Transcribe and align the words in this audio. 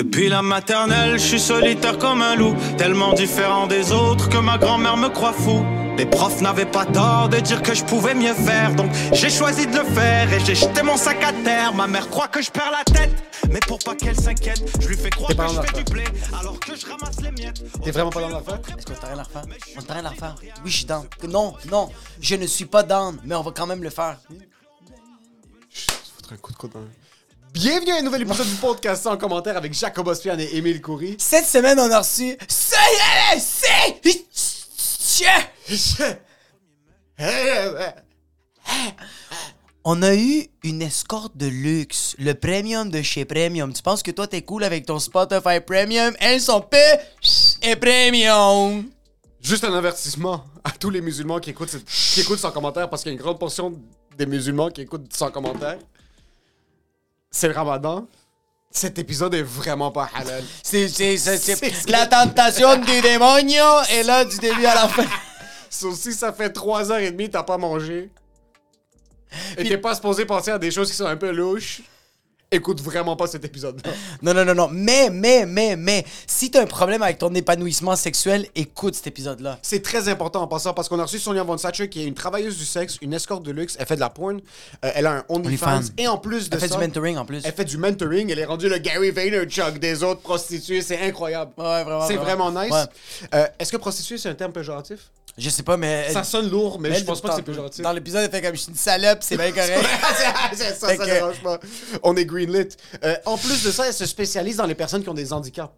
Depuis 0.00 0.30
la 0.30 0.40
maternelle, 0.40 1.18
je 1.18 1.26
suis 1.26 1.38
solitaire 1.38 1.98
comme 1.98 2.22
un 2.22 2.34
loup, 2.34 2.56
tellement 2.78 3.12
différent 3.12 3.66
des 3.66 3.92
autres 3.92 4.30
que 4.30 4.38
ma 4.38 4.56
grand-mère 4.56 4.96
me 4.96 5.10
croit 5.10 5.34
fou. 5.34 5.62
Les 5.98 6.06
profs 6.06 6.40
n'avaient 6.40 6.64
pas 6.64 6.86
tort 6.86 7.28
de 7.28 7.36
dire 7.36 7.60
que 7.60 7.74
je 7.74 7.84
pouvais 7.84 8.14
mieux 8.14 8.32
faire, 8.32 8.74
donc 8.74 8.90
j'ai 9.12 9.28
choisi 9.28 9.66
de 9.66 9.76
le 9.76 9.84
faire 9.84 10.32
et 10.32 10.40
j'ai 10.40 10.54
jeté 10.54 10.82
mon 10.82 10.96
sac 10.96 11.22
à 11.22 11.34
terre. 11.44 11.74
Ma 11.74 11.86
mère 11.86 12.08
croit 12.08 12.28
que 12.28 12.40
je 12.40 12.50
perds 12.50 12.70
la 12.70 12.82
tête, 12.82 13.10
mais 13.50 13.60
pour 13.60 13.78
pas 13.78 13.94
qu'elle 13.94 14.18
s'inquiète, 14.18 14.62
je 14.80 14.88
lui 14.88 14.96
fais 14.96 15.10
croire 15.10 15.36
que 15.36 15.54
je 15.54 15.60
fais 15.68 15.82
du 15.84 15.92
blé 15.92 16.04
alors 16.40 16.58
que 16.58 16.74
je 16.74 16.86
ramasse 16.86 17.20
les 17.20 17.32
miettes. 17.32 17.62
T'es 17.84 17.90
vraiment 17.90 18.08
pas 18.08 18.22
dans 18.22 18.30
l'affaire? 18.30 18.58
Est-ce 18.78 18.86
qu'on 18.86 18.94
t'arrête 18.94 19.18
la 19.18 19.22
refaire? 19.24 19.42
On 19.76 19.82
t'arrête 19.82 20.02
la 20.04 20.10
refaire? 20.10 20.34
Oui, 20.64 20.70
je 20.70 20.76
suis 20.78 20.86
down. 20.86 21.06
Non, 21.28 21.52
non, 21.70 21.90
je 22.22 22.36
ne 22.36 22.46
suis 22.46 22.64
pas 22.64 22.82
down, 22.82 23.18
mais 23.22 23.34
on 23.34 23.42
va 23.42 23.50
quand 23.50 23.66
même 23.66 23.82
le 23.82 23.90
faire. 23.90 24.16
Foutre 25.70 26.32
un 26.32 26.36
coup 26.38 26.52
de 26.52 26.56
coude 26.56 26.72
dans 26.72 26.80
le- 26.80 26.86
Bienvenue 27.52 27.90
à 27.92 27.96
un 27.96 28.02
nouvel 28.02 28.22
épisode 28.22 28.46
du 28.46 28.54
podcast 28.54 29.06
en 29.06 29.16
commentaire 29.16 29.56
avec 29.56 29.74
Jacob 29.74 30.06
Ospian 30.06 30.38
et 30.38 30.56
Émile 30.56 30.80
Coury. 30.80 31.16
Cette 31.18 31.46
semaine, 31.46 31.78
on 31.80 31.90
a 31.90 31.98
reçu. 31.98 32.36
C'est. 32.48 32.86
On 39.84 40.02
a 40.02 40.14
eu 40.14 40.46
une 40.62 40.82
escorte 40.82 41.36
de 41.36 41.46
luxe, 41.46 42.14
le 42.18 42.34
premium 42.34 42.88
de 42.88 43.02
chez 43.02 43.24
Premium. 43.24 43.72
Tu 43.72 43.82
penses 43.82 44.02
que 44.02 44.10
toi 44.12 44.26
t'es 44.28 44.42
cool 44.42 44.62
avec 44.62 44.86
ton 44.86 44.98
Spotify 44.98 45.60
Premium? 45.60 46.14
Elles 46.20 46.40
sont 46.40 46.60
peu 46.60 46.76
et 47.62 47.74
Premium. 47.76 48.88
Juste 49.40 49.64
un 49.64 49.74
avertissement 49.74 50.44
à 50.62 50.70
tous 50.70 50.90
les 50.90 51.00
musulmans 51.00 51.40
qui 51.40 51.50
écoutent, 51.50 51.76
qui 51.84 52.20
écoutent 52.20 52.38
sans 52.38 52.52
commentaire 52.52 52.88
parce 52.88 53.02
qu'il 53.02 53.10
y 53.10 53.14
a 53.14 53.16
une 53.16 53.22
grande 53.22 53.38
portion 53.40 53.72
des 54.16 54.26
musulmans 54.26 54.70
qui 54.70 54.82
écoutent 54.82 55.12
sans 55.12 55.30
commentaire. 55.30 55.78
C'est 57.30 57.48
le 57.48 57.54
ramadan. 57.54 58.06
Cet 58.72 58.98
épisode 58.98 59.34
est 59.34 59.42
vraiment 59.42 59.90
pas 59.90 60.08
halal. 60.14 60.44
C'est, 60.62 60.88
c'est, 60.88 61.16
c'est, 61.16 61.38
C'est- 61.38 61.56
c'est 61.56 61.90
la 61.90 62.06
tentation 62.06 62.76
du 62.76 63.00
démonio 63.00 63.64
est 63.90 64.04
là 64.04 64.24
du 64.24 64.36
début 64.38 64.64
à 64.66 64.74
la 64.74 64.88
fin. 64.88 65.04
Sauf 65.68 65.94
si 65.96 66.12
ça 66.12 66.32
fait 66.32 66.50
3h30 66.54 67.30
t'as 67.30 67.42
pas 67.42 67.58
mangé 67.58 68.10
et 69.56 69.64
t'es 69.68 69.78
pas 69.78 69.94
supposé 69.94 70.24
penser 70.24 70.50
à 70.50 70.58
des 70.58 70.70
choses 70.72 70.90
qui 70.90 70.96
sont 70.96 71.06
un 71.06 71.16
peu 71.16 71.30
louches, 71.30 71.82
écoute 72.52 72.80
vraiment 72.82 73.16
pas 73.16 73.26
cet 73.26 73.44
épisode-là. 73.44 73.92
Non, 74.22 74.34
non, 74.34 74.44
non, 74.44 74.54
non. 74.54 74.68
Mais, 74.70 75.08
mais, 75.10 75.46
mais, 75.46 75.76
mais, 75.76 76.04
si 76.26 76.50
t'as 76.50 76.62
un 76.62 76.66
problème 76.66 77.02
avec 77.02 77.18
ton 77.18 77.32
épanouissement 77.34 77.96
sexuel, 77.96 78.46
écoute 78.54 78.94
cet 78.94 79.06
épisode-là. 79.06 79.58
C'est 79.62 79.82
très 79.82 80.08
important 80.08 80.42
en 80.42 80.46
passant 80.46 80.74
parce 80.74 80.88
qu'on 80.88 80.98
a 80.98 81.04
reçu 81.04 81.18
Sonia 81.18 81.42
Von 81.42 81.56
Satcher 81.58 81.88
qui 81.88 82.02
est 82.02 82.06
une 82.06 82.14
travailleuse 82.14 82.58
du 82.58 82.64
sexe, 82.66 82.98
une 83.00 83.14
escorte 83.14 83.44
de 83.44 83.52
luxe. 83.52 83.76
Elle 83.78 83.86
fait 83.86 83.94
de 83.94 84.00
la 84.00 84.10
porn. 84.10 84.40
euh, 84.84 84.90
elle 84.94 85.06
a 85.06 85.12
un 85.12 85.24
OnlyFans. 85.28 85.80
Et 85.96 86.06
en 86.08 86.18
plus 86.18 86.50
de 86.50 86.54
Elle 86.56 86.60
fait 86.60 86.68
ça. 86.68 86.76
du 86.76 86.80
mentoring 86.82 87.16
en 87.16 87.24
plus. 87.24 87.40
Elle 87.44 87.52
fait 87.52 87.64
du 87.64 87.78
mentoring. 87.78 88.30
Elle 88.30 88.38
est 88.38 88.44
rendue 88.44 88.68
le 88.68 88.78
Gary 88.78 89.10
Vaynerchuk 89.10 89.78
des 89.78 90.02
autres 90.02 90.20
prostituées. 90.20 90.82
C'est 90.82 91.00
incroyable. 91.00 91.52
Ouais, 91.56 91.84
vraiment, 91.84 92.06
C'est 92.06 92.16
vraiment. 92.16 92.50
nice. 92.50 92.70
Ouais. 92.72 92.84
Euh, 93.34 93.46
Est-ce 93.58 93.72
que 93.72 93.76
prostituée, 93.78 94.18
c'est 94.18 94.28
un 94.28 94.34
terme 94.34 94.52
péjoratif? 94.52 94.98
Je 95.38 95.48
sais 95.48 95.62
pas, 95.62 95.76
mais. 95.76 96.04
elle- 96.08 96.12
Ça 96.12 96.24
sonne 96.24 96.50
lourd, 96.50 96.78
mais 96.80 96.88
elle, 96.88 96.96
je 96.98 97.04
pense 97.04 97.20
pas 97.22 97.28
que 97.30 97.36
c'est 97.36 97.42
péjoratif. 97.42 97.82
Dans 97.82 97.92
l'épisode, 97.92 98.24
elle 98.24 98.30
fait 98.30 98.42
comme 98.44 98.54
je 98.56 98.60
suis 98.62 98.70
une 98.72 98.76
salope, 98.76 99.18
c'est 99.22 99.36
bien 99.36 99.52
correct. 99.52 99.86
ça, 100.54 100.74
ça, 100.74 100.88
ça 100.88 100.96
que- 100.96 101.04
dérange 101.04 101.40
pas. 101.40 101.58
On 102.02 102.16
est 102.16 102.26
greenlit. 102.46 102.68
Euh, 103.04 103.16
en 103.26 103.36
plus 103.36 103.62
de 103.62 103.70
ça, 103.70 103.86
elle 103.86 103.94
se 103.94 104.06
spécialise 104.06 104.56
dans 104.56 104.66
les 104.66 104.74
personnes 104.74 105.02
qui 105.02 105.08
ont 105.08 105.14
des 105.14 105.32
handicaps. 105.32 105.72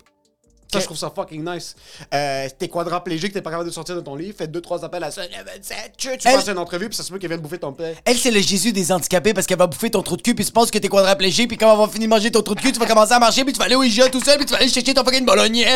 Ça, 0.73 0.81
je 0.81 0.85
trouve 0.87 0.97
ça 0.97 1.13
fucking 1.15 1.45
nice. 1.47 1.77
Euh, 2.15 2.49
t'es 2.59 2.67
quadraplégique, 2.67 3.35
t'es 3.35 3.43
pas 3.43 3.51
capable 3.51 3.69
de 3.69 3.75
sortir 3.75 3.95
de 3.95 4.01
ton 4.01 4.15
lit, 4.17 4.33
fais 4.33 4.47
deux, 4.47 4.63
trois 4.63 4.83
appels 4.83 5.05
à 5.05 5.11
ça. 5.11 5.21
Tu 5.99 6.09
Elle- 6.09 6.19
passes 6.19 6.49
une 6.49 6.57
entrevue, 6.57 6.89
puis 6.89 6.97
ça 6.97 7.03
se 7.03 7.13
peut 7.13 7.19
qu'elle 7.19 7.29
vienne 7.29 7.41
bouffer 7.43 7.59
ton 7.59 7.75
père. 7.75 7.95
Elle, 8.07 8.17
c'est 8.17 8.31
le 8.31 8.41
Jésus 8.41 8.73
des 8.73 8.91
handicapés 8.91 9.35
parce 9.35 9.47
qu'elle 9.47 9.59
va 9.59 9.67
bouffer 9.67 9.91
ton 9.91 10.03
trou 10.03 10.17
de 10.17 10.23
cul, 10.23 10.35
puis 10.35 10.47
tu 10.47 10.51
penses 10.51 10.71
que 10.71 10.79
t'es 10.79 10.89
quadraplégique, 10.89 11.49
puis 11.49 11.59
quand 11.59 11.75
on 11.75 11.85
va 11.85 11.93
finir 11.93 12.09
de 12.09 12.15
manger 12.15 12.31
ton 12.31 12.41
trou 12.41 12.55
de 12.55 12.61
cul, 12.63 12.73
tu 12.73 12.79
vas 12.81 12.87
commencer 12.87 13.13
à 13.13 13.19
marcher, 13.19 13.45
puis 13.45 13.53
tu 13.53 13.59
vas 13.59 13.67
aller 13.67 13.75
au 13.75 13.83
IGA 13.83 14.09
tout 14.09 14.25
seul, 14.25 14.39
puis 14.39 14.47
tu 14.47 14.53
vas 14.53 14.61
aller 14.61 14.71
chercher 14.71 14.95
ton 14.95 15.05
fucking 15.05 15.27
bolognier. 15.27 15.67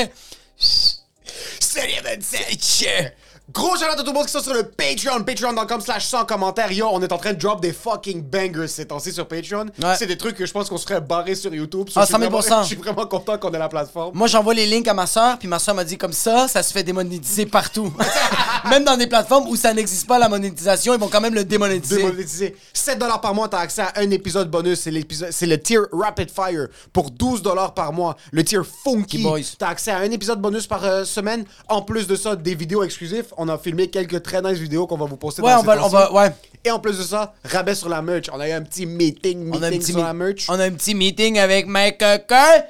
Salut, 1.61 1.93
27! 2.03 3.13
Gros 3.53 3.77
shout 3.77 3.85
à 3.85 3.95
tout 3.95 4.05
le 4.05 4.13
monde 4.13 4.27
qui 4.27 4.33
sont 4.33 4.41
sur 4.43 4.53
le 4.55 4.65
Patreon, 4.65 5.23
patreon.com 5.23 5.81
slash 5.81 6.05
sans 6.07 6.25
commentaires. 6.25 6.73
Yo, 6.73 6.89
on 6.91 7.01
est 7.01 7.13
en 7.13 7.17
train 7.17 7.33
de 7.33 7.39
drop 7.39 7.61
des 7.61 7.73
fucking 7.73 8.21
bangers 8.21 8.67
ces 8.67 8.87
temps-ci 8.87 9.13
sur 9.13 9.29
Patreon. 9.29 9.67
Ouais. 9.81 9.95
C'est 9.97 10.09
des 10.09 10.19
trucs 10.19 10.35
que 10.37 10.45
je 10.45 10.53
pense 10.53 10.69
qu'on 10.69 10.77
se 10.77 10.85
ferait 10.85 11.01
barrer 11.01 11.37
sur 11.37 11.55
YouTube. 11.55 11.89
So, 11.89 12.01
Ah, 12.01 12.03
je 12.03 12.07
suis 12.07 12.13
100 12.15 12.19
000 12.19 12.31
vraiment- 12.33 12.63
Je 12.63 12.67
suis 12.67 12.77
vraiment 12.77 13.07
content 13.07 13.39
qu'on 13.39 13.53
ait 13.53 13.59
la 13.59 13.69
plateforme. 13.69 14.17
Moi, 14.17 14.27
j'envoie 14.27 14.53
les 14.53 14.67
links 14.67 14.89
à 14.89 14.95
ma 14.95 15.07
soeur, 15.07 15.39
puis 15.39 15.47
ma 15.47 15.61
soeur 15.61 15.77
m'a 15.77 15.85
dit 15.85 15.97
comme 15.97 16.13
ça, 16.13 16.49
ça 16.49 16.61
se 16.65 16.73
fait 16.73 16.83
démonétiser 16.83 17.47
partout. 17.47 17.95
même 18.69 18.83
dans 18.83 18.97
des 18.97 19.07
plateformes 19.07 19.47
où 19.49 19.55
ça 19.55 19.73
n'existe 19.73 20.09
pas 20.09 20.19
la 20.19 20.29
monétisation, 20.29 20.93
ils 20.95 21.01
vont 21.01 21.09
quand 21.09 21.21
même 21.21 21.35
le 21.35 21.45
démonétiser. 21.45 21.99
démonétisé. 21.99 22.57
7 22.73 22.99
dollars 22.99 23.21
par 23.21 23.33
mois, 23.33 23.49
t'as 23.49 23.59
accès 23.61 23.83
à 23.83 23.93
un 23.97 24.11
épisode 24.11 24.51
bonus. 24.51 24.81
C'est 24.81 24.91
l'épisode, 24.91 25.31
c'est 25.31 25.47
le 25.47 25.61
tier 25.63 25.79
Rapid 25.93 26.33
Fire 26.33 26.67
pour 26.93 27.13
12 27.13 27.43
dollars 27.43 27.75
par 27.75 27.93
mois. 27.93 28.17
Le 28.33 28.43
tier 28.43 28.59
Funky. 28.85 29.23
Boys. 29.23 29.41
T'as 29.57 29.69
accès 29.69 29.93
à 29.93 29.99
un 29.99 30.11
épisode 30.11 30.41
bonus 30.41 30.67
par 30.67 30.85
euh, 30.85 31.05
semaine. 31.05 31.45
En 31.69 31.83
plus 31.83 32.09
de 32.09 32.17
ça, 32.17 32.35
des 32.35 32.57
vidéos 32.57 32.83
exclusives. 32.83 33.27
On 33.37 33.49
a 33.49 33.59
filmé 33.59 33.89
quelques 33.89 34.23
très 34.23 34.41
nice 34.43 34.59
vidéos 34.59 34.87
qu'on 34.87 34.97
va 34.97 35.07
vous 35.07 35.17
poster 35.17 35.43
Ouais, 35.43 35.53
dans 35.53 35.61
on 35.61 35.63
va, 35.63 35.85
on 35.85 35.89
va, 35.89 36.13
ouais. 36.13 36.33
Et 36.65 36.71
en 36.71 36.79
plus 36.79 36.99
de 36.99 37.03
ça, 37.03 37.35
rabais 37.45 37.75
sur 37.75 37.89
la 37.89 38.03
merch. 38.03 38.27
On 38.33 38.41
a 38.41 38.49
eu 38.49 38.53
un 38.53 38.63
petit 38.63 38.87
meeting, 38.87 39.45
meeting 39.45 39.61
On 39.61 39.63
a 39.63 39.67
un 39.69 39.71
petit 39.71 39.93
sur 39.93 40.03
la 40.03 40.13
merch. 40.13 40.47
On 40.49 40.59
a 40.59 40.65
un 40.65 40.71
petit 40.73 40.95
meeting 40.95 41.39
avec 41.39 41.67
Mike 41.67 41.99
Cocker 41.99 42.65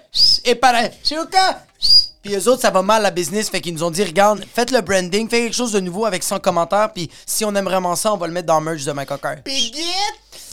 et 0.44 0.54
Parachuka. 0.54 1.62
Puis 2.22 2.34
eux 2.34 2.48
autres, 2.48 2.62
ça 2.62 2.70
va 2.70 2.82
mal 2.82 3.02
la 3.02 3.12
business, 3.12 3.48
fait 3.48 3.60
qu'ils 3.60 3.72
nous 3.72 3.84
ont 3.84 3.90
dit, 3.90 4.02
regarde, 4.02 4.44
faites 4.52 4.72
le 4.72 4.80
branding, 4.80 5.28
faites 5.28 5.44
quelque 5.44 5.54
chose 5.54 5.70
de 5.70 5.78
nouveau 5.78 6.06
avec 6.06 6.24
100 6.24 6.40
commentaires, 6.40 6.92
puis 6.92 7.08
si 7.24 7.44
on 7.44 7.54
aime 7.54 7.66
vraiment 7.66 7.94
ça, 7.94 8.12
on 8.12 8.16
va 8.16 8.26
le 8.26 8.32
mettre 8.32 8.48
dans 8.48 8.58
le 8.58 8.64
merch 8.64 8.84
de 8.84 8.90
Mike 8.90 9.08
Cocker. 9.08 9.36
Pigit! 9.44 9.82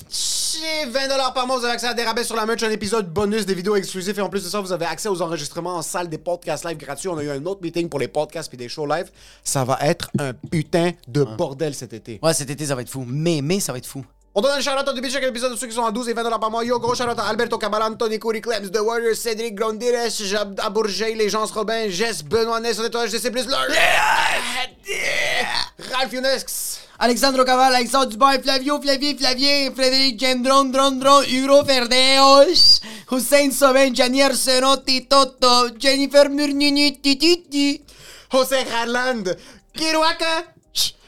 Chez 0.10 0.86
20$ 0.86 1.34
par 1.34 1.48
mois, 1.48 1.58
vous 1.58 1.66
avez 1.66 1.74
accès 1.74 1.88
à 1.88 1.94
des 1.94 2.04
rabais 2.04 2.24
sur 2.24 2.36
la 2.36 2.46
merch, 2.46 2.62
un 2.64 2.70
épisode 2.70 3.12
bonus, 3.12 3.46
des 3.46 3.56
vidéos 3.56 3.76
exclusives 3.76 4.18
et 4.20 4.22
en 4.22 4.30
plus 4.30 4.44
de 4.44 4.50
ça, 4.50 4.60
vous 4.60 4.72
avez 4.72 4.86
accès 4.86 5.10
aux 5.10 5.22
enregistrements 5.22 5.76
en 5.76 5.82
salle 5.82 6.10
des 6.10 6.18
podcasts 6.18 6.66
live 6.66 6.78
gratuits. 6.78 7.10
On 7.10 7.18
a 7.18 7.24
eu 7.24 7.30
un 7.30 7.46
autre 7.46 7.62
meeting 7.62 7.90
pour 7.90 8.00
les 8.00 8.08
podcasts 8.08 8.50
puis 8.50 8.58
des 8.58 8.70
shows 8.70 8.86
live. 8.86 9.10
Ça 9.44 9.64
va 9.64 9.80
être 9.82 10.12
un 10.20 10.34
putain 10.34 10.92
de 11.08 11.24
bordel 11.24 11.74
cet 11.74 11.94
été. 11.94 12.20
Ouais, 12.22 12.34
cet 12.34 12.50
été, 12.50 12.66
ça 12.66 12.76
va 12.76 12.82
être 12.82 12.90
fou. 12.90 13.04
Mais, 13.08 13.42
mais, 13.42 13.60
ça 13.60 13.72
va 13.72 13.80
être 13.80 13.88
fou. 13.88 14.06
On 14.36 14.42
donne 14.42 14.58
un 14.58 14.62
shout-out 14.62 14.88
au 14.88 14.94
début 14.94 15.10
de 15.10 15.14
chaque 15.14 15.24
épisode 15.26 15.52
de 15.52 15.58
ceux 15.58 15.68
qui 15.68 15.76
sont 15.76 15.86
à 15.86 15.92
12 15.92 16.10
et 16.10 16.14
20$ 16.16 16.40
par 16.40 16.50
mois. 16.50 16.66
Yo, 16.66 16.80
gros 16.80 16.96
shout-out 16.96 17.20
à 17.20 17.26
Alberto 17.26 17.60
Cabalan, 17.60 17.94
Tony 17.94 18.18
Coury, 18.18 18.42
Clems, 18.42 18.72
The 18.72 18.80
Warrior, 18.80 19.16
Cédric 19.16 19.54
Grondires, 19.54 20.10
Jab 20.10 20.60
Abourgey, 20.60 21.14
Les 21.14 21.30
Gens 21.30 21.46
Robin, 21.54 21.88
Jess, 21.88 22.24
Benoît 22.24 22.60
Ness, 22.60 22.80
on 22.80 22.84
est 22.84 22.90
toi, 22.90 23.06
GC+, 23.06 23.30
Ralph 25.92 26.14
Younesx. 26.14 26.80
Alexandre 26.98 27.44
Caval, 27.44 27.76
Alexandre 27.76 28.08
Dubois, 28.08 28.40
Flavio, 28.40 28.82
Flavie, 28.82 29.16
Flavien, 29.16 29.72
Frédéric 29.76 30.20
Gendron, 30.20 30.66
Dron, 30.66 30.94
Dron, 30.94 31.22
Hugo 31.24 31.64
Ferdeos, 31.64 32.82
Hussein 33.12 33.52
Soben, 33.52 33.94
Gianni 33.94 34.24
Arsenotti, 34.24 35.06
Toto, 35.06 35.70
Jennifer 35.78 36.30
Murnini, 36.30 37.00
Tititi. 37.00 37.84
José 38.32 38.66
Harland, 38.74 39.38
Kiruaka, 39.76 40.53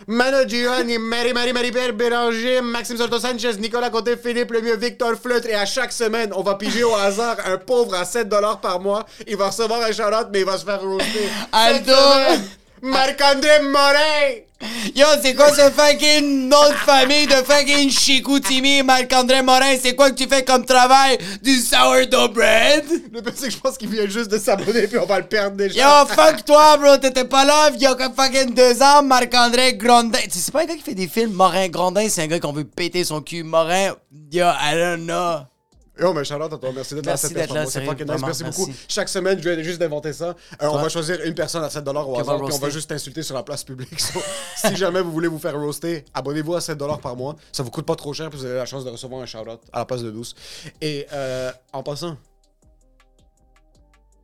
Mano 0.08 0.46
Giovanni, 0.46 1.00
Marie 1.00 1.34
Marie 1.34 1.54
Marie 1.54 1.72
Père 1.72 1.92
Béranger, 1.92 2.62
Maxime 2.62 2.98
Soto 2.98 3.20
Sanchez, 3.20 3.58
Nicolas 3.58 3.90
Côté, 3.90 4.16
Philippe 4.16 4.52
Lemieux, 4.52 4.78
Victor 4.78 5.16
Fleutre 5.16 5.48
et 5.50 5.56
à 5.56 5.66
chaque 5.66 5.92
semaine, 5.92 6.32
on 6.36 6.44
va 6.44 6.56
piger 6.56 6.84
au 6.84 6.94
hasard 6.94 7.38
un 7.46 7.58
pauvre 7.58 7.96
à 7.96 8.04
7$ 8.04 8.60
par 8.62 8.80
mois. 8.80 9.06
Il 9.26 9.36
va 9.36 9.48
recevoir 9.48 9.82
un 9.82 9.92
shout 9.92 10.30
mais 10.32 10.42
il 10.42 10.46
va 10.46 10.58
se 10.60 10.66
faire 10.66 10.82
roaster. 10.82 11.30
Aldo. 11.52 11.94
Marc-André 12.86 13.62
Morin! 13.64 14.46
Yo, 14.96 15.08
c'est 15.20 15.34
quoi 15.34 15.50
ce 15.50 15.72
fucking 15.72 16.48
nom 16.48 16.70
de 16.70 16.76
famille 16.76 17.26
de 17.26 17.34
fucking 17.34 17.90
Chicoutimi, 17.90 18.84
Marc-André 18.84 19.42
Morin? 19.42 19.76
C'est 19.82 19.96
quoi 19.96 20.12
que 20.12 20.16
tu 20.16 20.28
fais 20.28 20.44
comme 20.44 20.64
travail? 20.66 21.18
Du 21.42 21.56
sourdough 21.56 22.32
bread? 22.32 22.86
Le 23.12 23.24
pire, 23.24 23.34
c'est 23.36 23.48
que 23.48 23.54
je 23.54 23.58
pense 23.58 23.76
qu'il 23.76 23.90
vient 23.90 24.08
juste 24.08 24.30
de 24.30 24.38
s'abonner 24.38 24.86
puis 24.86 25.00
on 25.00 25.08
va 25.08 25.18
le 25.18 25.26
perdre 25.26 25.58
déjà. 25.58 25.82
Yo, 25.82 26.06
fuck 26.06 26.46
toi, 26.46 26.78
bro, 26.78 26.96
t'étais 26.98 27.26
pas 27.26 27.44
là 27.44 27.72
il 27.74 27.82
y 27.82 27.88
a 27.88 27.96
fucking 27.96 28.54
deux 28.54 28.80
ans, 28.84 29.02
Marc-André 29.02 29.74
Grondin. 29.74 30.20
Tu 30.26 30.30
sais, 30.30 30.40
c'est 30.40 30.52
pas 30.52 30.62
un 30.62 30.66
gars 30.66 30.76
qui 30.76 30.84
fait 30.84 30.94
des 30.94 31.08
films, 31.08 31.34
Morin 31.34 31.68
Grondin, 31.70 32.08
c'est 32.08 32.22
un 32.22 32.28
gars 32.28 32.40
qu'on 32.40 32.54
veut 32.54 32.66
péter 32.66 33.04
son 33.04 33.22
cul. 33.22 33.42
Morin, 33.42 33.96
yo, 34.32 34.46
I 34.46 34.76
don't 34.76 35.06
know. 35.06 35.40
Yo, 36.00 36.14
mais 36.14 36.26
Charlotte, 36.26 36.52
à 36.52 36.58
toi, 36.58 36.72
merci 36.76 36.94
d'être 36.94 37.06
là. 37.06 37.12
Merci 37.14 37.28
cette 37.28 37.36
d'être 37.38 37.54
là, 37.54 37.62
fois. 37.62 37.72
C'est 37.72 37.80
sérieux, 37.80 37.90
fucking 37.90 38.06
nice. 38.06 38.12
vraiment, 38.12 38.28
Merci 38.28 38.44
beaucoup. 38.44 38.66
merci. 38.68 38.86
Chaque 38.90 39.08
semaine, 39.10 39.40
je 39.42 39.50
viens 39.50 39.64
juste 39.64 39.80
d'inventer 39.80 40.12
ça. 40.12 40.36
Euh, 40.62 40.68
on 40.68 40.78
va 40.78 40.90
choisir 40.90 41.22
une 41.24 41.34
personne 41.34 41.64
à 41.64 41.70
7$ 41.70 41.88
au 41.88 41.94
va 42.16 42.20
hasard, 42.22 42.36
puis 42.36 42.46
on 42.46 42.48
va 42.48 42.50
roaster? 42.50 42.72
juste 42.72 42.90
t'insulter 42.90 43.24
sur 43.24 43.34
la 43.36 43.44
place 43.44 43.64
publique. 43.64 44.00
So, 44.00 44.20
si 44.56 44.76
jamais 44.76 45.02
vous 45.02 45.12
voulez 45.12 45.28
vous 45.30 45.40
faire 45.40 45.58
roaster, 45.58 46.04
abonnez-vous 46.14 46.56
à 46.56 46.60
7$ 46.60 47.00
par 47.00 47.16
mois. 47.16 47.36
Ça 47.52 47.64
vous 47.64 47.72
coûte 47.72 47.86
pas 47.86 47.96
trop 47.96 48.14
cher, 48.14 48.30
puis 48.30 48.38
vous 48.40 48.46
avez 48.46 48.56
la 48.56 48.66
chance 48.66 48.84
de 48.84 48.90
recevoir 48.90 49.22
un 49.22 49.26
shout-out 49.26 49.62
à 49.72 49.80
la 49.80 49.86
place 49.86 50.02
de 50.02 50.12
12. 50.12 50.36
Et 50.82 51.08
euh, 51.14 51.52
en 51.72 51.82
passant, 51.82 52.18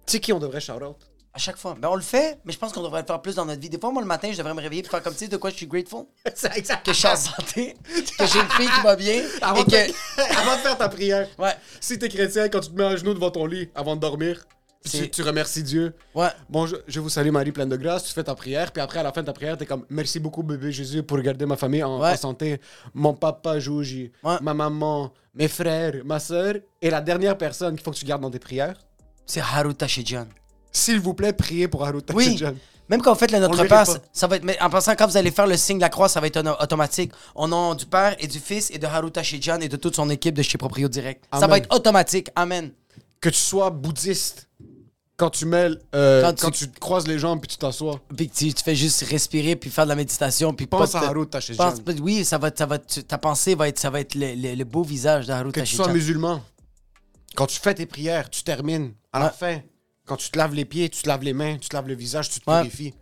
tu 0.06 0.13
sais 0.13 0.19
qui 0.19 0.34
on 0.34 0.40
devrait 0.40 0.60
shout-out? 0.60 0.98
À 1.33 1.39
chaque 1.39 1.56
fois. 1.57 1.75
Ben, 1.80 1.88
on 1.89 1.95
le 1.95 2.01
fait, 2.01 2.39
mais 2.44 2.51
je 2.51 2.57
pense 2.60 2.74
qu'on 2.74 2.83
devrait 2.83 3.01
le 3.01 3.07
faire 3.07 3.22
plus 3.22 3.36
dans 3.36 3.45
notre 3.45 3.62
vie. 3.62 3.69
Des 3.69 3.80
fois, 3.80 3.89
moi, 3.92 4.01
le 4.01 4.07
matin, 4.07 4.30
je 4.33 4.38
devrais 4.38 4.54
me 4.54 4.60
réveiller 4.62 4.83
et 4.83 4.88
faire 4.88 5.01
comme, 5.01 5.13
tu 5.13 5.19
sais, 5.19 5.28
de 5.30 5.38
quoi 5.38 5.50
je 5.50 5.56
suis 5.56 5.68
grateful. 5.68 6.06
C'est 6.36 6.57
exact. 6.57 6.86
Que 6.86 6.92
je 6.92 6.98
suis 6.98 7.07
en 7.07 7.16
santé, 7.16 7.75
que 8.19 8.25
j'ai 8.25 8.39
une 8.39 8.50
fille 8.50 8.68
qui 8.68 8.81
va 8.83 8.95
bien, 8.98 9.22
Avant, 9.42 9.62
et 9.62 9.63
de... 9.63 9.69
que... 9.69 10.38
avant 10.42 10.56
de 10.57 10.62
faire 10.62 10.78
ta 10.78 10.89
prière, 10.89 11.28
Ouais. 11.38 11.54
si 11.80 11.98
t'es 11.98 12.10
chrétien, 12.10 12.50
quand 12.50 12.60
tu 12.60 12.69
te 12.69 12.75
mets 12.75 12.83
à 12.83 12.95
genoux 12.98 13.13
devant 13.13 13.31
ton 13.31 13.45
lit 13.45 13.69
avant 13.75 13.95
de 13.95 14.01
dormir, 14.01 14.44
tu, 14.83 15.10
tu 15.10 15.22
remercies 15.22 15.63
Dieu. 15.63 15.94
Ouais. 16.16 16.30
Bon, 16.50 16.66
je, 16.66 16.75
je 16.88 17.00
vous 17.00 17.07
salue 17.10 17.30
Marie 17.30 17.51
pleine 17.54 17.69
de 17.69 17.77
grâce, 17.77 18.04
tu 18.04 18.13
fais 18.13 18.24
ta 18.24 18.36
prière, 18.36 18.72
puis 18.74 18.81
après 18.81 19.00
à 19.00 19.04
la 19.04 19.13
fin 19.13 19.22
de 19.22 19.27
ta 19.27 19.34
prière, 19.34 19.56
t'es 19.57 19.66
comme 19.68 19.86
merci 19.89 20.19
beaucoup 20.19 20.42
bébé 20.44 20.72
Jésus 20.72 21.01
pour 21.04 21.19
garder 21.22 21.45
ma 21.45 21.56
famille 21.56 21.84
en, 21.84 22.01
Ouais. 22.01 22.12
en 22.12 22.18
santé. 22.18 22.60
Mon 22.94 23.13
papa 23.13 23.57
Jouji, 23.60 24.12
Ouais. 24.24 24.38
ma 24.42 24.54
maman, 24.56 25.13
mes 25.36 25.48
frères, 25.48 25.94
ma 26.04 26.19
soeur, 26.19 26.56
et 26.81 26.89
la 26.89 27.00
dernière 27.00 27.38
personne 27.38 27.75
qu'il 27.75 27.84
faut 27.86 27.92
que 27.92 27.98
tu 27.98 28.06
gardes 28.06 28.22
dans 28.24 28.31
tes 28.31 28.39
prières, 28.39 28.75
C'est 29.25 29.39
Haru 29.39 29.74
Tashijan. 29.75 30.25
S'il 30.72 31.00
vous 31.00 31.14
plaît, 31.14 31.34
priez 31.34 31.68
pour 31.68 31.86
Haru 31.86 32.02
Oui. 32.14 32.42
Même 32.90 33.02
quand 33.02 33.14
vous 33.14 33.20
faites 33.20 33.32
le 33.32 33.40
Notre 33.40 33.64
Père, 33.66 33.86
ça, 33.88 34.00
pas. 34.00 34.06
ça 34.12 34.28
va 34.28 34.36
être. 34.36 34.44
Mais 34.44 34.62
en 34.62 34.70
passant, 34.70 34.94
quand 34.96 35.08
vous 35.08 35.16
allez 35.16 35.32
faire 35.32 35.48
le 35.48 35.56
signe 35.56 35.78
de 35.78 35.82
la 35.82 35.88
croix, 35.90 36.10
ça 36.10 36.20
va 36.20 36.28
être 36.28 36.38
auto- 36.38 36.62
automatique. 36.62 37.12
Au 37.36 37.48
nom 37.48 37.74
du 37.74 37.86
Père 37.86 38.16
et 38.20 38.28
du 38.28 38.40
Fils 38.40 38.70
et 38.70 38.80
de 38.80 38.86
Haru 38.86 39.12
Tashijan 39.12 39.60
et 39.62 39.70
de 39.70 39.78
toute 39.78 39.96
son 39.96 40.10
équipe 40.10 40.36
de 40.36 40.42
chez 40.42 40.58
Proprio 40.58 40.90
Direct. 40.90 41.24
Ça 41.34 41.48
va 41.48 41.58
être 41.58 41.74
automatique. 41.74 42.30
Amen. 42.36 42.72
Que 43.22 43.30
tu 43.30 43.38
sois 43.40 43.70
bouddhiste, 43.70 44.50
quand 45.16 45.30
tu 45.30 45.46
mêles, 45.46 45.80
euh, 45.96 46.22
Quand 46.24 46.42
quand, 46.42 46.52
tu- 46.52 46.68
croises 46.70 47.08
les 47.08 47.18
jambes 47.20 47.40
puis 47.40 47.48
tu 47.50 47.58
t'assois, 47.58 48.02
Puis 48.18 48.28
que 48.30 48.36
tu, 48.36 48.54
tu 48.54 48.64
fais 48.64 48.76
juste 48.76 49.04
respirer 49.04 49.56
puis 49.56 49.70
faire 49.70 49.86
de 49.86 49.90
la 49.90 49.96
méditation. 49.96 50.54
Puis 50.54 50.66
pense 50.68 50.92
pas 50.92 50.98
à 50.98 51.02
te- 51.02 51.06
Haru 51.06 51.28
Tashijan. 51.28 51.64
pense- 51.72 51.80
Oui, 52.02 52.26
ça 52.26 52.38
va, 52.40 52.50
ça 52.54 52.66
va, 52.66 52.78
tu- 52.80 53.04
ta 53.04 53.18
pensée 53.18 53.56
va 53.56 53.70
être, 53.70 53.80
ça 53.80 53.90
va 53.90 54.02
être 54.02 54.16
le, 54.16 54.34
le- 54.36 54.56
le 54.56 54.64
beau 54.66 54.84
visage 54.84 55.28
de 55.28 55.32
Haru 55.34 55.52
Que 55.54 55.62
tu 55.62 55.76
sois 55.76 55.88
musulman, 55.94 56.42
quand 57.36 57.46
tu 57.46 57.60
fais 57.60 57.74
tes 57.76 57.86
prières, 57.86 58.30
tu 58.30 58.44
termines. 58.44 58.94
À 59.14 59.20
la 59.20 59.26
Ouais. 59.28 59.32
fin, 59.40 59.60
quand 60.12 60.18
tu 60.18 60.30
te 60.30 60.38
laves 60.38 60.54
les 60.54 60.66
pieds, 60.66 60.90
tu 60.90 61.02
te 61.04 61.08
laves 61.08 61.24
les 61.24 61.31
mains, 61.31 61.56
tu 61.58 61.69
te 61.69 61.75
laves 61.75 61.88
le 61.88 61.96
visage, 61.96 62.30
tu 62.30 62.42
te 62.42 62.50
Ouais. 62.52 62.62
purifies. 62.63 62.94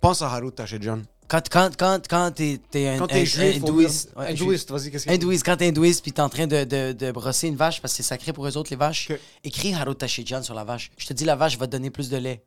Pense 0.00 0.22
à 0.22 0.28
Haru 0.32 0.52
Tashijan. 0.52 1.00
Quand, 1.26 1.42
quand, 1.50 1.70
quand, 1.76 2.06
quand 2.08 2.30
t'es, 2.32 2.60
un, 2.86 2.98
Quand 2.98 3.10
un- 3.12 3.16
un 3.16 3.24
juif, 3.24 3.58
faut 3.58 3.66
hindouiste, 3.68 4.12
ouais, 4.16 4.28
hindouiste, 4.30 4.70
vas-y, 4.70 4.90
qu'est-ce 4.92 5.06
que 5.06 5.10
hindouiste, 5.10 5.44
quand 5.44 5.56
t'es 5.56 5.66
hindouiste 5.68 6.02
puis 6.02 6.12
t'es 6.12 6.20
en 6.20 6.28
train 6.28 6.46
de, 6.46 6.62
de, 6.62 6.92
de 6.92 7.10
brosser 7.10 7.48
une 7.48 7.56
vache 7.56 7.80
parce 7.80 7.92
que 7.94 7.96
c'est 7.96 8.02
sacré 8.08 8.32
pour 8.32 8.46
eux 8.46 8.56
autres 8.56 8.70
les 8.70 8.76
vaches, 8.76 9.08
Ok. 9.10 9.18
écris 9.42 9.74
Haru 9.74 9.96
Tashijan 9.96 10.42
sur 10.44 10.54
la 10.54 10.62
vache. 10.62 10.92
Je 10.96 11.06
te 11.06 11.12
dis 11.12 11.24
la 11.24 11.34
vache 11.34 11.58
va 11.58 11.66
te 11.66 11.72
donner 11.72 11.90
plus 11.90 12.08
de 12.08 12.18
lait. 12.18 12.44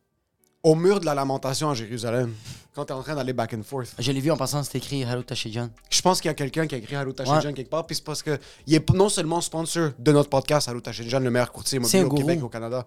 Au 0.64 0.74
mur 0.74 0.98
de 1.00 1.04
la 1.06 1.14
lamentation 1.14 1.70
à 1.70 1.74
Jérusalem, 1.74 2.32
quand 2.74 2.84
t'es 2.86 2.92
en 2.92 3.02
train 3.02 3.14
d'aller 3.14 3.32
back 3.32 3.52
and 3.54 3.62
forth, 3.62 3.94
Je 3.98 4.10
l'ai 4.10 4.20
vu 4.20 4.30
en 4.32 4.36
passant, 4.36 4.62
c'est 4.64 4.78
écrit 4.78 5.04
Haru 5.04 5.22
Tashijan. 5.24 5.70
je 5.90 6.00
pense 6.02 6.20
qu'il 6.20 6.28
y 6.28 6.32
a 6.32 6.34
quelqu'un 6.34 6.66
qui 6.66 6.74
a 6.74 6.78
écrit 6.78 6.96
Haru 6.96 7.12
Tashijan 7.14 7.42
Ouais. 7.46 7.52
quelque 7.54 7.70
part, 7.70 7.86
puis 7.86 7.94
c'est 7.96 8.04
parce 8.04 8.22
que 8.22 8.38
il 8.66 8.74
est 8.74 8.90
non 8.90 9.08
seulement 9.08 9.40
sponsor 9.40 9.90
de 9.98 10.12
notre 10.12 10.28
podcast, 10.30 10.68
Haru 10.68 10.80
Tashijan, 10.82 11.20
le 11.20 11.30
meilleur 11.30 11.50
courtier 11.52 11.78
immobilier 11.78 12.00
un 12.02 12.06
au. 12.06 12.14
Québec, 12.14 12.42
au 12.44 12.48
Canada. 12.48 12.84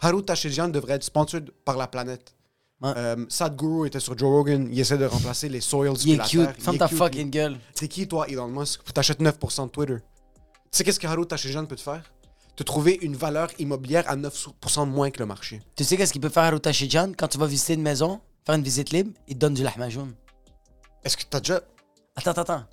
Haru 0.00 0.22
Tashijan 0.22 0.68
devrait 0.68 0.94
être 0.94 1.04
sponsor 1.04 1.40
par 1.64 1.76
la 1.76 1.86
planète. 1.86 2.34
Ouais. 2.80 2.92
Euh, 2.96 3.26
Sadhguru 3.28 3.88
était 3.88 3.98
sur 3.98 4.16
Joe 4.16 4.28
Rogan, 4.28 4.68
il 4.70 4.78
essaie 4.78 4.98
de 4.98 5.04
remplacer 5.04 5.48
les 5.48 5.60
soils 5.60 5.96
Il 6.04 6.14
est 6.14 6.28
cute. 6.28 6.48
Ferme 6.60 6.78
ta 6.78 6.86
cute, 6.86 6.96
fucking 6.96 7.30
gueule. 7.30 7.56
T'es 7.74 7.88
qui, 7.88 8.06
toi, 8.06 8.28
Elon 8.28 8.46
Musk? 8.48 8.84
T'achètes 8.94 9.20
9% 9.20 9.64
de 9.66 9.70
Twitter. 9.70 9.96
Tu 10.70 10.78
sais 10.78 10.84
qu'est-ce 10.84 11.00
que 11.00 11.06
Haru 11.06 11.26
Tashijan 11.26 11.66
peut 11.66 11.74
te 11.74 11.80
faire? 11.80 12.04
Te 12.54 12.62
trouver 12.62 12.98
une 13.02 13.16
valeur 13.16 13.48
immobilière 13.58 14.04
à 14.08 14.16
9% 14.16 14.86
de 14.86 14.90
moins 14.90 15.10
que 15.10 15.18
le 15.18 15.26
marché. 15.26 15.60
Tu 15.74 15.82
sais 15.82 15.96
qu'est-ce 15.96 16.12
qu'il 16.12 16.20
peut 16.20 16.28
faire 16.28 16.44
Haru 16.44 16.60
Tashijan 16.60 17.12
quand 17.16 17.28
tu 17.28 17.38
vas 17.38 17.46
visiter 17.46 17.74
une 17.74 17.82
maison, 17.82 18.20
faire 18.46 18.54
une 18.54 18.62
visite 18.62 18.90
libre, 18.90 19.10
il 19.26 19.34
te 19.34 19.40
donne 19.40 19.54
du 19.54 19.64
lahmajoun. 19.64 20.14
Est-ce 21.04 21.16
que 21.16 21.24
t'as 21.28 21.40
déjà... 21.40 21.60
Attends, 22.14 22.30
attends, 22.30 22.42
attends. 22.42 22.64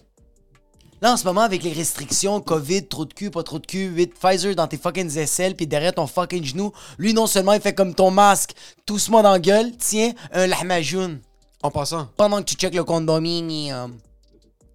Là, 1.02 1.14
en 1.14 1.18
ce 1.18 1.26
moment, 1.26 1.42
avec 1.42 1.62
les 1.64 1.74
restrictions, 1.74 2.40
COVID, 2.40 2.88
trop 2.88 3.06
de 3.06 3.14
cul, 3.14 3.30
pas 3.30 3.44
trop 3.44 3.60
de 3.60 3.66
cul, 3.66 3.88
8 3.88 4.14
Pfizer 4.18 4.56
dans 4.56 4.68
tes 4.68 4.78
fucking 4.78 5.18
aisselles, 5.18 5.56
puis 5.56 5.68
derrière 5.68 5.94
ton 5.94 6.08
fucking 6.08 6.44
genou, 6.44 6.72
lui, 6.98 7.14
non 7.14 7.28
seulement, 7.28 7.54
il 7.54 7.62
fait 7.62 7.74
comme 7.76 7.94
ton 7.94 8.12
masque, 8.12 8.54
tousse-moi 8.86 9.22
dans 9.22 9.32
la 9.34 9.40
gueule, 9.40 9.72
tiens, 9.78 10.14
un 10.32 10.48
lahmajoun. 10.48 11.20
En 11.62 11.72
passant, 11.72 12.08
Pendant 12.16 12.40
que 12.40 12.46
tu 12.46 12.56
checkes 12.56 12.76
le 12.76 12.84
condominium. 12.84 13.98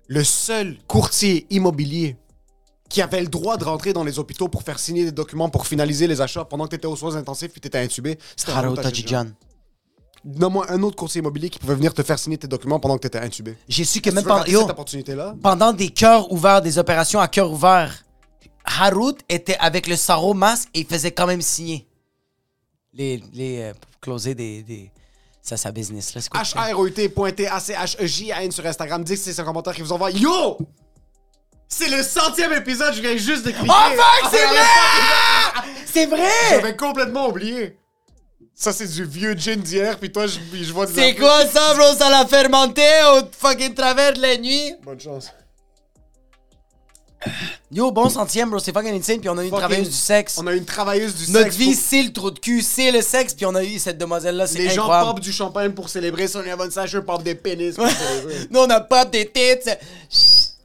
le 0.09 0.25
seul 0.25 0.77
courtier 0.87 1.47
immobilier 1.51 2.17
qui 2.89 3.01
avait 3.01 3.21
le 3.21 3.29
droit 3.29 3.57
de 3.57 3.65
rentrer 3.65 3.93
dans 3.93 4.03
les 4.03 4.19
hôpitaux 4.19 4.49
pour 4.49 4.65
faire 4.65 4.79
signer 4.81 5.05
des 5.05 5.13
documents 5.13 5.49
pour 5.49 5.67
finaliser 5.69 6.09
les 6.09 6.21
achats 6.21 6.45
pendant 6.45 6.65
que 6.65 6.71
t'étais 6.71 6.87
aux 6.89 6.97
soins 6.97 7.15
intensifs 7.15 7.53
puis 7.53 7.61
t'étais 7.61 7.79
intubé, 7.79 8.19
c'était 8.37 8.53
Tashijan. 8.53 8.75
Tashijan. 8.75 9.27
Donne-moi 10.25 10.67
un 10.71 10.83
autre 10.83 10.97
courtier 10.97 11.21
immobilier 11.21 11.49
qui 11.49 11.59
pouvait 11.59 11.75
venir 11.75 11.95
te 11.95 12.03
faire 12.03 12.19
signer 12.19 12.37
tes 12.37 12.47
documents 12.47 12.79
pendant 12.79 12.97
que 12.97 13.03
t'étais 13.03 13.19
intubé. 13.21 13.57
J'ai 13.69 13.85
su 13.85 14.01
que 14.01 14.11
Tu 14.11 14.15
même 14.17 14.25
pendant, 14.25 14.41
rater 14.41 14.53
yo, 14.53 14.61
cette 14.61 14.71
opportunité-là? 14.71 15.35
pendant 15.43 15.73
des 15.73 15.89
cœurs 15.89 16.31
ouverts, 16.31 16.61
des 16.61 16.79
opérations 16.79 17.21
à 17.21 17.29
cœur 17.29 17.51
ouvert, 17.51 18.05
Harut 18.65 19.15
était 19.31 19.57
avec 19.59 19.87
le 19.87 19.97
sarro 19.97 20.35
masque 20.35 20.69
et 20.75 20.81
il 20.81 20.87
faisait 20.87 21.11
quand 21.13 21.27
même 21.27 21.41
signer. 21.41 21.89
Les, 22.93 23.23
les, 23.33 23.61
euh, 23.63 23.73
pour 23.73 24.01
closer 24.01 24.35
des, 24.35 24.63
des... 24.63 24.91
Ça, 25.43 25.57
sa 25.57 25.73
business, 25.73 26.15
là. 26.15 26.21
C'est 26.21 26.29
quoi 26.29 26.41
que 26.43 26.47
tu 26.47 26.53
fais? 26.53 26.59
H-R-O-U-T.A-C-H-E-J-A-N 26.59 28.51
sur 28.53 28.67
Instagram. 28.67 29.03
Dites 29.03 29.17
que 29.25 29.33
c'est 29.33 29.41
un 29.41 29.45
commentaire 29.45 29.75
qui 29.75 29.81
vous 29.81 29.93
envoie. 29.93 30.11
Yo! 30.11 30.59
C'est 31.67 31.89
le 31.89 32.03
centième 32.03 32.53
épisode, 32.53 32.93
je 32.95 33.01
viens 33.01 33.17
juste 33.17 33.47
de 33.47 33.53
cliquer. 33.53 33.69
Oh 33.71 33.97
fuck, 33.97 34.31
c'est 34.33 34.45
Ah, 34.45 35.53
vrai! 35.63 35.73
C'est 35.87 36.07
vrai! 36.07 36.29
J'avais 36.51 36.77
complètement 36.77 37.29
oublié. 37.29 37.79
Ça, 38.63 38.75
c'est 38.75 38.87
du 38.89 39.05
vieux 39.07 39.35
gin 39.39 39.57
d'hier, 39.59 39.99
puis 39.99 40.13
toi, 40.13 40.27
je, 40.27 40.39
je 40.53 40.71
vois 40.71 40.85
des 40.85 40.93
C'est 40.93 41.15
quoi 41.15 41.47
ça, 41.47 41.73
bro? 41.75 41.95
Ça 41.97 42.11
l'a 42.11 42.27
fermenté 42.27 42.83
au 43.17 43.23
fucking 43.39 43.73
travers 43.73 44.13
de 44.13 44.21
la 44.21 44.37
nuit? 44.37 44.75
Bonne 44.85 45.01
chance. 45.01 45.29
Yo, 47.73 47.91
bon 47.91 48.11
centième, 48.11 48.51
bro. 48.51 48.59
C'est 48.59 48.73
fucking 48.75 48.93
insane. 48.99 49.19
Puis 49.21 49.31
on 49.31 49.39
a 49.39 49.43
eu 49.43 49.45
une 49.47 49.51
Fucking- 49.51 49.59
travailleuse 49.61 49.89
du 49.89 49.95
sexe. 49.97 50.37
On 50.39 50.47
a 50.47 50.53
une 50.53 50.67
travailleuse 50.67 51.15
du 51.15 51.31
Notre 51.33 51.45
sexe. 51.47 51.57
vie, 51.57 51.75
c'est 51.75 52.03
le 52.03 52.13
trou 52.13 52.31
de 52.31 52.39
cul, 52.39 52.61
c'est 52.61 52.91
le 52.91 53.01
sexe. 53.01 53.33
Puis 53.33 53.47
on 53.47 53.55
a 53.55 53.65
eu 53.65 53.79
cette 53.79 53.97
demoiselle-là. 53.97 54.47
C'est 54.47 54.59
Les 54.59 54.69
gens 54.69 54.83
incroyable. 54.83 55.09
popent 55.09 55.21
du 55.21 55.33
champagne 55.33 55.73
pour 55.73 55.89
célébrer 55.89 56.29
Sonia 56.29 56.55
Von 56.55 56.71
Sacher, 56.71 57.01
popent 57.01 57.23
des 57.23 57.35
pénis 57.37 57.77
pour 57.77 57.87
célébrer. 57.89 58.47
Nous, 58.51 58.61
on 58.61 58.69
a 58.69 58.81
pas 58.81 59.07
des 59.07 59.25
têtes. 59.27 59.71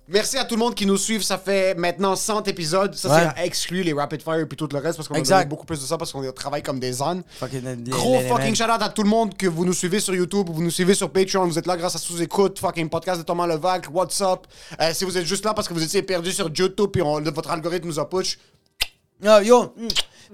Merci 0.08 0.38
à 0.38 0.46
tout 0.46 0.54
le 0.56 0.60
monde 0.60 0.76
qui 0.76 0.86
nous 0.86 0.98
suit. 0.98 1.24
Ça 1.24 1.38
fait 1.40 1.74
maintenant 1.76 2.16
100 2.16 2.48
épisodes. 2.48 2.94
Ça, 2.94 3.10
Ouais. 3.10 3.16
c'est 3.36 3.42
à 3.42 3.46
exclure 3.46 3.84
les 3.84 3.94
Rapid 3.94 4.22
Fire 4.22 4.46
puis 4.48 4.56
tout 4.56 4.70
le 4.72 4.78
reste 4.78 4.98
parce 4.98 5.08
qu'on 5.08 5.16
a 5.16 5.22
donné 5.22 5.46
beaucoup 5.46 5.66
plus 5.66 5.82
de 5.82 5.86
ça 5.86 5.98
parce 5.98 6.12
qu'on 6.12 6.32
travaille 6.32 6.62
comme 6.62 6.80
des 6.80 7.02
ânes. 7.02 7.24
Fucking, 7.40 7.86
Gros 7.90 8.20
fucking 8.22 8.56
shout 8.56 8.66
out 8.66 8.82
à 8.82 8.90
tout 8.90 9.02
le 9.02 9.10
monde 9.10 9.36
que 9.36 9.48
vous 9.48 9.66
nous 9.66 9.74
suivez 9.74 10.00
sur 10.00 10.14
YouTube, 10.14 10.48
vous 10.52 10.62
nous 10.62 10.70
suivez 10.70 10.94
sur 10.94 11.10
Patreon, 11.10 11.48
vous 11.48 11.58
êtes 11.58 11.66
là 11.66 11.76
grâce 11.76 11.96
à 11.96 11.98
sous-écoute, 11.98 12.60
fucking 12.60 12.88
podcast 12.90 13.20
de 13.22 13.26
Thomas 13.26 13.48
Levac, 13.48 13.88
What's 13.92 14.22
Up. 14.22 14.42
Euh, 14.80 14.92
si 14.94 15.06
vous 15.06 15.18
êtes 15.18 15.26
juste 15.26 15.44
là 15.44 15.56
parce 15.56 15.68
que 15.68 15.74
vous 15.74 15.82
étiez 15.84 16.04
perdu 16.04 16.32
sur 16.32 16.50
YouTube 16.56 16.92
puis 16.94 17.02
on- 17.02 17.20
votre 17.22 17.50
algorithme 17.50 17.88
nous 17.88 18.00
a 18.00 18.08
push, 18.08 18.38
Yo, 19.24 19.40
yo. 19.40 19.74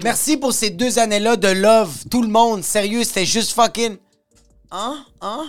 Merci 0.04 0.38
pour 0.38 0.52
ces 0.54 0.72
deux 0.72 0.98
années-là 0.98 1.36
de 1.38 1.48
love. 1.50 1.94
Tout 2.10 2.24
le 2.24 2.28
monde. 2.30 2.64
Sérieux, 2.64 3.04
c'était 3.04 3.26
juste 3.26 3.52
fucking. 3.52 3.96
Hein? 4.72 5.06
Hein? 5.22 5.46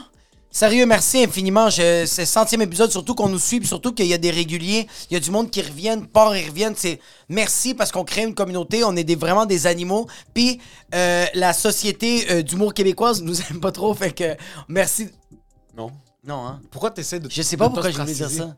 Sérieux, 0.52 0.84
merci 0.84 1.24
infiniment. 1.24 1.70
Je, 1.70 2.04
c'est 2.04 2.22
le 2.22 2.26
centième 2.26 2.60
épisode, 2.60 2.90
surtout 2.90 3.14
qu'on 3.14 3.30
nous 3.30 3.38
suit, 3.38 3.64
surtout 3.66 3.94
qu'il 3.94 4.06
y 4.06 4.12
a 4.12 4.18
des 4.18 4.30
réguliers. 4.30 4.86
Il 5.10 5.14
y 5.14 5.16
a 5.16 5.20
du 5.20 5.30
monde 5.30 5.50
qui 5.50 5.62
reviennent, 5.62 6.06
part 6.06 6.34
et 6.34 6.46
reviennent. 6.46 6.74
C'est 6.76 7.00
merci 7.30 7.72
parce 7.74 7.90
qu'on 7.90 8.04
crée 8.04 8.24
une 8.24 8.34
communauté. 8.34 8.84
On 8.84 8.94
est 8.94 9.02
des, 9.02 9.16
vraiment 9.16 9.46
des 9.46 9.66
animaux. 9.66 10.06
Puis 10.34 10.60
euh, 10.94 11.24
la 11.32 11.54
société 11.54 12.30
euh, 12.30 12.42
d'humour 12.42 12.74
québécoise 12.74 13.22
nous 13.22 13.40
aime 13.50 13.60
pas 13.60 13.72
trop. 13.72 13.94
Fait 13.94 14.12
que 14.12 14.36
merci. 14.68 15.08
non. 15.74 15.90
Non, 16.24 16.46
hein? 16.46 16.60
Pourquoi 16.70 16.92
t'essaies 16.92 17.18
de 17.18 17.28
Je 17.28 17.42
sais 17.42 17.56
pas 17.56 17.68
pourquoi 17.68 17.90
je 17.90 17.98
voulais 17.98 18.14
dire 18.14 18.30
ça. 18.30 18.54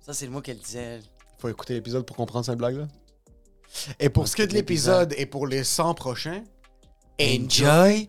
Ça, 0.00 0.14
c'est 0.14 0.24
le 0.24 0.32
mot 0.32 0.40
qu'elle 0.40 0.58
disait. 0.58 1.00
Faut 1.38 1.48
écouter 1.48 1.74
l'épisode 1.74 2.06
pour 2.06 2.16
comprendre 2.16 2.46
cette 2.46 2.56
blague 2.56 2.76
là. 2.76 2.88
Et 3.98 4.08
pour 4.08 4.28
ce 4.28 4.36
qui 4.36 4.42
est 4.42 4.46
de 4.46 4.54
l'épisode 4.54 5.12
et 5.18 5.26
pour 5.26 5.46
les 5.46 5.64
100 5.64 5.94
prochains, 5.94 6.42
Enjoy 7.20 8.08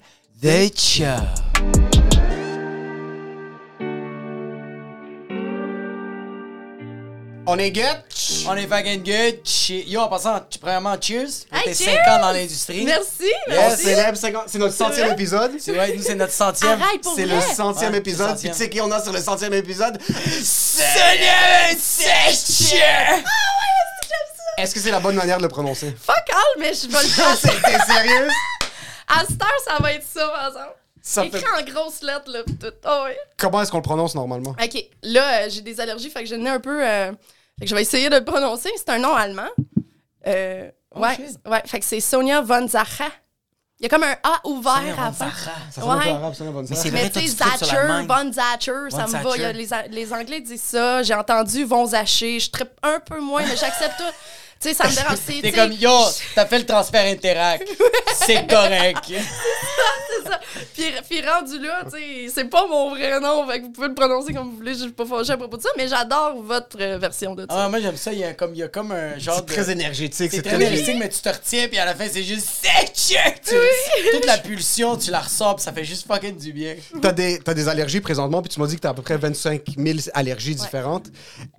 on 7.46 7.58
est 7.60 7.72
get. 7.76 8.04
On 8.48 8.56
est 8.56 8.68
fucking 8.68 9.04
good. 9.04 9.40
Che- 9.44 9.84
Yo, 9.88 10.00
en 10.02 10.08
passant, 10.08 10.40
tu- 10.50 10.60
premièrement, 10.60 10.96
cheers. 11.00 11.46
pour 11.50 11.58
Hey, 11.60 11.66
tes 11.66 11.84
cheers! 11.84 11.96
5 12.06 12.08
ans 12.08 12.20
dans 12.22 12.32
l'industrie. 12.32 12.86
Merci, 12.86 13.30
On 13.48 13.52
merci. 13.52 13.84
célèbre 13.84 14.18
50 14.18 14.44
c'est 14.48 14.58
notre 14.60 14.76
centième 14.76 15.12
épisode. 15.12 15.52
C'est 15.60 15.74
vrai, 15.74 15.94
nous, 15.96 16.02
c'est 16.04 16.16
notre 16.16 16.32
centième. 16.34 16.82
Arrête 16.82 17.02
pour 17.02 17.16
C'est 17.16 17.26
vrai. 17.26 17.36
le 17.36 17.56
centième 17.56 17.92
Ouais, 17.92 17.98
épisode. 18.00 18.38
Puis 18.40 18.50
tu 18.50 18.56
sais 18.56 18.70
qui 18.70 18.80
on 18.82 18.90
a 18.92 19.02
sur 19.02 19.12
le 19.12 19.20
centième 19.22 19.54
épisode? 19.54 20.00
Seigneur, 20.02 21.76
c'est 21.78 22.84
Est-ce 24.58 24.74
que 24.74 24.80
c'est 24.80 24.92
la 24.92 25.00
bonne 25.02 25.16
manière 25.16 25.38
de 25.38 25.44
le 25.44 25.50
prononcer? 25.50 25.94
Fuck 26.02 26.30
all, 26.30 26.60
mais 26.60 26.72
je 26.74 26.88
vais 26.88 27.02
le 27.04 27.08
faire. 27.10 27.38
T'es 27.62 27.94
sérieuse? 27.94 28.32
À 29.20 29.26
cette 29.26 29.42
heure, 29.42 29.60
ça 29.66 29.78
va 29.82 29.94
être 29.94 30.06
ça, 30.06 30.28
par 30.28 30.48
exemple. 30.48 30.76
Ça 31.02 31.26
Écrit 31.26 31.42
fait... 31.42 31.48
en 31.48 31.64
grosses 31.74 32.02
lettres, 32.02 32.32
là, 32.32 32.44
tout. 32.44 32.74
Oh, 32.86 33.02
ouais. 33.06 33.18
Comment 33.38 33.62
est-ce 33.62 33.72
qu'on 33.72 33.78
le 33.78 33.84
prononce 33.84 34.16
normalement? 34.16 34.52
OK, 34.52 34.86
là, 35.04 35.42
euh, 35.44 35.50
j'ai 35.50 35.62
des 35.62 35.80
allergies, 35.82 36.10
fait 36.10 36.24
que 36.24 36.30
je 36.30 36.36
n'ai 36.36 36.50
un 36.50 36.60
peu... 36.62 36.82
euh, 36.82 37.12
Fait 37.60 37.66
que 37.66 37.70
je 37.70 37.76
vais 37.76 37.82
essayer 37.82 38.10
de 38.10 38.16
le 38.16 38.24
prononcer. 38.24 38.70
C'est 38.78 38.90
un 38.90 39.00
nom 39.00 39.14
allemand. 39.14 39.50
Euh, 40.28 40.70
ouais, 40.96 41.16
shit. 41.16 41.38
ouais, 41.46 41.62
fait 41.66 41.80
que 41.80 41.86
c'est 41.86 42.00
Sonia 42.00 42.42
von 42.42 42.68
Zacha. 42.68 43.06
Il 43.80 43.84
y 43.84 43.86
a 43.88 43.90
comme 43.90 44.04
un 44.04 44.16
A 44.24 44.40
ouvert 44.48 44.76
Sonia 44.78 44.94
von. 44.96 45.12
Zacha. 45.12 45.52
Ça 45.72 45.82
sonne 45.82 45.98
Ouais. 46.00 46.10
arabe, 46.10 46.34
Mais 46.40 46.68
sœur. 46.68 46.78
c'est 46.78 46.92
Mais 46.92 47.10
tu 47.10 47.20
sais, 47.20 47.28
Zacher. 47.28 48.06
Von 48.08 48.32
Zacher, 48.32 48.90
ça 48.90 49.06
Von 49.06 49.18
me 49.18 49.24
va. 49.24 49.38
Y 49.38 49.44
a 49.74 49.88
les 49.90 50.14
Anglais 50.14 50.40
disent 50.40 50.62
ça. 50.64 51.04
J'ai 51.04 51.14
entendu 51.16 51.66
Von 51.66 51.86
Zacher. 51.88 52.40
Je 52.40 52.50
trippe 52.50 52.80
un 52.82 53.02
peu 53.02 53.20
moins, 53.20 53.42
mais 53.46 53.58
j'accepte 53.58 53.98
tout. 53.98 54.04
Tu 54.64 54.70
sais, 54.70 54.74
ça 54.76 54.88
me 54.88 54.96
dérange. 54.96 55.18
c'est- 55.26 55.42
T'es 55.42 55.52
comme, 55.52 55.74
yo, 55.74 55.92
t'as 56.36 56.46
fait 56.46 56.60
le 56.60 56.66
transfert 56.66 57.06
Interac. 57.06 57.62
c'est 58.26 58.48
correct. 58.48 59.00
c'est 59.08 60.30
ça. 60.30 60.40
Puis, 60.74 60.86
puis 61.10 61.22
rendu 61.28 61.60
là, 61.60 61.82
tu 61.84 61.92
sais, 61.98 62.32
c'est 62.34 62.46
pas 62.46 62.66
mon 62.68 62.92
vrai 62.92 63.20
nom. 63.20 63.46
Fait 63.48 63.60
que 63.60 63.66
vous 63.66 63.72
pouvez 63.72 63.88
le 63.90 63.94
prononcer 63.94 64.34
comme 64.34 64.52
vous 64.52 64.56
voulez. 64.58 64.74
Je 64.74 64.80
suis 64.84 64.92
pas 64.92 65.06
fâchée 65.06 65.34
à 65.34 65.38
propos 65.38 65.58
de 65.58 65.62
ça, 65.62 65.70
mais 65.78 65.88
j'adore 65.88 66.42
votre 66.42 66.78
euh, 66.80 66.98
version 66.98 67.36
de 67.36 67.42
ça. 67.42 67.48
Ah, 67.50 67.70
moi, 67.70 67.80
j'aime 67.82 67.98
ça. 67.98 68.14
Il 68.14 68.20
y 68.20 68.24
a 68.24 68.34
comme, 68.34 68.54
il 68.56 68.60
y 68.60 68.64
a 68.64 68.68
comme 68.70 68.92
un 68.92 69.18
genre 69.20 69.36
C'est 69.38 69.46
de... 69.46 69.54
très 69.54 69.72
énergétique. 69.72 70.32
C'est 70.32 70.38
C'est 70.38 70.42
très 70.44 70.56
très 70.56 70.66
énergique, 70.66 70.96
mais 71.00 71.10
tu 71.10 71.20
te 71.20 71.30
retiens, 71.30 71.68
puis 71.68 71.78
à 71.78 71.86
la 71.86 71.94
fin, 71.96 72.06
c'est 72.12 72.24
juste 72.24 72.48
sec. 72.48 72.94
Tu- 73.46 74.12
Toute 74.14 74.26
la 74.26 74.38
pulsion, 74.38 74.96
tu 74.98 75.12
la 75.12 75.20
ressors, 75.22 75.56
puis 75.58 75.64
ça 75.64 75.74
fait 75.74 75.84
juste 75.84 76.08
fucking 76.08 76.38
du 76.38 76.54
bien. 76.54 76.76
T'as 77.02 77.12
des, 77.12 77.40
t'as 77.40 77.54
des 77.54 77.68
allergies 77.68 78.00
présentement, 78.02 78.42
puis 78.42 78.50
tu 78.50 78.60
m'as 78.60 78.68
dit 78.68 78.76
que 78.76 78.82
t'as 78.82 78.90
à 78.90 78.94
peu 78.94 79.02
près 79.02 79.18
25 79.18 79.62
000 79.78 79.98
allergies 80.14 80.56
différentes. 80.56 81.08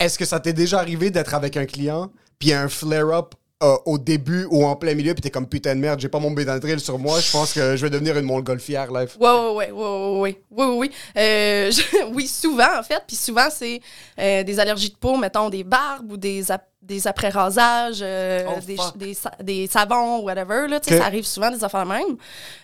Est-ce 0.01 0.19
que 0.19 0.25
ça 0.25 0.41
t'est 0.41 0.53
déjà 0.53 0.79
arrivé 0.79 1.11
d'être 1.11 1.35
avec 1.35 1.57
un 1.57 1.67
client, 1.67 2.11
puis 2.39 2.53
un 2.53 2.69
flare-up 2.69 3.35
euh, 3.63 3.77
au 3.87 3.99
début 3.99 4.47
ou 4.51 4.67
en 4.67 4.77
plein 4.77 4.95
milieu, 4.95 5.15
puis 5.15 5.23
t'es 5.23 5.31
comme 5.31 5.47
putain 5.47 5.75
de 5.75 5.81
merde, 5.81 6.01
j'ai 6.01 6.09
pas 6.09 6.19
mon 6.19 6.33
bédandril 6.33 6.81
sur 6.81 6.99
moi, 6.99 7.21
je 7.21 7.31
pense 7.31 7.53
que 7.53 7.77
je 7.77 7.83
vais 7.83 7.89
devenir 7.89 8.19
une 8.19 8.27
montgolfière 8.27 8.93
live. 8.93 9.17
Ouais, 9.19 9.31
ouais, 9.31 9.71
ouais, 9.71 9.73
ouais, 9.73 10.21
ouais, 10.21 10.43
ouais, 10.51 10.67
ouais, 10.67 10.77
ouais. 10.77 10.91
Euh, 11.17 11.73
oui, 12.13 12.27
souvent 12.27 12.79
en 12.79 12.83
fait, 12.83 13.03
puis 13.07 13.17
souvent 13.17 13.49
c'est 13.51 13.81
euh, 14.19 14.43
des 14.43 14.59
allergies 14.59 14.91
de 14.91 14.97
peau, 14.97 15.17
mettons 15.17 15.49
des 15.49 15.65
barbes 15.65 16.13
ou 16.13 16.17
des, 16.17 16.51
ap 16.51 16.69
des 16.85 17.07
après-rasages, 17.07 18.01
euh, 18.03 18.45
Oh, 18.49 18.61
des, 18.67 18.77
des, 18.97 19.15
sa- 19.15 19.35
des 19.43 19.67
savons, 19.67 20.21
whatever. 20.21 20.67
Là, 20.69 20.81
tu 20.81 20.89
sais, 20.91 20.97
Ok. 20.97 21.01
Ça 21.01 21.07
arrive 21.07 21.25
souvent, 21.25 21.51
des 21.51 21.65
affaires 21.65 21.87
même. 21.87 22.17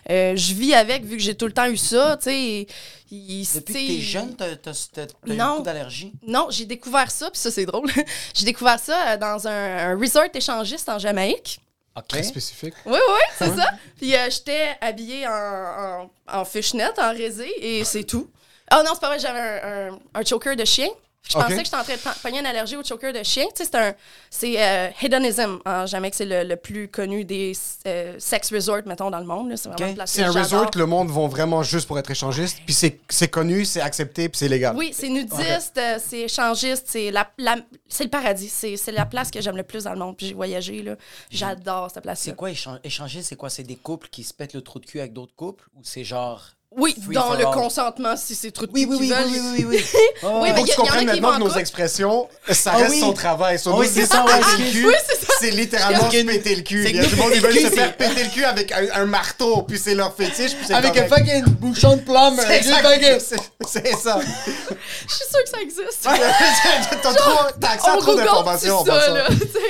Euh, 0.09 0.35
je 0.35 0.53
vis 0.53 0.73
avec, 0.73 1.03
vu 1.03 1.17
que 1.17 1.23
j'ai 1.23 1.35
tout 1.35 1.47
le 1.47 1.51
temps 1.53 1.67
eu 1.67 1.77
ça. 1.77 2.17
tu 2.17 2.29
sais. 2.29 2.67
il- 3.11 3.47
Depuis 3.55 3.73
que 3.73 3.79
t'es 3.87 3.99
jeune, 3.99 4.35
t'as 4.35 4.55
t'as- 4.55 4.71
t'as- 4.93 5.05
t'as 5.07 5.33
eu 5.33 5.35
Non. 5.35 5.49
beaucoup 5.53 5.63
d'allergies? 5.63 6.13
Non, 6.25 6.47
j'ai 6.49 6.65
découvert 6.65 7.09
ça, 7.11 7.29
puis 7.31 7.39
ça, 7.39 7.51
c'est 7.51 7.65
drôle. 7.65 7.89
j'ai 8.33 8.45
découvert 8.45 8.79
ça 8.79 9.13
euh, 9.13 9.17
dans 9.17 9.47
un, 9.47 9.91
un 9.91 9.99
resort 9.99 10.25
échangiste 10.33 10.87
en 10.89 10.99
Jamaïque. 10.99 11.59
OK. 11.97 12.07
Très 12.07 12.23
spécifique. 12.23 12.73
Oui, 12.85 12.93
oui, 12.93 13.21
c'est 13.37 13.53
ça. 13.53 13.69
Puis 13.97 14.15
euh, 14.15 14.29
j'étais 14.29 14.77
habillée 14.79 15.27
en, 15.27 15.31
en, 15.31 16.11
en 16.39 16.45
fishnet, 16.45 16.87
en 16.97 17.11
résé, 17.11 17.51
et 17.59 17.83
c'est 17.83 18.03
tout. 18.05 18.29
Ah 18.69 18.81
non, 18.83 18.91
c'est 18.93 19.01
pas 19.01 19.07
vrai, 19.09 19.19
j'avais 19.19 19.39
un, 19.39 19.89
un, 19.93 19.99
un 20.13 20.23
choker 20.23 20.55
de 20.55 20.63
chien. 20.63 20.87
Je 21.29 21.37
Ok. 21.37 21.43
pensais 21.43 21.57
que 21.59 21.63
j'étais 21.65 21.77
en 21.77 21.83
train 21.83 21.93
de 21.95 22.19
pogner 22.21 22.39
une 22.39 22.45
allergie 22.45 22.75
au 22.75 22.83
choker 22.83 23.13
de 23.13 23.23
chien. 23.23 23.45
Tu 23.55 23.63
sais, 23.63 23.69
c'est 23.71 23.75
un. 23.75 23.93
C'est 24.29 24.61
euh, 24.61 24.89
Hedonism 25.01 25.59
en 25.65 25.85
Jamaïque. 25.85 26.15
C'est 26.15 26.25
le, 26.25 26.43
le 26.43 26.55
plus 26.57 26.89
connu 26.89 27.23
des 27.23 27.53
euh, 27.87 28.15
sex 28.19 28.51
resorts, 28.51 28.81
mettons, 28.85 29.09
dans 29.09 29.19
le 29.19 29.25
monde. 29.25 29.53
C'est 29.55 29.69
vraiment 29.69 29.83
Ok. 29.85 29.89
une 29.91 29.95
place 29.95 30.11
C'est 30.11 30.23
un 30.23 30.31
resort 30.31 30.71
que 30.71 30.79
le 30.79 30.87
monde 30.87 31.09
vont 31.09 31.27
vraiment 31.29 31.63
juste 31.63 31.87
pour 31.87 31.97
être 31.99 32.11
échangiste, 32.11 32.57
puis 32.65 32.73
c'est 32.73 33.27
connu, 33.29 33.63
c'est 33.65 33.79
accepté, 33.81 34.27
puis 34.27 34.39
c'est 34.39 34.49
légal. 34.49 34.75
Oui, 34.75 34.91
c'est 34.93 35.07
nudiste, 35.09 35.77
euh, 35.77 35.99
c'est 36.05 36.21
échangiste, 36.21 36.85
c'est 36.87 37.11
la, 37.11 37.29
la- 37.37 37.57
c'est 37.87 38.03
le 38.03 38.09
paradis. 38.09 38.49
C'est 38.49 38.75
c'est 38.75 38.91
la 38.91 39.05
place 39.05 39.31
que 39.31 39.39
j'aime 39.41 39.55
le 39.57 39.63
plus 39.63 39.83
dans 39.85 39.93
le 39.93 39.99
monde. 39.99 40.17
Puis 40.17 40.27
j'ai 40.27 40.33
voyagé, 40.33 40.81
là. 40.81 40.95
J'adore 41.29 41.91
cette 41.93 42.03
place-là. 42.03 42.31
C'est 42.31 42.35
quoi 42.35 42.49
échan- 42.49 42.79
échanger? 42.83 43.21
C'est 43.21 43.35
quoi? 43.37 43.49
C'est 43.49 43.63
des 43.63 43.75
couples 43.77 44.09
qui 44.09 44.23
se 44.23 44.33
pètent 44.33 44.53
le 44.53 44.61
trou 44.61 44.79
de 44.79 44.85
cul 44.85 44.99
avec 44.99 45.13
d'autres 45.13 45.35
couples? 45.35 45.63
Ou 45.75 45.81
c'est 45.83 46.03
genre. 46.03 46.43
Oui, 46.73 46.95
Free 47.03 47.13
dans 47.13 47.33
le 47.33 47.45
all. 47.45 47.53
consentement, 47.53 48.15
si 48.15 48.33
c'est 48.33 48.51
trop 48.51 48.65
de 48.65 48.71
Oui, 48.73 48.83
cul 48.85 48.91
oui, 48.91 48.97
oui, 49.01 49.09
veulent. 49.09 49.25
oui, 49.27 49.39
oui, 49.41 49.51
oui, 49.57 49.65
oui. 49.71 49.85
Oui, 49.93 50.29
Oh, 50.31 50.39
mais 50.41 50.55
Faut 50.55 50.63
que 50.63 50.69
tu 50.69 50.75
comprennes 50.75 51.05
maintenant 51.05 51.33
que 51.33 51.39
nos 51.39 51.55
expressions, 51.57 52.29
ça 52.49 52.71
Ah 52.73 52.77
reste 52.77 52.91
oui. 52.91 52.99
son 53.01 53.11
travail. 53.11 53.59
Son 53.59 53.73
Ah 53.73 53.77
oui, 53.79 53.89
c'est 53.91 54.05
ça, 54.05 54.23
ouais, 54.23 54.31
le. 54.39 54.87
Oui, 54.87 54.93
c'est 55.05 55.19
ça. 55.25 55.33
C'est 55.41 55.51
littéralement 55.51 56.09
se 56.09 56.21
péter 56.23 56.55
le 56.55 56.61
cul. 56.61 56.83
c'est 56.83 56.91
Il 56.91 56.95
y 56.95 56.99
a 56.99 57.03
que 57.03 57.07
du 57.09 57.15
nous, 57.15 57.21
monde 57.23 57.33
qui 57.33 57.41
péter 57.41 57.59
se 57.59 57.63
le 57.65 57.71
faire 57.71 57.97
péter 57.97 58.23
le 58.23 58.29
cul 58.29 58.45
avec 58.45 58.71
un, 58.71 58.85
un 58.93 59.05
marteau, 59.05 59.63
puis 59.63 59.77
c'est 59.83 59.95
leur 59.95 60.15
fétiche, 60.15 60.53
puis 60.55 60.73
Avec 60.73 60.95
un 60.97 61.07
fucking 61.09 61.43
bouchon 61.45 61.97
de 61.97 62.01
plomb. 62.03 62.37
C'est 63.67 63.95
ça. 63.95 64.19
Je 64.21 65.13
suis 65.13 65.25
sûre 65.29 65.43
que 65.43 65.49
ça 65.49 65.61
existe. 65.61 66.03
T'as 67.59 67.69
accès 67.69 67.89
à 67.89 67.97
trop 67.97 68.15
d'informations 68.15 68.77
en 68.79 68.83
passant. 68.85 69.13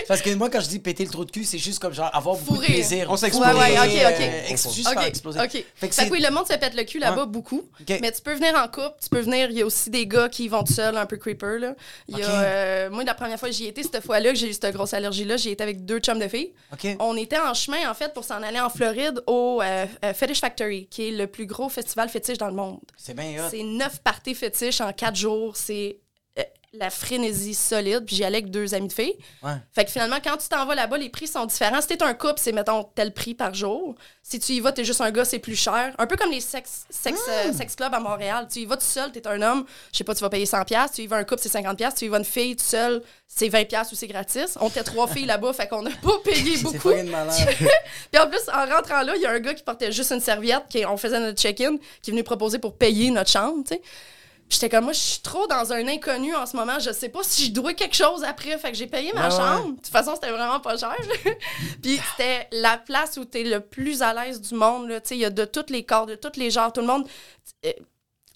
Parce 0.07 0.21
que 0.21 0.29
moi, 0.35 0.49
quand 0.51 0.59
je 0.61 0.67
dis 0.67 0.79
péter 0.79 1.05
le 1.05 1.09
trou 1.11 1.25
de 1.25 1.31
cul, 1.31 1.45
c'est 1.45 1.57
juste 1.57 1.79
comme 1.79 1.93
genre 1.93 2.09
avoir 2.13 2.35
beaucoup 2.35 2.61
de 2.61 2.65
plaisir. 2.65 3.07
On 3.09 3.17
s'explose. 3.17 3.47
Ouais, 3.55 3.77
ouais, 3.77 3.79
ok, 3.79 4.13
ok. 4.49 4.73
juste 4.73 4.87
OK, 4.87 4.93
faire 4.93 5.03
exploser. 5.03 5.39
Fait 5.75 5.87
que 5.89 6.11
oui, 6.11 6.19
le 6.21 6.29
monde 6.31 6.47
se 6.47 6.53
pète 6.53 6.73
le 6.75 6.83
cul 6.83 6.90
là-bas 6.99 7.21
Ouais. 7.21 7.27
beaucoup. 7.27 7.63
Mais 7.89 8.11
tu 8.11 8.21
peux 8.21 8.33
venir 8.33 8.55
en 8.55 8.67
couple, 8.67 8.95
tu 9.01 9.09
peux 9.09 9.19
venir. 9.19 9.49
Il 9.51 9.57
y 9.57 9.61
a 9.61 9.65
aussi 9.65 9.89
des 9.89 10.07
gars 10.07 10.29
qui 10.29 10.47
vont 10.47 10.63
tout 10.63 10.73
seuls, 10.73 10.95
un 10.97 11.05
peu 11.05 11.17
creeper. 11.17 11.59
Là. 11.59 11.75
Il 12.07 12.17
y 12.17 12.23
a, 12.23 12.25
OK. 12.27 12.31
euh, 12.33 12.89
moi, 12.89 13.03
la 13.03 13.13
première 13.13 13.39
fois 13.39 13.49
que 13.49 13.55
j'y 13.55 13.67
étais, 13.67 13.83
cette 13.83 14.03
fois-là, 14.03 14.31
que 14.31 14.37
j'ai 14.37 14.49
eu 14.49 14.53
cette 14.53 14.73
grosse 14.73 14.93
allergie-là, 14.93 15.37
j'y 15.37 15.49
étais 15.49 15.63
avec 15.63 15.85
deux 15.85 15.99
chums 15.99 16.19
de 16.19 16.27
filles. 16.27 16.53
On 16.99 17.15
était 17.17 17.39
en 17.39 17.53
chemin, 17.53 17.89
en 17.89 17.93
fait, 17.93 18.13
pour 18.13 18.23
s'en 18.23 18.41
aller 18.41 18.59
en 18.59 18.69
Floride 18.69 19.21
au 19.27 19.61
euh, 19.61 19.85
euh, 20.05 20.13
Fetish 20.13 20.39
Factory, 20.39 20.87
qui 20.87 21.07
est 21.09 21.11
le 21.11 21.27
plus 21.27 21.45
gros 21.45 21.69
festival 21.69 22.09
fétiche 22.09 22.37
dans 22.37 22.47
le 22.47 22.53
monde. 22.53 22.79
C'est 22.97 23.15
bien. 23.15 23.47
C'est 23.49 23.63
neuf 23.63 23.99
parties 24.03 24.35
fétiches 24.35 24.81
en 24.81 24.91
quatre 24.93 25.15
jours. 25.15 25.55
C'est 25.57 25.99
la 26.73 26.89
frénésie 26.89 27.53
solide. 27.53 28.05
Puis 28.05 28.15
j'y 28.15 28.23
allais 28.23 28.37
avec 28.37 28.49
deux 28.49 28.73
amis 28.73 28.87
de 28.87 28.93
filles. 28.93 29.15
Ouais. 29.43 29.55
Fait 29.73 29.85
que 29.85 29.91
finalement, 29.91 30.17
quand 30.23 30.37
tu 30.37 30.47
t'en 30.47 30.65
vas 30.65 30.75
là-bas, 30.75 30.97
les 30.97 31.09
prix 31.09 31.27
sont 31.27 31.45
différents. 31.45 31.81
Si 31.81 31.87
t'es 31.87 32.01
un 32.01 32.13
couple, 32.13 32.37
c'est, 32.37 32.51
mettons, 32.51 32.83
tel 32.95 33.13
prix 33.13 33.33
par 33.33 33.53
jour. 33.53 33.95
Si 34.23 34.39
tu 34.39 34.53
y 34.53 34.59
vas, 34.59 34.71
t'es 34.71 34.85
juste 34.85 35.01
un 35.01 35.11
gars, 35.11 35.25
c'est 35.25 35.39
plus 35.39 35.55
cher. 35.55 35.93
Un 35.97 36.07
peu 36.07 36.15
comme 36.15 36.31
les 36.31 36.39
sex, 36.39 36.85
sex, 36.89 37.19
euh, 37.27 37.51
sex 37.51 37.75
clubs 37.75 37.93
à 37.93 37.99
Montréal. 37.99 38.47
Tu 38.51 38.59
y 38.59 38.65
vas 38.65 38.77
tout 38.77 38.83
seul, 38.83 39.11
t'es 39.11 39.27
un 39.27 39.41
homme, 39.41 39.65
je 39.91 39.97
sais 39.97 40.03
pas, 40.03 40.15
tu 40.15 40.21
vas 40.21 40.29
payer 40.29 40.45
100$. 40.45 40.65
piastres. 40.65 40.95
Tu 40.95 41.01
y 41.01 41.07
vas 41.07 41.17
un 41.17 41.23
couple, 41.23 41.41
c'est 41.41 41.51
50$. 41.53 41.97
Tu 41.97 42.05
y 42.05 42.07
vas 42.07 42.17
une 42.17 42.25
fille 42.25 42.55
tout 42.55 42.63
seul, 42.63 43.03
c'est 43.27 43.49
20$ 43.49 43.67
piastres 43.67 43.93
ou 43.93 43.95
c'est 43.97 44.07
gratis. 44.07 44.57
On 44.61 44.69
était 44.69 44.83
trois 44.83 45.07
filles 45.07 45.25
là-bas, 45.25 45.51
fait 45.53 45.67
qu'on 45.67 45.81
n'a 45.81 45.91
pas 46.01 46.17
payé 46.23 46.57
beaucoup. 46.59 46.91
Puis 48.11 48.21
en 48.21 48.29
plus, 48.29 48.41
en 48.47 48.65
rentrant 48.73 49.01
là, 49.01 49.13
il 49.15 49.21
y 49.21 49.25
a 49.25 49.31
un 49.31 49.39
gars 49.39 49.53
qui 49.53 49.63
portait 49.63 49.91
juste 49.91 50.11
une 50.11 50.21
serviette, 50.21 50.63
qui, 50.69 50.85
on 50.85 50.95
faisait 50.95 51.19
notre 51.19 51.39
check-in, 51.41 51.77
qui 52.01 52.11
est 52.11 52.13
venu 52.13 52.23
proposer 52.23 52.59
pour 52.59 52.75
payer 52.75 53.11
notre 53.11 53.29
chambre, 53.29 53.63
tu 53.67 53.75
sais. 53.75 53.81
J'étais 54.51 54.69
comme, 54.69 54.83
moi, 54.83 54.93
je 54.93 54.99
suis 54.99 55.21
trop 55.21 55.47
dans 55.47 55.71
un 55.71 55.87
inconnu 55.87 56.35
en 56.35 56.45
ce 56.45 56.57
moment. 56.57 56.77
Je 56.77 56.91
sais 56.91 57.07
pas 57.09 57.21
si 57.23 57.45
je 57.45 57.51
dois 57.51 57.73
quelque 57.73 57.95
chose 57.95 58.23
après. 58.25 58.57
Fait 58.57 58.71
que 58.71 58.77
j'ai 58.77 58.85
payé 58.85 59.11
ma 59.13 59.29
Ouais, 59.29 59.33
ouais. 59.33 59.39
chambre. 59.39 59.69
De 59.71 59.75
toute 59.77 59.87
façon, 59.87 60.13
c'était 60.15 60.29
vraiment 60.31 60.59
pas 60.59 60.77
cher. 60.77 60.95
Puis 61.81 61.99
c'était 62.11 62.47
la 62.51 62.77
place 62.77 63.15
où 63.17 63.23
t'es 63.25 63.43
le 63.43 63.61
plus 63.61 64.01
à 64.01 64.13
l'aise 64.13 64.41
du 64.41 64.53
monde. 64.55 64.89
Tu 64.89 64.99
sais, 65.05 65.15
il 65.15 65.21
y 65.21 65.25
a 65.25 65.29
de 65.29 65.45
tous 65.45 65.65
les 65.69 65.85
corps, 65.85 66.05
de 66.05 66.15
tous 66.15 66.37
les 66.37 66.51
genres. 66.51 66.73
Tout 66.73 66.81
le 66.81 66.87
monde 66.87 67.07
euh, 67.65 67.71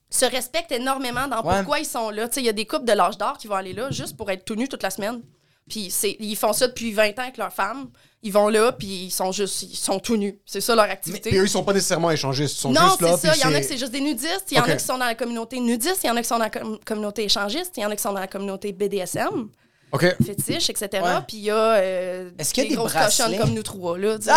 se 0.09 0.23
respecte 0.25 0.71
énormément 0.71 1.27
dans 1.27 1.43
Ouais. 1.43 1.57
pourquoi 1.57 1.79
ils 1.79 1.85
sont 1.85 2.09
là. 2.11 2.29
Tu 2.29 2.35
sais, 2.35 2.41
il 2.41 2.45
y 2.45 2.49
a 2.49 2.53
des 2.53 2.65
couples 2.65 2.85
de 2.85 2.93
l'âge 2.93 3.17
d'or 3.17 3.37
qui 3.37 3.47
vont 3.47 3.55
aller 3.55 3.73
là 3.73 3.91
juste 3.91 4.15
pour 4.15 4.31
être 4.31 4.45
tout 4.45 4.55
nus 4.55 4.69
toute 4.69 4.83
la 4.83 4.91
semaine. 4.91 5.21
Puis 5.67 5.91
ils 6.19 6.35
font 6.37 6.53
ça 6.53 6.67
depuis 6.67 6.91
20 6.93 7.09
ans 7.19 7.23
avec 7.23 7.37
leurs 7.37 7.51
femmes. 7.51 7.89
Ils 8.27 8.33
vont 8.33 8.49
là, 8.49 8.71
puis 8.71 8.87
ils 8.87 9.11
sont 9.11 9.31
juste, 9.31 9.61
ils 9.61 9.75
sont 9.77 9.99
tout 9.99 10.17
nus. 10.17 10.39
C'est 10.47 10.59
ça 10.59 10.73
leur 10.75 10.85
activité. 10.85 11.29
Puis 11.29 11.37
eux, 11.37 11.43
ils 11.45 11.49
sont 11.49 11.63
pas 11.63 11.73
nécésalement 11.73 12.09
échangistes, 12.09 12.55
ils 12.57 12.59
sont 12.59 12.71
Non, 12.71 12.87
juste 12.89 13.01
là. 13.01 13.17
c'est 13.17 13.27
ça. 13.27 13.33
Il 13.35 13.41
y 13.41 13.45
en 13.45 13.53
a 13.53 13.59
que 13.61 13.65
c'est 13.67 13.77
juste 13.77 13.91
des 13.91 14.01
nudistes, 14.01 14.45
il 14.51 14.57
y 14.57 14.59
en 14.59 14.63
a 14.63 14.75
qui 14.75 14.83
sont 14.83 14.97
dans 14.97 15.05
la 15.05 15.13
communauté 15.15 15.59
nudiste, 15.59 15.99
il 16.03 16.07
y 16.07 16.09
en 16.09 16.15
a 16.17 16.21
qui 16.23 16.27
sont 16.27 16.37
dans 16.39 16.45
la 16.45 16.49
com- 16.49 16.79
communauté 16.83 17.23
échangiste, 17.23 17.73
il 17.77 17.83
y 17.83 17.85
en 17.85 17.91
a 17.91 17.95
qui 17.95 18.01
sont 18.01 18.13
dans 18.13 18.19
la 18.19 18.27
communauté 18.27 18.73
BDSM, 18.73 19.47
OK. 19.91 20.13
fétiche, 20.25 20.69
etc. 20.69 20.89
Ouais. 20.93 20.99
Puis 21.25 21.37
il 21.37 21.43
y 21.43 21.51
a 21.51 21.55
euh, 21.55 22.29
Est-ce 22.37 22.53
qu'il 22.53 22.63
y 22.63 22.67
a 22.67 22.69
des 22.69 22.75
grosses 22.75 22.91
bracelets? 22.93 23.23
cochonnes 23.25 23.39
comme 23.39 23.53
nous 23.53 23.63
trois. 23.63 23.97
là. 23.97 24.17
sais. 24.19 24.31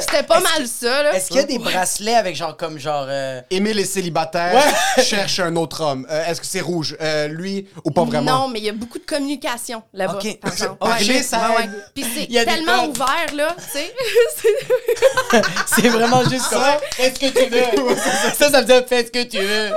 C'était 0.00 0.22
pas 0.24 0.40
mal 0.40 0.66
ça. 0.66 1.02
Là. 1.04 1.14
Est-ce 1.14 1.28
qu'il 1.28 1.36
y 1.36 1.40
a 1.40 1.44
des 1.44 1.58
bracelets 1.60 2.14
avec 2.16 2.34
genre 2.34 2.56
comme 2.56 2.78
genre. 2.78 3.06
euh, 3.08 3.40
Émile 3.50 3.78
est 3.78 3.84
célibataire, 3.84 4.60
cherche 5.04 5.38
un 5.38 5.54
autre 5.54 5.80
homme. 5.82 6.06
Euh, 6.10 6.24
Est-ce 6.26 6.40
que 6.40 6.46
c'est 6.46 6.60
rouge? 6.60 6.96
Euh, 7.00 7.28
lui 7.28 7.68
ou 7.84 7.90
pas 7.92 8.02
vraiment? 8.04 8.40
Non, 8.40 8.48
mais 8.48 8.58
il 8.58 8.64
y 8.64 8.68
a 8.68 8.72
beaucoup 8.72 8.98
de 8.98 9.04
communication 9.04 9.82
là-bas. 9.92 10.14
Ok. 10.22 10.40
par 10.40 10.52
exemple. 10.52 10.76
Parler, 10.78 11.14
Ouais. 11.14 11.22
ça 11.22 11.50
Ouais, 11.50 11.56
ouais. 11.58 11.68
Puis 11.94 12.04
c'est 12.12 12.24
Il 12.24 12.32
y 12.32 12.38
a 12.38 12.44
des 12.44 12.52
tellement 12.52 12.86
ouvert, 12.88 13.26
là, 13.36 13.54
tu 13.56 13.78
sais. 13.78 13.94
C'est- 14.36 15.42
C'est 15.82 15.88
vraiment 15.88 16.28
juste 16.28 16.48
comme. 16.50 16.62
Fais 16.92 17.14
ce 17.14 17.20
que 17.20 17.26
tu 17.26 17.48
veux. 17.50 17.96
ça, 18.34 18.50
ça 18.50 18.60
veut 18.60 18.64
dire 18.66 18.82
fais 18.88 19.04
ce 19.06 19.10
que 19.10 19.22
tu 19.22 19.38
veux. 19.38 19.70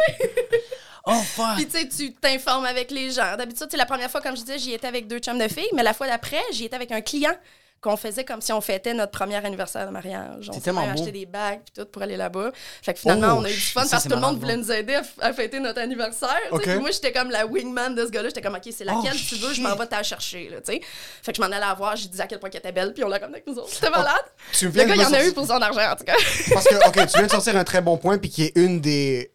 Oh 1.07 1.21
fuck. 1.35 1.55
Puis 1.55 1.65
tu 1.65 1.79
sais, 1.79 1.87
tu 1.87 2.13
t'informes 2.13 2.65
avec 2.65 2.91
les 2.91 3.11
gens. 3.11 3.35
D'habitude, 3.37 3.67
c'est 3.71 3.77
la 3.77 3.85
première 3.85 4.11
fois, 4.11 4.21
comme 4.21 4.35
je 4.35 4.41
disais, 4.41 4.59
j'y 4.59 4.73
étais 4.73 4.87
avec 4.87 5.07
deux 5.07 5.19
chums 5.19 5.39
de 5.39 5.47
filles, 5.47 5.69
mais 5.73 5.83
la 5.83 5.93
fois 5.93 6.07
d'après, 6.07 6.41
j'y 6.51 6.65
étais 6.65 6.75
avec 6.75 6.91
un 6.91 7.01
client 7.01 7.33
qu'on 7.81 7.95
faisait 7.95 8.25
comme 8.25 8.41
si 8.41 8.51
on 8.51 8.61
fêtait 8.61 8.93
notre 8.93 9.11
premier 9.11 9.35
anniversaire 9.35 9.85
de 9.85 9.91
mariage. 9.91 10.49
On 10.49 10.59
s'est 10.59 10.71
acheté 10.71 11.11
des 11.11 11.25
bagues 11.25 11.61
puis 11.63 11.73
tout 11.75 11.89
pour 11.89 12.01
aller 12.01 12.17
là-bas. 12.17 12.51
Fait 12.81 12.93
que 12.93 12.99
finalement, 12.99 13.27
Oh, 13.33 13.39
on 13.39 13.43
a 13.43 13.51
eu 13.51 13.53
du 13.53 13.59
fun 13.59 13.83
ça, 13.83 13.91
parce 13.91 14.03
que 14.03 14.09
tout 14.09 14.15
le 14.15 14.21
monde 14.21 14.39
voulait 14.39 14.57
nous 14.57 14.71
aider 14.71 14.97
à, 15.21 15.33
fêter 15.33 15.59
notre 15.59 15.79
anniversaire. 15.79 16.39
Puis 16.61 16.75
moi, 16.79 16.91
j'étais 16.91 17.11
comme 17.11 17.29
la 17.29 17.45
wingman 17.45 17.93
de 17.93 18.05
ce 18.05 18.11
gars-là. 18.11 18.29
J'étais 18.29 18.41
comme, 18.41 18.55
OK, 18.55 18.67
c'est 18.75 18.83
laquelle 18.83 19.13
Oh, 19.13 19.25
tu 19.29 19.35
veux, 19.35 19.53
je 19.53 19.61
m'en 19.61 19.75
vais 19.75 19.85
t'en 19.85 20.03
chercher. 20.03 20.49
Là, 20.49 20.57
fait 20.65 20.79
que 20.79 21.35
je 21.35 21.41
m'en 21.41 21.47
allais 21.47 21.59
la 21.59 21.73
voir, 21.73 21.95
j'ai 21.95 22.07
dit 22.07 22.21
à 22.21 22.27
quel 22.27 22.39
point 22.39 22.49
qu'elle 22.49 22.59
était 22.59 22.71
belle, 22.71 22.93
puis 22.93 23.03
on 23.03 23.07
l'a 23.07 23.19
comme 23.19 23.31
avec 23.31 23.45
nous 23.45 23.55
autres. 23.55 23.73
C'était 23.73 23.89
malade. 23.89 24.15
Tu 24.53 24.65
Le 24.65 24.71
gars, 24.71 24.95
il 24.95 25.01
me 25.01 25.05
en 25.05 25.13
a 25.13 25.25
eu 25.25 25.33
pour 25.33 25.45
son 25.45 25.61
argent, 25.61 25.91
en 25.91 25.95
tout 25.95 26.03
cas. 26.03 26.15
Parce 26.53 26.67
que, 26.67 26.87
OK, 26.87 27.07
tu 27.07 27.17
viens 27.17 27.27
de 27.27 27.31
sortir 27.31 27.55
un 27.55 27.63
très 27.63 27.81
bon 27.81 27.97
point, 27.97 28.17
puis 28.17 28.29
qui 28.29 28.43
est 28.43 28.53
une 28.55 28.81
des. 28.81 29.31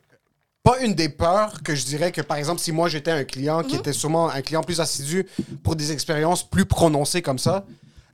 Pas 0.63 0.79
une 0.81 0.95
des 0.95 1.09
peurs 1.09 1.63
que 1.65 1.75
je 1.75 1.85
dirais 1.85 2.13
que, 2.13 2.21
par 2.21 2.37
exemple, 2.37 2.61
si 2.61 2.71
moi 2.71 2.89
j'étais 2.89 3.11
un 3.11 3.25
client 3.25 3.63
Mhm. 3.63 3.67
qui 3.67 3.77
était 3.77 3.93
sûrement 3.93 4.31
un 4.31 4.43
client 4.43 4.63
plus 4.63 4.81
assidu 4.81 5.27
pour 5.65 5.75
des 5.75 5.91
expériences 5.91 6.49
plus 6.49 6.67
prononcées 6.67 7.21
comme 7.23 7.39
ça, 7.39 7.65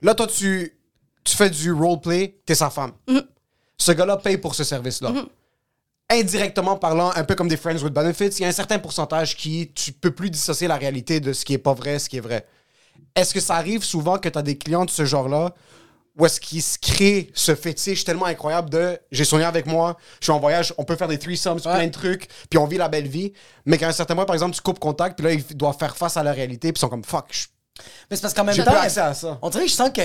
là, 0.01 0.15
toi, 0.15 0.25
tu, 0.25 0.73
tu 1.23 1.35
fais 1.37 1.49
du 1.49 1.71
roleplay, 1.71 2.39
t'es 2.45 2.55
sa 2.55 2.69
femme. 2.71 2.93
Mhm. 3.07 3.21
Ce 3.77 3.91
gars-là 3.91 4.17
paye 4.17 4.37
pour 4.37 4.55
ce 4.55 4.63
service-là. 4.63 5.13
Indirectement 6.11 6.75
parlant, 6.75 7.11
un 7.15 7.23
peu 7.23 7.35
comme 7.35 7.47
des 7.47 7.55
Friends 7.57 7.83
with 7.83 7.93
Benefits, 7.93 8.29
il 8.39 8.41
y 8.41 8.45
a 8.45 8.47
un 8.47 8.51
certain 8.51 8.79
pourcentage 8.79 9.37
qui, 9.37 9.71
tu 9.75 9.91
peux 9.91 10.09
plus 10.11 10.31
dissocier 10.31 10.67
la 10.67 10.75
réalité 10.75 11.19
de 11.19 11.33
ce 11.33 11.45
qui 11.45 11.53
est 11.53 11.59
pas 11.59 11.75
vrai, 11.75 11.99
ce 11.99 12.09
qui 12.09 12.17
est 12.17 12.21
vrai. 12.21 12.47
Est-ce 13.15 13.31
que 13.33 13.39
ça 13.39 13.55
arrive 13.55 13.83
souvent 13.83 14.17
que 14.17 14.27
tu 14.27 14.37
as 14.37 14.41
des 14.41 14.57
clients 14.57 14.85
de 14.85 14.89
ce 14.89 15.05
genre-là 15.05 15.53
où 16.19 16.25
est-ce 16.25 16.39
qu'ils 16.41 16.61
se 16.61 16.77
créent 16.77 17.29
ce 17.33 17.55
fétiche 17.55 18.03
tellement 18.03 18.25
incroyable 18.25 18.69
de 18.69 18.99
j'ai 19.11 19.23
soigné 19.23 19.45
avec 19.45 19.65
moi, 19.65 19.97
je 20.19 20.25
suis 20.25 20.31
en 20.33 20.39
voyage, 20.39 20.73
on 20.77 20.83
peut 20.83 20.95
faire 20.97 21.07
des 21.07 21.17
threesomes, 21.17 21.59
plein 21.61 21.87
de 21.87 21.91
trucs, 21.91 22.27
puis 22.49 22.59
on 22.59 22.65
vit 22.65 22.77
la 22.77 22.89
belle 22.89 23.07
vie, 23.07 23.33
mais 23.65 23.77
qu'à 23.77 23.87
un 23.87 23.91
certain 23.93 24.13
moment, 24.15 24.25
par 24.25 24.35
exemple, 24.35 24.53
tu 24.55 24.61
coupes 24.61 24.79
contact, 24.79 25.17
puis 25.17 25.25
là, 25.25 25.33
ils 25.33 25.55
doivent 25.57 25.77
faire 25.77 25.95
face 25.97 26.17
à 26.17 26.23
la 26.23 26.33
réalité, 26.33 26.71
puis 26.73 26.77
ils 26.77 26.81
sont 26.81 26.89
comme 26.89 27.03
fuck, 27.05 27.27
je- 27.31 27.47
Mais 28.09 28.15
c'est 28.15 28.21
parce 28.21 28.33
qu'en 28.33 28.43
même 28.43 28.55
j'ai 28.55 28.63
temps. 28.63 28.71
accès 28.71 28.99
à 29.01 29.13
ça. 29.13 29.37
On 29.41 29.49
dirait 29.49 29.65
que 29.65 29.69
je 29.69 29.75
sens 29.75 29.89
que, 29.93 30.01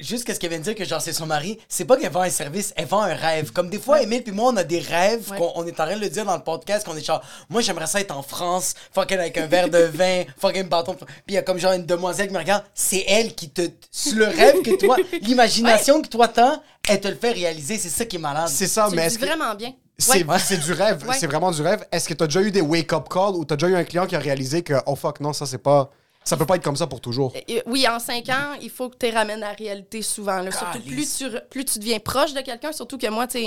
juste 0.00 0.24
qu'est-ce 0.24 0.38
qu'elle 0.40 0.50
vient 0.50 0.58
de 0.58 0.64
dire, 0.64 0.74
que 0.74 0.84
genre 0.84 1.00
c'est 1.00 1.12
son 1.12 1.26
mari, 1.26 1.58
c'est 1.68 1.84
pas 1.84 1.96
qu'elle 1.96 2.12
vend 2.12 2.22
un 2.22 2.30
service, 2.30 2.72
elle 2.76 2.86
vend 2.86 3.02
un 3.02 3.14
rêve. 3.14 3.52
Comme 3.52 3.70
des 3.70 3.78
fois, 3.78 4.02
Emile 4.02 4.22
puis 4.22 4.32
moi, 4.32 4.50
on 4.52 4.56
a 4.56 4.64
des 4.64 4.80
rêves, 4.80 5.30
Ouais. 5.30 5.38
qu'on 5.38 5.52
on 5.56 5.66
est 5.66 5.72
en 5.80 5.84
train 5.86 5.96
de 5.96 6.00
le 6.00 6.08
dire 6.08 6.24
dans 6.24 6.36
le 6.36 6.42
podcast, 6.42 6.86
qu'on 6.86 6.96
est 6.96 7.04
genre, 7.04 7.22
moi 7.48 7.60
j'aimerais 7.60 7.86
ça 7.86 8.00
être 8.00 8.16
en 8.16 8.22
France, 8.22 8.74
fucking 8.94 9.18
avec 9.18 9.36
un 9.38 9.46
verre 9.46 9.68
de 9.68 9.78
vin, 9.78 10.24
fucking 10.40 10.68
bâton. 10.68 10.94
Puis 10.94 11.06
il 11.28 11.34
y 11.34 11.38
a 11.38 11.42
comme 11.42 11.58
genre 11.58 11.72
une 11.72 11.86
demoiselle 11.86 12.28
qui 12.28 12.34
me 12.34 12.38
regarde, 12.38 12.64
c'est 12.74 13.04
elle 13.08 13.34
qui 13.34 13.50
te. 13.50 13.62
C'est 13.90 14.14
le 14.14 14.26
rêve 14.26 14.62
que 14.62 14.76
toi, 14.76 14.96
l'imagination 15.22 16.02
que 16.02 16.08
toi 16.08 16.28
t'as, 16.28 16.60
elle 16.88 17.00
te 17.00 17.08
le 17.08 17.16
fait 17.16 17.32
réaliser, 17.32 17.78
c'est 17.78 17.88
ça 17.88 18.04
qui 18.04 18.16
est 18.16 18.20
malade. 18.20 18.48
C'est 18.48 18.66
ça, 18.66 18.86
Tu 18.90 18.96
mais 18.96 19.08
dis 19.08 19.16
que 19.18 19.24
vraiment 19.26 19.54
bien. 19.54 19.72
c'est 19.98 20.24
Ouais. 20.24 20.38
c'est 20.38 20.56
du 20.58 20.72
rêve, 20.72 21.04
Ouais. 21.06 21.16
c'est 21.18 21.26
vraiment 21.26 21.50
du 21.50 21.60
rêve. 21.62 21.84
Est-ce 21.92 22.08
que 22.08 22.14
tu 22.14 22.24
as 22.24 22.26
déjà 22.26 22.40
eu 22.42 22.50
des 22.50 22.60
wake-up 22.60 23.08
calls 23.10 23.34
ou 23.34 23.44
tu 23.44 23.52
as 23.52 23.56
déjà 23.56 23.68
eu 23.68 23.76
un 23.76 23.84
client 23.84 24.06
qui 24.06 24.16
a 24.16 24.18
réalisé 24.18 24.62
que 24.62 24.74
oh 24.86 24.94
fuck, 24.96 25.20
non, 25.20 25.32
ça 25.32 25.44
c'est 25.46 25.58
pas 25.58 25.90
Ça 26.28 26.36
peut 26.36 26.44
pas 26.44 26.56
être 26.56 26.62
comme 26.62 26.76
ça 26.76 26.86
pour 26.86 27.00
toujours. 27.00 27.32
Oui, 27.64 27.88
en 27.88 27.98
cinq 27.98 28.28
ans, 28.28 28.52
il 28.60 28.68
faut 28.68 28.90
que 28.90 28.96
tu 28.98 29.10
ramènes 29.10 29.40
la 29.40 29.52
réalité 29.52 30.02
souvent. 30.02 30.40
là. 30.40 30.50
Surtout 30.50 30.80
plus 30.80 31.16
tu, 31.16 31.24
plus 31.48 31.64
tu 31.64 31.78
deviens 31.78 31.98
proche 32.00 32.34
de 32.34 32.42
quelqu'un, 32.42 32.70
surtout 32.70 32.98
que 32.98 33.06
moi, 33.06 33.26
tu 33.26 33.38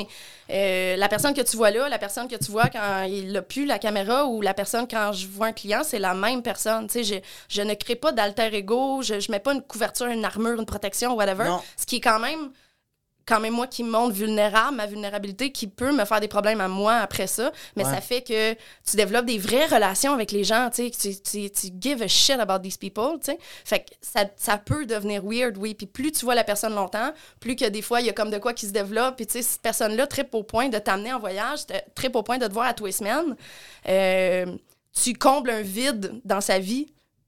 euh, 0.49 0.95
la 0.95 1.07
personne 1.07 1.35
que 1.35 1.41
tu 1.41 1.57
vois 1.57 1.69
là, 1.69 1.87
la 1.89 1.99
personne 1.99 2.27
que 2.27 2.35
tu 2.37 2.49
vois 2.51 2.69
quand 2.69 3.03
il 3.03 3.33
n'a 3.33 3.43
plus 3.43 3.67
la 3.67 3.77
caméra 3.77 4.25
ou 4.25 4.41
la 4.41 4.55
personne 4.55 4.87
quand 4.89 5.13
je 5.13 5.27
vois 5.27 5.47
un 5.47 5.51
client, 5.51 5.81
c'est 5.83 5.99
la 5.99 6.15
même 6.15 6.41
personne. 6.41 6.87
Tu 6.87 7.03
je, 7.03 7.15
je 7.49 7.61
ne 7.61 7.75
crée 7.75 7.95
pas 7.95 8.11
d'alter 8.13 8.51
ego, 8.55 9.03
je, 9.03 9.19
je 9.19 9.31
mets 9.31 9.39
pas 9.39 9.53
une 9.53 9.61
couverture, 9.61 10.07
une 10.07 10.25
armure, 10.25 10.59
une 10.59 10.65
protection, 10.65 11.13
whatever. 11.13 11.43
Non. 11.45 11.61
Ce 11.77 11.85
qui 11.85 11.97
est 11.97 12.01
quand 12.01 12.19
même 12.19 12.49
quand 13.31 13.39
même 13.39 13.53
moi 13.53 13.65
qui 13.67 13.83
me 13.85 13.89
montre 13.89 14.13
vulnérable, 14.13 14.75
ma 14.75 14.85
vulnérabilité 14.87 15.51
qui 15.53 15.67
peut 15.67 15.93
me 15.93 16.03
faire 16.03 16.19
des 16.19 16.27
problèmes 16.27 16.59
à 16.59 16.67
moi 16.67 16.95
après 16.95 17.27
ça, 17.27 17.51
mais 17.77 17.85
Ouais. 17.85 17.93
ça 17.93 18.01
fait 18.01 18.21
que 18.21 18.53
tu 18.53 18.97
développes 18.97 19.25
des 19.25 19.37
vraies 19.37 19.67
relations 19.67 20.13
avec 20.13 20.33
les 20.33 20.43
gens, 20.43 20.69
tu 20.69 20.91
sais, 20.91 21.15
tu, 21.23 21.49
tu, 21.49 21.67
give 21.79 22.01
a 22.01 22.07
shit 22.09 22.39
about 22.39 22.59
these 22.59 22.75
people, 22.77 23.17
tu 23.23 23.31
sais. 23.31 23.37
Fait 23.63 23.79
que 23.79 23.91
ça, 24.01 24.25
ça 24.35 24.57
peut 24.57 24.85
devenir 24.85 25.23
weird, 25.23 25.55
oui, 25.57 25.73
puis 25.75 25.85
plus 25.87 26.11
tu 26.11 26.25
vois 26.25 26.35
la 26.35 26.43
personne 26.43 26.75
longtemps, 26.75 27.11
plus 27.39 27.55
que 27.55 27.65
des 27.69 27.81
fois 27.81 28.01
il 28.01 28.07
y 28.07 28.09
a 28.09 28.13
comme 28.13 28.31
de 28.31 28.37
quoi 28.37 28.51
qui 28.53 28.65
se 28.67 28.73
développe, 28.73 29.15
puis 29.15 29.25
tu 29.25 29.33
sais 29.33 29.41
cette 29.43 29.61
personne-là 29.61 30.07
tripe 30.07 30.35
au 30.35 30.43
point 30.43 30.67
de 30.67 30.77
t'amener 30.77 31.13
en 31.13 31.19
voyage, 31.19 31.59
tripe 31.95 32.15
au 32.17 32.23
point 32.23 32.37
de 32.37 32.47
te 32.47 32.51
voir 32.51 32.67
à 32.67 32.73
tous 32.73 32.85
les 32.87 32.91
semaines. 32.91 33.35
Euh, 33.87 34.45
tu 35.01 35.13
combles 35.13 35.51
un 35.51 35.61
vide 35.61 36.19
dans 36.25 36.41
sa 36.41 36.59
vie 36.59 36.87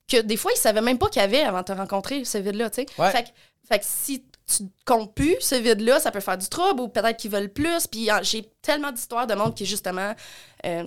que 0.10 0.18
des 0.22 0.36
fois 0.36 0.52
il 0.54 0.60
savait 0.60 0.82
même 0.82 0.98
pas 0.98 1.08
qu'il 1.08 1.22
y 1.22 1.26
avait 1.26 1.44
avant 1.44 1.60
de 1.60 1.66
te 1.66 1.72
rencontrer 1.72 2.26
ce 2.26 2.38
vide-là, 2.38 2.70
tu 2.70 2.82
sais. 2.82 2.88
Ouais. 3.02 3.10
Fait 3.12 3.24
que 3.24 3.30
fait 3.70 3.80
que 3.80 3.86
si 3.88 4.26
tu 4.46 4.64
comptes 4.86 5.14
plus 5.16 5.38
ce 5.40 5.56
vide-là, 5.56 6.00
ça 6.00 6.12
peut 6.12 6.20
faire 6.20 6.38
du 6.38 6.48
trouble 6.50 6.82
ou 6.82 6.88
peut-être 6.90 7.18
qu'ils 7.18 7.32
veulent 7.32 7.52
plus. 7.54 7.88
Puis 7.88 8.10
euh, 8.12 8.20
j'ai 8.22 8.44
tellement 8.62 8.92
d'histoires 8.92 9.28
de 9.28 9.34
monde 9.36 9.56
qui, 9.56 9.66
justement. 9.66 10.14
euh, 10.66 10.84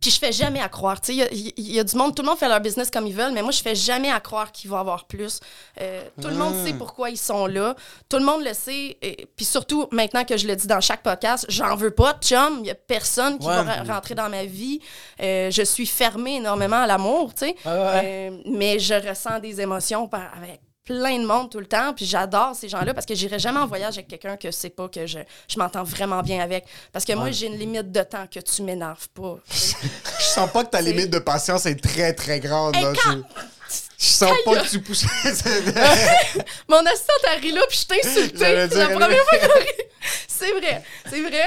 puis 0.00 0.10
je 0.10 0.18
fais 0.18 0.32
jamais 0.32 0.60
à 0.60 0.68
croire. 0.68 0.98
Il 1.08 1.14
y 1.14 1.22
a- 1.22 1.32
il 1.32 1.38
y, 1.46 1.54
il 1.58 1.72
y 1.74 1.78
a 1.78 1.84
du 1.84 1.94
monde, 1.94 2.12
tout 2.12 2.22
le 2.22 2.28
monde 2.28 2.36
fait 2.36 2.48
leur 2.48 2.58
business 2.60 2.90
comme 2.90 3.06
ils 3.06 3.14
veulent, 3.14 3.30
mais 3.32 3.40
moi, 3.40 3.52
je 3.52 3.62
fais 3.62 3.76
jamais 3.76 4.10
à 4.10 4.18
croire 4.18 4.50
qu'ils 4.50 4.68
vont 4.68 4.78
avoir 4.78 5.04
plus. 5.06 5.38
Euh, 5.80 6.02
tout 6.20 6.26
le 6.26 6.34
monde 6.34 6.56
sait 6.66 6.72
pourquoi 6.72 7.10
ils 7.10 7.16
sont 7.16 7.46
là. 7.46 7.76
Tout 8.08 8.18
le 8.18 8.24
monde 8.24 8.42
le 8.42 8.52
sait. 8.52 8.98
Et, 9.00 9.28
puis 9.36 9.44
surtout, 9.44 9.86
maintenant 9.92 10.24
que 10.24 10.36
je 10.36 10.48
le 10.48 10.56
dis 10.56 10.66
dans 10.66 10.80
chaque 10.80 11.04
podcast, 11.04 11.46
j'en 11.48 11.76
veux 11.76 11.92
pas 11.92 12.14
de 12.14 12.24
chum. 12.24 12.58
Il 12.62 12.66
y 12.66 12.70
a 12.70 12.74
personne 12.74 13.38
qui 13.38 13.46
Ouais. 13.46 13.62
va 13.62 13.94
rentrer 13.94 14.16
dans 14.16 14.28
ma 14.28 14.44
vie. 14.44 14.80
Euh, 15.20 15.52
je 15.52 15.62
suis 15.62 15.86
fermée 15.86 16.38
énormément 16.38 16.78
à 16.82 16.86
l'amour, 16.88 17.32
tu 17.32 17.46
sais. 17.46 17.54
Ouais, 17.64 17.70
ouais. 17.72 18.30
Euh, 18.32 18.42
mais 18.46 18.80
je 18.80 18.94
ressens 18.94 19.38
des 19.38 19.60
émotions 19.60 20.08
par- 20.08 20.32
avec 20.36 20.60
plein 20.84 21.18
de 21.18 21.26
monde 21.26 21.50
tout 21.50 21.60
le 21.60 21.66
temps. 21.66 21.92
Puis 21.94 22.04
j'adore 22.06 22.54
ces 22.54 22.68
gens-là 22.68 22.92
parce 22.94 23.06
que 23.06 23.14
j'irai 23.14 23.38
jamais 23.38 23.60
en 23.60 23.66
voyage 23.66 23.94
avec 23.94 24.08
quelqu'un 24.08 24.36
que 24.36 24.50
c'est 24.50 24.70
pas 24.70 24.88
que 24.88 25.06
je, 25.06 25.18
je 25.48 25.58
m'entends 25.58 25.84
vraiment 25.84 26.22
bien 26.22 26.40
avec. 26.42 26.64
Parce 26.92 27.04
que 27.04 27.12
moi, 27.12 27.30
j'ai 27.30 27.46
une 27.46 27.58
limite 27.58 27.90
de 27.92 28.02
temps 28.02 28.26
que 28.26 28.40
tu 28.40 28.62
m'énerves 28.62 29.08
pas. 29.10 29.36
Je 29.48 30.24
sens 30.38 30.50
pas 30.50 30.64
que 30.64 30.70
ta 30.70 30.80
limite 30.80 31.10
de 31.10 31.18
patience 31.18 31.66
est 31.66 31.82
très, 31.82 32.12
très 32.14 32.40
grande. 32.40 32.74
Hey, 32.76 32.82
là. 32.84 32.92
quand- 33.04 33.12
Je- 33.12 33.76
Je 33.98 34.04
sens 34.06 34.32
pas 34.44 34.56
que 34.56 34.68
tu 34.68 34.80
pousses. 34.80 35.04
Mon 36.68 36.78
assistante 36.86 37.24
a 37.28 37.34
ri 37.40 37.52
là, 37.52 37.60
puis 37.68 37.78
je 37.78 37.86
t'ai 37.86 38.06
insulté. 38.06 38.38
C'est 38.38 38.74
la 38.76 38.88
première 38.88 39.24
fois 39.24 39.38
rit. 39.58 39.84
C'est 40.28 40.50
vrai. 40.52 40.82
C'est 41.08 41.20
vrai. 41.20 41.46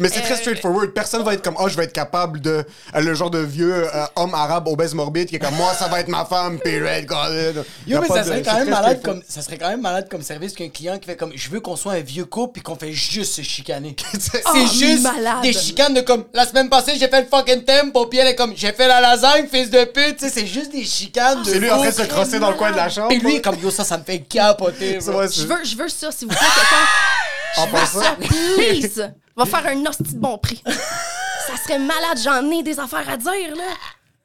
Mais 0.00 0.08
c'est 0.08 0.22
très 0.22 0.32
Euh, 0.34 0.36
straightforward. 0.38 0.90
Personne 0.90 1.22
va 1.22 1.34
être 1.34 1.42
comme, 1.42 1.54
oh, 1.56 1.68
je 1.68 1.76
vais 1.76 1.84
être 1.84 1.92
capable 1.92 2.40
de. 2.40 2.64
euh, 2.96 3.00
Le 3.00 3.14
genre 3.14 3.30
de 3.30 3.38
vieux 3.38 3.72
euh, 3.72 4.04
homme 4.16 4.34
arabe 4.34 4.66
obèse 4.66 4.92
morbide 4.92 5.28
qui 5.28 5.36
est 5.36 5.38
comme, 5.38 5.54
moi, 5.54 5.72
ça 5.72 5.86
va 5.86 6.00
être 6.00 6.08
ma 6.08 6.24
femme, 6.24 6.58
period. 6.58 7.06
God. 7.06 7.64
Y 7.86 7.90
Yo, 7.92 7.98
a 7.98 8.00
mais 8.00 8.08
ça 8.08 8.24
serait 8.24 8.42
quand 8.42 8.54
même 8.56 8.70
malade 8.70 9.00
comme 9.04 9.22
ça 9.28 9.40
serait 9.40 9.56
quand 9.56 9.68
même 9.68 9.80
malade 9.80 10.08
comme 10.10 10.22
service 10.22 10.52
qu'un 10.54 10.68
client 10.68 10.98
qui 10.98 11.06
fait 11.06 11.14
comme 11.16 11.30
je 11.36 11.48
veux 11.48 11.60
qu'on 11.60 11.76
soit 11.76 11.92
un 11.92 12.00
vieux 12.00 12.24
couple 12.24 12.54
puis 12.54 12.62
qu'on 12.62 12.74
fait 12.74 12.90
juste 12.90 13.34
se 13.34 13.42
chicaner. 13.42 13.94
c'est 14.18 14.42
Oh, 14.46 14.58
juste 14.72 15.02
malade. 15.04 15.42
des 15.42 15.52
chicanes 15.52 15.94
de 15.94 16.00
comme 16.00 16.24
la 16.34 16.44
semaine 16.44 16.68
passée 16.68 16.94
j'ai 16.98 17.06
fait 17.06 17.20
le 17.22 17.28
fucking 17.28 17.62
tempo 17.64 18.06
puis 18.06 18.18
elle 18.18 18.26
est 18.28 18.34
comme 18.34 18.52
j'ai 18.56 18.72
fait 18.72 18.88
la 18.88 19.00
lasagne 19.00 19.46
fils 19.46 19.70
de 19.70 19.84
pute, 19.84 20.16
tu 20.16 20.24
sais 20.24 20.30
c'est 20.30 20.46
juste 20.46 20.72
des 20.72 20.84
chicanes 20.84 21.42
de 21.44 21.48
C'est 21.50 21.60
lui 21.60 21.70
en 21.70 21.78
train 21.78 21.90
de 21.90 21.94
se 21.94 22.02
crosser 22.02 22.40
dans 22.40 22.50
le 22.50 22.56
coin 22.56 22.72
de 22.72 22.76
la 22.76 22.88
chambre. 22.88 23.10
Puis 23.10 23.20
lui 23.20 23.40
comme 23.40 23.58
yo 23.60 23.70
ça 23.70 23.84
ça 23.84 23.96
me 23.96 24.02
fait 24.02 24.18
capoter. 24.20 24.94
Je 25.00 25.10
veux, 25.46 25.64
je 25.64 25.76
veux 25.76 25.88
ça, 25.88 26.10
s'il 26.10 26.26
vous 26.26 26.34
plaît, 26.34 26.46
quelqu'un. 26.54 27.62
En 27.62 27.66
passant. 27.68 28.00
Ça, 28.00 28.16
please. 28.20 29.10
Va 29.36 29.46
faire 29.46 29.66
un 29.66 29.84
hostie 29.86 30.02
de 30.14 30.18
bon 30.18 30.38
prix. 30.38 30.62
Ça 31.46 31.62
serait 31.62 31.78
malade, 31.78 32.18
j'en 32.22 32.50
ai 32.50 32.62
des 32.62 32.78
affaires 32.80 33.08
à 33.08 33.16
dire, 33.16 33.54
là. 33.56 33.64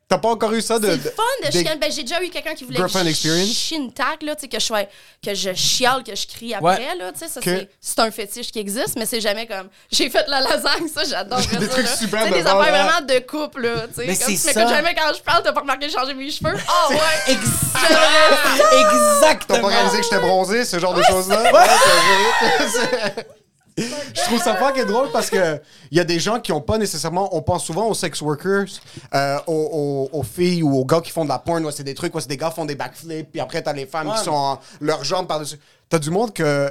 T'as 0.08 0.18
pas 0.18 0.30
encore 0.30 0.52
eu 0.54 0.62
ça 0.64 0.80
de. 0.80 0.88
C'est 0.88 1.16
fun 1.16 1.22
de 1.46 1.52
chialer. 1.52 1.78
Ben, 1.80 1.92
j'ai 1.92 2.02
déjà 2.02 2.20
eu 2.24 2.30
quelqu'un 2.30 2.56
qui 2.56 2.64
voulait 2.64 2.80
que 2.80 2.88
je 2.88 3.76
une 3.76 3.94
tac, 3.94 4.24
là, 4.24 4.34
tu 4.34 4.42
sais, 4.42 4.48
que 4.48 4.60
je, 4.60 4.66
sois- 4.66 4.88
que 5.24 5.36
je 5.36 5.54
chiale, 5.54 6.02
que 6.04 6.16
je 6.16 6.26
crie 6.26 6.56
après, 6.56 6.78
Ouais. 6.78 6.96
là, 6.98 7.12
tu 7.12 7.20
sais, 7.20 7.28
ça, 7.28 7.40
Que- 7.40 7.60
c'est- 7.60 7.70
c'est 7.80 8.00
un 8.00 8.10
fétiche 8.10 8.52
qui 8.52 8.58
existe, 8.58 8.96
mais 8.98 9.06
c'est 9.06 9.22
jamais 9.22 9.46
comme, 9.46 9.70
j'ai 9.92 10.10
fait 10.10 10.26
la 10.28 10.42
lasagne, 10.42 10.88
ça, 10.92 11.04
j'adore 11.08 11.38
Des 11.40 11.68
trucs 11.68 11.84
là. 11.86 11.96
super 11.96 12.26
de 12.26 12.32
des 12.34 12.40
affaires 12.40 12.58
là. 12.58 12.84
vraiment 12.86 13.06
de 13.06 13.20
couple, 13.20 13.62
là, 13.68 13.88
tu 13.88 13.96
sais. 14.02 14.06
Mais 14.08 14.18
comme 14.18 14.28
c'est 14.28 14.32
tu 14.32 14.38
ça. 14.38 14.54
m'écoutes 14.60 14.74
jamais 14.76 14.96
quand 14.96 15.14
je 15.16 15.22
parle, 15.22 15.44
t'as 15.44 15.52
pas 15.54 15.62
remarqué 15.62 15.86
que 15.86 15.92
j'ai 15.92 15.98
changé 16.00 16.14
mes 16.16 16.32
cheveux? 16.32 16.56
Ah, 16.68 16.90
ouais! 16.90 16.98
Exactement. 17.28 18.00
T'as 18.58 18.80
Exactement. 19.20 19.60
pas 19.62 19.68
réalisé 19.68 19.98
que 19.98 20.04
j'étais 20.04 20.20
bronzé, 20.20 20.66
ce 20.66 20.80
genre 20.80 20.96
de 20.96 21.04
choses-là? 21.04 21.52
Je 24.14 24.22
trouve 24.24 24.42
ça 24.42 24.56
fucking 24.56 24.86
drôle 24.86 25.10
parce 25.12 25.30
que 25.30 25.60
il 25.92 25.98
y 25.98 26.00
a 26.02 26.04
des 26.04 26.20
gens 26.20 26.40
qui 26.40 26.52
ont 26.52 26.62
pas 26.62 26.78
nécessairement. 26.78 27.36
On 27.36 27.42
pense 27.42 27.64
souvent 27.66 27.88
aux 27.88 27.94
sex 27.94 28.22
workers, 28.22 28.66
euh, 29.14 29.38
aux, 29.48 30.10
aux- 30.14 30.20
aux 30.20 30.24
filles 30.24 30.64
ou 30.64 30.76
aux 30.78 30.86
gars 30.86 31.02
qui 31.02 31.12
font 31.12 31.24
de 31.24 31.30
la 31.30 31.40
porn. 31.40 31.64
ouais, 31.66 31.72
c'est 31.72 31.84
des 31.84 31.94
trucs, 31.96 32.14
ouais, 32.16 32.22
c'est 32.22 32.28
des 32.30 32.38
gars 32.38 32.50
qui 32.50 32.56
font 32.56 32.66
des 32.66 32.76
backflips, 32.76 33.32
puis 33.32 33.40
après 33.42 33.62
t'as 33.62 33.74
les 33.74 33.86
femmes 33.86 34.08
Ouais, 34.10 34.16
qui 34.18 34.24
sont 34.24 34.32
en, 34.32 34.60
leurs 34.82 35.04
jambes 35.04 35.28
par-dessus. 35.28 35.58
T'as 35.90 36.00
du 36.00 36.10
monde 36.10 36.34
que, 36.34 36.70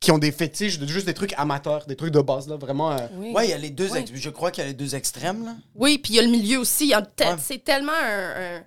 qui 0.00 0.10
ont 0.12 0.18
des 0.18 0.32
fétiches 0.32 0.78
de 0.78 0.86
juste 0.86 1.06
des 1.06 1.14
trucs 1.14 1.32
amateurs, 1.38 1.86
des 1.86 1.96
trucs 1.96 2.12
de 2.12 2.20
base, 2.20 2.46
là, 2.48 2.56
vraiment. 2.56 2.92
euh, 2.92 2.96
Oui. 3.16 3.32
Ouais, 3.34 3.46
il 3.46 3.50
y 3.50 3.54
a 3.54 3.58
les 3.58 3.70
deux 3.70 3.90
Oui. 3.92 3.98
ex- 4.00 4.10
je 4.14 4.30
crois 4.30 4.50
qu'il 4.50 4.62
y 4.62 4.66
a 4.66 4.68
les 4.68 4.74
deux 4.74 4.94
extrêmes 4.94 5.44
là. 5.46 5.52
Oui, 5.74 5.98
puis 5.98 6.12
il 6.14 6.16
y 6.16 6.18
a 6.18 6.22
le 6.22 6.28
milieu 6.28 6.58
aussi. 6.58 6.92
Te- 7.16 7.24
Ouais. 7.24 7.36
C'est 7.42 7.62
tellement 7.64 7.92
un, 7.92 8.56
un- 8.58 8.62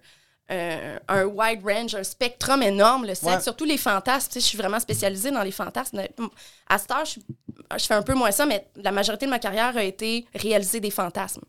un- 0.50 1.00
un 1.08 1.26
wide 1.26 1.62
range, 1.66 1.96
un 1.96 2.04
spectrum 2.04 2.62
énorme, 2.64 3.04
le 3.06 3.16
sexe, 3.16 3.24
Ouais. 3.36 3.42
surtout 3.42 3.66
les 3.66 3.78
fantasmes. 3.78 4.28
Tu 4.28 4.34
sais, 4.36 4.40
je 4.40 4.46
suis 4.46 4.58
vraiment 4.58 4.80
spécialisée 4.80 5.32
dans 5.32 5.44
les 5.44 5.52
fantasmes. 5.52 6.02
À 6.70 6.78
cette 6.78 6.92
heure, 6.92 7.04
je, 7.06 7.86
fais 7.86 7.94
un 7.94 8.02
peu 8.02 8.14
moins 8.14 8.32
ça, 8.32 8.46
mais 8.46 8.68
la 8.76 8.92
majorité 8.92 9.26
de 9.26 9.32
ma 9.32 9.40
carrière 9.40 9.76
a 9.76 9.84
été 9.84 10.26
réaliser 10.34 10.80
des 10.80 10.92
fantasmes. 10.92 11.42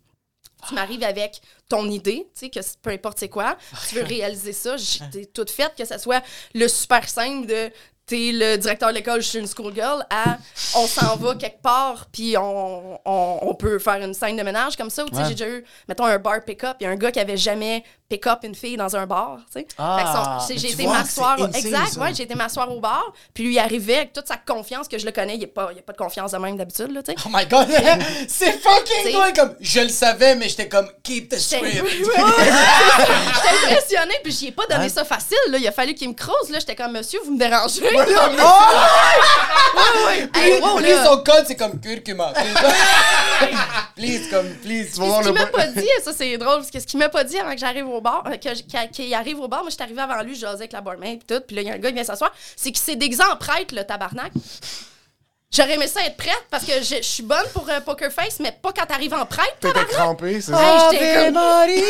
Tu 0.68 0.74
m'arrives 0.74 1.04
avec 1.04 1.40
ton 1.68 1.88
idée, 1.88 2.26
tu 2.34 2.46
sais, 2.46 2.50
que 2.50 2.58
peu 2.82 2.90
importe 2.90 3.18
c'est 3.20 3.28
quoi, 3.28 3.56
tu 3.88 3.94
veux 3.94 4.02
réaliser 4.04 4.52
ça, 4.52 4.74
t'es 5.12 5.26
toute 5.26 5.50
faite, 5.50 5.74
que 5.78 5.84
ça 5.84 5.98
soit 5.98 6.22
le 6.54 6.66
super 6.66 7.08
simple 7.08 7.46
de 7.46 7.70
t'es 8.06 8.30
le 8.32 8.56
directeur 8.56 8.88
de 8.88 8.94
l'école, 8.94 9.20
je 9.20 9.28
suis 9.28 9.38
une 9.38 9.46
schoolgirl, 9.46 10.04
à 10.08 10.38
on 10.74 10.86
s'en 10.86 11.14
va 11.16 11.34
quelque 11.34 11.60
part, 11.60 12.06
puis 12.10 12.36
on, 12.38 12.98
on, 13.04 13.38
on 13.42 13.54
peut 13.54 13.78
faire 13.78 14.02
une 14.02 14.14
scène 14.14 14.34
de 14.36 14.42
ménage 14.42 14.76
comme 14.76 14.88
ça. 14.88 15.04
Ou, 15.04 15.10
tu 15.10 15.14
sais, 15.16 15.20
Ouais. 15.22 15.28
J'ai 15.28 15.34
déjà 15.34 15.48
eu, 15.50 15.64
mettons, 15.86 16.06
un 16.06 16.18
bar 16.18 16.42
pick-up, 16.42 16.78
il 16.80 16.84
y 16.84 16.86
a 16.86 16.90
un 16.90 16.96
gars 16.96 17.12
qui 17.12 17.20
avait 17.20 17.36
jamais 17.36 17.84
pick-up 18.08 18.38
une 18.42 18.54
fille 18.54 18.76
dans 18.78 18.96
un 18.96 19.06
bar. 19.06 19.36
tu 19.52 19.60
sais. 19.60 19.66
Ah, 19.76 20.38
j'ai- 20.48 20.72
été 20.72 20.86
m'asseoir. 20.86 21.36
Exact, 21.54 21.94
ouais, 21.98 22.14
j'ai 22.14 22.22
été 22.22 22.34
m'asseoir 22.34 22.74
au 22.74 22.80
bar, 22.80 23.12
puis 23.34 23.44
lui, 23.44 23.54
il 23.54 23.58
arrivait 23.58 23.96
avec 23.96 24.14
toute 24.14 24.26
sa 24.26 24.38
confiance 24.38 24.88
que 24.88 24.96
je 24.98 25.04
le 25.04 25.12
connais. 25.12 25.34
Il 25.34 25.40
n'y 25.40 25.44
a, 25.44 25.48
pas- 25.48 25.68
il 25.74 25.78
a 25.78 25.82
pas 25.82 25.92
de 25.92 25.98
confiance 25.98 26.32
de 26.32 26.38
même 26.38 26.56
d'habitude, 26.56 26.90
là, 26.90 27.02
tu 27.02 27.12
sais. 27.12 27.18
Oh 27.26 27.28
my 27.30 27.44
god, 27.44 27.68
c'est 28.28 28.52
fucking 28.62 29.12
toi 29.12 29.30
comme 29.32 29.54
je 29.60 29.80
le 29.80 29.88
savais 29.90 30.36
mais 30.36 30.48
j'étais 30.48 30.68
comme 30.68 30.88
keep 31.02 31.28
the 31.28 31.38
script. 31.38 31.64
J'étais 31.84 33.74
impressionnée, 33.74 34.14
puis 34.22 34.32
j'y 34.32 34.46
ai 34.48 34.52
pas 34.52 34.66
donné 34.66 34.86
Hein? 34.86 34.88
ça 34.88 35.04
facile. 35.04 35.36
Là. 35.48 35.58
Il 35.58 35.66
a 35.68 35.72
fallu 35.72 35.94
qu'il 35.94 36.08
me 36.08 36.14
croise. 36.14 36.48
Là. 36.50 36.58
J'étais 36.60 36.74
comme, 36.76 36.92
monsieur, 36.92 37.18
vous 37.24 37.32
me 37.32 37.38
dérangez. 37.38 37.82
Oh! 37.84 37.88
Hey, 40.34 40.60
wow, 40.60 40.78
Lui, 40.78 40.90
là. 40.90 41.04
son 41.04 41.18
code, 41.18 41.44
c'est 41.46 41.56
comme 41.56 41.78
curcuma. 41.80 42.32
please, 43.94 44.28
comme, 44.30 44.48
please. 44.62 44.90
Tu 44.94 45.00
vas 45.00 45.06
voir 45.06 45.22
le 45.22 45.32
pas 45.32 45.66
dit, 45.66 45.86
ça 46.02 46.12
c'est 46.16 46.36
drôle, 46.38 46.56
parce 46.58 46.70
que 46.70 46.80
ce 46.80 46.86
qu'il 46.86 46.98
m'a 46.98 47.08
pas 47.08 47.24
dit 47.24 47.38
avant 47.38 47.52
que 47.52 47.58
j'arrive 47.60 47.86
au 47.88 47.97
bar, 48.00 48.24
euh, 48.26 48.36
que 48.36 48.86
qu'il 48.90 49.14
arrive 49.14 49.40
au 49.40 49.48
bar, 49.48 49.60
moi 49.60 49.70
je 49.70 49.74
suis 49.74 49.82
arrivée 49.82 50.00
avant 50.02 50.22
lui, 50.22 50.34
je 50.34 50.40
jasais 50.40 50.54
avec 50.62 50.72
la 50.72 50.80
barmaid 50.80 51.20
et 51.22 51.34
tout, 51.34 51.40
puis 51.46 51.56
là 51.56 51.62
il 51.62 51.68
y 51.68 51.70
a 51.70 51.74
un 51.74 51.78
gars 51.78 51.88
qui 51.88 51.94
vient 51.94 52.04
s'asseoir, 52.04 52.32
c'est 52.56 52.70
qu'il 52.70 52.80
s'est 52.80 52.96
déguisé 52.96 53.22
en 53.24 53.36
prêtre, 53.36 53.74
le 53.74 53.84
tabarnak. 53.84 54.32
J'aurais 55.50 55.74
aimé 55.74 55.86
ça 55.86 56.02
être 56.04 56.16
prête 56.18 56.44
parce 56.50 56.62
que 56.64 56.72
je 56.82 56.96
je 56.96 57.02
suis 57.02 57.22
bonne 57.22 57.46
pour 57.54 57.66
euh, 57.70 57.80
Poker 57.80 58.12
Face, 58.12 58.38
mais 58.38 58.52
pas 58.52 58.70
quand 58.70 58.84
t'arrives 58.84 59.14
en 59.14 59.24
prêtre, 59.24 59.56
T'étais 59.60 59.72
tabarnak. 59.72 59.92
crampé, 59.96 60.40
c'est 60.42 60.52
Hey, 60.52 60.58
ça? 60.58 60.88
j'étais 60.92 61.10
Ave 61.16 61.24
comme, 61.24 61.34
Marie. 61.34 61.82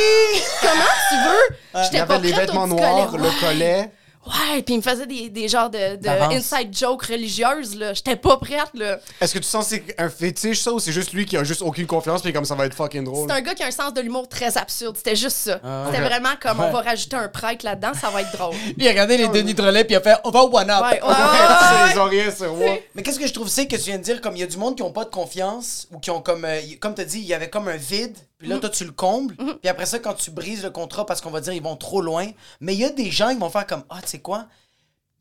comment 0.61 0.95
tu 1.09 1.15
veux? 1.17 1.57
Il 1.75 1.81
y 1.81 1.85
J'étais 1.85 2.07
pas 2.07 2.15
avait 2.15 2.27
les 2.29 2.33
prête 2.33 2.47
vêtements 2.47 2.65
au 2.65 2.67
petit 2.69 2.77
noirs, 2.77 3.11
collet. 3.11 3.23
le 3.25 3.41
collet. 3.41 3.91
Ouais, 4.27 4.63
puis 4.63 4.75
il 4.75 4.79
me 4.79 4.83
faisait 4.83 5.07
des, 5.07 5.31
des 5.31 5.49
genres 5.49 5.71
de, 5.71 5.97
de 5.97 6.09
inside 6.35 6.77
jokes 6.77 7.07
religieuses, 7.07 7.77
là. 7.77 7.95
J'étais 7.95 8.17
pas 8.17 8.37
prête, 8.37 8.71
là. 8.75 8.99
Est-ce 9.21 9.33
que 9.35 9.39
tu 9.39 9.45
sens 9.45 9.69
que 9.69 9.77
c'est 9.77 9.95
un 9.99 10.11
fétiche, 10.11 10.61
ça, 10.61 10.73
ou 10.73 10.81
c'est 10.81 10.93
juste 10.93 11.13
lui 11.13 11.25
qui 11.25 11.37
a 11.37 11.45
juste 11.45 11.63
aucune 11.63 11.87
confiance, 11.87 12.21
puis 12.23 12.33
comme 12.33 12.45
ça 12.45 12.55
va 12.55 12.67
être 12.67 12.75
fucking 12.75 13.05
drôle? 13.05 13.27
C'est 13.29 13.35
un 13.35 13.41
gars 13.41 13.55
qui 13.55 13.63
a 13.63 13.67
un 13.67 13.71
sens 13.71 13.95
de 13.95 14.01
l'humour 14.01 14.29
très 14.29 14.59
absurde. 14.59 14.97
C'était 14.97 15.17
juste 15.17 15.37
ça. 15.37 15.61
C'était 15.87 16.03
ok. 16.03 16.09
vraiment 16.09 16.31
comme 16.41 16.61
on 16.61 16.71
va 16.71 16.81
rajouter 16.81 17.17
un 17.17 17.29
prêtre 17.29 17.65
là-dedans, 17.65 17.93
ça 17.95 18.11
va 18.11 18.23
être 18.23 18.33
drôle. 18.37 18.55
Il 18.77 18.87
a 18.87 18.91
regardé 18.91 19.17
les 19.17 19.29
Denis 19.29 19.55
Drolet 19.55 19.85
puis 19.85 19.95
il 19.95 19.97
a 19.97 20.01
fait 20.01 20.17
on 20.25 20.31
va 20.31 20.41
au 20.41 20.57
one 20.57 20.71
up. 20.71 20.83
Ouais, 20.83 21.01
ouais, 21.03 21.09
Ouais, 21.09 21.15
ouais, 21.15 21.55
c'est 21.87 21.93
les 21.93 21.99
oreillers 21.99 22.31
sur 22.31 22.55
moi. 22.55 22.79
Mais 22.95 23.03
qu'est-ce 23.03 23.19
que 23.19 23.27
je 23.27 23.33
trouve 23.33 23.49
c'est 23.49 23.67
que 23.67 23.77
tu 23.77 23.83
viens 23.83 23.99
de 23.99 24.03
dire 24.03 24.21
comme 24.21 24.37
il 24.37 24.41
y 24.41 24.43
a 24.43 24.47
du 24.47 24.57
monde 24.57 24.77
qui 24.77 24.83
ont 24.83 24.93
pas 24.93 25.05
de 25.05 25.11
confiance 25.11 25.89
ou 25.93 25.99
qui 25.99 26.11
ont 26.11 26.21
comme 26.21 26.45
euh, 26.45 26.61
comme 26.81 26.95
tu 26.95 27.05
dit 27.05 27.19
il 27.19 27.27
y 27.27 27.35
avait 27.35 27.49
comme 27.49 27.69
un 27.69 27.77
vide 27.77 28.17
puis 28.39 28.49
là 28.49 28.59
toi 28.59 28.71
tu 28.71 28.85
le 28.85 28.93
combles. 28.93 29.37
Puis 29.37 29.69
après 29.69 29.87
ça 29.87 29.99
quand 29.99 30.15
tu 30.15 30.31
brises 30.31 30.63
le 30.63 30.71
contrat 30.71 31.05
parce 31.07 31.21
qu'on 31.21 31.31
va 31.31 31.41
dire 31.41 31.53
ils 31.53 31.63
vont 31.63 31.77
trop 31.77 32.01
loin. 32.01 32.31
Mais 32.61 32.75
il 32.75 32.81
y 32.81 32.85
a 32.85 32.91
des 32.91 33.11
gens 33.11 33.31
qui 33.31 33.39
vont 33.39 33.51
faire 33.51 33.67
comme 33.67 33.85
ah 33.91 34.01
tu 34.03 34.09
sais 34.09 34.21
quoi? 34.21 34.47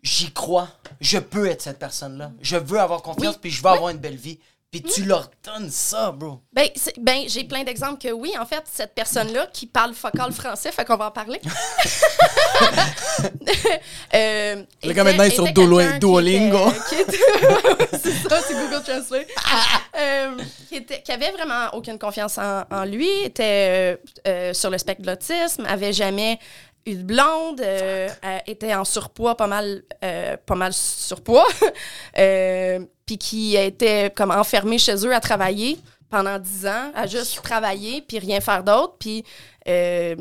J'y 0.03 0.31
crois. 0.31 0.69
Je 1.01 1.17
peux 1.17 1.47
être 1.47 1.61
cette 1.61 1.79
personne 1.79 2.17
là 2.17 2.31
je 2.41 2.55
veux 2.57 2.79
avoir 2.79 3.01
confiance 3.01 3.35
Oui. 3.35 3.39
puis 3.41 3.51
je 3.51 3.61
veux 3.61 3.69
Oui. 3.69 3.75
avoir 3.75 3.89
une 3.89 3.97
belle 3.97 4.15
vie 4.15 4.39
puis 4.81 4.91
tu 4.93 5.03
leur 5.05 5.29
donnes 5.43 5.69
ça, 5.69 6.11
bro. 6.11 6.41
Ben, 6.53 6.67
ben 6.99 7.23
j'ai 7.27 7.43
plein 7.43 7.63
d'exemples 7.63 7.99
que 8.01 8.11
oui, 8.11 8.33
en 8.39 8.45
fait, 8.45 8.63
cette 8.71 8.93
personne-là 8.95 9.47
qui 9.53 9.65
parle 9.67 9.93
focal 9.93 10.31
français, 10.31 10.71
fait 10.71 10.85
qu'on 10.85 10.97
va 10.97 11.07
en 11.07 11.11
parler. 11.11 11.39
euh, 14.13 14.63
Le 14.83 14.93
gars, 14.93 15.03
maintenant, 15.03 15.23
est 15.23 15.29
sur 15.31 15.45
Duolingo. 15.51 16.71
c'est 17.91 18.11
ça, 18.29 18.41
c'est 18.41 18.53
Google 18.53 18.83
Translate. 18.85 19.27
Euh, 19.99 20.37
qui, 20.69 20.75
était- 20.75 21.01
qui 21.01 21.11
avait 21.11 21.31
vraiment 21.31 21.67
aucune 21.73 21.97
confiance 21.99 22.37
en, 22.37 22.63
en 22.71 22.85
lui, 22.85 23.09
était 23.23 23.99
euh, 24.27 24.53
sur 24.53 24.69
le 24.69 24.77
spectre 24.77 25.01
de 25.01 25.07
l'autisme, 25.07 25.65
avait 25.65 25.93
jamais 25.93 26.39
eu 26.85 26.95
de 26.95 27.03
blonde, 27.03 27.59
euh, 27.61 28.07
était 28.45 28.73
en 28.73 28.85
surpoids, 28.85 29.35
pas 29.35 29.47
mal, 29.47 29.83
euh, 30.03 30.37
pas 30.45 30.55
mal 30.55 30.71
surpoids, 30.73 31.47
euh, 32.17 32.79
puis 33.07 33.17
qui 33.17 33.55
était 33.55 34.11
comme 34.15 34.29
enfermé 34.29 34.77
chez 34.77 34.93
eux 35.07 35.15
à 35.15 35.19
travailler 35.19 35.79
pendant 36.11 36.37
10 36.37 36.67
ans, 36.67 36.91
à 36.93 37.07
juste 37.07 37.41
travailler 37.41 38.03
puis 38.07 38.19
rien 38.19 38.39
faire 38.41 38.63
d'autre, 38.63 38.95
puis 38.99 39.23
euh, 39.67 40.15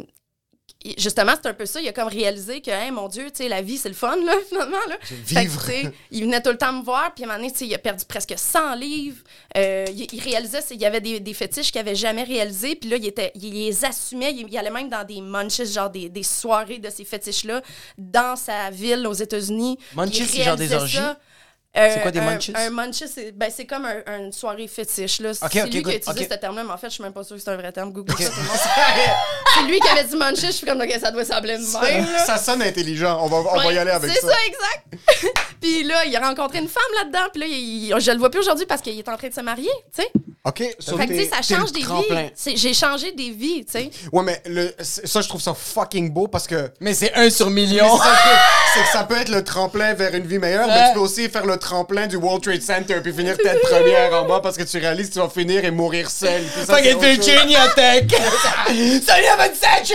justement 0.99 1.33
c'est 1.40 1.49
un 1.49 1.55
peu 1.55 1.66
ça, 1.66 1.81
il 1.81 1.88
a 1.88 1.92
comme 1.92 2.07
réalisé 2.09 2.61
que 2.61 2.70
hey, 2.70 2.90
mon 2.92 3.09
Dieu, 3.09 3.25
tu 3.31 3.38
sais 3.42 3.49
la 3.49 3.61
vie 3.62 3.77
c'est 3.77 3.88
le 3.88 3.94
fun 3.94 4.16
là 4.25 4.35
finalement 4.49 4.77
là. 4.88 4.96
Que, 4.99 5.14
Vivre. 5.14 5.64
il 6.12 6.22
venait 6.25 6.40
tout 6.40 6.51
le 6.51 6.59
temps 6.59 6.72
me 6.72 6.83
voir, 6.85 7.12
puis 7.14 7.25
à 7.25 7.27
un 7.27 7.31
moment 7.31 7.38
donné, 7.40 7.53
tu 7.53 7.59
sais, 7.59 7.66
il 7.66 7.75
a 7.75 7.79
perdu 7.79 8.05
presque 8.05 8.35
100 8.37 8.75
livres. 8.77 9.18
Euh, 9.57 9.85
il, 9.92 10.07
il 10.12 10.20
réalisait, 10.20 10.61
c'est- 10.61 10.75
il 10.75 10.81
y 10.81 10.87
avait 10.87 11.01
des, 11.01 11.18
des 11.20 11.35
fétiches 11.35 11.72
qu'il 11.72 11.81
n'avait 11.81 11.94
jamais 11.96 12.22
réalisés, 12.25 12.77
puis 12.77 12.88
là, 12.90 12.96
il, 12.96 13.07
était, 13.07 13.33
il 13.35 13.53
les 13.53 13.85
assumait. 13.85 14.33
Il, 14.33 14.46
il 14.49 14.59
allait 14.59 14.70
même 14.70 14.88
dans 14.88 15.05
des 15.05 15.20
munches, 15.20 15.62
genre 15.64 15.90
des, 15.90 16.09
des 16.09 16.22
soirées 16.22 16.79
de 16.79 16.90
ces 16.90 17.05
fétiches-là, 17.05 17.62
dans 17.99 18.37
sa 18.37 18.70
ville 18.70 19.07
aux 19.07 19.12
États-Unis. 19.12 19.79
Munches, 19.94 20.22
c'est 20.29 20.42
genre 20.44 20.57
des 20.57 20.72
orgies? 20.72 20.96
ça. 20.99 21.18
Euh, 21.77 21.91
C'est 21.95 22.01
quoi 22.03 22.11
des 22.11 22.21
un- 22.21 22.25
munches? 22.25 22.51
Un 22.55 22.71
munch, 22.71 23.03
c'est 23.12 23.33
ben, 23.33 23.51
c'est 23.55 23.67
comme 23.67 23.85
un- 23.85 24.19
une 24.19 24.33
soirée 24.33 24.67
fétiche. 24.69 25.21
Là. 25.21 25.31
Ok, 25.31 25.37
c'est 25.53 25.62
ok, 25.62 25.73
lui 25.75 25.83
qui 25.83 25.91
a 25.91 25.95
utilisé 25.97 26.29
ce 26.31 26.37
terme-là, 26.39 26.65
mais 26.65 26.73
en 26.73 26.79
fait, 26.79 26.89
je 26.89 26.95
suis 26.95 27.03
même 27.03 27.12
pas 27.12 27.23
sûre 27.25 27.37
que 27.37 27.43
c'est 27.43 27.51
un 27.51 27.57
vrai 27.57 27.73
terme. 27.73 27.93
Google 27.93 28.15
ça. 28.23 28.31
C'est 29.57 29.62
lui 29.62 29.81
qui 29.81 29.89
avait 29.89 30.05
dit 30.05 30.17
munches, 30.17 30.41
je 30.41 30.51
suis 30.51 30.67
comme, 30.67 30.81
ok, 30.81 30.93
ça 31.01 31.11
doit 31.11 31.25
s'appeler 31.25 31.57
de 31.57 31.81
même. 31.81 32.05
là. 32.12 32.19
Ça 32.27 32.37
sonne 32.37 32.61
intelligent. 32.62 33.19
On 33.23 33.27
va, 33.29 33.37
on 33.53 33.57
va 33.57 33.73
y 33.73 33.79
aller 33.79 33.91
avec 33.91 34.11
C'est 34.11 34.21
ça. 34.21 34.29
ça, 34.29 34.37
exact. 34.47 35.35
puis 35.62 35.83
là, 35.85 36.05
il 36.05 36.15
a 36.15 36.21
rencontré 36.21 36.59
une 36.59 36.69
femme 36.69 36.83
là-dedans. 36.99 37.29
Puis 37.33 37.41
là, 37.41 37.47
il- 37.49 37.85
il- 37.87 38.01
je 38.01 38.11
le 38.11 38.19
vois 38.19 38.31
plus 38.31 38.41
aujourd'hui 38.41 38.67
parce 38.67 38.83
qu'il 38.83 38.99
est 38.99 39.09
en 39.09 39.17
train 39.17 39.29
de 39.29 39.35
se 39.35 39.41
marier, 39.41 39.71
tu 39.97 40.03
sais. 40.03 40.11
OK? 40.45 40.77
so 40.79 40.97
Fait 40.97 41.07
que, 41.09 41.25
ça 41.25 41.43
change 41.43 41.73
des 41.73 41.81
vies. 41.81 42.57
J'ai 42.57 42.75
changé 42.75 43.12
des 43.12 43.31
vies, 43.31 43.65
tu 43.65 43.73
sais. 43.73 43.91
Ouais, 44.12 44.23
mais 44.23 44.41
le, 44.47 44.73
ça, 44.81 45.21
je 45.21 45.29
trouve 45.29 45.41
ça 45.41 45.55
fucking 45.55 46.11
beau 46.12 46.29
parce 46.29 46.47
que. 46.47 46.71
Mais 46.81 46.95
c'est 46.95 47.12
un 47.15 47.31
sur 47.31 47.49
million. 47.51 47.97
c'est 47.97 48.05
ça 48.05 48.11
que- 48.11 48.75
c'est 48.79 48.83
que 48.85 48.89
ça 48.91 49.05
peut 49.05 49.17
être 49.17 49.29
le 49.31 49.43
tremplin 49.43 49.95
vers 49.95 50.15
une 50.15 50.27
vie 50.27 50.39
meilleure, 50.39 50.67
mais 50.69 50.89
tu 50.89 50.95
peux 50.95 51.01
aussi 51.01 51.29
faire 51.29 51.47
le 51.47 51.57
tremplin 51.57 51.65
du 52.07 52.16
World 52.16 52.42
Trade 52.42 52.62
Center 52.62 53.00
puis 53.02 53.12
finir 53.12 53.37
tête 53.37 53.61
première 53.62 54.12
en 54.14 54.24
bas 54.26 54.40
parce 54.40 54.57
que 54.57 54.62
tu 54.62 54.79
réalises 54.79 55.09
que 55.09 55.14
tu 55.14 55.18
vas 55.20 55.29
finir 55.29 55.64
et 55.64 55.70
mourir 55.70 56.11
seul. 56.11 56.42
Fucking 56.42 56.94
autre 56.94 57.07
chose. 57.07 57.26
Virginia 57.26 57.68
Tech! 57.74 58.05
Salut 59.05 59.26
à 59.26 59.37
votre 59.37 59.57
je! 59.57 59.94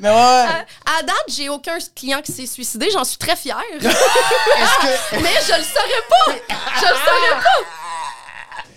Mais 0.00 0.08
ouais. 0.08 0.14
À, 0.16 0.64
à 0.98 1.02
date, 1.02 1.24
j'ai 1.28 1.48
aucun 1.48 1.78
client 1.94 2.20
qui 2.22 2.32
s'est 2.32 2.46
suicidé. 2.46 2.88
J'en 2.92 3.04
suis 3.04 3.18
très 3.18 3.36
fière. 3.36 3.62
Que. 3.80 3.86
mais 5.22 5.30
je 5.46 5.52
le 5.56 5.62
saurais 5.62 6.04
pas. 6.08 6.32
Je 6.80 6.86
le 6.86 6.96
saurais 6.96 7.40
pas. 7.42 7.60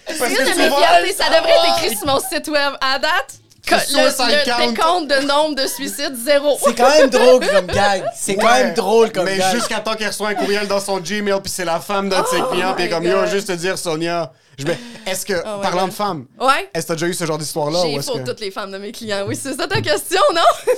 C'est 0.07 0.29
une 0.29 0.45
de 0.45 0.57
mes 0.59 0.75
fiertés. 0.75 1.13
Ça 1.13 1.25
devrait 1.25 1.51
être 1.51 1.83
écrit 1.83 1.97
sur 1.97 2.05
mon 2.05 2.19
site 2.19 2.47
web. 2.47 2.73
À 2.79 2.99
date, 2.99 3.39
le, 3.71 4.65
le 4.65 4.67
décompte 4.71 5.09
de 5.09 5.25
nombre 5.25 5.55
de 5.55 5.67
suicides, 5.67 6.15
zéro. 6.23 6.57
C'est 6.63 6.75
quand 6.75 6.89
même 6.89 7.09
drôle 7.09 7.45
comme 7.47 7.67
gag. 7.73 8.03
C'est 8.15 8.35
quand 8.35 8.51
même 8.53 8.73
drôle 8.73 9.11
comme 9.11 9.25
Mais 9.25 9.37
gag. 9.37 9.53
jusqu'à 9.55 9.79
temps 9.79 9.95
qu'il 9.95 10.07
reçoit 10.07 10.29
un 10.29 10.35
courriel 10.35 10.67
dans 10.67 10.79
son 10.79 10.99
Gmail, 10.99 11.39
puis 11.41 11.51
c'est 11.51 11.65
la 11.65 11.79
femme 11.79 12.09
d'un 12.09 12.21
de 12.21 12.27
ses 12.27 12.41
clients, 12.51 12.73
puis 12.73 12.85
il 12.85 12.87
est 12.87 12.87
my 12.87 12.89
comme 12.89 13.03
yo, 13.05 13.25
juste 13.27 13.47
te 13.47 13.53
dire, 13.53 13.77
Sonia. 13.77 14.31
Je 14.57 14.65
vais... 14.65 14.77
Est-ce 15.05 15.25
que, 15.25 15.33
Oh 15.45 15.57
my 15.57 15.61
parlant 15.61 15.87
de 15.87 15.93
femmes, 15.93 16.25
Ouais. 16.39 16.69
est-ce 16.73 16.83
que 16.83 16.87
t'as 16.89 16.93
déjà 16.95 17.07
eu 17.07 17.13
ce 17.13 17.25
genre 17.25 17.37
d'histoire-là? 17.37 17.79
J'ai 17.83 17.97
que... 17.97 18.25
toutes 18.25 18.39
les 18.39 18.51
femmes 18.51 18.71
de 18.71 18.77
mes 18.77 18.91
clients. 18.91 19.25
Oui, 19.27 19.35
c'est 19.35 19.53
ça 19.53 19.67
ta 19.67 19.81
question, 19.81 20.21
non? 20.33 20.41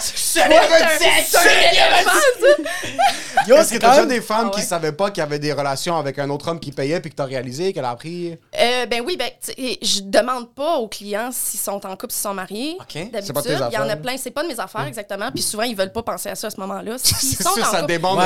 C'est 0.00 0.42
un. 0.42 0.48
Yo, 3.46 3.56
Est-ce 3.56 3.72
que 3.72 3.78
t'as 3.78 3.90
déjà 3.90 4.06
des 4.06 4.20
femmes 4.20 4.50
Ah 4.52 4.56
qui 4.56 4.62
savaient 4.62 4.92
pas 4.92 5.10
qu'il 5.10 5.20
y 5.22 5.26
avait 5.26 5.38
des 5.38 5.52
relations 5.52 5.96
avec 5.96 6.18
un 6.18 6.28
autre 6.30 6.48
homme 6.48 6.60
qui 6.60 6.70
payait 6.72 7.00
puis 7.00 7.10
que 7.10 7.16
t'as 7.16 7.24
réalisé 7.24 7.72
qu'elle 7.72 7.84
a 7.84 7.90
appris? 7.90 8.36
Euh, 8.58 8.86
ben 8.86 9.02
oui, 9.06 9.16
ben, 9.16 9.30
tu 9.42 9.52
je 9.80 10.00
demande 10.02 10.52
pas 10.54 10.76
aux 10.76 10.88
clients 10.88 11.30
s'ils 11.32 11.60
sont 11.60 11.84
en 11.86 11.96
couple, 11.96 12.12
s'ils 12.12 12.22
sont 12.22 12.34
mariés. 12.34 12.76
Ok. 12.80 13.10
D'habitude, 13.10 13.58
il 13.70 13.74
y 13.74 13.78
en 13.78 13.88
a 13.88 13.96
plein. 13.96 14.16
C'est 14.18 14.30
pas 14.30 14.42
de 14.42 14.48
mes 14.48 14.60
affaires, 14.60 14.86
exactement. 14.86 15.30
Puis 15.32 15.42
souvent, 15.42 15.62
ils 15.62 15.76
veulent 15.76 15.92
pas 15.92 16.02
penser 16.02 16.28
à 16.28 16.34
ça 16.34 16.48
à 16.48 16.50
ce 16.50 16.60
moment-là. 16.60 16.96
C'est 17.02 17.42
sont 17.42 17.54
sûr, 17.54 17.62
en 17.66 17.70
ça 17.70 17.76
couple- 17.80 17.86
débande. 17.92 18.18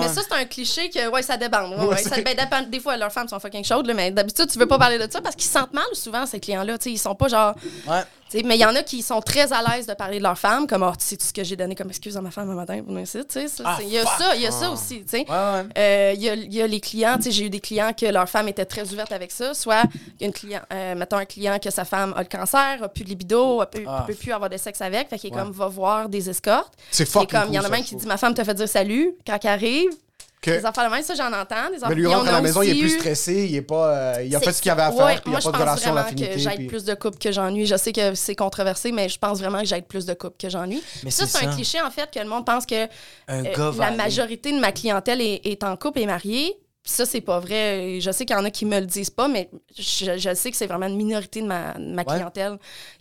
Mais 0.00 0.08
ça, 0.08 0.20
c'est 0.28 0.34
un 0.34 0.44
cliché 0.44 0.90
que, 0.90 1.08
ouais, 1.10 1.22
ça 1.22 1.36
débande. 1.36 1.74
Ça, 1.98 2.16
ben, 2.20 2.36
dépend- 2.36 2.62
des 2.68 2.80
fois, 2.80 2.96
leurs 2.98 3.12
femmes 3.12 3.28
sont 3.28 3.38
fucking 3.40 3.64
chaudes, 3.64 3.86
là, 3.86 3.94
mais 3.94 4.10
d'habitude, 4.10 4.48
tu 4.50 4.58
veux 4.58 4.66
pas 4.66 4.78
parler 4.78 4.98
de 4.98 5.10
ça 5.10 5.20
parce 5.20 5.34
qu'ils 5.36 5.46
se 5.46 5.52
sentent 5.52 5.72
mal 5.72 5.84
souvent, 5.94 6.26
ces 6.26 6.40
clients-là. 6.40 6.76
Ils 6.86 6.98
sont 6.98 7.14
pas 7.14 7.28
genre. 7.28 7.54
Ouais. 7.86 8.42
mais 8.44 8.56
il 8.56 8.60
y 8.60 8.64
en 8.66 8.74
a 8.74 8.82
qui 8.82 9.00
sont 9.02 9.20
très 9.22 9.52
à 9.52 9.62
l'aise 9.62 9.86
de 9.86 9.94
parler 9.94 10.18
de 10.18 10.22
leur 10.22 10.38
femme, 10.38 10.66
comme, 10.66 10.82
oh, 10.82 10.92
tu 10.98 11.04
sais, 11.04 11.16
tout 11.16 11.24
ce 11.24 11.32
que 11.32 11.42
j'ai 11.44 11.56
donné 11.56 11.74
comme 11.74 11.88
excuse 11.88 12.16
à 12.16 12.20
ma 12.20 12.30
femme 12.30 12.50
un 12.50 12.54
matin 12.54 12.82
pour 12.82 12.92
nous 12.92 13.00
ici, 13.02 13.18
tu 13.26 13.40
sais. 13.40 13.48
ça, 13.48 13.62
Ah, 13.66 13.78
Il 13.80 13.88
y 13.88 13.98
a 13.98 14.04
ça, 14.04 14.36
il 14.36 14.42
y 14.42 14.46
a 14.46 14.50
ça 14.50 14.70
aussi, 14.70 15.00
tu 15.02 15.08
sais. 15.08 15.18
Ouais, 15.28 15.34
ouais. 15.34 15.64
Euh, 15.78 16.12
Il 16.14 16.22
y, 16.22 16.28
a, 16.28 16.34
il 16.34 16.52
y 16.54 16.60
a 16.60 16.66
les 16.66 16.80
clients, 16.80 17.16
tu 17.16 17.22
sais, 17.24 17.30
j'ai 17.30 17.44
eu 17.46 17.50
des 17.50 17.60
clients 17.60 17.92
que 17.98 18.04
leur 18.06 18.28
femme 18.28 18.48
était 18.48 18.66
très 18.66 18.92
ouverte 18.92 19.12
avec 19.12 19.30
ça. 19.32 19.54
Soit, 19.54 19.84
il 19.94 20.20
y 20.20 20.24
a 20.24 20.26
une 20.26 20.32
client, 20.32 20.60
euh, 20.72 20.94
mettons 20.94 21.16
un 21.16 21.24
client 21.24 21.58
que 21.58 21.70
sa 21.70 21.84
femme 21.86 22.12
a 22.16 22.22
le 22.22 22.28
cancer, 22.28 22.82
a 22.82 22.88
plus 22.88 23.04
de 23.04 23.08
libido, 23.08 23.60
a 23.62 23.66
peut, 23.66 23.82
Ah. 23.86 24.04
peut 24.06 24.14
plus 24.14 24.32
avoir 24.32 24.50
de 24.50 24.56
sexe 24.58 24.80
avec, 24.82 25.08
fait 25.08 25.18
qu'il 25.18 25.30
est 25.30 25.34
Ouais. 25.34 25.40
comme, 25.42 25.52
va 25.52 25.68
voir 25.68 26.08
des 26.10 26.28
escortes. 26.28 26.74
C'est 26.90 27.10
comme, 27.10 27.48
il 27.48 27.54
y 27.54 27.58
en 27.58 27.64
a 27.64 27.68
même 27.70 27.82
qui 27.82 27.96
dit, 27.96 28.06
ma 28.06 28.18
femme 28.18 28.34
te 28.34 28.44
fait 28.44 28.54
dire 28.54 28.68
salut 28.68 29.14
quand 29.26 29.38
elle 29.42 29.50
arrive. 29.50 29.90
Que- 30.40 30.52
Des 30.52 30.64
affaires 30.64 30.88
de 30.88 30.94
même, 30.94 31.02
ça, 31.02 31.14
j'en 31.16 31.32
entends. 31.32 31.68
Des 31.70 31.84
Mais 31.88 31.94
lui 31.96 32.06
rentre 32.06 32.28
à 32.28 32.32
la 32.32 32.40
maison, 32.40 32.62
il 32.62 32.70
est 32.70 32.78
plus 32.80 32.90
stressé, 32.98 33.46
il 33.50 33.56
est 33.56 33.62
pas, 33.62 33.88
euh, 34.18 34.22
il 34.24 34.34
a 34.36 34.40
fait 34.40 34.52
ce 34.52 34.62
qu'il 34.62 34.70
avait 34.70 34.82
à 34.82 34.92
faire, 34.92 35.04
Ouais, 35.04 35.14
puis 35.14 35.22
il 35.26 35.30
n'y 35.30 35.36
a 35.36 35.40
je 35.40 35.44
pas 35.46 35.50
de 35.50 35.56
pense 35.56 35.62
relation 35.68 35.90
vraiment 35.92 36.04
d'affinité. 36.04 36.34
que 36.34 36.38
j'aide 36.38 36.56
puis- 36.58 36.66
plus 36.68 36.84
de 36.84 36.94
couples 36.94 37.18
que 37.18 37.32
j'ennuie. 37.32 37.66
Je 37.66 37.76
sais 37.76 37.92
que 37.92 38.14
c'est 38.14 38.36
controversé, 38.36 38.92
mais 38.92 39.08
je 39.08 39.18
pense 39.18 39.40
vraiment 39.40 39.58
que 39.60 39.66
j'aide 39.66 39.86
plus 39.86 40.06
de 40.06 40.14
couples 40.14 40.36
que 40.38 40.48
j'ennuie. 40.48 40.80
Mais 41.02 41.10
Ça, 41.10 41.26
c'est 41.26 41.44
un 41.44 41.52
cliché, 41.52 41.80
en 41.80 41.90
fait, 41.90 42.08
que 42.12 42.20
le 42.20 42.28
monde 42.28 42.46
pense 42.46 42.66
que 42.66 42.84
euh, 43.30 43.72
la 43.78 43.90
majorité 43.90 44.52
de 44.52 44.60
ma 44.60 44.70
clientèle 44.70 45.20
est, 45.20 45.40
est 45.44 45.64
en 45.64 45.76
couple 45.76 45.98
et 46.00 46.06
mariée. 46.06 46.56
Puis 46.84 46.92
ça, 46.92 47.04
c'est 47.04 47.20
pas 47.20 47.40
vrai. 47.40 47.98
Je 48.00 48.10
sais 48.12 48.24
qu'il 48.24 48.36
y 48.36 48.38
en 48.38 48.44
a 48.44 48.50
qui 48.50 48.64
me 48.64 48.78
le 48.78 48.86
disent 48.86 49.10
pas, 49.10 49.26
mais 49.28 49.50
je, 49.76 50.16
je 50.16 50.34
sais 50.34 50.50
que 50.52 50.56
c'est 50.56 50.68
vraiment 50.68 50.86
une 50.86 50.96
minorité 50.96 51.42
de 51.42 51.46
ma, 51.46 51.74
de 51.74 51.84
ma 51.94 52.02
Ouais. 52.02 52.14
clientèle 52.14 52.58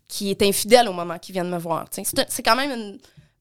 qui 0.07 0.31
est 0.31 0.41
infidèle 0.41 0.89
au 0.89 0.93
moment 0.93 1.17
qu'ils 1.19 1.33
viennent 1.33 1.49
me 1.51 1.57
voir. 1.59 1.85
C'est 1.91 2.41
quand 2.43 2.55
même 2.55 2.71
une 2.71 2.97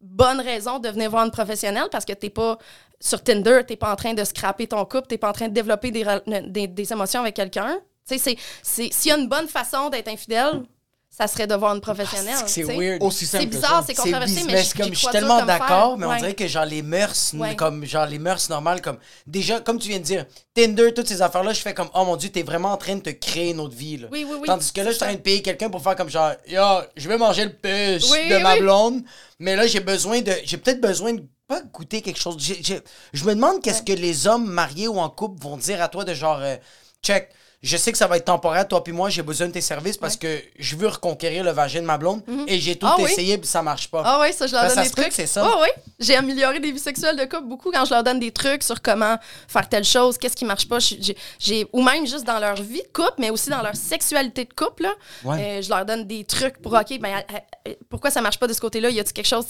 bonne 0.07 0.40
raison 0.40 0.79
de 0.79 0.88
venir 0.88 1.11
voir 1.11 1.25
une 1.25 1.31
professionnelle 1.31 1.88
parce 1.90 2.05
que 2.05 2.12
t'es 2.12 2.31
pas 2.31 2.59
sur 3.01 3.23
Tinder, 3.23 3.61
t'es 3.66 3.77
pas 3.77 3.92
en 3.92 3.97
train 3.97 4.14
de 4.14 4.25
scraper 4.25 4.66
ton 4.66 4.85
couple, 4.85 5.07
t'es 5.09 5.19
pas 5.19 5.29
en 5.31 5.33
train 5.33 5.49
de 5.49 5.55
développer 5.55 5.90
des, 5.90 6.05
des, 6.47 6.66
des 6.66 6.92
émotions 6.92 7.21
avec 7.21 7.35
quelqu'un. 7.37 7.79
Tu 8.09 8.16
sais, 8.16 8.19
c'est- 8.19 8.37
c'est- 8.62 8.92
S'il 8.92 9.11
y 9.11 9.14
a 9.14 9.19
une 9.19 9.29
bonne 9.29 9.49
façon 9.49 9.90
d'être 9.90 10.09
infidèle, 10.09 10.62
ça 11.11 11.27
serait 11.27 11.47
de 11.47 11.55
voir 11.55 11.75
une 11.75 11.81
professionnelle. 11.81 12.35
Ah, 12.38 12.45
C'est 12.47 12.61
tu 12.62 12.66
sais. 12.66 12.77
weird. 12.77 13.03
Aussi 13.03 13.25
simple 13.27 13.45
C'est 13.45 13.49
que 13.51 13.55
bizarre, 13.55 13.85
c'est 13.87 13.95
controversé, 13.95 14.45
mais, 14.47 14.57
c'est 14.62 14.64
j'y 14.64 14.73
comme, 14.83 14.92
je 14.95 14.99
suis 14.99 15.09
tellement 15.09 15.42
d'accord, 15.45 15.97
mais 15.97 16.05
on 16.07 16.14
dirait 16.16 16.35
que 16.35 16.47
genre 16.47 16.66
les 16.66 16.83
mœurs, 16.83 17.33
Ouais. 17.35 17.57
comme 17.57 17.85
genre 17.87 18.05
les 18.07 18.19
mœurs 18.19 18.49
normales, 18.51 18.83
comme 18.83 18.99
déjà, 19.27 19.61
comme 19.61 19.79
tu 19.79 19.88
viens 19.88 19.99
de 19.99 20.05
dire, 20.05 20.27
Tinder, 20.55 20.92
toutes 20.95 21.09
ces 21.09 21.23
affaires-là, 21.23 21.53
je 21.55 21.61
fais 21.61 21.73
comme, 21.75 21.88
oh 21.95 22.05
mon 22.05 22.16
dieu, 22.16 22.29
t'es 22.29 22.42
vraiment 22.42 22.73
en 22.73 22.77
train 22.77 22.97
de 22.97 23.01
te 23.01 23.11
créer 23.11 23.51
une 23.53 23.61
autre 23.61 23.75
vie. 23.75 23.97
Là. 23.97 24.09
Oui, 24.12 24.27
oui, 24.29 24.37
oui, 24.40 24.47
Tandis 24.47 24.71
que 24.73 24.81
là, 24.83 24.90
je 24.90 24.97
suis 24.97 25.05
en 25.05 25.07
train 25.07 25.14
de 25.16 25.21
payer 25.21 25.40
quelqu'un 25.42 25.71
pour 25.71 25.83
faire 25.83 25.97
comme 25.97 26.11
genre, 26.11 26.33
yo, 26.47 26.62
je 26.97 27.09
vais 27.09 27.16
manger 27.19 27.45
le 27.45 27.53
puce 27.53 28.11
Oui, 28.12 28.29
de 28.29 28.37
ma 28.38 28.57
blonde, 28.59 29.03
mais 29.38 29.57
là, 29.57 29.66
j'ai 29.66 29.81
besoin 29.81 30.22
de, 30.22 30.33
j'ai 30.44 30.57
peut-être 30.59 30.81
besoin 30.81 31.14
de 31.14 31.22
pas 31.46 31.62
goûter 31.62 32.03
quelque 32.03 32.18
chose. 32.18 32.37
J'ai- 32.38 32.62
j'ai- 32.62 32.81
je 33.12 33.25
me 33.25 33.35
demande 33.35 33.62
qu'est-ce 33.62 33.83
que 33.83 33.92
les 33.92 34.27
hommes 34.27 34.46
mariés 34.51 34.88
ou 34.88 34.99
en 34.99 35.09
couple 35.11 35.40
vont 35.42 35.57
dire 35.57 35.83
à 35.83 35.88
toi 35.88 36.05
de 36.05 36.14
genre, 36.14 36.38
euh, 36.40 36.57
check. 37.03 37.31
Je 37.66 37.76
sais 37.76 37.90
que 37.90 37.98
ça 37.98 38.07
va 38.07 38.16
être 38.16 38.24
temporaire, 38.26 38.66
toi 38.68 38.83
puis 38.85 38.92
moi, 38.92 39.11
j'ai 39.11 39.22
besoin 39.22 39.48
de 39.48 39.52
tes 39.52 39.61
services 39.61 39.96
parce 39.96 40.16
que 40.16 40.40
je 40.59 40.76
veux 40.76 40.87
reconquérir 40.88 41.42
le 41.42 41.50
vagin 41.50 41.81
de 41.81 41.87
ma 41.87 41.98
blonde 41.98 42.22
et 42.46 42.61
j'ai 42.61 42.76
tout 42.76 42.87
Ah 42.88 42.94
oui. 42.98 43.11
essayé 43.11 43.37
puis 43.38 43.48
ça 43.48 43.61
marche 43.61 43.88
pas. 43.90 44.02
Ah 44.05 44.18
oui, 44.22 44.33
ça, 44.33 44.46
je 44.46 44.52
leur 44.52 44.62
Ben, 44.62 44.68
donne 44.68 44.76
ça 44.76 44.83
des 44.85 44.90
trucs. 44.90 45.12
c'est 45.12 45.26
ça. 45.26 45.42
Ah 45.44 45.59
oui, 45.62 45.68
j'ai 45.98 46.14
amélioré 46.14 46.61
des 46.61 46.70
vies 46.70 46.79
sexuelles 46.79 47.16
de 47.16 47.24
couple 47.24 47.44
beaucoup 47.48 47.72
quand 47.72 47.85
je 47.85 47.92
leur 47.92 48.05
donne 48.05 48.20
des 48.20 48.31
trucs 48.31 48.62
sur 48.62 48.81
comment 48.81 49.16
faire 49.48 49.68
telle 49.68 49.85
chose, 49.85 50.16
qu'est-ce 50.16 50.37
qui 50.37 50.44
marche 50.44 50.68
pas. 50.68 50.79
J'ai- 50.79 51.66
ou 51.72 51.83
même 51.83 52.07
juste 52.07 52.24
dans 52.24 52.38
leur 52.38 52.55
vie 52.62 52.83
de 52.83 52.88
couple, 52.92 53.14
mais 53.18 53.31
aussi 53.31 53.50
dans 53.50 53.62
leur 53.62 53.74
sexualité 53.74 54.44
de 54.44 54.52
couple. 54.55 54.85
là. 54.85 54.92
Ouais. 55.24 55.59
Euh, 55.59 55.62
je 55.62 55.68
leur 55.68 55.85
donne 55.85 56.07
des 56.07 56.24
trucs 56.24 56.59
pour, 56.62 56.72
OK, 56.72 56.98
ben, 57.00 57.16
euh, 57.16 57.38
euh, 57.68 57.74
pourquoi 57.90 58.11
ça 58.12 58.20
marche 58.20 58.38
pas 58.38 58.46
de 58.46 58.52
ce 58.52 58.61
côté-là? 58.61 58.90
Y 58.90 59.00
a-tu 59.00 59.12
quelque 59.12 59.26
chose, 59.26 59.44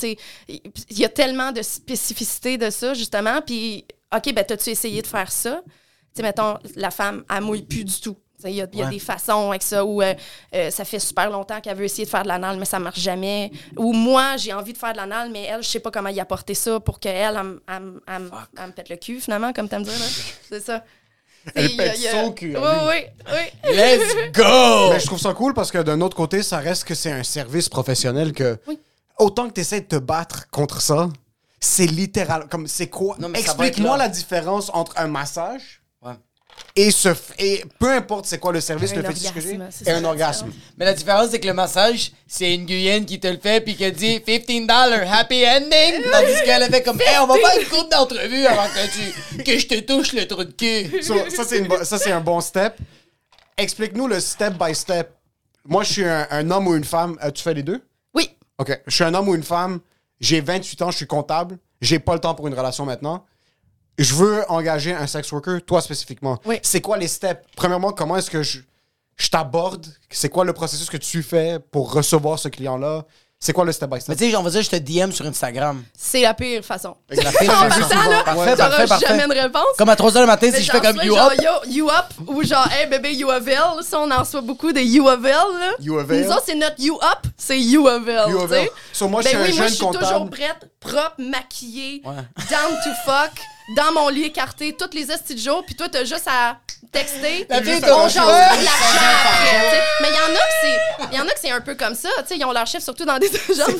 il 0.48 0.60
y 0.90 1.04
a 1.04 1.08
tellement 1.10 1.52
de 1.52 1.60
spécificité 1.62 2.56
de 2.56 2.70
ça, 2.70 2.94
justement. 2.94 3.40
Puis, 3.42 3.84
OK, 4.14 4.32
ben, 4.32 4.44
t'as-tu 4.44 4.70
essayé 4.70 5.02
de 5.02 5.06
faire 5.06 5.30
ça? 5.30 5.60
Tu 6.16 6.22
sais, 6.22 6.22
mettons, 6.22 6.56
la 6.76 6.90
femme, 6.90 7.24
elle 7.30 7.42
mouille 7.42 7.62
plus 7.62 7.84
du 7.84 8.00
tout. 8.00 8.16
Il 8.44 8.50
y 8.50 8.60
a, 8.62 8.66
il 8.72 8.78
y 8.78 8.82
a 8.82 8.84
Ouais. 8.86 8.90
des 8.90 8.98
façons 8.98 9.50
avec 9.50 9.62
ça 9.62 9.84
où 9.84 10.02
euh, 10.02 10.14
euh, 10.54 10.70
ça 10.70 10.84
fait 10.84 10.98
super 10.98 11.30
longtemps 11.30 11.60
qu'elle 11.60 11.76
veut 11.76 11.84
essayer 11.84 12.04
de 12.04 12.10
faire 12.10 12.22
de 12.22 12.28
l'anal, 12.28 12.58
mais 12.58 12.64
ça 12.66 12.78
marche 12.78 13.00
jamais. 13.00 13.50
Ou 13.76 13.92
moi, 13.92 14.36
j'ai 14.36 14.52
envie 14.52 14.72
de 14.72 14.78
faire 14.78 14.92
de 14.92 14.98
l'anal, 14.98 15.30
mais 15.32 15.44
elle, 15.44 15.62
je 15.62 15.68
sais 15.68 15.80
pas 15.80 15.90
comment 15.90 16.10
y 16.10 16.20
apporter 16.20 16.54
ça 16.54 16.78
pour 16.80 17.00
qu'elle, 17.00 17.34
elle, 17.36 17.42
me- 17.42 17.62
elle, 17.68 17.82
me- 17.82 18.02
elle 18.06 18.22
me- 18.22 18.30
elle 18.58 18.66
me 18.68 18.72
pète 18.72 18.88
le 18.90 18.96
cul, 18.96 19.20
finalement, 19.20 19.52
comme 19.52 19.68
t'aimes 19.68 19.82
dire. 19.84 19.92
là. 19.98 20.04
C'est 20.50 20.60
ça. 20.64 20.84
Elle 21.54 21.70
y 21.72 21.76
pète 21.76 21.94
il 21.96 22.02
y 22.02 22.08
a- 22.08 22.10
son 22.24 22.32
cul, 22.32 22.56
Oui, 22.56 22.62
oui, 22.88 23.32
oui. 23.32 23.70
Let's 23.74 24.14
go! 24.34 24.90
Mais 24.92 25.00
je 25.00 25.06
trouve 25.06 25.20
ça 25.20 25.32
cool 25.32 25.54
parce 25.54 25.70
que 25.70 25.78
d'un 25.78 26.00
autre 26.02 26.16
côté, 26.16 26.42
ça 26.42 26.58
reste 26.58 26.84
que 26.84 26.94
c'est 26.94 27.12
un 27.12 27.22
service 27.24 27.68
professionnel 27.68 28.32
que 28.32 28.58
Oui. 28.68 28.78
autant 29.18 29.48
que 29.48 29.54
tu 29.54 29.60
essaies 29.62 29.80
de 29.80 29.86
te 29.86 29.96
battre 29.96 30.48
contre 30.50 30.80
ça, 30.82 31.08
c'est 31.58 31.86
littéral. 31.86 32.48
Comme 32.50 32.66
c'est 32.66 32.88
quoi? 32.88 33.16
Explique-moi 33.34 33.96
la 33.96 34.08
différence 34.08 34.70
entre 34.74 34.92
un 34.98 35.06
massage. 35.06 35.80
Et, 36.74 36.90
se 36.90 37.08
f- 37.08 37.32
et 37.38 37.64
peu 37.78 37.90
importe 37.92 38.26
c'est 38.26 38.38
quoi 38.38 38.52
le 38.52 38.60
service, 38.60 38.92
Un 38.92 38.96
le 38.96 39.02
fétiche 39.04 39.32
que 39.32 39.40
j'ai, 39.40 39.52
orgasme, 39.52 39.68
c'est 39.70 39.90
un 39.90 40.04
orgasme. 40.04 40.52
Mais 40.76 40.84
la 40.84 40.92
différence, 40.94 41.30
c'est 41.30 41.40
que 41.40 41.46
le 41.46 41.54
massage, 41.54 42.12
c'est 42.26 42.54
une 42.54 42.66
Guyenne 42.66 43.06
qui 43.06 43.18
te 43.18 43.26
le 43.28 43.38
fait 43.38 43.62
puis 43.62 43.74
qui 43.76 43.90
dit 43.92 44.20
15 44.22 44.42
happy 45.10 45.44
ending. 45.46 46.02
Tandis 46.12 46.42
qu'elle 46.44 46.62
a 46.62 46.68
fait 46.68 46.82
comme, 46.82 47.00
hey, 47.00 47.18
on 47.22 47.26
va 47.26 47.34
faire 47.36 47.60
une 47.60 47.68
courte 47.68 47.90
d'entrevue 47.92 48.44
avant 48.46 48.66
que, 48.68 49.36
tu, 49.36 49.42
que 49.42 49.58
je 49.58 49.66
te 49.66 49.80
touche 49.80 50.12
le 50.12 50.26
trou 50.28 50.44
de 50.44 50.52
cul. 50.52 51.02
So, 51.02 51.14
ça, 51.30 51.44
c'est 51.44 51.58
une 51.58 51.68
bo- 51.68 51.82
ça, 51.84 51.98
c'est 51.98 52.12
un 52.12 52.20
bon 52.20 52.40
step. 52.40 52.76
Explique-nous 53.56 54.06
le 54.06 54.20
step 54.20 54.54
by 54.62 54.74
step. 54.74 55.10
Moi, 55.64 55.82
je 55.82 55.92
suis 55.92 56.04
un, 56.04 56.26
un 56.30 56.50
homme 56.50 56.68
ou 56.68 56.74
une 56.76 56.84
femme. 56.84 57.16
Euh, 57.24 57.30
tu 57.30 57.42
fais 57.42 57.54
les 57.54 57.62
deux? 57.62 57.82
Oui. 58.14 58.30
OK. 58.58 58.78
Je 58.86 58.94
suis 58.94 59.04
un 59.04 59.14
homme 59.14 59.28
ou 59.28 59.34
une 59.34 59.42
femme. 59.42 59.80
J'ai 60.20 60.40
28 60.40 60.82
ans, 60.82 60.90
je 60.90 60.96
suis 60.98 61.06
comptable. 61.06 61.58
J'ai 61.80 61.98
pas 61.98 62.14
le 62.14 62.20
temps 62.20 62.34
pour 62.34 62.46
une 62.48 62.54
relation 62.54 62.84
maintenant. 62.84 63.24
Je 63.98 64.14
veux 64.14 64.44
engager 64.50 64.92
un 64.94 65.06
sex 65.06 65.30
worker, 65.32 65.60
toi 65.64 65.80
spécifiquement. 65.80 66.38
Oui. 66.44 66.58
C'est 66.62 66.80
quoi 66.80 66.96
les 66.98 67.08
steps? 67.08 67.42
Premièrement, 67.56 67.92
comment 67.92 68.16
est-ce 68.16 68.30
que 68.30 68.42
je, 68.42 68.58
je 69.16 69.28
t'aborde? 69.28 69.86
C'est 70.10 70.28
quoi 70.28 70.44
le 70.44 70.52
processus 70.52 70.90
que 70.90 70.98
tu 70.98 71.22
fais 71.22 71.58
pour 71.70 71.92
recevoir 71.92 72.38
ce 72.38 72.48
client-là? 72.48 73.04
C'est 73.38 73.52
quoi 73.52 73.66
le 73.66 73.72
step 73.72 73.90
by 73.90 73.96
Mais 73.96 74.00
step? 74.00 74.16
tu 74.18 74.30
sais, 74.30 74.36
on 74.36 74.42
va 74.42 74.48
dire, 74.50 74.62
je 74.62 74.70
te 74.70 74.76
DM 74.76 75.10
sur 75.12 75.26
Instagram. 75.26 75.82
C'est 75.96 76.22
la 76.22 76.32
pire 76.32 76.64
façon. 76.64 76.96
C'est 77.10 77.22
la 77.22 77.30
pire 77.32 77.52
façon. 77.70 78.10
là, 78.10 78.22
Parfait, 78.24 78.56
t'auras 78.56 78.68
parfait, 78.70 78.86
parfait. 78.86 79.06
jamais 79.08 79.34
de 79.34 79.40
réponse. 79.40 79.62
Comme 79.76 79.88
à 79.90 79.94
3h 79.94 80.20
le 80.20 80.26
matin, 80.26 80.48
Mais 80.50 80.58
si 80.58 80.64
je 80.64 80.72
fais 80.72 80.80
comme 80.80 80.96
you 81.02 81.14
genre, 81.14 81.30
up. 81.32 81.38
yo, 81.42 81.70
you 81.70 81.88
up 81.90 82.28
ou 82.28 82.42
genre, 82.42 82.66
hey 82.72 82.88
bébé, 82.88 83.12
you 83.14 83.30
avail. 83.30 83.82
Ça, 83.82 84.00
on 84.00 84.10
en 84.10 84.20
reçoit 84.20 84.40
beaucoup 84.40 84.72
de 84.72 84.80
you 84.80 85.06
avail. 85.06 85.32
Là. 85.32 85.72
You 85.80 85.98
avail. 85.98 86.24
Nous 86.24 86.30
autres, 86.32 86.44
c'est 86.46 86.54
notre 86.54 86.80
you 86.80 86.96
up, 86.96 87.26
c'est 87.36 87.60
you 87.60 87.86
avail. 87.86 88.30
You 88.30 88.40
avail. 88.40 88.68
So, 88.92 89.06
moi, 89.06 89.20
je 89.20 89.26
ben 89.26 89.30
suis 89.30 89.38
un 89.38 89.42
oui, 89.42 89.48
moi, 89.50 89.56
jeune 89.58 89.68
je 89.68 89.74
suis 89.74 89.86
toujours 89.86 90.00
comptable. 90.00 90.30
prête, 90.30 90.70
propre, 90.80 91.14
maquillée, 91.18 92.02
Ouais. 92.06 92.14
down 92.50 92.72
to 92.84 92.90
fuck, 93.04 93.32
dans 93.74 93.92
mon 93.92 94.08
lit 94.08 94.24
écarté, 94.24 94.74
toutes 94.78 94.94
les 94.94 95.10
estis 95.10 95.34
de 95.34 95.40
jour, 95.40 95.64
puis 95.64 95.74
toi, 95.74 95.88
t'as 95.88 96.04
juste 96.04 96.28
à 96.28 96.58
texter. 96.92 97.46
La 97.48 97.62
fille, 97.62 97.76
on 97.78 97.80
t'as 97.80 98.08
jase 98.08 98.18
après. 98.26 99.82
Mais 100.00 100.08
il 100.08 100.14
y 100.14 100.20
en 100.20 100.34
a 100.34 100.38
que 100.38 100.54
c'est, 100.62 101.06
il 101.12 101.18
y 101.18 101.20
en 101.20 101.24
a 101.26 101.30
que 101.30 101.40
c'est 101.40 101.50
un 101.50 101.60
peu 101.60 101.74
comme 101.74 101.94
ça, 101.94 102.08
tu 102.20 102.28
sais, 102.28 102.36
ils 102.38 102.44
ont 102.44 102.52
leur 102.52 102.66
chiffre 102.66 102.82
surtout 102.84 103.04
dans 103.04 103.18
des 103.18 103.26
agences. 103.50 103.70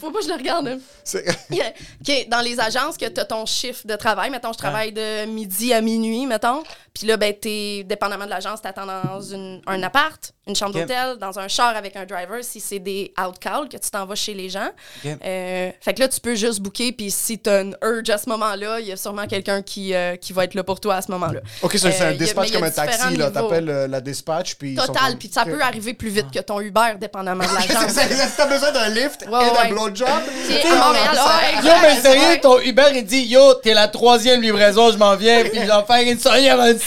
Faut 0.00 0.10
pas 0.10 0.18
que 0.18 0.24
je 0.24 0.28
le 0.28 0.34
regarde. 0.34 0.68
hein. 0.68 0.78
OK, 1.52 2.28
dans 2.28 2.40
les 2.40 2.58
agences, 2.60 2.96
que 2.96 3.06
tu 3.06 3.20
as 3.20 3.24
ton 3.24 3.46
chiffre 3.46 3.86
de 3.86 3.94
travail. 3.96 4.30
Mettons, 4.30 4.52
je 4.52 4.58
travaille 4.58 4.92
de 4.92 5.26
midi 5.26 5.72
à 5.72 5.80
minuit, 5.80 6.26
mettons. 6.26 6.62
Puis 6.94 7.06
là, 7.06 7.16
ben, 7.16 7.32
t'es, 7.32 7.84
dépendamment 7.86 8.24
de 8.24 8.30
l'agence, 8.30 8.60
t'attends 8.60 8.86
dans 8.86 9.20
une, 9.20 9.62
un 9.66 9.82
appart, 9.82 10.32
une 10.50 10.56
chambre 10.56 10.72
d'hôtel, 10.74 11.16
dans 11.18 11.38
un 11.38 11.48
char 11.48 11.76
avec 11.76 11.96
un 11.96 12.04
driver, 12.04 12.42
si 12.42 12.60
c'est 12.60 12.78
des 12.78 13.12
out-call, 13.18 13.68
que 13.68 13.76
tu 13.76 13.90
t'en 13.90 14.04
vas 14.04 14.14
chez 14.14 14.34
les 14.34 14.48
gens. 14.50 14.68
Euh, 15.06 15.70
fait 15.80 15.94
que 15.94 16.00
là, 16.00 16.08
tu 16.08 16.20
peux 16.20 16.34
juste 16.34 16.60
booker, 16.60 16.92
puis 16.92 17.10
si 17.10 17.38
t'as 17.38 17.62
une 17.62 17.76
urge 17.82 18.10
à 18.10 18.18
ce 18.18 18.28
moment-là, 18.28 18.80
il 18.80 18.86
y 18.86 18.92
a 18.92 18.96
sûrement 18.96 19.26
quelqu'un 19.26 19.62
qui, 19.62 19.94
euh, 19.94 20.16
qui 20.16 20.32
va 20.32 20.44
être 20.44 20.54
là 20.54 20.62
pour 20.62 20.80
toi 20.80 20.96
à 20.96 21.02
ce 21.02 21.10
moment-là. 21.12 21.40
OK, 21.62 21.72
c'est 21.72 21.90
c'est 21.92 22.02
Euh, 22.02 22.06
un 22.08 22.10
mais 22.10 22.16
dispatch 22.18 22.50
a 22.50 22.54
comme 22.54 22.64
un 22.64 22.70
taxi, 22.70 23.16
là. 23.16 23.30
T'appelles 23.30 23.68
euh, 23.70 23.86
la 23.88 24.00
dispatch, 24.00 24.54
puis... 24.56 24.74
Total, 24.74 25.16
puis 25.18 25.30
ça 25.32 25.44
peut 25.44 25.60
arriver 25.62 25.94
plus 25.94 26.10
vite 26.10 26.30
que 26.32 26.40
ton 26.40 26.60
Uber, 26.60 26.94
dépendamment 27.00 27.44
de 27.44 27.54
l'agence. 27.54 27.92
Si 28.30 28.36
t'as 28.36 28.46
besoin 28.46 28.72
d'un 28.72 28.88
lift 28.88 29.24
Ouais, 29.30 29.46
et 29.46 29.50
d'un 29.50 29.62
ouais. 29.62 29.68
blowjob... 29.70 30.08
En- 30.08 30.86
Montréal, 30.86 31.10
ouais, 31.14 31.68
Yo, 31.68 31.72
mais 31.82 32.00
sérieux, 32.00 32.40
ton 32.40 32.58
Uber, 32.60 32.84
il 32.94 33.04
dit 33.04 33.22
Yo, 33.22 33.54
t'es 33.54 33.74
la 33.74 33.88
troisième 33.88 34.40
livraison, 34.42 34.90
je 34.90 34.96
m'en 34.98 35.14
viens, 35.16 35.44
puis 35.44 35.60
j'en 35.66 35.84
fais 35.84 36.10
une 36.10 36.18
soirée 36.18 36.48
avant 36.48 36.66
une 36.66 36.78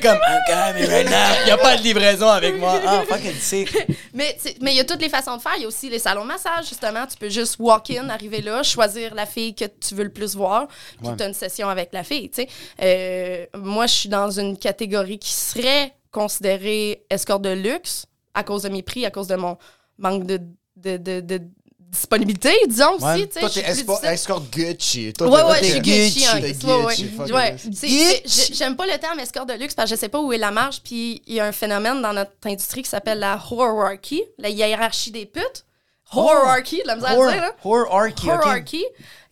comme 0.00 0.16
OK, 0.16 0.54
mais 0.74 0.86
maintenant, 0.86 1.26
il 1.44 1.48
y 1.48 1.50
a 1.50 1.56
pas 1.58 1.76
de 1.76 1.82
livraison 1.82 2.28
avec 2.28 2.58
moi. 2.58 2.80
Ah, 2.86 3.02
Mais 4.14 4.36
il 4.60 4.76
y 4.76 4.80
a 4.80 4.84
toutes 4.84 5.00
les 5.00 5.08
façons 5.08 5.36
de 5.36 5.42
faire. 5.42 5.52
Il 5.56 5.62
y 5.62 5.64
a 5.64 5.68
aussi 5.68 5.88
les 5.90 5.98
salons 5.98 6.22
de 6.22 6.28
massage, 6.28 6.68
justement. 6.68 7.06
Tu 7.06 7.16
peux 7.16 7.28
juste 7.28 7.56
walk-in, 7.58 8.08
arriver 8.08 8.40
là, 8.42 8.62
choisir 8.62 9.14
la 9.14 9.26
fille 9.26 9.54
que 9.54 9.64
tu 9.64 9.94
veux 9.94 10.04
le 10.04 10.12
plus 10.12 10.34
voir, 10.36 10.68
puis 10.98 11.08
Ouais. 11.08 11.16
tu 11.16 11.22
as 11.22 11.26
une 11.28 11.34
session 11.34 11.68
avec 11.68 11.90
la 11.92 12.04
fille. 12.04 12.30
Euh, 12.82 13.46
moi, 13.56 13.86
je 13.86 13.94
suis 13.94 14.08
dans 14.08 14.30
une 14.30 14.56
catégorie 14.56 15.18
qui 15.18 15.32
serait 15.32 15.92
considérée 16.10 17.04
escorte 17.10 17.42
de 17.42 17.50
luxe 17.50 18.06
à 18.34 18.42
cause 18.44 18.62
de 18.62 18.68
mes 18.68 18.82
prix, 18.82 19.04
à 19.04 19.10
cause 19.10 19.26
de 19.28 19.36
mon 19.36 19.56
manque 19.98 20.24
de, 20.26 20.40
de, 20.76 20.96
de- 20.96 21.20
de 21.20 21.40
disponibilité, 21.94 22.52
disons 22.68 22.98
Ouais. 23.00 23.14
aussi. 23.14 23.28
Toi, 23.28 23.50
t'es 23.50 23.60
espo- 23.62 23.86
difficile. 23.86 24.08
escort 24.08 24.42
Gucci. 24.52 25.12
Toi, 25.14 25.28
Ouais, 25.28 25.42
ouais, 25.42 25.58
je 25.62 25.64
suis 25.70 25.80
Gucci. 25.80 26.20
Gucci. 26.20 26.26
hein. 26.26 26.40
Gucci, 26.40 27.32
Ouais. 27.32 28.22
J'aime 28.52 28.76
pas 28.76 28.86
le 28.86 28.98
terme 28.98 29.20
escorte 29.20 29.48
de 29.48 29.54
luxe 29.54 29.74
parce 29.74 29.88
que 29.90 29.96
je 29.96 30.00
sais 30.00 30.08
pas 30.08 30.20
où 30.20 30.32
est 30.32 30.38
la 30.38 30.50
marge. 30.50 30.80
Puis 30.82 31.22
il 31.26 31.34
y 31.34 31.40
a 31.40 31.46
un 31.46 31.52
phénomène 31.52 32.02
dans 32.02 32.12
notre 32.12 32.32
industrie 32.46 32.82
qui 32.82 32.90
s'appelle 32.90 33.18
la 33.18 33.40
hierarchy, 33.50 34.22
la 34.38 34.48
hiérarchie 34.50 35.10
des 35.10 35.26
putes. 35.26 35.64
Hierarchy, 36.12 36.82
de 36.82 36.86
la 36.86 36.96
misère 36.96 37.10
à 37.10 37.14
dire, 37.32 37.40
là. 37.42 37.52
Hierarchy, 37.64 38.28
OK. 38.30 38.44
Hierarchy. 38.44 38.84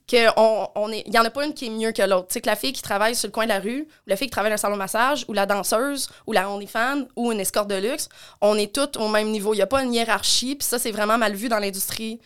Que 0.09 0.29
on, 0.37 0.69
on 0.75 0.91
est, 0.93 1.05
il 1.07 1.15
y 1.15 1.19
en 1.19 1.25
a 1.25 1.31
pas 1.31 1.45
une 1.47 1.55
qui 1.55 1.67
est 1.67 1.71
mieux 1.71 1.93
que 1.93 2.03
l'autre. 2.03 2.27
Tu 2.27 2.35
sais, 2.35 2.41
que 2.41 2.49
la 2.49 2.57
fille 2.57 2.73
qui 2.73 2.83
travaille 2.83 3.15
sur 3.15 3.29
le 3.29 3.33
coin 3.33 3.45
de 3.45 3.51
la 3.51 3.61
rue, 3.61 3.83
ou 3.83 4.11
la 4.11 4.17
fille 4.17 4.27
qui 4.27 4.33
travaille 4.33 4.51
dans 4.51 4.55
un 4.55 4.59
salon 4.59 4.75
de 4.75 4.79
massage, 4.79 5.25
ou 5.29 5.33
la 5.33 5.47
danseuse, 5.47 6.09
ou 6.27 6.33
la 6.33 6.51
OnlyFans, 6.51 7.05
ou 7.15 7.31
une 7.31 7.39
escorte 7.39 7.69
de 7.69 7.77
luxe, 7.77 8.09
on 8.41 8.59
est 8.59 8.75
toutes 8.75 8.97
au 8.97 9.07
même 9.09 9.31
niveau. 9.31 9.55
Il 9.55 9.59
n'y 9.59 9.63
a 9.63 9.67
pas 9.69 9.83
une 9.83 9.95
hiérarchie, 9.95 10.57
puis 10.57 10.67
ça, 10.67 10.81
c'est 10.81 10.91
vraiment 10.91 11.19
mal 11.19 11.35
vu 11.35 11.49
dans 11.49 11.61
l'industrie 11.61 12.21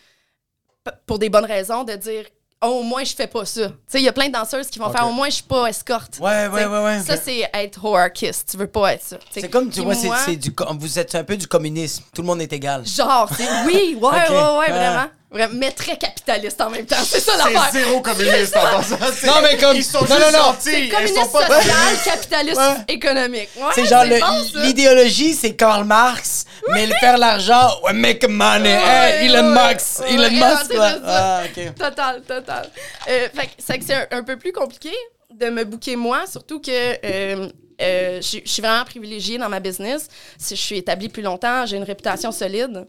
pour 1.05 1.19
des 1.19 1.29
bonnes 1.29 1.45
raisons 1.45 1.83
de 1.83 1.93
dire 1.93 2.23
oh, 2.63 2.79
au 2.79 2.83
moins 2.83 3.03
je 3.03 3.13
fais 3.15 3.27
pas 3.27 3.45
ça. 3.45 3.67
Tu 3.69 3.73
sais, 3.87 3.99
il 3.99 4.03
y 4.03 4.07
a 4.07 4.13
plein 4.13 4.27
de 4.27 4.33
danseuses 4.33 4.67
qui 4.67 4.79
vont 4.79 4.89
faire 4.89 5.07
au 5.07 5.11
moins 5.11 5.27
je 5.29 5.35
suis 5.35 5.43
pas 5.43 5.67
escorte. 5.67 6.17
Ouais, 6.19 6.47
ouais, 6.47 6.65
ouais, 6.65 6.83
ouais. 6.83 6.99
Ça, 7.01 7.15
c'est 7.17 7.47
être 7.53 7.79
hierarchist. 7.83 8.49
Tu 8.51 8.57
veux 8.57 8.67
pas 8.67 8.93
être 8.93 9.03
ça. 9.03 9.17
C'est 9.31 9.49
comme, 9.49 9.69
tu 9.69 9.81
vois, 9.81 9.93
c'est 9.95 10.07
moi, 10.07 10.17
c'est 10.25 10.35
du, 10.35 10.53
vous 10.79 10.99
êtes 10.99 11.13
un 11.15 11.23
peu 11.23 11.37
du 11.37 11.47
communisme. 11.47 12.03
Tout 12.13 12.21
le 12.23 12.27
monde 12.27 12.41
est 12.41 12.51
égal. 12.53 12.85
Genre, 12.85 13.29
c'est 13.35 13.47
oui, 13.65 13.97
ouais, 14.01 14.01
Ok. 14.01 14.29
ouais, 14.29 14.35
ouais, 14.35 14.57
Ouais. 14.59 14.69
vraiment. 14.71 15.05
Vraiment, 15.37 15.53
Mais 15.57 15.71
très 15.71 15.97
capitaliste 15.97 16.59
en 16.61 16.69
même 16.69 16.85
temps. 16.85 16.95
C'est 17.03 17.19
ça 17.19 17.33
C'est 17.37 17.53
l'affaire. 17.53 17.69
zéro 17.71 18.01
communiste 18.01 18.55
en 18.57 18.77
passant. 18.77 18.97
C'est- 19.13 19.27
Non, 19.27 19.33
mais 19.43 19.57
comme- 19.57 19.75
Ils 19.75 19.83
sont 19.83 19.99
non, 20.01 20.05
juste 20.07 20.31
non, 20.33 20.39
non. 20.39 20.55
C'est 20.59 20.81
Ils 20.81 20.89
communiste 20.91 21.15
sont 21.23 21.29
pas 21.29 21.47
social, 21.61 21.73
capitaliste 22.05 22.57
Ouais. 22.57 22.75
économique. 22.95 23.49
Ouais, 23.55 23.63
C'est 23.75 23.85
genre, 23.85 24.03
le- 24.05 24.19
bon, 24.19 24.43
ça. 24.51 24.59
l'idéologie, 24.65 25.33
c'est 25.33 25.55
Karl 25.55 25.83
Marx, 25.85 26.45
mais 26.73 26.87
le 26.87 26.93
faire 26.99 27.17
l'argent, 27.17 27.69
ouais, 27.83 27.93
make 27.93 28.27
money. 28.27 28.75
Ouais, 28.75 29.23
Hey, 29.23 29.25
Elon 29.27 29.49
Musk, 29.51 29.99
ouais, 29.99 30.13
Elon 30.13 30.29
Musk, 30.31 30.65
c'est 30.69 30.75
quoi. 30.75 30.91
Ah, 31.05 31.41
ok. 31.45 31.75
Total, 31.75 32.21
total. 32.21 32.69
Euh, 33.09 33.27
fait 33.33 33.47
que 33.47 33.51
c'est 33.59 33.77
que 33.79 33.85
c'est 33.85 33.93
un, 33.93 34.07
un 34.11 34.23
peu 34.23 34.37
plus 34.37 34.51
compliqué 34.51 34.91
de 35.33 35.49
me 35.49 35.63
booker 35.63 35.95
moi, 35.95 36.25
surtout 36.29 36.59
que 36.59 36.71
euh, 36.71 37.47
euh, 37.81 38.21
je 38.21 38.39
je 38.43 38.49
suis 38.51 38.61
vraiment 38.61 38.83
privilégiée 38.85 39.37
dans 39.37 39.49
ma 39.49 39.59
business. 39.59 40.07
Si 40.39 40.55
je 40.55 40.61
suis 40.61 40.77
établie 40.77 41.09
plus 41.09 41.21
longtemps, 41.21 41.65
j'ai 41.65 41.77
une 41.77 41.83
réputation 41.83 42.31
solide. 42.31 42.87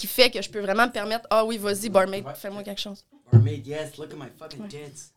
Qui 0.00 0.06
fait 0.06 0.30
que 0.30 0.40
je 0.40 0.48
peux 0.48 0.60
vraiment 0.60 0.86
me 0.86 0.92
permettre, 0.92 1.26
ah 1.28 1.44
oui, 1.44 1.58
vas-y, 1.58 1.90
barmaid, 1.90 2.24
fais-moi 2.34 2.62
quelque 2.62 2.80
chose. 2.80 3.04
Mermaid, 3.32 3.66
yes, 3.66 3.98
look 3.98 4.10
at 4.12 4.16
my 4.16 4.28
fucking 4.38 4.66
tits. 4.66 5.12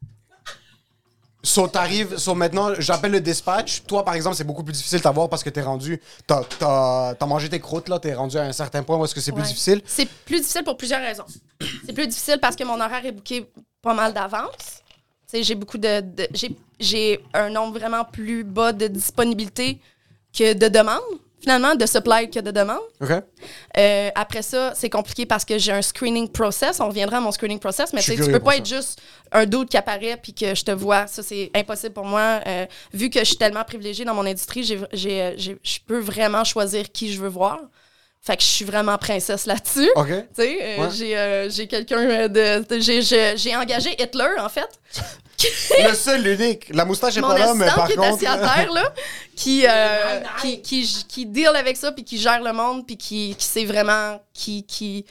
So, 1.45 1.67
t'arrives, 1.67 2.17
so, 2.17 2.35
maintenant, 2.35 2.73
j'appelle 2.79 3.11
le 3.11 3.19
dispatch. 3.21 3.83
Toi, 3.83 4.03
par 4.05 4.13
exemple, 4.15 4.35
c'est 4.37 4.43
beaucoup 4.45 4.63
plus 4.63 4.73
difficile 4.73 4.99
de 4.99 5.03
t'avoir 5.03 5.27
parce 5.29 5.43
que 5.43 5.49
t'es 5.49 5.61
rendu. 5.61 6.01
T'as, 6.25 6.41
t'as, 6.59 7.15
t'as 7.15 7.25
mangé 7.25 7.49
tes 7.49 7.59
croûtes, 7.59 7.89
là. 7.89 7.99
T'es 7.99 8.13
rendu 8.13 8.37
à 8.37 8.43
un 8.43 8.51
certain 8.53 8.81
point 8.83 8.97
où 8.97 9.03
est-ce 9.05 9.13
que 9.15 9.19
c'est 9.21 9.31
plus 9.33 9.41
Ouais. 9.41 9.47
difficile. 9.47 9.81
C'est 9.85 10.07
plus 10.07 10.39
difficile 10.39 10.63
pour 10.63 10.77
plusieurs 10.77 11.01
raisons. 11.01 11.25
c'est 11.85 11.93
plus 11.93 12.07
difficile 12.07 12.39
parce 12.41 12.55
que 12.55 12.63
mon 12.63 12.79
horaire 12.79 13.05
est 13.05 13.11
booké 13.11 13.45
pas 13.81 13.93
mal 13.93 14.13
d'avance. 14.13 14.81
Tu 15.29 15.37
sais, 15.37 15.43
j'ai 15.43 15.55
beaucoup 15.55 15.77
de. 15.77 15.99
de- 16.01 16.27
j'ai, 16.33 16.55
j'ai 16.79 17.19
un 17.33 17.49
nombre 17.49 17.77
vraiment 17.79 18.05
plus 18.05 18.43
bas 18.45 18.71
de 18.71 18.87
disponibilité 18.87 19.79
que 20.37 20.53
de 20.53 20.67
demande, 20.69 21.01
finalement, 21.43 21.75
de 21.75 21.85
supply 21.85 22.29
que 22.31 22.39
de 22.39 22.49
demande. 22.51 22.79
Euh, 23.77 24.09
après 24.15 24.41
ça, 24.41 24.73
c'est 24.75 24.89
compliqué 24.89 25.25
parce 25.25 25.43
que 25.45 25.57
j'ai 25.57 25.71
un 25.73 25.81
screening 25.81 26.29
process. 26.29 26.79
On 26.79 26.87
reviendra 26.87 27.17
à 27.17 27.19
mon 27.19 27.31
screening 27.31 27.59
process, 27.59 27.91
mais 27.93 28.01
tu 28.01 28.15
peux 28.15 28.39
pas 28.39 28.57
être 28.57 28.65
juste 28.65 28.99
un 29.31 29.45
doute 29.45 29.69
qui 29.69 29.77
apparaît 29.77 30.17
puis 30.21 30.33
que 30.33 30.55
je 30.55 30.63
te 30.63 30.71
vois. 30.71 31.05
Ça, 31.07 31.21
c'est 31.21 31.51
impossible 31.55 31.93
pour 31.93 32.05
moi. 32.05 32.39
Euh, 32.47 32.65
vu 32.93 33.09
que 33.09 33.19
je 33.19 33.25
suis 33.25 33.37
tellement 33.37 33.63
privilégiée 33.63 34.05
dans 34.05 34.13
mon 34.15 34.25
industrie, 34.25 34.67
euh, 34.73 35.33
je 35.37 35.79
peux 35.85 35.99
vraiment 35.99 36.43
choisir 36.43 36.91
qui 36.91 37.11
je 37.13 37.19
veux 37.21 37.29
voir. 37.29 37.59
Fait 38.25 38.37
que 38.37 38.41
je 38.43 38.47
suis 38.47 38.63
vraiment 38.63 38.97
princesse 38.97 39.45
là-dessus. 39.45 39.89
Tu 40.33 40.43
sais, 40.43 40.57
euh, 40.61 40.77
Ouais. 40.87 41.49
j'ai, 41.51 41.67
quelqu'un 41.67 42.29
de. 42.29 42.63
de- 42.63 43.35
j'ai 43.35 43.55
engagé 43.57 44.01
Hitler, 44.01 44.29
en 44.39 44.47
fait. 44.47 44.69
Le 45.87 45.93
seul, 45.93 46.21
l'unique. 46.23 46.67
La 46.73 46.85
moustache 46.85 47.17
est 47.17 47.21
Mon 47.21 47.27
pas 47.29 47.37
là, 47.39 47.53
mais 47.53 47.65
par 47.67 47.87
qui 47.87 47.93
est 47.93 47.95
contre. 47.95 48.13
assis 48.15 48.25
à 48.27 48.37
terre, 48.37 48.71
là, 48.71 48.93
qui, 49.35 49.65
euh, 49.67 50.19
qui, 50.41 50.61
qui, 50.61 51.05
qui 51.07 51.25
deal 51.25 51.47
avec 51.55 51.77
ça, 51.77 51.91
puis 51.91 52.03
qui 52.03 52.17
gère 52.17 52.41
le 52.41 52.53
monde, 52.53 52.85
puis 52.85 52.97
qui, 52.97 53.35
qui 53.37 53.45
sait 53.45 53.65
vraiment, 53.65 54.21
qui, 54.33 54.63
qui 54.65 55.05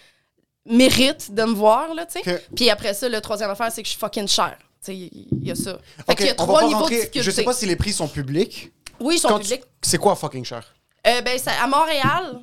mérite 0.66 1.33
de 1.35 1.42
me 1.45 1.53
voir, 1.55 1.92
là, 1.95 2.07
tu 2.07 2.21
sais. 2.23 2.45
Puis 2.55 2.71
après 2.71 2.95
ça, 2.95 3.09
le 3.09 3.21
troisième 3.21 3.51
affaire, 3.51 3.71
c'est 3.73 3.83
que 3.83 3.87
je 3.87 3.92
suis 3.92 4.01
fucking 4.01 4.29
cher. 4.29 4.57
Tu 4.85 4.92
sais, 4.92 4.97
il 4.97 5.29
y 5.47 5.51
a 5.51 5.55
ça. 5.55 5.79
Fait 6.07 6.12
OK, 6.12 6.16
qu'il 6.16 6.27
y 6.27 6.31
a 6.31 6.35
trois 6.35 6.64
niveaux 6.64 6.85
de 6.85 6.88
difficulté. 6.95 7.23
Je 7.23 7.31
sais 7.31 7.45
pas 7.45 7.53
si 7.53 7.66
les 7.66 7.77
prix 7.77 7.92
sont 7.92 8.09
publics. 8.09 8.73
Oui, 9.01 9.14
ils 9.16 9.18
sont 9.18 9.29
Quand 9.29 9.38
tu- 9.38 9.45
publics. 9.51 9.62
C'est 9.83 9.99
quoi 9.99 10.14
fucking 10.16 10.45
cher? 10.45 10.62
Euh, 11.07 11.21
ben, 11.23 11.38
ça- 11.38 11.53
à 11.62 11.66
Montréal, 11.66 12.40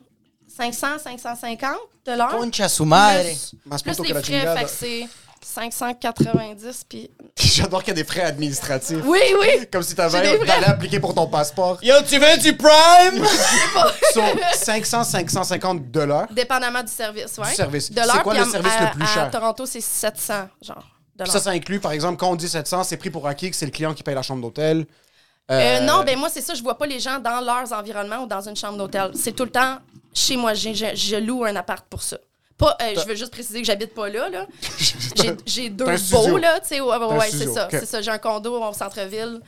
500, 0.47 0.97
550 1.03 1.75
de 2.05 2.11
l'heure. 2.13 2.29
Concha 2.37 2.67
su 2.69 2.83
madre. 2.83 3.23
Plus, 3.23 3.81
plus 3.81 3.99
les 4.07 4.13
frais, 4.21 4.57
fait 4.57 4.63
que 4.63 4.69
c'est 4.69 5.07
590, 5.49 6.83
puis... 6.87 7.09
J'adore 7.37 7.83
qu'il 7.83 7.89
y 7.89 7.99
a 7.99 8.03
des 8.03 8.07
frais 8.07 8.21
administratifs. 8.21 8.99
Oui, 9.03 9.19
oui! 9.39 9.67
Comme 9.71 9.81
si 9.83 9.95
t'avais 9.95 10.37
d'aller 10.45 10.65
appliquer 10.65 10.99
pour 10.99 11.13
ton 11.15 11.27
passeport. 11.27 11.79
Yo, 11.81 11.95
tu 12.07 12.17
veux 12.19 12.37
du 12.37 12.55
prime? 12.55 13.25
Sur 14.13 14.23
500, 14.53 15.03
550 15.03 15.89
dollars. 15.91 16.27
Dépendamment 16.31 16.83
du 16.83 16.91
service, 16.91 17.37
ouais. 17.37 17.49
Du 17.49 17.55
service. 17.55 17.91
C'est 17.93 18.21
quoi 18.21 18.33
le 18.35 18.41
à- 18.41 18.45
service 18.45 18.73
à- 18.73 18.85
le 18.85 18.91
plus 18.91 19.03
À 19.03 19.07
cher? 19.07 19.31
Toronto, 19.31 19.65
c'est 19.65 19.81
700, 19.81 20.33
genre. 20.61 20.85
Ça, 21.25 21.39
ça 21.39 21.49
inclut, 21.49 21.79
par 21.79 21.91
exemple, 21.91 22.17
quand 22.17 22.29
on 22.29 22.35
dit 22.35 22.47
700, 22.47 22.83
c'est 22.85 22.95
pris 22.97 23.09
pour 23.09 23.27
acquis 23.27 23.49
que 23.49 23.55
c'est 23.55 23.65
le 23.65 23.71
client 23.71 23.93
qui 23.93 24.03
paye 24.03 24.15
la 24.15 24.21
chambre 24.21 24.41
d'hôtel. 24.41 24.85
Euh, 25.51 25.79
non, 25.81 26.03
ben 26.05 26.17
moi, 26.17 26.29
c'est 26.29 26.41
ça, 26.41 26.53
je 26.53 26.61
vois 26.61 26.77
pas 26.77 26.85
les 26.85 26.99
gens 26.99 27.19
dans 27.19 27.41
leurs 27.41 27.73
environnements 27.73 28.23
ou 28.23 28.27
dans 28.27 28.47
une 28.47 28.55
chambre 28.55 28.77
d'hôtel. 28.77 29.11
C'est 29.15 29.31
tout 29.35 29.43
le 29.45 29.49
temps 29.51 29.79
chez 30.13 30.37
moi. 30.37 30.53
J'ai- 30.53 30.75
Je, 30.75 30.95
je 30.95 31.15
loue 31.17 31.43
un 31.43 31.55
appart 31.55 31.85
pour 31.89 32.03
ça. 32.03 32.17
Pas, 32.59 32.77
euh, 32.81 32.93
je 33.01 33.07
veux 33.07 33.15
juste 33.15 33.31
préciser 33.31 33.61
que 33.61 33.65
j'habite 33.65 33.93
pas 33.95 34.07
là. 34.09 34.29
là. 34.29 34.45
J'ai- 35.45 35.69
deux 35.69 35.85
beaux, 36.11 36.37
là. 36.37 36.59
tu 36.59 36.67
sais, 36.67 36.81
ouais, 36.81 36.97
ouais, 36.97 37.31
c'est 37.31 37.47
ça. 37.53 37.67
C'est 37.71 37.85
ça. 37.85 38.01
J'ai 38.01 38.11
un 38.11 38.17
condo 38.19 38.61
au 38.61 38.73
centre-ville 38.73 39.39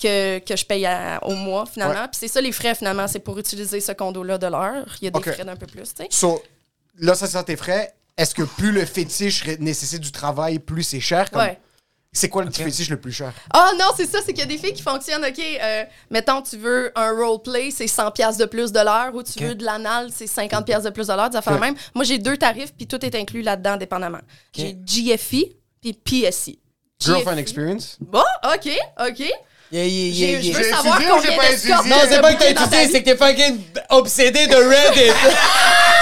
que, 0.00 0.38
que 0.38 0.56
je 0.56 0.64
paye 0.64 0.86
à- 0.86 1.18
au 1.22 1.34
mois, 1.34 1.66
finalement. 1.66 1.94
Ouais. 2.02 2.08
Puis 2.08 2.18
c'est 2.20 2.28
ça, 2.28 2.40
les 2.40 2.52
frais, 2.52 2.74
finalement, 2.74 3.06
c'est 3.08 3.18
pour 3.18 3.38
utiliser 3.38 3.80
ce 3.80 3.92
condo-là 3.92 4.38
de 4.38 4.46
l'heure. 4.46 4.86
Il 5.00 5.04
y 5.04 5.08
a 5.08 5.10
des 5.10 5.18
frais 5.32 5.44
d'un 5.44 5.56
peu 5.56 5.66
plus, 5.66 5.92
tu 5.94 6.02
sais. 6.04 6.08
So, 6.10 6.42
là, 6.98 7.14
ça, 7.14 7.26
c'est 7.26 7.42
tes 7.44 7.56
frais. 7.56 7.92
Est-ce 8.16 8.34
que 8.34 8.42
plus 8.42 8.72
le 8.72 8.84
fétiche 8.84 9.44
nécessite 9.58 10.00
du 10.00 10.12
travail, 10.12 10.58
plus 10.58 10.82
c'est 10.84 11.00
cher? 11.00 11.30
Comme- 11.30 11.42
Ouais. 11.42 11.58
C'est 12.14 12.28
quoi 12.28 12.44
le 12.44 12.50
fétiche 12.50 12.90
le 12.90 12.98
plus 13.00 13.10
cher? 13.12 13.32
Ah 13.54 13.70
non, 13.78 13.86
c'est 13.96 14.04
ça, 14.04 14.18
c'est 14.24 14.34
qu'il 14.34 14.40
y 14.40 14.42
a 14.42 14.46
des 14.46 14.58
filles 14.58 14.74
qui 14.74 14.82
fonctionnent, 14.82 15.24
OK, 15.24 15.38
euh, 15.40 15.84
mettons, 16.10 16.42
tu 16.42 16.58
veux 16.58 16.92
un 16.94 17.10
roleplay, 17.12 17.70
c'est 17.70 17.86
100 17.86 18.10
pièces 18.10 18.36
de 18.36 18.44
plus 18.44 18.70
de 18.70 18.80
l'heure, 18.80 19.14
ou 19.14 19.22
tu 19.22 19.42
veux 19.42 19.54
de 19.54 19.64
l'anal, 19.64 20.10
c'est 20.14 20.26
50 20.26 20.66
pièces 20.66 20.82
de 20.82 20.90
plus 20.90 21.06
de 21.06 21.12
l'heure, 21.14 21.30
des 21.30 21.38
affaires 21.38 21.54
Ok. 21.54 21.60
même. 21.60 21.74
Moi, 21.94 22.04
j'ai 22.04 22.18
deux 22.18 22.36
tarifs, 22.36 22.74
puis 22.76 22.86
tout 22.86 23.02
est 23.02 23.14
inclus 23.14 23.40
là-dedans, 23.40 23.78
dépendamment. 23.78 24.20
J'ai 24.54 24.74
GFI, 24.74 25.56
puis 25.80 25.94
PSI. 25.94 26.58
Girlfriend 27.00 27.38
experience? 27.38 27.96
Bon, 27.98 28.22
OK, 28.44 28.68
OK. 29.08 29.18
Yeah, 29.72 29.86
yeah, 29.86 30.36
yeah. 30.36 30.40
Je 30.42 30.52
veux 30.58 30.64
savoir 30.64 30.98
combien 30.98 31.18
j'ai 31.30 31.34
pas 31.36 31.48
d'escortes 31.50 31.86
étudié? 31.86 31.90
Non, 31.96 32.02
c'est 32.10 32.20
pas 32.20 32.34
que 32.34 32.38
t'as 32.40 32.50
étudié, 32.50 32.88
c'est 32.92 33.02
que 33.02 33.10
t'es 33.10 33.16
fucking 33.16 33.58
obsédé 33.88 34.46
de 34.48 34.54
Reddit. 34.54 35.12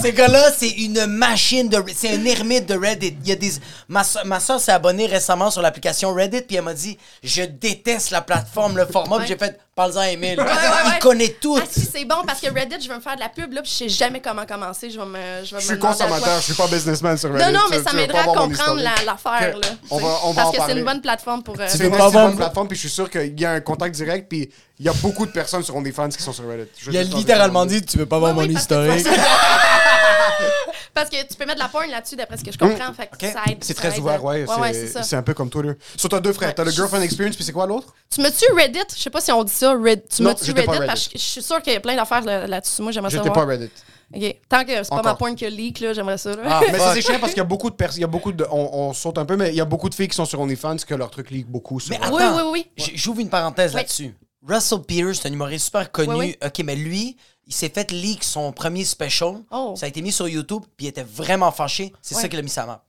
Ces 0.00 0.12
gars-là, 0.12 0.52
c'est 0.56 0.68
une 0.70 1.06
machine 1.06 1.68
de... 1.68 1.82
C'est 1.94 2.10
un 2.10 2.24
ermite 2.24 2.66
de 2.66 2.74
Reddit. 2.76 3.16
Il 3.22 3.28
y 3.28 3.32
a 3.32 3.36
des... 3.36 3.52
Ma, 3.88 4.04
so- 4.04 4.20
ma 4.24 4.40
soeur 4.40 4.60
s'est 4.60 4.72
abonnée 4.72 5.06
récemment 5.06 5.50
sur 5.50 5.62
l'application 5.62 6.12
Reddit, 6.14 6.42
puis 6.42 6.56
elle 6.56 6.64
m'a 6.64 6.74
dit 6.74 6.98
«Je 7.22 7.42
déteste 7.42 8.10
la 8.10 8.20
plateforme, 8.20 8.76
le 8.76 8.86
format. 8.86 9.18
Puis 9.18 9.28
j'ai 9.28 9.36
fait 9.36 9.58
«Parle-en 9.74 10.00
à 10.00 10.08
Emile. 10.10 10.38
Ouais, 10.38 10.44
ouais, 10.44 10.52
Il 10.96 10.98
connaît 10.98 11.30
tout. 11.40 11.58
Ah 11.58 11.64
si, 11.70 11.80
c'est 11.90 12.04
bon, 12.04 12.16
parce 12.26 12.40
que 12.42 12.46
Reddit, 12.52 12.76
je 12.84 12.88
veux 12.90 12.96
me 12.96 13.00
faire 13.00 13.14
de 13.16 13.20
la 13.20 13.30
pub, 13.30 13.54
là, 13.54 13.62
puis 13.62 13.70
je 13.72 13.76
sais 13.84 13.88
jamais 13.88 14.20
comment 14.20 14.44
commencer. 14.44 14.90
Je 14.90 14.98
vais 15.00 15.06
me, 15.06 15.44
je 15.46 15.54
vais 15.54 15.60
Je 15.62 15.66
suis 15.66 15.78
consommateur, 15.78 16.36
je 16.40 16.42
suis 16.44 16.52
pas 16.54 16.66
businessman 16.66 17.16
sur 17.16 17.32
Reddit. 17.32 17.42
Non, 17.46 17.52
non, 17.52 17.60
mais 17.70 17.78
tu- 17.78 17.84
ça 17.84 18.12
pas 18.12 18.20
à 18.20 18.24
comprendre 18.24 18.82
l'affaire, 18.82 19.56
là. 19.56 19.68
On 19.90 19.96
va- 19.96 20.18
on 20.24 20.32
va 20.32 20.42
Parce 20.42 20.48
en 20.58 20.60
que 20.60 20.66
c'est 20.72 20.78
une 20.78 20.84
bonne 20.84 21.00
plateforme 21.00 21.42
pour... 21.42 21.58
euh, 21.58 21.64
C'est 21.68 21.84
une 21.84 21.90
bonne 21.96 22.36
plateforme, 22.36 22.68
puis 22.68 22.76
je 22.76 22.80
suis 22.82 22.90
sûr 22.90 23.08
qu'il 23.08 23.40
y 23.40 23.46
a 23.46 23.52
un 23.52 23.60
contact 23.60 23.94
direct, 23.94 24.28
puis 24.28 24.50
il 24.78 24.84
y 24.84 24.90
a 24.90 24.92
beaucoup 24.92 25.24
de 25.24 25.30
personnes 25.32 25.62
sur 25.62 25.74
OnlyFans 25.74 26.10
qui 26.10 26.22
sont 26.22 26.34
sur 26.34 26.46
Reddit. 26.46 26.68
Je 26.78 26.90
Il 26.90 26.96
a 26.98 27.02
littéralement 27.04 27.64
dit 27.64 27.80
«Tu 27.86 27.96
veux 27.96 28.04
pas 28.06 28.18
voir 28.18 28.34
mon 28.34 28.42
oui, 28.42 28.52
parce 28.52 28.66
que- 28.66 28.98
historique? 28.98 29.06
Parce 30.94 31.08
que 31.08 31.16
tu 31.26 31.34
peux 31.36 31.44
mettre 31.46 31.58
de 31.58 31.62
la 31.62 31.68
porn 31.68 31.88
là-dessus, 31.90 32.16
d'après 32.16 32.36
ce 32.36 32.44
que 32.44 32.52
je 32.52 32.58
comprends. 32.58 32.92
Fait 32.92 33.06
que 33.06 33.14
Ok. 33.26 33.32
ça 33.32 33.42
aide. 33.50 33.62
C'est 33.62 33.74
très 33.74 33.98
ouvert, 33.98 34.22
ouais. 34.24 34.44
Ouais, 34.46 34.56
ouais, 34.60 34.72
c'est- 35.02 35.16
un 35.16 35.22
peu 35.22 35.34
comme 35.34 35.50
Twitter. 35.50 35.72
Sur 35.96 36.08
t'as 36.08 36.20
deux 36.20 36.32
frères, 36.32 36.48
Ouais. 36.50 36.54
t'as 36.54 36.64
le 36.64 36.70
girlfriend 36.70 37.02
experience, 37.02 37.36
puis 37.36 37.44
c'est 37.44 37.52
quoi 37.52 37.66
l'autre? 37.66 37.94
Tu 38.10 38.20
me-tu 38.20 38.44
Reddit? 38.54 38.78
Je 38.96 39.00
sais 39.02 39.10
pas 39.10 39.20
si 39.20 39.32
on 39.32 39.42
dit 39.44 39.52
ça. 39.52 39.72
Red... 39.72 40.02
Tu 40.08 40.22
me-tu 40.22 40.44
j'étais 40.44 40.60
Reddit? 40.62 40.78
pas 40.80 40.86
Parce 40.86 41.08
que 41.08 41.18
je 41.18 41.22
suis 41.22 41.42
sûre 41.42 41.60
qu'il 41.62 41.72
y 41.72 41.76
a 41.76 41.80
plein 41.80 41.96
d'affaires 41.96 42.22
là- 42.22 42.46
là-dessus. 42.46 42.82
Moi, 42.82 42.92
j'aimerais 42.92 43.10
ça 43.10 43.16
J'étais 43.18 43.30
pas 43.30 43.44
Reddit. 43.44 43.70
OK. 44.14 44.36
Tant 44.48 44.64
que 44.64 44.72
c'est 44.82 44.88
pas 44.90 45.02
ma 45.02 45.14
porn 45.14 45.34
qui 45.34 45.48
leak, 45.48 45.80
là, 45.80 45.94
j'aimerais 45.94 46.18
ça. 46.18 46.34
là. 46.36 46.42
Ah, 46.46 46.60
Mais 46.70 46.78
c'est 46.92 47.00
chiant 47.00 47.18
parce 47.18 47.32
qu'il 47.32 47.38
y 47.38 47.40
a 47.40 47.44
beaucoup 47.44 47.70
de 47.70 47.74
personnes, 47.74 47.98
il 47.98 48.02
y 48.02 48.04
a 48.04 48.08
beaucoup 48.08 48.30
de, 48.32 48.46
on, 48.50 48.88
on 48.88 48.92
saute 48.92 49.16
un 49.16 49.24
peu, 49.24 49.36
mais 49.36 49.48
il 49.50 49.54
y 49.56 49.60
a 49.60 49.64
beaucoup 49.64 49.88
de 49.88 49.94
filles 49.94 50.08
qui 50.08 50.16
sont 50.16 50.26
sur 50.26 50.38
OnlyFans 50.40 50.76
que 50.86 50.94
leur 50.94 51.10
truc 51.10 51.30
leak 51.30 51.46
beaucoup. 51.46 51.80
Sur 51.80 51.90
Mais 51.90 51.96
Reddit. 52.04 52.14
Oui, 52.16 52.22
attends, 52.22 52.50
oui, 52.52 52.66
oui. 52.76 52.84
j- 52.84 52.92
J'ouvre 52.94 53.20
une 53.20 53.30
parenthèse 53.30 53.70
Oui. 53.72 53.76
là-dessus. 53.80 54.14
Russell 54.46 54.80
Peters, 54.82 55.14
c'est 55.14 55.28
un 55.28 55.32
humoriste 55.32 55.66
super 55.66 55.90
connu. 55.90 56.14
Oui, 56.14 56.36
OK, 56.44 56.58
mais 56.64 56.74
lui, 56.76 57.16
il 57.52 57.54
s'est 57.54 57.68
fait 57.68 57.90
leak 57.90 58.24
son 58.24 58.50
premier 58.50 58.84
special. 58.84 59.42
Oh. 59.50 59.74
Ça 59.76 59.84
a 59.86 59.88
été 59.90 60.00
mis 60.00 60.10
sur 60.10 60.26
YouTube, 60.26 60.62
puis 60.76 60.86
il 60.86 60.88
était 60.88 61.04
vraiment 61.06 61.52
fâché. 61.52 61.92
C'est 62.00 62.14
Ouais. 62.14 62.22
ça 62.22 62.28
qu'il 62.28 62.38
a 62.38 62.42
mis 62.42 62.48
sa 62.48 62.64
map. 62.64 62.82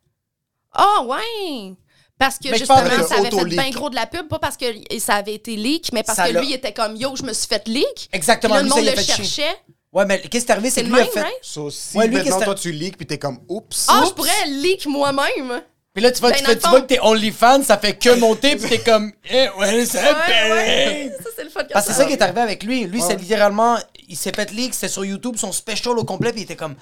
Ah, 0.72 1.04
ouais! 1.06 1.74
Parce 2.18 2.38
que 2.38 2.46
Mais 2.48 2.54
je 2.54 2.60
justement, 2.60 2.78
ça 3.08 3.16
avait 3.18 3.30
fait 3.30 3.46
bien 3.46 3.70
gros 3.72 3.90
de 3.90 3.96
la 3.96 4.06
pub, 4.06 4.28
pas 4.30 4.40
parce 4.40 4.56
que 4.56 4.66
ça 5.00 5.16
avait 5.16 5.34
été 5.34 5.56
leak, 5.56 5.92
mais 5.92 6.04
parce 6.04 6.16
Ça 6.16 6.30
que 6.30 6.38
lui, 6.38 6.48
il 6.50 6.54
était 6.54 6.72
comme 6.72 6.96
yo, 6.96 7.14
je 7.16 7.24
me 7.24 7.34
suis 7.34 7.48
fait 7.48 7.68
leak. 7.68 8.10
Exactement, 8.14 8.56
Puis 8.56 8.64
là, 8.64 8.64
lui, 8.64 8.70
le 8.70 8.70
ça, 8.70 8.76
monde 8.78 8.86
il 8.86 8.90
a 8.90 8.92
le 8.92 8.98
fait 8.98 9.04
chier. 9.14 9.24
cherchait. 9.26 9.58
Ouais, 9.92 10.06
mais 10.06 10.22
qu'est-ce 10.22 10.46
qui 10.46 10.50
est 10.50 10.54
arrivé? 10.54 10.70
C'est 10.70 10.82
C'est 10.82 10.84
que 10.88 10.94
lui 10.94 11.02
a 11.02 11.04
même, 11.04 11.12
fait. 11.12 11.22
right? 11.22 11.34
So, 11.42 11.70
si 11.70 11.98
Ouais, 11.98 12.08
lui, 12.08 12.16
maintenant 12.16 12.42
toi 12.42 12.56
tu 12.56 12.72
leaks 12.72 12.98
puis 12.98 13.06
t'es 13.06 13.20
comme 13.20 13.40
oups. 13.50 13.88
Ah, 13.90 14.00
Oups. 14.00 14.10
je 14.10 14.14
pourrais 14.14 14.46
leak 14.48 14.86
moi-même. 14.88 15.62
Puis 15.94 16.02
là, 16.02 16.12
tu 16.12 16.20
vois, 16.22 16.32
Ben, 16.32 16.38
tu, 16.38 16.46
fais, 16.46 16.58
tu 16.58 16.68
vois 16.70 16.82
que 16.82 16.88
t'es 16.88 17.00
OnlyFans, 17.00 17.62
ça 17.64 17.78
fait 17.78 17.96
que 17.96 18.16
monter, 18.16 18.56
puis 18.56 18.68
t'es 18.68 18.80
comme. 18.80 19.12
Eh, 19.30 19.50
ouais, 19.60 19.86
ça 19.86 20.00
Ouais, 20.02 20.52
ouais. 20.52 21.12
Ça, 21.24 21.30
c'est 21.36 21.44
le 21.44 21.50
fun. 21.52 21.62
Parce 21.72 21.86
que 21.86 21.92
c'est 21.94 21.98
ça 22.00 22.06
qui 22.08 22.14
est 22.14 22.22
arrivé 22.24 22.42
avec 22.42 22.64
lui. 22.64 22.86
Lui, 22.86 23.02
c'est 23.02 23.16
littéralement. 23.16 23.78
Il 24.10 24.18
s'est 24.18 24.32
fait 24.36 24.52
leak, 24.52 24.74
c'était 24.74 24.88
sur 24.88 25.06
YouTube, 25.06 25.36
son 25.38 25.52
special 25.52 25.98
au 25.98 26.04
complet, 26.04 26.32
puis 26.32 26.42
il 26.42 26.44
était 26.46 26.56
comme. 26.56 26.76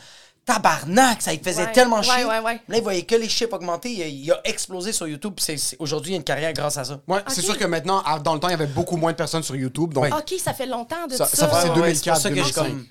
Tabarnak, 0.43 1.21
ça 1.21 1.33
il 1.33 1.39
faisait 1.39 1.65
Ouais. 1.65 1.71
tellement 1.71 1.97
Ouais, 1.97 2.03
chier. 2.03 2.25
ouais, 2.25 2.39
ouais. 2.39 2.59
Là, 2.67 2.77
il 2.77 2.81
voyait 2.81 3.03
que 3.03 3.13
les 3.13 3.29
chiffres 3.29 3.53
augmenter. 3.53 3.91
Il 3.91 4.01
a, 4.01 4.07
il 4.07 4.31
a 4.31 4.41
explosé 4.45 4.91
sur 4.91 5.07
YouTube. 5.07 5.33
puis 5.37 5.55
Aujourd'hui, 5.77 6.13
il 6.13 6.15
a 6.15 6.17
une 6.17 6.23
carrière 6.23 6.51
grâce 6.51 6.77
à 6.77 6.83
ça. 6.83 6.99
Ouais, 7.07 7.19
c'est 7.27 7.41
sûr 7.43 7.55
que 7.55 7.65
maintenant, 7.65 8.01
dans 8.23 8.33
le 8.33 8.39
temps, 8.39 8.47
il 8.47 8.51
y 8.51 8.55
avait 8.55 8.65
beaucoup 8.65 8.97
moins 8.97 9.11
de 9.11 9.17
personnes 9.17 9.43
sur 9.43 9.55
YouTube, 9.55 9.93
donc. 9.93 10.05
OK, 10.07 10.33
ça 10.43 10.53
fait 10.55 10.65
longtemps 10.65 11.05
de 11.07 11.15
Ça- 11.15 11.25
ça. 11.25 11.35
ça 11.37 11.47
fait- 11.47 11.53
c'est 11.57 11.63
Ouais, 11.65 11.69
ouais, 11.69 11.75
2004, 11.75 12.03
c'est 12.03 12.09
pour 12.09 12.17
ça 12.21 12.29
que 12.29 12.35
je 12.37 12.43
suis 12.43 12.53
2005. 12.53 12.67
comme. 12.71 12.85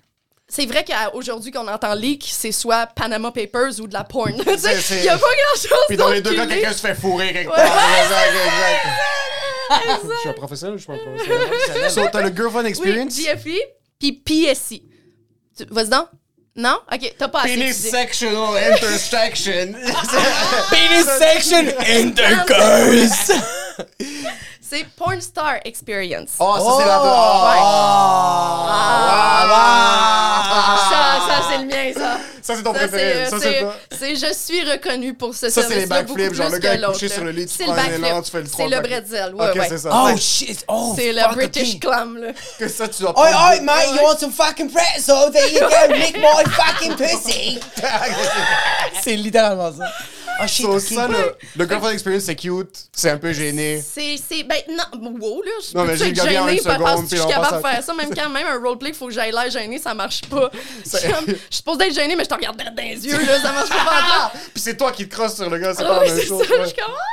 C'est 0.48 0.66
vrai 0.66 0.84
qu'aujourd'hui 0.84 1.50
qu'on 1.50 1.66
entend 1.66 1.94
leak, 1.94 2.24
c'est 2.30 2.52
soit 2.52 2.86
Panama 2.86 3.32
Papers 3.32 3.80
ou 3.80 3.88
de 3.88 3.94
la 3.94 4.04
porn. 4.04 4.30
Il 4.36 4.36
n'y 4.36 5.08
a 5.08 5.18
pas 5.18 5.26
grand-chose 5.26 5.84
Puis 5.88 5.96
dans 5.96 6.08
les 6.08 6.20
deux 6.22 6.34
cas, 6.34 6.46
quelqu'un 6.46 6.72
se 6.72 6.78
fait 6.80 6.94
fourrer 6.94 7.32
quelque 7.32 7.50
part. 7.52 7.66
Je 9.70 10.18
suis 10.20 10.28
un 10.28 10.32
professionnel 10.34 10.74
ou 10.74 10.78
je 10.78 10.82
suis 10.84 10.92
pas 10.92 10.94
un 10.98 10.98
professionnel? 10.98 11.90
so, 11.90 12.02
t'as 12.12 12.22
le 12.22 12.34
girlfriend 12.34 12.62
Oui, 12.64 12.68
experience? 12.70 13.18
Puis 14.00 14.12
PSI. 14.24 14.82
Tu- 15.56 15.66
Vas-y 15.70 15.88
donc. 15.88 16.08
Non? 16.56 16.78
OK, 16.92 17.14
t'as 17.16 17.28
pas 17.28 17.42
assez 17.42 17.54
Penis 17.54 17.70
intersection. 17.70 18.52
Penis 20.70 21.04
section 21.18 21.64
intercourse! 21.86 23.30
C'est 24.60 24.84
Porn 24.96 25.20
Star 25.20 25.58
Experience. 25.64 26.30
Oh, 26.38 26.54
ça 26.56 26.76
c'est 26.78 26.86
la... 26.86 26.98
Ça, 30.90 31.02
ça 31.26 31.34
c'est 31.50 31.58
le 31.58 31.64
mien, 31.66 31.92
ça. 31.92 32.18
Ça 32.42 32.56
c'est 32.56 32.62
ton 32.62 32.72
Ça, 32.72 32.78
préféré. 32.80 33.24
c'est, 33.24 33.30
Ça 33.30 33.38
c'est, 33.40 33.52
c'est 33.52 33.60
toi. 33.60 33.76
c'est 33.98 34.16
je 34.16 34.32
suis 34.34 34.62
reconnu 34.70 35.14
pour 35.14 35.34
ce 35.34 35.48
Ça, 35.50 35.62
c'est 35.66 35.76
les 35.76 35.86
backflips, 35.86 36.34
genre, 36.34 36.48
le 36.50 36.58
gars 36.58 36.74
est 36.74 36.80
couché 36.82 37.06
l'autre, 37.06 37.14
sur 37.14 37.24
le 37.24 37.30
lit, 37.32 37.46
tu 37.46 37.54
C'est 37.56 37.64
prends 37.64 37.74
le 37.74 37.78
un 37.78 37.82
backflip. 37.82 38.04
élan, 38.06 38.22
tu 38.22 38.30
fais 38.30 38.38
le 38.40 38.44
C'est 38.46 38.50
trois 38.52 38.68
le 38.68 38.80
bretzel, 38.80 39.34
ouais, 39.34 39.48
Ok, 39.50 39.54
ouais. 39.56 39.66
c'est 39.68 39.78
ça. 39.78 39.90
Oh 39.92 40.16
shit! 40.16 40.64
Oh, 40.68 40.94
C'est 40.96 41.12
le 41.12 41.20
fuck, 41.20 41.32
British 41.34 41.78
clam, 41.80 42.16
là. 42.18 42.28
Que 42.58 42.68
ça, 42.68 42.88
tu 42.88 43.02
dois 43.02 43.18
Oi, 43.18 43.28
oi, 43.30 43.60
mate, 43.62 43.88
you 43.94 44.02
want 44.02 44.18
some 44.18 44.32
fucking 44.32 44.70
pretzel? 44.70 45.30
There 45.32 45.48
you 45.52 45.60
go, 45.60 45.94
lick 45.94 46.16
my 46.16 46.44
fucking 46.50 46.96
pussy! 46.96 47.60
c'est 49.02 49.16
littéralement 49.16 49.72
ça. 49.72 49.84
Shit, 50.46 50.66
So, 50.66 50.74
ok. 50.74 50.80
ça, 50.80 51.08
le, 51.08 51.34
le 51.56 51.66
girlfriend 51.68 51.92
experience, 51.92 52.22
c'est 52.24 52.34
cute, 52.36 52.68
c'est 52.92 53.10
un 53.10 53.18
peu 53.18 53.32
gêné. 53.32 53.82
C'est, 53.82 54.16
c'est, 54.16 54.42
ben, 54.44 54.58
non, 54.70 55.18
wow, 55.20 55.42
là, 55.42 55.50
je 55.62 55.76
Non, 55.76 55.84
mais 55.84 55.96
j'ai 55.96 56.10
en 56.38 56.46
parce 56.46 56.58
seconde, 56.58 57.08
que 57.10 57.16
je 57.16 57.20
suis 57.22 57.30
capable 57.30 57.56
de 57.62 57.68
faire 57.68 57.82
ça, 57.82 57.94
même 57.94 58.14
quand 58.14 58.30
même 58.30 58.46
un 58.46 58.58
roleplay, 58.60 58.90
il 58.90 58.94
faut 58.94 59.06
que 59.08 59.12
j'aille 59.12 59.32
l'air 59.32 59.50
gênée, 59.50 59.78
ça 59.78 59.94
marche 59.94 60.22
pas. 60.22 60.50
Je 60.84 60.96
suis 60.98 61.34
supposée 61.50 61.88
être 61.88 61.94
gênée, 61.94 62.16
mais 62.16 62.24
je 62.24 62.28
te 62.28 62.34
regarde 62.34 62.56
dans 62.56 62.82
les 62.82 63.06
yeux, 63.06 63.18
là, 63.18 63.40
ça 63.40 63.52
marche 63.52 63.68
pas 63.68 63.76
Ah! 63.86 64.32
Puis 64.54 64.62
c'est 64.62 64.76
toi 64.76 64.92
qui 64.92 65.08
te 65.08 65.14
crosses 65.14 65.36
sur 65.36 65.48
le 65.50 65.58
gars, 65.58 65.74
c'est 65.74 65.82
Ah 65.84 65.88
pas 65.88 66.04
la 66.04 66.14
même 66.14 66.24
chose. 66.26 66.42
je 66.46 66.66
suis 66.66 66.74
comme, 66.76 66.92
ah, 66.94 67.06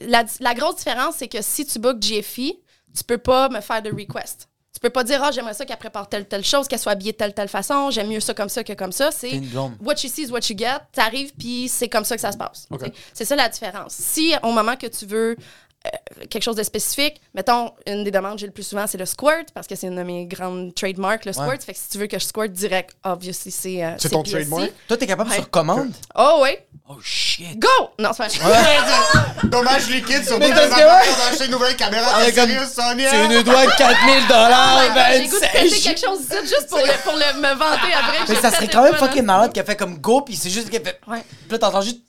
la, 0.00 0.24
la 0.40 0.54
grosse 0.54 0.76
différence, 0.76 1.16
c'est 1.18 1.28
que 1.28 1.42
si 1.42 1.66
tu 1.66 1.78
bookes 1.78 1.98
GFI, 2.00 2.58
tu 2.96 3.04
peux 3.04 3.18
pas 3.18 3.48
me 3.48 3.60
faire 3.60 3.82
de 3.82 3.90
request. 3.90 4.48
Tu 4.72 4.78
peux 4.80 4.90
pas 4.90 5.04
dire, 5.04 5.20
ah, 5.22 5.30
j'aimerais 5.30 5.52
ça 5.52 5.64
qu'elle 5.66 5.76
prépare 5.76 6.08
telle, 6.08 6.26
telle 6.26 6.44
chose, 6.44 6.68
qu'elle 6.68 6.78
soit 6.78 6.92
habillée 6.92 7.12
de 7.12 7.16
telle, 7.16 7.34
telle 7.34 7.48
façon, 7.48 7.90
j'aime 7.90 8.08
mieux 8.08 8.20
ça 8.20 8.34
comme 8.34 8.48
ça 8.48 8.62
que 8.62 8.72
comme 8.72 8.92
ça. 8.92 9.10
C'est 9.10 9.40
what 9.82 9.94
you 10.02 10.08
see 10.08 10.22
is 10.22 10.30
what 10.30 10.40
you 10.48 10.56
get. 10.56 10.78
T'arrives, 10.92 11.32
puis 11.36 11.68
c'est 11.68 11.88
comme 11.88 12.04
ça 12.04 12.14
que 12.14 12.20
ça 12.20 12.32
se 12.32 12.38
passe. 12.38 12.66
Ok. 12.70 12.80
T'sais. 12.80 12.92
C'est 13.12 13.24
ça 13.24 13.36
la 13.36 13.48
différence. 13.48 13.92
Si 13.92 14.32
au 14.42 14.52
moment 14.52 14.76
que 14.76 14.86
tu 14.86 15.06
veux 15.06 15.36
euh, 15.86 16.26
quelque 16.28 16.42
chose 16.42 16.56
de 16.56 16.62
spécifique, 16.62 17.20
mettons, 17.34 17.72
une 17.86 18.04
des 18.04 18.10
demandes 18.10 18.34
que 18.34 18.40
j'ai 18.40 18.46
le 18.46 18.52
plus 18.52 18.64
souvent, 18.66 18.86
c'est 18.86 18.98
le 18.98 19.06
squirt, 19.06 19.46
parce 19.54 19.66
que 19.66 19.74
c'est 19.74 19.86
une 19.86 19.96
de 19.96 20.02
mes 20.02 20.26
grandes 20.26 20.74
trademarks, 20.74 21.24
le 21.24 21.32
squirt. 21.32 21.48
Ouais. 21.48 21.58
Fait 21.58 21.72
que 21.72 21.78
si 21.78 21.88
tu 21.88 21.98
veux 21.98 22.06
que 22.06 22.18
je 22.18 22.24
squirt 22.24 22.48
direct, 22.50 22.94
obviously, 23.04 23.50
c'est. 23.50 23.82
euh, 23.84 23.92
C'est 23.98 24.10
ton 24.10 24.22
trademark? 24.22 24.70
Toi, 24.88 24.96
t'es 24.98 25.06
capable 25.06 25.30
Ouais. 25.30 25.36
sur 25.36 25.48
commande? 25.50 25.92
Oh, 26.14 26.40
oui. 26.42 26.50
Oh 26.88 26.98
shit! 27.02 27.58
Go! 27.58 27.68
Non, 27.98 28.10
c'est 28.12 28.38
pas 28.40 28.52
Dommage 29.44 29.88
liquide 29.88 30.26
sur 30.26 30.38
Mais 30.38 30.50
parce 30.50 30.68
que 30.70 30.74
ouais. 30.74 31.28
acheté 31.30 31.44
une 31.46 31.52
nouvelle 31.52 31.76
caméra. 31.76 32.10
Ah, 32.14 32.24
comme- 32.32 32.34
sérieux, 32.48 32.66
Sonia? 32.66 33.10
Tu 33.10 33.28
nous 33.36 33.42
dois 33.44 33.66
4000 33.76 34.26
dollars, 34.26 34.80
J'ai 35.12 35.28
goût 35.28 35.36
de 35.36 35.40
péter 35.40 35.70
ben 35.70 35.80
quelque 35.80 36.00
chose 36.04 36.20
ici 36.20 36.36
juste 36.42 36.66
pour, 36.68 36.78
le, 36.78 37.02
pour 37.04 37.12
le, 37.12 37.40
me 37.40 37.54
vanter 37.54 37.94
après. 37.94 38.18
Mais 38.28 38.34
j'ai 38.34 38.40
ça 38.40 38.50
serait 38.50 38.66
quand 38.68 38.82
même 38.82 38.96
fois, 38.96 39.06
fucking 39.08 39.22
malade 39.24 39.52
qu'elle 39.52 39.64
fait 39.64 39.76
comme 39.76 39.98
go, 39.98 40.22
pis 40.22 40.34
c'est 40.36 40.50
juste 40.50 40.68
qu'elle 40.68 40.82
fait. 40.84 41.00
Ouais. 41.06 41.22
Puis 41.42 41.52
là, 41.52 41.58
t'entends 41.58 41.80
juste. 41.80 42.00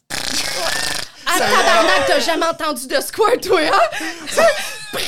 Ah, 1.43 1.63
tabarnak, 1.63 2.05
t'as 2.07 2.19
jamais 2.19 2.45
entendu 2.45 2.87
de 2.87 3.01
squirt, 3.01 3.41
toi, 3.41 3.59
hein? 3.61 4.43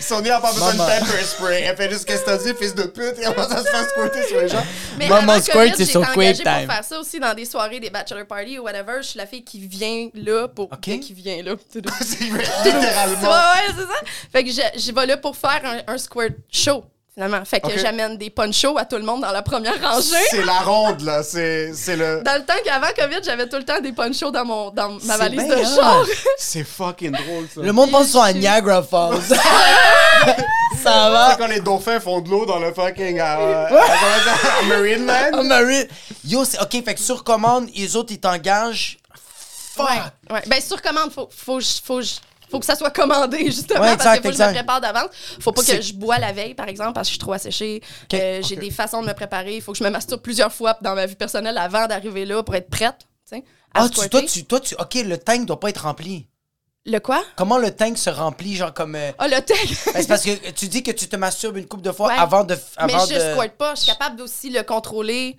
Sonia 0.00 0.36
a 0.36 0.40
pas 0.40 0.52
besoin 0.52 0.74
de 0.74 0.78
pepper 0.78 1.24
spray. 1.24 1.62
Elle 1.62 1.76
fait 1.76 1.90
juste 1.90 2.04
qu'est-ce 2.04 2.20
que 2.20 2.26
t'as 2.26 2.36
dit, 2.38 2.52
fils 2.58 2.74
de 2.74 2.84
pute, 2.84 3.18
et 3.20 3.26
on 3.26 3.32
va 3.32 3.48
se 3.48 3.68
faire 3.68 3.88
squirter 3.88 4.22
sur 4.28 4.40
les 4.40 4.48
gens. 4.48 4.64
Mais 4.98 5.08
Maman 5.08 5.32
avant 5.32 5.42
squirt, 5.42 5.68
c'est 5.76 5.78
j'ai 5.84 5.90
sur 5.90 6.02
été 6.02 6.12
Quick 6.12 6.18
engagée 6.28 6.44
Time. 6.44 6.66
pour 6.66 6.74
faire 6.74 6.84
ça 6.84 7.00
aussi 7.00 7.18
dans 7.18 7.34
des 7.34 7.44
soirées, 7.44 7.80
des 7.80 7.90
bachelor 7.90 8.26
parties 8.26 8.58
ou 8.58 8.62
whatever. 8.64 8.98
Je 9.02 9.08
suis 9.08 9.18
la 9.18 9.26
fille 9.26 9.42
qui 9.44 9.66
vient 9.66 10.08
là 10.14 10.46
pour... 10.48 10.66
Ok. 10.72 10.80
Qui 11.00 11.12
vient 11.14 11.42
là. 11.42 11.54
C'est 11.72 11.80
Ouais, 11.80 11.90
littéralement. 12.64 13.20
ouais, 13.30 13.66
c'est 13.76 13.82
ça. 13.82 14.00
Fait 14.32 14.44
que 14.44 14.50
je, 14.50 14.60
je 14.78 14.92
vais 14.92 15.06
là 15.06 15.16
pour 15.16 15.36
faire 15.36 15.60
un, 15.64 15.92
un 15.92 15.98
squirt 15.98 16.32
show. 16.52 16.84
Finalement. 17.16 17.44
Fait 17.44 17.60
que 17.60 17.78
j'amène 17.78 18.16
des 18.18 18.30
ponchos 18.30 18.76
à 18.78 18.84
tout 18.84 18.96
le 18.96 19.02
monde 19.02 19.22
dans 19.22 19.32
la 19.32 19.42
première 19.42 19.80
rangée. 19.80 20.16
C'est 20.30 20.44
la 20.44 20.60
ronde, 20.60 21.00
là. 21.00 21.22
C'est 21.22 21.72
c'est 21.74 21.96
le. 21.96 22.22
Dans 22.22 22.34
le 22.34 22.44
temps 22.44 22.54
qu'avant 22.64 22.88
COVID, 22.96 23.20
j'avais 23.24 23.48
tout 23.48 23.56
le 23.56 23.64
temps 23.64 23.80
des 23.80 23.92
ponchos 23.92 24.30
dans, 24.30 24.44
mon, 24.44 24.70
dans 24.70 24.90
ma 25.04 25.16
valise 25.16 25.44
bien 25.44 25.56
de 25.56 25.64
char. 25.64 26.04
C'est 26.38 26.64
fucking 26.64 27.12
drôle, 27.12 27.46
ça. 27.54 27.62
Le 27.62 27.72
monde 27.72 27.90
pense 27.90 28.08
sont 28.10 28.20
à 28.20 28.32
Niagara 28.32 28.82
Falls. 28.82 29.22
ça 30.82 31.10
va. 31.10 31.30
C'est 31.30 31.38
quand 31.38 31.46
les 31.48 31.60
dauphins 31.60 32.00
font 32.00 32.20
de 32.20 32.28
l'eau 32.28 32.44
dans 32.44 32.58
le 32.58 32.72
fucking. 32.72 33.18
euh, 33.18 33.22
à 33.70 34.62
Marineland. 34.68 35.30
Oh, 35.38 35.42
Marie. 35.42 35.86
Yo, 36.24 36.44
c'est 36.44 36.60
OK, 36.60 36.84
fait 36.84 36.94
que 36.94 37.00
sur 37.00 37.24
commande, 37.24 37.68
les 37.74 37.96
autres, 37.96 38.12
ils 38.12 38.20
t'engagent. 38.20 38.98
Fuck. 39.74 39.88
Ouais, 39.88 40.34
ouais. 40.34 40.42
Ben, 40.46 40.60
sur 40.60 40.80
commande, 40.82 41.12
faut, 41.12 41.28
faut, 41.34 41.60
faut, 41.60 42.00
faut 42.02 42.35
que 42.60 42.64
ça 42.66 42.76
soit 42.76 42.90
commandé, 42.90 43.44
justement, 43.46 43.80
Ouais, 43.80 43.96
parce 43.96 44.18
qu'il 44.18 44.22
faut 44.32 44.36
que 44.36 44.42
je 44.44 44.48
me 44.48 44.54
prépare 44.54 44.80
d'avance. 44.80 45.08
Faut 45.40 45.52
pas 45.52 45.62
que 45.62 45.80
je 45.80 45.92
bois 45.94 46.18
la 46.18 46.32
veille, 46.32 46.54
par 46.54 46.68
exemple, 46.68 46.92
parce 46.92 47.08
que 47.08 47.10
je 47.10 47.14
suis 47.14 47.18
trop 47.20 47.32
asséchée. 47.32 47.82
Euh, 48.14 48.40
J'ai 48.42 48.56
des 48.56 48.70
façons 48.70 49.02
de 49.02 49.06
me 49.08 49.12
préparer. 49.14 49.56
Il 49.56 49.62
faut 49.62 49.72
que 49.72 49.78
je 49.78 49.84
me 49.84 49.90
masturbe 49.90 50.20
plusieurs 50.20 50.52
fois 50.52 50.76
dans 50.82 50.94
ma 50.94 51.06
vie 51.06 51.16
personnelle 51.16 51.58
avant 51.58 51.86
d'arriver 51.86 52.24
là 52.24 52.42
pour 52.42 52.54
être 52.54 52.70
prête. 52.70 53.06
à 53.32 53.36
Ah, 53.74 53.88
tu, 53.88 54.08
toi, 54.08 54.22
tu, 54.22 54.44
toi, 54.44 54.60
tu. 54.60 54.74
OK, 54.76 54.94
le 54.94 55.18
tank 55.18 55.44
doit 55.46 55.60
pas 55.60 55.68
être 55.70 55.82
rempli. 55.82 56.26
Le 56.88 57.00
quoi? 57.00 57.20
Comment 57.34 57.58
le 57.58 57.72
tank 57.74 57.98
se 57.98 58.10
remplit, 58.10 58.54
genre 58.54 58.72
comme. 58.72 58.94
euh, 58.94 59.10
Ah, 59.18 59.26
le 59.26 59.40
tech! 59.40 59.58
ben, 59.86 59.92
c'est 59.96 60.06
parce 60.06 60.22
que 60.22 60.50
tu 60.52 60.68
dis 60.68 60.84
que 60.84 60.92
tu 60.92 61.08
te 61.08 61.16
masturbes 61.16 61.56
une 61.56 61.66
couple 61.66 61.82
de 61.82 61.90
fois 61.90 62.08
Ouais. 62.08 62.14
avant 62.16 62.44
de. 62.44 62.56
Mais 62.86 62.92
je 63.08 63.14
de... 63.14 63.32
squirt 63.34 63.50
pas. 63.58 63.74
Je 63.74 63.80
suis 63.80 63.90
capable 63.90 64.14
d'aussi 64.16 64.50
le 64.50 64.62
contrôler 64.62 65.36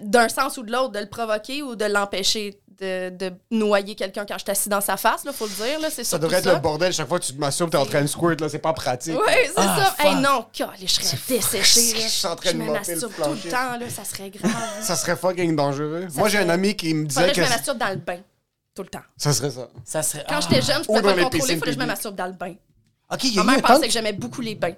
d'un 0.00 0.28
sens 0.28 0.56
ou 0.56 0.62
de 0.62 0.72
l'autre, 0.72 0.92
de 0.92 0.98
le 1.00 1.08
provoquer 1.08 1.62
ou 1.62 1.76
de 1.76 1.84
l'empêcher 1.84 2.58
de, 2.80 3.10
de 3.10 3.32
noyer 3.50 3.94
quelqu'un 3.94 4.24
quand 4.26 4.34
je 4.38 4.42
suis 4.42 4.50
assis 4.50 4.68
dans 4.68 4.80
sa 4.80 4.96
face, 4.96 5.24
là, 5.24 5.32
faut 5.32 5.46
le 5.46 5.52
dire. 5.52 5.78
là, 5.78 5.88
C'est 5.90 6.02
Ça 6.02 6.18
devrait 6.18 6.38
être 6.38 6.44
ça. 6.44 6.54
le 6.54 6.58
bordel 6.60 6.92
chaque 6.92 7.06
fois 7.06 7.20
que 7.20 7.24
tu 7.26 7.34
te 7.34 7.38
masturbes, 7.38 7.70
t'es 7.70 7.76
en 7.76 7.84
train 7.86 8.00
de 8.02 8.06
squirt, 8.06 8.40
là. 8.40 8.48
C'est 8.48 8.58
pas 8.58 8.72
pratique. 8.72 9.14
Oui, 9.14 9.32
c'est 9.46 9.52
Ah, 9.56 9.94
ça. 9.98 10.08
Hey, 10.08 10.16
non, 10.16 10.46
calé, 10.52 10.72
je 10.86 10.86
serais 10.86 11.16
desséchée. 11.28 12.00
Je 12.00 12.08
suis 12.08 12.26
en 12.26 12.34
train 12.34 12.52
de 12.52 12.56
me 12.58 12.64
le 12.66 13.00
tout 13.00 13.08
le 13.44 13.50
temps, 13.50 13.76
là, 13.78 13.88
ça 13.90 14.04
serait 14.04 14.30
grave. 14.30 14.52
Ça 14.80 14.96
serait 14.96 15.14
fucking 15.16 15.54
dangereux. 15.54 16.08
Moi, 16.14 16.28
j'ai 16.28 16.38
un 16.38 16.48
ami 16.48 16.74
qui 16.74 16.92
me 16.94 17.04
disait 17.06 17.20
Faudrait 17.20 17.34
que 17.34 17.40
que. 17.40 17.46
je 17.46 17.50
me 17.50 17.54
masturbe 17.54 17.78
dans 17.78 17.90
le 17.90 17.96
bain, 17.96 18.18
tout 18.74 18.82
le 18.82 18.88
temps. 18.88 19.04
Ça 19.16 19.32
serait 19.32 19.50
ça. 19.50 19.68
Ça 19.84 20.02
serait. 20.02 20.24
Quand 20.28 20.36
ah. 20.38 20.40
j'étais 20.40 20.62
jeune, 20.62 20.82
je 20.82 20.88
Ou 20.90 20.94
pouvais 20.94 21.02
pas 21.02 21.10
les 21.10 21.16
le 21.18 21.22
contrôler, 21.24 21.52
il 21.54 21.58
fallait 21.60 21.72
que 21.72 21.78
je 21.78 21.82
me 21.82 21.86
masturbe 21.86 22.16
dans 22.16 22.26
le 22.26 22.32
bain. 22.32 22.54
OK, 23.12 23.24
il 23.24 23.34
y 23.34 23.38
a 23.38 23.42
Ma 23.44 23.52
eu 23.52 23.54
un 23.54 23.58
mère 23.58 23.66
temps. 23.68 23.74
pensait 23.74 23.86
que 23.86 23.92
j'aimais 23.92 24.12
beaucoup 24.14 24.40
les 24.40 24.54
bains. 24.54 24.74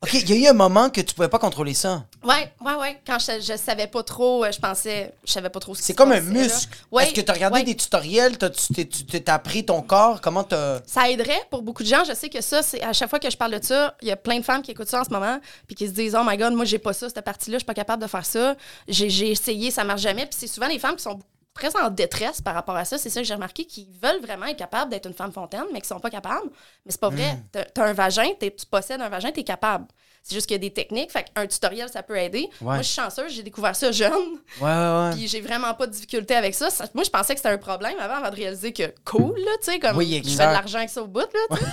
OK, 0.00 0.14
il 0.14 0.30
y 0.30 0.32
a 0.32 0.36
eu 0.46 0.50
un 0.50 0.52
moment 0.52 0.90
que 0.90 1.00
tu 1.00 1.12
pouvais 1.12 1.28
pas 1.28 1.40
contrôler 1.40 1.74
ça. 1.74 2.04
Ouais, 2.22 2.52
ouais, 2.64 2.74
ouais. 2.74 3.00
Quand 3.04 3.18
je, 3.18 3.40
je 3.40 3.56
savais 3.58 3.88
pas 3.88 4.04
trop, 4.04 4.44
euh, 4.44 4.52
je 4.52 4.60
pensais, 4.60 5.12
je 5.26 5.32
savais 5.32 5.50
pas 5.50 5.58
trop 5.58 5.74
ce 5.74 5.80
qui 5.80 5.86
C'est 5.86 5.94
comme 5.94 6.12
un 6.12 6.20
muscle. 6.20 6.72
Ouais, 6.92 7.02
Est-ce 7.04 7.14
que 7.14 7.20
tu 7.20 7.28
as 7.30 7.34
regardé 7.34 7.58
ouais. 7.60 7.64
des 7.64 7.74
tutoriels? 7.74 8.38
T'as- 8.38 8.50
Tu 8.50 8.86
t'es- 8.86 9.28
appris 9.28 9.64
ton 9.64 9.82
corps? 9.82 10.20
Comment 10.20 10.44
t'as. 10.44 10.80
Ça 10.86 11.08
aiderait 11.10 11.40
pour 11.50 11.62
beaucoup 11.62 11.82
de 11.82 11.88
gens. 11.88 12.04
Je 12.08 12.14
sais 12.14 12.28
que 12.28 12.40
ça, 12.40 12.62
c'est 12.62 12.80
à 12.82 12.92
chaque 12.92 13.10
fois 13.10 13.18
que 13.18 13.28
je 13.28 13.36
parle 13.36 13.58
de 13.58 13.64
ça, 13.64 13.96
il 14.00 14.06
y 14.06 14.12
a 14.12 14.16
plein 14.16 14.38
de 14.38 14.44
femmes 14.44 14.62
qui 14.62 14.70
écoutent 14.70 14.88
ça 14.88 15.00
en 15.00 15.04
ce 15.04 15.10
moment, 15.10 15.40
puis 15.66 15.74
qui 15.74 15.88
se 15.88 15.92
disent 15.92 16.14
Oh 16.16 16.22
my 16.24 16.36
God, 16.36 16.52
moi, 16.52 16.64
j'ai 16.64 16.78
pas 16.78 16.92
ça, 16.92 17.08
cette 17.08 17.24
partie-là, 17.24 17.56
je 17.56 17.60
suis 17.60 17.66
pas 17.66 17.74
capable 17.74 18.00
de 18.02 18.08
faire 18.08 18.24
ça. 18.24 18.54
J'ai 18.86 19.10
j'ai 19.10 19.30
essayé, 19.32 19.72
ça 19.72 19.82
marche 19.82 20.02
jamais. 20.02 20.26
Puis 20.26 20.36
c'est 20.38 20.46
souvent 20.46 20.68
les 20.68 20.78
femmes 20.78 20.94
qui 20.94 21.02
sont 21.02 21.18
très 21.58 21.76
en 21.76 21.90
détresse 21.90 22.40
par 22.40 22.54
rapport 22.54 22.76
à 22.76 22.84
ça. 22.84 22.98
C'est 22.98 23.10
ça 23.10 23.20
que 23.20 23.26
j'ai 23.26 23.34
remarqué, 23.34 23.64
qui 23.64 23.88
veulent 24.02 24.20
vraiment 24.20 24.46
être 24.46 24.56
capables 24.56 24.90
d'être 24.90 25.06
une 25.06 25.14
femme 25.14 25.32
fontaine, 25.32 25.64
mais 25.72 25.80
qui 25.80 25.88
sont 25.88 26.00
pas 26.00 26.10
capables. 26.10 26.48
Mais 26.86 26.92
c'est 26.92 27.00
pas 27.00 27.10
vrai. 27.10 27.34
Hmm. 27.34 27.42
T'as 27.52 27.64
T'as 27.64 27.86
un 27.86 27.92
vagin, 27.92 28.30
tu 28.40 28.50
possèdes 28.70 29.00
un 29.00 29.08
vagin, 29.08 29.32
t'es 29.32 29.44
capable. 29.44 29.86
C'est 30.22 30.34
juste 30.34 30.46
qu'il 30.46 30.54
y 30.54 30.56
a 30.56 30.58
des 30.60 30.72
techniques. 30.72 31.10
Fait 31.10 31.24
un 31.36 31.46
tutoriel, 31.46 31.88
ça 31.88 32.02
peut 32.02 32.16
aider. 32.18 32.48
Moi, 32.60 32.78
je 32.78 32.82
suis 32.82 32.94
chanceuse, 33.00 33.32
j'ai 33.32 33.42
découvert 33.42 33.74
ça 33.74 33.90
jeune. 33.92 34.12
Ouais, 34.60 34.66
ouais, 34.66 34.70
ouais. 34.70 35.10
Puis 35.14 35.26
j'ai 35.28 35.40
vraiment 35.40 35.72
pas 35.74 35.86
de 35.86 35.92
difficulté 35.92 36.34
avec 36.34 36.54
ça. 36.54 36.68
Ça- 36.70 36.84
Moi, 36.94 37.04
je 37.04 37.10
pensais 37.10 37.34
que 37.34 37.40
c'était 37.40 37.52
un 37.52 37.58
problème 37.58 37.94
avant, 37.98 38.16
avant 38.16 38.30
de 38.30 38.36
réaliser 38.36 38.72
que 38.72 38.92
cool, 39.04 39.34
là, 39.38 39.50
tu 39.62 39.72
sais, 39.72 39.78
comme 39.78 39.96
Oui, 39.96 40.20
je 40.24 40.28
fais 40.30 40.36
de 40.46 40.52
l'argent 40.52 40.78
avec 40.78 40.90
ça 40.90 41.02
au 41.02 41.06
bout, 41.06 41.20
là, 41.20 41.26
tu 41.50 41.56
sais. 41.56 41.64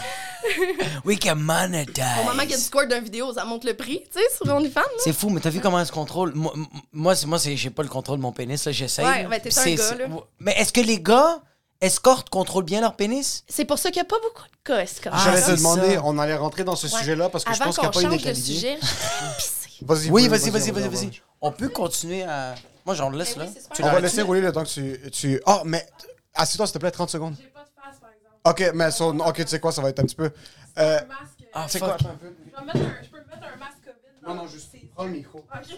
We 1.05 1.19
can 1.19 1.35
monetize. 1.37 2.03
Au 2.21 2.25
moment 2.25 2.41
qu'il 2.43 2.51
y 2.51 2.53
a 2.53 2.57
du 2.57 2.63
score 2.63 2.85
d'une 2.87 3.03
vidéo, 3.03 3.33
ça 3.33 3.45
monte 3.45 3.63
le 3.63 3.73
prix, 3.73 4.03
tu 4.13 4.19
sais, 4.19 4.25
sur 4.35 4.53
OnlyFans. 4.53 4.81
C'est 4.99 5.13
fou, 5.13 5.29
mais 5.29 5.41
t'as 5.41 5.49
vu 5.49 5.59
comment 5.59 5.79
elle 5.79 5.85
se 5.87 5.91
contrôle? 5.91 6.33
Moi, 6.35 6.53
moi, 6.93 7.13
moi 7.25 7.37
j'ai 7.43 7.69
pas 7.71 7.83
le 7.83 7.89
contrôle 7.89 8.17
de 8.17 8.21
mon 8.21 8.31
pénis, 8.31 8.63
là, 8.65 8.71
j'essaye. 8.71 9.05
Ouais, 9.05 9.25
ben, 9.25 9.41
t'es 9.41 9.57
un 9.57 9.75
gars, 9.75 9.95
là. 9.95 10.05
Mais 10.39 10.53
est-ce 10.57 10.71
que 10.71 10.81
les 10.81 10.99
gars, 11.01 11.41
escortes, 11.81 12.29
contrôlent 12.29 12.63
bien 12.65 12.81
leur 12.81 12.95
pénis? 12.95 13.43
C'est 13.47 13.65
pour 13.65 13.77
ça 13.79 13.89
qu'il 13.91 14.01
n'y 14.01 14.07
a 14.07 14.09
pas 14.09 14.19
beaucoup 14.21 14.43
de 14.43 14.57
cas, 14.63 14.79
Escort. 14.79 15.13
Ah, 15.15 15.21
J'allais 15.25 15.41
te 15.41 15.51
demander, 15.57 15.95
ça. 15.95 16.01
on 16.03 16.17
allait 16.19 16.35
rentrer 16.35 16.63
dans 16.63 16.75
ce 16.75 16.87
Ouais. 16.87 16.99
sujet-là 16.99 17.29
parce 17.29 17.43
que 17.43 17.53
je 17.53 17.59
pense 17.59 17.75
qu'il 17.75 17.83
n'y 17.83 17.87
a 17.87 17.91
pas 17.91 18.01
change 18.01 18.09
de 18.11 18.15
inégalité. 18.15 18.41
sujet. 18.53 18.79
Vas-y, 19.81 20.09
Oui, 20.09 20.27
vas-y, 20.29 20.49
vas-y, 20.51 20.71
on 20.71 20.73
vas-y, 20.73 20.83
va- 20.83 20.87
vas-y. 20.89 21.21
On 21.41 21.51
peut 21.51 21.67
continuer 21.69 22.23
à. 22.23 22.55
Moi, 22.85 22.95
j'en 22.95 23.09
laisse, 23.09 23.35
là. 23.35 23.45
oui, 23.45 23.61
On 23.83 23.91
va 23.91 23.99
laisser 23.99 24.21
rouler 24.21 24.39
le 24.41 24.51
temps 24.53 24.63
que 24.63 24.69
tu. 24.69 24.99
tu... 25.11 25.41
Oh, 25.45 25.61
mais. 25.65 25.85
Assieds-toi, 26.33 26.65
s'il 26.67 26.73
te 26.73 26.77
plaît, 26.79 26.91
30 26.91 27.09
secondes. 27.09 27.35
J'ai 27.37 27.47
pas 27.47 27.61
de 27.61 27.65
face, 27.75 27.99
par 27.99 28.09
exemple. 28.09 28.63
Ok, 28.63 28.71
mais 28.75 28.91
son- 28.91 29.19
ok, 29.19 29.35
tu 29.35 29.47
sais 29.47 29.59
quoi, 29.59 29.71
ça 29.73 29.81
va 29.81 29.89
être 29.89 29.99
un 29.99 30.03
petit 30.03 30.15
peu. 30.15 30.31
Euh, 30.77 30.99
Un 30.99 31.05
masque. 31.05 31.21
Ah, 31.53 31.65
c'est 31.69 31.79
quoi, 31.79 31.93
attends 31.95 32.09
un 32.09 32.13
peu. 32.15 32.27
Je, 32.47 32.51
peux 32.51 32.61
me 32.61 32.65
mettre 32.67 33.43
un 33.53 33.57
masque 33.57 33.75
COVID. 33.85 34.27
Non, 34.27 34.33
non, 34.35 34.47
juste 34.47 34.67
prends 34.93 35.03
le 35.05 35.11
micro. 35.11 35.39
Ok. 35.39 35.77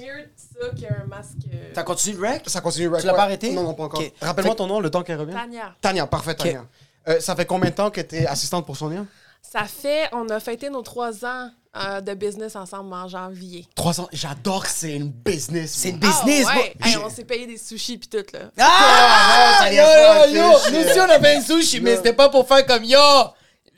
Mieux 0.00 0.28
ça 0.36 0.68
qu'un 0.70 1.06
masque. 1.06 1.32
euh, 1.52 1.70
T'as 1.74 1.82
continué 1.82 2.16
le 2.20 2.28
rec? 2.28 2.42
Ça 2.46 2.60
continue, 2.60 2.88
Rack. 2.88 3.00
Tu 3.00 3.06
l'as 3.06 3.14
pas 3.14 3.22
arrêté? 3.24 3.52
Non, 3.52 3.62
non, 3.62 3.74
pas 3.74 3.84
encore. 3.84 4.00
Ok. 4.00 4.12
Rappelle-moi 4.20 4.54
ton 4.54 4.66
nom, 4.66 4.80
le 4.80 4.90
temps 4.90 5.02
qu'elle 5.02 5.18
revient. 5.20 5.32
Tania. 5.34 5.74
Tania, 5.80 6.06
parfait, 6.06 6.34
Tania. 6.34 6.64
Euh, 7.08 7.20
ça 7.20 7.34
fait 7.36 7.46
combien 7.46 7.70
de 7.70 7.74
temps 7.74 7.90
que 7.90 8.00
tu 8.00 8.16
es 8.16 8.26
assistante 8.26 8.66
pour 8.66 8.76
Sonia? 8.76 9.04
Ça 9.40 9.64
fait, 9.64 10.08
on 10.12 10.28
a 10.28 10.40
fêté 10.40 10.68
nos 10.68 10.82
trois 10.82 11.24
ans 11.24 11.50
euh, 11.76 12.00
de 12.00 12.12
business 12.12 12.54
ensemble 12.56 12.92
en 12.92 13.08
janvier. 13.08 13.66
Trois 13.74 13.98
ans? 14.00 14.08
J'adore 14.12 14.64
que 14.64 14.68
c'est 14.70 14.94
une 14.94 15.10
business. 15.10 15.70
C'est 15.72 15.90
une 15.90 15.98
business, 15.98 16.46
Ah, 16.50 16.54
moi. 16.54 16.62
ouais. 16.64 16.74
Hey, 16.84 16.96
on 16.98 17.08
s'est 17.08 17.24
payé 17.24 17.46
des 17.46 17.56
sushis 17.56 17.96
puis 17.98 18.08
tout, 18.08 18.26
là. 18.34 18.50
Ah! 18.58 19.58
ça 19.60 19.72
y 19.72 19.76
yo, 19.76 19.82
pas, 19.84 20.26
yo, 20.26 20.34
yo! 20.34 20.58
fiche. 20.58 20.72
Nous 20.72 20.78
aussi, 20.90 21.00
on 21.00 21.08
avait 21.10 21.34
un 21.36 21.40
sushi, 21.40 21.80
mais 21.80 21.96
c'était 21.96 22.12
pas 22.12 22.28
pour 22.28 22.46
faire 22.46 22.66
comme 22.66 22.84
yo! 22.84 22.98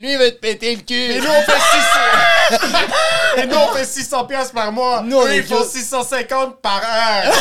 Lui, 0.01 0.13
il 0.13 0.17
va 0.17 0.31
te 0.31 0.37
péter 0.37 0.75
le 0.75 0.81
cul. 0.81 0.93
Et 0.95 1.19
nous, 1.19 1.27
on 1.29 1.41
fait 1.43 1.59
600... 1.59 3.37
Et 3.37 3.45
nous, 3.47 3.55
on 3.55 3.67
fait 3.73 3.85
600 3.85 4.25
piastres 4.25 4.53
par 4.53 4.71
mois. 4.71 5.01
Nous, 5.03 5.15
on 5.15 5.25
Eux, 5.27 5.35
ils 5.35 5.43
font 5.43 5.59
juste- 5.59 5.71
650 5.73 6.59
par 6.59 6.81
heure. 6.83 7.33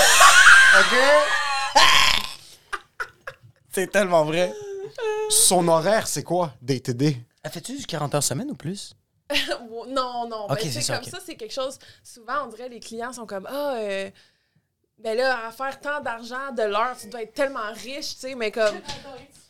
OK? 0.79 0.99
C'est 3.73 3.91
tellement 3.91 4.25
vrai. 4.25 4.53
Son 5.31 5.69
horaire, 5.69 6.07
c'est 6.09 6.25
quoi, 6.25 6.53
DTD? 6.61 7.17
Elle 7.43 7.51
fait-tu 7.51 7.77
du 7.79 7.87
40 7.87 8.15
heures 8.17 8.23
semaine 8.23 8.51
ou 8.51 8.55
plus? 8.55 8.95
non, 9.89 10.27
non. 10.29 10.47
Ok, 10.51 10.63
ben, 10.65 10.73
c'est 10.73 10.93
comme 10.93 11.05
ça, 11.05 11.19
c'est 11.25 11.37
quelque 11.37 11.55
chose. 11.55 11.79
Souvent, 12.03 12.45
on 12.45 12.47
dirait 12.49 12.69
les 12.69 12.81
clients 12.81 13.13
sont 13.13 13.27
comme 13.27 13.47
Ah, 13.49 13.75
euh, 13.77 14.11
ben 14.99 15.17
là, 15.17 15.47
à 15.47 15.53
faire 15.53 15.81
tant 15.81 16.01
d'argent 16.01 16.51
de 16.53 16.65
l'heure, 16.65 16.97
tu 17.01 17.07
dois 17.09 17.23
être 17.23 17.33
tellement 17.33 17.73
riche, 17.73 18.15
tu 18.17 18.21
sais, 18.21 18.35
mais 18.35 18.51
comme. 18.51 18.75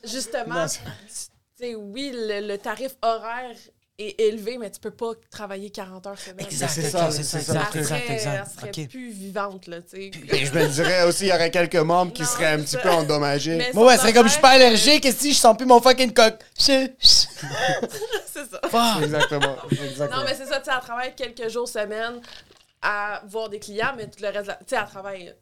Justement, 0.05 0.55
Non, 0.55 0.67
tu 0.69 0.79
c'est- 1.09 1.30
sais, 1.61 1.75
oui, 1.75 2.13
le, 2.15 2.47
le 2.47 2.59
tarif 2.59 2.93
horaire 3.03 3.55
est 3.99 4.19
élevé, 4.19 4.57
mais 4.57 4.71
tu 4.71 4.81
peux 4.81 4.91
pas 4.91 5.13
travailler 5.31 5.69
40 5.71 6.07
heures 6.07 6.19
semaine. 6.19 6.47
Exact, 6.47 6.69
c'est 6.71 6.89
ça, 6.89 7.11
c'est 7.11 7.23
c'est 7.23 7.39
ça, 7.41 7.53
exact, 7.53 7.71
Elle 7.75 7.81
exact, 7.81 8.01
serait, 8.03 8.15
exact. 8.15 8.47
elle 8.55 8.61
serait 8.73 8.83
Ok. 8.85 8.89
plus 8.91 9.11
vivante, 9.11 9.67
là, 9.67 9.83
tu 9.83 9.89
sais. 9.91 10.11
Et 10.33 10.47
je 10.47 10.53
me 10.55 10.67
dirais 10.69 11.03
aussi, 11.03 11.25
il 11.27 11.29
y 11.29 11.33
aurait 11.33 11.51
quelques 11.51 11.77
membres 11.77 12.13
qui 12.13 12.23
Non, 12.23 12.29
seraient 12.29 12.53
un 12.53 12.61
petit 12.61 12.79
peu 12.79 12.89
endommagés. 12.89 13.57
Mais 13.57 13.71
Moi, 13.75 13.87
ouais, 13.89 13.99
c'est 13.99 14.13
comme 14.15 14.27
je 14.27 14.33
suis 14.33 14.41
pas 14.41 14.51
allergique, 14.53 15.05
et 15.05 15.13
si 15.13 15.35
je 15.35 15.39
sens 15.39 15.55
plus 15.57 15.67
mon 15.67 15.83
fucking 15.83 16.15
coq. 16.15 16.35
C'est 16.57 16.97
ça. 18.51 18.61
Exactement. 19.03 19.57
exactement. 19.71 20.17
Non, 20.21 20.25
mais 20.25 20.35
c'est 20.35 20.47
ça, 20.47 20.59
tu 20.61 20.65
sais, 20.67 20.71
elle 20.75 20.81
travaille 20.83 21.15
quelques 21.15 21.49
jours 21.49 21.69
semaine 21.69 22.21
à 22.83 23.23
voir 23.27 23.49
des 23.51 23.59
clients, 23.59 23.93
mais 23.97 24.07
tout 24.07 24.23
le 24.23 24.29
reste, 24.29 24.43
de 24.45 24.49
la- 24.49 24.55
tu 24.57 24.65
sais, 24.69 24.77
elle 24.77 24.87
travaille 24.89 25.35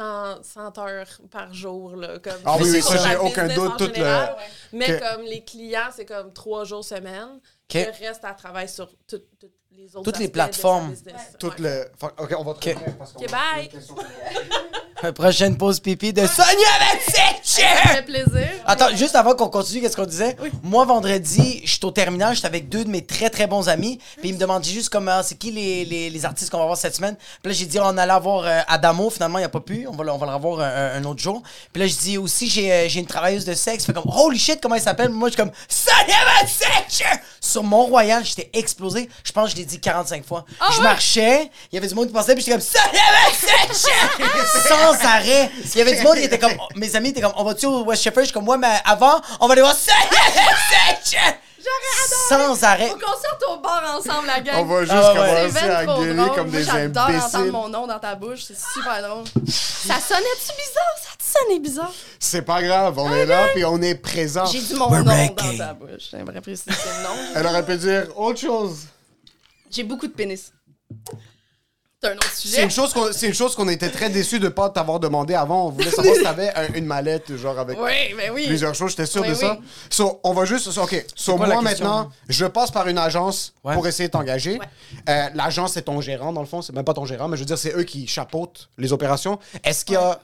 100, 0.00 0.42
100 0.42 0.78
heures 0.78 1.20
par 1.30 1.52
jour, 1.52 1.94
là, 1.96 2.18
comme 2.18 2.32
Ah 2.46 2.56
oui, 2.58 2.70
oui, 2.70 2.80
ça, 2.82 2.96
j'ai 2.96 3.16
aucun 3.16 3.48
doute, 3.48 3.72
en 3.72 3.76
tout 3.76 3.86
le- 3.86 3.94
général. 3.94 4.36
Mais 4.72 4.86
que- 4.86 5.14
comme 5.14 5.22
les 5.24 5.44
clients, 5.44 5.90
c'est 5.94 6.06
comme 6.06 6.32
trois 6.32 6.64
jours 6.64 6.84
semaine. 6.84 7.38
Ok. 7.68 7.74
Le 7.74 8.06
reste, 8.06 8.22
elle 8.26 8.36
travaille 8.36 8.68
sur 8.68 8.88
tout- 9.06 9.18
toutes 9.38 9.52
les 9.80 9.96
autres 9.96 10.04
Toutes 10.04 10.18
les 10.18 10.28
plateformes. 10.28 10.90
business. 10.90 11.14
Tout 11.38 11.48
Ouais. 11.48 11.54
le... 11.58 11.90
OK, 12.02 12.34
on 12.38 12.44
va 12.44 12.54
te 12.54 12.68
revenir 12.68 12.96
parce 12.98 13.12
qu'on 13.12 13.22
Ok, 13.24 13.30
bye. 13.30 13.70
une. 15.02 15.12
Prochaine 15.14 15.56
pause 15.56 15.80
pipi 15.80 16.12
de 16.12 16.26
Sonia 16.26 16.44
Ça 17.08 17.22
Mathieu! 17.32 17.94
fait 17.94 18.02
plaisir. 18.02 18.48
Attends, 18.66 18.94
juste 18.94 19.16
avant 19.16 19.34
qu'on 19.34 19.48
continue, 19.48 19.80
qu'est-ce 19.80 19.96
qu'on 19.96 20.04
disait? 20.04 20.36
Moi, 20.62 20.84
vendredi, 20.84 21.62
je 21.64 21.70
suis 21.70 21.80
au 21.84 21.90
terminal, 21.90 22.34
j'étais 22.34 22.48
avec 22.48 22.68
deux 22.68 22.84
de 22.84 22.90
mes 22.90 23.06
très 23.06 23.30
très 23.30 23.46
bons 23.46 23.70
amis. 23.70 23.98
Puis 24.18 24.28
ils 24.28 24.34
me 24.34 24.38
demandaient 24.38 24.68
juste 24.68 24.90
comment, 24.90 25.22
c'est 25.22 25.36
qui 25.36 25.52
les, 25.52 25.86
les, 25.86 26.10
les 26.10 26.24
artistes 26.26 26.50
qu'on 26.50 26.58
va 26.58 26.66
voir 26.66 26.76
cette 26.76 26.94
semaine. 26.94 27.16
Puis 27.42 27.50
là, 27.50 27.58
j'ai 27.58 27.64
dit, 27.64 27.78
on 27.80 27.96
allait 27.96 28.12
avoir 28.12 28.44
euh, 28.44 28.60
Adamo, 28.68 29.08
finalement, 29.08 29.38
il 29.38 29.42
n'y 29.42 29.46
a 29.46 29.50
pas 29.50 29.60
pu. 29.60 29.86
On 29.88 29.92
va, 29.96 30.04
le- 30.04 30.12
on 30.12 30.18
va 30.18 30.26
le 30.26 30.34
revoir 30.34 30.60
un, 30.60 30.96
un 31.00 31.04
autre 31.04 31.20
jour. 31.22 31.42
Puis 31.72 31.80
là, 31.80 31.88
je 31.88 31.96
dis 31.96 32.18
aussi, 32.18 32.46
j'ai 32.50 32.70
euh, 32.70 32.88
j'ai 32.88 33.00
une 33.00 33.06
travailleuse 33.06 33.46
de 33.46 33.54
sexe. 33.54 33.86
Fait 33.86 33.94
comme, 33.94 34.04
holy 34.14 34.38
shit, 34.38 34.60
comment 34.60 34.74
elle 34.74 34.82
s'appelle? 34.82 35.08
Moi, 35.08 35.30
je 35.30 35.32
suis 35.34 35.42
comme, 35.42 35.52
Sonia 35.66 36.14
Mathieu! 36.42 37.06
Sur 37.40 37.62
Mont-Royal, 37.64 38.22
j'étais 38.22 38.50
explosé. 38.52 39.08
Je 39.24 39.32
pense 39.32 39.46
que 39.46 39.52
je 39.52 39.56
l'ai 39.56 39.64
dit 39.70 39.80
45 39.80 40.24
fois. 40.24 40.44
je 40.76 40.80
marchais, 40.80 41.50
il 41.70 41.74
y 41.74 41.78
avait 41.78 41.86
du 41.88 41.94
monde 41.94 42.06
qui 42.08 42.12
passait, 42.12 42.34
puis 42.34 42.42
j'étais 42.44 42.58
comme! 42.58 42.66
Sans 44.68 45.04
arrêt. 45.06 45.50
Il 45.74 45.78
y 45.78 45.82
avait 45.82 45.96
du 45.96 46.02
monde 46.02 46.16
qui 46.16 46.24
était 46.24 46.38
comme, 46.38 46.52
mes 46.76 46.94
amis 46.96 47.10
étaient 47.10 47.20
comme, 47.20 47.32
on 47.36 47.44
va-tu 47.44 47.66
au 47.66 47.84
West 47.84 48.02
Shepherd? 48.02 48.24
Je 48.24 48.30
suis 48.30 48.34
comme, 48.34 48.48
ouais, 48.48 48.58
mais 48.58 48.80
avant, 48.84 49.20
on 49.40 49.46
va 49.46 49.52
aller 49.52 49.62
voir 49.62 49.74
Sonia 49.74 49.98
Mathieu! 50.88 51.18
Sans 52.28 52.64
arrêt. 52.64 52.88
Faut 52.88 52.94
qu'on 52.94 53.12
sorte 53.12 53.44
au 53.50 53.58
bar 53.60 53.82
ensemble, 53.96 54.26
la 54.26 54.40
gang. 54.40 54.56
On 54.60 54.64
va 54.64 54.80
juste 54.80 54.92
Ah 54.94 55.12
ouais, 55.12 55.18
commencer 55.50 55.68
à 55.68 55.84
gueuler 55.84 56.14
drôle. 56.14 56.34
comme 56.34 56.48
Moi, 56.50 56.58
des 56.58 56.64
J'adore 56.64 57.02
entendre 57.04 57.18
imbéciles. 57.18 57.52
mon 57.52 57.68
nom 57.68 57.86
dans 57.86 57.98
ta 57.98 58.14
bouche. 58.14 58.40
C'est 58.48 58.56
super 58.58 59.02
drôle. 59.06 59.24
ça 59.46 59.94
sonnait-tu 60.00 60.52
bizarre? 60.56 60.96
Ça 61.02 61.10
te 61.18 61.22
sonnait 61.38 61.58
bizarre? 61.60 61.92
C'est 62.18 62.42
pas 62.42 62.62
grave, 62.62 62.98
on 62.98 63.12
est 63.12 63.26
là, 63.26 63.48
puis 63.54 63.64
on 63.66 63.80
est 63.82 63.94
présent. 63.94 64.46
J'ai 64.46 64.60
dit 64.60 64.74
mon 64.74 64.88
We're 64.90 65.04
nom 65.04 65.26
dans 65.36 65.56
ta 65.58 65.74
bouche. 65.74 66.08
J'aimerais 66.10 66.40
préciser 66.40 66.70
le 66.70 67.02
nom. 67.04 67.14
Elle 67.36 67.46
aurait 67.46 67.64
pu 67.66 67.76
dire 67.76 68.06
autre 68.16 68.40
chose. 68.40 68.86
J'ai 69.70 69.84
beaucoup 69.84 70.06
de 70.06 70.12
pénis. 70.12 70.52
C'est 72.02 72.08
un 72.08 72.16
autre 72.16 72.30
C'est 72.32 72.48
sujet. 72.48 72.62
une 72.64 72.70
chose 72.70 72.94
qu'on 72.94 73.12
c'est 73.12 73.26
une 73.28 73.34
chose 73.34 73.54
qu'on 73.54 73.68
était 73.68 73.90
très 73.90 74.08
déçus 74.08 74.40
de 74.40 74.48
pas 74.48 74.70
t'avoir 74.70 74.98
demandé 75.00 75.34
avant. 75.34 75.66
On 75.66 75.70
voulait 75.70 75.90
savoir 75.90 76.14
si 76.16 76.22
t'avais 76.22 76.48
un- 76.54 76.72
une 76.72 76.86
mallette, 76.86 77.36
genre 77.36 77.58
avec 77.58 77.78
Oui, 77.78 78.14
mais 78.16 78.30
oui. 78.30 78.46
plusieurs 78.46 78.74
choses. 78.74 78.92
J'étais 78.92 79.04
sûr 79.04 79.20
Oui, 79.20 79.28
de 79.28 79.32
oui. 79.34 79.38
ça. 79.38 79.58
So, 79.90 80.18
on 80.24 80.32
va 80.32 80.46
juste. 80.46 80.70
so, 80.70 80.82
OK. 80.82 81.04
So, 81.14 81.36
quoi 81.36 81.46
moi, 81.46 81.62
question? 81.62 81.84
maintenant, 81.86 82.10
je 82.30 82.46
passe 82.46 82.70
par 82.70 82.88
une 82.88 82.96
agence 82.96 83.52
Ouais. 83.62 83.74
pour 83.74 83.86
essayer 83.86 84.08
de 84.08 84.12
t'engager. 84.12 84.58
Ouais. 84.58 84.66
Euh, 85.10 85.28
L'agence, 85.34 85.74
c'est 85.74 85.82
ton 85.82 86.00
gérant, 86.00 86.32
dans 86.32 86.40
le 86.40 86.46
fond. 86.46 86.62
C'est 86.62 86.72
même 86.74 86.86
pas 86.86 86.94
ton 86.94 87.04
gérant, 87.04 87.28
mais 87.28 87.36
je 87.36 87.42
veux 87.42 87.46
dire, 87.46 87.58
c'est 87.58 87.76
eux 87.76 87.84
qui 87.84 88.06
chapeautent 88.06 88.70
les 88.78 88.94
opérations. 88.94 89.38
Est-ce 89.62 89.84
qu'il 89.84 89.94
y 89.94 89.98
a. 89.98 90.18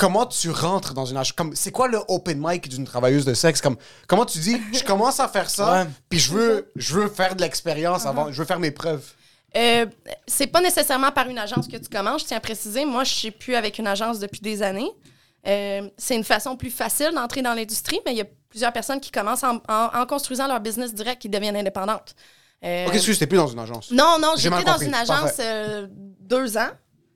Comment 0.00 0.24
tu 0.24 0.50
rentres 0.50 0.94
dans 0.94 1.04
une 1.04 1.18
agence? 1.18 1.32
Comme, 1.32 1.54
c'est 1.54 1.72
quoi 1.72 1.86
le 1.86 1.98
open 2.08 2.38
mic 2.42 2.68
d'une 2.70 2.86
travailleuse 2.86 3.26
de 3.26 3.34
sexe? 3.34 3.60
Comme, 3.60 3.76
comment 4.08 4.24
tu 4.24 4.38
dis, 4.38 4.58
je 4.72 4.82
commence 4.82 5.20
à 5.20 5.28
faire 5.28 5.50
ça, 5.50 5.86
puis 6.08 6.18
je 6.18 6.32
veux, 6.32 6.72
je 6.74 6.94
veux 6.94 7.08
faire 7.08 7.36
de 7.36 7.42
l'expérience 7.42 8.06
avant, 8.06 8.32
je 8.32 8.38
veux 8.40 8.46
faire 8.46 8.58
mes 8.58 8.70
preuves. 8.70 9.04
Euh, 9.56 9.84
c'est 10.26 10.46
pas 10.46 10.60
nécessairement 10.62 11.10
par 11.12 11.28
une 11.28 11.36
agence 11.38 11.68
que 11.68 11.76
tu 11.76 11.88
commences, 11.88 12.22
je 12.22 12.26
tiens 12.28 12.38
à 12.38 12.40
préciser. 12.40 12.84
Moi, 12.86 13.04
je 13.04 13.12
suis 13.12 13.30
plus 13.30 13.54
avec 13.56 13.78
une 13.78 13.86
agence 13.86 14.18
depuis 14.20 14.40
des 14.40 14.62
années. 14.62 14.90
Euh, 15.46 15.88
c'est 15.98 16.16
une 16.16 16.24
façon 16.24 16.56
plus 16.56 16.70
facile 16.70 17.10
d'entrer 17.14 17.42
dans 17.42 17.52
l'industrie, 17.54 18.00
mais 18.06 18.12
il 18.12 18.18
y 18.18 18.22
a 18.22 18.26
plusieurs 18.48 18.72
personnes 18.72 19.00
qui 19.00 19.10
commencent 19.10 19.44
en, 19.44 19.56
en- 19.68 19.90
en 20.00 20.06
construisant 20.06 20.46
leur 20.46 20.60
business 20.60 20.94
direct 20.94 21.20
qui 21.20 21.28
deviennent 21.28 21.56
indépendantes. 21.56 22.14
Euh, 22.64 22.86
Ok, 22.86 22.94
excuse, 22.94 23.18
t'es 23.18 23.26
plus 23.26 23.38
dans 23.38 23.46
une 23.48 23.58
agence. 23.58 23.90
non, 23.90 24.16
non, 24.20 24.32
J'ai 24.36 24.50
j'étais 24.50 24.64
dans 24.64 24.78
une 24.78 24.94
agence 24.94 25.32
euh, 25.40 25.86
deux 25.90 26.56
ans. 26.56 26.68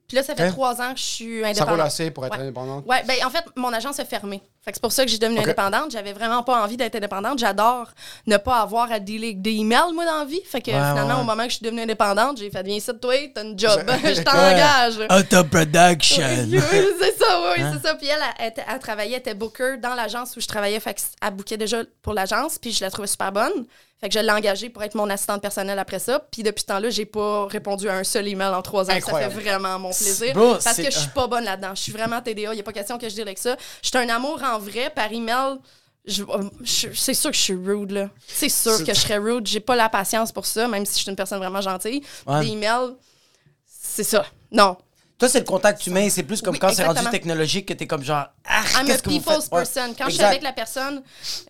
Puis 0.07 0.17
là, 0.17 0.23
ça 0.23 0.35
fait 0.35 0.45
Ok. 0.49 0.53
trois 0.53 0.81
ans 0.83 0.93
que 0.93 0.99
je 0.99 1.05
suis 1.05 1.41
Ça 1.41 1.47
indépendante. 1.49 1.71
roule 1.71 1.81
assez 1.81 2.11
pour 2.11 2.27
être 2.27 2.37
Ouais. 2.37 2.43
indépendante? 2.43 2.85
Ouais, 2.87 3.03
ben 3.07 3.17
en 3.25 3.31
fait, 3.31 3.45
mon 3.57 3.73
agence 3.73 3.99
est 3.99 4.05
fermée. 4.05 4.43
Fait 4.63 4.71
que 4.71 4.77
c'est 4.77 4.83
pour 4.83 4.93
ça 4.93 5.05
que 5.05 5.11
j'ai 5.11 5.19
devenu 5.19 5.39
Ok. 5.39 5.45
indépendante. 5.45 5.91
J'avais 5.91 6.13
vraiment 6.13 6.43
pas 6.43 6.63
envie 6.63 6.77
d'être 6.77 6.95
indépendante. 6.95 7.39
J'adore 7.39 7.89
ne 8.27 8.37
pas 8.37 8.61
avoir 8.61 8.91
à 8.93 8.99
dealer 8.99 9.35
des 9.35 9.51
emails, 9.53 9.93
moi, 9.95 10.05
dans 10.05 10.19
la 10.21 10.25
vie. 10.25 10.41
Fait 10.45 10.61
que 10.61 10.71
Ouais, 10.71 10.77
finalement, 10.77 11.15
ouais. 11.17 11.21
au 11.21 11.25
moment 11.25 11.45
que 11.45 11.51
je 11.51 11.57
suis 11.57 11.65
devenue 11.65 11.83
indépendante, 11.83 12.39
j'ai 12.39 12.51
fait 12.51 12.63
Viens 12.63 12.77
ici, 12.77 12.91
toi, 13.01 13.15
t'as 13.35 13.45
une 13.45 13.59
job. 13.59 13.81
je 14.05 14.23
t'engage. 14.23 14.99
Auto-production. 15.11 16.25
Oui, 16.51 16.61
c'est 17.01 17.19
ça, 17.19 17.41
oui, 17.57 17.63
Hein? 17.63 17.73
c'est 17.81 17.87
ça. 17.89 17.95
Puis 17.95 18.07
elle, 18.09 18.23
elle, 18.39 18.49
était- 18.49 18.65
elle 18.71 18.79
travaillait, 18.79 19.13
elle 19.15 19.19
était 19.21 19.35
booker 19.35 19.77
dans 19.83 19.95
l'agence 19.95 20.37
où 20.37 20.41
je 20.41 20.47
travaillais. 20.47 20.81
Fait 20.81 20.95
qu'elle 20.95 21.31
bookait 21.35 21.57
déjà 21.57 21.79
pour 22.03 22.15
l'agence, 22.15 22.59
puis 22.59 22.73
je 22.73 22.83
la 22.85 22.91
trouvais 22.91 23.09
super 23.09 23.33
bonne. 23.33 23.67
Fait 24.01 24.09
que 24.09 24.15
je 24.15 24.19
l'ai 24.19 24.31
engagée 24.33 24.69
pour 24.69 24.83
être 24.83 24.95
mon 24.97 25.09
assistante 25.09 25.41
personnelle 25.41 25.79
après 25.79 25.99
ça. 25.99 26.19
Puis 26.31 26.43
depuis 26.43 26.61
ce 26.63 26.67
temps-là, 26.67 26.91
j'ai 26.91 27.07
pas 27.07 27.47
répondu 27.47 27.89
à 27.89 27.95
un 27.97 28.05
seul 28.05 28.29
email 28.29 28.49
en 28.49 28.61
trois 28.61 28.91
ans. 28.91 28.93
Ça 29.01 29.13
fait 29.21 29.29
vraiment 29.41 29.79
mon 29.79 29.91
plaisir. 29.93 30.35
Parce 30.63 30.77
que 30.77 30.91
je 30.91 30.99
suis 30.99 31.09
pas 31.11 31.27
bonne 31.27 31.45
là-dedans. 31.45 31.75
Je 31.75 31.81
suis 31.81 31.93
vraiment 31.93 32.21
TDA. 32.21 32.53
Il 32.53 32.57
y 32.57 32.61
a 32.61 32.63
pas 32.63 32.73
question 32.73 32.99
que 32.99 33.09
je 33.09 33.15
dise 33.15 33.21
avec 33.21 33.39
ça. 33.39 33.57
Je 33.83 33.89
suis 33.89 33.97
un 33.99 34.09
amour 34.11 34.43
en 34.45 34.59
vrai 34.59 34.91
par 34.95 35.11
email. 35.13 35.57
je- 36.07 36.23
je- 36.61 36.89
c'est 36.93 37.15
sûr 37.15 37.31
que 37.31 37.37
je 37.37 37.41
suis 37.43 37.55
rude, 37.55 37.93
là. 37.93 38.11
C'est 38.27 38.51
sûr 38.51 38.85
que 38.85 38.93
je 38.93 39.01
serais 39.01 39.17
rude. 39.17 39.47
J'ai 39.47 39.61
pas 39.61 39.75
la 39.75 39.89
patience 39.89 40.33
pour 40.33 40.45
ça, 40.45 40.69
même 40.69 40.85
si 40.85 40.99
je 40.99 41.03
suis 41.05 41.09
une 41.11 41.17
personne 41.17 41.39
vraiment 41.39 41.63
gentille. 41.63 42.03
Ouais. 42.27 42.41
Des 42.45 42.49
emails, 42.49 42.91
c'est 43.67 44.05
ça. 44.05 44.27
Non. 44.53 44.77
Toi, 45.25 45.29
c'est 45.31 45.39
le 45.39 45.45
contact 45.47 45.87
humain. 45.87 46.07
C'est 46.11 46.23
plus 46.23 46.43
comme 46.43 46.53
Oui, 46.53 46.59
quand 46.59 46.69
c'est 46.75 46.85
rendu 46.85 47.01
technologique 47.11 47.67
que 47.67 47.73
t'es 47.73 47.87
comme 47.87 48.03
genre. 48.05 48.27
Ah, 48.47 48.63
I'm 48.75 48.81
a 48.81 48.85
qu'est-ce 48.85 49.03
que 49.03 49.09
vous 49.09 49.17
people's 49.21 49.45
faites? 49.45 49.53
Ouais. 49.53 49.95
Quand 49.97 50.05
je 50.11 50.15
suis 50.17 50.23
avec 50.23 50.43
la 50.43 50.53
personne, 50.53 51.03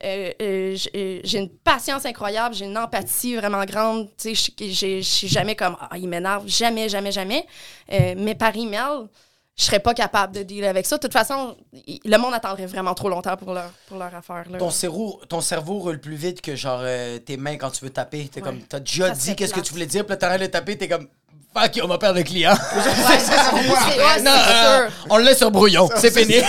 euh, 0.05 0.31
euh, 0.41 0.77
euh, 0.95 1.21
j'ai 1.25 1.39
une 1.39 1.49
patience 1.51 2.07
incroyable, 2.07 2.55
j'ai 2.55 2.67
une 2.67 2.79
empathie 2.79 3.35
vraiment 3.35 3.65
grande. 3.65 4.09
Tu 4.17 4.37
sais, 4.37 4.55
je- 4.61 5.01
suis 5.03 5.27
jamais 5.27 5.57
comme 5.57 5.77
ah, 5.81 5.99
il 5.99 6.09
m'énerve, 6.09 6.45
jamais, 6.47 6.89
jamais, 6.89 7.11
jamais. 7.11 7.45
Euh, 7.93 8.15
mais 8.17 8.37
par 8.37 8.55
email, 8.57 9.09
je 9.57 9.65
serais 9.65 9.81
pas 9.81 9.93
capable 9.95 10.35
de 10.35 10.43
dealer 10.45 10.69
avec 10.69 10.87
ça. 10.87 10.97
De 10.97 11.01
toute 11.03 11.13
façon, 11.13 11.57
le 11.73 12.17
monde 12.17 12.35
attendrait 12.35 12.67
vraiment 12.67 12.95
trop 12.95 13.09
longtemps 13.09 13.37
pour 13.37 13.55
leur, 13.55 13.71
pour 13.89 13.99
leur 13.99 14.15
affaire. 14.15 14.45
Là. 14.51 14.59
Ton 14.59 14.71
cerveau, 14.71 15.21
ton 15.29 15.41
cerveau 15.41 15.81
roule 15.81 16.01
plus 16.01 16.15
vite 16.17 16.41
que 16.41 16.55
genre 16.55 16.81
euh, 16.85 17.19
tes 17.19 17.37
mains 17.37 17.57
quand 17.57 17.71
tu 17.71 17.85
veux 17.85 17.91
taper. 17.91 18.29
T'es 18.29 18.41
Ouais. 18.41 18.47
comme, 18.47 18.61
t'as 18.63 18.79
déjà 18.81 19.09
Ça 19.09 19.15
dit 19.15 19.35
qu'est-ce 19.37 19.55
que 19.55 19.61
tu 19.61 19.73
voulais 19.73 19.87
dire, 19.87 20.05
puis 20.05 20.11
là 20.11 20.17
t'arrêtes 20.17 20.41
de 20.43 20.47
taper, 20.47 20.77
t'es 20.79 20.89
comme, 20.89 21.09
fuck, 21.57 21.81
on 21.83 21.87
va 21.89 21.99
perdre 21.99 22.19
le 22.19 22.25
client. 22.25 22.55
Ouais, 22.75 23.19
c'est 23.19 23.99
ouais, 24.01 24.23
non, 24.23 24.33
c'est 24.47 24.53
euh, 24.55 24.89
sûr. 24.89 25.07
on 25.11 25.17
le 25.19 25.25
laisse 25.25 25.39
sur 25.39 25.51
brouillon, 25.51 25.89
c'est 25.97 26.11
fini. 26.11 26.35
C'est 26.35 26.41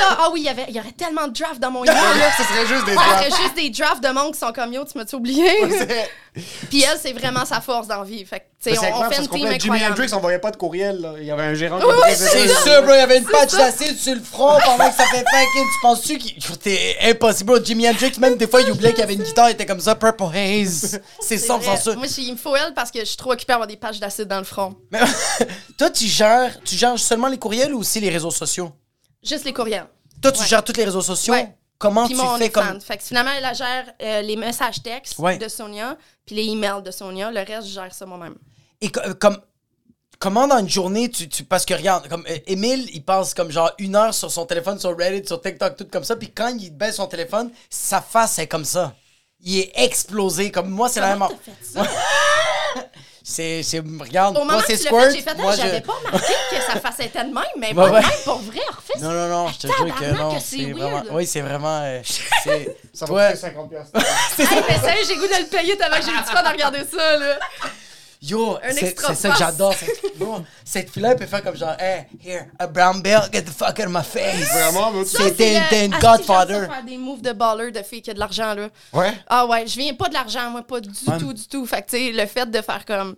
ça. 0.00 0.16
Ah 0.18 0.28
oui, 0.32 0.40
il 0.40 0.46
y 0.46 0.48
avait- 0.48 0.66
il 0.68 0.74
y 0.74 0.80
aurait 0.80 0.92
tellement 0.92 1.26
de 1.28 1.32
drafts 1.32 1.60
dans 1.60 1.70
mon 1.70 1.84
email. 1.84 1.94
là. 1.96 2.30
Ce 2.36 2.42
serait 2.44 2.66
juste 2.66 2.86
des 2.86 2.92
Il 2.92 3.28
y 3.28 3.42
juste 3.42 3.56
des 3.56 3.70
drafts 3.70 4.02
de 4.02 4.08
monde 4.10 4.32
qui 4.32 4.38
sont 4.40 4.52
comme 4.52 4.72
yo, 4.72 4.84
tu 4.84 4.98
m'as-tu 4.98 5.14
oublié? 5.16 5.50
Puis 6.68 6.82
elle, 6.84 6.96
c'est 7.00 7.12
vraiment 7.12 7.44
sa 7.44 7.60
force 7.60 7.88
dans 7.88 7.98
la 7.98 8.04
vie. 8.04 8.24
Fait 8.24 8.38
que, 8.40 8.44
tu 8.62 8.70
sais, 8.70 8.76
c'est 8.76 8.78
on, 8.78 8.82
on 8.82 9.02
incroyable, 9.02 9.14
fait 9.14 9.20
une 9.22 9.28
team 9.28 9.40
complète. 9.40 9.60
Jimi 9.60 9.74
incroyable. 9.76 9.92
Hendrix 10.00 10.14
envoyait 10.14 10.38
pas 10.38 10.50
de 10.52 10.56
courriel. 10.56 11.00
là. 11.00 11.14
Il 11.18 11.24
y 11.24 11.30
avait 11.30 11.42
un 11.42 11.54
gérant 11.54 11.78
qui 11.80 11.86
Oui, 11.86 11.92
c'est 12.14 12.48
sûr, 12.48 12.82
bro, 12.82 12.92
il 12.92 12.98
y 12.98 13.00
avait 13.00 13.18
une 13.18 13.24
patch 13.24 13.52
d'acide 13.52 13.98
sur 13.98 14.14
le 14.14 14.20
front 14.20 14.58
pendant 14.64 14.88
que 14.90 14.96
ça 14.96 15.04
fait 15.06 15.24
fucking. 15.28 15.64
Tu 15.64 15.80
penses-tu 15.82 16.18
qu'il. 16.18 16.58
T'es 16.58 16.96
impossible, 17.02 17.52
bro. 17.52 17.64
Jimi 17.64 17.88
Hendrix, 17.88 18.12
même 18.20 18.36
des 18.36 18.46
fois, 18.46 18.62
il 18.62 18.70
oubliait 18.70 18.90
qu'il 18.90 19.00
y 19.00 19.02
avait 19.02 19.14
une 19.14 19.22
guitare, 19.22 19.48
il 19.50 19.54
était 19.54 19.66
comme 19.66 19.80
ça, 19.80 19.94
Purple 19.96 20.24
Haze. 20.34 21.00
C'est 21.20 21.36
C'est 21.38 21.48
100% 21.48 21.58
vrai. 21.62 21.76
sûr. 21.80 21.96
Moi, 21.96 22.06
je- 22.06 22.20
il 22.20 22.32
me 22.32 22.36
faut 22.38 22.54
elle 22.54 22.74
parce 22.74 22.90
que 22.90 23.00
je 23.00 23.04
suis 23.06 23.16
trop 23.16 23.32
occupée 23.32 23.52
à 23.52 23.56
avoir 23.56 23.66
des 23.66 23.76
pages 23.76 23.98
d'acide 23.98 24.26
dans 24.28 24.38
le 24.38 24.44
front. 24.44 24.76
Mais 24.92 25.00
toi, 25.78 25.90
tu 25.90 26.06
gères, 26.06 26.52
tu 26.64 26.76
gères 26.76 26.98
seulement 26.98 27.28
les 27.28 27.38
courriels 27.38 27.74
ou 27.74 27.80
aussi 27.80 27.98
les 28.00 28.10
réseaux 28.10 28.30
sociaux? 28.30 28.70
Juste 29.22 29.44
les 29.44 29.52
courriels. 29.52 29.86
Toi, 30.22 30.32
tu 30.32 30.40
Ouais. 30.40 30.46
gères 30.46 30.62
tous 30.62 30.76
les 30.76 30.84
réseaux 30.84 31.00
sociaux? 31.02 31.32
Ouais. 31.34 31.48
Comment 31.80 32.04
Puis 32.06 32.14
tu 32.14 32.20
fais 32.20 32.26
OnlyFans. 32.28 32.50
comme. 32.68 32.80
Fait 32.80 32.96
que 32.98 33.02
finalement, 33.02 33.32
elle 33.36 33.54
gère 33.56 33.86
euh, 34.02 34.20
les 34.22 34.36
messages 34.36 34.80
textes 34.82 35.18
Ouais. 35.18 35.38
de 35.38 35.48
Sonia, 35.48 35.96
puis 36.24 36.36
les 36.36 36.44
emails 36.44 36.82
de 36.84 36.90
Sonia. 36.92 37.30
Le 37.32 37.40
reste, 37.40 37.66
je 37.68 37.72
gère 37.72 37.92
ça 37.92 38.06
moi-même. 38.06 38.36
Et 38.80 38.90
co- 38.92 39.00
euh, 39.04 39.14
comme. 39.14 39.38
Comment 40.18 40.46
dans 40.46 40.58
une 40.58 40.68
journée, 40.68 41.08
tu, 41.08 41.30
tu 41.30 41.44
parce 41.44 41.64
que 41.64 41.72
regarde, 41.72 42.06
comme 42.06 42.26
euh, 42.28 42.36
Émile, 42.46 42.86
il 42.92 43.02
passe 43.02 43.32
comme 43.32 43.50
genre 43.50 43.72
une 43.78 43.96
heure 43.96 44.12
sur 44.12 44.30
son 44.30 44.44
téléphone, 44.44 44.78
sur 44.78 44.94
Reddit, 44.94 45.26
sur 45.26 45.40
TikTok, 45.40 45.76
tout 45.76 45.86
comme 45.90 46.04
ça, 46.04 46.14
puis 46.14 46.30
quand 46.30 46.54
il 46.60 46.70
baisse 46.76 46.96
son 46.96 47.06
téléphone, 47.06 47.50
sa 47.70 48.02
face 48.02 48.38
est 48.38 48.46
comme 48.46 48.66
ça. 48.66 48.94
Il 49.40 49.58
est 49.58 49.72
explosé, 49.76 50.50
comme 50.50 50.68
moi, 50.68 50.90
c'est 50.90 51.00
la 51.00 51.16
même. 51.16 51.26
Fait 51.42 51.52
ça? 51.64 51.82
C'est, 53.22 53.62
c'est, 53.62 53.78
regarde, 53.78 54.36
Au 54.36 54.44
moment 54.44 54.60
que 54.60 54.66
c'est 54.66 54.78
tu 54.78 54.84
l'as 54.84 54.90
Squirt, 54.90 55.04
fait, 55.10 55.16
j'ai 55.16 55.22
fait, 55.22 55.34
moi 55.36 55.50
ah, 55.52 55.56
je... 55.56 55.62
j'avais 55.62 55.80
pas 55.82 55.92
remarqué 55.92 56.32
que 56.50 57.02
était 57.02 57.24
de 57.24 57.34
même, 57.34 57.44
mais 57.58 57.68
Ouais, 57.74 57.74
pas 57.74 57.88
de 57.88 57.92
ouais. 57.94 58.00
même, 58.00 58.10
pour 58.24 58.38
vrai, 58.38 58.60
refais 58.68 58.98
ça. 58.98 59.06
Non, 59.06 59.12
non, 59.12 59.28
non, 59.28 59.48
je 59.48 59.58
te 59.58 59.66
jure 59.66 59.76
que 59.76 60.00
Tabarnak, 60.00 60.18
non. 60.18 60.34
que 60.34 60.40
c'est 60.40 60.56
C'est 60.56 60.72
vraiment... 60.72 61.02
Oui, 61.12 61.26
c'est 61.26 61.40
vraiment... 61.40 61.80
euh, 61.82 62.00
c'est... 62.44 62.76
Ça 62.94 63.06
va 63.06 63.28
coûter 63.28 63.40
50 63.40 63.70
piastres. 63.70 63.92
Hey, 64.38 64.64
mais 64.68 64.78
sérieux, 64.78 65.04
j'ai 65.06 65.16
goût 65.16 65.26
de 65.26 65.42
le 65.42 65.48
payer 65.48 65.76
tellement 65.76 65.96
que 65.96 66.04
j'ai 66.04 66.12
eu 66.12 66.16
du 66.16 66.24
fun 66.24 66.42
à 66.42 66.50
regarder 66.50 66.80
ça, 66.90 67.16
là. 67.16 67.38
Yo, 68.22 68.58
Un 68.62 68.72
c'est, 68.72 68.98
ça 69.00 69.30
que 69.30 69.38
j'adore. 69.38 69.74
Cette, 70.62 70.90
fille-là, 70.90 71.12
elle 71.12 71.16
peut 71.16 71.24
faire 71.26 71.42
comme 71.42 71.56
genre, 71.56 71.74
hey, 71.78 72.04
here, 72.22 72.44
a 72.58 72.66
brown 72.66 73.00
belt, 73.00 73.32
get 73.32 73.42
the 73.42 73.50
fuck 73.50 73.78
out 73.78 73.86
of 73.86 73.88
my 73.88 74.02
face. 74.02 74.46
Vraiment, 74.52 74.92
C'était 75.04 75.64
c'est, 75.70 75.86
une- 75.86 75.94
euh, 75.94 75.96
ah, 76.02 76.16
godfather. 76.18 76.60
ça 76.60 76.68
faire 76.68 76.84
des 76.84 76.98
moves 76.98 77.22
de 77.22 77.32
baller 77.32 77.70
de 77.70 77.82
filles 77.82 78.02
qui 78.02 78.10
a 78.10 78.14
de 78.14 78.18
l'argent, 78.18 78.54
là. 78.54 78.68
Ouais. 78.92 79.12
Ah 79.26 79.46
ouais, 79.46 79.66
je 79.66 79.74
viens 79.76 79.94
pas 79.94 80.08
de 80.08 80.14
l'argent, 80.14 80.50
moi, 80.50 80.62
pas 80.62 80.80
du 80.80 80.90
tout, 81.18 81.32
du 81.32 81.46
tout. 81.48 81.64
Fait 81.64 81.80
que, 81.80 81.90
tu 81.90 81.96
sais, 81.96 82.12
le 82.12 82.26
fait 82.26 82.50
de 82.50 82.60
faire 82.60 82.84
comme. 82.84 83.16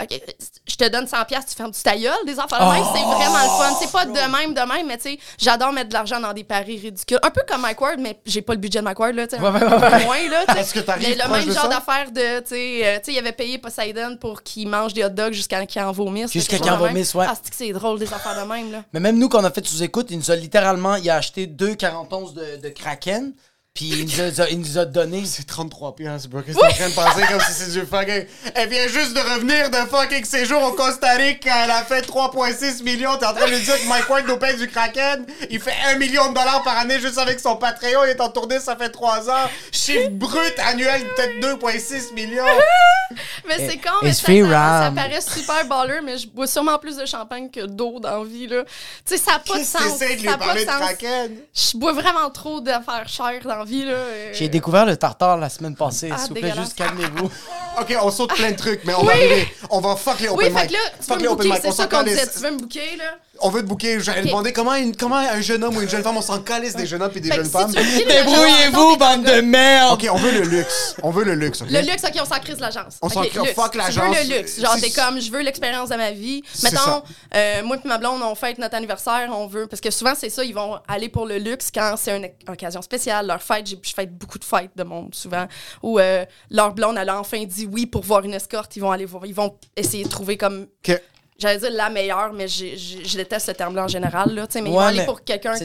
OK, 0.00 0.20
je 0.68 0.76
te 0.76 0.88
donne 0.88 1.06
100 1.08 1.24
pièces, 1.24 1.46
tu 1.46 1.54
fermes 1.54 1.72
du 1.72 1.82
ta 1.82 1.96
gueule, 1.96 2.12
des 2.24 2.38
affaires 2.38 2.60
de 2.60 2.72
même, 2.72 2.82
Oh, 2.84 2.92
c'est 2.94 3.02
vraiment 3.02 3.42
le 3.42 3.48
fun. 3.64 3.76
C'est 3.80 3.90
pas 3.90 4.04
de 4.04 4.12
même, 4.12 4.54
de 4.54 4.72
même, 4.72 4.86
mais 4.86 4.96
tu 4.96 5.10
sais, 5.10 5.18
j'adore 5.38 5.72
mettre 5.72 5.88
de 5.88 5.94
l'argent 5.94 6.20
dans 6.20 6.32
des 6.32 6.44
paris 6.44 6.78
ridicules. 6.78 7.18
Un 7.22 7.30
peu 7.30 7.42
comme 7.48 7.62
Mike 7.62 7.80
Ward, 7.80 7.98
mais 7.98 8.20
j'ai 8.24 8.42
pas 8.42 8.52
le 8.54 8.60
budget 8.60 8.78
de 8.78 8.84
Mike 8.84 8.98
Ward, 8.98 9.14
là, 9.14 9.26
tu 9.26 9.36
sais. 9.36 9.42
Ouais, 9.42 9.50
ouais, 9.50 9.64
ouais, 9.64 9.70
ouais. 9.70 10.04
Moins, 10.04 10.28
là, 10.28 10.44
tu 10.46 10.54
sais. 10.54 10.60
Est-ce 10.60 10.74
que 10.74 10.80
t'arrives 10.80 11.08
Mais 11.08 11.14
le 11.16 11.30
même 11.30 11.52
genre 11.52 11.68
d'affaire 11.68 12.10
de, 12.12 12.40
tu 12.40 12.48
sais, 12.48 12.80
euh, 12.84 12.98
tu 12.98 13.04
sais, 13.06 13.12
il 13.12 13.18
avait 13.18 13.32
payé 13.32 13.58
Poseidon 13.58 14.16
pour 14.20 14.42
qu'il 14.42 14.68
mange 14.68 14.94
des 14.94 15.04
hot 15.04 15.08
dogs 15.08 15.32
jusqu'à 15.32 15.64
qu'il 15.66 15.82
en 15.82 15.92
vomisse. 15.92 16.32
Jusqu'à 16.32 16.58
qu'il 16.58 16.70
en 16.70 16.76
vomisse, 16.78 17.14
ouais. 17.14 17.26
Ah, 17.28 17.34
c'est 17.42 17.50
que 17.50 17.56
c'est 17.56 17.72
drôle, 17.72 17.98
des 17.98 18.12
affaires 18.12 18.40
de 18.40 18.48
même, 18.48 18.70
là. 18.70 18.84
Mais 18.92 19.00
même 19.00 19.18
nous, 19.18 19.28
quand 19.28 19.40
on 19.40 19.44
a 19.44 19.50
fait 19.50 19.66
sous-écoute, 19.66 20.08
il 20.10 20.18
nous 20.18 20.30
a 20.30 20.36
littéralement, 20.36 20.94
il 20.94 21.08
a 21.10 21.16
acheté 21.16 21.46
deux 21.46 21.74
41 21.74 22.32
de, 22.32 22.56
de 22.62 22.68
Kraken, 22.68 23.32
puis 23.78 23.90
il 23.90 24.06
nous 24.06 24.40
a, 24.40 24.48
il 24.50 24.58
nous 24.58 24.76
a 24.76 24.84
donné... 24.84 25.24
C'est 25.24 25.46
33 25.46 25.94
piastres, 25.94 26.28
bro. 26.28 26.42
Qu'est-ce 26.42 26.58
que 26.58 26.60
t'es 26.60 26.66
en 26.66 26.74
train 26.74 26.88
de 26.88 26.94
penser 26.94 27.32
comme 27.32 27.40
si 27.40 27.52
c'est 27.52 27.70
du 27.70 27.86
fucking. 27.86 28.26
Elle 28.56 28.68
vient 28.68 28.88
juste 28.88 29.14
de 29.14 29.20
revenir 29.20 29.70
de 29.70 29.76
fucking 29.76 30.24
séjour 30.24 30.60
au 30.64 30.72
Costa 30.72 31.12
Rica. 31.12 31.64
Elle 31.64 31.70
a 31.70 31.84
fait 31.84 32.00
3,6 32.00 32.82
millions. 32.82 33.16
T'es 33.18 33.26
en 33.26 33.34
train 33.34 33.46
de 33.46 33.52
lui 33.52 33.60
dire 33.60 33.80
que 33.80 33.86
Mike 33.86 34.10
Ward 34.10 34.24
nous 34.26 34.36
paye 34.36 34.56
du 34.56 34.66
Kraken. 34.66 35.24
Il 35.48 35.60
fait 35.60 35.76
1 35.94 35.98
million 35.98 36.28
de 36.30 36.34
dollars 36.34 36.64
par 36.64 36.76
année 36.76 36.98
juste 36.98 37.18
avec 37.18 37.38
son 37.38 37.54
Patreon. 37.54 38.02
Il 38.02 38.10
est 38.10 38.20
en 38.20 38.30
tournée, 38.30 38.58
ça 38.58 38.74
fait 38.74 38.90
3 38.90 39.30
ans. 39.30 39.48
Chiffre 39.70 40.10
brut 40.10 40.58
annuel, 40.58 41.04
peut-être 41.14 41.38
2,6 41.62 42.14
millions. 42.14 42.42
Mais 43.46 43.68
c'est 43.68 43.78
con, 43.78 43.90
mais 44.02 44.10
it's 44.10 44.20
ça, 44.20 44.26
ça, 44.26 44.82
ça 44.84 44.92
paraît 44.94 45.20
super 45.20 45.66
baller, 45.66 46.00
mais 46.04 46.18
je 46.18 46.28
bois 46.28 46.46
sûrement 46.46 46.78
plus 46.78 46.96
de 46.96 47.06
champagne 47.06 47.50
que 47.50 47.64
d'eau 47.64 47.98
dans 48.00 48.22
la 48.22 48.24
vie, 48.24 48.46
là. 48.46 48.64
Tu 49.06 49.16
sais, 49.16 49.16
ça 49.16 49.32
n'a 49.32 49.38
pas 49.38 49.58
de 49.58 49.64
sens. 49.64 49.98
t'essaies 49.98 50.16
de 50.16 50.20
lui 50.20 50.28
Ça 50.28 50.34
a 50.34 50.38
pas 50.38 50.44
parler 50.44 50.64
de. 50.64 50.70
Kraken? 50.70 51.36
Je 51.54 51.78
bois 51.78 51.92
vraiment 51.92 52.28
trop 52.30 52.60
d'affaires 52.60 53.08
chères 53.08 53.42
dans 53.44 53.56
la 53.56 53.64
vie, 53.64 53.67
là. 53.84 53.92
euh. 53.92 54.30
J'ai 54.32 54.48
découvert 54.48 54.84
le 54.86 54.96
tartare 54.96 55.36
la 55.36 55.48
semaine 55.48 55.74
passée. 55.76 56.10
Ah, 56.12 56.18
S'il 56.18 56.28
vous 56.28 56.40
plaît, 56.40 56.52
juste 56.56 56.74
calmez-vous. 56.76 57.30
Ok, 57.80 57.96
on 58.02 58.10
saute 58.10 58.34
plein 58.34 58.50
de 58.50 58.56
trucs, 58.56 58.84
mais 58.84 58.92
on 58.94 59.04
va 59.04 59.12
arriver. 59.12 59.46
On 59.70 59.78
va 59.80 59.94
fuck 59.94 60.18
les 60.18 60.28
Oui, 60.30 60.46
open 60.46 60.52
fait 60.56 60.62
mic. 60.62 60.68
que 60.70 60.72
là, 60.72 60.80
tu 60.98 61.04
Fuck 61.06 61.16
veux 61.18 61.22
les 61.22 61.28
me 61.28 61.32
open 61.32 61.46
booker, 61.46 61.48
mic. 61.52 61.62
c'est 61.62 61.68
On 61.68 61.72
ça 61.72 61.86
qu'on 61.86 62.02
disait. 62.02 62.26
Tu 62.26 62.38
veux 62.40 62.50
me 62.50 62.58
booker, 62.58 62.96
là? 62.96 63.04
On 63.40 63.50
veut 63.50 63.62
te 63.62 63.66
booker. 63.66 64.00
J'allais 64.00 64.20
Ok. 64.22 64.26
demander 64.26 64.52
comment, 64.52 64.74
une- 64.74 64.96
comment 64.96 65.16
un 65.16 65.40
jeune 65.40 65.62
homme 65.64 65.76
ou 65.76 65.80
une 65.82 65.88
jeune 65.88 66.02
femme, 66.02 66.16
on 66.16 66.22
s'en 66.22 66.40
calisse 66.40 66.74
des 66.76 66.86
jeunes 66.86 67.02
hommes 67.02 67.12
et 67.14 67.20
des 67.20 67.28
Fait 67.28 67.36
jeunes 67.36 67.44
si 67.46 67.50
femmes. 67.50 67.72
Débrouillez-vous, 67.72 68.96
bande 68.96 69.24
de 69.24 69.40
merde! 69.40 69.92
Ok, 69.94 70.08
on 70.10 70.16
veut 70.16 70.32
le 70.32 70.40
luxe. 70.42 70.94
On 71.02 71.10
veut 71.10 71.24
le 71.24 71.34
luxe? 71.34 71.62
Le 71.62 71.80
luxe, 71.80 72.02
ok, 72.04 72.20
on 72.20 72.24
s'en 72.24 72.40
crise 72.40 72.58
l'agence. 72.60 72.96
On 73.02 73.08
s'en 73.08 73.20
Ok, 73.22 73.28
crie- 73.30 73.40
luxe. 73.40 73.52
fuck 73.54 73.72
Tu 73.72 73.78
l'agence. 73.78 74.16
veux 74.16 74.22
le 74.28 74.36
luxe. 74.38 74.60
Genre, 74.60 74.76
t'es 74.80 74.90
comme, 74.90 75.20
je 75.20 75.30
veux 75.30 75.40
l'expérience 75.42 75.88
de 75.90 75.96
ma 75.96 76.10
vie. 76.12 76.42
C'est 76.52 76.72
Mettons, 76.72 77.02
euh, 77.34 77.62
moi 77.62 77.76
et 77.82 77.88
ma 77.88 77.98
blonde, 77.98 78.20
on 78.22 78.34
fête 78.34 78.58
notre 78.58 78.74
anniversaire, 78.76 79.28
on 79.32 79.46
veut. 79.46 79.66
Parce 79.66 79.80
que 79.80 79.90
souvent, 79.90 80.14
c'est 80.16 80.30
ça, 80.30 80.44
ils 80.44 80.54
vont 80.54 80.78
aller 80.88 81.08
pour 81.08 81.26
le 81.26 81.38
luxe 81.38 81.68
quand 81.72 81.94
c'est 81.96 82.16
une 82.16 82.28
occasion 82.52 82.82
spéciale. 82.82 83.26
Leur, 83.26 83.42
fête, 83.42 83.66
j'ai- 83.66 83.78
je 83.82 83.92
fête 83.94 84.16
beaucoup 84.16 84.38
de 84.38 84.44
fêtes 84.44 84.70
de 84.76 84.82
monde 84.84 85.14
souvent, 85.14 85.46
où 85.82 85.98
euh, 85.98 86.24
leur 86.50 86.72
blonde, 86.74 86.96
elle 87.00 87.08
a 87.08 87.18
enfin 87.18 87.44
dit 87.44 87.68
oui 87.70 87.86
pour 87.86 88.02
voir 88.02 88.24
une 88.24 88.34
escorte, 88.34 88.74
ils 88.76 88.80
vont 88.80 88.90
aller 88.90 89.04
voir, 89.04 89.24
ils 89.26 89.34
vont 89.34 89.56
essayer 89.76 90.04
de 90.04 90.08
trouver 90.08 90.36
comme 90.36 90.66
j'allais 91.38 91.58
dire 91.58 91.70
la 91.70 91.88
meilleure, 91.88 92.32
mais 92.32 92.48
j'ai- 92.48 92.76
j'ai- 92.76 93.04
je 93.04 93.16
déteste 93.16 93.46
ce 93.46 93.52
terme-là 93.52 93.84
en 93.84 93.88
général. 93.88 94.34
Là, 94.34 94.46
mais 94.54 94.60
ils 94.60 94.64
Ouais, 94.64 94.70
vont 94.72 94.78
aller 94.80 95.04
pour 95.04 95.22
quelqu'un 95.24 95.52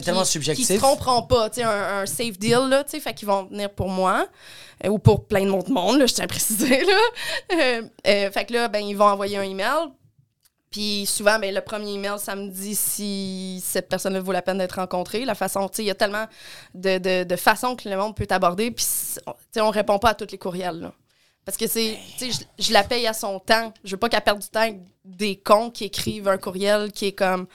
qui 0.54 0.64
se 0.64 0.72
tromperont 0.78 1.22
pas, 1.22 1.48
un, 1.58 2.00
un 2.02 2.06
safe 2.06 2.38
deal, 2.38 2.68
là, 2.68 2.84
fait 2.88 3.12
qu'ils 3.14 3.28
vont 3.28 3.44
venir 3.44 3.70
pour 3.70 3.88
moi 3.88 4.26
euh, 4.84 4.88
ou 4.88 4.98
pour 4.98 5.26
plein 5.26 5.44
de 5.44 5.50
monde, 5.50 5.68
monde 5.68 5.98
là, 5.98 6.06
je 6.06 6.14
tiens 6.14 6.24
à 6.24 6.28
préciser. 6.28 6.84
Là. 6.84 6.92
Euh, 7.52 7.82
euh, 8.06 8.30
fait 8.30 8.44
que 8.46 8.52
là, 8.52 8.68
ben, 8.68 8.78
ils 8.80 8.96
vont 8.96 9.06
envoyer 9.06 9.36
un 9.36 9.42
email. 9.42 9.88
Puis 10.70 11.06
souvent, 11.06 11.38
ben, 11.38 11.54
le 11.54 11.60
premier 11.60 11.92
email, 11.92 12.18
ça 12.18 12.34
me 12.34 12.48
dit 12.48 12.74
si 12.74 13.62
cette 13.64 13.88
personne-là 13.88 14.18
vaut 14.20 14.32
la 14.32 14.42
peine 14.42 14.58
d'être 14.58 14.76
rencontrée. 14.80 15.24
La 15.24 15.36
façon, 15.36 15.70
il 15.78 15.84
y 15.84 15.90
a 15.90 15.94
tellement 15.94 16.26
de, 16.74 16.98
de, 16.98 17.22
de 17.24 17.36
façons 17.36 17.76
que 17.76 17.88
le 17.88 17.96
monde 17.96 18.16
peut 18.16 18.26
t'aborder. 18.26 18.72
Puis, 18.72 18.84
on- 19.60 19.70
répond 19.70 19.98
pas 20.00 20.10
à 20.10 20.14
tous 20.14 20.26
les 20.32 20.38
courriels, 20.38 20.80
là. 20.80 20.92
Parce 21.44 21.56
que 21.58 21.66
c'est, 21.66 21.98
tu 22.18 22.32
sais, 22.32 22.44
je, 22.58 22.64
je 22.66 22.72
la 22.72 22.82
paye 22.84 23.06
à 23.06 23.12
son 23.12 23.38
temps. 23.38 23.72
Je 23.84 23.90
veux 23.92 23.96
pas 23.98 24.08
qu'elle 24.08 24.22
perde 24.22 24.38
du 24.40 24.48
temps 24.48 24.60
avec 24.60 24.78
des 25.04 25.36
cons 25.36 25.70
qui 25.70 25.84
écrivent 25.84 26.28
un 26.28 26.38
courriel 26.38 26.90
qui 26.92 27.06
est 27.06 27.12
comme 27.12 27.46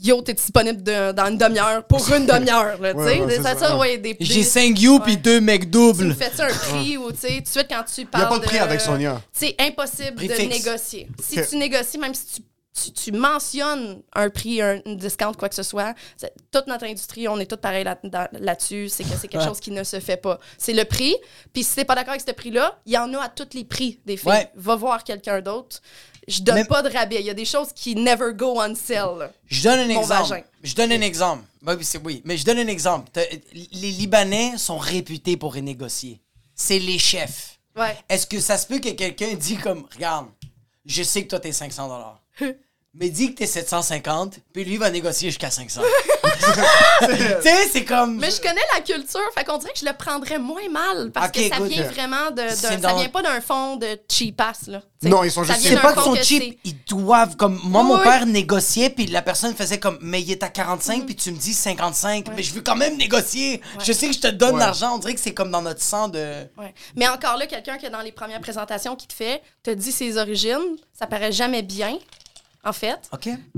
Yo, 0.00 0.22
t'es 0.22 0.34
disponible 0.34 0.80
de- 0.80 1.10
dans 1.10 1.26
une 1.26 1.36
demi-heure 1.38 1.82
pour 1.84 1.98
une 2.14 2.24
demi-heure, 2.24 2.80
là, 2.80 2.92
tu 2.92 3.00
Ouais, 3.00 3.14
sais. 3.16 3.20
ouais, 3.20 3.34
c'est 3.34 3.42
ça, 3.42 3.56
ça. 3.56 3.76
ouais, 3.76 3.98
des, 3.98 4.16
J'ai 4.20 4.34
des- 4.34 4.42
5 4.44 4.78
you 4.78 5.00
puis 5.00 5.14
Ouais. 5.14 5.18
2 5.20 5.40
mecs 5.40 5.62
tu 5.62 5.66
doubles. 5.70 6.04
me 6.04 6.14
fais-tu 6.14 6.40
un 6.40 6.46
prix 6.54 6.96
ou, 6.96 7.10
tu 7.10 7.18
sais, 7.18 7.36
tout 7.38 7.42
de 7.42 7.48
suite, 7.48 7.66
quand 7.68 7.82
tu 7.82 8.02
Il 8.02 8.04
n'y 8.04 8.06
parles 8.06 8.24
a 8.26 8.28
pas 8.28 8.38
de 8.38 8.44
prix 8.44 8.58
avec 8.58 8.80
Sonia. 8.80 9.20
c'est 9.32 9.56
impossible 9.58 10.14
Prix 10.14 10.28
de 10.28 10.34
fixe. 10.34 10.64
négocier. 10.64 11.08
Si 11.20 11.40
tu 11.50 11.56
négocies, 11.56 11.98
même 11.98 12.14
si 12.14 12.26
tu, 12.36 12.42
tu, 12.84 12.92
tu 12.92 13.12
mentionnes 13.12 14.02
un 14.14 14.30
prix, 14.30 14.60
un, 14.62 14.80
une 14.86 14.96
discount, 14.96 15.32
quoi 15.34 15.48
que 15.48 15.54
ce 15.54 15.62
soit, 15.62 15.94
toute 16.50 16.66
notre 16.66 16.84
industrie, 16.84 17.28
on 17.28 17.38
est 17.38 17.46
tous 17.46 17.56
pareils 17.56 17.84
là- 17.84 17.98
là-dessus. 18.32 18.88
c'est 18.88 19.04
que 19.04 19.10
c'est 19.10 19.28
quelque 19.28 19.42
Ouais. 19.42 19.48
chose 19.48 19.60
qui 19.60 19.70
ne 19.70 19.84
se 19.84 20.00
fait 20.00 20.16
pas. 20.16 20.38
C'est 20.58 20.72
le 20.72 20.84
prix. 20.84 21.14
Puis 21.52 21.64
si 21.64 21.74
t'es 21.76 21.84
pas 21.84 21.94
d'accord 21.94 22.10
avec 22.14 22.22
ce 22.26 22.32
prix-là, 22.32 22.78
il 22.86 22.92
y 22.92 22.98
en 22.98 23.12
a 23.14 23.20
à 23.24 23.28
tous 23.28 23.48
les 23.54 23.64
prix 23.64 24.00
des 24.06 24.16
filles. 24.16 24.28
Ouais. 24.30 24.50
Va 24.54 24.76
voir 24.76 25.04
quelqu'un 25.04 25.40
d'autre. 25.40 25.80
Je 26.26 26.42
donne 26.42 26.66
pas 26.66 26.82
de 26.82 26.90
rabais. 26.90 27.20
Il 27.20 27.26
y 27.26 27.30
a 27.30 27.34
des 27.34 27.46
choses 27.46 27.68
qui 27.74 27.94
never 27.94 28.34
go 28.34 28.60
on 28.60 28.74
sale. 28.74 29.32
Je 29.46 29.62
donne 29.62 29.78
un 29.80 29.86
Mon 29.94 30.00
exemple. 30.00 30.28
vagin. 30.30 30.42
Je 30.62 30.74
donne 30.74 30.92
un 30.92 31.00
exemple. 31.00 31.44
Oui, 32.04 32.22
mais 32.24 32.36
je 32.36 32.44
donne 32.44 32.58
un 32.58 32.66
exemple. 32.66 33.10
Les 33.72 33.90
Libanais 33.92 34.58
sont 34.58 34.76
réputés 34.78 35.36
pour 35.38 35.54
renégocier. 35.54 36.20
C'est 36.54 36.78
les 36.78 36.98
chefs. 36.98 37.58
Ouais. 37.76 37.96
Est-ce 38.08 38.26
que 38.26 38.40
ça 38.40 38.58
se 38.58 38.66
peut 38.66 38.78
que 38.78 38.90
quelqu'un 38.90 39.34
dit 39.34 39.56
comme, 39.56 39.86
regarde, 39.94 40.26
je 40.84 41.02
sais 41.02 41.22
que 41.22 41.28
toi 41.28 41.40
t'es 41.40 41.52
500 41.52 41.88
dollars, 41.88 42.20
mais 43.00 43.08
dis 43.10 43.32
que 43.32 43.38
t'es 43.38 43.46
750, 43.46 44.38
puis 44.52 44.64
lui 44.64 44.76
va 44.76 44.90
négocier 44.90 45.30
jusqu'à 45.30 45.50
500. 45.50 45.80
tu 47.00 47.06
sais, 47.42 47.68
c'est 47.72 47.84
comme. 47.84 48.16
Mais 48.18 48.30
je 48.30 48.40
connais 48.40 48.60
la 48.74 48.80
culture, 48.80 49.20
fait 49.36 49.44
qu'on 49.44 49.58
dirait 49.58 49.72
que 49.72 49.78
je 49.78 49.84
le 49.86 49.92
prendrais 49.92 50.38
moins 50.38 50.68
mal 50.70 51.10
parce 51.12 51.30
que 51.30 51.48
ça 51.48 51.58
good. 51.58 51.68
vient 51.68 51.84
vraiment 51.84 52.30
de, 52.30 52.48
ça 52.48 52.76
dans- 52.76 52.96
vient 52.96 53.08
pas 53.08 53.22
d'un 53.22 53.40
fond 53.40 53.76
de 53.76 53.98
cheapass 54.10 54.66
là. 54.68 54.82
T'sais, 55.00 55.08
Non, 55.10 55.22
ils 55.22 55.30
sont 55.30 55.44
juste- 55.44 55.60
C'est 55.62 55.80
pas 55.80 55.92
qu'ils 55.92 56.02
sont 56.02 56.14
cheap, 56.16 56.58
ils 56.64 56.76
doivent 56.88 57.36
comme 57.36 57.60
moi 57.64 57.82
mon 57.84 57.98
père 57.98 58.26
négociait 58.26 58.90
puis 58.90 59.06
la 59.06 59.22
personne 59.22 59.54
faisait 59.54 59.78
comme 59.78 59.98
mais 60.00 60.20
il 60.22 60.30
est 60.32 60.42
à 60.42 60.48
Mm. 60.48 60.52
45 60.52 61.06
puis 61.06 61.14
tu 61.14 61.30
me 61.30 61.36
dis 61.38 61.54
55 61.54 62.26
mais 62.34 62.42
je 62.42 62.52
veux 62.52 62.62
quand 62.62 62.76
même 62.76 62.96
négocier. 62.96 63.60
Je 63.84 63.92
sais 63.92 64.08
que 64.08 64.14
je 64.14 64.20
te 64.20 64.26
donne 64.28 64.54
Ouais. 64.54 64.60
l'argent, 64.60 64.94
on 64.94 64.98
dirait 64.98 65.14
que 65.14 65.20
c'est 65.20 65.34
comme 65.34 65.50
dans 65.50 65.62
notre 65.62 65.82
sang 65.82 66.08
de 66.08 66.18
Ouais. 66.58 66.74
Mais 66.96 67.06
encore 67.08 67.36
là, 67.36 67.46
quelqu'un 67.46 67.76
qui 67.78 67.88
dans 67.90 68.00
les 68.00 68.12
premières 68.12 68.40
présentations 68.40 68.96
qui 68.96 69.06
te 69.06 69.12
fait, 69.14 69.40
te 69.62 69.70
dit 69.70 69.92
ses 69.92 70.16
origines, 70.18 70.58
ça 70.98 71.06
paraît 71.06 71.32
jamais 71.32 71.62
bien, 71.62 71.96
en 72.68 72.72
fait. 72.72 72.98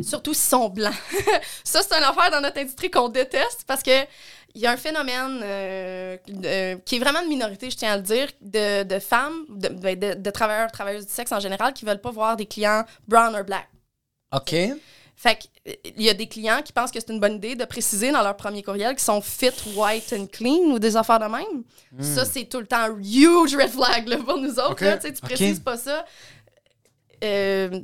Surtout 0.03 0.35
s'ils 0.35 0.51
sont 0.51 0.69
blancs. 0.69 0.95
ça, 1.65 1.83
c'est 1.83 1.95
une 1.95 2.05
affaire 2.05 2.31
dans 2.31 2.41
notre 2.41 2.59
industrie 2.59 2.91
qu'on 2.91 3.09
déteste 3.09 3.65
parce 3.67 3.83
que 3.83 4.07
il 4.55 4.61
y 4.61 4.67
a 4.67 4.73
un 4.73 4.77
phénomène 4.77 5.41
euh, 5.43 6.17
euh, 6.45 6.77
qui 6.85 6.97
est 6.97 6.99
vraiment 6.99 7.23
de 7.23 7.29
minorité, 7.29 7.71
je 7.71 7.77
tiens 7.77 7.93
à 7.93 7.97
le 7.97 8.03
dire, 8.03 8.29
de, 8.41 8.83
de 8.83 8.99
femmes, 8.99 9.45
de, 9.49 9.69
ben, 9.69 9.99
de, 9.99 10.15
de 10.15 10.31
travailleurs, 10.31 10.73
travailleuses 10.73 11.07
du 11.07 11.13
sexe 11.13 11.31
en 11.31 11.41
général, 11.41 11.73
qui 11.73 11.85
veulent 11.85 12.01
pas 12.01 12.11
voir 12.11 12.37
des 12.37 12.47
clients 12.47 12.85
brown 13.07 13.35
or 13.35 13.45
black. 13.45 13.69
OK. 14.33 14.55
Fait 15.15 15.37
que, 15.37 15.71
euh, 15.71 15.75
il 15.97 16.03
y 16.03 16.09
a 16.09 16.15
des 16.15 16.27
clients 16.27 16.63
qui 16.65 16.73
pensent 16.73 16.91
que 16.91 16.99
c'est 16.99 17.13
une 17.13 17.21
bonne 17.21 17.35
idée 17.35 17.55
de 17.55 17.65
préciser 17.65 18.11
dans 18.11 18.23
leur 18.23 18.37
premier 18.37 18.63
courriel 18.63 18.93
qu'ils 18.95 19.05
sont 19.05 19.21
fit, 19.21 19.51
white 19.77 20.13
and 20.19 20.27
clean 20.33 20.73
ou 20.73 20.79
des 20.79 20.97
affaires 20.97 21.21
de 21.21 21.27
même. 21.27 21.63
Ça, 22.01 22.25
c'est 22.25 22.47
tout 22.47 22.59
le 22.61 22.67
temps 22.67 22.85
un 22.85 22.99
huge 22.99 23.55
red 23.55 23.69
flag 23.69 24.09
là, 24.09 24.17
pour 24.17 24.39
nous 24.39 24.59
autres. 24.59 24.73
Ok. 24.73 24.81
là. 24.81 24.97
Tu 24.97 25.13
précises 25.21 25.61
pas 25.61 25.77
ça. 25.77 26.05
Euh, 27.23 27.81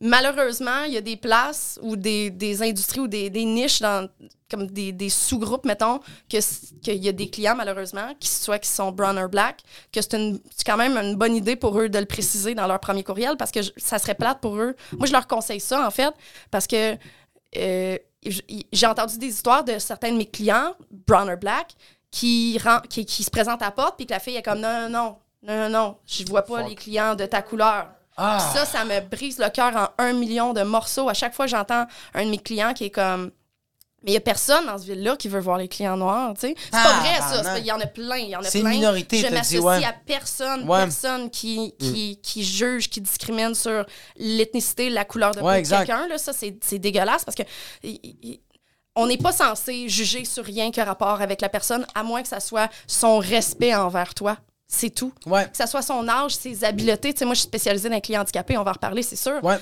malheureusement, 0.00 0.84
il 0.86 0.92
y 0.94 0.96
a 0.96 1.00
des 1.00 1.16
places 1.16 1.78
ou 1.82 1.96
des, 1.96 2.30
des 2.30 2.62
industries 2.62 3.00
ou 3.00 3.08
des, 3.08 3.30
des 3.30 3.44
niches 3.44 3.80
dans 3.80 4.08
comme 4.50 4.66
des, 4.66 4.90
des 4.90 5.10
sous-groupes, 5.10 5.64
mettons, 5.64 6.00
que 6.28 6.38
qu'il 6.82 6.96
y 6.96 7.08
a 7.08 7.12
des 7.12 7.30
clients, 7.30 7.54
malheureusement, 7.54 8.14
qui 8.18 8.26
soit 8.28 8.58
qui 8.58 8.68
sont 8.68 8.90
brown 8.90 9.16
or 9.16 9.28
black, 9.28 9.62
que 9.92 10.00
c'est 10.00 10.64
quand 10.66 10.76
même 10.76 10.96
une 10.96 11.14
bonne 11.14 11.36
idée 11.36 11.54
pour 11.54 11.78
eux 11.78 11.88
de 11.88 11.98
le 12.00 12.04
préciser 12.06 12.56
dans 12.56 12.66
leur 12.66 12.80
premier 12.80 13.04
courriel 13.04 13.36
parce 13.36 13.52
que 13.52 13.62
je- 13.62 13.70
ça 13.76 14.00
serait 14.00 14.16
plate 14.16 14.40
pour 14.40 14.56
eux. 14.56 14.74
Moi, 14.98 15.06
je 15.06 15.12
leur 15.12 15.28
conseille 15.28 15.60
ça, 15.60 15.86
en 15.86 15.90
fait, 15.92 16.12
parce 16.50 16.66
que 16.66 16.96
euh, 17.56 17.96
j'ai 18.72 18.86
entendu 18.86 19.18
des 19.18 19.28
histoires 19.28 19.62
de 19.64 19.78
certains 19.78 20.10
de 20.10 20.16
mes 20.16 20.26
clients, 20.26 20.74
brown 20.90 21.28
or 21.30 21.36
black, 21.36 21.72
qui, 22.10 22.58
qui 22.88 23.22
se 23.22 23.30
présentent 23.30 23.62
à 23.62 23.66
la 23.66 23.70
porte, 23.70 23.96
puis 23.96 24.06
que 24.06 24.12
la 24.12 24.18
fille 24.18 24.34
est 24.36 24.42
comme 24.42 24.58
non, 24.60 24.88
non, 24.88 24.90
non, 24.90 25.16
non, 25.44 25.56
non, 25.56 25.68
non, 25.70 25.96
je 26.06 26.24
vois 26.24 26.42
pas 26.42 26.62
les 26.68 26.74
clients 26.74 27.14
de 27.14 27.24
ta 27.24 27.40
couleur. 27.40 27.86
Ah. 28.22 28.38
Ça, 28.54 28.64
ça 28.66 28.84
me 28.84 29.00
brise 29.00 29.38
le 29.38 29.48
cœur 29.48 29.74
en 29.76 29.88
un 30.04 30.12
million 30.12 30.52
de 30.52 30.62
morceaux. 30.62 31.08
À 31.08 31.14
chaque 31.14 31.34
fois, 31.34 31.46
j'entends 31.46 31.86
un 32.14 32.24
de 32.24 32.30
mes 32.30 32.38
clients 32.38 32.74
qui 32.74 32.84
est 32.84 32.90
comme. 32.90 33.30
Mais 34.02 34.12
il 34.12 34.14
n'y 34.14 34.16
a 34.16 34.20
personne 34.20 34.64
dans 34.64 34.78
ce 34.78 34.84
ville-là 34.86 35.14
qui 35.16 35.28
veut 35.28 35.40
voir 35.40 35.58
les 35.58 35.68
clients 35.68 35.96
noirs, 35.96 36.32
tu 36.34 36.40
sais. 36.48 36.54
C'est 36.64 36.70
pas 36.70 37.00
vrai, 37.00 37.42
ça. 37.42 37.58
Il 37.58 37.66
y 37.66 37.72
en 37.72 37.78
a 37.80 37.86
plein, 37.86 38.16
il 38.16 38.30
y 38.30 38.36
en 38.36 38.40
a 38.40 38.44
C'est 38.44 38.60
une 38.60 38.64
plein. 38.64 38.70
minorité, 38.74 39.18
Je 39.18 39.26
m'associe 39.26 39.62
ouais. 39.62 39.84
à 39.84 39.92
personne, 40.06 40.66
Ouais. 40.66 40.78
personne 40.84 41.28
qui, 41.28 41.74
qui, 41.78 42.18
qui 42.22 42.42
juge, 42.42 42.88
qui 42.88 43.02
discrimine 43.02 43.54
sur 43.54 43.84
l'ethnicité, 44.16 44.88
la 44.88 45.04
couleur 45.04 45.32
de 45.34 45.40
peau 45.40 45.46
Ouais, 45.46 45.60
de 45.60 45.68
quelqu'un. 45.68 46.06
Ça, 46.16 46.32
c'est 46.32 46.78
dégueulasse 46.78 47.26
parce 47.26 47.34
que... 47.36 47.42
on 48.96 49.06
n'est 49.06 49.18
pas 49.18 49.32
censé 49.32 49.88
juger 49.90 50.24
sur 50.24 50.44
rien 50.44 50.70
qui 50.70 50.80
a 50.80 50.84
rapport 50.84 51.20
avec 51.20 51.40
la 51.42 51.48
personne, 51.50 51.86
à 51.94 52.02
moins 52.02 52.22
que 52.22 52.28
ça 52.28 52.40
soit 52.40 52.70
son 52.86 53.18
respect 53.18 53.74
envers 53.74 54.14
toi. 54.14 54.36
C'est 54.72 54.90
tout 54.90 55.12
Ouais. 55.26 55.46
que 55.50 55.56
ça 55.56 55.66
soit 55.66 55.82
son 55.82 56.08
âge, 56.08 56.36
ses 56.36 56.62
habiletés. 56.62 57.12
Tu 57.12 57.18
sais, 57.18 57.24
moi, 57.24 57.34
je 57.34 57.40
suis 57.40 57.48
spécialisée 57.48 57.88
dans 57.88 57.96
les 57.96 58.00
clients 58.00 58.20
handicapés, 58.20 58.56
on 58.56 58.62
va 58.62 58.70
en 58.70 58.74
reparler, 58.74 59.02
c'est 59.02 59.16
sûr. 59.16 59.42
Ouais. 59.42 59.58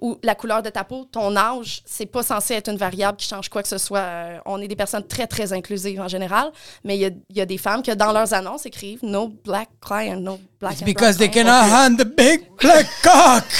Ou 0.00 0.16
la 0.22 0.36
couleur 0.36 0.62
de 0.62 0.70
ta 0.70 0.84
peau, 0.84 1.04
ton 1.10 1.34
âge, 1.36 1.82
c'est 1.84 2.06
pas 2.06 2.22
censé 2.22 2.54
être 2.54 2.68
une 2.70 2.76
variable 2.76 3.16
qui 3.18 3.26
change 3.26 3.48
quoi 3.48 3.62
que 3.62 3.68
ce 3.68 3.78
soit. 3.78 3.98
Euh, 3.98 4.38
on 4.46 4.60
est 4.60 4.68
des 4.68 4.76
personnes 4.76 5.04
très, 5.04 5.26
très 5.26 5.52
inclusives 5.52 6.00
en 6.00 6.06
général, 6.06 6.52
mais 6.84 6.96
il 6.96 7.00
y 7.00 7.06
a, 7.06 7.10
il 7.30 7.36
y 7.36 7.40
a 7.40 7.46
des 7.46 7.58
femmes 7.58 7.82
qui, 7.82 7.94
dans 7.96 8.12
leurs 8.12 8.32
annonces, 8.34 8.64
écrivent 8.64 9.00
«No 9.02 9.32
black 9.44 9.68
client, 9.80 10.20
no 10.20 10.38
black 10.60 10.74
It's 10.74 10.82
and 10.82 10.86
because 10.86 11.16
they 11.16 11.28
client. 11.28 11.46
cannot 11.46 11.74
hand 11.74 11.98
the 11.98 12.04
big 12.16 12.42
black 12.60 12.86
cock. 13.02 13.44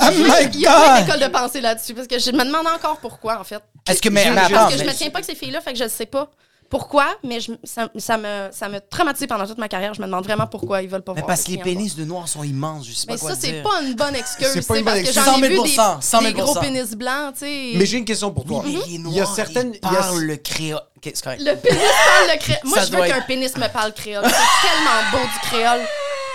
Oh 0.00 0.10
my 0.12 0.48
Il 0.52 0.60
y 0.60 0.66
a 0.66 0.98
god. 0.98 1.06
d'écoles 1.06 1.20
de 1.22 1.32
pensée 1.32 1.60
là-dessus, 1.62 1.94
parce 1.94 2.06
que 2.06 2.18
je 2.18 2.30
me 2.30 2.44
demande 2.44 2.66
encore 2.66 2.98
pourquoi, 2.98 3.40
en 3.40 3.44
fait. 3.44 3.60
Est-ce 3.88 4.00
que 4.02 4.10
mais, 4.10 4.24
J'ai- 4.24 4.30
mais 4.30 4.36
j'ai- 4.48 4.54
attends, 4.54 4.64
Parce 4.66 4.74
que 4.74 4.80
je 4.80 4.84
me 4.86 4.92
tiens 4.92 5.10
pas 5.10 5.18
avec 5.18 5.24
ces 5.24 5.34
filles-là, 5.34 5.60
fait 5.62 5.72
que 5.72 5.78
je 5.78 5.84
ne 5.84 5.88
sais 5.88 6.06
pas 6.06 6.30
pourquoi, 6.70 7.06
mais 7.24 7.40
je- 7.40 7.52
ça, 7.64 7.88
ça 7.96 8.18
me, 8.18 8.48
ça 8.52 8.68
me 8.68 8.78
traumatise 8.80 9.26
pendant 9.26 9.46
toute 9.46 9.56
ma 9.58 9.68
carrière. 9.68 9.94
Je 9.94 10.00
me 10.02 10.06
demande 10.06 10.24
vraiment 10.24 10.46
pourquoi 10.46 10.82
ils 10.82 10.88
veulent 10.88 11.02
pas 11.02 11.14
mais 11.14 11.20
voir 11.20 11.28
parce 11.28 11.44
que 11.44 11.50
les 11.52 11.58
pénis 11.58 11.96
de 11.96 12.04
noirs 12.04 12.28
sont 12.28 12.42
immenses, 12.44 12.86
je 12.86 12.92
sais 12.92 13.06
pas 13.06 13.14
Mais 13.14 13.18
quoi 13.18 13.30
ça, 13.30 13.36
c'est 13.40 13.62
pas 13.62 13.80
une 13.82 13.94
bonne 13.94 14.14
excuse. 14.16 14.48
C'est 14.52 14.66
pas 14.66 14.78
une 14.78 14.84
bonne 14.84 14.94
parce 14.94 15.04
que 15.04 15.18
excuse. 15.18 15.24
j'en 15.24 15.38
ai 15.38 15.40
100 15.40 15.48
000 15.48 15.62
vu 15.64 15.68
des, 15.70 15.76
100 15.76 16.20
000 16.20 16.22
des 16.24 16.32
gros 16.40 16.54
pénis 16.60 16.90
blancs, 16.94 17.32
tu 17.34 17.38
sais. 17.40 17.72
Mais 17.76 17.86
j'ai 17.86 17.98
une 17.98 18.04
question 18.04 18.30
pour 18.32 18.44
toi. 18.44 18.62
Mais 18.66 18.72
les 18.72 18.80
Il 18.94 19.02
noirs, 19.02 19.14
y 19.16 19.20
a 19.20 19.26
certaines. 19.26 19.72
ils 19.74 19.80
il 19.82 19.92
y 19.92 19.96
a- 19.96 20.00
parlent 20.00 20.22
le 20.24 20.36
créole. 20.36 20.80
Le 21.04 21.54
pénis 21.54 21.80
parle 21.80 22.30
le 22.32 22.38
créole. 22.38 22.60
Moi, 22.64 22.78
Ça 22.78 22.84
je 22.86 22.90
veux 22.92 22.98
qu'un 22.98 23.16
être- 23.18 23.26
pénis 23.26 23.56
me 23.56 23.68
parle 23.72 23.94
créole. 23.94 24.24
C'est 24.24 24.30
tellement 24.68 25.10
beau 25.12 25.18
du 25.32 25.38
créole. 25.48 25.80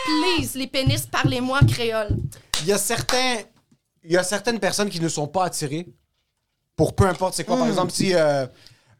Please, 0.05 0.49
les 0.55 0.67
pénis, 0.67 1.05
parlez-moi 1.05 1.59
créole. 1.67 2.09
Il 2.61 2.67
y 2.67 2.71
a 2.73 2.77
certains. 2.77 3.37
Il 4.03 4.11
y 4.11 4.17
a 4.17 4.23
certaines 4.23 4.59
personnes 4.59 4.89
qui 4.89 4.99
ne 4.99 5.07
sont 5.09 5.27
pas 5.27 5.45
attirées 5.45 5.87
pour 6.75 6.93
peu 6.95 7.05
importe 7.07 7.35
c'est 7.35 7.43
quoi. 7.43 7.57
Par 7.57 7.67
exemple, 7.67 7.91
si. 7.91 8.13
euh, 8.15 8.45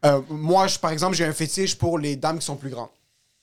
euh, 0.04 0.20
moi, 0.28 0.66
par 0.80 0.90
exemple, 0.90 1.16
j'ai 1.16 1.24
un 1.24 1.32
fétiche 1.32 1.76
pour 1.76 1.98
les 1.98 2.16
dames 2.16 2.38
qui 2.38 2.46
sont 2.46 2.56
plus 2.56 2.70
grandes. 2.70 2.90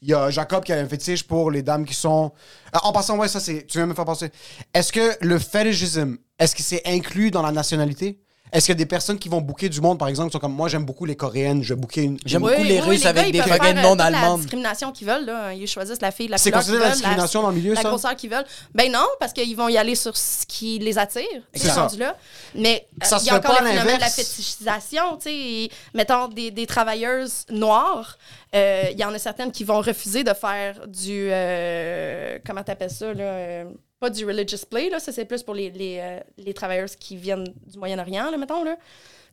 Il 0.02 0.10
y 0.10 0.14
a 0.14 0.30
Jacob 0.32 0.64
qui 0.64 0.74
a 0.74 0.78
un 0.78 0.88
fétiche 0.88 1.24
pour 1.24 1.52
les 1.52 1.62
dames 1.62 1.86
qui 1.86 1.94
sont. 1.94 2.32
Euh, 2.76 2.80
en 2.84 2.92
passant, 2.92 3.18
ouais, 3.18 3.28
ça, 3.28 3.40
c'est. 3.40 3.66
Tu 3.68 3.78
viens 3.78 3.86
me 3.86 3.94
faire 3.94 4.06
penser. 4.06 4.32
Est-ce 4.74 4.92
que 4.92 5.16
le 5.22 5.38
fetishism, 5.38 6.18
est-ce 6.40 6.56
que 6.56 6.64
c'est 6.64 6.82
inclus 6.86 7.30
dans 7.32 7.42
la 7.42 7.52
nationalité? 7.52 8.20
Est-ce 8.52 8.66
qu'il 8.66 8.74
y 8.74 8.78
a 8.78 8.80
des 8.80 8.86
personnes 8.86 9.18
qui 9.18 9.30
vont 9.30 9.40
booker 9.40 9.70
du 9.70 9.80
monde, 9.80 9.98
par 9.98 10.08
exemple, 10.10 10.30
qui 10.30 10.34
sont 10.34 10.40
comme 10.40 10.54
moi, 10.54 10.68
j'aime 10.68 10.84
beaucoup 10.84 11.06
les 11.06 11.16
Coréennes, 11.16 11.64
je 11.64 11.74
vais 11.74 11.80
booker 11.80 12.04
une. 12.04 12.18
J'aime 12.26 12.42
une- 12.42 12.50
beaucoup 12.50 12.64
les 12.64 12.82
Russes 12.82 13.04
gars, 13.04 13.10
avec 13.12 13.28
ils 13.28 13.32
des 13.32 13.42
faire, 13.42 13.64
euh, 13.64 13.74
noms 13.82 13.90
toute 13.92 13.98
La 14.00 14.06
allemandes. 14.06 14.40
discrimination 14.42 14.92
qu'ils 14.92 15.08
veulent, 15.08 15.26
là. 15.26 15.54
Ils 15.54 15.68
choisissent 15.68 16.02
la 16.02 16.12
fille, 16.12 16.28
la 16.28 16.38
C'est 16.38 16.52
couleur 16.52 16.60
considéré 16.62 16.82
qu'ils 16.84 16.90
la 16.90 16.96
discrimination 16.96 17.42
dans 17.44 17.50
le 17.50 17.56
milieu, 17.56 17.74
la 17.74 17.82
ça? 17.82 17.88
grosseur 17.90 18.16
qu'ils 18.16 18.30
veulent. 18.30 18.46
Ben 18.76 18.92
non, 18.92 19.06
parce 19.22 19.32
qu'ils 19.32 19.56
vont 19.56 19.70
y 19.70 19.78
aller 19.78 19.96
sur 19.96 20.18
ce 20.18 20.46
qui 20.46 20.80
les 20.80 20.98
attire. 20.98 21.24
C'est 21.54 21.70
ça. 21.70 21.88
là. 21.98 22.18
Mais 22.56 22.88
euh, 23.02 23.06
Ça 23.06 23.18
il 23.18 23.20
se 23.22 23.26
y 23.28 23.30
a 23.30 23.38
encore 23.38 23.58
le 23.62 23.68
phénomène 23.68 23.96
de 23.96 24.02
la 24.02 24.10
fétichisation. 24.10 25.16
tu 25.18 25.24
sais. 25.24 25.34
Et, 25.34 25.72
Mettons, 25.94 26.28
des, 26.28 26.52
des 26.52 26.66
travailleuses 26.68 27.46
noires, 27.50 28.18
euh, 28.54 28.84
il 28.92 29.00
y 29.00 29.06
en 29.06 29.14
a 29.14 29.18
certaines 29.20 29.52
qui 29.54 29.64
vont 29.64 29.80
refuser 29.82 30.24
de 30.26 30.34
faire 30.34 30.88
du... 30.88 31.30
euh, 31.32 32.38
comment 32.46 32.64
t'appelles 32.64 32.90
ça, 32.92 33.14
là? 33.14 33.64
Pas 34.02 34.10
du 34.10 34.26
religious 34.26 34.66
play, 34.70 34.90
là. 34.90 35.00
Ça, 35.00 35.12
c'est 35.14 35.24
plus 35.26 35.44
pour 35.44 35.54
les, 35.54 35.70
les, 35.70 36.00
euh, 36.02 36.20
les 36.38 36.54
travailleurs 36.54 36.90
qui 37.00 37.16
viennent 37.16 37.46
du 37.68 37.78
Moyen-Orient, 37.78 38.30
là, 38.32 38.38
mettons, 38.38 38.64
là. 38.64 38.76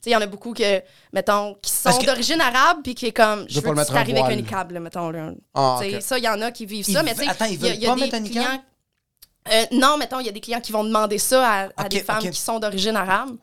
Il 0.07 0.13
y 0.13 0.17
en 0.17 0.21
a 0.21 0.27
beaucoup 0.27 0.53
que, 0.55 0.81
mettons, 1.13 1.55
qui 1.61 1.73
sont 1.73 1.99
que- 1.99 2.07
d'origine 2.07 2.41
arabe, 2.41 2.79
puis 2.85 2.95
qui 2.95 3.07
est 3.07 3.13
comme, 3.13 3.47
je 3.49 3.55
veux 3.57 3.63
que 3.63 3.81
avec 3.99 4.15
un 4.25 4.37
niqab, 4.37 4.71
là, 4.71 4.79
mettons, 4.81 5.11
là. 5.11 5.33
Ah. 5.55 5.79
Ça, 6.01 6.19
il 6.19 6.25
y 6.25 6.29
en 6.29 6.41
a 6.41 6.53
qui 6.53 6.67
vivent 6.67 6.85
Ils 6.89 6.95
ça, 6.95 7.03
mais 7.03 7.15
tu 7.15 7.21
sais, 7.25 7.27
il 7.55 7.61
y 7.67 7.67
a- 7.71 7.75
y 7.75 7.87
des 7.97 8.11
clients- 8.31 8.63
Euh, 9.51 9.65
non, 9.73 9.97
mettons, 9.97 10.21
il 10.21 10.27
y 10.27 10.29
a 10.29 10.33
des 10.33 10.41
clients 10.41 10.61
qui 10.61 10.73
vont 10.73 10.85
demander 10.85 11.17
ça 11.19 11.51
à, 11.51 11.69
des 11.89 12.01
femmes 12.05 12.21
qui 12.31 12.39
sont 12.39 12.59
d'origine 12.61 12.95
arabe. 12.95 13.37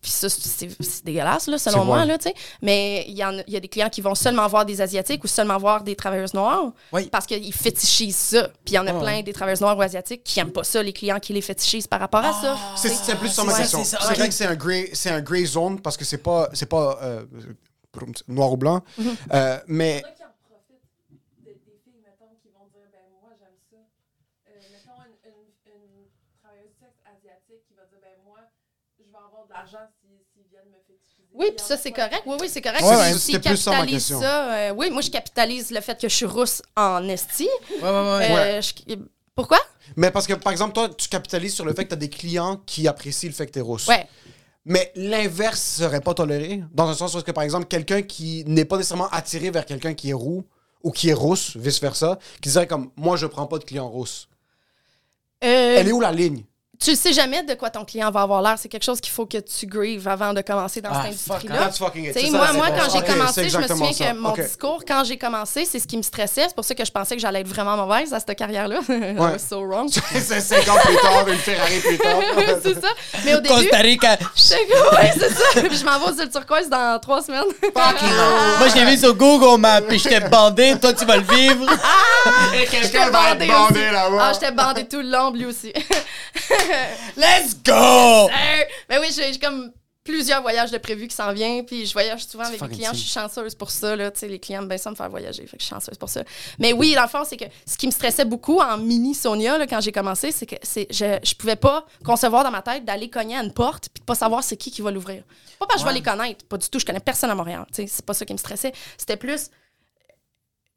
Puis, 0.00 0.10
ça, 0.10 0.28
c'est 0.28 1.04
dégueulasse, 1.04 1.46
là, 1.46 1.58
selon 1.58 1.84
moi, 1.84 2.04
là, 2.04 2.18
tu 2.18 2.28
sais. 2.28 2.34
Mais 2.62 3.04
il 3.08 3.14
y, 3.16 3.24
en 3.24 3.38
a- 3.38 3.42
il 3.46 3.52
y 3.52 3.56
a 3.56 3.60
des 3.60 3.68
clients 3.68 3.88
qui 3.88 4.00
vont 4.00 4.14
seulement 4.14 4.46
voir 4.46 4.64
des 4.66 4.80
Asiatiques 4.80 5.22
ou 5.24 5.26
seulement 5.26 5.58
voir 5.58 5.82
des 5.82 5.96
travailleuses 5.96 6.34
noires 6.34 6.72
Oui. 6.92 7.08
parce 7.10 7.26
qu'ils 7.26 7.52
fétichisent 7.54 8.16
ça. 8.16 8.48
Puis 8.64 8.72
il 8.72 8.74
y 8.74 8.78
en 8.78 8.86
a 8.86 8.92
Ouais. 8.92 9.00
plein 9.00 9.22
des 9.22 9.32
travailleuses 9.32 9.60
noires 9.60 9.76
ou 9.78 9.82
asiatiques 9.82 10.22
qui 10.24 10.38
n'aiment 10.38 10.52
pas 10.52 10.64
ça, 10.64 10.82
les 10.82 10.92
clients 10.92 11.18
qui 11.20 11.32
les 11.32 11.40
fétichisent 11.42 11.86
par 11.86 12.00
rapport 12.00 12.24
à 12.24 12.32
ça. 12.32 12.56
C'est 12.76 12.88
c'est 12.88 13.16
plus 13.16 13.28
sur 13.28 13.42
c'est 13.44 13.48
ma 13.50 13.56
question. 13.56 13.84
c'est 13.84 13.96
vrai 14.14 14.28
que 14.28 14.34
c'est 14.34 14.46
un 14.46 14.54
gray, 14.56 14.90
c'est 14.92 15.10
un 15.10 15.20
gray 15.20 15.46
zone 15.46 15.80
parce 15.80 15.96
que 15.96 16.04
c'est 16.04 16.18
pas, 16.22 16.48
c'est 16.52 16.66
pas 16.68 16.98
euh, 17.02 17.24
noir 18.28 18.52
ou 18.52 18.56
blanc, 18.56 18.82
Mhm. 18.98 19.16
Euh, 19.34 19.58
mais 19.66 20.02
qui 20.16 20.22
en 20.22 20.30
profitent 20.48 20.78
des, 21.44 21.52
des 21.54 21.78
filles, 21.84 22.00
mettons, 22.04 22.30
qui 22.42 22.48
vont 22.54 22.66
dire, 22.72 22.86
ben 22.92 23.06
moi, 23.20 23.30
j'aime 23.38 23.56
ça. 23.70 23.76
Euh, 24.48 24.52
mettons, 24.70 25.00
une, 25.06 25.30
une, 25.30 25.50
une 25.74 26.06
travailleuse 26.42 26.74
sexe 26.78 27.00
asiatique 27.06 27.66
qui 27.66 27.74
va 27.74 27.84
dire, 27.90 27.98
ben 28.00 28.14
moi, 28.24 28.38
je 28.98 29.04
vais 29.10 29.18
avoir 29.18 29.46
de 29.46 29.52
l'argent 29.52 29.86
s'ils 29.98 30.22
si, 30.22 30.38
s'ils 30.42 30.48
viennent 30.50 30.70
me 30.70 30.78
fétichiser. 30.86 31.29
Oui, 31.40 31.46
puis 31.56 31.64
ça, 31.66 31.76
c'est 31.76 31.90
correct. 31.90 32.22
Oui, 32.26 32.36
oui, 32.40 32.48
c'est 32.48 32.60
correct. 32.60 32.82
Ouais, 32.82 32.88
ouais, 32.96 33.10
plus 33.10 33.56
ça, 34.20 34.52
euh, 34.54 34.70
oui, 34.76 34.90
moi, 34.90 35.00
je 35.02 35.10
capitalise 35.10 35.70
le 35.70 35.80
fait 35.80 35.98
que 36.00 36.08
je 36.08 36.14
suis 36.14 36.26
rousse 36.26 36.62
en 36.76 37.08
esti. 37.08 37.48
Ouais. 37.82 37.88
Euh, 37.88 38.60
je- 38.60 38.94
Pourquoi? 39.34 39.58
mais 39.96 40.10
parce 40.12 40.26
que 40.26 40.34
par 40.34 40.52
exemple 40.52 40.72
toi 40.74 40.88
tu 40.88 41.08
capitalises 41.08 41.54
sur 41.54 41.64
le 41.64 41.72
fait 41.74 41.82
que 41.84 41.88
tu 41.88 41.94
as 41.94 41.96
des 41.96 42.08
clients 42.10 42.60
qui 42.66 42.86
apprécient 42.86 43.28
le 43.28 43.34
fait 43.34 43.46
que 43.46 43.52
tu 43.52 43.58
es 43.58 43.62
rousse. 43.62 43.88
Ouais. 43.88 44.06
Mais 44.66 44.92
l'inverse 44.94 45.60
serait 45.60 46.00
pas 46.02 46.14
toléré 46.14 46.62
dans 46.72 46.88
un 46.88 46.94
sens 46.94 47.14
où 47.14 47.22
que 47.22 47.30
par 47.32 47.42
exemple 47.42 47.66
quelqu'un 47.66 48.02
qui 48.02 48.44
n'est 48.46 48.64
pas 48.66 48.76
nécessairement 48.76 49.08
attiré 49.08 49.50
vers 49.50 49.64
quelqu'un 49.66 49.94
qui 49.94 50.10
est 50.10 50.14
roux 50.14 50.44
ou 50.82 50.90
qui 50.92 51.08
est 51.08 51.14
rousse 51.14 51.56
vice 51.56 51.80
versa, 51.80 52.18
qui 52.42 52.50
dirait 52.50 52.66
comme 52.66 52.90
moi 52.96 53.16
je 53.16 53.26
prends 53.26 53.46
pas 53.46 53.58
de 53.58 53.64
clients 53.64 53.88
rousses. 53.88 54.28
Euh, 55.42 55.76
Elle 55.78 55.88
est 55.88 55.92
où 55.92 56.00
la 56.00 56.12
ligne? 56.12 56.44
Tu 56.82 56.96
sais 56.96 57.12
jamais 57.12 57.42
de 57.42 57.54
quoi 57.54 57.68
ton 57.70 57.84
client 57.84 58.10
va 58.10 58.22
avoir 58.22 58.40
l'air. 58.40 58.56
C'est 58.58 58.68
quelque 58.68 58.84
chose 58.84 59.00
qu'il 59.00 59.12
faut 59.12 59.26
que 59.26 59.36
tu 59.38 59.66
grives 59.66 60.08
avant 60.08 60.32
de 60.32 60.40
commencer 60.40 60.80
dans 60.80 60.88
Ah, 60.92 61.02
cette 61.04 61.12
industrie-là. 61.12 61.70
Moi, 62.30 62.52
moi 62.54 62.70
bon. 62.70 62.76
quand 62.78 62.90
j'ai 62.90 63.04
commencé, 63.12 63.48
je 63.50 63.58
me 63.58 63.66
souviens 63.68 63.92
ça. 63.92 64.04
que 64.06 64.16
mon 64.16 64.32
discours, 64.32 64.82
quand 64.88 65.04
j'ai 65.04 65.18
commencé, 65.18 65.66
c'est 65.66 65.78
ce 65.78 65.86
qui 65.86 65.96
me 65.98 66.02
stressait. 66.02 66.44
C'est 66.48 66.54
pour 66.54 66.64
ça 66.64 66.74
que 66.74 66.84
je 66.84 66.90
pensais 66.90 67.14
que 67.16 67.20
j'allais 67.20 67.40
être 67.42 67.48
vraiment 67.48 67.76
mauvaise 67.76 68.14
à 68.14 68.18
cette 68.20 68.34
carrière-là. 68.36 68.80
I 68.88 69.14
was 69.18 69.38
so 69.46 69.60
wrong. 69.62 69.90
c'est 70.12 70.40
5 70.40 70.68
ans 70.68 70.78
plus 70.82 70.96
tard, 70.96 71.28
une 71.28 71.36
Ferrari 71.36 71.80
plus 71.80 71.98
tard. 71.98 72.20
c'est 72.62 72.80
ça. 72.80 72.88
Mais 73.24 73.34
au 73.34 73.40
début, 73.40 73.54
Costa 73.54 73.76
Rica. 73.78 74.12
ouais, 74.12 75.12
c'est 75.18 75.30
ça. 75.34 75.60
Puis 75.68 75.76
je 75.76 75.84
m'en 75.84 75.98
vais 75.98 76.10
aux 76.12 76.22
îles 76.22 76.30
turquoises 76.30 76.70
dans 76.70 76.98
trois 76.98 77.22
semaines. 77.22 77.42
Moi, 77.74 78.68
je 78.68 78.74
l'ai 78.76 78.84
vu 78.90 78.96
sur 78.96 79.14
Google 79.14 79.60
Maps, 79.60 79.82
puis 79.82 79.98
j'étais 79.98 80.20
bandé. 80.20 80.74
Toi, 80.80 80.94
tu 80.94 81.04
vas 81.04 81.18
le 81.18 81.24
vivre. 81.24 81.66
Et 82.54 82.58
J'étais 82.60 82.80
quelqu'un 82.80 83.10
va 83.10 83.32
être 83.32 83.46
bandé 83.46 83.80
aussi. 83.80 83.92
là-bas. 83.92 84.18
Ah, 84.20 84.32
j'étais 84.32 84.52
bandée 84.52 84.84
tout 84.88 85.00
le 85.02 85.10
long, 85.10 85.30
lui 85.30 85.44
aussi. 85.46 85.72
Let's 87.16 87.56
go! 87.64 87.72
Euh, 87.72 88.64
Ben 88.88 89.00
oui, 89.00 89.08
j'ai 89.14 89.38
comme 89.38 89.72
plusieurs 90.02 90.40
voyages 90.42 90.70
de 90.70 90.78
prévus 90.78 91.06
qui 91.08 91.14
s'en 91.14 91.32
viennent, 91.32 91.64
puis 91.64 91.84
je 91.86 91.92
voyage 91.92 92.24
souvent 92.24 92.44
avec 92.44 92.58
les 92.60 92.68
clients. 92.76 92.90
Je 92.94 92.98
suis 92.98 93.10
chanceuse 93.10 93.54
pour 93.54 93.70
ça, 93.70 93.94
là. 93.94 94.10
Tu 94.10 94.20
sais, 94.20 94.28
les 94.28 94.38
clients 94.40 94.62
aiment 94.62 94.68
bien 94.68 94.78
ça 94.78 94.90
me 94.90 94.96
faire 94.96 95.10
voyager, 95.10 95.46
fait 95.46 95.56
que 95.56 95.62
je 95.62 95.66
suis 95.66 95.74
chanceuse 95.74 95.98
pour 95.98 96.08
ça. 96.08 96.24
Mais 96.58 96.72
oui, 96.72 96.94
dans 96.94 97.02
le 97.02 97.08
fond, 97.08 97.22
c'est 97.24 97.36
que 97.36 97.44
ce 97.66 97.76
qui 97.76 97.86
me 97.86 97.92
stressait 97.92 98.24
beaucoup 98.24 98.58
en 98.60 98.78
mini 98.78 99.14
Sonia, 99.14 99.58
là, 99.58 99.66
quand 99.66 99.80
j'ai 99.80 99.92
commencé, 99.92 100.32
c'est 100.32 100.46
que 100.46 100.56
je, 100.64 101.18
je 101.22 101.34
pouvais 101.34 101.54
pas 101.56 101.86
concevoir 102.04 102.42
dans 102.44 102.50
ma 102.50 102.62
tête 102.62 102.84
d'aller 102.84 103.10
cogner 103.10 103.36
à 103.36 103.42
une 103.42 103.52
porte 103.52 103.88
puis 103.92 104.00
de 104.00 104.04
pas 104.06 104.14
savoir 104.14 104.42
c'est 104.42 104.56
qui 104.56 104.70
qui 104.70 104.80
va 104.80 104.90
l'ouvrir. 104.90 105.22
Pas 105.58 105.66
parce 105.66 105.82
que 105.82 105.88
je 105.88 105.92
vais 105.92 105.98
les 105.98 106.02
connaître, 106.02 106.44
pas 106.46 106.56
du 106.56 106.68
tout. 106.68 106.78
Je 106.80 106.86
connais 106.86 107.00
personne 107.00 107.30
à 107.30 107.34
Montréal. 107.34 107.66
Tu 107.68 107.82
sais, 107.82 107.86
c'est 107.86 108.04
pas 108.04 108.14
ça 108.14 108.24
qui 108.24 108.32
me 108.32 108.38
stressait. 108.38 108.72
C'était 108.96 109.18
plus. 109.18 109.50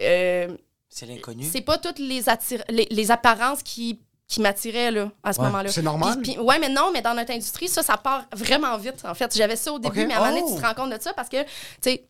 euh, 0.01 0.49
C'est 0.89 1.05
l'inconnu. 1.05 1.45
c'est 1.49 1.61
pas 1.61 1.77
toutes 1.77 1.99
les, 1.99 2.21
les, 2.69 2.87
les 2.91 3.11
apparences 3.11 3.63
qui, 3.63 3.99
qui 4.33 4.41
m'attiraient 4.41 4.89
là, 4.89 5.11
à 5.23 5.31
ce 5.31 5.39
Ouais. 5.39 5.45
moment-là. 5.45 5.69
C'est 5.69 5.83
normal? 5.83 6.17
Puis- 6.23 6.33
puis- 6.33 6.41
ouais, 6.41 6.57
mais 6.57 6.69
non, 6.69 6.89
mais 6.91 7.01
dans 7.03 7.13
notre 7.13 7.31
industrie, 7.31 7.67
ça, 7.67 7.83
ça 7.83 7.97
part 7.97 8.23
vraiment 8.31 8.75
vite. 8.77 9.03
En 9.07 9.13
fait, 9.13 9.31
j'avais 9.35 9.55
ça 9.55 9.71
au 9.71 9.77
début, 9.77 10.07
mais 10.07 10.15
à 10.15 10.17
un 10.17 10.19
moment 10.21 10.31
donné, 10.31 10.43
Oh. 10.47 10.55
tu 10.55 10.59
te 10.61 10.65
rends 10.65 10.73
compte 10.73 10.89
de 10.89 10.99
ça 10.99 11.13
parce 11.13 11.29
que, 11.29 11.43
tu 11.43 11.47
sais, 11.81 12.07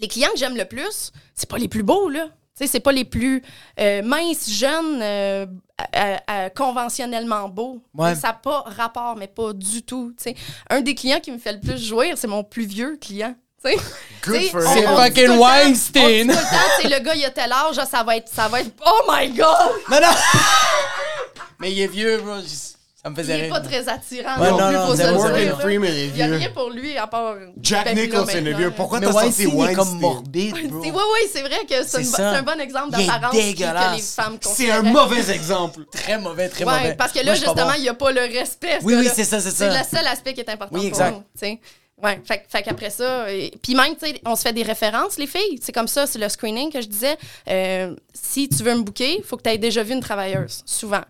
les 0.00 0.08
clients 0.08 0.30
que 0.32 0.38
j'aime 0.38 0.56
le 0.56 0.64
plus, 0.64 1.12
c'est 1.34 1.48
pas 1.50 1.58
les 1.58 1.68
plus 1.68 1.82
beaux, 1.82 2.08
là. 2.08 2.28
Tu 2.56 2.64
sais, 2.64 2.66
c'est 2.66 2.80
pas 2.80 2.92
les 2.92 3.04
plus 3.04 3.42
euh, 3.78 4.00
minces, 4.02 4.48
jeunes, 4.50 5.00
euh, 5.02 5.44
conventionnellement 6.56 7.48
beaux. 7.50 7.82
Ouais. 7.94 8.14
Ça 8.14 8.28
n'a 8.28 8.34
pas 8.34 8.62
rapport, 8.66 9.16
mais 9.16 9.26
pas 9.28 9.52
du 9.52 9.82
tout. 9.82 10.14
tu 10.16 10.24
sais. 10.24 10.36
Un 10.70 10.80
des 10.80 10.94
clients 10.94 11.20
qui 11.20 11.30
me 11.30 11.38
fait 11.38 11.52
le 11.52 11.60
plus 11.60 11.76
jouir, 11.78 12.16
c'est 12.16 12.26
mon 12.26 12.42
plus 12.42 12.64
vieux 12.64 12.96
client. 12.98 13.34
C'est 13.62 13.76
fucking 14.86 15.36
Weinstein. 15.38 16.28
le 16.28 16.34
temps, 16.34 16.88
le 16.96 16.98
gars, 17.04 17.14
il 17.14 17.22
a 17.26 17.30
tel 17.30 17.52
âge, 17.52 17.76
ça 17.90 18.02
va 18.02 18.16
être, 18.16 18.28
ça 18.28 18.48
va 18.48 18.62
être, 18.62 18.70
oh 18.86 19.02
my 19.10 19.28
god! 19.28 19.46
Non, 19.90 20.00
non! 20.00 20.08
Mais 21.58 21.72
il 21.72 21.80
est 21.80 21.86
vieux, 21.86 22.18
bro. 22.18 22.34
Ça 23.02 23.08
me 23.08 23.14
Il 23.14 23.22
faisait 23.22 23.32
est 23.38 23.42
rire. 23.44 23.54
pas 23.54 23.60
très 23.60 23.88
attirant 23.88 24.38
Ouais, 24.38 24.50
non, 24.50 24.58
non, 24.58 24.66
plus 24.68 24.76
non, 24.76 24.86
pour 24.86 24.96
c'est 24.96 25.10
Morgan 25.10 25.48
là. 25.48 25.56
Freeman 25.56 25.90
est 25.90 26.06
Il 26.08 26.16
y 26.18 26.22
a 26.22 26.26
vieux. 26.26 26.36
rien 26.36 26.50
pour 26.50 26.68
lui 26.68 26.98
à 26.98 27.06
part. 27.06 27.36
Jack 27.62 27.86
Ben, 27.86 27.94
puis 27.96 28.02
là, 28.02 28.18
Nicholson 28.18 28.44
est 28.46 28.52
vieux. 28.52 28.70
Pourquoi 28.76 29.00
t'as 29.00 29.10
sorti 29.10 29.46
Weinstein, 29.46 29.58
il 29.58 29.70
est 29.70 29.74
comme 29.74 29.98
morbide, 30.00 30.68
bro. 30.68 30.82
C'est- 30.84 30.90
Oui, 30.90 31.02
oui, 31.14 31.30
c'est 31.32 31.40
vrai 31.40 31.60
que 31.66 31.76
c'est 31.82 31.84
C'est 31.84 32.04
ça. 32.04 32.16
c'est 32.16 32.22
un 32.24 32.42
bon 32.42 32.60
exemple 32.60 32.90
Il 32.98 33.04
est 33.04 33.06
d'apparence 33.06 33.36
que 33.38 33.96
les 33.96 34.02
femmes 34.02 34.36
C'est 34.42 34.70
un 34.70 34.82
mauvais 34.82 35.30
exemple. 35.34 35.86
Très 35.90 36.18
mauvais, 36.18 36.50
très 36.50 36.64
Ouais, 36.64 36.74
mauvais. 36.78 36.94
parce 36.94 37.12
que 37.12 37.20
là, 37.20 37.24
Moi, 37.24 37.34
justement, 37.36 37.72
il 37.72 37.80
n'y 37.82 37.88
a 37.88 37.94
pas 37.94 38.12
le 38.12 38.20
respect. 38.20 38.78
Oui, 38.82 38.92
ça, 38.92 39.00
oui, 39.00 39.08
c'est 39.14 39.24
ça, 39.24 39.40
c'est 39.40 39.50
C'est 39.50 39.70
ça. 39.70 39.78
le 39.78 39.84
seul 39.96 40.06
aspect 40.06 40.34
qui 40.34 40.40
est 40.40 40.50
important 40.50 40.74
Oui, 40.74 40.90
pour 40.90 41.00
exact. 41.00 41.12
nous. 41.12 41.20
tu 41.20 41.24
sais. 41.38 41.60
Ouais, 42.02 42.20
fait, 42.22 42.44
fait 42.50 42.62
qu'après 42.62 42.90
ça, 42.90 43.32
et- 43.32 43.50
puis 43.62 43.74
même, 43.74 43.94
tu 43.96 44.06
sais, 44.06 44.20
on 44.26 44.36
se 44.36 44.42
fait 44.42 44.52
des 44.52 44.62
références, 44.62 45.16
les 45.18 45.26
filles. 45.26 45.58
C'est 45.62 45.72
comme 45.72 45.88
ça, 45.88 46.06
c'est 46.06 46.18
le 46.18 46.28
screening 46.28 46.70
que 46.70 46.82
je 46.82 46.86
disais. 46.86 47.16
Euh, 47.48 47.94
si 48.12 48.46
tu 48.50 48.62
veux 48.62 48.74
me 48.74 48.82
booker, 48.82 49.16
il 49.18 49.24
faut 49.24 49.38
que 49.38 49.42
tu 49.42 49.48
aies 49.50 49.58
déjà 49.58 49.82
vu 49.82 49.94
une 49.94 50.00
travailleuse, 50.00 50.62
souvent. 50.66 51.00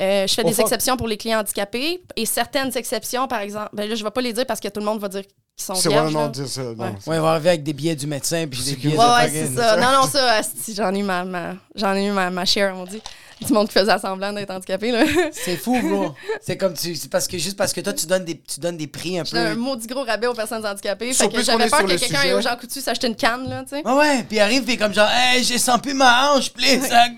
Euh, 0.00 0.26
je 0.28 0.34
fais 0.34 0.44
des 0.44 0.60
exceptions 0.60 0.96
pour 0.96 1.08
les 1.08 1.16
clients 1.16 1.40
handicapés 1.40 2.02
et 2.16 2.24
certaines 2.26 2.76
exceptions, 2.76 3.26
par 3.26 3.40
exemple, 3.40 3.70
ben 3.72 3.88
là, 3.88 3.94
je 3.96 4.04
vais 4.04 4.10
pas 4.10 4.20
les 4.20 4.32
dire 4.32 4.46
parce 4.46 4.60
que 4.60 4.68
tout 4.68 4.78
le 4.80 4.86
monde 4.86 5.00
va 5.00 5.08
dire 5.08 5.22
qu'ils 5.22 5.64
sont 5.66 5.74
C'est 5.74 5.88
vierges. 5.88 6.12
vraiment 6.12 6.28
dire 6.28 6.46
ça. 6.46 6.62
non. 6.62 6.70
Ouais. 6.76 6.90
Ouais, 7.06 7.16
il 7.16 7.20
va 7.20 7.30
arriver 7.32 7.48
avec 7.48 7.62
des 7.64 7.72
billets 7.72 7.96
du 7.96 8.06
médecin 8.06 8.46
puis 8.48 8.62
des 8.62 8.76
billets 8.76 8.96
Ouais, 8.96 9.04
de 9.04 9.10
ouais, 9.12 9.28
c'est 9.30 9.54
ça. 9.56 9.76
Non, 9.76 9.90
non, 10.02 10.06
ça, 10.06 10.34
asti, 10.34 10.74
j'en 10.74 10.94
ai 10.94 11.00
eu 11.00 11.02
ma, 11.02 11.24
ma- 11.24 11.54
j'en 11.74 11.94
ai 11.96 12.06
eu 12.06 12.12
ma, 12.12 12.30
ma 12.30 12.44
share, 12.44 12.76
on 12.76 12.84
dit. 12.84 13.02
Du 13.46 13.52
monde 13.52 13.68
qui 13.68 13.74
faisait 13.74 13.98
semblant 13.98 14.32
d'être 14.32 14.50
handicapé, 14.50 14.90
là. 14.90 15.04
C'est 15.32 15.56
fou, 15.56 15.80
bro. 15.80 16.14
C'est 16.40 16.56
comme 16.56 16.74
tu. 16.74 16.94
C'est 16.96 17.10
parce 17.10 17.28
que 17.28 17.38
juste 17.38 17.56
parce 17.56 17.72
que 17.72 17.80
toi, 17.80 17.92
tu 17.92 18.06
donnes 18.06 18.24
des, 18.24 18.40
tu 18.40 18.58
donnes 18.58 18.76
des 18.76 18.88
prix 18.88 19.18
un 19.18 19.24
J'ai 19.24 19.38
un 19.38 19.54
peu. 19.54 19.60
maudit 19.60 19.86
gros 19.86 20.04
rabais 20.04 20.26
aux 20.26 20.34
personnes 20.34 20.64
handicapées. 20.66 21.12
Fait 21.12 21.28
que 21.28 21.42
j'avais 21.42 21.68
peur 21.68 21.84
que 21.84 21.96
quelqu'un 21.96 22.22
ait 22.22 22.34
au 22.34 22.40
Jean 22.40 22.56
Coutu 22.56 22.80
s'acheter 22.80 23.06
une 23.06 23.16
canne, 23.16 23.48
là, 23.48 23.62
tu 23.62 23.76
sais? 23.76 23.86
Ouais, 23.86 23.92
ouais. 23.92 24.22
Puis 24.24 24.36
il 24.36 24.40
arrive, 24.40 24.64
puis 24.64 24.76
comme 24.76 24.92
genre, 24.92 25.08
hey, 25.10 25.44
j'ai 25.44 25.56
plus 25.82 25.94
ma 25.94 26.32
hanche, 26.32 26.50
please, 26.50 26.80
sac. 26.86 27.12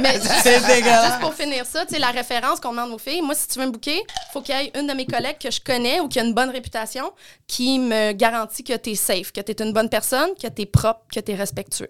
Mais 0.00 0.14
juste, 0.14 0.32
C'est 0.42 0.54
juste 0.54 0.66
dégueulasse. 0.66 1.20
pour 1.20 1.34
finir 1.34 1.66
ça, 1.66 1.84
tu 1.84 1.94
sais, 1.94 2.00
la 2.00 2.10
référence 2.10 2.60
qu'on 2.60 2.70
demande 2.70 2.92
aux 2.92 2.98
filles, 2.98 3.22
moi, 3.22 3.34
si 3.34 3.46
tu 3.48 3.58
veux 3.58 3.66
me 3.66 3.72
booker, 3.72 4.02
faut 4.32 4.40
qu'il 4.40 4.54
y 4.54 4.58
ait 4.58 4.72
une 4.78 4.86
de 4.86 4.94
mes 4.94 5.06
collègues 5.06 5.38
que 5.38 5.50
je 5.50 5.60
connais 5.60 6.00
ou 6.00 6.08
qui 6.08 6.18
a 6.20 6.24
une 6.24 6.34
bonne 6.34 6.50
réputation 6.50 7.12
qui 7.46 7.78
me 7.78 8.12
garantit 8.12 8.64
que 8.64 8.76
tu 8.76 8.90
es 8.90 8.94
safe, 8.94 9.32
que 9.32 9.40
tu 9.40 9.52
es 9.52 9.62
une 9.62 9.72
bonne 9.72 9.88
personne, 9.88 10.30
que 10.40 10.48
tu 10.48 10.62
es 10.62 10.66
propre, 10.66 11.02
que 11.12 11.20
tu 11.20 11.32
es 11.32 11.34
respectueux, 11.34 11.88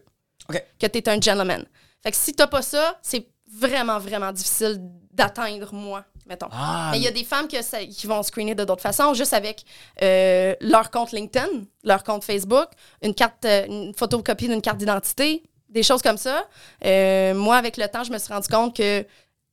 OK. 0.48 0.62
que 0.80 0.86
tu 0.86 0.98
es 0.98 1.08
un 1.08 1.20
gentleman. 1.20 1.64
Fait 2.02 2.10
que 2.10 2.16
si 2.16 2.32
t'as 2.32 2.46
pas 2.46 2.62
ça, 2.62 2.98
c'est 3.02 3.26
vraiment, 3.58 3.98
vraiment 3.98 4.32
difficile 4.32 4.78
d'atteindre 5.12 5.72
moi, 5.72 6.04
mettons. 6.26 6.48
Ah, 6.52 6.90
Mais 6.92 6.98
il 6.98 7.02
y 7.04 7.08
a 7.08 7.10
des 7.10 7.24
femmes 7.24 7.48
que 7.48 7.62
ça- 7.62 7.84
qui 7.84 8.06
vont 8.06 8.22
screener 8.22 8.54
de 8.54 8.64
d'autres 8.64 8.82
façons, 8.82 9.14
juste 9.14 9.32
avec 9.32 9.64
euh, 10.02 10.54
leur 10.60 10.90
compte 10.90 11.12
LinkedIn, 11.12 11.48
leur 11.84 12.04
compte 12.04 12.24
Facebook, 12.24 12.68
une 13.02 13.14
carte, 13.14 13.44
euh, 13.44 13.64
une 13.66 13.94
photocopie 13.94 14.48
d'une 14.48 14.60
carte 14.62 14.78
d'identité, 14.78 15.42
des 15.68 15.82
choses 15.82 16.02
comme 16.02 16.18
ça. 16.18 16.44
Euh, 16.84 17.34
moi, 17.34 17.56
avec 17.56 17.76
le 17.76 17.86
temps, 17.88 18.04
je 18.04 18.12
me 18.12 18.18
suis 18.18 18.32
rendu 18.32 18.48
compte 18.48 18.76
que 18.76 19.04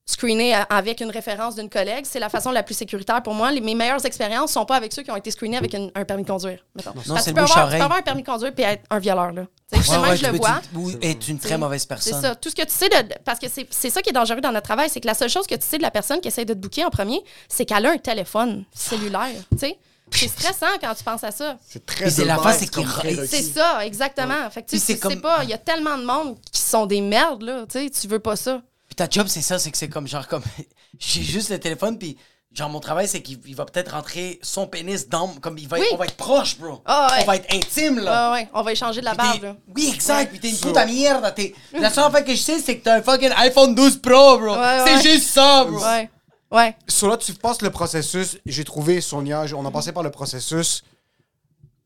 screener 0.05 0.53
a- 0.53 0.63
avec 0.63 0.99
une 1.01 1.09
référence 1.09 1.55
d'une 1.55 1.69
collègue, 1.69 2.05
c'est 2.07 2.19
la 2.19 2.29
façon 2.29 2.51
la 2.51 2.61
plus 2.63 2.73
sécuritaire 2.75 3.23
pour 3.23 3.33
moi. 3.33 3.51
Les, 3.51 3.61
mes 3.61 3.73
meilleures 3.75 4.05
expériences 4.05 4.51
sont 4.51 4.65
pas 4.65 4.75
avec 4.75 4.91
ceux 4.93 5.01
qui 5.03 5.11
ont 5.11 5.15
été 5.15 5.31
screenés 5.31 5.57
avec 5.57 5.73
une- 5.73 5.91
un 5.95 6.03
permis 6.05 6.23
de 6.23 6.27
conduire. 6.29 6.59
mettons. 6.75 6.91
Parce 6.91 7.07
que 7.07 7.17
c'est 7.19 7.29
tu 7.31 7.33
peux, 7.33 7.41
avoir, 7.41 7.69
tu 7.69 7.77
peux 7.77 7.83
avoir 7.83 7.99
un 7.99 8.01
permis 8.01 8.21
de 8.21 8.27
conduire 8.27 8.51
et 8.57 8.61
être 8.63 8.83
un 8.89 8.99
violeur. 8.99 9.31
Là. 9.31 9.41
Ouais, 9.43 9.77
justement, 9.79 10.01
ouais, 10.01 10.17
je 10.17 10.25
le 10.27 10.37
vois. 10.37 10.61
tu- 10.71 10.77
Ou 10.77 10.91
être 11.01 11.27
une 11.29 11.39
très 11.39 11.57
mauvaise 11.57 11.81
C'est 11.81 11.87
personne. 11.87 12.21
ça. 12.21 12.35
Tout 12.35 12.49
ce 12.49 12.55
que 12.55 12.63
tu 12.63 12.71
sais 12.73 12.89
de. 12.89 12.95
Parce 13.25 13.39
que 13.39 13.47
c'est 13.49 13.65
c'est 13.71 13.89
ça 13.89 14.01
qui 14.01 14.09
est 14.09 14.13
dangereux 14.13 14.41
dans 14.41 14.51
notre 14.51 14.65
travail, 14.67 14.89
c'est 14.89 14.99
que 14.99 15.07
la 15.07 15.13
seule 15.13 15.29
chose 15.29 15.47
que 15.47 15.55
tu 15.55 15.65
sais 15.65 15.77
de 15.77 15.81
la 15.83 15.91
personne 15.91 16.19
qui 16.19 16.27
essaie 16.27 16.45
de 16.45 16.53
te 16.53 16.59
booker 16.59 16.85
en 16.85 16.89
premier, 16.89 17.23
c'est 17.47 17.65
qu'elle 17.65 17.85
a 17.85 17.91
un 17.91 17.97
téléphone 17.97 18.65
cellulaire. 18.73 19.29
Tu 19.51 19.57
sais? 19.59 19.77
C'est 20.11 20.27
stressant 20.27 20.67
quand 20.79 20.93
tu 20.93 21.03
penses 21.03 21.23
à 21.23 21.31
ça. 21.31 21.57
C'est 21.65 21.83
très 21.85 22.09
c'est 22.09 22.25
la 22.25 22.37
face, 22.37 22.59
c'est. 22.59 23.25
C'est 23.25 23.41
ça, 23.41 23.83
exactement. 23.85 24.47
Fait 24.51 24.61
que 24.61 24.69
tu 24.69 24.77
sais, 24.77 24.85
c'est 24.85 24.93
tu 24.99 25.07
sais 25.07 25.13
comme- 25.13 25.21
pas, 25.21 25.43
il 25.43 25.49
y 25.49 25.53
a 25.53 25.57
tellement 25.57 25.97
de 25.97 26.03
monde 26.03 26.37
qui 26.51 26.61
sont 26.61 26.85
des 26.85 27.01
merdes, 27.01 27.41
là. 27.41 27.65
Tu 27.71 27.79
sais, 27.79 27.89
tu 27.89 28.07
veux 28.07 28.19
pas 28.19 28.35
ça. 28.35 28.61
Puis 28.93 28.95
ta 28.95 29.09
job, 29.09 29.25
c'est 29.27 29.41
ça, 29.41 29.57
c'est 29.57 29.71
que 29.71 29.77
c'est 29.79 29.89
comme 29.89 30.07
genre 30.07 30.27
comme. 30.27 30.43
J'ai 30.99 31.23
juste 31.23 31.49
le 31.49 31.59
téléphone, 31.59 31.97
puis 31.97 32.15
Genre, 32.51 32.69
mon 32.69 32.79
travail, 32.79 33.07
c'est 33.07 33.23
qu'il 33.23 33.39
il 33.47 33.55
va 33.55 33.65
peut-être 33.65 33.93
rentrer 33.93 34.37
son 34.43 34.67
pénis 34.67 35.09
dans. 35.09 35.27
Comme 35.41 35.57
il 35.57 35.67
va 35.67 35.79
être- 35.79 35.85
Oui. 35.85 35.89
on 35.93 35.97
va 35.97 36.05
être 36.05 36.15
proche, 36.15 36.59
bro. 36.59 36.83
Ah 36.85 37.07
ouais. 37.11 37.23
On 37.23 37.25
va 37.25 37.35
être 37.37 37.51
intime, 37.51 37.97
là. 37.97 38.31
Ouais, 38.31 38.41
ouais, 38.41 38.49
on 38.53 38.61
va 38.61 38.71
échanger 38.71 38.99
de 38.99 39.05
la 39.05 39.15
barbe, 39.15 39.41
là. 39.41 39.55
Oui, 39.75 39.89
exact. 39.91 40.29
Puis 40.29 40.39
t'es 40.39 40.51
une 40.51 40.57
puta 40.59 40.85
merde. 40.85 41.33
T'es- 41.35 41.55
La 41.73 41.89
seule 41.89 42.03
affaire 42.03 42.23
que 42.23 42.35
je 42.35 42.39
sais, 42.39 42.59
c'est 42.59 42.77
que 42.77 42.83
t'as 42.83 42.97
un 42.97 43.01
fucking 43.01 43.31
iPhone 43.37 43.73
12 43.73 43.97
Pro, 43.97 44.37
bro. 44.37 44.55
Ouais, 44.55 44.77
c'est 44.85 44.95
ouais. 44.97 45.01
juste 45.01 45.29
ça, 45.29 45.65
bro. 45.65 45.83
Ouais, 45.83 46.11
ouais. 46.51 46.75
Sur 46.87 47.07
là, 47.09 47.17
tu 47.17 47.33
passes 47.33 47.63
le 47.63 47.71
processus. 47.71 48.37
J'ai 48.45 48.63
trouvé 48.63 49.01
Sonia, 49.01 49.45
on 49.57 49.65
a 49.65 49.71
passé 49.71 49.91
par 49.91 50.03
le 50.03 50.11
processus. 50.11 50.83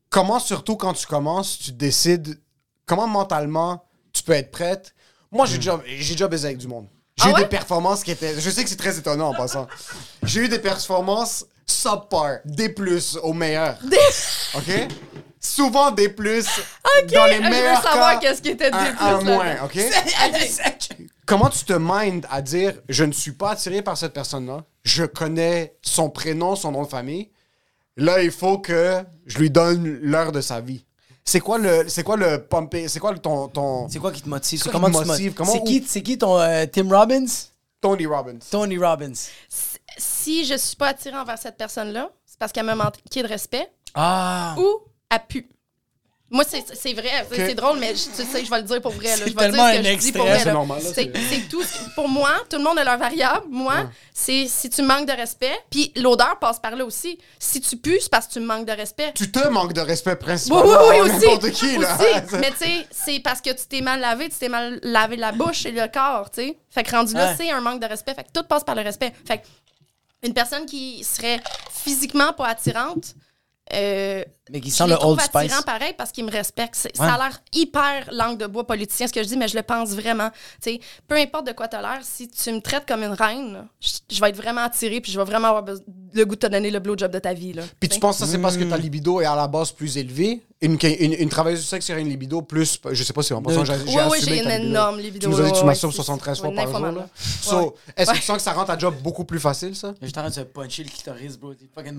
Comment, 0.09 0.39
surtout 0.39 0.75
quand 0.75 0.91
tu 0.91 1.07
commences, 1.07 1.59
tu 1.59 1.71
décides 1.71 2.41
comment 2.85 3.07
mentalement 3.07 3.85
tu 4.11 4.21
peux 4.21 4.33
être 4.33 4.51
prête? 4.51 4.93
Moi, 5.31 5.45
j'ai 5.45 5.55
déjà, 5.57 5.79
j'ai 5.85 6.13
déjà 6.15 6.27
baisé 6.27 6.47
avec 6.47 6.57
du 6.57 6.67
monde. 6.67 6.87
J'ai 7.17 7.25
Ah 7.25 7.29
eu 7.29 7.33
ouais? 7.33 7.41
des 7.41 7.47
performances 7.47 8.03
qui 8.03 8.11
étaient. 8.11 8.39
Je 8.39 8.49
sais 8.49 8.63
que 8.63 8.69
c'est 8.69 8.75
très 8.75 8.97
étonnant 8.97 9.29
en 9.29 9.33
passant. 9.33 9.67
J'ai 10.23 10.41
eu 10.41 10.47
des 10.49 10.59
performances 10.59 11.45
subpar, 11.65 12.37
des 12.45 12.69
plus 12.69 13.17
au 13.23 13.33
meilleur. 13.33 13.77
OK? 14.55 14.87
Souvent 15.39 15.91
des 15.91 16.09
plus 16.09 16.45
dans 17.13 17.25
les 17.25 17.37
Je 17.37 17.43
veux 17.43 17.49
meilleurs 17.49 17.81
savoir 17.83 18.19
qu'est-ce 18.19 18.41
qui 18.41 18.49
était 18.49 18.71
un, 18.71 18.83
des 18.83 18.89
plus, 18.91 19.05
un 19.05 19.21
moins, 19.21 19.55
OK? 19.63 19.79
Comment 21.25 21.49
tu 21.49 21.63
te 21.65 21.73
minds 21.73 22.25
à 22.29 22.41
dire 22.41 22.73
je 22.89 23.03
ne 23.03 23.11
suis 23.11 23.33
pas 23.33 23.51
attiré 23.51 23.81
par 23.81 23.97
cette 23.97 24.13
personne-là, 24.13 24.63
je 24.83 25.03
connais 25.03 25.75
son 25.81 26.09
prénom, 26.09 26.55
son 26.55 26.71
nom 26.71 26.83
de 26.83 26.87
famille. 26.87 27.29
Là, 27.97 28.21
il 28.21 28.31
faut 28.31 28.59
que 28.59 29.03
je 29.25 29.37
lui 29.39 29.49
donne 29.49 29.99
l'heure 30.01 30.31
de 30.31 30.41
sa 30.41 30.61
vie. 30.61 30.85
C'est 31.29 31.41
quoi 31.41 31.57
le 31.57 31.89
c'est 31.89 32.03
quoi 32.03 32.15
le 32.15 32.41
pumpé, 32.41 32.87
c'est 32.87 32.99
quoi 33.01 33.11
le- 33.11 33.19
ton 33.19 33.49
ton 33.49 33.89
C'est 33.89 33.99
quoi 33.99 34.13
qui 34.13 34.21
te 34.21 34.29
motive? 34.29 34.61
C'est 34.63 34.71
Comment 34.71 34.87
motive? 34.89 35.33
Comment- 35.33 35.51
C'est 35.51 35.63
qui, 35.65 35.83
c'est 35.85 36.01
qui 36.01 36.17
ton 36.17 36.39
euh, 36.39 36.65
Tim 36.71 36.87
Robbins? 36.89 37.25
Tony 37.81 38.05
Robbins. 38.05 38.39
Tony 38.49 38.77
Robbins. 38.77 39.11
Si 39.97 40.45
je 40.45 40.55
suis 40.57 40.77
pas 40.77 40.87
attirée 40.87 41.17
envers 41.17 41.37
cette 41.37 41.57
personne-là, 41.57 42.09
c'est 42.25 42.39
parce 42.39 42.53
qu'elle 42.53 42.65
m'a 42.65 42.75
manqué 42.75 43.23
de 43.23 43.27
respect 43.27 43.69
Ah! 43.93 44.55
ou 44.57 44.79
elle 45.09 45.19
pue. 45.27 45.49
Moi, 46.29 46.43
c'est 46.45 46.63
c'est 46.75 46.91
vrai. 46.93 47.25
C'est- 47.31 47.47
C'est 47.47 47.55
drôle, 47.55 47.79
mais 47.79 47.95
je, 47.95 48.03
tu 48.09 48.23
sais, 48.29 48.43
je 48.43 48.49
vais 48.49 48.57
le 48.57 48.63
dire 48.63 48.81
pour 48.81 48.91
vrai. 48.91 49.05
là. 49.07 49.15
C'est 49.15 49.19
Je 49.19 49.23
vais 49.23 49.29
dire 49.31 49.37
tellement 49.39 49.67
ce 49.67 49.71
que 49.71 49.77
un 49.77 49.77
je 49.77 49.81
dis 49.81 49.87
extrait, 49.93 50.11
pour 50.11 50.27
vrai. 50.27 50.39
c'est 50.39 50.45
là. 50.45 50.53
là, 50.53 51.37
tout. 51.49 51.63
Pour 51.95 52.09
moi, 52.09 52.31
tout 52.49 52.57
le 52.57 52.63
monde 52.63 52.77
a 52.79 52.83
leur 52.83 52.97
variable. 52.97 53.45
Moi, 53.49 53.89
c'est 54.13 54.45
si 54.49 54.69
tu 54.69 54.81
manques 54.81 55.07
de 55.07 55.13
respect, 55.13 55.57
puis 55.71 55.93
l'odeur 55.95 56.37
passe 56.39 56.59
par 56.59 56.75
là 56.75 56.83
aussi. 56.85 57.17
Si 57.39 57.61
tu 57.61 57.77
pues, 57.77 57.99
c'est 58.01 58.09
parce 58.09 58.27
que 58.27 58.33
tu 58.33 58.39
manques 58.41 58.65
de 58.67 58.73
respect. 58.73 59.13
Tu 59.15 59.31
te 59.31 59.47
manques 59.47 59.71
de 59.71 59.79
respect 59.79 60.11
Oui, 60.11 60.17
principalement. 60.25 60.63
oui, 60.65 60.85
oui, 60.89 60.97
à 60.99 61.03
aussi. 61.03 61.25
N'importe 61.27 61.51
qui 61.51 61.77
là. 61.77 61.95
Aussi. 61.95 62.35
Mais 62.41 62.51
tu 62.51 62.57
sais, 62.57 62.87
c'est 62.91 63.19
parce 63.21 63.39
que 63.39 63.51
tu 63.51 63.65
t'es 63.69 63.79
mal 63.81 64.01
lavé, 64.01 64.27
tu 64.27 64.35
t'es 64.37 64.49
mal 64.49 64.79
lavé 64.83 65.15
la 65.15 65.31
bouche 65.31 65.65
et 65.65 65.71
le 65.71 65.87
corps, 65.87 66.29
tu 66.29 66.41
sais. 66.41 66.57
Fait 66.69 66.83
que 66.83 66.91
rendu 66.91 67.13
là, 67.13 67.29
Ouais. 67.29 67.35
c'est 67.37 67.49
un 67.51 67.61
manque 67.61 67.81
de 67.81 67.87
respect. 67.87 68.13
Fait 68.13 68.25
que 68.25 68.31
tout 68.33 68.43
passe 68.43 68.65
par 68.65 68.75
le 68.75 68.81
respect. 68.81 69.13
Fait 69.25 69.37
que 69.37 69.43
une 70.23 70.33
personne 70.33 70.65
qui 70.65 71.05
serait 71.05 71.39
physiquement 71.71 72.33
pas 72.33 72.47
attirante, 72.47 73.15
euh, 73.73 74.23
Mais 74.49 74.59
qui 74.61 74.69
je 74.69 74.75
sent 74.75 74.85
les 74.85 74.91
le 74.93 75.03
Old 75.05 75.19
Spice. 75.21 75.61
pareil 75.65 75.93
parce 75.97 76.11
qu'ils 76.11 76.25
me 76.25 76.31
respectent. 76.31 76.75
C'est- 76.75 76.97
Ouais. 76.99 77.05
Ça 77.07 77.13
a 77.15 77.17
l'air 77.17 77.41
hyper 77.53 78.09
langue 78.11 78.37
de 78.37 78.47
bois 78.47 78.65
politicien 78.65 79.07
ce 79.07 79.13
que 79.13 79.21
je 79.21 79.27
dis, 79.27 79.37
mais 79.37 79.47
je 79.47 79.55
le 79.55 79.63
pense 79.63 79.89
vraiment. 79.89 80.29
Tu 80.61 80.71
sais, 80.73 80.79
peu 81.07 81.15
importe 81.15 81.47
de 81.47 81.51
quoi 81.51 81.67
t'as 81.67 81.81
l'air, 81.81 81.99
si 82.03 82.27
tu 82.29 82.51
me 82.51 82.59
traites 82.61 82.87
comme 82.87 83.03
une 83.03 83.13
reine, 83.13 83.67
je, 83.79 83.89
je 84.09 84.19
vais 84.21 84.29
être 84.29 84.37
vraiment 84.37 84.61
attirée 84.61 85.01
puis 85.01 85.11
je 85.11 85.19
vais 85.19 85.25
vraiment 85.25 85.49
avoir 85.49 85.63
besoin- 85.63 85.83
le 86.13 86.25
goût 86.25 86.35
de 86.35 86.39
te 86.39 86.47
donner 86.47 86.71
le 86.71 86.79
blowjob 86.79 87.11
de 87.11 87.19
ta 87.19 87.33
vie. 87.33 87.53
Là, 87.53 87.63
Puis 87.79 87.89
tu 87.89 87.99
penses 87.99 88.17
que 88.19 88.25
ça 88.25 88.31
c'est 88.31 88.39
parce 88.39 88.57
que 88.57 88.63
ta 88.63 88.77
libido 88.77 89.21
est 89.21 89.25
à 89.25 89.35
la 89.35 89.47
base 89.47 89.71
plus 89.71 89.97
élevée? 89.97 90.41
Une, 90.59 90.75
une, 90.81 91.13
une 91.13 91.29
travailleuse 91.29 91.59
du 91.59 91.65
sexe 91.67 91.87
aurait 91.91 92.01
une 92.01 92.09
libido 92.09 92.41
plus 92.41 92.79
je 92.91 93.03
sais 93.03 93.13
pas 93.13 93.21
si 93.21 93.31
en 93.31 93.43
passant 93.43 93.63
j'ai 93.63 93.73
Oui, 93.73 93.79
j'ai 93.85 93.99
oui, 94.09 94.17
j'ai 94.23 94.37
une 94.39 94.43
libido- 94.49 94.49
énorme 94.65 94.97
libido. 94.99 95.27
Tu 95.29 95.35
nous 95.35 95.39
as 95.39 95.43
dit 95.45 95.51
que 95.51 95.57
tu 95.59 95.75
c'est- 95.75 95.91
73 95.91 96.39
fois 96.39 96.49
par 96.51 96.63
jour 96.63 96.73
nymphomane, 96.73 96.95
là. 96.95 97.01
là. 97.01 97.07
So, 97.43 97.57
Ouais. 97.59 97.71
est-ce 97.95 98.11
que 98.11 98.15
tu 98.15 98.21
sens 98.23 98.37
que 98.37 98.41
ça 98.43 98.53
rend 98.53 98.65
ta 98.65 98.75
job 98.75 98.95
beaucoup 99.03 99.23
plus 99.25 99.39
facile 99.39 99.75
ça? 99.75 99.93
J'étais 100.01 100.17
en 100.17 100.21
train 100.21 100.29
de 100.29 100.33
se 100.35 100.41
puncher 100.41 100.83
le 100.83 100.89
clitoris, 100.89 101.37
bro. 101.37 101.53
T'es 101.53 101.69
fucking 101.75 101.93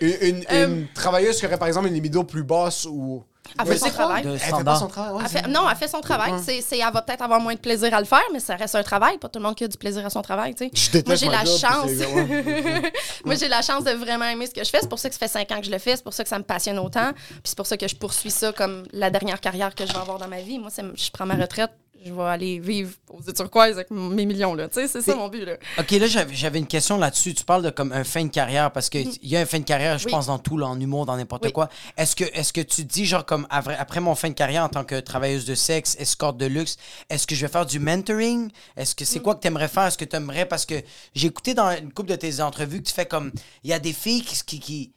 Une, 0.00 0.08
une, 0.20 0.44
Euh, 0.52 0.66
une 0.66 0.88
travailleuse 0.92 1.38
qui 1.38 1.46
aurait 1.46 1.58
par 1.58 1.68
exemple 1.68 1.88
une 1.88 1.94
libido 1.94 2.22
plus 2.24 2.42
basse 2.42 2.84
ou 2.84 3.24
Elle 3.58 3.66
fait 3.68 3.78
son 3.78 3.88
travail. 3.90 4.22
De 4.24 4.32
Elle 4.32 4.38
fait 4.38 4.50
pas 4.50 4.56
standard. 4.56 4.78
son 4.78 4.86
travail. 4.88 5.12
ouais, 5.14 5.20
Elle 5.24 5.30
c'est- 5.30 5.42
fait- 5.42 5.48
non, 5.48 5.70
elle 5.70 5.76
fait 5.76 5.88
son 5.88 6.00
travail. 6.00 6.32
C'est, 6.44 6.60
c'est- 6.60 6.78
elle 6.78 6.92
va 6.92 7.00
peut-être 7.00 7.22
avoir 7.22 7.40
moins 7.40 7.54
de 7.54 7.58
plaisir 7.58 7.94
à 7.94 8.00
le 8.00 8.04
faire, 8.04 8.22
mais 8.32 8.40
ça 8.40 8.56
reste 8.56 8.74
un 8.74 8.82
travail. 8.82 9.16
Pas 9.18 9.28
tout 9.28 9.38
le 9.38 9.44
monde 9.44 9.54
qui 9.54 9.64
a 9.64 9.68
du 9.68 9.78
plaisir 9.78 10.04
à 10.04 10.10
son 10.10 10.20
travail, 10.20 10.54
tu 10.54 10.68
sais. 10.68 11.02
Moi, 11.06 11.14
j'ai 11.14 11.28
la 11.28 11.44
job, 11.44 11.56
chance. 11.58 11.90
Moi, 13.24 13.34
j'ai 13.36 13.48
la 13.48 13.62
chance 13.62 13.84
de 13.84 13.92
vraiment 13.92 14.26
aimer 14.26 14.46
ce 14.46 14.52
que 14.54 14.62
je 14.64 14.68
fais. 14.68 14.78
C'est 14.82 14.88
pour 14.88 14.98
ça 14.98 15.08
que 15.08 15.14
ça 15.14 15.18
fait 15.20 15.28
cinq 15.28 15.50
ans 15.52 15.60
que 15.60 15.66
je 15.66 15.70
le 15.70 15.78
fais. 15.78 15.96
C'est 15.96 16.04
pour 16.04 16.12
ça 16.12 16.22
que 16.24 16.28
ça 16.28 16.38
me 16.38 16.44
passionne 16.44 16.78
autant. 16.78 17.12
Puis 17.14 17.40
c'est 17.44 17.56
pour 17.56 17.66
ça 17.66 17.76
que 17.78 17.88
je 17.88 17.96
poursuis 17.96 18.30
ça 18.30 18.52
comme 18.52 18.84
la 18.92 19.08
dernière 19.10 19.40
carrière 19.40 19.74
que 19.74 19.86
je 19.86 19.92
vais 19.92 19.98
avoir 19.98 20.18
dans 20.18 20.28
ma 20.28 20.40
vie. 20.40 20.58
Moi, 20.58 20.68
c'est- 20.70 20.82
je 20.94 21.10
prends 21.10 21.24
ma 21.26 21.36
retraite. 21.36 21.70
Je 22.06 22.12
vais 22.14 22.22
aller 22.22 22.60
vivre 22.60 22.92
aux 23.10 23.20
îles 23.20 23.32
turquoises 23.32 23.72
avec 23.72 23.90
mes 23.90 24.26
millions, 24.26 24.54
là. 24.54 24.68
Tu 24.68 24.74
sais, 24.74 24.86
c'est 24.86 25.02
ça 25.02 25.16
mon 25.16 25.28
but, 25.28 25.44
là. 25.44 25.56
Ok, 25.78 25.90
là, 25.90 26.06
j'avais 26.06 26.58
une 26.60 26.66
question 26.66 26.98
là-dessus. 26.98 27.34
Tu 27.34 27.42
parles 27.44 27.62
de 27.64 27.70
comme 27.70 27.90
un 27.92 28.04
fin 28.04 28.24
de 28.24 28.30
carrière 28.30 28.70
parce 28.70 28.88
qu'il 28.88 29.08
il 29.22 29.28
y 29.28 29.36
a 29.36 29.40
un 29.40 29.46
fin 29.46 29.58
de 29.58 29.64
carrière, 29.64 29.98
je 29.98 30.06
Oui. 30.06 30.12
pense, 30.12 30.26
dans 30.26 30.38
tout, 30.38 30.56
là, 30.56 30.66
en 30.66 30.80
humour, 30.80 31.04
dans 31.04 31.16
n'importe 31.16 31.46
Oui. 31.46 31.52
quoi. 31.52 31.68
Est-ce 31.96 32.14
que, 32.14 32.24
est 32.24 32.52
que 32.52 32.60
tu 32.60 32.84
dis, 32.84 33.06
genre, 33.06 33.26
comme 33.26 33.46
après, 33.50 34.00
mon 34.00 34.14
fin 34.14 34.28
de 34.28 34.34
carrière 34.34 34.62
en 34.62 34.68
tant 34.68 34.84
que 34.84 35.00
travailleuse 35.00 35.46
de 35.46 35.56
sexe, 35.56 35.96
escorte 35.98 36.36
de 36.36 36.46
luxe, 36.46 36.76
est-ce 37.10 37.26
que 37.26 37.34
je 37.34 37.44
vais 37.44 37.50
faire 37.52 37.66
du 37.66 37.80
mentoring? 37.80 38.50
Est-ce 38.76 38.94
que 38.94 39.04
c'est 39.04 39.20
quoi 39.20 39.34
que 39.34 39.40
tu 39.40 39.48
aimerais 39.48 39.68
faire? 39.68 39.84
Est-ce 39.86 39.98
que 39.98 40.04
tu 40.04 40.14
aimerais. 40.14 40.46
Parce 40.46 40.64
que 40.64 40.74
j'ai 41.14 41.26
écouté 41.26 41.54
dans 41.54 41.70
une 41.76 41.92
couple 41.92 42.10
de 42.10 42.16
tes 42.16 42.40
entrevues 42.40 42.82
que 42.82 42.88
tu 42.88 42.94
fais 42.94 43.06
comme. 43.06 43.32
Il 43.64 43.70
y 43.70 43.72
a 43.72 43.78
des 43.80 43.92
filles 43.92 44.22
qui. 44.22 44.40
qui, 44.44 44.60
qui 44.60 44.92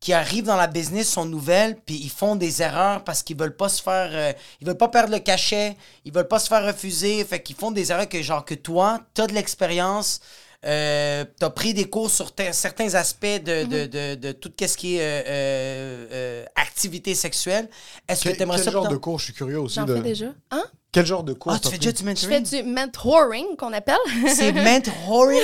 qui 0.00 0.14
arrivent 0.14 0.44
dans 0.46 0.56
la 0.56 0.66
business 0.66 1.10
sont 1.10 1.26
nouvelles 1.26 1.76
puis 1.84 1.94
ils 1.96 2.10
font 2.10 2.34
des 2.34 2.62
erreurs 2.62 3.04
parce 3.04 3.22
qu'ils 3.22 3.36
veulent 3.36 3.56
pas 3.56 3.68
se 3.68 3.82
faire 3.82 4.10
euh, 4.12 4.32
ils 4.60 4.66
veulent 4.66 4.76
pas 4.76 4.88
perdre 4.88 5.12
le 5.12 5.18
cachet 5.20 5.76
ils 6.06 6.12
veulent 6.12 6.26
pas 6.28 6.38
se 6.38 6.48
faire 6.48 6.64
refuser 6.64 7.22
fait 7.24 7.42
qu'ils 7.42 7.56
font 7.56 7.70
des 7.70 7.92
erreurs 7.92 8.08
que 8.08 8.20
genre 8.22 8.44
que 8.44 8.54
toi 8.54 9.00
t'as 9.14 9.26
de 9.26 9.34
l'expérience 9.34 10.20
euh, 10.64 11.24
t'as 11.38 11.50
pris 11.50 11.72
des 11.72 11.88
cours 11.88 12.10
sur 12.10 12.32
certains 12.52 12.94
aspects 12.94 13.24
de, 13.24 13.64
de, 13.64 13.86
de, 13.86 14.14
de 14.14 14.32
tout 14.32 14.52
ce 14.60 14.76
qui 14.76 14.96
est 14.96 15.00
euh, 15.00 15.22
euh, 15.26 16.06
euh, 16.12 16.44
activité 16.54 17.14
sexuelle 17.14 17.68
est-ce 18.08 18.24
que 18.24 18.28
Quel, 18.28 18.38
t'aimerais 18.38 18.56
quel 18.58 18.64
ça 18.66 18.70
genre 18.70 18.88
de 18.88 18.96
cours? 18.96 19.18
Je 19.18 19.24
suis 19.24 19.34
curieux 19.34 19.60
aussi 19.60 19.76
J'en 19.76 19.86
fais 19.86 20.00
déjà. 20.00 20.32
Hein? 20.50 20.64
Quel 20.92 21.06
genre 21.06 21.22
de 21.22 21.32
cours 21.32 21.52
ah 21.52 21.58
tu 21.60 21.68
fais 21.68 21.78
du 21.78 21.88
Je 21.88 21.92
fais 22.26 22.40
mentoring 22.40 22.42
du 22.42 22.62
mentoring, 22.64 23.56
qu'on 23.56 23.72
appelle. 23.72 23.96
c'est 24.34 24.52
mentoring? 24.52 25.40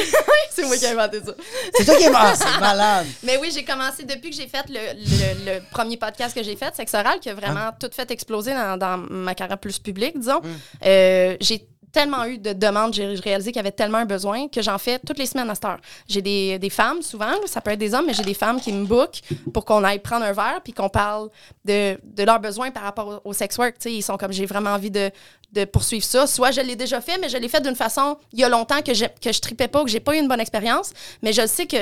C'est 0.51 0.67
moi 0.67 0.77
qui 0.77 0.85
ai 0.85 0.89
inventé 0.89 1.21
ça. 1.25 1.33
c'est 1.77 1.85
toi 1.85 1.95
qui 1.97 2.05
es 2.05 2.11
ah, 2.15 2.35
c'est 2.37 2.61
malade. 2.61 3.07
Mais 3.23 3.37
oui, 3.39 3.51
j'ai 3.55 3.65
commencé 3.65 4.05
depuis 4.05 4.31
que 4.31 4.37
j'ai 4.37 4.49
fait 4.49 4.65
le, 4.69 4.75
le- 4.75 5.55
le 5.55 5.61
premier 5.71 5.97
podcast 5.97 6.35
que 6.37 6.43
j'ai 6.43 6.57
fait, 6.57 6.75
Sexe 6.75 6.95
Oral, 6.95 7.21
qui 7.21 7.29
a 7.29 7.35
vraiment 7.35 7.71
tout 7.79 7.91
fait 7.93 8.11
exploser 8.11 8.55
dans, 8.55 8.77
dans 8.77 8.97
ma 8.97 9.35
carrière 9.35 9.59
plus 9.59 9.79
publique, 9.79 10.19
disons. 10.19 10.41
Euh, 10.85 11.37
j'ai 11.41 11.69
tellement 11.97 12.27
eu 12.27 12.37
de 12.37 12.53
demandes, 12.53 12.93
j'ai 12.93 13.07
réalisé 13.15 13.53
qu'il 13.53 13.57
y 13.57 13.61
avait 13.61 13.73
tellement 13.73 13.97
un 13.97 14.05
besoin 14.05 14.49
que 14.49 14.61
j'en 14.61 14.77
fais 14.77 14.99
toutes 14.99 15.19
les 15.19 15.25
semaines 15.25 15.49
à 15.49 15.55
cette 15.55 15.65
heure. 15.65 15.79
J'ai 16.07 16.21
des, 16.21 16.59
des 16.59 16.69
femmes, 16.69 17.01
souvent, 17.01 17.33
ça 17.47 17.63
peut 17.63 17.71
être 17.71 17.79
des 17.79 17.95
hommes, 17.95 18.05
mais 18.07 18.13
j'ai 18.13 18.23
des 18.23 18.35
femmes 18.35 18.61
qui 18.61 18.71
me 18.71 18.85
bookent 18.85 19.23
pour 19.55 19.65
qu'on 19.65 19.83
aille 19.83 20.01
prendre 20.01 20.27
un 20.27 20.33
verre 20.33 20.61
puis 20.63 20.75
qu'on 20.75 20.91
parle 20.91 21.31
de, 21.65 21.99
de 22.05 22.23
leurs 22.23 22.39
besoins 22.39 22.71
par 22.71 22.83
rapport 22.83 23.23
au, 23.25 23.33
sex 23.33 23.57
work. 23.57 23.79
Tu 23.79 23.85
sais, 23.85 23.95
ils 23.95 24.03
sont 24.03 24.19
comme, 24.19 24.31
j'ai 24.31 24.45
vraiment 24.45 24.73
envie 24.73 24.91
de, 24.91 25.11
de 25.55 25.65
poursuivre 25.65 26.05
ça. 26.05 26.27
Soit 26.27 26.51
je 26.51 26.61
l'ai 26.61 26.77
déjà 26.77 27.01
fait, 27.01 27.17
mais 27.17 27.31
je 27.31 27.39
l'ai 27.39 27.49
fait 27.49 27.63
d'une 27.63 27.75
façon, 27.75 28.19
il 28.35 28.41
y 28.41 28.45
a 28.45 28.51
longtemps, 28.51 28.83
que, 28.83 28.93
je, 28.93 29.07
que 29.23 29.33
je 29.33 29.41
tripais 29.41 29.69
pas, 29.69 29.83
que 29.83 29.89
j'ai 29.89 30.01
pas 30.01 30.15
eu 30.15 30.19
une 30.19 30.29
bonne 30.29 30.41
expérience. 30.41 30.93
Mais 31.23 31.33
je 31.33 31.47
sais 31.47 31.65
que, 31.65 31.79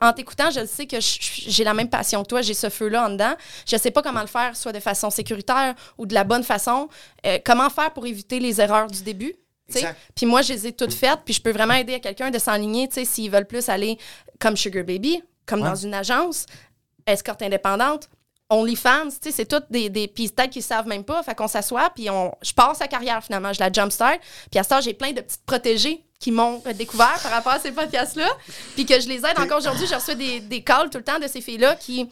en 0.00 0.14
t'écoutant, 0.14 0.50
je 0.50 0.64
sais 0.64 0.86
que 0.86 0.96
j'ai 1.00 1.64
la 1.64 1.74
même 1.74 1.90
passion 1.90 2.22
que 2.22 2.28
toi, 2.28 2.40
j'ai 2.40 2.54
ce 2.54 2.70
feu-là 2.70 3.08
en 3.08 3.10
dedans. 3.10 3.34
Je 3.66 3.76
sais 3.76 3.90
pas 3.90 4.00
comment 4.00 4.22
le 4.22 4.26
faire, 4.26 4.56
soit 4.56 4.72
de 4.72 4.80
façon 4.80 5.10
sécuritaire 5.10 5.74
ou 5.98 6.06
de 6.06 6.14
la 6.14 6.24
bonne 6.24 6.44
façon. 6.44 6.88
Euh, 7.26 7.38
comment 7.44 7.68
faire 7.68 7.92
pour 7.92 8.06
éviter 8.06 8.40
les 8.40 8.58
erreurs 8.58 8.86
du 8.86 9.02
début? 9.02 9.34
Puis 10.14 10.26
moi, 10.26 10.42
je 10.42 10.52
les 10.52 10.66
ai 10.68 10.72
toutes 10.72 10.94
faites, 10.94 11.20
puis 11.24 11.34
je 11.34 11.40
peux 11.40 11.52
vraiment 11.52 11.74
aider 11.74 11.94
à 11.94 12.00
quelqu'un 12.00 12.30
de 12.30 12.38
s'enligner, 12.38 12.88
tu 12.88 12.94
sais, 12.94 13.04
s'ils 13.04 13.30
veulent 13.30 13.46
plus 13.46 13.68
aller 13.68 13.98
comme 14.38 14.56
Sugar 14.56 14.84
Baby, 14.84 15.22
comme 15.46 15.60
dans 15.62 15.74
une 15.74 15.94
agence, 15.94 16.46
escorte 17.06 17.42
indépendante, 17.42 18.08
OnlyFans, 18.48 19.08
tu 19.10 19.16
sais, 19.22 19.30
c'est 19.30 19.46
toutes 19.46 19.70
des... 19.70 19.88
des 19.88 20.08
puis 20.08 20.28
peut-être 20.28 20.50
qu'ils 20.50 20.62
savent 20.62 20.88
même 20.88 21.04
pas, 21.04 21.22
fait 21.22 21.34
qu'on 21.34 21.48
s'assoit, 21.48 21.90
puis 21.90 22.10
on, 22.10 22.34
je 22.42 22.52
passe 22.52 22.78
sa 22.78 22.88
carrière, 22.88 23.22
finalement, 23.22 23.52
je 23.52 23.60
la 23.60 23.70
jumpstart, 23.72 24.18
puis 24.50 24.58
à 24.58 24.64
ce 24.64 24.68
temps, 24.68 24.80
j'ai 24.80 24.94
plein 24.94 25.12
de 25.12 25.20
petites 25.20 25.44
protégées 25.46 26.04
qui 26.18 26.32
m'ont 26.32 26.60
euh, 26.66 26.72
découvert 26.72 27.18
par 27.22 27.30
rapport 27.30 27.52
à 27.52 27.60
ces 27.60 27.72
podcasts-là, 27.72 28.28
puis 28.74 28.84
que 28.86 29.00
je 29.00 29.08
les 29.08 29.18
aide 29.18 29.38
encore 29.38 29.58
aujourd'hui, 29.58 29.86
je 29.86 29.94
reçois 29.94 30.16
des, 30.16 30.40
des 30.40 30.62
calls 30.62 30.90
tout 30.90 30.98
le 30.98 31.04
temps 31.04 31.18
de 31.18 31.28
ces 31.28 31.40
filles-là 31.40 31.76
qui... 31.76 32.08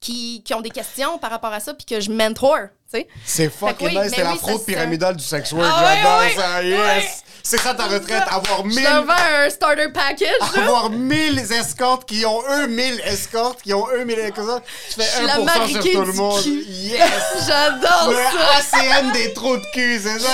Qui, 0.00 0.42
qui 0.44 0.54
ont 0.54 0.60
des 0.60 0.70
questions 0.70 1.18
par 1.18 1.30
rapport 1.30 1.52
à 1.52 1.58
ça, 1.58 1.74
puis 1.74 1.84
que 1.84 2.00
je 2.00 2.10
mentor, 2.12 2.56
tu 2.92 2.98
sais. 3.00 3.08
c'est 3.26 3.50
fucking 3.50 3.88
oui, 3.88 3.98
nice 3.98 4.12
c'est 4.14 4.22
la 4.22 4.32
oui, 4.32 4.38
fraude 4.38 4.64
pyramidale 4.64 5.16
du 5.16 5.24
sex 5.24 5.50
work 5.52 5.68
Ah 5.68 5.94
j'adore 5.96 6.22
ça 6.44 6.58
ouais. 6.60 6.68
yes. 6.68 7.22
C'est 7.42 7.58
ça 7.58 7.74
ta 7.74 7.84
retraite 7.86 8.22
avoir 8.30 8.58
Je 8.62 8.76
1000 8.76 8.82
leur 8.84 9.04
vends 9.04 9.12
un 9.44 9.50
starter 9.50 9.88
package, 9.92 10.28
avoir 10.56 10.90
1000 10.90 11.38
escortes 11.52 12.08
qui 12.08 12.24
ont 12.26 12.40
eux 12.48 12.66
1000 12.68 13.00
escortes 13.06 13.60
qui 13.62 13.74
ont 13.74 13.86
eux 13.92 14.04
1000 14.04 14.18
escortes. 14.20 14.64
Tu 14.66 15.00
Je 15.00 15.02
fais 15.02 15.08
suis 15.16 15.26
la 15.26 15.38
1% 15.38 15.68
sur 15.72 15.82
tout 15.92 16.00
le 16.04 16.12
monde. 16.12 16.42
cul. 16.42 16.64
yes. 16.68 17.00
J'adore 17.46 18.12
ça! 18.12 18.78
le 18.78 18.88
ACN 19.00 19.12
des 19.12 19.32
trous 19.32 19.56
de 19.56 19.66
cul 19.72 20.00
c'est 20.00 20.18
ça 20.20 20.28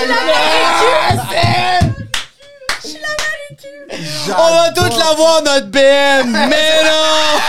on 4.36 4.54
va 4.54 4.70
toutes 4.72 4.98
l'avoir 4.98 5.42
notre 5.42 5.66
BM 5.68 6.30
mais 6.48 6.82
non 6.84 7.40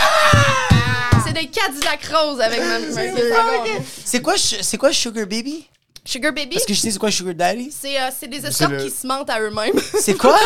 des 1.40 1.46
Cadillac 1.48 2.04
roses 2.06 2.40
avec 2.40 2.60
c'est 4.04 4.20
quoi 4.22 4.34
c'est 4.36 4.78
quoi 4.78 4.92
Sugar 4.92 5.26
Baby? 5.26 5.68
Sugar 6.04 6.32
Baby, 6.32 6.54
Parce 6.54 6.66
que 6.66 6.72
je 6.74 6.78
sais 6.80 6.90
c'est 6.92 6.98
quoi 6.98 7.10
Sugar 7.10 7.34
Daddy? 7.34 7.72
c'est 7.76 8.00
euh, 8.00 8.10
c'est 8.16 8.28
des 8.28 8.46
escortes 8.46 8.70
le- 8.72 8.84
qui 8.84 8.90
se 8.90 9.04
mentent 9.06 9.28
à 9.28 9.40
eux-mêmes. 9.40 9.74
C'est 10.00 10.14
quoi? 10.14 10.38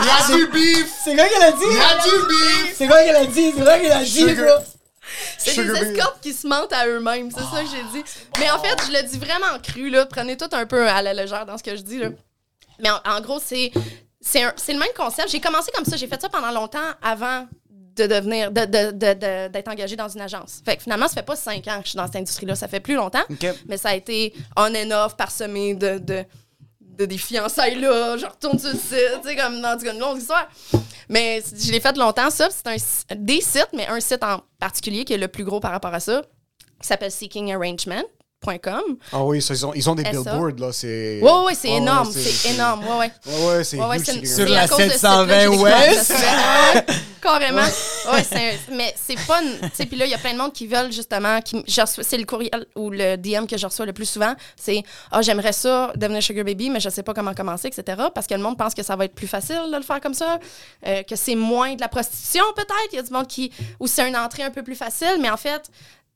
Il 0.00 0.06
y 0.06 0.10
a 0.10 0.36
du 0.36 0.46
beef! 0.48 0.86
C'est 1.02 1.14
quoi 1.16 1.24
qu'elle 1.28 1.42
a 1.42 1.52
dit? 1.52 1.62
Il 1.70 1.76
y 1.76 1.80
a 1.80 2.02
du 2.02 2.26
beef! 2.28 2.74
C'est 2.76 2.86
quoi 2.86 3.02
qu'elle 3.02 3.16
a 3.16 3.24
dit? 3.26 3.52
C'est 3.56 3.62
quoi 3.64 3.78
qu'elle 3.78 3.92
a 3.92 4.04
dit, 4.04 4.10
Sugar-? 4.10 4.62
C'est 5.38 5.64
des 5.64 5.72
escortes 5.72 6.20
qui 6.20 6.32
se 6.34 6.46
mentent 6.46 6.72
à 6.74 6.86
eux-mêmes, 6.86 7.30
c'est 7.30 7.40
ça 7.40 7.62
que 7.62 7.70
j'ai 7.70 7.82
dit. 7.98 8.04
Mais 8.38 8.50
en 8.50 8.58
fait, 8.62 8.76
je 8.86 8.92
le 8.92 9.02
dis 9.08 9.18
vraiment 9.18 9.58
cru, 9.62 9.88
là. 9.88 10.04
Prenez 10.06 10.36
tout 10.36 10.48
un 10.52 10.66
peu 10.66 10.86
à 10.86 11.00
la 11.00 11.14
légère 11.14 11.46
dans 11.46 11.56
ce 11.56 11.62
que 11.62 11.74
je 11.74 11.80
dis, 11.82 11.98
là. 11.98 12.08
Mais 12.78 12.90
en, 12.90 13.00
en 13.06 13.20
gros, 13.22 13.40
c'est 13.44 13.72
c'est 14.20 14.42
un- 14.42 14.52
c'est 14.56 14.74
le 14.74 14.78
même 14.78 14.92
concept. 14.94 15.30
J'ai 15.30 15.40
commencé 15.40 15.70
comme 15.74 15.84
ça. 15.86 15.96
J'ai 15.96 16.06
fait 16.06 16.20
ça 16.20 16.28
pendant 16.28 16.50
longtemps 16.52 16.78
avant 17.02 17.46
de 17.96 18.06
devenir, 18.06 18.50
de- 18.50 18.64
de- 18.64 18.90
de- 18.92 19.14
de- 19.14 19.48
d'être 19.48 19.68
engagée 19.68 19.96
dans 19.96 20.08
une 20.08 20.20
agence. 20.20 20.62
Fait 20.64 20.76
que 20.76 20.82
finalement, 20.82 21.08
ça 21.08 21.14
fait 21.14 21.22
pas 21.22 21.36
cinq 21.36 21.66
ans 21.68 21.78
que 21.78 21.84
je 21.84 21.90
suis 21.90 21.96
dans 21.96 22.06
cette 22.06 22.16
industrie-là. 22.16 22.54
Ça 22.54 22.68
fait 22.68 22.80
plus 22.80 22.94
longtemps. 22.94 23.22
Mais 23.66 23.76
ça 23.76 23.90
a 23.90 23.94
été 23.94 24.32
on 24.56 24.74
and 24.74 24.90
off, 24.90 25.16
parsemé 25.16 25.74
de, 25.74 25.98
de, 25.98 26.24
de 26.80 27.04
des 27.06 27.18
fiançailles 27.18 27.80
là. 27.80 28.16
Je 28.16 28.26
retourne 28.26 28.58
sur 28.58 28.70
le 28.70 28.76
site, 28.78 29.20
tu 29.22 29.28
sais, 29.28 29.36
comme 29.36 29.60
dans 29.60 29.78
une 29.78 29.98
longue 29.98 30.18
histoire. 30.18 30.48
Mais 31.08 31.42
je 31.58 31.70
l'ai 31.72 31.80
fait 31.80 31.96
longtemps, 31.96 32.30
ça. 32.30 32.48
C'est 32.50 32.66
un, 32.66 33.14
des 33.16 33.40
sites, 33.40 33.68
mais 33.74 33.86
un 33.88 34.00
site 34.00 34.22
en 34.24 34.40
particulier 34.58 35.04
qui 35.04 35.12
est 35.12 35.18
le 35.18 35.28
plus 35.28 35.44
gros 35.44 35.60
par 35.60 35.72
rapport 35.72 35.92
à 35.92 36.00
ça, 36.00 36.22
qui 36.80 36.86
s'appelle 36.88 37.10
Ah 39.12 39.22
oui, 39.24 39.40
ça, 39.40 39.54
ils, 39.54 39.66
ont, 39.66 39.72
ils 39.74 39.88
ont 39.90 39.94
des 39.94 40.04
SA. 40.04 40.10
billboards, 40.10 40.58
là. 40.58 40.72
C'est... 40.72 41.20
Ouais, 41.22 41.44
ouais, 41.46 41.54
c'est 41.54 41.70
énorme. 41.70 42.10
c'est- 42.12 42.50
énorme. 42.54 42.84
Ouais, 42.86 42.96
ouais. 42.98 43.12
Ouais, 43.26 43.46
ouais, 43.48 43.64
c'est 43.64 44.26
Sur 44.26 44.48
la 44.48 44.62
à 44.62 44.68
cause 44.68 44.78
de 44.78 44.82
ce 44.84 44.98
720 44.98 45.22
site-là 45.22 45.26
que 45.26 45.40
j'ai 45.42 45.50
découvert 45.50 45.78
West. 45.88 45.98
ce 46.04 46.14
site-là. 46.14 46.72
Ouais, 46.74 46.84
Carrément. 47.22 47.62
Ouais, 47.62 48.24
c'est 48.28 48.36
un- 48.36 48.74
mais 48.76 48.94
c'est 49.00 49.26
pas. 49.28 49.40
une- 49.42 49.60
Tu 49.60 49.68
sais, 49.74 49.86
puis 49.86 49.96
là, 49.96 50.06
il 50.06 50.10
y 50.10 50.14
a 50.14 50.18
plein 50.18 50.32
de 50.32 50.38
monde 50.38 50.52
qui 50.52 50.66
veulent 50.66 50.90
justement. 50.92 51.38
C'est 52.02 52.16
le 52.18 52.24
courriel 52.24 52.66
ou 52.74 52.90
le 52.90 53.16
DM 53.16 53.46
que 53.46 53.56
je 53.56 53.64
reçois 53.64 53.86
le 53.86 53.92
plus 53.92 54.06
souvent. 54.10 54.34
C'est 54.56 54.82
Ah, 55.12 55.22
j'aimerais 55.22 55.52
ça 55.52 55.92
devenir 55.94 56.20
Sugar 56.22 56.44
Baby, 56.44 56.68
mais 56.70 56.80
je 56.80 56.88
sais 56.88 57.04
pas 57.04 57.14
comment 57.14 57.32
commencer, 57.32 57.68
etc. 57.68 58.02
Parce 58.12 58.26
que 58.26 58.34
le 58.34 58.40
monde 58.42 58.58
pense 58.58 58.74
que 58.74 58.82
ça 58.82 58.96
va 58.96 59.04
être 59.04 59.14
plus 59.14 59.28
facile 59.28 59.60
de 59.70 59.76
le 59.76 59.82
faire 59.82 60.00
comme 60.00 60.14
ça, 60.14 60.40
euh, 60.86 61.02
que 61.04 61.14
c'est 61.14 61.36
moins 61.36 61.74
de 61.76 61.80
la 61.80 61.88
prostitution, 61.88 62.42
peut-être. 62.56 62.72
Il 62.92 62.96
y 62.96 62.98
a 62.98 63.02
du 63.02 63.12
monde 63.12 63.28
qui. 63.28 63.52
Ou 63.78 63.86
c'est 63.86 64.08
une 64.08 64.16
entrée 64.16 64.42
un 64.42 64.50
peu 64.50 64.64
plus 64.64 64.74
facile, 64.74 65.18
mais 65.20 65.30
en 65.30 65.36
fait, 65.36 65.62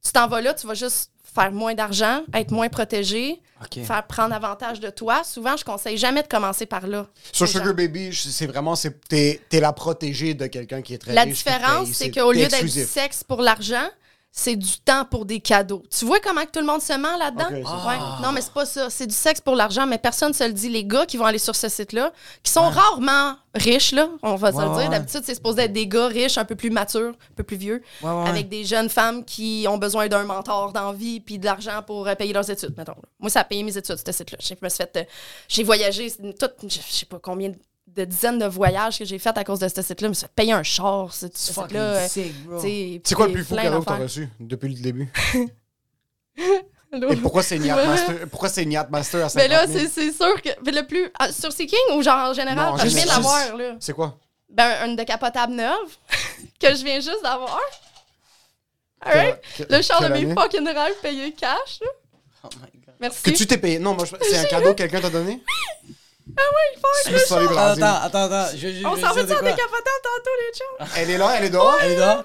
tu 0.04 0.10
t'en 0.12 0.26
vas 0.26 0.40
là, 0.40 0.54
tu 0.54 0.66
vas 0.66 0.74
juste 0.74 1.10
faire 1.36 1.52
moins 1.52 1.74
d'argent, 1.74 2.22
être 2.34 2.50
moins 2.50 2.68
protégé, 2.68 3.40
faire 3.70 4.06
prendre 4.06 4.34
avantage 4.34 4.80
de 4.80 4.90
toi. 4.90 5.22
Souvent, 5.24 5.56
je 5.56 5.64
conseille 5.64 5.98
jamais 5.98 6.22
de 6.22 6.28
commencer 6.28 6.66
par 6.66 6.86
là. 6.86 7.06
Sur 7.32 7.46
gens. 7.46 7.52
Sugar 7.58 7.74
Baby, 7.74 8.10
c'est 8.12 8.46
vraiment, 8.46 8.74
c'est, 8.74 8.98
t'es, 9.08 9.40
t'es 9.48 9.60
la 9.60 9.72
protégée 9.72 10.34
de 10.34 10.46
quelqu'un 10.46 10.82
qui 10.82 10.94
est 10.94 10.98
très 10.98 11.12
La 11.12 11.22
riche. 11.22 11.34
différence, 11.34 11.88
c'est 11.92 12.10
qu'au 12.10 12.32
lieu 12.32 12.46
d'être 12.46 12.64
du 12.64 12.84
sexe 12.84 13.22
pour 13.22 13.42
l'argent, 13.42 13.88
c'est 14.38 14.54
du 14.54 14.78
temps 14.80 15.06
pour 15.06 15.24
des 15.24 15.40
cadeaux. 15.40 15.82
Tu 15.90 16.04
vois 16.04 16.20
comment 16.20 16.42
tout 16.44 16.60
le 16.60 16.66
monde 16.66 16.82
se 16.82 16.92
ment 16.92 17.16
là-dedans? 17.16 17.48
Ouais. 17.50 17.96
Non, 18.22 18.32
mais 18.32 18.42
c'est 18.42 18.52
pas 18.52 18.66
ça. 18.66 18.90
C'est 18.90 19.06
du 19.06 19.14
sexe 19.14 19.40
pour 19.40 19.56
l'argent, 19.56 19.86
mais 19.86 19.96
personne 19.96 20.28
ne 20.28 20.34
se 20.34 20.44
le 20.44 20.52
dit. 20.52 20.68
Les 20.68 20.84
gars 20.84 21.06
qui 21.06 21.16
vont 21.16 21.24
aller 21.24 21.38
sur 21.38 21.56
ce 21.56 21.70
site-là, 21.70 22.12
qui 22.42 22.52
sont 22.52 22.68
rarement 22.68 23.36
riches, 23.54 23.92
là, 23.92 24.10
on 24.22 24.34
va 24.34 24.52
se 24.52 24.58
Ouais, 24.58 24.66
le 24.68 24.78
dire. 24.78 24.90
D'habitude, 24.90 25.22
c'est 25.24 25.34
supposé 25.36 25.62
être 25.62 25.72
des 25.72 25.86
gars 25.86 26.08
riches, 26.08 26.36
un 26.36 26.44
peu 26.44 26.54
plus 26.54 26.68
matures, 26.68 27.14
un 27.14 27.34
peu 27.34 27.44
plus 27.44 27.56
vieux, 27.56 27.82
avec 28.04 28.50
des 28.50 28.64
jeunes 28.66 28.90
femmes 28.90 29.24
qui 29.24 29.64
ont 29.70 29.78
besoin 29.78 30.06
d'un 30.08 30.24
mentor 30.24 30.72
d'envie 30.72 31.20
puis 31.20 31.38
de 31.38 31.46
l'argent 31.46 31.80
pour 31.86 32.06
euh, 32.06 32.14
payer 32.14 32.34
leurs 32.34 32.50
études, 32.50 32.74
mettons. 32.76 32.92
là. 32.92 33.08
Moi, 33.18 33.30
ça 33.30 33.40
a 33.40 33.44
payé 33.44 33.62
mes 33.62 33.74
études, 33.78 33.96
ce 33.96 34.12
site-là. 34.12 34.36
Suis 34.38 34.54
fait... 34.54 34.96
euh, 34.98 35.04
j'ai 35.48 35.62
voyagé, 35.62 36.10
c'est 36.10 36.38
tout, 36.38 36.50
je 36.62 36.68
je 36.68 36.92
sais 36.92 37.06
pas 37.06 37.18
combien 37.22 37.48
de 37.48 37.56
dizaines 38.04 38.38
de 38.38 38.46
voyages 38.46 38.98
que 38.98 39.04
j'ai 39.04 39.18
fait 39.18 39.36
à 39.36 39.44
cause 39.44 39.58
de 39.60 39.68
ce 39.68 39.82
site-là. 39.82 40.06
Je 40.06 40.08
me 40.08 40.14
suis 40.14 40.26
fait 40.26 40.32
payer 40.34 40.52
un 40.52 40.62
char, 40.62 41.12
ce 41.14 41.26
site-là. 41.32 42.08
sick, 42.08 42.44
bro. 42.44 42.58
t'sais, 42.58 43.00
C'est 43.04 43.14
quoi 43.14 43.26
le 43.28 43.32
plus 43.32 43.44
fou 43.44 43.54
cadeau 43.56 43.80
que 43.80 43.84
t'as 43.86 43.96
reçu 43.96 44.28
depuis 44.40 44.68
le 44.74 44.80
début? 44.80 45.10
Et 46.92 47.16
pourquoi 47.16 47.42
c'est 47.42 47.58
Niat. 47.58 47.76
Master? 47.86 48.14
Pourquoi 48.30 48.48
c'est 48.48 48.64
Niat 48.64 48.86
Master 48.90 49.24
à 49.24 49.28
50 49.28 49.48
Mais 49.48 49.54
000? 49.54 49.66
là, 49.66 49.72
c'est 49.72 49.88
c'est 49.88 50.12
sûr 50.12 50.40
que. 50.40 50.48
mais 50.64 50.72
le 50.72 50.86
plus. 50.86 51.10
ah, 51.18 51.32
sur 51.32 51.52
Seeking 51.52 51.78
ou 51.94 52.02
genre 52.02 52.30
en 52.30 52.32
général? 52.32 52.70
Non, 52.72 52.76
je 52.78 52.86
viens 52.88 53.06
d'avoir, 53.06 53.56
là. 53.56 53.76
C'est 53.80 53.92
quoi? 53.92 54.18
Ben, 54.48 54.86
une 54.86 54.96
décapotable 54.96 55.54
neuve 55.54 55.96
que 56.60 56.74
je 56.74 56.84
viens 56.84 57.00
juste 57.00 57.22
d'avoir. 57.22 57.60
Alright? 59.00 59.36
Le 59.68 59.82
char 59.82 60.00
de 60.00 60.08
mes 60.08 60.32
fucking 60.34 60.66
rêves 60.66 60.94
payé 61.02 61.32
cash, 61.32 61.80
là. 61.80 61.88
Oh 62.44 62.48
my 62.54 62.80
God. 62.86 62.94
Merci. 63.00 63.22
Que 63.24 63.30
tu 63.30 63.46
t'es 63.46 63.58
payé. 63.58 63.78
Non, 63.78 63.94
moi, 63.94 64.04
c'est 64.22 64.38
un 64.38 64.44
cadeau 64.44 64.70
que 64.72 64.78
quelqu'un 64.78 65.00
t'a 65.00 65.10
donné? 65.10 65.42
Ah 66.36 66.42
oui, 66.42 67.12
me 67.12 67.18
suis 67.18 67.34
allé 67.34 67.46
au 67.46 67.56
Attends, 67.58 67.86
attends, 68.02 68.22
attends. 68.24 68.50
Je, 68.56 68.68
je, 68.68 68.86
On 68.86 68.96
s'en 68.96 69.00
ça 69.02 69.10
en 69.10 69.12
quoi? 69.14 69.24
décapotable 69.24 70.02
tantôt, 70.02 70.30
les 70.40 70.58
chums? 70.58 70.88
Elle 70.96 71.10
est 71.10 71.18
là, 71.18 71.34
elle 71.38 71.44
est 71.44 71.50
dehors? 71.50 71.76
Elle 71.80 71.92
est 71.92 71.96
là? 71.96 72.24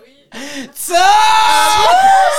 Ça! 0.74 0.96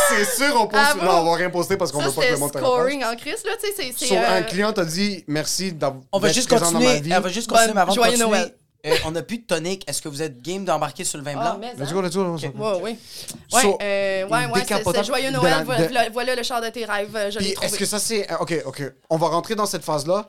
C'est 0.08 0.24
sûr, 0.24 0.54
on 0.60 0.66
poste. 0.66 0.82
Ah 0.84 0.94
bon? 0.94 1.04
non, 1.04 1.12
on 1.20 1.24
va 1.30 1.36
rien 1.36 1.50
poster 1.50 1.76
parce 1.76 1.92
qu'on 1.92 2.00
veut 2.00 2.10
pas 2.10 2.22
que 2.22 2.32
le 2.32 2.38
monde 2.38 2.48
scoring 2.56 3.04
en 3.04 3.14
crise, 3.16 3.44
là, 3.44 3.52
tu 3.62 3.70
sais. 3.72 3.92
c'est- 3.96 4.16
un 4.16 4.40
euh, 4.40 4.42
client 4.42 4.72
t'a 4.72 4.84
dit 4.84 5.24
merci 5.28 5.72
d'avoir. 5.72 6.02
On 6.12 6.18
va 6.18 6.32
juste 6.32 6.48
continuer. 6.48 7.02
On 7.16 7.20
va 7.20 7.28
juste 7.28 7.48
continuer, 7.48 7.74
mais 7.74 7.80
avant 7.80 7.92
de 7.92 7.96
joyeux 7.96 8.12
continuer. 8.12 8.30
Noël. 8.38 8.54
euh, 8.86 8.96
on 9.04 9.10
n'a 9.12 9.22
plus 9.22 9.38
de 9.38 9.44
tonic. 9.44 9.88
Est-ce 9.88 10.02
que 10.02 10.08
vous 10.08 10.22
êtes 10.22 10.42
game 10.42 10.64
d'embarquer 10.64 11.04
sur 11.04 11.18
le 11.18 11.24
vin 11.24 11.34
Ah, 11.38 11.42
blanc? 11.42 11.58
mais 11.60 11.72
Let's 11.78 11.90
hein? 11.90 11.94
go, 11.94 12.02
let's 12.02 12.14
go. 12.16 12.34
let's 12.34 12.44
go. 12.52 12.64
Ouais, 12.64 12.74
ouais. 12.82 12.82
Ouais, 12.82 13.62
So, 13.62 13.78
euh, 13.80 14.24
ouais, 14.24 14.30
ouais, 14.46 14.64
c'est- 14.66 15.04
joyeux 15.04 15.28
de 15.28 15.32
Noël. 15.36 15.62
voilà, 15.64 15.82
de- 15.82 15.88
voilà- 15.92 16.10
voilà 16.10 16.34
le 16.34 16.42
char 16.42 16.60
de 16.60 16.68
tes 16.70 16.84
rêves. 16.84 17.14
euh, 17.14 17.30
Je 17.30 17.36
Puis 17.38 17.48
l'ai 17.48 17.54
trouvé. 17.54 17.68
est-ce 17.68 17.78
que 17.78 17.84
ça 17.86 17.98
c'est. 17.98 18.30
euh, 18.32 18.36
Ok, 18.40 18.54
ok. 18.64 18.82
On 19.10 19.16
va 19.18 19.28
rentrer 19.28 19.54
dans 19.54 19.66
cette 19.66 19.84
phase-là. 19.84 20.26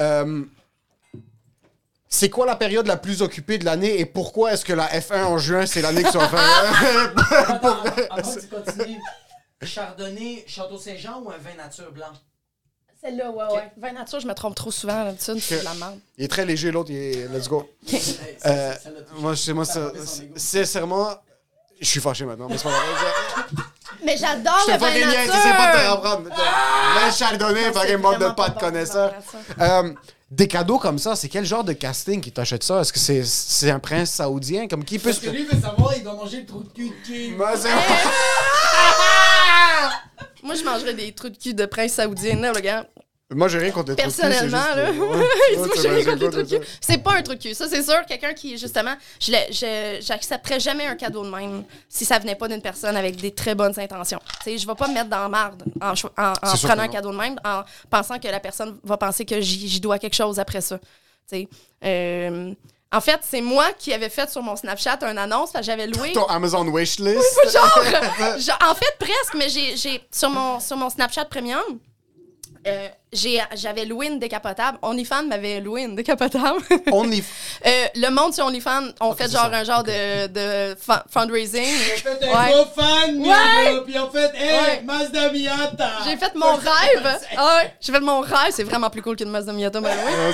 Euh, 0.00 0.42
c'est 2.16 2.30
quoi 2.30 2.46
la 2.46 2.56
période 2.56 2.86
la 2.86 2.96
plus 2.96 3.20
occupée 3.20 3.58
de 3.58 3.64
l'année 3.66 4.00
et 4.00 4.06
pourquoi 4.06 4.52
est-ce 4.52 4.64
que 4.64 4.72
la 4.72 4.86
F1 4.88 5.24
en 5.24 5.36
juin 5.38 5.66
c'est 5.66 5.82
l'année 5.82 6.02
que 6.02 6.10
tu 6.10 6.16
vas 6.16 6.28
faire? 6.28 7.48
Attends, 7.50 7.76
avant 8.10 8.34
que 8.34 8.40
tu 8.40 8.46
continues. 8.48 9.00
Chardonnay, 9.62 10.44
Château 10.46 10.78
Saint-Jean 10.78 11.20
ou 11.22 11.30
un 11.30 11.36
vin 11.36 11.54
nature 11.58 11.92
blanc? 11.92 12.06
Celle-là, 13.02 13.30
ouais, 13.30 13.44
ouais. 13.54 13.70
Vin 13.76 13.92
nature, 13.92 14.20
je 14.20 14.26
me 14.26 14.32
trompe 14.32 14.54
trop 14.54 14.70
souvent 14.70 15.04
d'habitude. 15.04 15.38
C'est 15.40 15.58
de 15.60 15.64
la 15.64 15.74
merde. 15.74 15.98
Il 16.16 16.24
est 16.24 16.28
très 16.28 16.46
léger, 16.46 16.70
l'autre, 16.72 16.90
il 16.90 16.96
est. 16.96 17.28
Let's 17.28 17.48
go. 17.48 17.68
Euh, 18.46 18.74
moi, 19.18 19.34
je 19.34 19.40
sais, 19.42 19.52
moi, 19.52 19.64
ça- 19.66 19.92
sincèrement, 20.36 21.10
je 21.80 21.86
suis 21.86 22.00
fâché 22.00 22.24
maintenant. 22.24 22.48
Mais 22.48 22.56
c'est 22.56 22.64
pas 22.64 22.70
grave. 22.70 23.66
Mais 24.02 24.16
j'adore 24.16 24.58
Je 24.66 24.72
le 24.72 24.78
te 24.78 24.82
vin 24.82 25.06
nature! 25.06 25.34
c'est 25.42 25.56
pas 25.56 25.76
de 25.76 25.78
te 25.82 25.90
reprendre. 25.90 26.30
Chardonnay, 27.16 27.70
bande 27.98 28.18
de 28.18 28.28
pas 28.30 28.48
de 28.48 28.54
pas 28.58 29.82
des 30.30 30.48
cadeaux 30.48 30.78
comme 30.78 30.98
ça, 30.98 31.14
c'est 31.14 31.28
quel 31.28 31.44
genre 31.44 31.64
de 31.64 31.72
casting 31.72 32.20
qui 32.20 32.32
t'achète 32.32 32.62
ça? 32.64 32.80
Est-ce 32.80 32.92
que 32.92 32.98
c'est 32.98 33.24
c'est 33.24 33.70
un 33.70 33.78
prince 33.78 34.10
saoudien? 34.10 34.66
Comme 34.68 34.84
qui 34.84 34.98
peut 34.98 35.12
se. 35.12 35.28
lui 35.28 35.44
veut 35.44 35.60
savoir, 35.60 35.94
il 35.96 36.02
doit 36.02 36.14
manger 36.14 36.40
le 36.40 36.46
trou 36.46 36.62
de 36.62 36.68
cul 36.68 36.88
de 36.88 37.06
qui? 37.06 37.30
Moi, 37.36 37.56
c'est- 37.56 37.68
Moi, 40.42 40.54
je 40.54 40.64
mangerais 40.64 40.94
des 40.94 41.12
trous 41.12 41.28
de 41.28 41.36
cul 41.36 41.54
de 41.54 41.66
prince 41.66 41.92
saoudien, 41.92 42.36
là, 42.36 42.52
le 42.52 42.60
gars. 42.60 42.86
Moi, 43.34 43.48
j'ai 43.48 43.58
rien 43.58 43.72
contre 43.72 43.90
les 43.90 43.96
Personnellement, 43.96 44.42
juste, 44.42 44.76
là. 44.76 44.84
ouais. 44.84 44.92
Moi, 44.92 45.16
Ouais, 45.16 45.24
j'ai 46.48 46.60
c'est 46.80 46.98
pas 46.98 47.14
un 47.14 47.22
trou 47.22 47.34
de 47.34 47.40
cul. 47.42 47.54
Ça, 47.54 47.68
c'est 47.68 47.82
sûr, 47.82 48.04
quelqu'un 48.06 48.32
qui, 48.34 48.56
justement, 48.56 48.94
j'accepterais 49.18 50.60
jamais 50.60 50.86
un 50.86 50.94
cadeau 50.94 51.24
de 51.24 51.30
même 51.30 51.64
si 51.88 52.04
ça 52.04 52.20
venait 52.20 52.36
pas 52.36 52.46
d'une 52.46 52.62
personne 52.62 52.96
avec 52.96 53.16
des 53.16 53.32
très 53.34 53.56
bonnes 53.56 53.78
intentions. 53.80 54.20
Tu 54.44 54.50
sais, 54.52 54.58
je 54.58 54.66
vais 54.66 54.74
pas 54.76 54.86
me 54.86 54.94
mettre 54.94 55.08
dans 55.10 55.18
la 55.22 55.28
marde 55.28 55.64
en, 55.80 55.92
en, 55.92 56.32
en 56.32 56.56
prenant 56.62 56.84
un 56.84 56.88
cadeau 56.88 57.10
de 57.10 57.16
même, 57.16 57.36
en 57.44 57.62
pensant 57.90 58.20
que 58.20 58.28
la 58.28 58.38
personne 58.38 58.78
va 58.84 58.96
penser 58.96 59.24
que 59.24 59.40
j'y 59.40 59.80
dois 59.80 59.98
quelque 59.98 60.14
chose 60.14 60.38
après 60.38 60.60
ça. 60.60 60.78
Tu 60.78 60.84
sais. 61.26 61.48
Euh, 61.84 62.52
en 62.92 63.00
fait, 63.00 63.18
c'est 63.22 63.40
moi 63.40 63.66
qui 63.76 63.92
avais 63.92 64.08
fait 64.08 64.30
sur 64.30 64.42
mon 64.42 64.54
Snapchat 64.54 64.98
une 65.02 65.18
annonce, 65.18 65.50
j'avais 65.62 65.88
loué. 65.88 66.12
Ton 66.12 66.26
Amazon 66.26 66.64
wishlist. 66.68 67.20
genre, 67.52 67.82
genre, 68.38 68.58
en 68.70 68.74
fait 68.76 68.94
presque 69.00 69.34
mais 69.36 69.48
j'ai 69.48 70.00
sur 70.12 70.30
mon 70.30 70.60
sur 70.60 70.76
mon 70.76 70.88
Snapchat 70.88 71.24
premium 71.24 71.60
euh, 72.66 72.88
j'avais 73.16 73.84
loué 73.84 74.06
une 74.06 74.18
décapotable. 74.18 74.78
OnlyFans 74.82 75.24
m'avait 75.24 75.60
loué 75.60 75.82
une 75.82 75.94
décapotable. 75.96 76.60
Only. 76.92 77.22
Euh, 77.66 77.86
le 77.94 78.10
monde 78.10 78.32
sur 78.34 78.46
OnlyFans 78.46 78.88
ont 79.00 79.14
fait 79.14 79.30
genre 79.30 79.50
ça. 79.50 79.56
un 79.58 79.64
genre 79.64 79.82
de, 79.82 80.26
de 80.28 80.76
fu- 80.78 80.92
fundraising. 81.10 81.64
fait 81.64 82.08
Ouais. 82.26 82.52
gros 82.52 82.66
fan, 82.76 83.20
Ouais. 83.20 83.80
Puis 83.84 83.98
en 83.98 84.10
fait, 84.10 84.32
hey, 84.36 84.60
Ouais. 84.60 84.82
Mazda 84.84 85.30
Miata! 85.32 85.90
J'ai 86.04 86.16
fait 86.16 86.34
mon 86.34 86.54
rêve. 86.54 87.18
Ah 87.38 87.56
ouais, 87.62 87.74
j'ai 87.80 87.92
fait 87.92 88.00
mon 88.00 88.20
rêve. 88.20 88.50
C'est 88.50 88.64
vraiment 88.64 88.88
plus 88.90 89.02
cool 89.02 89.16
qu'une 89.16 89.30
Mazda 89.30 89.52
Miata, 89.52 89.80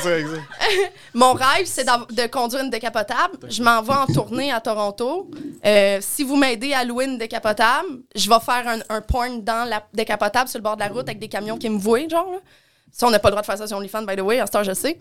c'est 0.03 0.21
exact. 0.21 0.43
Mon 1.15 1.33
rêve, 1.33 1.67
c'est 1.67 1.85
de 1.85 2.27
conduire 2.29 2.63
une 2.63 2.71
décapotable. 2.71 3.39
Je 3.49 3.63
m'en 3.63 3.83
vais 3.83 3.93
en 3.95 4.07
tournée 4.07 4.53
à 4.53 4.61
Toronto. 4.61 5.31
Euh, 5.65 5.99
si 6.01 6.23
vous 6.25 6.37
m'aidez 6.37 6.73
à 6.75 6.85
louer 6.85 7.05
une 7.07 7.19
décapotable, 7.19 7.89
je 8.15 8.29
vais 8.29 8.41
faire 8.41 8.65
un, 8.67 8.79
un 8.97 9.01
porn 9.01 9.43
dans 9.43 9.69
la 9.69 9.83
décapotable 9.93 10.49
sur 10.49 10.59
le 10.59 10.63
bord 10.63 10.77
de 10.77 10.81
la 10.81 10.89
route 10.89 11.09
avec 11.09 11.19
des 11.19 11.29
camions 11.29 11.57
qui 11.59 11.69
me 11.69 11.79
voient, 11.79 12.09
genre. 12.09 12.31
Là. 12.33 12.39
Ça, 12.95 13.07
on 13.07 13.11
n'a 13.11 13.19
pas 13.19 13.29
le 13.29 13.33
droit 13.33 13.41
de 13.41 13.47
faire 13.47 13.57
ça 13.57 13.67
sur 13.67 13.77
OnlyFans, 13.79 14.03
by 14.03 14.17
the 14.17 14.21
way. 14.21 14.39
À 14.39 14.47
ce 14.47 14.53
temps, 14.53 14.63
je 14.63 14.75
sais. 14.75 14.99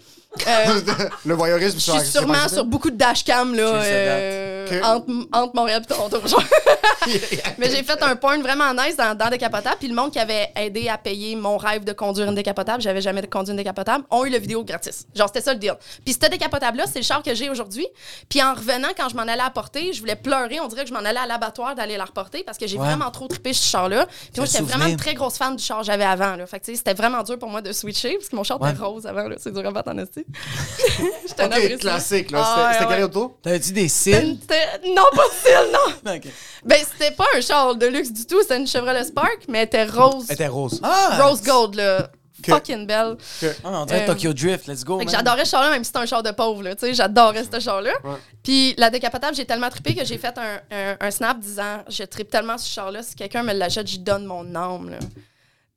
Euh, 0.48 0.82
Le 1.26 1.34
voyeurisme 1.34 1.78
je 1.78 1.92
suis 2.00 2.10
sûrement 2.10 2.48
sur 2.48 2.64
beaucoup 2.64 2.90
de 2.90 2.96
dashcams, 2.96 3.54
là, 3.54 3.64
euh, 3.66 4.68
Que- 4.68 4.84
entre, 4.86 5.08
entre 5.34 5.56
Montréal 5.56 5.82
et 5.84 5.88
Toronto. 5.88 6.18
Mais 7.58 7.70
j'ai 7.70 7.84
fait 7.84 8.02
un 8.02 8.16
porn 8.16 8.42
vraiment 8.42 8.74
nice 8.74 8.96
dans, 8.96 9.16
dans 9.16 9.30
Décapotable. 9.30 9.76
Puis 9.80 9.88
le 9.88 9.96
monde 9.96 10.12
qui 10.12 10.20
avait 10.20 10.52
aidé 10.56 10.88
à 10.88 10.98
payer 10.98 11.36
mon 11.36 11.58
rêve 11.58 11.84
de 11.84 11.92
conduire 11.94 12.28
une 12.30 12.36
décapotable, 12.36 12.82
j'avais 12.82 13.02
jamais 13.02 13.22
conduit 13.28 13.52
une 13.52 13.58
décapotable, 13.58 14.04
ont 14.10 14.26
eu 14.26 14.30
le 14.30 14.38
vidéo 14.38 14.64
gratis. 14.64 15.06
Genre, 15.16 15.28
c'était 15.28 15.42
ça 15.42 15.54
le 15.54 15.60
deal. 15.60 15.74
Puis 16.06 16.14
cette 16.20 16.32
décapotable-là, 16.32 16.86
c'est 16.92 17.00
le 17.00 17.06
char 17.06 17.22
que 17.24 17.34
j'ai 17.36 17.50
aujourd'hui. 17.50 17.88
Puis 18.30 18.42
en 18.42 18.54
revenant, 18.54 18.90
quand 18.96 19.10
je 19.10 19.16
m'en 19.16 19.24
allais 19.24 19.42
apporter, 19.42 19.94
je 19.94 20.00
voulais 20.00 20.16
pleurer. 20.16 20.60
On 20.60 20.68
dirait 20.68 20.84
que 20.84 20.90
je 20.90 20.94
m'en 20.94 21.00
allais 21.02 21.20
à 21.20 21.28
l'abattoir 21.28 21.76
d'aller 21.76 21.98
la 21.98 22.06
reporter 22.06 22.44
parce 22.46 22.58
que 22.58 22.68
j'ai 22.68 22.78
Ouais. 22.78 22.86
vraiment 22.88 23.12
trop 23.12 23.28
trippé 23.28 23.54
ce 23.54 23.64
char-là. 23.70 24.06
Puis 24.06 24.32
moi, 24.38 24.46
j'étais 24.46 24.64
vraiment 24.64 24.86
une 24.86 24.98
très 24.98 25.14
grosse 25.14 25.38
fan 25.38 25.56
du 25.56 25.64
char 25.64 25.80
que 25.80 25.86
j'avais 25.86 26.06
avant. 26.06 26.36
Là. 26.36 26.46
Fait 26.48 26.60
que 26.60 26.66
tu 26.66 26.72
sais, 26.72 26.78
c'était 26.78 26.94
vraiment 26.94 27.22
dur 27.22 27.38
pour 27.38 27.50
moi 27.50 27.62
de 27.62 27.72
switché 27.82 28.16
parce 28.16 28.30
que 28.30 28.36
mon 28.36 28.44
char 28.44 28.62
Ouais. 28.62 28.72
était 28.72 28.82
rose 28.84 29.06
avant, 29.06 29.28
là. 29.28 29.36
C'est 29.40 29.52
dur 29.54 29.66
à 29.66 29.72
battre 29.72 29.92
en 29.92 29.98
esti. 29.98 30.26
J'étais 31.28 31.44
un 31.44 31.48
Ok, 31.48 31.54
abruti. 31.54 31.78
classique, 31.78 32.32
là. 32.32 32.42
Ah, 32.44 32.70
C'était- 32.74 32.86
ouais, 32.86 32.96
quelle 32.96 33.04
auto? 33.06 33.38
T'avais-tu 33.42 33.72
des 33.74 33.88
cils? 33.88 34.38
C'était- 34.42 34.80
Non, 34.88 35.04
pas 35.16 35.28
de 35.28 35.34
style, 35.34 35.72
non. 35.74 36.14
Ok. 36.16 36.28
Ben, 36.66 36.78
c'était 36.92 37.12
pas 37.16 37.26
un 37.36 37.42
char 37.42 37.76
de 37.76 37.86
luxe 37.88 38.12
du 38.12 38.26
tout. 38.26 38.42
C'était 38.42 38.58
une 38.58 38.68
Chevrolet 38.68 39.04
Spark, 39.04 39.40
mais 39.48 39.60
elle 39.60 39.66
était 39.66 39.86
rose. 39.86 40.26
Elle 40.30 40.36
était 40.36 40.48
rose. 40.48 40.80
Ah! 40.84 41.20
Rose 41.24 41.42
gold, 41.42 41.76
là. 41.76 42.10
Que- 42.44 42.54
Fucking 42.54 42.88
belle. 42.88 43.18
Ah, 43.64 43.82
on 43.82 43.86
dirait 43.86 44.02
Euh, 44.02 44.08
Tokyo 44.08 44.34
Drift, 44.34 44.66
let's 44.66 44.84
go. 44.84 44.98
Que 44.98 45.08
j'adorais 45.08 45.46
ce 45.46 45.52
char-là, 45.52 45.70
même 45.70 45.84
si 45.84 45.90
c'était 45.90 46.00
un 46.00 46.08
char 46.08 46.24
de 46.24 46.32
pauvre, 46.32 46.64
là. 46.64 46.74
Tu 46.74 46.88
sais, 46.88 46.94
j'adorais 46.96 47.44
ce 47.44 47.60
char-là. 47.60 47.92
Ouais. 48.04 48.16
Puis 48.44 48.74
la 48.80 48.90
décapotable, 48.90 49.36
j'ai 49.36 49.46
tellement 49.46 49.70
trippé 49.70 49.94
que 49.94 50.04
j'ai 50.04 50.18
fait 50.18 50.36
un, 50.40 50.60
un- 50.76 50.98
un 51.00 51.12
snap 51.12 51.38
disant 51.40 51.84
Je 51.88 52.02
trippe 52.04 52.32
tellement 52.32 52.58
sur 52.58 52.68
ce 52.68 52.74
char-là, 52.74 53.04
si 53.04 53.14
quelqu'un 53.14 53.44
me 53.44 53.54
l'achète, 53.54 53.86
j'y 53.86 54.00
donne 54.00 54.26
mon 54.26 54.56
âme, 54.56 54.90
là. 54.90 54.98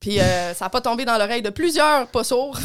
Puis 0.05 0.21
euh, 0.21 0.53
ça 0.53 0.67
a 0.67 0.69
pas 0.69 0.83
tombé 0.83 1.07
dans 1.07 1.17
l'oreille 1.17 1.41
de 1.41 1.49
plusieurs 1.49 2.07
pas 2.09 2.25
sourds. 2.25 2.59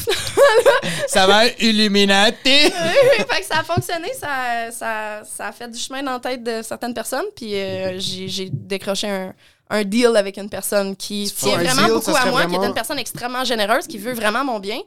Ça 1.07 1.25
va, 1.25 1.45
Illuminati! 1.57 2.35
fait 2.43 3.39
que 3.39 3.45
ça 3.45 3.59
a 3.59 3.63
fonctionné, 3.63 4.11
ça, 4.13 4.69
ça, 4.71 5.21
ça 5.23 5.47
a 5.47 5.51
fait 5.53 5.69
du 5.69 5.79
chemin 5.79 6.03
dans 6.03 6.11
la 6.11 6.19
tête 6.19 6.43
de 6.43 6.61
certaines 6.61 6.93
personnes. 6.93 7.27
Puis 7.37 7.55
euh, 7.55 7.97
j'ai 7.97 8.49
décroché 8.51 9.07
un, 9.07 9.33
un 9.71 9.83
deal 9.83 10.15
avec 10.15 10.37
une 10.37 10.49
personne 10.49 10.95
qui 10.95 11.31
tient 11.35 11.53
Un 11.59 11.63
vraiment 11.63 11.83
deal, 11.83 11.93
beaucoup 11.93 12.15
à 12.15 12.25
moi, 12.31 12.45
qui 12.45 12.55
est 12.55 12.67
une 12.67 12.73
personne 12.73 12.97
extrêmement 12.99 13.43
généreuse, 13.43 13.85
qui 13.87 13.97
veut 13.99 14.13
vraiment 14.13 14.43
mon 14.43 14.59
bien, 14.59 14.79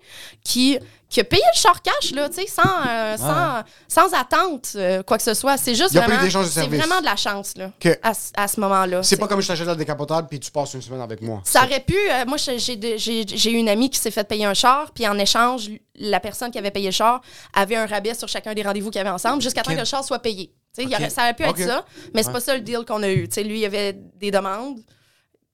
qui, 0.44 0.76
qui 1.08 1.20
a 1.20 1.24
payé 1.24 1.42
le 1.54 1.58
char 1.60 1.80
cash, 1.82 2.10
là, 2.12 2.28
tu 2.28 2.36
sais, 2.40 2.46
sans, 2.48 2.62
euh, 2.88 3.16
sans, 3.16 3.62
sans 4.10 4.14
attente, 4.18 4.72
euh, 4.74 5.02
quoi 5.04 5.18
que 5.18 5.22
ce 5.22 5.34
soit. 5.34 5.56
C'est 5.56 5.74
juste 5.76 5.92
vraiment. 6.00 6.20
C'est 6.50 6.60
vraiment 6.78 7.00
de 7.00 7.04
la 7.04 7.16
chance, 7.16 7.52
là, 7.56 7.70
à, 8.02 8.12
ce- 8.14 8.30
à 8.36 8.48
ce 8.48 8.58
moment-là. 8.60 9.02
C'est 9.04 9.16
pas 9.16 9.28
comme 9.28 9.40
je 9.40 9.46
t'achète 9.48 9.66
la 9.66 9.74
décapotable 9.76 10.26
puis 10.28 10.40
tu 10.40 10.50
passes 10.50 10.74
une 10.74 10.82
semaine 10.82 11.00
avec 11.02 11.20
moi. 11.22 11.42
Ça 11.44 11.64
aurait 11.64 11.80
pu. 11.80 11.94
euh, 12.10 12.24
moi, 12.26 12.36
j'ai- 12.38 13.50
eu 13.50 13.54
une 13.56 13.68
amie 13.68 13.88
qui 13.90 13.98
s'est 14.00 14.10
fait 14.10 14.24
payer 14.24 14.46
un 14.46 14.54
char, 14.54 14.90
puis 14.92 15.06
en 15.06 15.16
échange, 15.18 15.70
la 15.94 16.18
personne 16.18 16.50
qui 16.50 16.58
avait 16.58 16.70
payé 16.72 16.86
le 16.86 16.92
char 16.92 17.20
avait 17.54 17.76
un 17.76 17.86
rabais 17.86 18.14
sur 18.14 18.26
chacun 18.26 18.52
des 18.54 18.62
rendez-vous 18.62 18.90
qu'il 18.90 18.98
y 18.98 19.02
avait 19.02 19.10
ensemble, 19.10 19.42
jusqu'à 19.42 19.62
temps 19.62 19.70
que 19.72 19.78
le 19.80 19.84
char 19.84 20.02
soit 20.02 20.18
payé. 20.18 20.50
Aurait- 20.78 21.10
ça 21.10 21.22
aurait 21.22 21.34
pu 21.34 21.42
être 21.42 21.58
ça, 21.58 21.84
mais 22.14 22.22
c'est 22.22 22.28
Ouais. 22.28 22.32
pas 22.34 22.40
ça 22.40 22.54
le 22.54 22.60
deal 22.62 22.80
qu'on 22.86 23.02
a 23.02 23.10
eu. 23.10 23.26
Lui, 23.36 23.54
il 23.54 23.58
y 23.58 23.66
avait 23.66 23.92
des 23.92 24.30
demandes, 24.30 24.78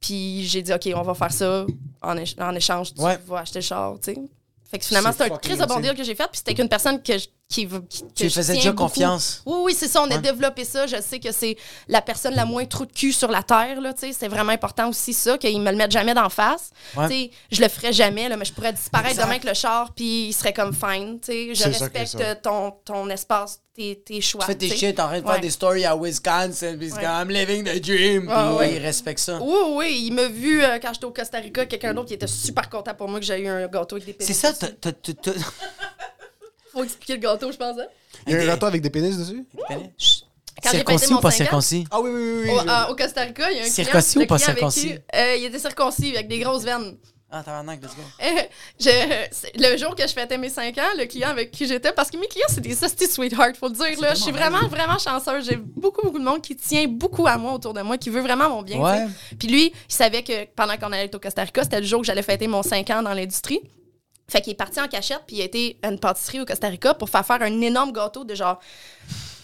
puis 0.00 0.44
j'ai 0.46 0.62
dit, 0.62 0.72
OK, 0.72 0.88
on 0.94 1.02
va 1.02 1.14
faire 1.14 1.32
ça. 1.32 1.66
En, 2.02 2.14
éch- 2.16 2.40
en 2.40 2.54
échange, 2.54 2.94
tu 2.94 3.00
Ouais. 3.02 3.18
vas 3.26 3.38
acheter 3.40 3.58
le 3.58 3.64
char. 3.64 3.96
Fait 4.70 4.78
que 4.78 4.84
finalement, 4.84 5.10
C'est 5.16 5.24
un 5.32 5.36
très 5.38 5.56
bon 5.66 5.80
deal 5.80 5.94
que 5.94 6.04
j'ai 6.04 6.14
fait, 6.14 6.24
puis 6.30 6.36
c'était 6.36 6.50
avec 6.50 6.58
une 6.62 6.68
personne 6.68 7.02
que 7.02 7.16
je- 7.16 7.26
qui, 7.48 7.64
veut- 7.64 7.80
qui, 7.88 8.02
que 8.02 8.12
Tu 8.14 8.28
je 8.28 8.34
faisais 8.34 8.52
déjà 8.52 8.70
beaucoup. 8.72 8.82
confiance. 8.90 9.42
Oui, 9.46 9.56
oui, 9.64 9.74
c'est 9.74 9.88
ça. 9.88 10.02
On 10.02 10.10
a 10.10 10.16
Ouais. 10.16 10.18
développé 10.20 10.64
ça. 10.64 10.86
Je 10.86 11.00
sais 11.00 11.18
que 11.18 11.32
c'est 11.32 11.56
la 11.88 12.02
personne 12.02 12.34
la 12.34 12.44
moins 12.44 12.66
trou 12.66 12.84
de 12.84 12.92
cul 12.92 13.14
sur 13.14 13.30
la 13.30 13.42
terre. 13.42 13.80
là, 13.80 13.94
tu 13.94 14.00
sais. 14.00 14.12
C'est 14.12 14.28
vraiment 14.28 14.52
important 14.52 14.90
aussi 14.90 15.14
ça, 15.14 15.38
qu'ils 15.38 15.58
me 15.62 15.70
le 15.70 15.76
mettent 15.78 15.90
jamais 15.92 16.12
d'en 16.12 16.28
face. 16.28 16.68
Ouais. 16.94 17.08
Tu 17.08 17.14
sais, 17.14 17.30
Je 17.50 17.62
le 17.62 17.68
ferais 17.68 17.94
jamais, 17.94 18.28
là, 18.28 18.36
mais 18.36 18.44
je 18.44 18.52
pourrais 18.52 18.74
disparaître 18.74 19.12
Exact. 19.12 19.22
demain 19.24 19.36
avec 19.36 19.44
le 19.44 19.54
char, 19.54 19.94
puis 19.94 20.26
il 20.28 20.32
serait 20.34 20.52
comme 20.52 20.74
fine. 20.74 21.18
tu 21.18 21.32
sais. 21.32 21.54
Je 21.54 21.64
respecte 21.64 22.42
ton, 22.42 22.72
ton 22.84 23.08
espace, 23.08 23.60
tes, 23.78 23.96
tes 24.04 24.20
choix. 24.20 24.40
Tu 24.40 24.46
fais 24.48 24.54
tes 24.56 24.66
tu 24.68 24.72
sais. 24.72 24.86
shit, 24.88 24.96
t'es 24.96 25.02
en 25.02 25.06
train 25.06 25.20
de 25.20 25.24
Ouais. 25.26 25.32
faire 25.32 25.40
des 25.40 25.50
stories 25.50 25.84
à 25.84 25.96
Wisconsin, 25.96 26.76
puis 26.76 26.88
c'est 26.90 26.96
Ouais. 26.96 27.02
comme 27.02 27.10
I'm 27.10 27.30
living 27.30 27.64
the 27.64 27.80
dream, 27.80 28.26
Ah, 28.30 28.48
puis 28.50 28.58
ouais. 28.58 28.74
il 28.74 28.78
respecte 28.82 29.20
ça. 29.20 29.38
Oui, 29.40 29.54
oui, 29.76 30.02
il 30.06 30.12
m'a 30.12 30.26
vu 30.26 30.62
euh, 30.62 30.78
quand 30.80 30.92
j'étais 30.92 31.04
au 31.06 31.12
Costa 31.12 31.38
Rica, 31.38 31.64
quelqu'un 31.66 31.94
d'autre 31.94 32.08
qui 32.08 32.14
était 32.14 32.26
super 32.26 32.68
content 32.68 32.94
pour 32.94 33.08
moi 33.08 33.20
que 33.20 33.26
j'ai 33.26 33.38
eu 33.40 33.46
un 33.46 33.66
gâteau 33.68 33.96
avec 33.96 34.06
des 34.06 34.12
pénis. 34.14 34.26
C'est 34.26 34.34
ça, 34.34 34.52
t'as- 34.52 34.92
Faut 36.72 36.84
expliquer 36.84 37.14
le 37.14 37.20
gâteau, 37.20 37.50
je 37.52 37.56
pense. 37.56 37.78
Hein? 37.78 37.86
Il 38.26 38.32
y 38.34 38.36
a 38.36 38.42
un 38.42 38.46
gâteau 38.46 38.66
avec 38.66 38.82
des 38.82 38.90
pénis 38.90 39.16
dessus? 39.16 39.44
Quand 40.60 40.70
Circoncis 40.70 41.12
ou 41.12 41.20
pas 41.20 41.30
circoncis? 41.30 41.84
Ah 41.90 42.00
oui, 42.00 42.10
oui, 42.12 42.20
oui. 42.22 42.40
oui. 42.46 42.50
Au, 42.50 42.62
je- 42.62 42.68
à- 42.68 42.90
au 42.90 42.96
Costa 42.96 43.20
Rica, 43.22 43.48
il 43.52 43.58
y 43.58 43.60
a 43.60 43.64
un 43.64 43.66
Circoncis 43.66 44.18
ou 44.18 44.26
pas 44.26 44.38
circoncis? 44.38 44.88
qui- 44.88 44.98
euh, 45.16 45.36
il 45.36 45.44
était 45.44 45.58
circoncis, 45.60 46.14
avec 46.16 46.26
des 46.26 46.40
grosses 46.40 46.64
veines. 46.64 46.96
Ah, 47.30 47.42
tabarnak, 47.42 47.82
let's 47.82 47.94
go. 47.94 48.02
Euh, 48.22 48.42
je- 48.80 49.70
le 49.70 49.76
jour 49.76 49.94
que 49.94 50.06
je 50.06 50.12
fêtais 50.14 50.38
mes 50.38 50.48
5 50.48 50.78
ans, 50.78 50.88
le 50.96 51.04
client 51.04 51.28
avec 51.28 51.50
qui 51.50 51.66
j'étais, 51.66 51.92
parce 51.92 52.10
que 52.10 52.16
mes 52.16 52.26
clients, 52.26 52.46
c'est 52.48 52.62
des 52.62 52.82
hosties 52.82 53.06
sweethearts, 53.06 53.54
faut 53.58 53.68
le 53.68 53.74
dire. 53.74 54.00
Là. 54.00 54.14
Je 54.14 54.20
suis 54.22 54.32
vraiment, 54.32 54.66
vraiment 54.68 54.98
chanceuse. 54.98 55.44
J'ai 55.44 55.56
beaucoup, 55.56 56.00
beaucoup 56.02 56.18
de 56.18 56.24
monde 56.24 56.40
qui 56.40 56.56
tient 56.56 56.86
beaucoup 56.88 57.26
à 57.26 57.36
moi 57.36 57.52
autour 57.52 57.74
de 57.74 57.82
moi, 57.82 57.98
qui 57.98 58.08
veut 58.08 58.22
vraiment 58.22 58.48
mon 58.48 58.62
bien. 58.62 58.78
Ouais. 58.78 59.06
Puis 59.38 59.46
lui, 59.48 59.66
il 59.88 59.94
savait 59.94 60.22
que 60.22 60.46
pendant 60.56 60.76
qu'on 60.78 60.90
allait 60.90 61.04
être 61.04 61.16
au 61.16 61.20
Costa 61.20 61.42
Rica, 61.42 61.62
c'était 61.64 61.80
le 61.80 61.86
jour 61.86 62.00
que 62.00 62.06
j'allais 62.06 62.22
fêter 62.22 62.46
mon 62.48 62.62
5 62.62 62.88
ans 62.90 63.02
dans 63.02 63.12
l'industrie. 63.12 63.60
Fait 64.30 64.40
qu'il 64.40 64.52
est 64.52 64.56
parti 64.56 64.80
en 64.80 64.88
cachette, 64.88 65.22
puis 65.26 65.36
il 65.36 65.42
a 65.42 65.44
été 65.44 65.78
à 65.82 65.88
une 65.88 65.98
pâtisserie 65.98 66.40
au 66.40 66.44
Costa 66.46 66.68
Rica 66.68 66.94
pour 66.94 67.10
faire 67.10 67.26
faire 67.26 67.42
un 67.42 67.60
énorme 67.60 67.92
gâteau 67.92 68.24
de 68.24 68.34
genre 68.34 68.58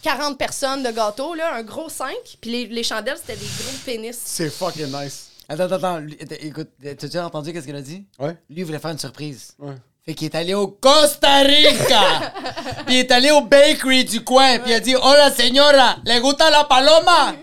40 0.03 0.39
personnes 0.39 0.83
de 0.83 0.91
gâteau, 0.91 1.35
là, 1.35 1.55
un 1.55 1.63
gros 1.63 1.89
5. 1.91 2.15
Puis 2.41 2.51
les, 2.51 2.67
les 2.67 2.83
chandelles, 2.83 3.17
c'était 3.19 3.37
des 3.37 3.45
gros 3.47 3.77
pénis. 3.85 4.19
C'est 4.25 4.51
fucking 4.51 4.87
nice. 4.87 5.31
Attends, 5.49 5.65
attends, 5.65 5.75
attends. 5.77 5.99
lui- 5.99 6.17
attends, 6.21 6.35
écoute, 6.41 6.69
t'as-tu 6.83 7.19
entendu 7.19 7.53
qu'est-ce 7.53 7.67
qu'elle 7.67 7.77
a 7.77 7.83
dit? 7.83 8.05
Ouais. 8.19 8.33
Lui, 8.49 8.59
il 8.61 8.65
voulait 8.65 8.79
faire 8.79 8.91
une 8.93 8.99
surprise. 8.99 9.55
Ouais. 9.59 9.75
Fait 10.05 10.15
qu'il 10.15 10.27
est 10.27 10.35
allé 10.35 10.53
au 10.55 10.69
Costa 10.69 11.39
Rica! 11.39 12.33
puis 12.87 12.97
il 12.97 12.99
est 13.01 13.11
allé 13.11 13.31
au 13.31 13.41
bakery 13.43 14.05
du 14.05 14.23
coin, 14.23 14.59
puis 14.59 14.71
il 14.73 14.75
a 14.75 14.81
dit 14.81 14.95
Hola 14.95 15.31
señora, 15.31 15.97
¿le 16.05 16.21
gusta 16.21 16.51
la 16.51 16.65
paloma? 16.65 17.35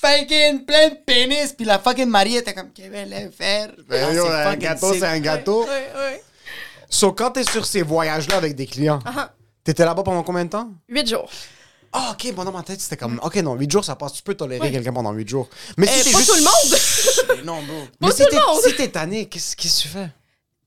Fucking 0.00 0.64
plein 0.64 0.90
de 0.90 0.94
pénis! 1.04 1.52
Puis 1.52 1.66
la 1.66 1.78
fucking 1.78 2.06
Marie 2.08 2.36
était 2.36 2.54
comme, 2.54 2.72
que 2.72 2.82
vais 2.82 3.30
faire? 3.36 3.70
Ben, 3.88 4.06
Ah, 4.08 4.12
c'est 4.12 4.20
un 4.20 4.44
fucking 4.44 4.60
gâteau, 4.60 4.92
sick. 4.92 5.00
c'est 5.00 5.06
un 5.08 5.20
gâteau. 5.20 5.62
Ouais, 5.64 5.90
ouais. 5.96 6.22
So, 6.88 7.12
quand 7.12 7.32
t'es 7.32 7.44
sur 7.44 7.66
ces 7.66 7.82
voyages-là 7.82 8.36
avec 8.36 8.54
des 8.54 8.66
clients, 8.66 9.00
Ah, 9.04 9.32
t'étais 9.64 9.84
là-bas 9.84 10.02
pendant 10.04 10.22
combien 10.22 10.44
de 10.44 10.50
temps? 10.50 10.70
8 10.88 11.08
jours. 11.08 11.28
Ah, 11.92 12.10
ok, 12.12 12.32
bon, 12.34 12.44
dans 12.44 12.52
ma 12.52 12.62
tête, 12.62 12.80
c'était 12.80 12.96
comme. 12.96 13.18
Ok, 13.22 13.36
non, 13.36 13.54
8 13.54 13.70
jours, 13.70 13.84
ça 13.84 13.96
passe. 13.96 14.12
Tu 14.12 14.22
peux 14.22 14.34
tolérer 14.34 14.70
quelqu'un 14.70 14.92
pendant 14.92 15.12
8 15.12 15.28
jours. 15.28 15.48
Mais 15.76 15.88
Euh, 15.88 15.90
si 15.92 16.04
t'es 16.04 16.12
pas 16.12 16.18
juste. 16.18 16.30
tout 16.30 16.36
le 16.36 16.42
monde! 16.44 17.44
Non, 17.44 17.62
bro. 17.62 17.76
Mais 18.00 18.08
Pas 18.08 18.14
si 18.14 18.22
tout 18.24 18.30
t'es 18.30 18.36
le 18.36 18.46
monde. 18.46 18.60
si 18.62 18.76
t'es 18.76 18.88
tanné, 18.88 19.26
qu'est-ce 19.26 19.54
que 19.56 19.62
tu 19.62 19.88
fais? 19.88 20.08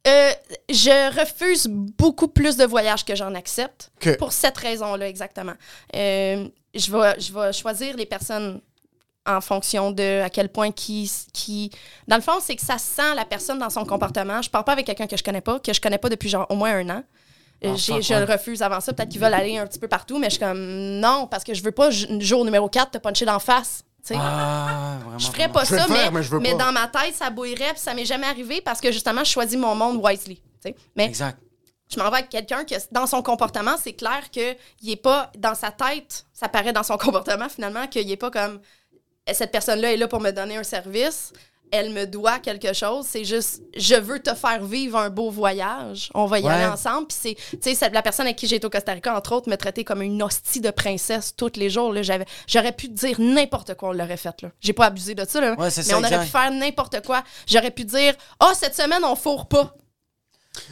Euh, 0.07 0.31
je 0.69 1.19
refuse 1.19 1.67
beaucoup 1.69 2.27
plus 2.27 2.57
de 2.57 2.65
voyages 2.65 3.05
que 3.05 3.15
j'en 3.15 3.35
accepte. 3.35 3.91
Que- 3.99 4.15
Pour 4.17 4.31
cette 4.33 4.57
raison-là, 4.57 5.07
exactement. 5.07 5.53
Euh, 5.95 6.47
je, 6.73 6.91
vais, 6.91 7.19
je 7.19 7.31
vais 7.33 7.53
choisir 7.53 7.95
les 7.97 8.05
personnes 8.07 8.61
en 9.27 9.41
fonction 9.41 9.91
de 9.91 10.21
à 10.23 10.29
quel 10.31 10.49
point 10.49 10.71
qui, 10.71 11.11
qui... 11.33 11.69
Dans 12.07 12.15
le 12.15 12.23
fond, 12.23 12.39
c'est 12.41 12.55
que 12.55 12.65
ça 12.65 12.79
sent 12.79 13.13
la 13.15 13.25
personne 13.25 13.59
dans 13.59 13.69
son 13.69 13.85
comportement. 13.85 14.41
Je 14.41 14.49
pars 14.49 14.63
pas 14.65 14.71
avec 14.71 14.87
quelqu'un 14.87 15.05
que 15.05 15.17
je 15.17 15.23
connais 15.23 15.41
pas, 15.41 15.59
que 15.59 15.71
je 15.73 15.79
connais 15.81 15.99
pas 15.99 16.09
depuis 16.09 16.29
genre 16.29 16.47
au 16.49 16.55
moins 16.55 16.71
un 16.75 16.89
an. 16.89 17.03
Euh, 17.63 17.75
je 17.75 18.13
le 18.19 18.31
refuse 18.31 18.61
avant 18.63 18.79
ça. 18.79 18.91
Peut-être 18.93 19.09
qu'ils 19.09 19.21
veulent 19.21 19.33
aller 19.33 19.57
un 19.57 19.67
petit 19.67 19.77
peu 19.79 19.87
partout, 19.87 20.17
mais 20.17 20.27
je 20.27 20.31
suis 20.35 20.39
comme 20.39 20.59
non, 20.99 21.27
parce 21.27 21.43
que 21.43 21.53
je 21.53 21.61
veux 21.63 21.71
pas, 21.71 21.89
jour 21.91 22.43
numéro 22.43 22.67
4, 22.69 22.91
te 22.91 22.97
puncher 22.97 23.25
d'en 23.25 23.37
face. 23.39 23.83
tu 24.03 24.13
sais. 24.13 24.19
Ah, 24.19 24.97
vraiment. 25.03 25.19
Je 25.19 25.27
ferais 25.27 25.47
pas 25.49 25.63
Je 25.63 25.75
ça, 25.75 25.85
faire, 25.85 25.89
mais, 25.89 26.11
mais 26.11 26.23
je 26.23 26.31
veux 26.31 26.39
mais 26.39 26.51
pas. 26.55 26.65
dans 26.65 26.71
ma 26.71 26.87
tête, 26.87 27.13
ça 27.13 27.29
bouillerait, 27.29 27.73
puis 27.73 27.79
ça 27.81 27.93
m'est 27.93 28.05
jamais 28.05 28.25
arrivé 28.27 28.61
parce 28.61 28.81
que 28.81 28.91
justement, 28.91 29.23
je 29.23 29.29
choisis 29.31 29.57
mon 29.59 29.75
monde 29.75 30.01
wisely. 30.03 30.37
tu 30.37 30.43
sais. 30.63 30.75
Mais 30.95 31.05
Exact. 31.05 31.37
je 31.87 31.99
m'en 31.99 32.09
vais 32.09 32.17
avec 32.17 32.29
quelqu'un 32.29 32.63
que 32.65 32.73
dans 32.91 33.05
son 33.05 33.21
comportement, 33.21 33.75
c'est 33.79 33.93
clair 33.93 34.31
qu'il 34.31 34.55
est 34.89 34.95
pas 34.95 35.31
dans 35.37 35.53
sa 35.53 35.69
tête, 35.69 36.25
ça 36.33 36.49
paraît 36.49 36.73
dans 36.73 36.83
son 36.83 36.97
comportement 36.97 37.47
finalement, 37.47 37.85
qu'il 37.85 38.09
est 38.09 38.17
pas 38.17 38.31
comme 38.31 38.59
cette 39.31 39.51
personne-là 39.51 39.93
est 39.93 39.97
là 39.97 40.07
pour 40.07 40.19
me 40.19 40.31
donner 40.31 40.57
un 40.57 40.63
service, 40.63 41.31
elle 41.71 41.91
me 41.91 42.05
doit 42.05 42.39
quelque 42.39 42.73
chose, 42.73 43.05
c'est 43.09 43.23
juste 43.23 43.61
je 43.75 43.95
veux 43.95 44.19
te 44.21 44.33
faire 44.35 44.63
vivre 44.63 44.97
un 44.97 45.09
beau 45.09 45.29
voyage, 45.29 46.09
on 46.13 46.25
va 46.25 46.39
y 46.39 46.43
Ouais. 46.43 46.51
aller 46.51 46.65
ensemble. 46.65 47.07
Puis 47.07 47.17
c'est, 47.21 47.57
tu 47.61 47.73
sais, 47.75 47.89
la 47.89 48.01
personne 48.01 48.25
avec 48.25 48.37
qui 48.37 48.47
j'ai 48.47 48.57
été 48.57 48.67
au 48.67 48.69
Costa 48.69 48.91
Rica, 48.93 49.15
entre 49.15 49.33
autres, 49.33 49.49
me 49.49 49.55
traitait 49.55 49.83
comme 49.83 50.01
une 50.01 50.21
hostie 50.21 50.61
de 50.61 50.69
princesse 50.71 51.33
tous 51.35 51.51
les 51.55 51.69
jours. 51.69 51.91
Là, 51.93 52.01
j'avais, 52.01 52.25
j'aurais 52.47 52.71
pu 52.73 52.87
dire 52.89 53.19
n'importe 53.19 53.73
quoi, 53.75 53.89
on 53.89 53.93
l'aurait 53.93 54.17
fait. 54.17 54.41
Là. 54.41 54.49
J'ai 54.59 54.73
pas 54.73 54.85
abusé 54.87 55.15
de 55.15 55.25
ça, 55.25 55.39
là, 55.41 55.53
Ouais, 55.57 55.69
c'est 55.69 55.81
mais 55.81 55.87
ça, 55.89 55.95
on 55.95 55.99
aurait 55.99 56.07
exact. 56.07 56.23
pu 56.25 56.29
faire 56.31 56.51
n'importe 56.51 57.05
quoi. 57.05 57.23
J'aurais 57.47 57.71
pu 57.71 57.85
dire, 57.85 58.13
oh, 58.43 58.51
cette 58.53 58.75
semaine, 58.75 59.03
on 59.03 59.15
fourre 59.15 59.47
pas. 59.47 59.73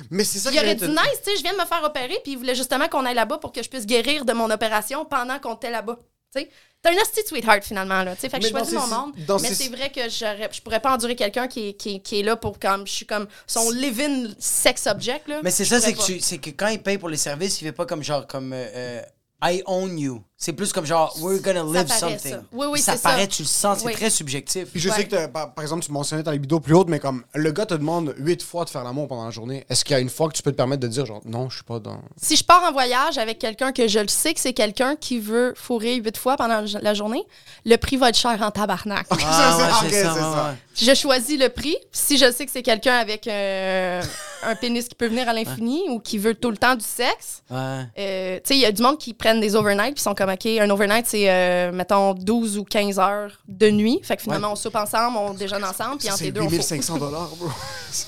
Mais 0.09 0.25
c'est 0.25 0.39
ça 0.39 0.49
Il 0.51 0.57
aurait 0.59 0.75
dit 0.75 0.87
nice, 0.89 0.97
tu 1.23 1.31
sais, 1.31 1.37
je 1.37 1.41
viens 1.41 1.53
de 1.53 1.57
me 1.59 1.65
faire 1.65 1.81
opérer, 1.83 2.19
puis 2.23 2.33
il 2.33 2.37
voulait 2.37 2.55
justement 2.55 2.89
qu'on 2.89 3.05
aille 3.05 3.15
là-bas 3.15 3.37
pour 3.37 3.53
que 3.53 3.63
je 3.63 3.69
puisse 3.69 3.85
guérir 3.85 4.25
de 4.25 4.33
mon 4.33 4.49
opération 4.51 5.05
pendant 5.05 5.39
qu'on 5.39 5.55
était 5.55 5.71
là-bas. 5.71 5.97
Sais, 6.35 6.47
t'as 6.81 6.91
une 6.93 6.99
hostie 6.99 7.23
de 7.23 7.27
sweetheart 7.27 7.63
finalement, 7.63 8.03
là. 8.03 8.15
Tu 8.15 8.21
sais, 8.21 8.29
fait 8.29 8.37
que 8.37 8.43
Mais 8.43 8.49
je 8.49 8.53
choisis 8.53 8.73
mon 8.75 8.87
monde. 8.87 9.13
mais 9.41 9.47
ces- 9.49 9.55
c'est 9.55 9.69
vrai 9.69 9.89
que 9.91 10.01
je 10.09 10.61
pourrais 10.61 10.79
pas 10.79 10.93
endurer 10.93 11.15
quelqu'un 11.15 11.47
qui, 11.47 11.69
est- 11.69 11.73
qui, 11.73 12.01
qui 12.01 12.19
est 12.19 12.23
là 12.23 12.35
pour 12.35 12.59
comme, 12.59 12.85
je 12.85 12.91
suis 12.91 13.05
comme 13.05 13.27
son 13.47 13.71
live-in 13.71 14.27
sex 14.37 14.85
object, 14.87 15.27
là. 15.27 15.41
Mais 15.43 15.49
c'est 15.51 15.65
ça, 15.65 15.79
c'est 15.81 15.93
que, 15.93 16.19
c'est 16.21 16.37
que 16.37 16.51
quand 16.51 16.67
il 16.67 16.81
paye 16.83 16.97
pour 16.99 17.09
les 17.09 17.17
services, 17.17 17.59
il 17.61 17.65
fait 17.65 17.71
pas 17.71 17.85
comme 17.87 18.03
genre 18.03 18.27
comme 18.27 18.53
euh, 18.53 18.67
euh, 18.75 19.01
I 19.43 19.63
own 19.65 19.97
you. 19.97 20.23
C'est 20.41 20.53
plus 20.53 20.71
comme 20.71 20.85
genre 20.85 21.13
we're 21.19 21.41
gonna 21.41 21.63
live 21.63 21.91
something. 21.91 22.31
ça. 22.31 22.41
Oui, 22.53 22.67
oui, 22.71 22.79
ça 22.79 22.93
c'est 22.93 22.99
ça. 22.99 23.09
paraît, 23.09 23.27
tu 23.27 23.41
le 23.41 23.47
sens, 23.47 23.79
c'est 23.79 23.85
Oui. 23.87 23.91
très 23.93 24.09
subjectif. 24.09 24.69
Puis 24.71 24.79
je 24.79 24.87
Ouais. 24.87 24.95
sais 24.95 25.03
que, 25.03 25.09
t'as- 25.09 25.27
par, 25.27 25.53
par 25.53 25.61
exemple, 25.65 25.83
tu 25.85 25.91
mentionnais 25.91 26.23
ta 26.23 26.31
libido 26.31 26.61
plus 26.61 26.73
haute, 26.75 26.87
mais 26.87 26.99
comme 26.99 27.25
le 27.35 27.51
gars 27.51 27.65
te 27.65 27.73
demande 27.73 28.15
8 28.17 28.41
fois 28.41 28.63
de 28.63 28.69
faire 28.69 28.85
l'amour 28.85 29.09
pendant 29.09 29.25
la 29.25 29.31
journée, 29.31 29.65
est-ce 29.69 29.83
qu'il 29.83 29.95
y 29.95 29.97
a 29.97 29.99
une 29.99 30.09
fois 30.09 30.29
que 30.29 30.33
tu 30.37 30.41
peux 30.41 30.51
te 30.53 30.55
permettre 30.55 30.79
de 30.81 30.87
dire, 30.87 31.05
genre, 31.05 31.19
non, 31.25 31.49
je 31.49 31.55
suis 31.55 31.65
pas 31.65 31.79
dans. 31.79 31.99
Si 32.15 32.37
je 32.37 32.43
pars 32.45 32.63
en 32.63 32.71
voyage 32.71 33.17
avec 33.17 33.37
quelqu'un 33.37 33.73
que 33.73 33.89
je 33.89 33.99
le 33.99 34.07
sais 34.07 34.33
que 34.33 34.39
c'est 34.39 34.53
quelqu'un 34.53 34.95
qui 34.95 35.19
veut 35.19 35.53
fourrer 35.57 35.95
huit 35.95 36.15
fois 36.17 36.37
pendant 36.37 36.63
la 36.81 36.93
journée, 36.93 37.21
le 37.65 37.75
prix 37.75 37.97
va 37.97 38.07
être 38.07 38.17
cher 38.17 38.41
en 38.41 38.49
tabarnak. 38.49 39.07
Ah, 39.09 39.57
ouais, 39.83 39.89
ça, 39.91 40.13
ouais. 40.51 40.57
Je 40.81 40.93
choisis 40.95 41.37
le 41.37 41.49
prix. 41.49 41.75
Si 41.91 42.17
je 42.17 42.31
sais 42.31 42.45
que 42.45 42.51
c'est 42.53 42.63
quelqu'un 42.63 42.95
avec 42.95 43.27
euh, 43.27 44.01
un 44.43 44.55
pénis 44.55 44.87
qui 44.87 44.95
peut 44.95 45.07
venir 45.07 45.27
à 45.27 45.33
l'infini 45.33 45.81
ou 45.89 45.99
qui 45.99 46.17
veut 46.17 46.33
tout 46.33 46.49
le 46.49 46.55
temps 46.55 46.75
du 46.75 46.85
sexe, 46.85 47.43
Ouais. 47.49 47.57
euh, 47.97 48.35
tu 48.37 48.41
sais, 48.45 48.55
il 48.55 48.61
y 48.61 48.65
a 48.65 48.71
du 48.71 48.81
monde 48.81 48.97
qui 48.97 49.13
prennent 49.13 49.41
des 49.41 49.57
overnight 49.57 49.95
puis 49.95 50.01
sont 50.01 50.15
comme 50.15 50.28
comme, 50.29 50.33
OK, 50.33 50.59
un 50.59 50.69
overnight, 50.69 51.05
c'est, 51.07 51.29
euh, 51.29 51.71
mettons, 51.71 52.13
12 52.13 52.57
ou 52.57 52.63
15 52.63 52.99
heures 52.99 53.31
de 53.47 53.69
nuit. 53.69 53.99
Fait 54.03 54.15
que 54.15 54.21
finalement, 54.23 54.51
on 54.51 54.55
soupe 54.55 54.75
ensemble, 54.75 55.17
on 55.17 55.33
déjeune 55.33 55.63
ensemble, 55.63 55.97
puis 55.97 56.09
entre 56.09 56.19
C'est 56.19 56.25
les 56.25 56.31
deux, 56.31 56.41
on 56.41 56.49
faut... 56.49 56.55
8500 56.55 56.97
dollars, 56.99 57.29
bro. 57.37 57.49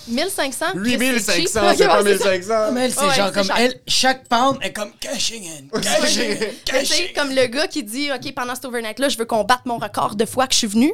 1500? 0.08 0.66
8500, 0.76 1.42
Ok, 1.42 1.76
c'est 1.78 1.88
pas 1.88 2.04
ouais, 2.04 2.18
ça. 2.18 2.32
1500. 2.32 2.72
Mais 2.74 2.86
elle, 2.86 2.92
c'est 2.92 3.02
Ouais, 3.02 3.16
genre 3.16 3.32
c'est 3.34 3.48
comme 3.48 3.58
elle, 3.58 3.82
chaque 3.88 4.28
pound 4.28 4.58
est 4.62 4.74
comme 4.74 4.92
cashing 5.00 5.44
in, 5.46 5.80
cashing 5.80 6.32
in, 6.32 6.46
cashing. 6.66 7.14
comme 7.16 7.30
le 7.34 7.46
gars 7.48 7.68
qui 7.68 7.84
dit, 7.84 8.10
OK, 8.12 8.34
pendant 8.34 8.56
cet 8.56 8.66
overnight-là, 8.66 9.10
je 9.10 9.18
veux 9.18 9.26
qu'on 9.26 9.44
batte 9.44 9.66
mon 9.66 9.78
record 9.78 10.16
de 10.16 10.26
fois 10.26 10.48
que 10.48 10.54
je 10.54 10.60
suis 10.60 10.68
venu. 10.68 10.94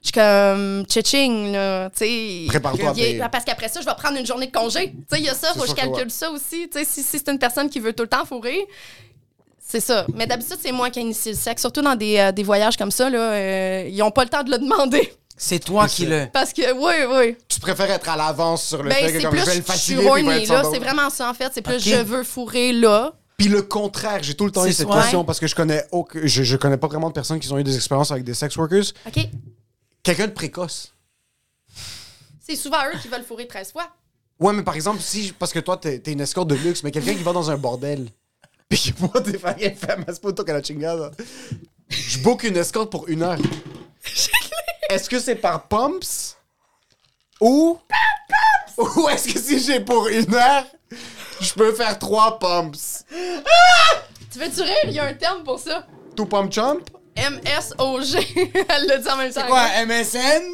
Je 0.00 0.06
suis 0.06 0.12
comme, 0.12 0.84
tching, 0.86 1.52
là, 1.52 1.90
tu 1.90 1.98
sais. 1.98 2.44
Prépare-toi. 2.48 2.94
Parce 3.32 3.44
qu'après 3.44 3.68
ça, 3.68 3.80
je 3.80 3.86
vais 3.86 3.94
prendre 3.96 4.16
une 4.16 4.26
journée 4.26 4.46
de 4.46 4.52
congé. 4.52 4.92
Tu 4.92 4.96
sais, 5.10 5.18
il 5.18 5.24
y 5.24 5.28
a 5.28 5.34
ça, 5.34 5.52
faut 5.54 5.62
que 5.62 5.68
je 5.68 5.74
calcule 5.74 6.04
ouais. 6.04 6.08
ça 6.08 6.30
aussi. 6.30 6.68
Tu 6.68 6.78
sais, 6.78 6.84
si, 6.84 7.02
si 7.02 7.18
c'est 7.18 7.28
une 7.28 7.38
personne 7.38 7.68
qui 7.68 7.80
veut 7.80 7.92
tout 7.92 8.04
le 8.04 8.08
temps 8.08 8.24
fourrer, 8.24 8.64
c'est 9.68 9.80
ça. 9.80 10.06
Mais 10.14 10.26
d'habitude, 10.26 10.56
c'est 10.60 10.72
moi 10.72 10.88
qui 10.90 11.00
initie 11.00 11.30
le 11.30 11.36
sexe. 11.36 11.60
Surtout 11.60 11.82
dans 11.82 11.94
des, 11.94 12.18
euh, 12.18 12.32
des 12.32 12.42
voyages 12.42 12.76
comme 12.76 12.90
ça, 12.90 13.10
là, 13.10 13.32
euh, 13.32 13.88
ils 13.88 13.96
n'ont 13.98 14.10
pas 14.10 14.24
le 14.24 14.30
temps 14.30 14.42
de 14.42 14.50
le 14.50 14.58
demander. 14.58 15.12
C'est 15.36 15.60
toi 15.60 15.86
qui 15.86 16.06
le. 16.06 16.26
Parce 16.32 16.52
que, 16.52 16.72
oui, 16.72 17.04
oui. 17.28 17.36
Tu 17.48 17.60
préfères 17.60 17.90
être 17.90 18.08
à 18.08 18.16
l'avance 18.16 18.64
sur 18.64 18.82
le 18.82 18.88
Ben, 18.88 18.96
fait 18.96 19.12
que 19.12 19.12
c'est 19.18 19.22
comme 19.22 19.30
plus, 19.30 19.40
je 19.40 19.44
vais 19.44 19.50
le 19.56 19.62
je 19.62 19.78
suis 19.78 19.94
fatiguer, 19.94 20.46
C'est 20.72 20.78
vraiment 20.80 21.10
ça, 21.10 21.30
en 21.30 21.34
fait. 21.34 21.50
C'est 21.54 21.62
plus, 21.62 21.78
je 21.78 21.94
veux 21.96 22.24
fourrer 22.24 22.72
là. 22.72 23.12
Puis 23.36 23.46
le 23.46 23.62
contraire, 23.62 24.20
j'ai 24.20 24.34
tout 24.34 24.46
le 24.46 24.50
temps 24.50 24.66
eu 24.66 24.72
cette 24.72 24.88
question 24.90 25.24
parce 25.24 25.38
que 25.38 25.46
je 25.46 25.54
connais 25.54 25.84
aucun- 25.92 26.18
je, 26.24 26.42
je 26.42 26.56
connais 26.56 26.76
pas 26.76 26.88
vraiment 26.88 27.06
de 27.08 27.12
personnes 27.14 27.38
qui 27.38 27.52
ont 27.52 27.58
eu 27.58 27.62
des 27.62 27.76
expériences 27.76 28.10
avec 28.10 28.24
des 28.24 28.34
sex 28.34 28.56
workers. 28.56 28.86
OK? 29.06 29.28
Quelqu'un 30.02 30.26
de 30.26 30.32
précoce. 30.32 30.92
C'est 32.44 32.56
souvent 32.56 32.78
eux 32.92 32.98
qui 33.00 33.06
veulent 33.06 33.22
fourrer 33.22 33.46
13 33.46 33.70
fois. 33.70 33.86
Ouais, 34.40 34.52
mais 34.52 34.62
par 34.62 34.74
exemple, 34.74 35.00
si 35.00 35.32
parce 35.38 35.52
que 35.52 35.58
toi 35.60 35.76
t'es 35.76 36.00
t'es 36.00 36.12
une 36.12 36.20
escorte 36.20 36.48
de 36.48 36.54
luxe, 36.56 36.82
mais 36.82 36.90
quelqu'un 36.90 37.14
qui 37.14 37.22
va 37.22 37.32
dans 37.32 37.50
un 37.50 37.56
bordel, 37.56 38.08
puis 38.68 38.78
qui 38.78 38.94
moi 39.00 39.20
t'es 39.22 39.38
fait 39.38 39.74
femme, 39.74 40.04
c'est 40.06 40.20
pas 40.20 40.32
toi 40.32 40.44
qui 40.44 40.50
a 40.50 40.54
la 40.54 40.62
chingada. 40.62 41.10
Je 41.88 42.18
book 42.18 42.42
une 42.44 42.56
escorte 42.56 42.90
pour 42.90 43.08
une 43.08 43.22
heure. 43.22 43.38
Est-ce 44.90 45.08
que 45.08 45.18
c'est 45.18 45.36
par 45.36 45.66
pumps? 45.68 46.36
Ou 47.40 47.78
ou 48.78 49.08
est-ce 49.08 49.32
que 49.32 49.38
si 49.40 49.58
j'ai 49.58 49.80
pour 49.80 50.06
une 50.08 50.34
heure, 50.34 50.64
je 51.40 51.52
peux 51.52 51.72
faire 51.72 51.98
trois 51.98 52.38
pumps? 52.38 53.04
Tu 54.32 54.38
veux-tu 54.38 54.62
rire? 54.62 54.84
Il 54.84 54.92
y 54.92 54.98
a 54.98 55.04
un 55.04 55.14
terme 55.14 55.42
pour 55.42 55.58
ça. 55.58 55.86
Tout 56.14 56.26
pump 56.26 56.52
chump? 56.52 56.88
MSOG. 57.30 58.24
Elle 58.68 58.86
l'a 58.86 58.98
dit 58.98 59.08
en 59.08 59.16
même 59.16 59.32
temps. 59.32 59.46
Quoi, 59.46 59.66
MSN, 59.86 60.52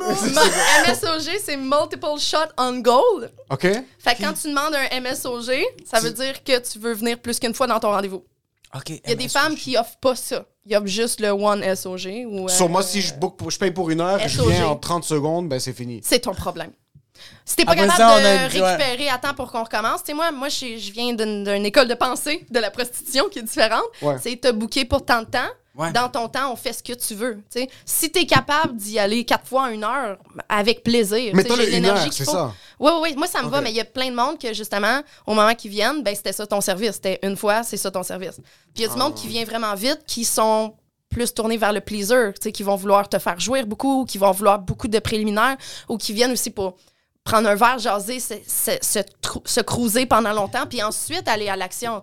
MSOG, 0.88 1.38
c'est 1.42 1.56
Multiple 1.56 2.18
Shot 2.18 2.52
on 2.58 2.78
Goal. 2.80 3.30
OK? 3.50 3.60
Fait 3.60 4.14
que 4.14 4.22
quand 4.22 4.32
tu 4.32 4.48
demandes 4.48 4.74
un 4.74 5.00
MSOG, 5.00 5.62
ça 5.84 6.00
veut 6.00 6.12
dire 6.12 6.42
que 6.42 6.58
tu 6.58 6.78
veux 6.78 6.94
venir 6.94 7.18
plus 7.18 7.38
qu'une 7.38 7.54
fois 7.54 7.66
dans 7.66 7.80
ton 7.80 7.90
rendez-vous. 7.90 8.24
Ok. 8.74 8.90
Il 8.90 9.00
y 9.08 9.12
a 9.12 9.14
des 9.14 9.28
femmes 9.28 9.54
qui 9.54 9.76
offrent 9.76 9.98
pas 10.00 10.16
ça. 10.16 10.44
Ils 10.66 10.76
offrent 10.76 10.86
juste 10.86 11.20
le 11.20 11.30
One 11.30 11.62
SOG. 11.74 12.26
Ou, 12.26 12.48
Sur 12.48 12.66
euh, 12.66 12.68
moi, 12.68 12.82
si 12.82 13.00
je, 13.00 13.12
paye 13.58 13.70
pour 13.70 13.90
une 13.90 14.00
heure, 14.00 14.18
je 14.26 14.42
viens 14.42 14.66
en 14.68 14.76
30 14.76 15.04
secondes, 15.04 15.48
ben 15.48 15.60
c'est 15.60 15.72
fini. 15.72 16.00
C'est 16.02 16.20
ton 16.20 16.34
problème. 16.34 16.70
Si 17.44 17.56
t'es 17.56 17.64
pas 17.64 17.72
Après 17.72 17.86
capable 17.86 17.98
ça, 17.98 18.20
de 18.20 18.26
a 18.26 18.34
une- 18.34 18.62
ouais. 18.62 18.74
récupérer 18.76 19.08
à 19.08 19.18
temps 19.18 19.34
pour 19.34 19.52
qu'on 19.52 19.62
recommence, 19.62 20.02
tu 20.02 20.06
sais, 20.08 20.14
moi, 20.14 20.32
moi 20.32 20.48
je 20.48 20.92
viens 20.92 21.12
d'une 21.14 21.64
école 21.64 21.88
de 21.88 21.94
pensée 21.94 22.44
de 22.50 22.58
la 22.58 22.70
prostitution 22.70 23.28
qui 23.28 23.38
est 23.38 23.42
différente. 23.42 23.84
Ouais. 24.02 24.16
C'est 24.20 24.40
te 24.40 24.50
booker 24.50 24.84
pour 24.84 25.04
tant 25.04 25.20
de 25.20 25.26
temps. 25.26 25.48
Ouais. 25.76 25.90
Dans 25.92 26.08
ton 26.08 26.28
temps, 26.28 26.52
on 26.52 26.56
fait 26.56 26.72
ce 26.72 26.82
que 26.82 26.92
tu 26.92 27.14
veux. 27.14 27.42
tu. 27.50 27.66
Si 27.84 28.10
t'es 28.12 28.26
capable 28.26 28.76
d'y 28.76 28.98
aller 28.98 29.24
quatre 29.24 29.46
fois 29.46 29.62
en 29.62 29.66
une 29.66 29.82
heure, 29.82 30.18
avec 30.48 30.84
plaisir. 30.84 31.32
Mais 31.34 31.42
tu 31.42 31.56
l'énergie 31.56 32.10
qu'il 32.10 32.24
faut. 32.24 32.30
ça. 32.30 32.52
Oui, 32.78 32.90
oui, 32.94 33.00
oui. 33.02 33.14
Moi, 33.16 33.26
ça 33.26 33.42
me 33.42 33.48
va, 33.48 33.60
mais 33.60 33.70
il 33.70 33.76
y 33.76 33.80
a 33.80 33.84
plein 33.84 34.08
de 34.10 34.14
monde 34.14 34.38
que, 34.38 34.52
justement, 34.52 35.00
au 35.26 35.34
moment 35.34 35.54
qu'ils 35.54 35.72
viennent, 35.72 36.02
ben, 36.02 36.14
c'était 36.14 36.32
ça 36.32 36.46
ton 36.46 36.60
service. 36.60 36.92
C'était 36.92 37.18
une 37.22 37.36
fois, 37.36 37.64
c'est 37.64 37.76
ça 37.76 37.90
ton 37.90 38.04
service. 38.04 38.36
Puis 38.36 38.44
il 38.76 38.82
y 38.82 38.84
a 38.84 38.88
du 38.88 38.94
Ah. 38.96 38.98
monde 39.04 39.14
qui 39.14 39.26
vient 39.26 39.44
vraiment 39.44 39.74
vite, 39.74 40.02
qui 40.06 40.24
sont 40.24 40.74
plus 41.10 41.32
tournés 41.34 41.56
vers 41.56 41.72
le 41.72 41.80
tu 42.32 42.42
sais, 42.42 42.52
qui 42.52 42.62
vont 42.62 42.76
vouloir 42.76 43.08
te 43.08 43.18
faire 43.18 43.38
jouir 43.40 43.66
beaucoup, 43.66 44.02
ou 44.02 44.04
qui 44.04 44.18
vont 44.18 44.30
vouloir 44.32 44.58
beaucoup 44.60 44.88
de 44.88 44.98
préliminaires, 44.98 45.56
ou 45.88 45.96
qui 45.96 46.12
viennent 46.12 46.32
aussi 46.32 46.50
pour 46.50 46.76
prendre 47.24 47.48
un 47.48 47.54
verre, 47.54 47.78
jaser, 47.78 48.20
se, 48.20 48.34
se, 48.46 48.72
se, 48.82 48.98
se 49.46 49.60
cruiser 49.62 50.04
pendant 50.06 50.32
longtemps, 50.34 50.66
puis 50.68 50.82
ensuite 50.82 51.26
aller 51.26 51.48
à 51.48 51.56
l'action. 51.56 52.00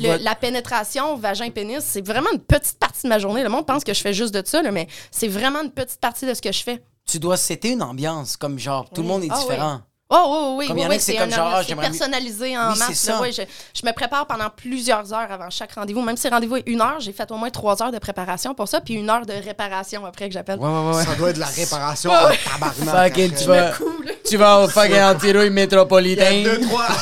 vois- 0.00 0.18
La 0.18 0.34
pénétration, 0.36 1.16
vagin-pénis, 1.16 1.80
c'est 1.84 2.06
vraiment 2.06 2.30
une 2.32 2.38
petite 2.40 2.78
partie 2.78 3.02
de 3.02 3.08
ma 3.08 3.18
journée. 3.18 3.42
Le 3.42 3.48
monde 3.48 3.66
pense 3.66 3.82
que 3.82 3.92
je 3.92 4.00
fais 4.00 4.14
juste 4.14 4.32
de 4.32 4.42
ça, 4.46 4.62
là, 4.62 4.70
mais 4.70 4.86
c'est 5.10 5.28
vraiment 5.28 5.60
une 5.62 5.72
petite 5.72 6.00
partie 6.00 6.26
de 6.26 6.32
ce 6.32 6.40
que 6.40 6.52
je 6.52 6.62
fais. 6.62 6.82
Tu 7.06 7.18
dois 7.18 7.36
setter 7.36 7.70
une 7.70 7.82
ambiance, 7.82 8.36
comme 8.36 8.58
genre, 8.58 8.88
tout 8.90 9.02
le 9.02 9.08
monde 9.08 9.24
est 9.24 9.28
Ah 9.30 9.38
oui. 9.48 9.56
Oh, 10.08 10.54
oui, 10.56 10.56
oui, 10.58 10.66
Comme 10.68 10.76
oui. 10.76 10.82
il 10.82 10.84
y 10.84 10.86
en 10.86 10.90
a 10.90 10.94
oui, 10.94 11.00
c'est 11.00 11.16
comme 11.16 11.30
genre, 11.32 11.50
ah, 11.52 11.62
j'aimerais- 11.66 11.88
personnalisé 11.88 12.56
en 12.56 12.72
Oui, 12.72 12.78
masse. 12.78 13.06
là, 13.08 13.20
ouais, 13.20 13.32
je, 13.32 13.42
je 13.74 13.84
me 13.84 13.92
prépare 13.92 14.24
pendant 14.28 14.48
plusieurs 14.50 15.12
heures 15.12 15.26
avant 15.32 15.50
chaque 15.50 15.72
rendez-vous. 15.72 16.00
Même 16.00 16.16
si 16.16 16.28
le 16.28 16.32
rendez-vous 16.34 16.56
est 16.58 16.62
une 16.66 16.80
heure, 16.80 17.00
j'ai 17.00 17.12
fait 17.12 17.28
au 17.32 17.36
moins 17.36 17.50
trois 17.50 17.82
heures 17.82 17.90
de 17.90 17.98
préparation 17.98 18.54
pour 18.54 18.68
ça, 18.68 18.80
puis 18.80 18.94
une 18.94 19.10
heure 19.10 19.26
de 19.26 19.32
réparation 19.32 20.06
après 20.06 20.28
que 20.28 20.32
j'appelle. 20.34 20.60
Ouais, 20.60 20.68
ouais, 20.68 20.94
ouais. 20.96 21.04
Ça 21.04 21.14
doit 21.16 21.30
être 21.30 21.34
de 21.36 21.40
la 21.40 21.46
réparation 21.46 22.10
en 22.12 22.28
tabarnak. 22.28 23.14
Fucking, 23.14 23.32
après. 23.32 23.42
tu 23.42 23.48
vas, 23.48 23.72
tu 24.28 24.36
vas 24.36 24.60
au 24.60 24.68
fucking 24.68 25.00
anti-rouille 25.00 25.46
Il 25.46 25.46
y 25.46 25.50
métropolitain. 25.50 26.24
a 26.24 26.42
deux, 26.44 26.60
trois. 26.60 26.86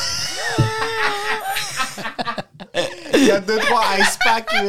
Il 3.13 3.23
y 3.25 3.31
a 3.31 3.39
deux, 3.39 3.57
trois 3.59 3.83
ice 3.99 4.17
packs 4.23 4.49
en. 4.53 4.59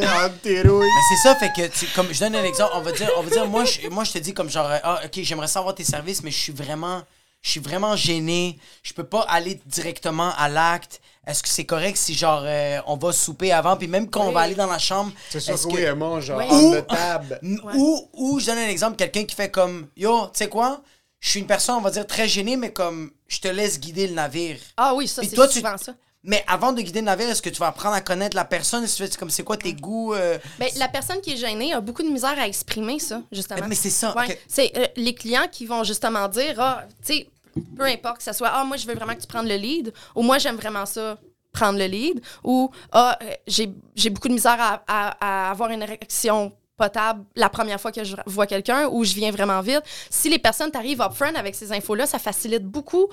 Mais 0.45 0.63
c'est 0.63 1.23
ça, 1.29 1.35
fait 1.37 1.51
que, 1.57 1.67
tu- 1.69 1.87
comme 1.95 2.07
je 2.13 2.21
donne 2.21 2.37
un 2.37 2.45
exemple, 2.45 2.73
on 2.77 2.81
va 2.81 2.93
dire, 2.93 3.09
on 3.17 3.23
va 3.23 3.31
dire 3.31 3.47
moi, 3.47 3.65
je, 3.65 3.89
moi, 3.89 4.05
je 4.05 4.13
te 4.13 4.19
dis 4.19 4.33
comme 4.35 4.49
genre, 4.51 4.69
ah, 4.85 5.01
ok, 5.05 5.11
j'aimerais 5.23 5.49
savoir 5.49 5.75
tes 5.75 5.85
services, 5.85 6.23
mais 6.23 6.31
je 6.31 6.39
suis 6.39 6.53
vraiment, 6.53 7.03
je 7.47 7.53
suis 7.53 7.61
vraiment 7.61 7.95
gêné. 7.95 8.59
Je 8.83 8.93
peux 8.93 9.05
pas 9.05 9.21
aller 9.29 9.61
directement 9.67 10.33
à 10.37 10.49
l'acte. 10.49 11.01
Est-ce 11.29 11.45
que 11.45 11.49
c'est 11.49 11.65
correct 11.65 11.97
si 11.97 12.13
genre 12.15 12.43
euh, 12.45 12.81
on 12.89 12.97
va 12.97 13.13
souper 13.13 13.53
avant, 13.53 13.77
puis 13.77 13.87
même 13.87 14.11
quand 14.11 14.27
on 14.27 14.33
va 14.33 14.41
aller 14.41 14.57
dans 14.57 14.67
la 14.67 14.81
chambre, 14.81 15.13
C'est 15.31 15.39
sûr 15.39 15.55
que 15.61 15.67
oui, 15.69 15.81
elle 15.83 15.95
mange 15.95 16.25
genre 16.25 16.43
on 16.51 16.73
the 16.73 16.85
table. 16.89 17.39
Ou, 17.77 18.09
ou 18.13 18.41
je 18.41 18.47
donne 18.47 18.59
un 18.59 18.69
exemple, 18.69 18.97
quelqu'un 18.97 19.25
qui 19.25 19.37
fait 19.37 19.51
comme 19.51 19.87
Yo, 19.97 20.27
tu 20.27 20.31
sais 20.39 20.49
quoi? 20.49 20.83
Je 21.21 21.29
suis 21.31 21.41
une 21.41 21.47
personne, 21.47 21.77
on 21.77 21.81
va 21.81 21.91
dire, 21.91 22.07
très 22.07 22.27
gênée, 22.29 22.57
mais 22.57 22.73
comme 22.73 23.11
je 23.29 23.39
te 23.39 23.49
laisse 23.49 23.79
guider 23.79 24.09
le 24.09 24.15
navire. 24.15 24.59
Ah 24.77 24.93
oui, 24.95 25.07
ça, 25.07 25.23
c'est 25.23 25.31
tu- 25.31 25.59
souvent 25.61 25.79
ça. 25.79 25.95
Mais 26.29 26.45
avant 26.49 26.73
de 26.73 26.83
guider 26.83 26.99
le 27.01 27.07
navire, 27.07 27.29
est-ce 27.29 27.41
que 27.43 27.51
tu 27.51 27.61
vas 27.61 27.69
apprendre 27.69 27.95
à 27.95 28.01
connaître 28.01 28.35
la 28.35 28.45
personne? 28.45 28.83
Est-ce 28.83 28.99
que 28.99 29.05
tu 29.05 29.11
fais 29.13 29.17
comme 29.19 29.31
c'est 29.31 29.45
quoi 29.45 29.57
tes 29.57 29.73
goûts? 29.73 30.13
euh? 30.13 30.39
Ben, 30.59 30.69
la 30.77 30.89
personne 30.89 31.21
qui 31.21 31.33
est 31.35 31.37
gênée 31.37 31.73
a 31.73 31.81
beaucoup 31.81 32.03
de 32.03 32.09
misère 32.09 32.37
à 32.37 32.49
exprimer 32.49 32.99
ça, 32.99 33.23
justement. 33.31 33.67
Mais 33.69 33.77
c'est 33.77 33.91
ça. 33.91 34.13
Ouais. 34.17 34.37
C'est 34.49 34.73
euh, 34.77 34.87
les 34.97 35.15
clients 35.15 35.47
qui 35.51 35.67
vont 35.67 35.85
justement 35.85 36.27
dire, 36.29 36.57
ah, 36.59 36.83
tu 37.05 37.15
sais, 37.15 37.29
peu 37.77 37.85
importe 37.85 38.19
que 38.19 38.23
ce 38.23 38.33
soit, 38.33 38.49
ah, 38.53 38.65
moi, 38.65 38.77
je 38.77 38.87
veux 38.87 38.95
vraiment 38.95 39.15
que 39.15 39.21
tu 39.21 39.27
prennes 39.27 39.49
le 39.49 39.57
lead, 39.57 39.93
ou 40.15 40.23
moi, 40.23 40.39
j'aime 40.39 40.57
vraiment 40.57 40.87
ça, 40.87 41.19
prendre 41.53 41.79
le 41.79 41.87
lead, 41.87 42.21
ou, 42.45 42.71
ah, 42.93 43.19
euh, 43.23 43.35
j'ai 43.47 44.11
beaucoup 44.11 44.29
de 44.29 44.35
misère 44.35 44.83
à, 44.87 45.51
avoir 45.51 45.71
une 45.71 45.83
érection 45.83 46.53
potable 46.77 47.25
la 47.35 47.49
première 47.49 47.81
fois 47.81 47.91
que 47.91 48.05
je 48.05 48.17
vois 48.27 48.47
quelqu'un, 48.47 48.89
ou 48.89 49.05
je 49.05 49.15
viens 49.15 49.31
vraiment 49.31 49.61
vite. 49.61 49.83
Si 50.11 50.29
les 50.29 50.39
personnes 50.39 50.71
t'arrivent 50.71 51.01
upfront 51.01 51.35
avec 51.35 51.55
ces 51.55 51.73
infos-là, 51.73 52.07
ça 52.07 52.19
facilite 52.19 52.65
beaucoup 52.65 53.09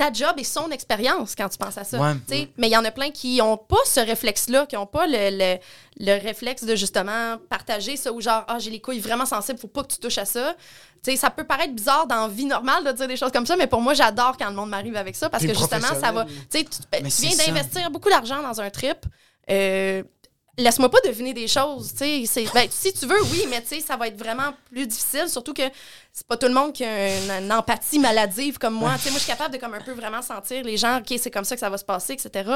ta 0.00 0.10
job 0.12 0.32
et 0.38 0.44
son 0.44 0.70
expérience 0.70 1.34
quand 1.34 1.48
tu 1.50 1.58
penses 1.58 1.76
à 1.76 1.84
ça. 1.84 1.98
Ouais. 1.98 2.14
Tu 2.26 2.34
sais, 2.34 2.48
Mais 2.56 2.68
il 2.68 2.72
y 2.72 2.76
en 2.76 2.84
a 2.86 2.90
plein 2.90 3.10
qui 3.10 3.36
n'ont 3.36 3.58
pas 3.58 3.76
ce 3.84 4.00
réflexe-là, 4.00 4.64
qui 4.64 4.74
n'ont 4.76 4.86
pas 4.86 5.06
le, 5.06 5.28
le, 5.30 5.58
le 5.98 6.18
réflexe 6.22 6.64
de 6.64 6.74
justement 6.74 7.36
partager 7.50 7.96
ça 7.96 8.10
ou 8.10 8.20
genre, 8.22 8.44
ah, 8.48 8.58
j'ai 8.58 8.70
les 8.70 8.80
couilles 8.80 9.00
vraiment 9.00 9.26
sensibles, 9.26 9.58
faut 9.58 9.68
pas 9.68 9.82
que 9.82 9.92
tu 9.92 9.98
touches 9.98 10.16
à 10.18 10.24
ça. 10.24 10.54
Tu 11.04 11.10
sais, 11.10 11.16
ça 11.16 11.28
peut 11.28 11.44
paraître 11.44 11.74
bizarre 11.74 12.06
dans 12.06 12.22
la 12.22 12.28
vie 12.28 12.46
normale 12.46 12.82
de 12.84 12.92
dire 12.92 13.08
des 13.08 13.16
choses 13.16 13.32
comme 13.32 13.44
ça, 13.46 13.56
mais 13.56 13.66
pour 13.66 13.82
moi, 13.82 13.92
j'adore 13.92 14.36
quand 14.38 14.48
le 14.48 14.54
monde 14.54 14.70
m'arrive 14.70 14.96
avec 14.96 15.16
ça 15.16 15.28
parce 15.28 15.42
Puis 15.44 15.52
que 15.52 15.58
justement, 15.58 15.94
ça 16.00 16.12
va. 16.12 16.24
Tu 16.24 16.32
sais, 16.48 16.64
tu, 16.64 16.78
ben, 16.90 17.06
viens 17.06 17.36
d'investir 17.46 17.90
beaucoup 17.90 18.08
d'argent 18.08 18.42
dans 18.42 18.58
un 18.60 18.70
trip. 18.70 18.98
euh, 19.50 20.02
Laisse-moi 20.58 20.90
pas 20.90 20.98
deviner 21.04 21.32
des 21.32 21.46
choses, 21.48 21.92
tu 21.92 21.98
sais. 21.98 22.22
c'est- 22.26 22.52
Ben, 22.52 22.68
si 22.70 22.92
tu 22.92 23.06
veux, 23.06 23.22
oui, 23.30 23.46
mais 23.48 23.62
tu 23.62 23.68
sais, 23.68 23.80
ça 23.80 23.96
va 23.96 24.08
être 24.08 24.18
vraiment 24.18 24.52
plus 24.70 24.86
difficile, 24.86 25.28
surtout 25.28 25.54
que 25.54 25.62
c'est 26.12 26.26
pas 26.26 26.36
tout 26.36 26.48
le 26.48 26.52
monde 26.54 26.72
qui 26.72 26.84
a 26.84 27.16
une, 27.18 27.30
une 27.44 27.52
empathie 27.52 27.98
maladive 27.98 28.58
comme 28.58 28.74
moi. 28.74 28.94
Tu 28.96 29.02
sais, 29.04 29.10
moi, 29.10 29.18
je 29.18 29.24
suis 29.24 29.32
capable 29.32 29.54
de 29.54 29.60
comme 29.60 29.74
un 29.74 29.80
peu 29.80 29.92
vraiment 29.92 30.20
sentir 30.22 30.62
les 30.64 30.76
gens, 30.76 30.98
OK, 30.98 31.14
c'est 31.18 31.30
comme 31.30 31.44
ça 31.44 31.54
que 31.54 31.60
ça 31.60 31.70
va 31.70 31.78
se 31.78 31.84
passer, 31.84 32.14
etc. 32.14 32.50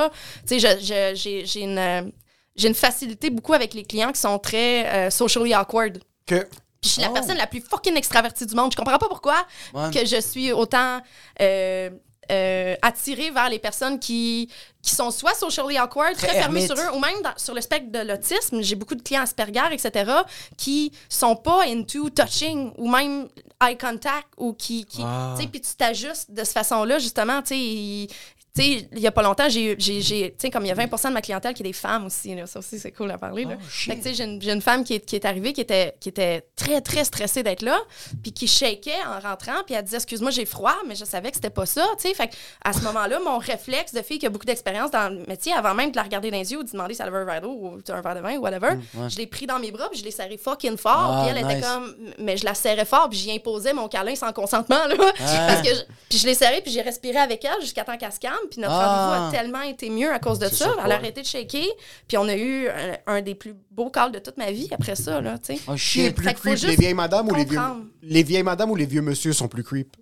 J'ai 0.50 1.60
une, 1.60 2.12
une 2.56 2.74
facilité 2.74 3.30
beaucoup 3.30 3.54
avec 3.54 3.74
les 3.74 3.84
clients 3.84 4.12
qui 4.12 4.20
sont 4.20 4.38
très 4.38 4.86
euh, 5.06 5.10
socially 5.10 5.54
awkward. 5.54 5.98
Que 6.26 6.40
Puis 6.44 6.50
je 6.82 6.88
suis 6.88 7.00
la 7.02 7.10
Oh. 7.10 7.14
personne 7.14 7.36
la 7.36 7.46
plus 7.46 7.60
fucking 7.62 7.96
extravertie 7.96 8.46
du 8.46 8.54
monde. 8.54 8.72
Je 8.72 8.76
comprends 8.76 8.98
pas 8.98 9.08
pourquoi 9.08 9.36
Ouais. 9.72 9.90
que 9.92 10.04
je 10.04 10.20
suis 10.20 10.52
autant 10.52 11.00
euh, 11.40 11.90
euh, 12.30 12.74
attirée 12.82 13.30
vers 13.30 13.48
les 13.48 13.58
personnes 13.58 13.98
qui, 13.98 14.50
qui 14.82 14.94
sont 14.94 15.10
soit 15.10 15.34
socially 15.34 15.78
awkward, 15.78 16.14
Très 16.14 16.26
très, 16.28 16.36
fermées 16.40 16.66
sur 16.66 16.76
eux, 16.76 16.90
ou 16.94 16.98
même 16.98 17.20
dans- 17.22 17.36
sur 17.36 17.54
le 17.54 17.60
spectre 17.60 17.90
de 17.92 18.00
l'autisme. 18.06 18.60
J'ai 18.62 18.74
beaucoup 18.74 18.94
de 18.94 19.02
clients 19.02 19.22
Asperger, 19.22 19.72
etc., 19.72 20.10
qui 20.56 20.92
sont 21.08 21.36
pas 21.36 21.64
into 21.66 22.10
touching 22.10 22.72
ou 22.78 22.90
même 22.90 23.28
eye 23.62 23.78
contact 23.78 24.28
ou 24.36 24.52
qui. 24.52 24.84
qui 24.84 25.02
Ah. 25.04 25.34
tu 25.36 25.42
sais, 25.42 25.48
Puis 25.48 25.60
tu 25.60 25.74
t'ajustes 25.74 26.30
de 26.30 26.44
cette 26.44 26.54
façon-là, 26.54 26.98
justement. 26.98 27.40
tu 27.42 27.54
sais, 27.54 28.14
tu 28.56 28.62
sais, 28.62 28.88
il 28.92 29.00
y 29.00 29.06
a 29.06 29.10
pas 29.10 29.22
longtemps, 29.22 29.48
j'ai, 29.48 29.76
tu 29.76 30.00
sais, 30.02 30.50
comme 30.50 30.64
il 30.64 30.68
y 30.68 30.70
a 30.70 30.74
20% 30.76 31.08
de 31.08 31.12
ma 31.12 31.20
clientèle 31.22 31.54
qui 31.54 31.62
est 31.62 31.66
des 31.66 31.72
femmes 31.72 32.06
aussi, 32.06 32.34
là. 32.36 32.46
Ça 32.46 32.60
aussi, 32.60 32.78
c'est 32.78 32.92
cool 32.92 33.10
à 33.10 33.18
parler, 33.18 33.44
là. 33.44 33.56
Oh. 33.58 33.64
Fait 33.68 33.96
que, 33.96 34.02
tu 34.02 34.08
sais, 34.10 34.14
j'ai 34.14 34.24
une, 34.24 34.40
une 34.48 34.62
femme 34.62 34.84
qui 34.84 34.94
est, 34.94 35.00
qui 35.04 35.16
est 35.16 35.24
arrivée, 35.24 35.52
qui 35.52 35.60
était, 35.60 35.94
qui 35.98 36.08
était 36.08 36.46
très, 36.54 36.80
très 36.80 37.02
stressée 37.04 37.42
d'être 37.42 37.62
là, 37.62 37.76
puis 38.22 38.32
qui 38.32 38.46
shakeait 38.46 38.92
en 39.08 39.18
rentrant, 39.28 39.64
puis 39.66 39.74
elle 39.74 39.82
disait, 39.82 39.96
excuse-moi, 39.96 40.30
j'ai 40.30 40.44
froid, 40.44 40.76
mais 40.86 40.94
je 40.94 41.04
savais 41.04 41.30
que 41.30 41.36
c'était 41.36 41.50
pas 41.50 41.66
ça, 41.66 41.84
tu 42.00 42.06
sais. 42.08 42.14
Fait 42.14 42.28
que, 42.28 42.34
à 42.64 42.72
ce 42.72 42.80
moment-là, 42.82 43.18
mon 43.24 43.38
réflexe 43.38 43.92
de 43.92 44.02
fille 44.02 44.20
qui 44.20 44.26
a 44.26 44.30
beaucoup 44.30 44.46
d'expérience 44.46 44.92
dans 44.92 45.12
le 45.12 45.24
métier, 45.26 45.52
avant 45.52 45.74
même 45.74 45.90
de 45.90 45.96
la 45.96 46.04
regarder 46.04 46.30
dans 46.30 46.38
les 46.38 46.52
yeux 46.52 46.58
ou 46.58 46.62
de 46.62 46.70
demander 46.70 46.94
si 46.94 47.02
elle 47.02 47.08
avait 47.08 47.18
un 47.18 47.24
verre 47.24 47.40
d'eau 47.40 47.50
ou 47.60 47.78
un 47.88 48.00
verre 48.02 48.14
de 48.14 48.20
vin 48.20 48.36
ou 48.36 48.40
whatever, 48.42 48.68
ouais. 48.94 49.08
je 49.10 49.16
l'ai 49.16 49.26
pris 49.26 49.46
dans 49.46 49.58
mes 49.58 49.72
bras, 49.72 49.88
puis 49.90 49.98
je 49.98 50.04
l'ai 50.04 50.12
serré 50.12 50.36
fucking 50.38 50.76
fort, 50.76 50.92
Ah, 50.96 51.26
puis 51.26 51.36
elle 51.36 51.44
était 51.44 51.60
comme, 51.60 51.92
mais 52.20 52.36
je 52.36 52.44
la 52.44 52.54
serrais 52.54 52.84
fort, 52.84 53.08
puis 53.10 53.18
j'y 53.18 53.32
imposais 53.32 53.72
mon 53.72 53.88
câlin 53.88 54.14
sans 54.14 54.32
consentement, 54.32 54.86
là. 54.86 54.94
Parce 55.18 55.62
que 55.62 55.74
je- 55.74 55.82
puis 56.08 56.18
je 56.18 56.26
l'ai 56.26 56.34
serré, 56.34 56.60
puis 56.62 56.70
j'ai 56.70 56.82
respiré 56.82 57.18
avec 57.18 57.44
elle 57.44 57.60
jusqu'à 57.60 57.82
temps 57.82 57.96
qu'elle 57.96 58.12
se 58.12 58.20
calme. 58.20 58.36
Puis 58.50 58.60
notre 58.60 58.72
Ah. 58.74 58.86
rendez-vous 59.18 59.28
a 59.28 59.40
tellement 59.40 59.62
été 59.62 59.90
mieux 59.90 60.12
à 60.12 60.18
cause 60.18 60.38
de 60.38 60.48
ça. 60.48 60.74
Elle 60.84 60.92
a 60.92 60.94
arrêté 60.96 61.22
de 61.22 61.26
shaker. 61.26 61.66
Puis 62.08 62.16
on 62.18 62.28
a 62.28 62.34
eu 62.36 62.68
un, 62.68 63.14
un 63.14 63.22
des 63.22 63.34
plus 63.34 63.54
beaux 63.70 63.90
calls 63.90 64.12
de 64.12 64.18
toute 64.18 64.36
ma 64.36 64.50
vie 64.50 64.68
après 64.72 64.96
ça, 64.96 65.20
là, 65.20 65.38
tu 65.38 65.54
sais. 65.54 65.60
Oh 65.68 65.74
est 65.74 65.76
shit. 65.76 66.14
plus 66.14 66.26
Fait 66.26 66.34
creep, 66.34 66.58
les 66.62 66.76
vieilles 66.76 66.94
madames 66.94 67.28
ou 67.28 67.34
les 67.34 67.44
vieux... 67.44 67.60
Les 68.02 68.22
vieilles 68.22 68.42
madames 68.42 68.70
ou 68.70 68.76
les 68.76 68.86
vieux 68.86 69.02
monsieur 69.02 69.32
sont 69.32 69.48
plus 69.48 69.62
creep? 69.64 69.96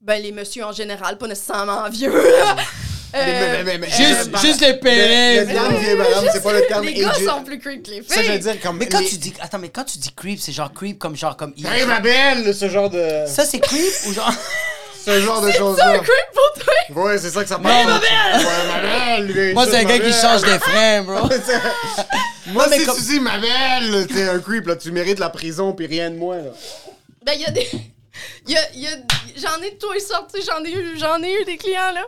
Ben, 0.00 0.22
les 0.22 0.32
messieurs 0.32 0.64
en 0.64 0.72
général, 0.72 1.18
pas 1.18 1.26
nécessairement 1.26 1.88
vieux, 1.90 2.12
là. 2.14 2.56
Euh, 3.14 3.64
Mais- 3.64 3.64
mais- 3.64 3.78
mais- 3.78 3.86
Juste, 3.90 4.30
euh, 4.34 4.38
juste 4.38 4.60
les 4.60 4.68
Le, 4.68 4.72
le 4.74 4.80
périls. 4.80 5.46
terme 5.54 5.76
vieille 5.76 5.96
madame, 5.96 6.24
c'est 6.30 6.42
pas 6.42 6.52
le 6.52 6.66
terme 6.66 6.84
les 6.84 6.92
gars 6.94 7.14
sont 7.14 7.42
plus 7.42 7.58
creep 7.58 7.82
que 7.82 7.90
les 7.90 8.02
filles. 8.02 8.06
Ça, 8.14 8.22
je 8.22 8.32
veux 8.32 8.38
dire, 8.38 8.60
comme... 8.60 8.76
Mais 8.76 8.86
quand 8.86 9.00
les- 9.00 9.06
tu 9.08 9.16
dis. 9.16 9.32
Attends, 9.40 9.58
mais 9.58 9.70
quand 9.70 9.84
tu 9.84 9.96
dis 9.98 10.12
creep, 10.14 10.38
c'est 10.38 10.52
genre 10.52 10.70
creep 10.72 10.98
comme 10.98 11.16
genre 11.16 11.34
comme. 11.34 11.54
Hey, 11.56 11.86
ma 11.86 12.00
belle! 12.00 12.54
Ce 12.54 12.68
genre 12.68 12.90
de... 12.90 13.24
Ça, 13.26 13.46
c'est 13.46 13.60
creep 13.60 13.92
ou 14.08 14.12
genre. 14.12 14.30
Ce 15.14 15.20
genre 15.20 15.40
de 15.40 15.50
choses-là. 15.50 15.98
creep 15.98 16.08
pour 16.34 16.64
toi! 16.64 17.02
Ouais, 17.04 17.18
c'est 17.18 17.30
ça 17.30 17.42
que 17.42 17.48
ça 17.48 17.58
parle. 17.58 17.86
ma 17.86 17.98
belle! 17.98 19.26
Ouais, 19.26 19.46
ma 19.46 19.52
Moi, 19.54 19.66
c'est 19.66 19.76
un 19.78 19.84
gars 19.84 19.98
qui 19.98 20.12
change 20.12 20.42
des 20.42 20.58
freins, 20.58 21.02
bro. 21.02 21.28
Moi, 22.48 22.66
Non, 22.66 22.72
si 22.76 22.84
comme- 22.84 22.96
tu 22.96 23.02
dis 23.02 23.20
ma 23.20 23.38
belle, 23.38 24.06
t'es 24.06 24.28
un 24.28 24.38
creep, 24.38 24.66
là. 24.66 24.76
Tu 24.76 24.90
mérites 24.92 25.18
la 25.18 25.28
prison, 25.30 25.72
puis 25.72 25.86
rien 25.86 26.10
de 26.10 26.16
moins, 26.16 26.38
là. 26.38 26.50
Ben, 27.24 27.32
il 27.34 27.40
y 27.42 27.44
a 27.46 27.50
des. 27.50 27.68
il 28.46 28.52
Y 28.52 28.56
a, 28.56 28.60
il 28.74 28.80
y 28.82 28.86
a- 28.86 28.90
j'en 29.36 29.62
ai 29.62 29.70
de 29.72 29.76
tous 29.78 29.92
les 29.92 30.00
sortes, 30.00 30.34
j'en 30.46 30.62
ai 30.64 30.72
eu, 30.72 30.98
j'en 30.98 31.22
ai 31.22 31.40
eu 31.40 31.44
des 31.44 31.56
clients, 31.56 31.92
là. 31.94 32.06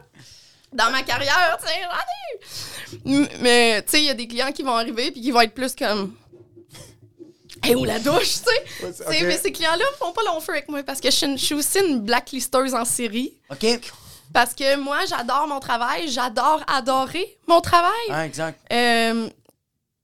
Dans 0.72 0.90
ma 0.90 1.02
carrière, 1.02 1.58
tu 1.60 1.66
sais, 1.68 1.74
j'en 1.82 3.10
ai 3.10 3.20
eu. 3.22 3.28
Mais, 3.40 3.82
tu 3.82 3.90
sais, 3.90 3.98
il 3.98 4.04
y 4.06 4.10
a 4.10 4.14
des 4.14 4.26
clients 4.28 4.52
qui 4.52 4.62
vont 4.62 4.74
arriver 4.76 5.10
puis 5.10 5.20
qui 5.20 5.30
vont 5.30 5.40
être 5.40 5.54
plus 5.54 5.74
comme. 5.74 6.14
Hey, 7.62 7.74
où 7.74 7.84
la 7.84 7.98
douche, 7.98 8.22
tu 8.22 8.26
sais? 8.28 8.84
Ouais, 8.84 8.92
c'est- 8.92 9.04
Tu 9.04 9.10
sais, 9.12 9.20
ok. 9.22 9.26
Mais 9.28 9.36
ces 9.38 9.52
clients-là 9.52 9.84
font 9.98 10.12
pas 10.12 10.22
long 10.24 10.40
feu 10.40 10.52
avec 10.52 10.68
moi 10.68 10.82
parce 10.82 11.00
que 11.00 11.10
je 11.10 11.16
suis, 11.16 11.26
une- 11.26 11.38
je 11.38 11.44
suis 11.44 11.54
aussi 11.54 11.78
une 11.80 12.00
blacklisteuse 12.00 12.74
en 12.74 12.84
série. 12.84 13.38
Ok. 13.50 13.66
Parce 14.32 14.54
que 14.54 14.76
moi, 14.76 14.98
j'adore 15.08 15.46
mon 15.48 15.58
travail, 15.60 16.08
j'adore 16.08 16.62
adorer 16.66 17.38
mon 17.48 17.60
travail. 17.60 17.90
Ah, 18.10 18.24
exact. 18.26 18.60
Euh, 18.72 19.28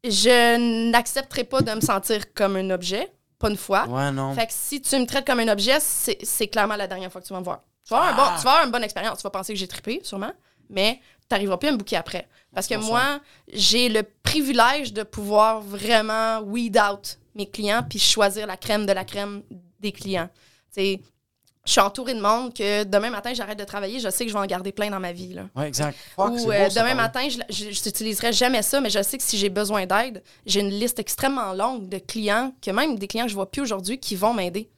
je 0.05 0.91
n'accepterai 0.91 1.45
pas 1.45 1.61
de 1.63 1.73
me 1.73 1.81
sentir 1.81 2.33
comme 2.35 2.57
un 2.57 2.71
objet, 2.71 3.11
pas 3.39 3.51
une 3.51 3.57
fois. 3.57 3.87
Ouais, 3.87 4.11
non. 4.13 4.35
Fait 4.35 4.47
que 4.47 4.53
si 4.53 4.81
tu 4.81 4.97
me 4.99 5.07
traites 5.07 5.27
comme 5.27 5.41
un 5.41 5.49
objet, 5.49 5.79
c'est 5.81 6.49
clairement 6.49 6.77
la 6.77 6.87
dernière 6.87 7.11
fois 7.11 7.21
que 7.21 7.27
tu 7.27 7.33
vas 7.33 7.41
me 7.41 7.45
voir. 7.45 7.61
Tu 7.87 7.91
vas 7.95 7.99
avoir, 7.99 8.13
un 8.13 8.17
bon, 8.33 8.39
tu 8.39 8.45
vas 8.45 8.51
avoir 8.51 8.65
une 8.67 8.73
bonne 8.73 8.85
expérience. 8.85 9.19
Tu 9.19 9.23
vas 9.23 9.31
penser 9.31 9.53
que 9.53 9.59
j'ai 9.59 9.69
trippé, 9.69 10.01
sûrement, 10.03 10.33
mais 10.69 11.01
tu 11.21 11.27
n'arriveras 11.31 11.57
plus 11.57 11.69
à 11.69 11.73
me 11.73 11.77
bouquer 11.77 11.97
après. 11.97 12.29
Parce 12.55 12.67
que 12.67 12.75
moi, 12.87 13.21
j'ai 13.53 13.89
le 13.89 14.03
privilège 14.23 14.93
de 14.93 15.03
pouvoir 15.05 15.61
vraiment 15.61 16.41
weed 16.41 16.79
out 16.79 17.19
mes 17.37 17.47
clients 17.49 17.83
puis 17.89 17.99
choisir 17.99 18.47
la 18.47 18.57
crème 18.57 18.87
de 18.87 18.93
la 18.93 19.05
crème 19.05 19.43
des 19.81 19.93
clients. 19.93 20.29
Je 20.77 21.73
suis 21.73 21.81
entourée 21.81 22.15
de 22.15 22.21
monde 22.21 22.55
que 22.55 22.85
demain 22.85 23.11
matin, 23.11 23.35
j'arrête 23.35 23.59
de 23.59 23.65
travailler, 23.65 23.99
je 23.99 24.09
sais 24.09 24.25
que 24.25 24.31
je 24.31 24.37
vais 24.37 24.41
en 24.43 24.47
garder 24.47 24.71
plein 24.71 24.89
dans 24.89 25.01
ma 25.01 25.11
vie. 25.13 25.37
Exact. 25.65 25.99
Fuck, 26.15 26.31
Ou 26.31 26.53
euh, 26.53 26.69
beau, 26.69 26.75
demain 26.75 26.95
matin, 26.95 27.27
je 27.29 27.65
n'utiliserai 27.65 28.33
jamais 28.33 28.63
ça, 28.63 28.81
mais 28.81 28.89
je 28.89 29.03
sais 29.03 29.19
que 29.19 29.25
si 29.25 29.37
j'ai 29.37 29.49
besoin 29.49 29.85
d'aide, 29.85 30.23
j'ai 30.47 30.61
une 30.61 30.71
liste 30.71 31.01
extrêmement 31.01 31.53
longue 31.55 31.89
de 31.89 31.99
clients, 31.99 32.53
que 32.63 32.71
même 32.71 32.97
des 32.99 33.09
clients 33.09 33.25
que 33.25 33.31
je 33.31 33.35
vois 33.35 33.51
plus 33.51 33.63
aujourd'hui, 33.63 33.99
qui 33.99 34.15
vont 34.15 34.33
m'aider. 34.33 34.71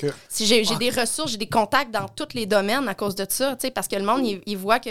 Que- 0.00 0.06
Si 0.28 0.46
j'ai 0.46 0.64
des 0.64 0.90
ressources, 0.90 1.32
j'ai 1.32 1.36
des 1.36 1.48
contacts 1.48 1.92
dans 1.92 2.08
tous 2.08 2.28
les 2.34 2.46
domaines 2.46 2.88
à 2.88 2.94
cause 2.94 3.14
de 3.14 3.26
ça, 3.28 3.56
parce 3.74 3.86
que 3.86 3.96
le 3.96 4.04
monde, 4.04 4.26
il, 4.26 4.40
il 4.46 4.56
voit 4.56 4.80
que 4.80 4.90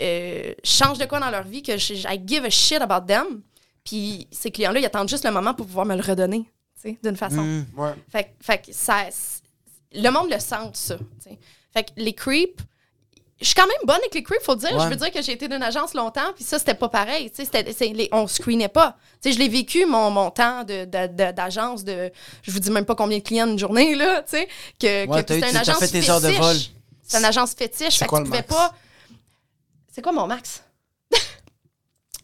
euh, 0.00 0.54
je 0.64 0.70
change 0.70 0.96
de 0.98 1.04
quoi 1.04 1.20
dans 1.20 1.30
leur 1.30 1.42
vie, 1.42 1.62
que 1.62 1.76
je, 1.76 1.94
I 2.08 2.20
give 2.24 2.44
a 2.46 2.50
shit 2.50 2.80
about 2.80 3.06
them. 3.06 3.42
Puis 3.84 4.28
ces 4.30 4.50
clients-là, 4.50 4.80
ils 4.80 4.84
attendent 4.86 5.08
juste 5.08 5.24
le 5.24 5.30
moment 5.32 5.54
pour 5.54 5.66
pouvoir 5.66 5.86
me 5.86 5.94
le 5.96 6.02
redonner, 6.02 6.44
tu 6.80 6.90
sais, 6.90 6.98
d'une 7.02 7.16
façon. 7.16 7.42
Mm. 7.42 7.66
Ouais. 7.76 7.94
Fait, 8.10 8.24
que- 8.24 8.44
fait 8.44 8.58
que 8.66 8.72
ça, 8.72 9.10
c- 9.10 9.40
le 9.92 10.08
monde 10.10 10.30
le 10.30 10.38
sent, 10.38 10.70
ça. 10.74 10.96
tu. 11.22 11.30
Fait 11.72 11.84
que 11.84 11.90
les 11.96 12.12
creeps, 12.12 12.62
je 13.40 13.46
suis 13.46 13.54
quand 13.56 13.66
même 13.66 13.76
bonne 13.84 13.96
avec 13.96 14.14
les 14.14 14.22
creeps, 14.22 14.44
faut 14.44 14.54
dire. 14.54 14.72
Ouais. 14.76 14.84
Je 14.84 14.88
veux 14.90 14.96
dire 14.96 15.10
que 15.10 15.20
j'ai 15.20 15.32
été 15.32 15.48
d'une 15.48 15.62
agence 15.64 15.94
longtemps, 15.94 16.32
puis 16.34 16.44
ça, 16.44 16.58
c'était 16.60 16.74
pas 16.74 16.88
pareil. 16.88 17.28
tu 17.30 17.36
sais, 17.38 17.44
c'était- 17.44 17.72
c'est 17.72 17.88
les- 17.88 18.08
on 18.12 18.28
screenait 18.28 18.68
pas. 18.68 18.96
Tu 19.20 19.30
sais, 19.30 19.32
je 19.34 19.38
l'ai 19.40 19.48
vécu, 19.48 19.84
mon, 19.84 20.10
mon 20.10 20.30
temps 20.30 20.62
de- 20.62 20.84
de- 20.84 21.06
de- 21.08 21.32
d'agence, 21.32 21.82
de, 21.82 22.12
je 22.42 22.50
vous 22.52 22.60
dis 22.60 22.70
même 22.70 22.84
pas 22.84 22.94
combien 22.94 23.18
de 23.18 23.22
clients 23.24 23.48
une 23.48 23.58
journée, 23.58 23.94
là, 23.96 24.22
tu 24.22 24.30
sais, 24.36 24.48
que, 24.78 25.06
Ouais, 25.08 25.24
que 25.24 25.34
c'était 25.34 25.50
une 25.50 25.56
agence 25.56 25.78
fait 25.80 25.88
tes 25.88 26.08
heures 26.08 26.20
de 26.20 26.26
fétiche. 26.28 26.40
vol. 26.40 26.56
C'est 27.02 27.18
une 27.18 27.24
agence 27.24 27.52
fétiche, 27.54 27.98
fait 27.98 28.04
que 28.04 28.10
quoi 28.10 28.18
tu 28.20 28.24
le 28.26 28.30
pouvais 28.30 28.38
max? 28.42 28.54
pas... 28.54 28.74
C'est 29.92 30.02
quoi 30.02 30.12
mon 30.12 30.26
max? 30.28 30.62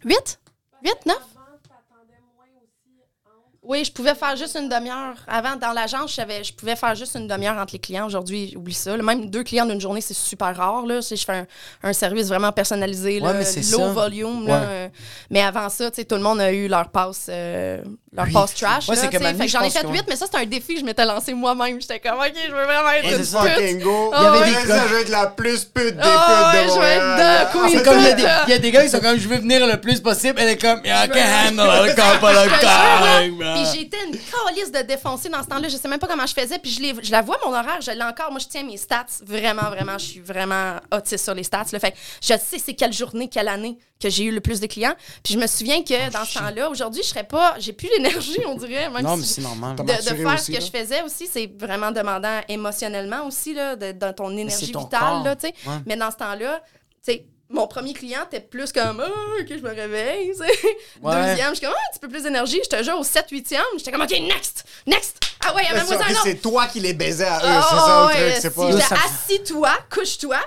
8? 0.05 0.39
8, 0.83 1.07
9? 1.07 1.17
Avant, 1.17 1.59
t'attendais 1.63 2.21
moins 2.37 2.47
aussi 2.63 3.03
entre. 3.27 3.58
Oui, 3.71 3.85
je 3.85 3.93
pouvais 3.93 4.15
faire 4.15 4.35
juste 4.35 4.57
une 4.59 4.71
demi-heure. 4.71 5.13
Avant, 5.29 5.55
dans 5.57 5.73
l'agence, 5.73 6.09
je, 6.13 6.15
savais- 6.17 6.43
je 6.43 6.55
pouvais 6.55 6.75
faire 6.75 6.95
juste 6.95 7.15
une 7.17 7.29
demi-heure 7.29 7.59
entre 7.59 7.75
les 7.75 7.79
clients. 7.79 8.07
Aujourd'hui, 8.07 8.55
oublie 8.57 8.73
ça. 8.73 8.97
là. 8.97 9.03
Même 9.03 9.29
deux 9.29 9.45
clients 9.45 9.67
d'une 9.67 9.79
journée, 9.79 10.01
c'est 10.01 10.15
super 10.15 10.57
rare. 10.57 10.87
Là. 10.87 11.03
Si 11.03 11.19
je 11.19 11.25
fais 11.27 11.35
un, 11.35 11.47
un 11.83 11.93
service 11.93 12.29
vraiment 12.29 12.51
personnalisé, 12.51 13.21
Ouais, 13.21 13.29
là, 13.29 13.35
mais 13.35 13.45
c'est 13.45 13.61
low 13.71 13.79
ça. 13.81 13.89
volume. 13.89 14.45
Ouais. 14.47 14.53
euh, 14.55 14.89
mais 15.29 15.43
avant 15.43 15.69
ça, 15.69 15.91
tout 15.91 16.03
le 16.11 16.19
monde 16.21 16.41
a 16.41 16.51
eu 16.51 16.67
leur 16.67 16.89
passe, 16.89 17.27
euh, 17.29 17.83
leur 18.11 18.25
Oui. 18.25 18.33
passe 18.33 18.55
trash. 18.55 18.89
Ouais, 18.89 18.97
c'est 18.97 19.11
j'en 19.49 19.61
ai 19.63 19.69
fait 19.69 19.87
huit, 19.87 20.05
mais 20.09 20.17
ça, 20.17 20.25
c'était 20.25 20.39
un 20.39 20.47
défi 20.47 20.73
que 20.73 20.81
je 20.81 20.85
m'étais 20.87 21.05
lancé 21.05 21.35
moi-même. 21.35 21.79
J'étais 21.79 22.01
comme, 22.01 22.19
OK, 22.19 22.33
je 22.35 22.51
veux 22.51 22.65
vraiment 22.65 22.89
être 22.89 23.05
une 23.05 23.19
c'est 23.19 23.25
ça. 23.25 23.43
pute. 23.43 23.51
Fucking 23.53 23.81
go. 23.83 24.13
Il 24.17 24.23
y 24.23 24.27
avait 24.27 24.47
des 24.47 24.55
ça, 24.55 24.67
gars- 24.67 24.83
je 24.89 24.95
vais 24.95 25.01
être 25.03 25.09
la 25.11 25.27
plus 25.27 25.65
pute 25.67 25.95
des 25.95 26.01
Ah 26.03 26.53
putes 26.55 26.59
ouais, 26.61 26.65
de 26.65 26.71
je 26.71 26.81
vais 26.81 26.87
être 26.95 27.05
Montréal. 27.05 27.47
de 27.47 27.53
queen. 27.53 27.79
C'est 27.79 27.85
comme 27.85 27.99
il 27.99 28.05
y, 28.51 28.53
a 28.55 28.59
des- 28.59 28.71
gars 28.71 28.83
qui 28.83 28.89
sont 28.89 29.01
comme 29.01 29.19
je 29.19 29.29
veux 29.29 29.37
venir 29.39 29.67
le 29.67 29.79
plus 29.79 30.01
possible. 30.01 30.41
Elle 30.41 30.49
est 30.49 30.57
comme 30.57 30.81
I 30.87 31.07
can 31.13 31.51
handle 31.51 31.95
pas 32.19 32.33
le 32.47 33.58
Là. 33.63 33.71
Puis 33.71 33.81
j'étais 33.81 33.97
une 34.07 34.17
calice 34.19 34.73
de 34.73 34.83
défoncer 34.83 35.29
dans 35.29 35.43
ce 35.43 35.49
temps-là. 35.49 35.69
Je 35.69 35.77
sais 35.77 35.89
même 35.89 35.99
pas 35.99 36.07
comment 36.07 36.27
je 36.27 36.35
faisais. 36.35 36.59
Puis 36.59 36.71
je, 37.03 37.11
la 37.13 37.23
vois, 37.23 37.39
mon 37.45 37.53
horaire, 37.53 37.81
je 37.81 37.91
l'ai 37.91 38.03
encore. 38.03 38.31
Moi, 38.31 38.41
je 38.41 38.47
tiens 38.49 38.63
mes 38.65 38.77
stats. 38.77 39.07
Vraiment, 39.25 39.69
vraiment, 39.71 39.99
je 39.99 40.05
suis 40.07 40.21
vraiment 40.21 40.77
autiste 40.95 41.25
sur 41.25 41.35
les 41.35 41.45
stats. 41.45 41.65
Le 41.73 41.79
fait 41.79 41.93
que 41.93 41.97
je 42.23 42.35
sais 42.39 42.59
c'est 42.59 42.75
quelle 42.75 42.93
journée, 42.93 43.29
quelle 43.29 43.49
année 43.49 43.79
que 44.01 44.09
j'ai 44.09 44.25
eu 44.25 44.31
le 44.31 44.41
plus 44.41 44.61
de 44.61 44.67
clients. 44.67 44.95
Puis 45.25 45.35
je 45.35 45.39
me 45.39 45.47
souviens 45.47 45.83
que 45.83 46.11
dans 46.13 46.25
ce 46.25 46.39
temps-là, 46.39 46.71
aujourd'hui, 46.71 47.03
je 47.03 47.09
serais 47.09 47.25
pas... 47.25 47.57
J'ai 47.59 47.73
plus 47.73 47.89
l'énergie, 47.97 48.39
on 48.47 48.55
dirait. 48.55 48.89
Même 48.91 49.03
Non, 49.03 49.15
si- 49.15 49.21
mais 49.21 49.27
c'est 49.27 49.43
normal. 49.43 49.77
De, 49.77 49.93
faire 49.93 50.35
aussi, 50.35 50.45
ce 50.45 50.51
que 50.53 50.57
là. 50.57 50.61
je 50.73 50.79
faisais 50.79 51.03
aussi, 51.03 51.27
c'est 51.27 51.51
vraiment 51.59 51.91
demandant 51.91 52.41
émotionnellement 52.49 53.27
aussi, 53.27 53.55
là, 53.55 53.75
de- 53.75 53.93
dans 53.93 54.13
ton 54.13 54.31
énergie 54.37 54.71
ton 54.71 54.85
vitale. 54.85 55.01
corps. 55.01 55.25
Là, 55.25 55.35
tu 55.37 55.49
sais. 55.49 55.55
Ouais. 55.67 55.77
Mais 55.87 55.97
dans 55.97 56.11
ce 56.13 56.17
temps-là, 56.17 56.63
tu 57.05 57.13
sais, 57.13 57.27
mon 57.51 57.67
premier 57.67 57.95
client 57.95 58.21
était 58.25 58.41
plus 58.41 58.73
comme 58.73 59.01
Ah, 59.01 59.41
OK, 59.41 59.47
je 59.49 59.55
me 59.63 59.71
réveille. 59.75 60.33
tu 60.33 60.45
sais. 60.45 60.69
Ouais. 61.03 61.15
Deuxième, 61.31 61.51
je 61.51 61.55
suis 61.59 61.67
comme 61.67 61.75
Ah, 61.77 61.81
un 61.89 61.93
petit 61.93 62.01
peu 62.01 62.09
plus 62.09 62.23
d'énergie. 62.23 62.61
Je 62.63 62.69
te 62.69 62.83
jure, 62.83 62.99
au 62.99 63.05
7-8e, 63.05 63.61
j'étais 63.79 63.91
comme 63.93 64.03
OK, 64.03 64.11
next, 64.11 64.65
next. 64.87 65.17
Ah 65.45 65.55
ouais, 65.55 65.67
amène-moi 65.71 65.97
non. 65.97 66.21
C'est 66.23 66.35
toi 66.43 66.67
qui 66.67 66.81
les 66.81 66.93
baisais 66.95 67.25
à 67.27 67.39
eux, 67.39 67.43
Ah, 67.45 67.67
c'est 67.71 67.77
ça 67.77 68.07
ouais, 68.07 68.13
le 68.27 68.31
truc. 68.33 68.43
C'est 68.43 68.51
si 68.51 68.57
pas. 68.57 68.71
j'étais 68.73 68.83
Ça- 68.83 68.97
assis-toi, 69.07 69.71
couche-toi, 69.91 70.39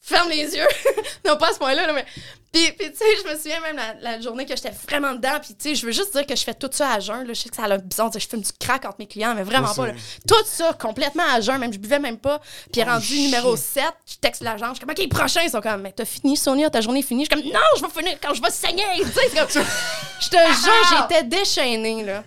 ferme 0.00 0.28
les 0.30 0.54
yeux. 0.54 0.68
non, 1.26 1.36
pas 1.36 1.50
à 1.50 1.52
ce 1.52 1.58
point-là, 1.58 1.86
là, 1.86 1.92
mais. 1.92 2.04
Puis, 2.56 2.72
puis 2.72 2.90
tu 2.90 2.96
sais, 2.98 3.04
je 3.22 3.30
me 3.30 3.36
souviens 3.36 3.60
même 3.60 3.76
la, 3.76 3.94
la 4.12 4.20
journée 4.20 4.46
que 4.46 4.56
j'étais 4.56 4.72
vraiment 4.88 5.12
dedans. 5.12 5.38
Puis, 5.42 5.54
tu 5.54 5.68
sais, 5.68 5.74
je 5.74 5.84
veux 5.84 5.92
juste 5.92 6.12
dire 6.14 6.26
que 6.26 6.34
je 6.34 6.42
fais 6.42 6.54
tout 6.54 6.70
ça 6.72 6.92
à 6.92 7.00
jeun. 7.00 7.26
Là. 7.26 7.34
Je 7.34 7.40
sais 7.40 7.48
que 7.50 7.56
ça 7.56 7.64
a 7.64 7.68
l'air 7.68 7.82
bizarre 7.82 8.10
je 8.16 8.26
fume 8.26 8.40
du 8.40 8.50
crack 8.58 8.84
entre 8.86 8.96
mes 8.98 9.06
clients, 9.06 9.34
mais 9.34 9.42
vraiment 9.42 9.74
pas. 9.74 9.88
là. 9.88 9.92
Tout 10.26 10.34
ça, 10.46 10.72
complètement 10.72 11.24
à 11.30 11.40
jeun. 11.40 11.58
Même, 11.58 11.72
je 11.72 11.78
buvais 11.78 11.98
même 11.98 12.18
pas. 12.18 12.40
Puis, 12.72 12.82
Oh, 12.86 12.88
rendu 12.88 13.18
numéro 13.18 13.56
7, 13.56 13.84
je 14.08 14.14
texte 14.16 14.42
l'agent. 14.42 14.68
Je 14.70 14.74
suis 14.76 14.86
comme, 14.86 14.94
OK, 14.98 15.08
prochain. 15.08 15.40
Ils 15.42 15.50
sont 15.50 15.60
comme, 15.60 15.82
mais 15.82 15.92
t'as 15.92 16.04
fini, 16.04 16.36
Sonia, 16.36 16.70
ta 16.70 16.80
journée 16.80 17.00
est 17.00 17.02
finie. 17.02 17.26
Je 17.30 17.34
suis 17.36 17.42
comme, 17.42 17.52
non, 17.52 17.60
je 17.76 17.82
vais 17.82 17.90
finir 17.90 18.18
quand 18.22 18.32
je 18.32 18.40
vais 18.42 18.50
saigner. 18.50 18.84
Tu 18.96 19.12
sais, 19.12 19.62
je 20.20 20.28
te 20.28 20.36
jure, 20.36 21.08
j'étais 21.10 21.24
déchaînée, 21.24 22.04
là. 22.04 22.24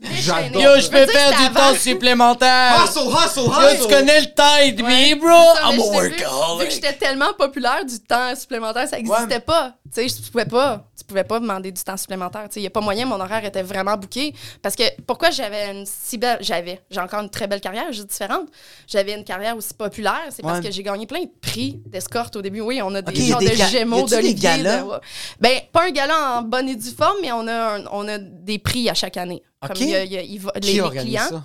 J'adore. 0.00 0.62
Yo, 0.62 0.80
je 0.80 0.88
peux 0.88 1.06
faire 1.06 1.30
du 1.36 1.52
temps 1.54 1.74
supplémentaire. 1.74 2.84
Hustle, 2.84 3.00
hustle, 3.08 3.40
Yo, 3.40 3.50
hustle. 3.50 3.82
tu 3.82 3.94
connais 3.94 4.20
le 4.20 4.26
Tide 4.26 4.82
Me, 4.84 5.14
bro? 5.18 5.28
Ça, 5.54 5.62
I'm 5.72 5.80
a 5.80 5.82
j'étais 5.82 6.00
vu- 6.00 6.08
Vu 6.10 6.16
que 6.16 6.22
workaholic. 6.24 6.70
j'étais 6.70 6.92
tellement 6.94 7.32
populaire, 7.36 7.84
du 7.84 7.98
temps 8.00 8.34
supplémentaire, 8.36 8.88
ça 8.88 8.96
n'existait 8.96 9.40
pas. 9.40 9.74
Tu 9.94 10.08
sais, 10.08 10.08
je 10.24 10.30
pouvais 10.30 10.44
pas. 10.44 10.84
Tu 10.98 11.04
pouvais 11.04 11.24
pas 11.24 11.40
demander 11.40 11.72
du 11.72 11.82
temps 11.82 11.96
supplémentaire. 11.96 12.42
Tu 12.48 12.54
sais, 12.54 12.60
il 12.60 12.64
y 12.64 12.66
a 12.66 12.70
pas 12.70 12.80
moyen, 12.80 13.06
mon 13.06 13.18
horaire 13.20 13.44
était 13.44 13.62
vraiment 13.62 13.96
booké. 13.96 14.34
Parce 14.62 14.76
que 14.76 14.82
pourquoi 15.06 15.30
j'avais 15.30 15.70
une 15.72 15.84
si 15.86 16.18
belle. 16.18 16.38
J'avais. 16.40 16.80
J'ai 16.90 17.00
encore 17.00 17.20
une 17.22 17.30
très 17.30 17.46
belle 17.46 17.60
carrière, 17.60 17.90
juste 17.92 18.08
différente. 18.08 18.46
J'avais 18.86 19.14
une 19.14 19.24
carrière 19.24 19.56
aussi 19.56 19.72
populaire. 19.74 20.20
C'est 20.30 20.42
parce 20.42 20.58
Ouais. 20.58 20.64
que 20.66 20.70
j'ai 20.70 20.82
gagné 20.82 21.06
plein 21.06 21.22
de 21.22 21.30
prix 21.40 21.80
d'escorte 21.86 22.36
au 22.36 22.42
début. 22.42 22.60
Oui, 22.60 22.80
on 22.82 22.94
a 22.94 23.00
des 23.02 23.10
Ok, 23.12 23.18
il 23.18 23.24
y 23.24 23.28
a 23.28 23.32
genres 23.32 23.40
des 23.40 23.48
de 23.50 23.56
ga- 23.56 23.66
gémeaux, 23.68 24.04
a-tu 24.04 24.22
des 24.22 24.34
galas? 24.34 24.78
de- 24.82 24.82
ouais. 24.86 24.96
Ben, 25.40 25.60
pas 25.72 25.84
un 25.86 25.90
gala 25.90 26.38
en 26.38 26.42
bonne 26.42 26.68
et 26.68 26.76
due 26.76 26.90
forme, 26.90 27.16
mais 27.22 27.32
on 27.32 27.46
a, 27.48 27.76
un- 27.78 27.84
on 27.92 28.06
a 28.08 28.18
des 28.18 28.58
prix 28.58 28.88
à 28.90 28.94
chaque 28.94 29.16
année. 29.16 29.42
Ok. 29.62 29.68
Comme 29.74 29.82
il 29.82 29.88
y 29.90 29.94
a- 29.96 30.04
il 30.04 30.12
y 30.12 30.18
a- 30.18 30.22
il 30.22 30.40
va- 30.40 30.52
les, 30.54 30.60
Qui 30.60 30.72
les 30.74 30.80
organise 30.80 31.04
clients. 31.14 31.28
ça? 31.28 31.44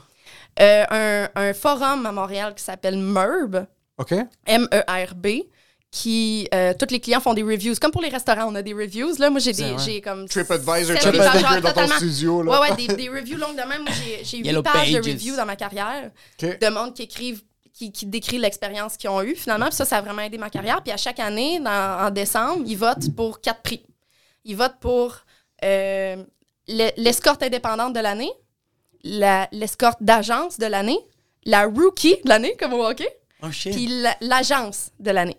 Euh, 0.61 0.85
un, 0.91 1.29
un 1.35 1.53
forum 1.53 2.05
à 2.05 2.11
Montréal 2.11 2.53
qui 2.55 2.63
s'appelle 2.63 2.97
MERB. 2.97 3.65
OK. 3.97 4.13
M-E-R-B, 4.45 5.27
qui 5.91 6.47
euh, 6.53 6.73
tous 6.77 6.91
les 6.91 6.99
clients 6.99 7.19
font 7.19 7.33
des 7.33 7.43
reviews. 7.43 7.73
Comme 7.81 7.91
pour 7.91 8.01
les 8.01 8.09
restaurants, 8.09 8.45
on 8.51 8.55
a 8.55 8.61
des 8.61 8.73
reviews. 8.73 9.15
Là, 9.19 9.29
moi, 9.29 9.39
j'ai 9.39 9.53
des, 9.53 9.75
j'ai 9.79 10.01
comme 10.01 10.27
TripAdvisor, 10.27 10.97
genre, 10.97 11.61
dans 11.61 11.73
ton 11.73 11.87
studio, 11.87 12.41
là. 12.43 12.51
Ouais, 12.61 12.69
ouais, 12.71 12.75
des, 12.75 12.95
des 12.95 13.09
reviews 13.09 13.37
longues 13.37 13.55
de 13.55 13.67
même. 13.67 13.83
Moi, 13.83 13.91
j'ai- 14.23 14.37
Yellow 14.39 14.61
8 14.61 14.63
pages 14.71 14.91
de 14.91 14.97
reviews 14.97 15.35
dans 15.35 15.45
ma 15.45 15.55
carrière 15.55 16.11
OK. 16.41 16.59
de 16.59 16.69
monde 16.69 16.93
qui 16.95 17.03
écrivent, 17.03 17.41
qui, 17.73 17.91
qui 17.91 18.05
décrit 18.05 18.37
l'expérience 18.37 18.97
qu'ils 18.97 19.09
ont 19.09 19.21
eue, 19.21 19.35
finalement. 19.35 19.67
Puis 19.67 19.75
ça, 19.75 19.85
ça 19.85 19.97
a 19.97 20.01
vraiment 20.01 20.21
aidé 20.23 20.37
ma 20.37 20.49
carrière. 20.49 20.81
Puis 20.83 20.91
à 20.91 20.97
chaque 20.97 21.19
année, 21.19 21.59
dans- 21.59 22.05
en 22.07 22.09
décembre, 22.11 22.63
ils 22.65 22.77
votent 22.77 23.13
pour 23.15 23.41
quatre 23.41 23.61
prix. 23.61 23.83
Ils 24.45 24.55
votent 24.55 24.79
pour 24.79 25.17
euh, 25.63 26.23
le- 26.67 26.91
l'escorte 26.97 27.43
indépendante 27.43 27.93
de 27.93 27.99
l'année, 27.99 28.31
la- 29.03 29.47
l'escorte 29.51 30.01
d'agence 30.01 30.57
de 30.59 30.65
l'année, 30.65 30.97
la 31.45 31.65
rookie 31.65 32.15
de 32.23 32.29
l'année, 32.29 32.55
comme 32.57 32.73
au 32.73 32.85
hockey, 32.85 33.07
Oh 33.41 33.47
puis 33.49 33.87
la- 33.87 34.15
l'agence 34.21 34.91
de 34.99 35.11
l'année. 35.11 35.37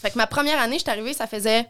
Fait 0.00 0.10
que 0.10 0.16
ma 0.18 0.26
première 0.26 0.60
année, 0.60 0.76
je 0.78 0.82
suis 0.82 0.90
arrivée, 0.90 1.12
ça 1.14 1.26
faisait 1.26 1.68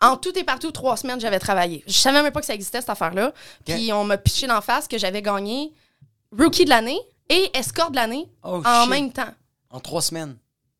en 0.00 0.16
tout 0.16 0.36
et 0.38 0.44
partout 0.44 0.70
trois 0.72 0.96
semaines 0.96 1.20
j'avais 1.20 1.38
travaillé. 1.38 1.82
Je 1.86 1.92
savais 1.92 2.22
même 2.22 2.32
pas 2.32 2.40
que 2.40 2.46
ça 2.46 2.54
existait 2.54 2.80
cette 2.80 2.90
affaire-là. 2.90 3.32
Puis 3.64 3.92
on 3.92 4.04
m'a 4.04 4.18
piché 4.18 4.46
d'en 4.46 4.60
face 4.60 4.88
que 4.88 4.98
j'avais 4.98 5.22
gagné 5.22 5.72
rookie 6.36 6.64
de 6.64 6.70
l'année 6.70 6.98
et 7.28 7.50
escorte 7.56 7.92
de 7.92 7.96
l'année 7.96 8.28
Oh, 8.42 8.60
en 8.64 8.82
shit. 8.82 8.90
même 8.90 9.12
temps. 9.12 9.32
En 9.70 9.80
trois 9.80 10.02
semaines. 10.02 10.36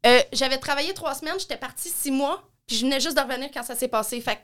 Euh, 0.06 0.20
j'avais 0.32 0.58
travaillé 0.58 0.92
trois 0.92 1.14
semaines, 1.14 1.38
j'étais 1.38 1.56
partie 1.56 1.88
six 1.88 2.10
mois, 2.10 2.42
puis 2.66 2.76
je 2.76 2.82
venais 2.84 3.00
juste 3.00 3.16
de 3.16 3.22
revenir 3.22 3.48
quand 3.54 3.62
ça 3.62 3.74
s'est 3.74 3.88
passé. 3.88 4.20
Fait 4.20 4.36
que, 4.36 4.40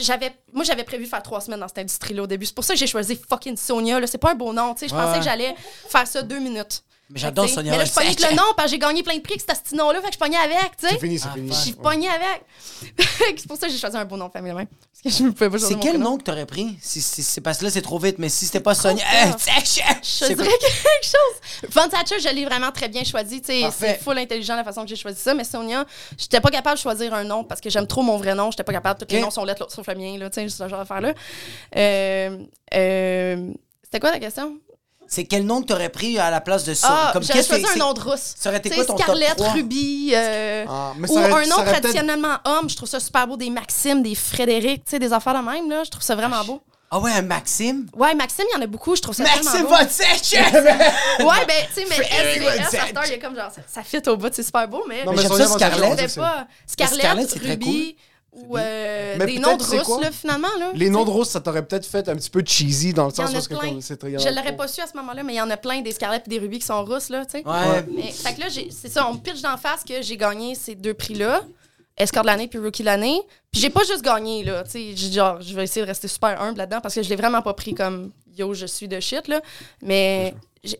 j'avais, 0.00 0.32
moi, 0.52 0.64
j'avais 0.64 0.84
prévu 0.84 1.06
faire 1.06 1.22
trois 1.22 1.40
semaines 1.40 1.60
dans 1.60 1.68
cette 1.68 1.78
industrie-là 1.78 2.22
au 2.22 2.26
début. 2.26 2.46
C'est 2.46 2.54
pour 2.54 2.64
ça 2.64 2.74
que 2.74 2.78
j'ai 2.78 2.86
choisi 2.86 3.16
fucking 3.28 3.56
Sonia. 3.56 4.00
Là. 4.00 4.06
C'est 4.06 4.18
pas 4.18 4.32
un 4.32 4.34
beau 4.34 4.52
nom, 4.52 4.74
tu 4.74 4.80
sais. 4.80 4.88
Je 4.88 4.94
Ouais, 4.94 5.02
pensais 5.02 5.18
que 5.18 5.24
j'allais 5.24 5.54
faire 5.88 6.06
ça 6.06 6.22
deux 6.22 6.38
minutes. 6.38 6.82
Mais 7.10 7.20
j'adore 7.20 7.48
Sonia. 7.48 7.72
Mais 7.72 7.78
là, 7.78 7.84
je 7.84 7.92
pognais 7.92 8.06
avec 8.08 8.20
le 8.30 8.34
nom, 8.34 8.42
parce 8.56 8.66
que 8.66 8.70
j'ai 8.72 8.78
gagné 8.78 9.02
plein 9.02 9.16
de 9.16 9.20
prix 9.20 9.34
avec 9.34 9.42
ce 9.56 9.62
petit 9.62 9.74
nom-là. 9.76 10.00
Fait 10.00 10.08
que 10.08 10.14
je 10.14 10.18
pognais 10.18 10.38
avec, 10.38 10.76
tu 10.78 10.86
sais. 10.88 10.94
C'est 10.94 10.98
fini, 11.00 11.18
c'est 11.18 11.28
Ah, 11.30 11.34
fini. 11.34 11.50
fuck. 11.50 11.58
J'ai 11.64 11.70
Ouais. 11.72 11.82
pogné 11.82 12.08
avec. 12.08 12.42
c'est 13.38 13.46
pour 13.46 13.56
ça 13.58 13.66
que 13.66 13.72
j'ai 13.72 13.78
choisi 13.78 13.96
un 13.96 14.04
beau 14.06 14.16
nom 14.16 14.26
de 14.28 14.32
famille 14.32 14.52
même. 14.54 14.66
Parce 14.66 15.02
que 15.02 15.10
je 15.22 15.22
ne 15.28 15.30
pouvais 15.32 15.50
pas 15.50 15.58
choisir 15.58 15.76
C'est 15.76 15.82
quel 15.82 15.92
prénom. 15.96 16.12
nom 16.12 16.16
que 16.18 16.22
t'aurais 16.22 16.46
pris? 16.46 16.78
Si, 16.80 17.02
si- 17.02 17.22
c'est 17.22 17.42
parce 17.42 17.58
que 17.58 17.64
là, 17.64 17.70
c'est 17.70 17.82
trop 17.82 17.98
vite, 17.98 18.18
mais 18.18 18.30
si 18.30 18.46
c'était 18.46 18.60
pas 18.60 18.74
Sonia. 18.74 19.04
c'est- 19.38 19.50
Je 19.52 20.34
dirais 20.34 20.48
quelque 20.48 21.04
chose. 21.04 21.70
Von 21.70 21.88
Thatcher, 21.88 22.18
je 22.20 22.28
l'ai 22.34 22.46
vraiment 22.46 22.72
très 22.72 22.88
bien 22.88 23.04
choisi. 23.04 23.42
tu 23.42 23.48
sais, 23.52 23.60
Parfait. 23.60 23.96
C'est 23.98 24.02
full 24.02 24.16
intelligent 24.18 24.56
la 24.56 24.64
façon 24.64 24.82
que 24.82 24.88
j'ai 24.88 24.96
choisi 24.96 25.20
ça. 25.20 25.34
Mais 25.34 25.44
Sonia, 25.44 25.84
j'étais 26.16 26.40
pas 26.40 26.50
capable 26.50 26.76
de 26.76 26.82
choisir 26.82 27.12
un 27.12 27.24
nom 27.24 27.44
parce 27.44 27.60
que 27.60 27.68
j'aime 27.68 27.86
trop 27.86 28.00
mon 28.02 28.16
vrai 28.16 28.34
nom. 28.34 28.50
J'étais 28.50 28.64
pas 28.64 28.72
capable. 28.72 28.98
Tous 29.04 29.14
les 29.14 29.20
noms 29.20 29.30
sont 29.30 29.44
lettres, 29.44 29.60
l'autre 29.60 29.74
sauf 29.74 29.86
le 29.88 29.94
mien. 29.94 30.16
Là, 30.18 30.30
tu 30.30 30.40
sais, 30.40 30.48
ce 30.48 30.68
genre 30.68 30.78
d'affaire-là. 30.78 31.12
Euh, 31.76 32.38
euh, 32.74 33.50
C'était 33.84 34.00
quoi 34.00 34.10
la 34.10 34.18
question? 34.20 34.56
C'est 35.06 35.24
quel 35.24 35.44
nom 35.44 35.60
que 35.62 35.66
t'aurais 35.66 35.88
pris 35.90 36.18
à 36.18 36.30
la 36.30 36.40
place 36.40 36.64
de 36.64 36.74
ça? 36.74 36.88
Ah, 36.90 37.10
Comme 37.12 37.22
j'aurais 37.22 37.34
qu'est-ce 37.34 37.48
que 37.48 37.54
choisi 37.56 37.66
un 37.66 37.72
c'est- 37.74 37.78
nom 37.78 37.92
de 37.92 38.00
rousse. 38.00 38.34
Ça 38.38 38.48
aurait 38.48 38.58
été 38.58 38.70
quoi 38.70 38.84
ton 38.84 38.94
top 38.94 39.02
Scarlett, 39.02 39.36
3? 39.36 39.50
Ruby. 39.52 40.12
euh, 40.14 40.64
Ah, 40.68 40.92
mais 40.96 41.08
ou 41.10 41.14
ça 41.14 41.20
aurait- 41.20 41.32
un 41.32 41.44
ça 41.44 41.50
nom 41.50 41.56
aurait 41.62 41.70
traditionnellement 41.80 42.36
homme. 42.44 42.68
Je 42.70 42.76
trouve 42.76 42.88
ça 42.88 43.00
super 43.00 43.26
beau. 43.26 43.36
Des 43.36 43.50
Maxime, 43.50 44.02
des 44.02 44.14
Frédéric, 44.14 44.84
tu 44.84 44.90
sais, 44.90 44.98
des 44.98 45.12
affaires 45.12 45.34
de 45.40 45.48
même. 45.50 45.68
Là. 45.70 45.82
Je 45.84 45.90
trouve 45.90 46.02
ça 46.02 46.14
vraiment 46.14 46.42
beau. 46.44 46.60
Ah 46.90 46.98
ouais, 47.00 47.10
un 47.12 47.22
Maxime? 47.22 47.86
Ouais, 47.96 48.14
Maxime, 48.14 48.44
il 48.50 48.54
y 48.56 48.58
en 48.60 48.62
a 48.62 48.66
beaucoup. 48.68 48.94
Je 48.94 49.02
trouve 49.02 49.14
ça 49.16 49.24
Maxime 49.24 49.42
tellement 49.52 49.68
beau. 49.68 49.74
Von 49.76 49.84
Thatcher! 49.98 50.38
Ouais, 51.24 51.46
ben, 51.46 51.66
tu 51.74 51.80
sais, 51.82 51.86
mais 51.88 51.96
S, 51.96 52.74
heure, 52.74 53.04
il 53.06 53.10
y 53.10 53.14
a 53.14 53.18
comme 53.18 53.34
genre, 53.34 53.50
ça, 53.50 53.62
ça 53.66 53.82
fit 53.82 54.02
au 54.08 54.16
bout, 54.16 54.28
c'est 54.32 54.42
super 54.44 54.68
beau, 54.68 54.84
mais. 54.88 55.04
Non, 55.04 55.12
Mais 55.12 55.22
j'aime 55.22 55.32
ça, 55.32 55.46
Scarlett. 55.48 56.08
Scarlett, 56.66 57.00
Scarlett, 57.00 57.32
Ruby 57.42 57.96
ou 58.34 58.56
euh, 58.58 59.16
des 59.18 59.38
noms 59.38 59.56
de 59.56 59.62
Russes, 59.62 60.00
là, 60.02 60.10
finalement. 60.10 60.48
Là. 60.58 60.72
Les 60.74 60.90
noms 60.90 61.04
de 61.04 61.10
roses, 61.10 61.28
ça 61.28 61.40
t'aurait 61.40 61.64
peut-être 61.64 61.86
fait 61.86 62.08
un 62.08 62.16
petit 62.16 62.30
peu 62.30 62.42
cheesy 62.44 62.92
dans 62.92 63.06
le 63.06 63.10
sens 63.14 63.30
où 63.30 63.40
c'est 63.80 63.96
très. 63.96 64.18
Je 64.18 64.28
l'aurais 64.34 64.56
pas 64.56 64.66
su 64.68 64.80
à 64.80 64.86
ce 64.86 64.96
moment-là, 64.96 65.22
mais 65.22 65.34
il 65.34 65.36
y 65.36 65.40
en 65.40 65.50
a 65.50 65.56
plein, 65.56 65.80
des 65.82 65.92
Scarlett 65.92 66.22
et 66.26 66.30
des 66.30 66.38
Ruby 66.38 66.58
qui 66.58 66.66
sont 66.66 66.84
russes, 66.84 67.08
là, 67.10 67.24
tu 67.24 67.38
sais. 67.38 67.46
Ouais. 67.46 67.84
Mais, 67.94 68.10
fait 68.10 68.34
que 68.34 68.40
là, 68.40 68.48
j'ai- 68.48 68.70
c'est 68.70 68.88
ça, 68.88 69.08
on 69.08 69.14
me 69.14 69.18
pitch 69.18 69.40
d'en 69.40 69.56
face 69.56 69.84
que 69.84 70.02
j'ai 70.02 70.16
gagné 70.16 70.54
ces 70.54 70.74
deux 70.74 70.94
prix-là, 70.94 71.42
Escort 71.96 72.22
de 72.22 72.26
l'année 72.26 72.48
puis 72.48 72.58
Rookie 72.58 72.82
de 72.82 72.86
l'année. 72.86 73.20
Puis 73.52 73.60
j'ai 73.60 73.70
pas 73.70 73.84
juste 73.84 74.02
gagné, 74.02 74.42
là, 74.42 74.64
tu 74.64 74.70
sais, 74.72 74.92
j'ai- 74.96 75.12
genre, 75.12 75.40
je 75.40 75.54
vais 75.54 75.62
essayer 75.62 75.82
de 75.82 75.86
rester 75.88 76.08
super 76.08 76.40
humble 76.42 76.58
là-dedans 76.58 76.80
parce 76.80 76.94
que 76.96 77.02
je 77.04 77.08
l'ai 77.08 77.14
vraiment 77.16 77.40
pas 77.40 77.54
pris 77.54 77.72
comme 77.72 78.10
yo, 78.36 78.52
je 78.52 78.66
suis 78.66 78.88
de 78.88 78.98
shit, 78.98 79.28
là. 79.28 79.40
Mais 79.80 80.34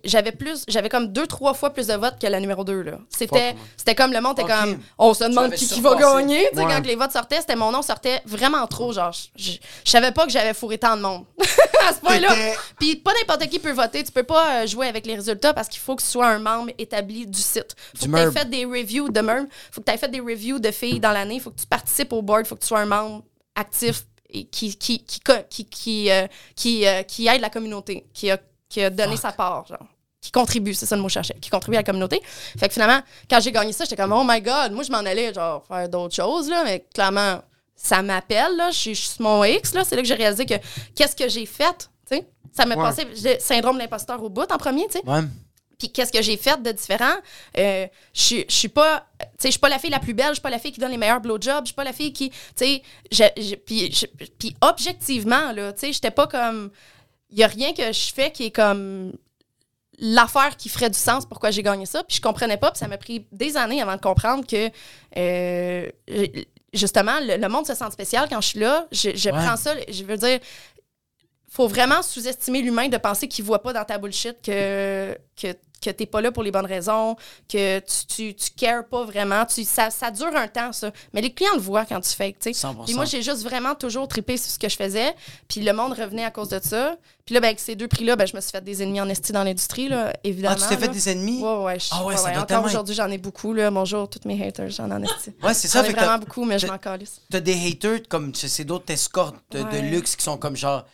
j'avais 0.04 0.32
plus, 0.32 0.64
j'avais 0.68 0.88
comme 0.88 1.08
deux, 1.12 1.26
trois 1.26 1.54
fois 1.54 1.70
plus 1.70 1.86
de 1.88 1.94
votes 1.94 2.18
que 2.20 2.26
la 2.26 2.40
numéro 2.40 2.64
2, 2.64 2.82
là. 2.82 2.98
C'était, 3.08 3.54
c'était 3.76 3.94
comme 3.94 4.12
le 4.12 4.20
monde 4.20 4.38
était 4.38 4.48
comme, 4.50 4.78
on 4.98 5.12
se 5.14 5.24
demande 5.24 5.52
qui, 5.54 5.66
qui 5.66 5.80
va 5.80 5.94
gagner, 5.94 6.48
tu 6.52 6.56
sais, 6.58 6.64
Ouais. 6.64 6.72
quand 6.72 6.86
les 6.86 6.94
votes 6.96 7.12
sortaient, 7.12 7.40
c'était 7.40 7.56
mon 7.56 7.70
nom 7.70 7.82
sortait 7.82 8.20
vraiment 8.24 8.66
trop, 8.66 8.92
genre, 8.92 9.12
je, 9.12 9.42
je- 9.42 9.58
je 9.84 9.90
savais 9.90 10.12
pas 10.12 10.24
que 10.26 10.32
j'avais 10.32 10.54
fourré 10.54 10.78
tant 10.78 10.96
de 10.96 11.02
monde. 11.02 11.24
à 11.86 11.92
ce 11.92 12.00
point-là. 12.00 12.34
Puis 12.78 12.96
pas 12.96 13.12
n'importe 13.12 13.46
qui 13.50 13.58
peut 13.58 13.72
voter. 13.72 14.02
Tu 14.04 14.10
peux 14.12 14.22
pas 14.22 14.62
euh, 14.62 14.66
jouer 14.66 14.86
avec 14.86 15.04
les 15.04 15.16
résultats 15.16 15.52
parce 15.52 15.68
qu'il 15.68 15.80
faut 15.80 15.94
que 15.96 16.02
tu 16.02 16.08
sois 16.08 16.26
un 16.28 16.38
membre 16.38 16.70
établi 16.78 17.26
du 17.26 17.38
site. 17.38 17.76
Faut 17.94 18.06
Du 18.06 18.10
que 18.12 18.16
tu 18.16 18.22
aies 18.22 18.32
fait 18.32 18.48
des 18.48 18.64
reviews 18.64 19.10
de 19.10 19.20
MERB. 19.20 19.46
Faut 19.70 19.82
que 19.82 19.86
tu 19.90 19.92
aies 19.92 19.98
fait 19.98 20.08
des 20.10 20.20
reviews 20.20 20.58
de 20.58 20.70
filles 20.70 20.98
dans 20.98 21.12
l'année. 21.12 21.40
Faut 21.40 21.50
que 21.50 21.60
tu 21.60 21.66
participes 21.66 22.10
au 22.14 22.22
board. 22.22 22.46
Faut 22.46 22.54
que 22.54 22.62
tu 22.62 22.68
sois 22.68 22.80
un 22.80 22.86
membre 22.86 23.22
actif 23.54 24.04
et 24.30 24.44
qui, 24.46 24.74
qui, 24.78 25.04
qui, 25.04 25.20
qui, 25.50 25.64
qui, 25.66 26.10
euh, 26.10 26.26
qui, 26.56 26.86
euh, 26.86 27.02
qui 27.02 27.26
aide 27.28 27.42
la 27.42 27.50
communauté, 27.50 28.06
qui 28.14 28.30
a, 28.30 28.38
qui 28.68 28.82
a 28.82 28.90
donné 28.90 29.16
sa 29.16 29.32
part, 29.32 29.66
genre. 29.66 29.86
Qui 30.20 30.30
contribue, 30.30 30.72
c'est 30.72 30.86
ça 30.86 30.96
le 30.96 31.02
mot 31.02 31.08
que 31.08 31.12
je 31.12 31.14
cherchais, 31.14 31.36
qui 31.40 31.50
contribue 31.50 31.76
à 31.76 31.80
la 31.80 31.84
communauté. 31.84 32.22
Fait 32.58 32.66
que 32.68 32.72
finalement, 32.72 33.00
quand 33.28 33.40
j'ai 33.40 33.52
gagné 33.52 33.72
ça, 33.72 33.84
j'étais 33.84 33.96
comme, 33.96 34.12
oh 34.12 34.24
my 34.26 34.40
god, 34.40 34.72
moi 34.72 34.82
je 34.82 34.90
m'en 34.90 34.98
allais, 34.98 35.34
genre, 35.34 35.64
faire 35.66 35.86
d'autres 35.88 36.14
choses, 36.14 36.48
là, 36.48 36.62
mais 36.64 36.86
clairement, 36.94 37.42
ça 37.76 38.00
m'appelle, 38.00 38.56
là, 38.56 38.70
je 38.70 38.78
suis 38.78 38.96
sur 38.96 39.20
mon 39.22 39.44
X, 39.44 39.74
là, 39.74 39.84
c'est 39.84 39.96
là 39.96 40.02
que 40.02 40.08
j'ai 40.08 40.14
réalisé 40.14 40.46
que 40.46 40.54
qu'est-ce 40.96 41.14
que 41.14 41.28
j'ai 41.28 41.44
fait, 41.44 41.90
tu 42.08 42.16
sais? 42.16 42.26
Ça 42.56 42.64
m'a 42.64 42.74
Ouais. 42.74 42.82
passé, 42.82 43.06
j'ai 43.14 43.38
syndrome 43.38 43.76
de 43.76 43.82
l'imposteur 43.82 44.22
au 44.22 44.30
bout 44.30 44.50
en 44.50 44.56
premier, 44.56 44.86
tu 44.86 44.92
sais. 44.92 45.06
Ouais. 45.06 45.20
Puis 45.78 45.90
qu'est-ce 45.92 46.12
que 46.12 46.22
j'ai 46.22 46.36
fait 46.38 46.62
de 46.62 46.70
différent? 46.72 47.16
Euh, 47.58 47.86
je 48.14 48.44
suis- 48.48 48.68
pas, 48.68 49.06
tu 49.20 49.26
sais, 49.26 49.48
je 49.48 49.50
suis 49.50 49.58
pas 49.58 49.68
la 49.68 49.78
fille 49.80 49.90
la 49.90 49.98
plus 49.98 50.14
belle, 50.14 50.28
je 50.28 50.34
suis 50.34 50.40
pas 50.40 50.48
la 50.48 50.60
fille 50.60 50.72
qui 50.72 50.80
donne 50.80 50.92
les 50.92 50.96
meilleurs 50.96 51.20
blowjobs, 51.20 51.62
je 51.64 51.66
suis 51.66 51.74
pas 51.74 51.84
la 51.84 51.92
fille 51.92 52.12
qui, 52.14 52.30
tu 52.30 52.36
sais, 52.56 52.82
puis 54.38 54.56
objectivement 54.60 55.52
là, 55.52 55.72
tu 55.72 55.80
sais, 55.80 55.92
j'étais 55.92 56.10
pas 56.12 56.26
comme, 56.26 56.70
il 57.34 57.40
y 57.40 57.44
a 57.44 57.48
rien 57.48 57.74
que 57.74 57.92
je 57.92 58.12
fais 58.14 58.30
qui 58.30 58.44
est 58.46 58.50
comme 58.50 59.12
l'affaire 59.98 60.56
qui 60.56 60.68
ferait 60.68 60.88
du 60.90 60.98
sens 60.98 61.26
pourquoi 61.26 61.50
j'ai 61.50 61.62
gagné 61.62 61.84
ça, 61.86 62.02
puis 62.04 62.16
je 62.16 62.22
comprenais 62.22 62.56
pas, 62.56 62.70
puis 62.70 62.78
ça 62.78 62.88
m'a 62.88 62.96
pris 62.98 63.26
des 63.32 63.56
années 63.56 63.82
avant 63.82 63.96
de 63.96 64.00
comprendre 64.00 64.46
que 64.46 64.70
euh, 65.16 65.88
justement 66.72 67.18
le, 67.20 67.36
le 67.36 67.48
monde 67.48 67.66
se 67.66 67.74
sent 67.74 67.90
spécial 67.92 68.28
quand 68.28 68.40
je 68.40 68.48
suis 68.48 68.58
là, 68.60 68.86
je, 68.90 69.10
je 69.14 69.30
Ouais. 69.30 69.36
prends 69.44 69.56
ça, 69.56 69.74
je 69.88 70.04
veux 70.04 70.16
dire 70.16 70.40
faut 71.54 71.68
vraiment 71.68 72.02
sous-estimer 72.02 72.62
l'humain 72.62 72.88
de 72.88 72.96
penser 72.96 73.28
qu'il 73.28 73.44
voit 73.44 73.62
pas 73.62 73.72
dans 73.72 73.84
ta 73.84 73.96
bullshit 73.96 74.42
que, 74.42 75.16
que, 75.40 75.54
que 75.80 75.90
t'es 75.90 76.06
pas 76.06 76.20
là 76.20 76.32
pour 76.32 76.42
les 76.42 76.50
bonnes 76.50 76.66
raisons, 76.66 77.14
que 77.48 77.78
tu, 77.78 78.06
tu, 78.06 78.34
tu 78.34 78.50
cares 78.56 78.84
pas 78.88 79.04
vraiment. 79.04 79.44
Tu, 79.46 79.62
ça, 79.64 79.90
ça 79.90 80.10
dure 80.10 80.34
un 80.34 80.48
temps, 80.48 80.72
ça. 80.72 80.90
Mais 81.12 81.20
les 81.20 81.32
clients 81.32 81.54
le 81.54 81.60
voient 81.60 81.84
quand 81.84 82.00
tu 82.00 82.10
fais, 82.10 82.32
tu 82.32 82.52
sais. 82.52 82.66
100%. 82.66 82.86
Puis 82.86 82.94
moi, 82.94 83.04
j'ai 83.04 83.22
juste 83.22 83.42
vraiment 83.44 83.76
toujours 83.76 84.08
trippé 84.08 84.36
sur 84.36 84.50
ce 84.50 84.58
que 84.58 84.68
je 84.68 84.74
faisais. 84.76 85.14
Puis 85.46 85.60
le 85.60 85.72
monde 85.72 85.92
revenait 85.92 86.24
à 86.24 86.32
cause 86.32 86.48
de 86.48 86.58
ça. 86.60 86.96
Puis 87.24 87.34
là, 87.34 87.40
ben, 87.40 87.46
avec 87.48 87.60
ces 87.60 87.76
deux 87.76 87.86
prix-là, 87.86 88.16
ben, 88.16 88.26
je 88.26 88.34
me 88.34 88.40
suis 88.40 88.50
fait 88.50 88.64
des 88.64 88.82
ennemis 88.82 89.00
en 89.00 89.08
esti 89.08 89.30
dans 89.30 89.44
l'industrie, 89.44 89.88
là, 89.88 90.12
évidemment. 90.24 90.56
Ah, 90.58 90.60
tu 90.60 90.68
t'es 90.68 90.76
fait 90.76 90.88
là. 90.88 90.92
des 90.92 91.08
ennemis? 91.08 91.40
Ouais, 91.40 91.56
ouais. 91.64 91.78
je- 91.78 91.88
Ah 91.92 92.04
ouais, 92.04 92.16
ça 92.16 92.32
doit 92.32 92.42
Encore 92.42 92.64
aujourd'hui, 92.64 92.96
j'en 92.96 93.10
ai 93.10 93.18
beaucoup, 93.18 93.52
là. 93.54 93.70
Bonjour, 93.70 94.08
tous 94.10 94.26
mes 94.26 94.42
haters, 94.44 94.70
j'en 94.70 94.90
en 94.90 95.00
esti. 95.02 95.30
Ouais, 95.42 95.54
c'est 95.54 95.68
J'en 95.68 95.74
ça. 95.74 95.84
ai 95.84 95.86
Fait 95.86 95.92
que 95.94 96.00
vraiment 96.00 96.18
beaucoup, 96.18 96.44
mais 96.44 96.58
je 96.58 96.66
m'en 96.66 96.78
calisse. 96.78 97.20
t'as 97.30 97.38
des 97.40 97.54
haters 97.68 98.00
comme 98.08 98.34
c'est 98.34 98.64
d'autres 98.64 98.92
escortes 98.92 99.36
de, 99.52 99.60
de 99.60 99.64
Ouais. 99.64 99.82
luxe 99.82 100.16
qui 100.16 100.24
sont 100.24 100.36
comme 100.36 100.56
genre. 100.56 100.84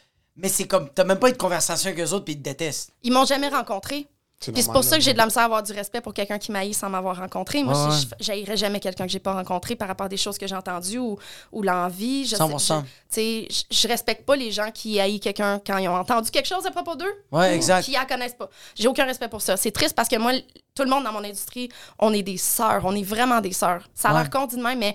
Mais 0.43 0.49
c'est 0.49 0.67
comme. 0.67 0.89
T'as 0.95 1.05
même 1.05 1.19
pas 1.19 1.29
eu 1.29 1.33
de 1.33 1.37
conversation 1.39 1.91
avec 1.91 2.01
eux 2.05 2.13
autres 2.13 2.25
puis 2.25 2.35
ils 2.35 2.39
te 2.39 2.43
détestent. 2.43 2.93
Ils 3.03 3.13
m'ont 3.13 3.25
jamais 3.27 3.49
rencontré. 3.49 4.07
C'est 4.43 4.53
Puis 4.53 4.63
c'est 4.63 4.73
pour 4.73 4.83
ça 4.83 4.97
que 4.97 5.03
j'ai 5.03 5.13
de 5.13 5.19
la 5.19 5.27
misère 5.27 5.43
à 5.43 5.45
avoir 5.45 5.63
du 5.63 5.71
respect 5.73 6.01
pour 6.01 6.15
quelqu'un 6.15 6.39
qui 6.39 6.51
m'haït 6.51 6.73
sans 6.73 6.89
m'avoir 6.89 7.19
rencontré. 7.19 7.63
Moi, 7.63 7.75
Ouais, 7.75 7.95
je 8.19 8.25
j'haïrais 8.25 8.57
jamais 8.57 8.81
quelqu'un 8.81 9.05
que 9.05 9.13
j'ai 9.13 9.19
pas 9.19 9.35
rencontré 9.35 9.77
par 9.77 9.87
rapport 9.87 10.07
à 10.07 10.09
des 10.09 10.17
choses 10.17 10.39
que 10.39 10.47
j'ai 10.47 10.55
entendues 10.55 10.97
ou, 10.97 11.19
ou 11.53 11.63
l'envie. 11.63 12.25
Je, 12.25 12.37
sais- 12.37 12.43
100%. 12.43 12.79
je- 12.79 12.81
tu 12.81 12.89
sais, 13.11 13.49
je, 13.71 13.77
je 13.83 13.87
respecte 13.89 14.25
pas 14.25 14.37
les 14.37 14.51
gens 14.51 14.71
qui 14.71 14.99
haïssent 14.99 15.21
quelqu'un 15.21 15.61
quand 15.67 15.77
ils 15.77 15.89
ont 15.91 15.95
entendu 15.95 16.31
quelque 16.31 16.49
chose 16.49 16.65
à 16.65 16.71
propos 16.71 16.97
d'eux. 16.97 17.13
Ouais, 17.31 17.51
ou 17.51 17.55
exact. 17.55 17.83
Qui 17.85 17.91
la 17.93 18.07
connaissent 18.07 18.33
pas. 18.33 18.49
J'ai 18.75 18.89
aucun 18.89 19.05
respect 19.05 19.29
pour 19.29 19.43
ça. 19.43 19.59
C'est 19.59 19.73
triste 19.73 19.95
parce 19.95 20.09
que 20.09 20.17
moi, 20.17 20.33
tout 20.75 20.85
le 20.85 20.89
monde 20.89 21.05
dans 21.05 21.13
mon 21.13 21.23
industrie, 21.23 21.69
on 21.99 22.11
est 22.15 22.23
des 22.23 22.39
sœurs. 22.39 22.81
On 22.87 22.97
est 22.97 23.03
vraiment 23.03 23.43
des 23.43 23.53
sœurs. 23.53 23.91
Ça 23.95 24.09
a 24.09 24.15
Ouais. 24.15 24.21
l'air 24.21 24.31
con 24.31 24.47
dit 24.47 24.57
de 24.57 24.63
même, 24.63 24.79
mais 24.79 24.95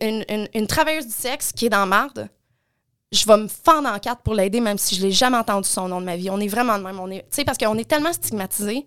une, 0.00 0.24
une- 0.28 0.48
une 0.54 0.66
travailleuse 0.68 1.06
du 1.06 1.12
sexe 1.12 1.50
qui 1.52 1.66
est 1.66 1.70
dans 1.70 1.84
marde, 1.86 2.28
je 3.14 3.26
vais 3.26 3.36
me 3.36 3.48
fendre 3.48 3.88
en 3.88 3.98
quatre 3.98 4.22
pour 4.22 4.34
l'aider, 4.34 4.60
même 4.60 4.78
si 4.78 4.94
je 4.96 5.02
l'ai 5.02 5.12
jamais 5.12 5.36
entendu 5.36 5.68
son 5.68 5.88
nom 5.88 6.00
de 6.00 6.06
ma 6.06 6.16
vie. 6.16 6.28
On 6.30 6.40
est 6.40 6.48
vraiment 6.48 6.78
de 6.78 6.82
même. 6.84 6.98
On 7.00 7.10
est, 7.10 7.20
tu 7.20 7.26
sais, 7.36 7.44
parce 7.44 7.58
qu'on 7.58 7.76
est 7.78 7.88
tellement 7.88 8.12
stigmatisés. 8.12 8.86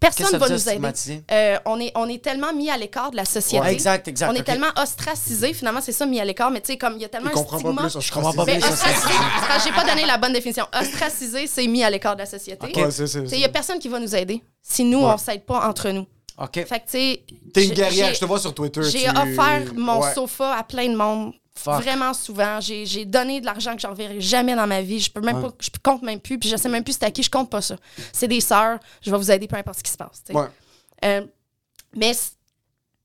Personne 0.00 0.26
ne 0.32 0.38
va 0.38 0.46
veut 0.46 0.52
nous 0.54 0.58
dire, 0.58 0.66
aider. 0.68 0.70
stigmatisé? 0.72 1.24
Euh, 1.30 1.58
on, 1.64 1.78
est, 1.78 1.92
on 1.94 2.08
est 2.08 2.20
tellement 2.20 2.52
mis 2.52 2.68
à 2.70 2.76
l'écart 2.76 3.12
de 3.12 3.16
la 3.16 3.24
société. 3.24 3.60
Ouais, 3.64 3.72
exact, 3.72 4.08
exact. 4.08 4.30
On 4.30 4.34
est 4.34 4.42
tellement 4.42 4.70
ostracisés, 4.76 5.54
finalement, 5.54 5.80
c'est 5.80 5.92
ça, 5.92 6.06
mis 6.06 6.18
à 6.18 6.24
l'écart, 6.24 6.50
mais 6.50 6.60
tu 6.60 6.72
sais, 6.72 6.76
comme 6.76 6.94
il 6.96 7.02
y 7.02 7.04
a 7.04 7.08
tellement 7.08 7.30
un 7.30 7.36
stigma. 7.36 7.82
pas 7.82 7.88
plus. 7.88 8.00
Je 8.00 8.12
comprends 8.12 8.32
pas 8.32 8.44
plus, 8.44 8.56
ostracisé, 8.56 9.08
j'ai 9.64 9.70
pas 9.72 9.84
donné 9.84 10.04
la 10.04 10.18
bonne 10.18 10.32
définition. 10.32 10.66
Ostracisé, 10.76 11.46
c'est 11.46 11.66
mis 11.68 11.84
à 11.84 11.90
l'écart 11.90 12.14
de 12.16 12.20
la 12.20 12.26
société. 12.26 12.66
Ok. 12.66 12.76
Ouais, 12.76 12.90
c'est- 12.90 13.06
c'est- 13.06 13.22
Tu 13.22 13.28
sais, 13.28 13.36
Il 13.36 13.42
y 13.42 13.44
a 13.44 13.48
personne 13.48 13.78
qui 13.78 13.88
va 13.88 14.00
nous 14.00 14.14
aider 14.16 14.42
si 14.60 14.82
nous, 14.82 14.98
Ouais. 14.98 15.12
on 15.14 15.18
s'aide 15.18 15.44
pas 15.46 15.68
entre 15.68 15.88
nous. 15.90 16.06
Ok. 16.36 16.54
Fait 16.54 16.64
que, 16.64 16.74
tu 16.74 16.80
sais. 16.88 17.22
T'es 17.54 17.66
une 17.66 17.72
guerrière, 17.74 18.08
j'ai- 18.08 18.14
je 18.14 18.20
te 18.20 18.24
vois 18.24 18.40
sur 18.40 18.52
Twitter. 18.54 18.82
J'ai 18.82 19.04
tu- 19.04 19.08
offert 19.10 19.62
mon 19.76 20.00
Ouais. 20.00 20.14
sofa 20.14 20.56
à 20.56 20.64
plein 20.64 20.88
de 20.88 20.96
monde. 20.96 21.32
Fuck. 21.54 21.82
Vraiment 21.82 22.14
souvent. 22.14 22.60
J'ai 22.60 23.04
donné 23.04 23.40
de 23.40 23.46
l'argent 23.46 23.74
que 23.76 23.82
je 23.82 23.86
reverrai 23.86 24.20
jamais 24.20 24.54
dans 24.56 24.66
ma 24.66 24.80
vie. 24.80 25.00
Je 25.00 25.10
peux 25.10 25.20
même 25.20 25.36
Ouais. 25.36 25.50
pas, 25.50 25.54
je 25.60 25.68
compte 25.82 26.02
même 26.02 26.18
plus, 26.20 26.38
puis 26.38 26.48
je 26.48 26.56
sais 26.56 26.68
même 26.68 26.82
plus 26.82 26.94
c'est 26.94 27.04
à 27.04 27.10
qui, 27.10 27.22
je 27.22 27.30
compte 27.30 27.50
pas 27.50 27.60
ça. 27.60 27.76
C'est 28.12 28.28
des 28.28 28.40
sœurs, 28.40 28.78
je 29.02 29.10
vais 29.10 29.16
vous 29.18 29.30
aider 29.30 29.46
peu 29.46 29.56
importe 29.56 29.78
ce 29.78 29.82
qui 29.84 29.90
se 29.90 29.96
passe. 29.98 30.22
Ouais. 30.32 30.46
Euh, 31.04 31.26
mais 31.94 32.12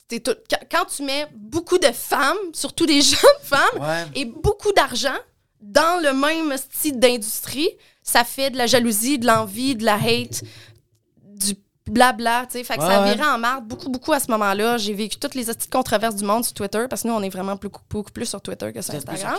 tout- 0.09 0.35
quand, 0.71 0.85
tu 0.85 1.03
mets 1.03 1.27
beaucoup 1.35 1.77
de 1.77 1.91
femmes, 1.91 2.37
surtout 2.53 2.85
des 2.85 3.01
jeunes 3.01 3.41
femmes, 3.43 3.79
Ouais. 3.81 4.05
et 4.15 4.25
beaucoup 4.25 4.71
d'argent 4.71 5.17
dans 5.59 6.01
le 6.01 6.13
même 6.13 6.55
style 6.57 6.99
d'industrie, 6.99 7.69
ça 8.01 8.23
fait 8.23 8.49
de 8.51 8.57
la 8.57 8.67
jalousie, 8.67 9.19
de 9.19 9.27
l'envie, 9.27 9.75
de 9.75 9.83
la 9.83 9.95
hate, 9.95 10.43
blabla, 11.91 12.45
tu 12.51 12.57
sais. 12.59 12.63
Fait 12.63 12.75
que 12.77 12.81
ça 12.81 12.87
Ouais, 13.01 13.07
ouais. 13.09 13.15
virait 13.15 13.27
en 13.29 13.37
marde 13.37 13.65
beaucoup, 13.65 13.89
beaucoup 13.89 14.13
à 14.13 14.19
ce 14.19 14.29
moment-là. 14.31 14.77
J'ai 14.77 14.93
vécu 14.93 15.17
toutes 15.17 15.35
les 15.35 15.45
petites 15.45 15.71
controverses 15.71 16.15
du 16.15 16.23
monde 16.25 16.43
sur 16.43 16.53
Twitter, 16.53 16.85
parce 16.89 17.03
que 17.03 17.07
nous, 17.07 17.13
on 17.13 17.21
est 17.23 17.29
vraiment 17.29 17.55
beaucoup, 17.55 17.81
beaucoup 17.89 18.11
plus 18.11 18.25
sur 18.25 18.41
Twitter 18.41 18.71
que 18.73 18.81
sur 18.81 18.93
plus 18.93 18.97
Instagram. 19.09 19.35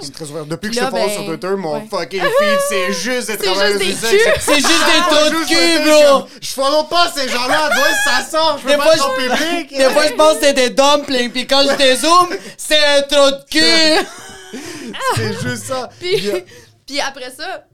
Depuis 0.48 0.68
que 0.70 0.74
je 0.76 0.80
follow 0.80 0.92
ben, 0.92 1.10
sur 1.10 1.24
Twitter, 1.26 1.48
mon 1.56 1.74
ouais. 1.74 1.86
fucking 1.90 2.20
feed, 2.22 2.58
c'est 2.68 2.92
juste 2.92 3.28
des 3.28 3.36
travailleurs 3.38 3.78
du 3.78 3.92
sexe. 3.92 4.40
C'est 4.40 4.54
juste 4.56 4.68
des 4.68 5.00
Ah, 5.00 5.08
taux 5.10 5.30
de 5.30 5.36
juste 5.36 5.48
cul, 5.48 5.88
bro! 5.90 6.26
Je 6.40 6.48
follow 6.50 6.82
pas 6.84 7.10
ces 7.14 7.28
gens-là, 7.28 7.70
d'où 7.74 8.10
ça 8.10 8.24
sort? 8.30 8.58
Je 8.62 8.66
Des 8.68 8.74
peux 8.74 8.78
pas 8.80 8.94
être 8.96 9.14
public. 9.14 9.76
Des 9.76 9.84
fois, 9.90 10.06
je 10.06 10.12
pense 10.14 10.34
que 10.34 10.40
c'est 10.44 10.54
des 10.54 10.70
dumplings, 10.70 11.30
puis 11.30 11.46
quand 11.46 11.62
je 11.70 11.76
dézoome, 11.76 12.28
c'est 12.56 12.84
un 12.84 13.02
trou 13.02 13.30
de 13.30 13.44
cul! 13.50 14.06
C'est 15.16 15.40
juste 15.42 15.64
ça. 15.66 15.90
Puis, 16.00 16.30
a- 16.30 16.40
puis 16.86 17.00
après 17.00 17.30
ça, 17.30 17.64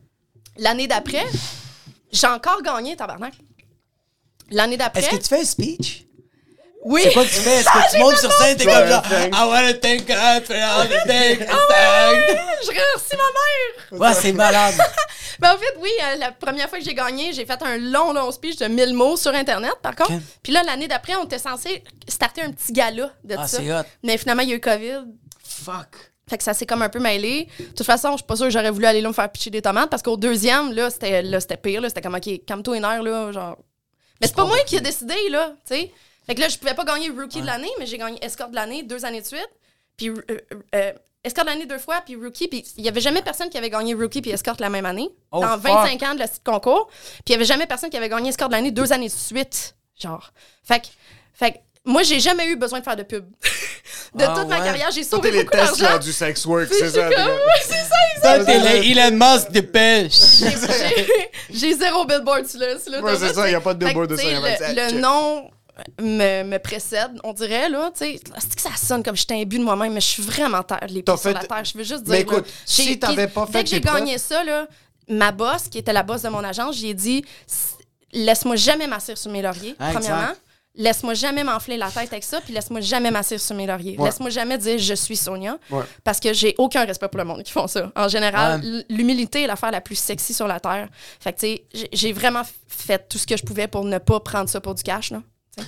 l'année 0.58 0.88
d'après, 0.88 1.24
j'ai 2.10 2.26
encore 2.26 2.60
gagné, 2.62 2.96
tabarnak. 2.96 3.32
L'année 4.54 4.76
d'après? 4.76 5.02
Est-ce 5.02 5.10
que 5.10 5.16
tu 5.16 5.28
fais 5.28 5.40
un 5.40 5.44
speech? 5.44 6.04
Oui. 6.86 7.00
C'est 7.02 7.12
quoi 7.14 7.24
que 7.24 7.28
tu 7.30 7.34
fais? 7.36 7.56
Est-ce 7.60 7.64
que 7.66 7.92
tu 7.92 7.98
montes 8.02 8.16
sur 8.18 8.30
scène, 8.32 8.56
t'es 8.58 8.66
Ouais, 8.66 8.72
comme 8.74 8.88
genre. 8.88 9.02
I 9.10 9.46
wanna 9.48 9.74
thank 9.74 10.06
God 10.06 10.44
for 10.44 10.54
all 10.54 10.86
the 10.86 11.02
things, 11.06 11.46
Ah 11.50 11.56
thanks. 11.68 12.38
Je 12.62 12.68
remercie 12.68 13.16
ma 13.16 13.98
mère. 13.98 14.00
Ouais, 14.00 14.14
c'est 14.20 14.32
malade. 14.32 14.74
Ben, 15.40 15.52
en 15.52 15.58
fait, 15.58 15.74
oui, 15.80 15.90
euh, 16.00 16.16
la 16.18 16.30
première 16.30 16.68
fois 16.68 16.78
que 16.78 16.84
j'ai 16.84 16.94
gagné, 16.94 17.32
j'ai 17.32 17.44
fait 17.44 17.60
un 17.60 17.76
long, 17.76 18.12
long 18.12 18.30
speech 18.30 18.56
de 18.56 18.66
1000 18.66 18.94
mots 18.94 19.16
sur 19.16 19.34
Internet, 19.34 19.74
par 19.82 19.96
contre. 19.96 20.12
Puis 20.44 20.52
là, 20.52 20.62
l'année 20.62 20.86
d'après, 20.86 21.16
on 21.16 21.24
était 21.24 21.40
censé 21.40 21.82
starter 22.06 22.42
un 22.42 22.52
petit 22.52 22.72
gala 22.72 23.10
de 23.24 23.34
Ah, 23.36 23.48
ça. 23.48 23.58
c'est 23.58 23.72
hot. 23.72 23.82
Mais 24.04 24.16
finalement, 24.16 24.44
il 24.44 24.50
y 24.50 24.52
a 24.52 24.54
eu 24.56 24.60
COVID. 24.60 25.00
Fuck. 25.44 25.88
Fait 26.30 26.38
que 26.38 26.44
ça 26.44 26.54
s'est 26.54 26.66
comme 26.66 26.82
un 26.82 26.88
peu 26.88 27.00
mêlé. 27.00 27.48
De 27.58 27.64
toute 27.64 27.84
façon, 27.84 28.12
je 28.12 28.18
suis 28.18 28.24
pas 28.26 28.36
sûre 28.36 28.46
que 28.46 28.52
j'aurais 28.52 28.70
voulu 28.70 28.86
aller 28.86 29.00
là 29.00 29.08
me 29.08 29.12
faire 29.12 29.28
pitcher 29.28 29.50
des 29.50 29.60
tomates 29.60 29.90
parce 29.90 30.04
qu'au 30.04 30.16
deuxième, 30.16 30.72
là, 30.72 30.88
c'était 30.88 31.20
là, 31.22 31.40
c'était 31.40 31.56
pire. 31.56 31.80
là. 31.80 31.88
C'était 31.88 32.00
comme, 32.00 32.14
OK, 32.14 32.30
calme-toi 32.46 32.76
une 32.76 32.84
heure, 32.84 33.02
là, 33.02 33.32
genre... 33.32 33.58
Mais 34.24 34.28
c'est 34.28 34.36
pas 34.36 34.46
moi 34.46 34.58
qui 34.66 34.76
ai 34.76 34.80
décidé, 34.80 35.14
là, 35.30 35.54
tu 35.66 35.74
sais. 35.74 35.92
Fait 36.26 36.34
que 36.34 36.40
là, 36.40 36.48
je 36.48 36.56
pouvais 36.58 36.74
pas 36.74 36.84
gagner 36.84 37.10
Rookie 37.10 37.42
de 37.42 37.46
l'année, 37.46 37.70
mais 37.78 37.86
j'ai 37.86 37.98
gagné 37.98 38.18
Escort 38.24 38.48
de 38.48 38.54
l'année 38.54 38.82
deux 38.82 39.04
années 39.04 39.20
de 39.20 39.26
suite. 39.26 39.50
Puis 39.96 40.08
euh, 40.08 40.22
euh, 40.74 40.92
Escort 41.22 41.44
de 41.44 41.50
l'année 41.50 41.66
deux 41.66 41.78
fois, 41.78 42.00
puis 42.00 42.16
Rookie. 42.16 42.48
Puis 42.48 42.64
il 42.78 42.84
y 42.84 42.88
avait 42.88 43.00
jamais 43.00 43.22
personne 43.22 43.50
qui 43.50 43.58
avait 43.58 43.70
gagné 43.70 43.94
Rookie 43.94 44.22
puis 44.22 44.30
Escort 44.30 44.56
la 44.58 44.70
même 44.70 44.86
année. 44.86 45.10
Oh, 45.30 45.40
dans 45.40 45.58
fuck. 45.60 45.70
25 45.70 46.02
ans 46.02 46.14
de 46.14 46.20
le 46.20 46.26
site 46.26 46.42
concours. 46.44 46.86
Puis 46.88 47.22
il 47.28 47.32
y 47.32 47.34
avait 47.34 47.44
jamais 47.44 47.66
personne 47.66 47.90
qui 47.90 47.96
avait 47.96 48.08
gagné 48.08 48.30
Escort 48.30 48.48
de 48.48 48.54
l'année 48.54 48.70
deux 48.70 48.92
années 48.92 49.08
de 49.08 49.12
suite. 49.12 49.76
Genre. 50.00 50.32
Fait 50.62 50.80
que, 50.80 50.86
fait 51.34 51.52
que 51.52 51.58
moi, 51.84 52.02
j'ai 52.02 52.20
jamais 52.20 52.46
eu 52.48 52.56
besoin 52.56 52.80
de 52.80 52.84
faire 52.84 52.96
de 52.96 53.02
pub. 53.02 53.24
de 54.14 54.24
Ah, 54.24 54.34
toute 54.38 54.48
ma 54.48 54.58
ouais. 54.60 54.64
carrière, 54.64 54.90
j'ai 54.92 55.02
sauvé 55.04 55.30
les 55.30 55.44
beaucoup 55.44 55.56
tests 55.56 55.78
là, 55.80 55.88
d'argent. 55.90 56.04
du 56.06 56.12
sex 56.12 56.44
work, 56.46 56.68
c'est 56.72 56.90
ça. 56.90 57.08
comme, 57.10 57.38
c'est 57.66 57.74
ça, 58.22 58.38
le 58.38 58.90
Elon 58.90 59.16
Musk 59.16 59.50
de 59.50 59.60
pêche. 59.60 60.12
j'ai- 60.40 61.30
J'ai 61.50 61.74
zéro 61.74 62.04
billboard 62.04 62.46
sur 62.46 62.60
le 62.60 62.78
sur 62.78 63.02
Ouais, 63.02 63.16
c'est 63.18 63.34
ça, 63.34 63.50
y 63.50 63.54
a 63.54 63.60
pas 63.60 63.74
de 63.74 63.84
billboard 63.84 64.10
de 64.10 64.16
ça, 64.16 64.22
Le, 64.24 64.92
le 64.94 65.00
nom 65.00 65.50
me, 66.00 66.42
me 66.44 66.58
précède, 66.58 67.10
on 67.24 67.32
dirait, 67.32 67.68
là, 67.68 67.90
tu 67.96 68.04
sais. 68.04 68.20
C'est 68.38 68.54
que 68.54 68.62
ça 68.62 68.70
sonne 68.80 69.02
comme 69.02 69.16
j'étais 69.16 69.34
imbu 69.34 69.58
de 69.58 69.64
moi-même, 69.64 69.92
mais 69.92 70.00
je 70.00 70.06
suis 70.06 70.22
vraiment 70.22 70.62
terre, 70.62 70.86
les 70.88 71.02
pieds 71.02 71.16
sur 71.16 71.32
la 71.32 71.40
terre. 71.44 71.64
Je 71.64 71.76
veux 71.76 71.84
juste 71.84 72.04
dire, 72.04 72.12
Mais 72.12 72.20
écoute, 72.20 72.46
là, 72.46 72.52
si 72.64 72.98
t'avais 72.98 73.26
pas 73.28 73.44
Dès 73.46 73.52
fait 73.52 73.64
que 73.64 73.70
j'ai 73.70 73.80
gagné 73.80 74.16
ça, 74.18 74.42
là, 74.44 74.66
ma 75.08 75.32
boss, 75.32 75.64
qui 75.70 75.78
était 75.78 75.92
la 75.92 76.02
boss 76.04 76.22
de 76.22 76.28
mon 76.28 76.42
agence, 76.44 76.76
j'ai 76.76 76.94
dit, 76.94 77.24
laisse-moi 78.12 78.56
jamais 78.56 78.86
m'asseoir 78.86 79.18
sur 79.18 79.30
mes 79.30 79.42
lauriers, 79.42 79.74
Ah, 79.78 79.90
premièrement. 79.92 80.32
Laisse-moi 80.76 81.14
jamais 81.14 81.44
m'enfler 81.44 81.76
la 81.76 81.88
tête 81.88 82.12
avec 82.12 82.24
ça, 82.24 82.40
puis 82.40 82.52
laisse-moi 82.52 82.80
jamais 82.80 83.10
m'asseoir 83.12 83.38
sur 83.40 83.54
mes 83.54 83.66
lauriers. 83.66 83.96
Ouais. 83.96 84.06
Laisse-moi 84.06 84.30
jamais 84.30 84.58
dire 84.58 84.76
je 84.78 84.94
suis 84.94 85.16
Sonia, 85.16 85.56
Ouais. 85.70 85.84
parce 86.02 86.18
que 86.18 86.32
j'ai 86.32 86.54
aucun 86.58 86.84
respect 86.84 87.06
pour 87.08 87.18
le 87.18 87.24
monde 87.24 87.42
qui 87.44 87.52
font 87.52 87.68
ça. 87.68 87.92
En 87.94 88.08
général, 88.08 88.60
Ouais. 88.60 88.84
l'humilité 88.88 89.42
est 89.42 89.46
l'affaire 89.46 89.70
la 89.70 89.80
plus 89.80 89.94
sexy 89.94 90.34
sur 90.34 90.48
la 90.48 90.58
terre. 90.58 90.88
Fait 91.20 91.32
que, 91.32 91.38
tu 91.38 91.46
sais, 91.46 91.88
j'ai- 91.92 92.12
vraiment 92.12 92.42
fait 92.66 93.08
tout 93.08 93.18
ce 93.18 93.26
que 93.26 93.36
je 93.36 93.44
pouvais 93.44 93.68
pour 93.68 93.84
ne 93.84 93.98
pas 93.98 94.18
prendre 94.18 94.48
ça 94.48 94.60
pour 94.60 94.74
du 94.74 94.82
cash, 94.82 95.10
là. 95.12 95.22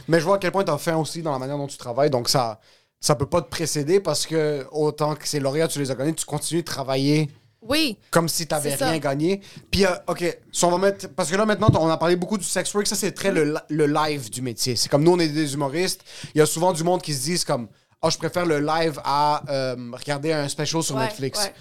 Mais 0.09 0.19
je 0.19 0.25
vois 0.25 0.37
à 0.37 0.39
quel 0.39 0.51
point 0.51 0.65
t'as 0.65 0.77
fin 0.79 0.97
aussi 0.97 1.23
dans 1.23 1.31
la 1.33 1.39
manière 1.39 1.57
dont 1.59 1.69
tu 1.69 1.77
travailles, 1.77 2.11
donc 2.11 2.29
ça, 2.29 2.59
ça 3.01 3.15
peut 3.15 3.27
pas 3.27 3.41
te 3.43 3.49
précéder 3.49 4.01
parce 4.01 4.27
que 4.27 4.67
autant 4.73 5.15
que 5.15 5.29
ces 5.29 5.39
lauréats, 5.39 5.69
tu 5.69 5.79
les 5.79 5.93
as 5.93 5.95
gagnés, 5.95 6.15
tu 6.15 6.25
continues 6.25 6.63
de 6.63 6.67
travailler 6.67 7.31
Oui, 7.69 7.99
comme 8.11 8.29
si 8.29 8.47
t'avais 8.47 8.77
ça. 8.77 8.89
rien 8.91 8.99
gagné. 8.99 9.41
Puis, 9.71 9.85
euh, 9.85 9.91
OK, 10.07 10.39
si 10.53 10.65
on 10.65 10.71
va 10.71 10.79
mettre... 10.79 11.09
Parce 11.09 11.31
que 11.31 11.37
là, 11.37 11.45
maintenant, 11.47 11.69
on 11.81 11.89
a 11.89 11.97
parlé 11.97 12.17
beaucoup 12.17 12.39
du 12.39 12.45
sex 12.45 12.73
work. 12.75 12.87
Ça, 12.87 12.97
c'est 12.97 13.13
très 13.13 13.33
le, 13.33 13.57
le 13.69 13.87
live 13.87 14.31
du 14.31 14.43
métier. 14.43 14.77
C'est 14.77 14.89
comme 14.89 15.03
nous, 15.05 15.13
on 15.13 15.19
est 15.19 15.29
des 15.29 15.55
humoristes. 15.55 16.03
Il 16.35 16.39
y 16.39 16.41
a 16.41 16.47
souvent 16.47 16.73
du 16.73 16.83
monde 16.85 17.03
qui 17.03 17.13
se 17.15 17.23
disent 17.25 17.45
comme... 17.45 17.69
Ah, 18.03 18.11
je 18.11 18.19
préfère 18.19 18.45
le 18.47 18.61
live 18.61 19.01
à 19.05 19.43
euh, 19.49 19.75
regarder 19.93 20.33
un 20.33 20.49
special 20.49 20.83
sur 20.83 20.95
Ouais, 20.97 21.05
Netflix. 21.05 21.41
ouais. 21.41 21.55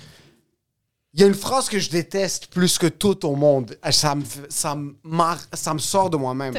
Il 1.13 1.21
y 1.21 1.23
a 1.23 1.27
une 1.27 1.33
phrase 1.33 1.69
que 1.69 1.79
je 1.79 1.89
déteste 1.89 2.47
plus 2.47 2.77
que 2.77 2.87
tout 2.87 3.25
au 3.25 3.35
monde. 3.37 3.77
Ça 3.89 4.15
me, 4.15 4.23
ça 4.49 4.75
me, 4.75 4.95
mar- 5.03 5.39
ça 5.53 5.73
me 5.73 5.79
sort 5.79 6.09
de 6.09 6.17
moi-même. 6.17 6.53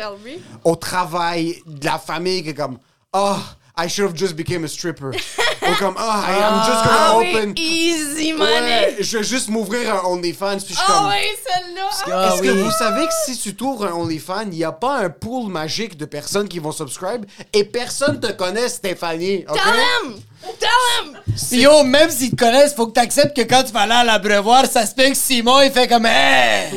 Au 0.64 0.77
travail, 0.77 1.60
de 1.66 1.85
la 1.85 1.98
famille, 1.98 2.43
qui 2.43 2.48
est 2.48 2.55
comme... 2.55 2.78
Oh, 3.12 3.36
I 3.78 3.89
should 3.89 4.07
have 4.07 4.15
just 4.15 4.36
became 4.36 4.65
a 4.65 4.69
stripper. 4.69 5.11
Ou 5.11 5.74
comme, 5.78 5.97
oh, 5.98 6.01
I 6.01 6.32
am 6.43 6.65
just 6.65 6.85
gonna 6.85 6.97
Ah 6.98 7.16
open... 7.16 7.53
oui, 7.55 7.61
easy 7.61 8.32
money. 8.32 8.51
Ouais, 8.51 8.97
je 9.01 9.19
vais 9.19 9.24
juste 9.24 9.48
m'ouvrir 9.51 9.94
un 9.94 10.09
OnlyFans. 10.09 10.57
Puis 10.65 10.69
je 10.74 10.78
suis 10.78 10.85
Ah 10.89 10.93
comme... 10.93 11.07
oui, 11.09 11.36
celle-là. 11.44 11.90
Ah 12.12 12.28
Est-ce 12.32 12.40
oui. 12.40 12.47
que 12.48 12.53
vous 12.53 12.70
savez 12.70 13.07
que 13.07 13.12
si 13.27 13.36
tu 13.39 13.55
t'ouvres 13.55 13.85
un 13.86 13.93
OnlyFans, 13.93 14.44
il 14.44 14.57
n'y 14.59 14.65
a 14.65 14.73
pas 14.73 14.98
un 15.01 15.11
pool 15.11 15.51
magique 15.51 15.98
de 15.98 16.07
personnes 16.07 16.48
qui 16.48 16.59
vont 16.59 16.73
subscribe 16.73 17.27
et 17.53 17.65
personne 17.65 18.19
te 18.19 18.32
connaît, 18.32 18.69
Stéphanie. 18.70 19.44
ok? 19.48 19.55
Tell 19.57 19.74
him! 19.74 20.23
Tell 20.59 20.69
him! 21.05 21.19
Yo, 21.61 21.82
même 21.82 22.11
s'ils 22.11 22.31
te 22.31 22.36
connaissent, 22.36 22.73
faut 22.74 22.86
que 22.86 22.93
t'acceptes 22.93 23.36
que 23.36 23.43
quand 23.43 23.62
tu 23.65 23.73
vas 23.73 23.81
aller 23.81 23.93
à 23.93 24.05
l'abreuvoir, 24.05 24.65
ça 24.65 24.86
se 24.86 24.94
peut 24.94 25.09
que 25.11 25.15
Simon, 25.15 25.61
il 25.62 25.70
fait 25.70 25.86
comme 25.89 26.07
Hey! 26.07 26.70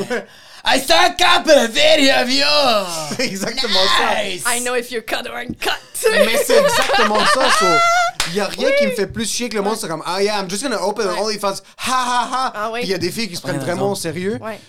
I 0.72 0.80
saw 0.80 1.08
a 1.08 1.16
couple 1.18 1.52
of 1.52 1.72
video 1.72 2.22
of 2.22 2.30
you! 2.30 2.44
C'est 3.18 3.26
exactement 3.26 3.80
ça. 3.98 4.24
Nice! 4.24 4.44
I 4.46 4.60
know 4.60 4.76
if 4.76 4.92
you're 4.92 5.02
cut 5.02 5.28
or 5.28 5.36
uncut. 5.36 5.72
Mais 6.12 6.38
c'est 6.46 6.60
exactement 6.60 7.26
ça. 7.26 7.50
so, 7.60 7.66
Il 8.28 8.34
n'y 8.34 8.40
a 8.40 8.46
rien 8.46 8.70
qui 8.78 8.86
me 8.86 8.92
fait 8.92 9.08
plus 9.08 9.26
chier 9.26 9.50
que 9.50 9.56
le 9.56 9.64
monde. 9.64 9.78
C'est 9.78 9.88
comme, 9.88 10.04
ah 10.06 10.22
yeah, 10.22 10.40
I'm 10.40 10.48
just 10.48 10.62
gonna 10.62 10.80
open 10.80 11.08
an. 11.08 11.18
OnlyFans. 11.24 11.62
Ha 11.78 11.92
ha 11.92 12.30
ha. 12.32 12.54
Ah 12.56 12.70
oui. 12.72 12.82
Puis 12.82 12.90
il 12.90 12.92
y 12.92 12.94
a 12.94 13.00
des 13.00 13.10
filles 13.10 13.30
qui 13.30 13.36
se 13.36 13.42
prennent 13.42 13.58
Ouais, 13.58 13.66
vraiment 13.66 13.92
au 13.92 13.96
sérieux. 13.96 14.38
Ouais. 14.42 14.60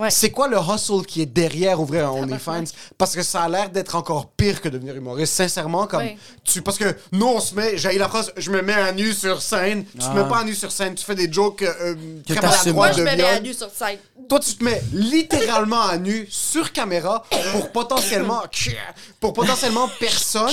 Ouais. 0.00 0.10
C'est 0.10 0.30
quoi 0.30 0.48
le 0.48 0.56
hustle 0.56 1.04
qui 1.06 1.20
est 1.22 1.26
derrière 1.26 1.80
ouvrir 1.80 2.08
un 2.08 2.12
OnlyFans? 2.12 2.64
Parce 2.96 3.14
que 3.14 3.22
ça 3.22 3.42
a 3.42 3.48
l'air 3.48 3.68
d'être 3.70 3.94
encore 3.96 4.30
pire 4.30 4.60
que 4.60 4.68
devenir 4.68 4.96
humoriste. 4.96 5.34
Sincèrement, 5.34 5.86
comme 5.86 6.00
Ouais. 6.00 6.16
tu. 6.42 6.62
Parce 6.62 6.78
que 6.78 6.96
nous, 7.12 7.26
on 7.26 7.38
se 7.38 7.54
met. 7.54 7.76
J'ai 7.76 7.98
la 7.98 8.08
phrase, 8.08 8.32
je 8.36 8.50
me 8.50 8.62
mets 8.62 8.72
à 8.72 8.92
nu 8.92 9.12
sur 9.12 9.42
scène. 9.42 9.84
Tu 9.84 9.98
te 9.98 10.04
Ah. 10.06 10.14
mets 10.14 10.28
pas 10.28 10.38
à 10.38 10.44
nu 10.44 10.54
sur 10.54 10.72
scène. 10.72 10.94
Tu 10.94 11.04
fais 11.04 11.14
des 11.14 11.30
jokes 11.30 11.62
euh, 11.62 11.94
Que 12.26 12.32
très. 12.32 12.72
Moi, 12.72 12.86
maladroits 12.88 12.92
je 12.92 12.96
de 12.96 13.02
me 13.02 13.16
mets 13.16 13.24
à 13.24 13.40
nu 13.40 13.52
sur 13.52 13.70
scène. 13.70 13.98
Toi, 14.28 14.40
tu 14.40 14.54
te 14.54 14.64
mets 14.64 14.82
littéralement 14.92 15.82
à 15.82 15.98
nu 15.98 16.26
sur 16.30 16.72
caméra 16.72 17.24
pour 17.52 17.70
potentiellement. 17.70 18.42
pour 19.20 19.32
potentiellement 19.34 19.88
personne. 20.00 20.50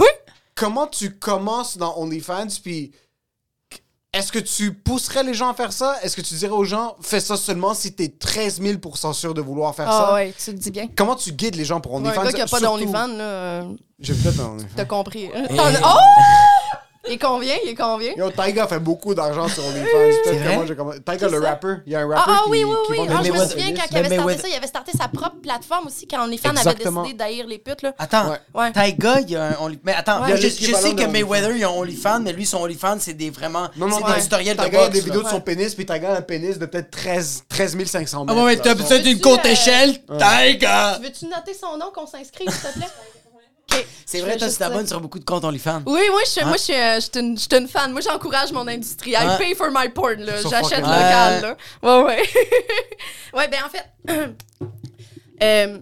Oui. 0.00 0.06
Comment 0.54 0.86
tu 0.86 1.10
commences 1.10 1.76
dans 1.76 1.96
OnlyFans, 1.98 2.46
puis. 2.62 2.92
Est-ce 4.14 4.32
que 4.32 4.38
tu 4.38 4.72
pousserais 4.72 5.22
les 5.22 5.34
gens 5.34 5.50
à 5.50 5.54
faire 5.54 5.70
ça? 5.72 5.96
Est-ce 6.02 6.16
que 6.16 6.22
tu 6.22 6.34
dirais 6.34 6.52
aux 6.52 6.64
gens, 6.64 6.96
fais 7.02 7.20
ça 7.20 7.36
seulement 7.36 7.74
si 7.74 7.92
t'es 7.92 8.08
13 8.08 8.60
000% 8.62 9.12
sûr 9.12 9.34
de 9.34 9.42
vouloir 9.42 9.74
faire 9.74 9.86
Ah 9.88 10.06
ça? 10.08 10.14
ouais, 10.14 10.34
tu 10.42 10.50
le 10.52 10.56
dis 10.58 10.70
bien. 10.70 10.88
Comment 10.96 11.14
tu 11.14 11.30
guides 11.32 11.56
les 11.56 11.66
gens 11.66 11.80
pour 11.82 11.92
Pour 11.92 12.00
un 12.00 12.04
OnlyFans? 12.06 12.22
gars 12.24 12.32
qui 12.32 12.40
a 12.40 12.46
pas 12.46 12.58
d'OnlyFans, 12.60 13.06
là, 13.08 13.22
euh, 13.24 13.72
J'ai 14.00 14.14
peut-être 14.14 14.40
un 14.40 14.52
OnlyFans. 14.52 14.68
t'as 14.76 14.84
compris. 14.86 15.28
Oh! 15.50 15.54
Il 17.08 17.14
est 17.14 17.18
combien? 17.18 17.54
Il 17.64 17.70
est 17.70 17.74
combien? 17.74 18.12
Yo, 18.14 18.30
Tyga 18.30 18.66
fait 18.66 18.78
beaucoup 18.78 19.14
d'argent 19.14 19.48
sur 19.48 19.64
OnlyFans. 19.66 19.86
C'est 20.24 20.30
Peut-être 20.38 20.84
moi. 20.84 20.94
Tyga, 21.06 21.28
le 21.28 21.38
rapper. 21.40 21.74
Il 21.86 21.92
y 21.92 21.96
a 21.96 22.00
un 22.00 22.10
Ah, 22.10 22.16
rapper 22.16 22.30
ah 22.34 22.40
qui, 22.44 22.50
oui, 22.50 22.64
oui, 22.64 22.74
oui. 22.90 22.98
Ah, 23.10 23.20
je 23.24 23.32
me 23.32 23.38
souviens 23.46 23.74
quand 23.74 23.82
il 23.90 23.92
Mais 23.92 23.98
avait 23.98 24.16
starté 24.16 24.38
ça, 24.38 24.48
il 24.48 24.54
avait 24.56 24.66
starté 24.66 24.92
sa 24.96 25.08
propre 25.08 25.36
plateforme 25.42 25.86
aussi 25.86 26.06
quand 26.06 26.24
OnlyFans 26.24 26.50
avait 26.56 26.74
décidé 26.74 27.12
d'haïr 27.14 27.46
les 27.46 27.58
putes. 27.58 27.82
Là. 27.82 27.94
Attends, 27.98 28.30
Ouais. 28.30 28.38
Ouais. 28.54 28.72
Tyga, 28.72 29.20
il 29.20 29.30
y 29.30 29.36
a 29.36 29.44
un 29.44 29.56
OnlyFans. 29.60 29.80
Mais 29.84 29.94
attends, 29.94 30.26
je, 30.36 30.48
sais 30.48 30.94
que 30.94 31.06
Mayweather, 31.06 31.50
il 31.52 31.58
y 31.60 31.64
a 31.64 31.68
un 31.68 31.72
OnlyFans, 31.72 32.20
mais 32.20 32.32
lui, 32.32 32.46
son 32.46 32.58
OnlyFans, 32.58 32.96
c'est 33.00 33.14
des 33.14 33.30
vraiment. 33.30 33.68
Non, 33.76 33.86
non, 33.88 33.98
c'est 33.98 34.04
ouais. 34.04 34.14
des 34.16 34.22
tutoriels 34.22 34.56
de 34.56 34.62
a 34.62 34.68
des 34.68 34.76
là. 34.76 34.88
vidéos 35.04 35.22
de 35.22 35.28
son 35.28 35.36
Ouais. 35.36 35.40
pénis, 35.40 35.74
puis 35.74 35.86
Tyga 35.86 36.14
a 36.14 36.18
un 36.18 36.22
pénis 36.22 36.58
de 36.58 36.66
peut-être 36.66 36.90
13, 36.90 37.44
13 37.48 37.76
500 37.86 38.26
Ah 38.28 38.32
mètres. 38.32 38.44
ouais, 38.44 38.56
là. 38.56 38.62
t'as 38.62 38.74
d'une 38.74 38.84
Veux-tu, 39.14 39.20
courte 39.20 39.46
euh, 39.46 39.50
échelle? 39.50 39.92
Tyga! 40.06 40.98
Veux-tu 41.02 41.26
noter 41.26 41.54
son 41.54 41.76
nom 41.78 41.90
qu'on 41.94 42.06
s'inscrive, 42.06 42.50
s'il 42.50 42.60
te 42.70 42.78
plaît? 42.78 42.86
C'est 44.06 44.20
vrai, 44.22 44.36
toi, 44.38 44.48
tu 44.48 44.56
t'abonnes 44.56 44.86
sur 44.86 45.00
beaucoup 45.00 45.18
de 45.18 45.24
comptes 45.24 45.44
OnlyFans. 45.44 45.82
Oui, 45.86 46.00
moi, 46.10 46.20
je 46.24 46.30
suis, 46.30 46.40
Hein? 46.40 46.46
moi, 46.46 46.56
je 46.56 46.62
suis, 46.62 46.74
euh, 46.74 46.94
je 46.96 47.00
suis 47.00 47.10
une, 47.20 47.36
je 47.36 47.42
suis 47.42 47.54
une 47.54 47.68
fan. 47.68 47.92
Moi, 47.92 48.00
j'encourage 48.00 48.52
mon 48.52 48.66
industrie. 48.66 49.10
I 49.10 49.16
Ouais. 49.16 49.36
pay 49.38 49.54
for 49.54 49.68
my 49.70 49.90
porn, 49.90 50.20
là. 50.20 50.40
J'achète 50.42 50.80
local, 50.80 51.42
là. 51.42 51.56
Ouais, 51.82 52.04
ouais. 52.04 52.22
ouais, 53.34 53.48
ben, 53.48 53.58
en 53.66 53.68
fait, 53.68 53.86
euh, 55.42 55.78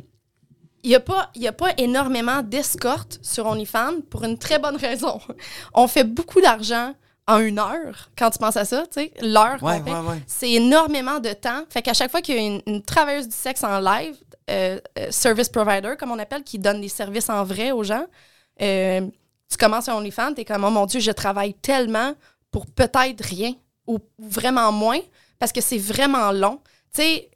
il 0.83 0.89
n'y 0.91 0.95
a, 0.97 1.01
pas- 1.01 1.31
y 1.37 1.47
a 1.49 1.53
pas 1.53 1.71
énormément 1.79 2.43
d'escortes 2.43 3.19
sur 3.23 3.47
OnlyFans 3.47 4.01
pour 4.11 4.25
une 4.25 4.39
très 4.39 4.59
bonne 4.59 4.77
raison. 4.77 5.21
On 5.75 5.87
fait 5.89 6.05
beaucoup 6.05 6.41
d'argent 6.41 6.95
en 7.29 7.39
une 7.39 7.59
heure, 7.59 8.11
quand 8.17 8.31
tu 8.31 8.39
penses 8.39 8.57
à 8.57 8.65
ça, 8.65 8.83
tu 8.87 9.01
sais, 9.01 9.13
l'heure 9.21 9.61
Ouais, 9.63 9.81
ouais, 9.81 9.91
ouais. 9.93 10.23
C'est 10.29 10.51
énormément 10.53 11.19
de 11.19 11.33
temps. 11.33 11.63
Fait 11.71 11.83
qu'à 11.83 11.93
chaque 11.95 12.11
fois 12.11 12.21
qu'il 12.23 12.37
y 12.37 12.39
a 12.39 12.43
une, 12.43 12.63
une 12.67 12.83
travailleuse 12.83 13.27
du 13.27 13.35
sexe 13.37 13.65
en 13.65 13.81
live, 13.81 14.15
euh, 14.49 14.79
euh, 14.99 15.11
service 15.11 15.49
provider, 15.49 15.95
comme 15.99 16.13
on 16.13 16.19
appelle, 16.19 16.45
qui 16.45 16.59
donne 16.59 16.81
des 16.81 16.89
services 16.89 17.29
en 17.29 17.43
vrai 17.45 17.73
aux 17.73 17.83
gens, 17.83 18.07
euh, 18.63 19.01
tu 19.49 19.57
commences 19.57 19.89
un 19.89 19.95
OnlyFans, 19.97 20.35
t'es 20.35 20.45
comme, 20.45 20.65
oh 20.65 20.71
mon 20.71 20.87
Dieu, 20.87 21.01
je 21.01 21.11
travaille 21.11 21.55
tellement 21.55 22.15
pour 22.51 22.67
peut-être 22.67 23.23
rien 23.23 23.55
ou 23.87 23.99
vraiment 24.19 24.73
moins 24.73 25.01
parce 25.39 25.53
que 25.53 25.61
c'est 25.61 25.79
vraiment 25.79 26.33
long. 26.33 26.61
Tu 26.95 27.03
sais, 27.03 27.31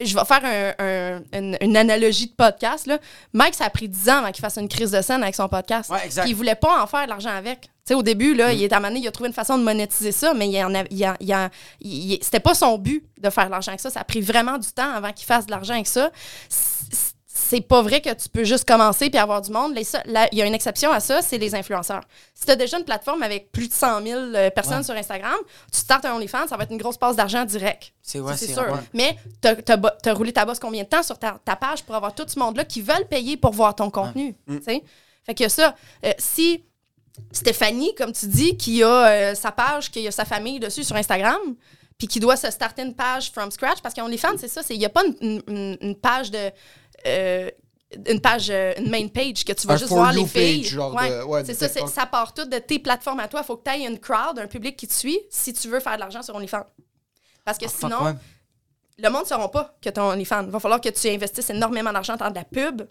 je 0.00 0.14
vais 0.14 0.24
faire 0.24 0.44
un- 0.44 0.84
un- 0.84 1.22
une, 1.38 1.56
une 1.60 1.76
analogie 1.76 2.26
de 2.28 2.32
podcast. 2.34 2.86
Là. 2.86 2.98
Mike, 3.32 3.54
ça 3.54 3.64
a 3.64 3.70
pris 3.70 3.88
10 3.88 4.08
ans 4.08 4.18
avant 4.18 4.30
qu'il 4.30 4.42
fasse 4.42 4.56
une 4.56 4.68
crise 4.68 4.92
de 4.92 5.00
scène 5.02 5.22
avec 5.22 5.34
son 5.34 5.48
podcast. 5.48 5.90
Ouais, 5.90 6.04
exact. 6.04 6.22
Puis 6.22 6.30
il 6.30 6.34
voulait 6.36 6.54
pas 6.54 6.82
en 6.82 6.86
faire 6.86 7.04
de 7.04 7.08
l'argent 7.08 7.30
avec. 7.30 7.62
Tu 7.62 7.68
sais, 7.84 7.94
au 7.94 8.02
début, 8.02 8.34
là, 8.34 8.52
il 8.52 8.62
est 8.62 8.72
à 8.72 8.80
il 8.90 9.08
a 9.08 9.10
trouvé 9.10 9.28
une 9.28 9.34
façon 9.34 9.58
de 9.58 9.64
monétiser 9.64 10.12
ça, 10.12 10.34
mais 10.34 10.48
il 10.48 10.62
en 10.62 10.74
a, 10.74 10.84
il 10.90 11.04
a- 11.04 11.16
il 11.20 11.32
a- 11.32 11.50
il- 11.80 12.12
il- 12.12 12.18
c'était 12.22 12.38
pas 12.38 12.54
son 12.54 12.76
but 12.78 13.02
de 13.20 13.30
faire 13.30 13.46
de 13.46 13.50
l'argent 13.50 13.70
avec 13.70 13.80
ça. 13.80 13.90
Ça 13.90 14.00
a 14.00 14.04
pris 14.04 14.20
vraiment 14.20 14.58
du 14.58 14.68
temps 14.68 14.92
avant 14.94 15.12
qu'il 15.12 15.26
fasse 15.26 15.46
de 15.46 15.50
l'argent 15.50 15.74
avec 15.74 15.86
ça. 15.88 16.10
C'est 17.48 17.60
pas 17.62 17.80
vrai 17.82 18.00
que 18.02 18.12
tu 18.12 18.28
peux 18.28 18.44
juste 18.44 18.68
commencer 18.68 19.08
puis 19.08 19.18
avoir 19.18 19.40
du 19.40 19.50
monde. 19.50 19.74
Les 19.74 19.86
Il 20.32 20.38
y 20.38 20.42
a 20.42 20.46
une 20.46 20.54
exception 20.54 20.90
à 20.92 21.00
ça, 21.00 21.22
c'est 21.22 21.38
les 21.38 21.54
influenceurs. 21.54 22.02
Si 22.34 22.44
tu 22.44 22.50
as 22.52 22.56
déjà 22.56 22.78
une 22.78 22.84
plateforme 22.84 23.22
avec 23.22 23.50
plus 23.52 23.68
de 23.68 23.72
100 23.72 24.02
000 24.02 24.20
euh, 24.20 24.50
personnes 24.50 24.78
Ouais. 24.78 24.82
sur 24.84 24.94
Instagram, 24.94 25.36
tu 25.72 25.78
startes 25.78 26.04
un 26.04 26.12
OnlyFans, 26.14 26.46
ça 26.48 26.56
va 26.56 26.64
être 26.64 26.72
une 26.72 26.78
grosse 26.78 26.98
passe 26.98 27.16
d'argent 27.16 27.44
direct. 27.46 27.92
C'est 28.02 28.20
ouais, 28.20 28.36
sûr. 28.36 28.58
ouais. 28.58 28.80
Mais 28.92 29.16
t'as 29.40 29.54
as, 30.04 30.12
roulé 30.14 30.32
ta 30.32 30.44
bosse 30.44 30.58
combien 30.58 30.82
de 30.82 30.88
temps 30.88 31.02
sur 31.02 31.18
ta, 31.18 31.38
ta 31.44 31.56
page 31.56 31.82
pour 31.84 31.94
avoir 31.94 32.14
tout 32.14 32.24
ce 32.26 32.38
monde-là 32.38 32.64
qui 32.66 32.82
veulent 32.82 33.06
payer 33.08 33.36
pour 33.38 33.52
voir 33.52 33.74
ton 33.74 33.90
contenu? 33.90 34.34
tu 34.46 34.62
sais? 34.62 34.82
Fait 35.24 35.34
que 35.34 35.48
ça, 35.48 35.74
euh, 36.04 36.12
si 36.18 36.64
Stéphanie, 37.32 37.94
comme 37.96 38.12
tu 38.12 38.26
dis, 38.26 38.56
qui 38.56 38.82
a 38.82 38.88
euh, 39.08 39.34
sa 39.34 39.52
page, 39.52 39.90
qui 39.90 40.06
a 40.06 40.10
sa 40.10 40.24
famille 40.24 40.60
dessus 40.60 40.84
sur 40.84 40.96
Instagram, 40.96 41.38
puis 41.98 42.06
qui 42.06 42.20
doit 42.20 42.36
se 42.36 42.50
starter 42.50 42.82
une 42.82 42.94
page 42.94 43.32
from 43.32 43.50
scratch, 43.50 43.80
parce 43.82 43.94
qu'OnlyFans, 43.94 44.36
c'est 44.38 44.48
ça, 44.48 44.60
il 44.70 44.78
n'y 44.78 44.84
a 44.86 44.88
pas 44.88 45.02
une, 45.20 45.42
une- 45.48 45.76
une 45.80 45.96
page 45.96 46.30
de. 46.30 46.50
Euh, 47.08 47.50
une 48.06 48.20
page, 48.20 48.48
euh, 48.50 48.74
une 48.78 48.90
main 48.90 49.08
page 49.08 49.44
que 49.44 49.52
tu 49.52 49.66
vas 49.66 49.74
Un 49.74 49.76
juste 49.78 49.90
voir 49.90 50.12
You 50.14 50.22
les 50.22 50.28
filles. 50.28 50.62
page, 50.62 50.70
genre 50.72 50.94
Ouais, 50.94 51.08
de- 51.10 51.22
ouais, 51.24 51.44
c'est 51.44 51.54
ça, 51.54 51.68
c'est- 51.68 51.86
ça 51.86 52.06
part 52.06 52.34
tout 52.34 52.44
de 52.44 52.58
tes 52.58 52.78
plateformes 52.78 53.20
à 53.20 53.28
toi. 53.28 53.40
Il 53.42 53.46
faut 53.46 53.56
que 53.56 53.68
tu 53.70 53.76
aies 53.76 53.86
une 53.86 53.98
crowd, 53.98 54.38
un 54.38 54.46
public 54.46 54.76
qui 54.76 54.86
te 54.86 54.92
suit 54.94 55.18
si 55.30 55.52
tu 55.52 55.68
veux 55.68 55.80
faire 55.80 55.94
de 55.94 56.00
l'argent 56.00 56.22
sur 56.22 56.34
OnlyFans. 56.34 56.66
Parce 57.44 57.56
que 57.58 57.64
Ah, 57.66 57.72
sinon, 57.80 58.04
ouais. 58.04 58.12
le 58.98 59.08
monde 59.08 59.22
ne 59.22 59.26
saura 59.28 59.50
pas 59.50 59.74
que 59.80 59.88
ton 59.88 60.02
OnlyFans. 60.10 60.44
Il 60.44 60.50
va 60.50 60.60
falloir 60.60 60.80
que 60.80 60.90
tu 60.90 61.08
investisses 61.08 61.48
énormément 61.50 61.92
d'argent 61.92 62.16
dans 62.16 62.28
de 62.30 62.34
la 62.34 62.44
pub. 62.44 62.82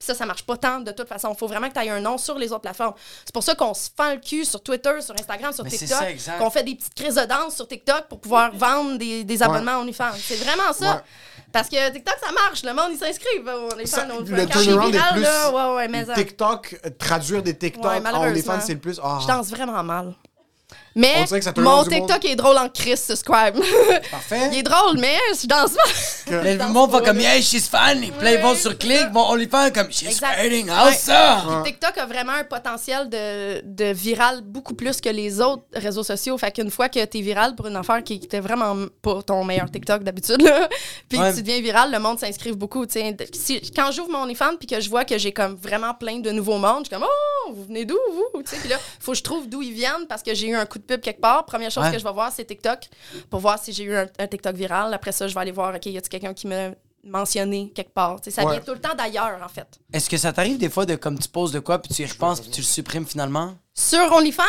Ça, 0.00 0.14
ça 0.16 0.26
marche 0.26 0.42
pas 0.42 0.56
tant 0.56 0.80
de 0.80 0.90
toute 0.90 1.06
façon. 1.06 1.32
Il 1.32 1.38
faut 1.38 1.46
vraiment 1.46 1.68
que 1.68 1.74
tu 1.74 1.78
aies 1.86 1.90
un 1.90 2.00
nom 2.00 2.18
sur 2.18 2.36
les 2.36 2.50
autres 2.50 2.62
plateformes. 2.62 2.94
C'est 3.24 3.32
pour 3.32 3.44
ça 3.44 3.54
qu'on 3.54 3.72
se 3.72 3.88
fend 3.96 4.14
le 4.14 4.18
cul 4.18 4.44
sur 4.44 4.60
Twitter, 4.60 5.00
sur 5.00 5.14
Instagram, 5.14 5.52
sur 5.52 5.62
Mais 5.62 5.70
c'est 5.70 5.86
TikTok. 5.86 6.38
Qu'on 6.40 6.50
fait 6.50 6.64
des 6.64 6.74
petites 6.74 6.94
crises 6.94 7.14
de 7.14 7.24
danse 7.24 7.54
sur 7.54 7.68
TikTok 7.68 8.08
pour 8.08 8.18
pouvoir 8.20 8.50
vendre 8.52 8.98
des, 8.98 9.22
des 9.22 9.42
abonnements 9.44 9.76
à 9.76 9.78
OnlyFans. 9.78 10.10
C'est 10.18 10.34
vraiment 10.42 10.72
ça. 10.72 11.04
Parce 11.52 11.68
que 11.68 11.92
TikTok, 11.92 12.16
ça 12.24 12.32
marche. 12.32 12.62
Le 12.64 12.72
monde, 12.72 12.92
ils 12.92 12.98
s'inscrivent 12.98 13.44
le 13.44 14.46
turnaround 14.46 14.94
est 14.94 15.12
plus 15.12 15.20
là, 15.22 15.50
ouais, 15.50 15.76
ouais, 15.76 15.88
mais 15.88 16.04
ça- 16.04 16.14
TikTok, 16.14 16.76
traduire 16.98 17.42
des 17.42 17.56
TikTok 17.56 17.84
Ouais, 17.84 18.00
en. 18.00 18.22
OnlyFans, 18.28 18.60
c'est 18.60 18.74
le 18.74 18.80
plus. 18.80 19.00
Ah. 19.02 19.18
Je 19.22 19.26
danse 19.26 19.50
vraiment 19.50 19.82
mal. 19.82 20.14
Mais 20.94 21.12
On 21.20 21.24
dirait 21.24 21.38
que 21.40 21.44
ça 21.44 21.52
turn 21.52 21.64
mon. 21.64 21.84
TikTok 21.84 22.24
est 22.24 22.36
drôle 22.36 22.56
en 22.58 22.68
Chris, 22.68 22.96
subscribe. 22.96 23.56
Parfait. 24.10 24.50
Il 24.52 24.58
est 24.58 24.62
drôle, 24.62 24.98
mais 24.98 25.16
je 25.40 25.46
danse 25.46 25.72
mal. 25.72 26.42
Mais 26.44 26.56
le 26.56 26.68
monde 26.68 26.90
va 26.90 27.00
comme, 27.00 27.18
hey, 27.20 27.42
she's 27.42 27.68
funny. 27.68 28.10
Puis 28.10 28.24
là, 28.24 28.34
ils 28.34 28.40
vont 28.42 28.54
sur 28.54 28.76
clic, 28.76 29.08
vont 29.12 29.26
on 29.30 29.34
lui 29.34 29.48
fait 29.48 29.74
comme, 29.74 29.90
she's 29.90 30.20
hurting, 30.20 30.68
how's 30.70 30.96
ça? 30.98 31.62
TikTok 31.64 31.96
a 31.98 32.06
vraiment 32.06 32.32
un 32.32 32.44
potentiel 32.44 33.08
de, 33.08 33.62
de 33.64 33.92
viral 33.92 34.42
beaucoup 34.42 34.74
plus 34.74 35.00
que 35.00 35.08
les 35.08 35.40
autres 35.40 35.64
réseaux 35.74 36.02
sociaux. 36.04 36.36
Fait 36.38 36.52
qu'une 36.52 36.70
fois 36.70 36.88
que 36.88 37.02
t'es 37.04 37.20
viral 37.20 37.54
pour 37.54 37.66
une 37.68 37.76
affaire 37.76 38.02
qui 38.04 38.14
était 38.14 38.40
vraiment 38.40 38.76
pas 39.00 39.22
ton 39.22 39.44
meilleur 39.44 39.70
TikTok 39.70 40.02
d'habitude, 40.02 40.42
là, 40.42 40.68
puis 41.08 41.18
Ouais. 41.18 41.30
que 41.30 41.36
tu 41.36 41.42
deviens 41.42 41.60
viral, 41.60 41.92
le 41.92 41.98
monde 41.98 42.18
s'inscrive 42.18 42.54
beaucoup. 42.56 42.84
tu 42.86 42.94
sais. 43.00 43.16
Si, 43.32 43.60
quand 43.74 43.90
j'ouvre 43.92 44.10
mon 44.10 44.22
OnlyFans 44.24 44.56
puis 44.58 44.66
que 44.66 44.80
je 44.80 44.90
vois 44.90 45.04
que 45.04 45.16
j'ai 45.18 45.32
comme 45.32 45.54
vraiment 45.54 45.94
plein 45.94 46.18
de 46.18 46.30
nouveaux 46.32 46.58
mondes, 46.58 46.84
je 46.84 46.88
suis 46.88 46.94
comme 46.96 47.04
Oh, 47.06 47.52
vous 47.54 47.64
venez 47.64 47.84
d'où, 47.84 47.98
vous? 48.12 48.42
Tu 48.42 48.50
sais, 48.50 48.56
Puis 48.60 48.68
là, 48.68 48.76
faut 49.00 49.12
que 49.12 49.18
je 49.18 49.22
trouve 49.22 49.48
d'où 49.48 49.62
ils 49.62 49.72
viennent 49.72 50.06
parce 50.08 50.22
que 50.22 50.34
j'ai 50.34 50.48
eu 50.48 50.54
un 50.56 50.66
coup 50.66 50.78
de 50.82 50.94
pub 50.94 51.00
quelque 51.00 51.20
part. 51.20 51.44
Première 51.46 51.70
chose 51.70 51.84
Ouais. 51.84 51.92
que 51.92 51.98
je 51.98 52.04
vais 52.04 52.12
voir, 52.12 52.30
c'est 52.32 52.44
TikTok 52.44 52.88
pour 53.30 53.40
voir 53.40 53.58
si 53.58 53.72
j'ai 53.72 53.84
eu 53.84 53.96
un, 53.96 54.06
un 54.18 54.26
TikTok 54.26 54.54
viral. 54.56 54.92
Après 54.94 55.12
ça, 55.12 55.26
je 55.28 55.34
vais 55.34 55.40
aller 55.40 55.52
voir, 55.52 55.74
OK, 55.74 55.86
y 55.86 55.96
a-t-il 55.96 56.08
quelqu'un 56.08 56.34
qui 56.34 56.46
m'a 56.46 56.70
mentionné 57.04 57.72
quelque 57.74 57.92
part? 57.92 58.18
Ça 58.28 58.44
Ouais. 58.44 58.52
vient 58.52 58.60
tout 58.60 58.72
le 58.74 58.80
temps 58.80 58.94
d'ailleurs, 58.96 59.40
en 59.44 59.48
fait. 59.48 59.66
Est-ce 59.92 60.08
que 60.08 60.16
ça 60.16 60.32
t'arrive 60.32 60.58
des 60.58 60.68
fois 60.70 60.86
de 60.86 60.94
comme 60.96 61.18
tu 61.18 61.28
poses 61.28 61.52
de 61.52 61.58
quoi, 61.58 61.78
puis 61.80 61.92
tu 61.94 62.02
y 62.02 62.06
repenses, 62.06 62.40
puis 62.40 62.50
tu 62.50 62.60
le 62.60 62.66
supprimes 62.66 63.06
finalement? 63.06 63.54
Sur 63.74 64.12
OnlyFans? 64.12 64.44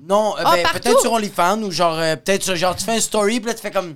Non, 0.00 0.34
euh, 0.38 0.42
Ah, 0.44 0.54
ben, 0.56 0.66
peut-être 0.80 1.00
sur 1.00 1.12
OnlyFans 1.12 1.62
ou 1.62 1.70
genre, 1.70 1.98
euh, 1.98 2.16
peut-être 2.16 2.54
genre, 2.54 2.74
tu 2.74 2.84
fais 2.84 2.96
un 2.96 3.00
story, 3.00 3.40
puis 3.40 3.48
là, 3.48 3.54
tu 3.54 3.60
fais 3.60 3.70
comme. 3.70 3.94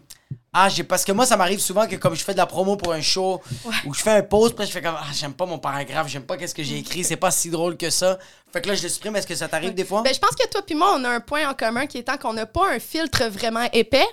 Ah, 0.59 0.70
j'ai. 0.70 0.85
Parce 0.85 1.05
que 1.05 1.12
moi, 1.12 1.27
ça 1.27 1.37
m'arrive 1.37 1.61
souvent 1.61 1.87
que 1.87 1.97
comme 1.97 2.15
je 2.15 2.24
fais 2.24 2.33
de 2.33 2.39
la 2.39 2.47
promo 2.47 2.77
pour 2.77 2.95
un 2.95 3.03
show, 3.03 3.43
ou 3.85 3.91
que 3.91 3.97
je 3.97 4.03
fais 4.03 4.12
un 4.12 4.23
post, 4.23 4.57
puis 4.57 4.66
je 4.66 4.73
fais 4.73 4.81
comme. 4.81 4.97
Ah, 4.99 5.05
j'aime 5.12 5.35
pas 5.35 5.45
mon 5.45 5.59
paragraphe, 5.59 6.09
j'aime 6.09 6.23
pas 6.23 6.39
qu'est-ce 6.39 6.55
que 6.55 6.62
j'ai 6.62 6.78
écrit, 6.78 7.05
c'est 7.05 7.16
pas 7.16 7.31
si 7.31 7.51
drôle 7.51 7.77
que 7.77 7.91
ça. 7.91 8.19
Fait 8.51 8.62
que 8.62 8.69
là, 8.69 8.74
je 8.74 8.83
le 8.83 8.89
supprime. 8.89 9.15
Est-ce 9.16 9.27
que 9.27 9.35
ça 9.35 9.49
t'arrive 9.49 9.74
des 9.74 9.85
fois? 9.85 10.01
Ben, 10.01 10.15
je 10.15 10.19
pense 10.19 10.35
que 10.35 10.49
toi 10.49 10.62
puis 10.65 10.74
moi, 10.74 10.95
on 10.97 11.05
a 11.05 11.11
un 11.11 11.20
point 11.20 11.47
en 11.47 11.53
commun 11.53 11.87
qui 11.87 11.99
étant 11.99 12.16
qu'on 12.16 12.33
n'a 12.33 12.47
pas 12.47 12.70
un 12.70 12.78
filtre 12.78 13.24
vraiment 13.24 13.69
épais 13.74 14.07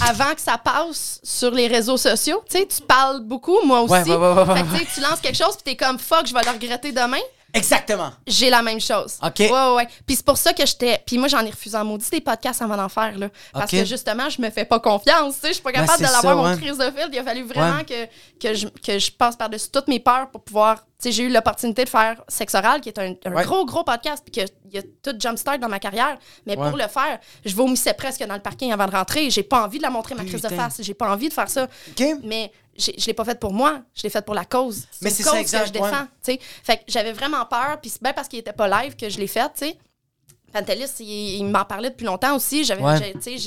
avant 0.00 0.34
que 0.34 0.40
ça 0.40 0.56
passe 0.56 1.20
sur 1.24 1.50
les 1.50 1.66
réseaux 1.66 1.96
sociaux. 1.96 2.44
Tu 2.48 2.58
sais, 2.58 2.66
tu 2.66 2.80
parles 2.82 3.20
beaucoup, 3.20 3.60
moi 3.64 3.80
aussi. 3.80 3.92
Ouais, 3.92 4.02
ouais, 4.04 4.16
ouais, 4.16 4.32
ouais, 4.34 4.42
ouais, 4.42 4.56
Fait 4.56 4.62
que, 4.62 4.70
tu 4.72 4.78
sais, 4.78 4.86
tu 4.94 5.00
lances 5.00 5.20
quelque 5.20 5.36
chose 5.36 5.56
puis 5.56 5.64
t'es 5.64 5.76
comme 5.76 5.98
fuck, 5.98 6.26
je 6.26 6.32
vais 6.32 6.42
le 6.44 6.50
regretter 6.50 6.92
demain. 6.92 7.20
Exactement. 7.54 8.10
J'ai 8.26 8.48
la 8.50 8.62
même 8.62 8.80
chose. 8.80 9.18
OK. 9.22 9.38
Ouais, 9.40 9.50
ouais, 9.50 9.74
ouais. 9.76 9.88
Puis 10.06 10.16
c'est 10.16 10.24
pour 10.24 10.36
ça 10.38 10.52
que 10.52 10.64
j'étais. 10.64 11.02
Puis 11.06 11.18
moi, 11.18 11.28
j'en 11.28 11.44
ai 11.44 11.50
refusé 11.50 11.76
en 11.76 11.84
maudit 11.84 12.08
des 12.10 12.20
podcasts 12.20 12.62
avant 12.62 12.76
d'en 12.76 12.88
faire, 12.88 13.16
là. 13.18 13.28
Parce 13.52 13.70
que 13.70 13.84
justement, 13.84 14.28
je 14.30 14.40
me 14.40 14.50
fais 14.50 14.64
pas 14.64 14.80
confiance. 14.80 15.34
Tu 15.34 15.40
sais, 15.42 15.48
je 15.48 15.52
suis 15.54 15.62
pas 15.62 15.72
Ben, 15.72 15.80
capable 15.82 15.98
c'est 15.98 16.08
de 16.08 16.12
l'avoir, 16.12 16.36
mon 16.36 16.50
ouais. 16.50 16.56
crise 16.56 16.78
de 16.78 16.84
fil. 16.90 17.08
Il 17.12 17.18
a 17.18 17.22
fallu 17.24 17.42
vraiment 17.44 17.84
que, 17.84 18.06
que, 18.40 18.54
je, 18.54 18.66
que 18.68 18.98
je 18.98 19.10
passe 19.10 19.36
par-dessus 19.36 19.68
toutes 19.70 19.88
mes 19.88 20.00
peurs 20.00 20.30
pour 20.30 20.42
pouvoir. 20.42 20.78
Tu 21.02 21.08
sais, 21.08 21.12
j'ai 21.12 21.24
eu 21.24 21.28
l'opportunité 21.32 21.84
de 21.84 21.88
faire 21.88 22.22
Sexe 22.28 22.54
Oral, 22.54 22.80
qui 22.80 22.88
est 22.88 22.98
un, 22.98 23.14
un 23.24 23.32
Ouais. 23.34 23.44
gros, 23.44 23.64
gros 23.66 23.82
podcast, 23.82 24.22
puis 24.24 24.30
qu'il 24.30 24.72
y 24.72 24.78
a 24.78 24.82
tout 25.02 25.14
jumpstart 25.18 25.58
dans 25.58 25.68
ma 25.68 25.80
carrière. 25.80 26.16
Mais 26.46 26.54
pour 26.54 26.76
le 26.76 26.86
faire, 26.88 27.18
je 27.44 27.54
vomissais 27.56 27.92
presque 27.92 28.24
dans 28.24 28.34
le 28.34 28.40
parking 28.40 28.72
avant 28.72 28.86
de 28.86 28.92
rentrer. 28.92 29.28
J'ai 29.28 29.42
pas 29.42 29.64
envie 29.64 29.78
de 29.78 29.82
la 29.82 29.90
montrer, 29.90 30.14
ma 30.14 30.24
crise 30.24 30.40
de 30.42 30.48
Putain. 30.48 30.62
face. 30.62 30.80
J'ai 30.80 30.94
pas 30.94 31.10
envie 31.10 31.28
de 31.28 31.34
faire 31.34 31.48
ça. 31.50 31.64
OK? 31.64 32.04
Mais 32.22 32.52
je 32.76 33.06
l'ai 33.06 33.14
pas 33.14 33.24
fait 33.24 33.38
pour 33.38 33.52
moi, 33.52 33.82
je 33.94 34.02
l'ai 34.04 34.10
fait 34.10 34.24
pour 34.24 34.34
la 34.34 34.44
cause. 34.44 34.86
Mais 35.00 35.10
c'est 35.10 35.22
cause 35.22 35.32
ça, 35.32 35.40
exact, 35.40 35.60
que 35.60 35.66
je 35.68 35.72
défends, 35.72 36.06
ouais. 36.28 36.40
Fait 36.64 36.76
que 36.78 36.82
j'avais 36.88 37.12
vraiment 37.12 37.44
peur, 37.46 37.78
puis 37.80 37.90
c'est 37.90 38.02
bien 38.02 38.12
parce 38.12 38.28
qu'il 38.28 38.38
était 38.38 38.52
pas 38.52 38.68
live 38.82 38.96
que 38.96 39.08
je 39.08 39.18
l'ai 39.18 39.26
fait, 39.26 39.48
tu 39.54 39.66
sais. 39.66 39.78
Pantelis, 40.52 40.90
il, 41.00 41.36
il 41.38 41.44
m'en 41.46 41.64
parlait 41.64 41.90
depuis 41.90 42.04
longtemps 42.04 42.36
aussi. 42.36 42.64
J'avais 42.64 42.82
Ouais. 42.82 43.14
tu 43.22 43.38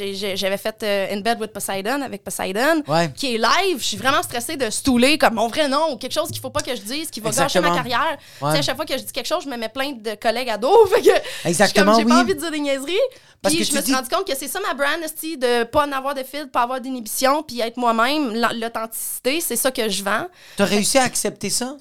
fait 0.57 0.83
euh, 0.83 1.07
In 1.13 1.19
Bed 1.21 1.39
with 1.39 1.53
Poseidon 1.53 2.01
avec 2.01 2.23
Poseidon, 2.23 2.81
Ouais. 2.87 3.11
qui 3.15 3.35
est 3.35 3.37
live. 3.37 3.77
Je 3.79 3.83
suis 3.85 3.97
vraiment 3.97 4.23
stressée 4.23 4.57
de 4.57 4.69
stouler 4.69 5.17
comme 5.17 5.35
mon 5.35 5.47
vrai 5.47 5.67
nom 5.67 5.91
ou 5.93 5.97
quelque 5.97 6.13
chose 6.13 6.29
qu'il 6.29 6.41
faut 6.41 6.49
pas 6.49 6.61
que 6.61 6.75
je 6.75 6.81
dise, 6.81 7.09
qui 7.09 7.19
va 7.19 7.31
gâcher 7.31 7.59
ma 7.59 7.71
carrière. 7.75 8.17
Tu 8.39 8.45
Ouais. 8.45 8.57
à 8.57 8.61
chaque 8.61 8.75
fois 8.75 8.85
que 8.85 8.97
je 8.97 9.03
dis 9.03 9.11
quelque 9.11 9.27
chose, 9.27 9.43
je 9.43 9.49
me 9.49 9.57
mets 9.57 9.69
plein 9.69 9.91
de 9.91 10.15
collègues 10.15 10.49
à 10.49 10.57
dos. 10.57 10.85
Fait 10.93 11.01
que 11.01 11.47
Exactement, 11.47 11.97
J'ai 11.97 12.05
pas 12.05 12.21
envie 12.21 12.35
de 12.35 12.39
dire 12.39 12.51
des 12.51 12.59
niaiseries. 12.59 12.93
Parce 13.41 13.53
Puis 13.53 13.59
que 13.63 13.65
je 13.65 13.69
tu 13.71 13.75
me 13.77 13.81
suis 13.81 13.91
dis- 13.91 13.95
rendu 13.95 14.09
compte 14.09 14.27
que 14.27 14.35
c'est 14.35 14.47
ça 14.47 14.59
ma 14.59 14.73
brand, 14.73 14.99
de 15.37 15.63
pas 15.65 15.85
en 15.85 15.91
avoir 15.91 16.15
de 16.15 16.23
fil, 16.23 16.45
de 16.45 16.49
pas 16.49 16.63
avoir 16.63 16.81
d'inhibition, 16.81 17.43
puis 17.43 17.59
être 17.59 17.77
moi-même, 17.77 18.33
la- 18.33 18.53
l'authenticité, 18.53 19.39
c'est 19.39 19.55
ça 19.55 19.69
que 19.69 19.87
je 19.87 20.03
vends. 20.03 20.25
T'as 20.57 20.65
réussi 20.65 20.97
à 20.97 21.03
accepter 21.03 21.49
ça? 21.51 21.75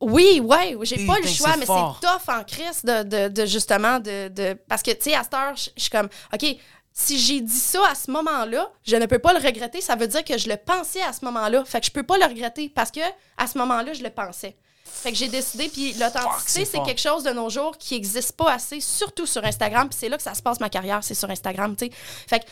Oui, 0.00 0.40
ouais, 0.40 0.76
j'ai 0.82 1.06
pas 1.06 1.16
le 1.16 1.22
Putain, 1.22 1.34
choix, 1.34 1.56
mais 1.56 1.66
c'est 1.66 2.06
tough 2.06 2.28
en 2.28 2.44
crise 2.44 2.84
de, 2.84 3.02
de, 3.02 3.28
de 3.28 3.46
justement 3.46 3.98
de, 3.98 4.28
de- 4.28 4.56
Parce 4.68 4.82
que, 4.82 4.92
tu 4.92 5.10
sais, 5.10 5.14
à 5.14 5.24
cette 5.24 5.34
heure, 5.34 5.54
je 5.56 5.70
suis 5.76 5.90
comme, 5.90 6.08
OK, 6.32 6.44
si 6.92 7.18
j'ai 7.18 7.40
dit 7.40 7.52
ça 7.58 7.80
à 7.90 7.94
ce 7.94 8.10
moment-là, 8.10 8.70
je 8.84 8.96
ne 8.96 9.06
peux 9.06 9.18
pas 9.18 9.32
le 9.32 9.38
regretter. 9.44 9.80
Ça 9.80 9.96
veut 9.96 10.06
dire 10.08 10.24
que 10.24 10.36
je 10.38 10.48
le 10.48 10.56
pensais 10.56 11.02
à 11.02 11.12
ce 11.12 11.24
moment-là. 11.24 11.64
Fait 11.64 11.80
que 11.80 11.86
je 11.86 11.92
peux 11.92 12.02
pas 12.02 12.18
le 12.18 12.24
regretter 12.24 12.68
parce 12.68 12.90
que 12.90 13.00
à 13.36 13.46
ce 13.46 13.56
moment-là, 13.58 13.92
je 13.92 14.02
le 14.02 14.10
pensais. 14.10 14.56
Fait 14.84 15.12
que 15.12 15.16
j'ai 15.18 15.28
décidé, 15.28 15.68
puis 15.68 15.92
l'authenticité, 15.94 16.64
c'est 16.64 16.82
quelque 16.82 17.00
chose 17.00 17.22
de 17.22 17.30
nos 17.30 17.50
jours 17.50 17.76
qui 17.78 17.94
n'existe 17.94 18.32
pas 18.32 18.52
assez, 18.52 18.80
surtout 18.80 19.26
sur 19.26 19.44
Instagram. 19.44 19.88
Puis 19.88 19.98
c'est 20.00 20.08
là 20.08 20.16
que 20.16 20.22
ça 20.22 20.34
se 20.34 20.42
passe 20.42 20.58
ma 20.60 20.70
carrière, 20.70 21.04
c'est 21.04 21.14
sur 21.14 21.30
Instagram, 21.30 21.76
tu 21.76 21.86
sais. 21.86 21.92
Fait 22.26 22.40
que 22.40 22.46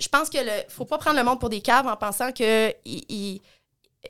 je 0.00 0.08
pense 0.08 0.28
que 0.30 0.38
le 0.38 0.50
faut 0.68 0.84
pas 0.84 0.98
prendre 0.98 1.16
le 1.18 1.22
monde 1.24 1.38
pour 1.38 1.50
des 1.50 1.60
caves 1.60 1.86
en 1.86 1.96
pensant 1.96 2.32
que 2.32 2.70
il, 2.84 3.04
il, 3.08 3.40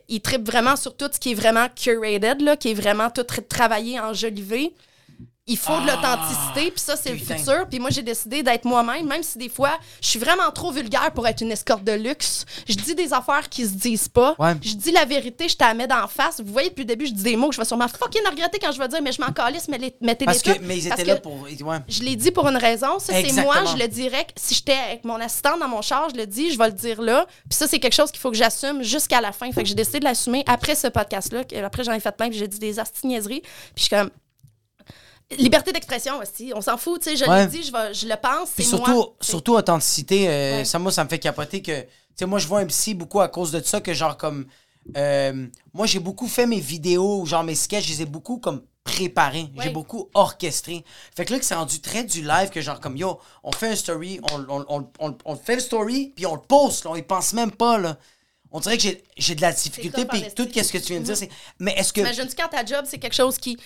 il 0.07 0.21
trippe 0.21 0.45
vraiment 0.45 0.75
sur 0.75 0.95
tout 0.95 1.09
ce 1.11 1.19
qui 1.19 1.31
est 1.31 1.35
vraiment 1.35 1.67
curated, 1.75 2.41
là, 2.41 2.57
qui 2.57 2.71
est 2.71 2.73
vraiment 2.73 3.09
tout 3.09 3.21
tra- 3.21 3.47
travaillé, 3.47 3.99
enjolivé. 3.99 4.73
Il 5.45 5.57
faut 5.57 5.77
de 5.81 5.87
l'authenticité, 5.87 6.71
puis 6.71 6.79
ça, 6.79 6.95
c'est 6.95 7.09
le 7.11 7.17
futur. 7.37 7.67
Puis 7.69 7.77
moi, 7.77 7.89
j'ai 7.89 8.01
décidé 8.01 8.43
d'être 8.43 8.63
moi-même, 8.63 9.05
même 9.05 9.23
si 9.23 9.37
des 9.37 9.49
fois, 9.49 9.77
je 10.01 10.07
suis 10.07 10.19
vraiment 10.19 10.49
trop 10.51 10.71
vulgaire 10.71 11.11
pour 11.11 11.27
être 11.27 11.41
une 11.41 11.51
escorte 11.51 11.83
de 11.83 11.91
luxe. 11.91 12.45
Je 12.65 12.75
dis 12.75 12.95
des 12.95 13.11
affaires 13.11 13.49
qui 13.49 13.65
se 13.65 13.73
disent 13.73 14.07
pas. 14.07 14.35
Ouais. 14.39 14.53
Je 14.61 14.73
dis 14.75 14.91
la 14.93 15.03
vérité, 15.03 15.49
je 15.49 15.57
te 15.57 15.63
la 15.65 15.73
mets 15.73 15.85
d'en 15.87 16.07
face. 16.07 16.39
Vous 16.39 16.53
voyez, 16.53 16.69
depuis 16.69 16.83
le 16.83 16.87
début, 16.87 17.07
je 17.07 17.11
dis 17.11 17.23
des 17.23 17.35
mots 17.35 17.49
que 17.49 17.55
je 17.55 17.59
vais 17.59 17.65
sûrement 17.65 17.89
fucking 17.89 18.21
regretter 18.25 18.57
quand 18.57 18.71
je 18.71 18.79
vais 18.79 18.87
dire, 18.87 19.01
mais 19.01 19.11
je 19.11 19.19
m'en 19.21 19.33
calisse, 19.33 19.67
mais 19.67 19.77
les- 19.79 19.93
Parce 20.25 20.41
que, 20.43 20.51
toutes. 20.51 20.61
mais 20.61 20.77
ils 20.77 20.87
étaient 20.87 21.03
là 21.03 21.15
pour. 21.17 21.33
Ouais. 21.41 21.79
je 21.89 22.03
l'ai 22.03 22.15
dit 22.15 22.31
pour 22.31 22.47
une 22.47 22.55
raison. 22.55 22.99
Ça, 22.99 23.11
c'est 23.27 23.41
moi, 23.43 23.55
je 23.65 23.77
le 23.83 23.87
dirais. 23.89 24.25
Si 24.37 24.55
j'étais 24.55 24.77
avec 24.77 25.03
mon 25.03 25.15
assistante 25.19 25.59
dans 25.59 25.67
mon 25.67 25.81
char, 25.81 26.07
je 26.09 26.15
le 26.15 26.25
dis, 26.25 26.51
je 26.53 26.57
vais 26.57 26.67
le 26.67 26.71
dire 26.73 27.01
là. 27.01 27.25
Puis 27.49 27.57
ça, 27.57 27.67
c'est 27.67 27.79
quelque 27.79 27.95
chose 27.95 28.11
qu'il 28.11 28.21
faut 28.21 28.31
que 28.31 28.37
j'assume 28.37 28.81
jusqu'à 28.81 29.19
la 29.19 29.33
fin. 29.33 29.51
Fait 29.51 29.63
que 29.63 29.67
j'ai 29.67 29.75
décidé 29.75 29.99
de 29.99 30.05
l'assumer 30.05 30.45
après 30.47 30.75
ce 30.75 30.87
podcast-là. 30.87 31.41
Après, 31.65 31.83
j'en 31.83 31.91
ai 31.91 31.99
fait 31.99 32.15
plein, 32.15 32.29
puis 32.29 32.39
j'ai 32.39 32.47
dit 32.47 32.59
des 32.59 32.79
astiniaiseries. 32.79 33.41
Puis 33.41 33.51
je 33.75 33.81
suis 33.83 33.89
comme. 33.89 34.09
Liberté 35.37 35.71
d'expression 35.71 36.17
aussi. 36.19 36.51
On 36.55 36.61
s'en 36.61 36.77
fout, 36.77 37.01
tu 37.01 37.09
sais. 37.09 37.15
Je 37.17 37.29
Ouais. 37.29 37.43
l'ai 37.45 37.47
dit, 37.51 37.63
je, 37.63 37.71
vais- 37.71 37.93
je 37.93 38.07
le 38.07 38.15
pense. 38.21 38.49
Puis 38.55 38.63
surtout, 38.63 38.91
moi. 38.91 39.13
Surtout 39.21 39.53
authenticité, 39.55 40.27
euh, 40.29 40.57
Ouais. 40.59 40.65
ça, 40.65 40.79
moi, 40.79 40.91
ça 40.91 41.03
me 41.03 41.09
fait 41.09 41.19
capoter 41.19 41.61
que. 41.61 41.81
Tu 41.81 41.87
sais, 42.15 42.25
moi, 42.25 42.39
je 42.39 42.47
vois 42.47 42.59
un 42.59 42.65
psy 42.67 42.93
beaucoup 42.93 43.21
à 43.21 43.27
cause 43.27 43.51
de 43.51 43.61
ça, 43.61 43.81
que 43.81 43.93
genre, 43.93 44.17
comme. 44.17 44.45
euh, 44.97 45.47
moi, 45.73 45.85
j'ai 45.87 45.99
beaucoup 45.99 46.27
fait 46.27 46.45
mes 46.45 46.59
vidéos, 46.59 47.25
genre 47.25 47.43
mes 47.43 47.55
sketchs, 47.55 47.85
je 47.85 47.91
les 47.93 48.01
ai 48.01 48.05
beaucoup 48.05 48.37
comme 48.37 48.63
préparé, 48.83 49.47
j'ai 49.61 49.69
beaucoup 49.69 50.09
orchestré. 50.13 50.83
Fait 51.15 51.23
que 51.23 51.31
là, 51.31 51.39
que 51.39 51.45
c'est 51.45 51.55
rendu 51.55 51.79
très 51.79 52.03
du 52.03 52.21
live 52.21 52.49
que 52.49 52.59
genre 52.59 52.81
comme 52.81 52.97
yo, 52.97 53.17
on 53.41 53.51
fait 53.53 53.69
un 53.69 53.75
story, 53.77 54.19
on, 54.33 54.45
on, 54.49 54.65
on, 54.67 54.87
on, 54.99 55.17
on 55.23 55.35
fait 55.37 55.55
le 55.55 55.61
story, 55.61 56.11
puis 56.15 56.25
on 56.25 56.35
le 56.35 56.41
poste, 56.41 56.83
là, 56.83 56.91
on 56.91 56.95
y 56.97 57.01
pense 57.01 57.31
même 57.31 57.51
pas, 57.51 57.77
là. 57.77 57.97
On 58.51 58.59
dirait 58.59 58.77
que 58.77 58.83
j'ai- 59.17 59.35
de 59.35 59.41
la 59.41 59.51
difficulté, 59.53 60.05
puis 60.05 60.25
tout 60.35 60.43
ce 60.53 60.71
que 60.71 60.77
tu 60.77 60.87
viens 60.93 60.99
de 60.99 61.05
dire, 61.05 61.17
c'est. 61.17 61.29
Mais 61.59 61.73
est-ce 61.77 61.91
que. 61.93 62.01
Imagine-tu 62.01 62.35
quand 62.35 62.49
ta 62.49 62.63
job, 62.65 62.85
c'est 62.87 62.99
quelque 62.99 63.15
chose 63.15 63.37
qui, 63.37 63.57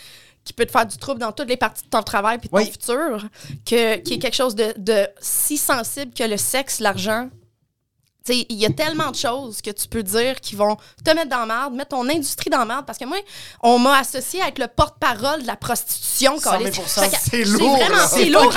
qui 0.48 0.54
peut 0.54 0.66
te 0.66 0.72
faire 0.72 0.86
du 0.86 0.98
trouble 0.98 1.20
dans 1.20 1.32
toutes 1.32 1.50
les 1.50 1.58
parties 1.58 1.84
de 1.84 1.90
ton 1.90 2.02
travail 2.02 2.38
puis 2.40 2.50
de 2.50 2.56
Oui. 2.56 2.66
ton 2.66 2.72
futur, 2.72 3.28
que, 3.66 3.98
qui 3.98 4.14
est 4.14 4.20
quelque 4.20 4.36
chose 4.36 4.56
de, 4.56 4.74
de 4.78 5.08
si 5.20 5.58
sensible 5.58 6.14
que 6.14 6.24
le 6.24 6.38
sexe, 6.38 6.80
l'argent. 6.80 7.30
Il 8.30 8.58
y 8.58 8.66
a 8.66 8.70
tellement 8.70 9.12
de 9.12 9.16
choses 9.16 9.62
que 9.62 9.72
tu 9.72 9.88
peux 9.88 10.04
dire 10.04 10.40
qui 10.42 10.56
vont 10.56 10.78
te 11.04 11.12
mettre 11.12 11.30
dans 11.30 11.46
la 11.46 11.46
merde, 11.46 11.74
mettre 11.74 11.90
ton 11.90 12.08
industrie 12.10 12.50
dans 12.50 12.60
la 12.60 12.66
merde. 12.66 12.86
Parce 12.86 12.98
que 12.98 13.06
moi, 13.06 13.18
on 13.62 13.80
m'a 13.80 14.00
associé 14.00 14.42
avec 14.42 14.60
le 14.60 14.68
porte-parole 14.68 15.42
de 15.42 15.48
la 15.48 15.56
prostitution. 15.56 16.40
100 16.40 16.50
000 16.50 16.64
câlisse. 16.64 17.30
C'est 17.30 17.44
lourd, 17.44 17.80
c'est 18.10 18.26
lourd 18.26 18.54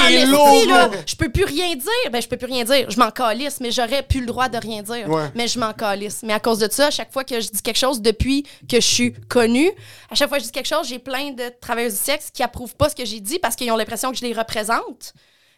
en. 0.70 0.90
Je 1.06 1.16
peux 1.16 1.30
plus 1.30 1.44
rien 1.44 1.74
dire. 1.74 2.10
Ben, 2.10 2.20
je 2.20 2.28
peux 2.28 2.36
plus 2.36 2.46
rien 2.46 2.64
dire. 2.64 2.90
Je 2.90 2.98
m'en 2.98 3.10
calisse, 3.10 3.60
mais 3.60 3.70
j'aurais 3.70 4.02
plus 4.02 4.20
le 4.20 4.26
droit 4.26 4.48
de 4.48 4.58
rien 4.58 4.82
dire. 4.82 5.08
Ouais. 5.08 5.30
Mais 5.34 5.48
je 5.48 5.58
m'en 5.58 5.72
calisse. 5.72 6.20
Mais 6.22 6.32
à 6.32 6.40
cause 6.40 6.58
de 6.58 6.68
ça, 6.70 6.86
à 6.86 6.90
chaque 6.90 7.12
fois 7.12 7.24
que 7.24 7.40
je 7.40 7.50
dis 7.50 7.62
quelque 7.62 7.78
chose 7.78 8.00
depuis 8.00 8.44
que 8.68 8.80
je 8.80 8.86
suis 8.86 9.12
connue, 9.28 9.70
à 10.10 10.14
chaque 10.14 10.28
fois 10.28 10.38
que 10.38 10.44
je 10.44 10.48
dis 10.48 10.52
quelque 10.52 10.68
chose, 10.68 10.86
j'ai 10.88 10.98
plein 10.98 11.30
de 11.30 11.52
travailleuses 11.60 11.94
du 11.94 12.00
sexe 12.00 12.30
qui 12.32 12.42
approuvent 12.42 12.74
pas 12.74 12.88
ce 12.88 12.94
que 12.94 13.04
j'ai 13.04 13.20
dit 13.20 13.38
parce 13.38 13.56
qu'ils 13.56 13.70
ont 13.70 13.76
l'impression 13.76 14.10
que 14.10 14.16
je 14.16 14.24
les 14.24 14.32
représente. 14.32 15.14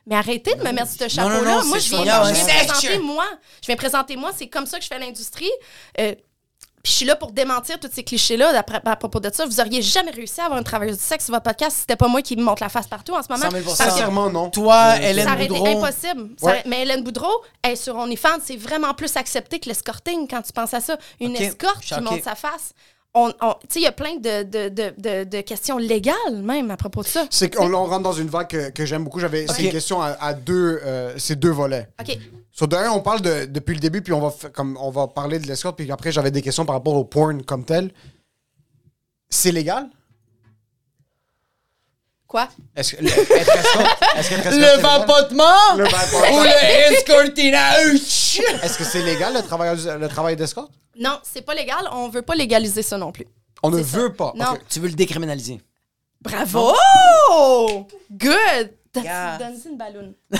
Mais 0.06 0.16
arrêtez 0.16 0.54
de 0.54 0.62
me 0.62 0.72
mettre 0.72 0.88
ce 0.90 1.02
non, 1.04 1.08
chapeau-là. 1.08 1.56
non, 1.58 1.64
moi, 1.66 1.78
c'est 1.78 1.86
je 1.96 2.02
viens, 2.02 2.24
je 2.24 2.32
viens 2.34 2.44
présenter 2.64 2.98
moi. 2.98 3.24
Je 3.60 3.66
viens 3.66 3.76
présenter 3.76 4.16
moi. 4.16 4.30
C'est 4.36 4.48
comme 4.48 4.66
ça 4.66 4.78
que 4.78 4.82
je 4.84 4.88
fais 4.88 4.98
l'industrie. 4.98 5.50
Euh, 6.00 6.14
puis 6.82 6.90
je 6.90 6.96
suis 6.96 7.06
là 7.06 7.14
pour 7.14 7.30
démentir 7.30 7.78
tous 7.78 7.88
ces 7.92 8.02
clichés-là 8.02 8.52
d'après- 8.52 8.80
à 8.84 8.96
propos 8.96 9.20
de 9.20 9.30
ça. 9.32 9.46
Vous 9.46 9.60
auriez 9.60 9.80
jamais 9.82 10.10
réussi 10.10 10.40
à 10.40 10.46
avoir 10.46 10.58
une 10.58 10.64
travailleuse 10.64 10.96
du 10.98 11.04
sexe 11.04 11.26
sur 11.26 11.32
votre 11.32 11.44
podcast 11.44 11.74
si 11.76 11.80
c'était 11.82 11.94
pas 11.94 12.08
moi 12.08 12.22
qui 12.22 12.34
me 12.36 12.42
montre 12.42 12.60
la 12.60 12.68
face 12.68 12.88
partout 12.88 13.12
en 13.14 13.22
ce 13.22 13.28
moment. 13.30 13.44
100 13.44 13.50
000 13.52 13.62
Parce 13.64 13.78
que 13.78 13.84
Sincèrement, 13.84 14.28
non. 14.30 14.50
Toi, 14.50 14.96
Hélène 15.00 15.28
ça 15.28 15.34
aurait 15.34 15.44
été 15.44 15.54
Boudreau. 15.54 15.84
impossible. 15.84 16.30
Ça 16.40 16.46
Ouais. 16.46 16.52
aurait- 16.54 16.62
Mais 16.66 16.82
Hélène 16.82 17.04
Boudreau, 17.04 17.44
elle, 17.62 17.76
sur 17.76 17.94
OnlyFans, 17.94 18.38
c'est 18.44 18.56
vraiment 18.56 18.94
plus 18.94 19.16
accepté 19.16 19.60
que 19.60 19.68
l'escorting 19.68 20.26
quand 20.28 20.42
tu 20.42 20.52
penses 20.52 20.74
à 20.74 20.80
ça. 20.80 20.96
Une 21.20 21.36
escorte 21.36 21.84
qui 21.84 21.94
Ok. 21.94 22.00
montre 22.00 22.24
sa 22.24 22.34
face. 22.34 22.72
On, 23.14 23.30
on- 23.43 23.52
tu 23.60 23.66
sais, 23.68 23.80
il 23.80 23.82
y 23.82 23.86
a 23.86 23.93
plein 23.93 24.16
de, 24.16 24.43
de, 24.44 24.68
de, 24.70 24.94
de, 24.97 25.24
de 25.24 25.40
questions 25.43 25.76
légales, 25.76 26.16
même, 26.43 26.70
à 26.70 26.78
propos 26.78 27.02
de 27.02 27.09
ça. 27.09 27.26
C'est 27.30 27.55
qu'on 27.55 27.72
on 27.74 27.84
rentre 27.84 28.02
dans 28.02 28.12
une 28.14 28.28
vague 28.28 28.48
que, 28.48 28.70
que 28.70 28.86
j'aime 28.86 29.05
beaucoup. 29.05 29.20
J'avais 29.20 29.47
c'est 29.47 29.52
Ok. 29.52 29.59
une 29.60 29.70
question 29.70 30.01
à, 30.01 30.16
à 30.18 30.32
deux, 30.32 30.80
euh, 30.82 31.12
c'est 31.18 31.36
deux 31.39 31.51
volets. 31.51 31.89
OK. 32.01 32.16
Sur 32.52 32.68
d'un, 32.68 32.90
on 32.90 33.01
parle 33.01 33.20
de, 33.20 33.44
depuis 33.47 33.74
le 33.74 33.80
début, 33.80 34.01
puis 34.02 34.12
on 34.14 34.20
va, 34.28 34.32
comme, 34.52 34.78
on 34.80 34.90
va 34.90 35.09
parler 35.09 35.39
de 35.39 35.47
l'escorte, 35.47 35.76
puis 35.76 35.90
après, 35.93 36.10
j'avais 36.10 36.30
des 36.30 36.40
questions 36.43 36.64
par 36.64 36.74
rapport 36.76 36.94
au 36.94 37.05
porn 37.05 37.43
comme 37.43 37.64
tel. 37.66 37.90
C'est 39.28 39.52
légal? 39.52 39.89
Quoi? 42.26 42.48
Est-ce 42.74 42.97
que 42.97 43.02
le- 43.02 43.09
c'est 43.10 44.51
Le 44.59 44.80
vapotement? 44.80 45.44
Le 45.76 45.84
vapotement. 45.84 46.39
ou 46.39 46.43
le 46.44 46.94
escortinage? 46.94 48.40
Est-ce 48.62 48.78
que 48.78 48.84
c'est 48.84 49.02
légal 49.02 49.34
le 49.34 49.43
travail, 49.43 49.76
le 50.01 50.09
travail 50.09 50.34
d'escorte? 50.36 50.72
Non, 50.98 51.19
c'est 51.23 51.43
pas 51.43 51.55
légal. 51.55 51.89
On 51.93 52.09
veut 52.09 52.23
pas 52.23 52.35
légaliser 52.35 52.82
ça 52.82 52.98
non 52.98 53.12
plus. 53.12 53.27
On 53.62 53.70
ne 53.70 53.82
ça. 53.82 53.98
veut 53.98 54.12
pas. 54.12 54.32
Non. 54.36 54.59
Tu 54.69 54.81
veux 54.81 54.89
le 54.89 54.94
décriminaliser? 54.94 55.60
Bravo! 56.20 56.74
Good! 58.10 58.73
Yeah. 58.97 59.39
Donne-y 59.39 59.69
une 59.69 59.77
balloune. 59.78 60.14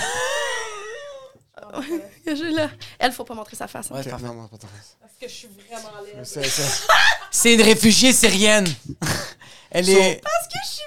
Je 2.25 2.55
là. 2.55 2.69
Elle, 2.99 3.11
faut 3.11 3.23
pas 3.23 3.33
montrer 3.33 3.55
sa 3.55 3.67
face. 3.67 3.87
hein. 3.91 3.95
Ouais, 3.95 4.01
Ok, 4.01 4.09
parfait. 4.09 4.25
non, 4.25 4.33
non, 4.33 4.47
pas 4.47 4.57
ta 4.57 4.67
face. 4.67 4.97
Parce 4.99 5.13
que 5.19 5.27
je 5.27 5.33
suis 5.33 5.47
vraiment 5.69 5.89
laide. 6.05 6.23
C'est- 6.25 6.43
c'est- 6.43 6.87
C'est 7.31 7.53
une 7.55 7.61
réfugiée 7.61 8.13
syrienne. 8.13 8.67
Elle 9.71 9.89
est. 9.89 10.21
Parce 10.21 10.47
que 10.47 10.59
je 10.63 10.69
suis 10.69 10.83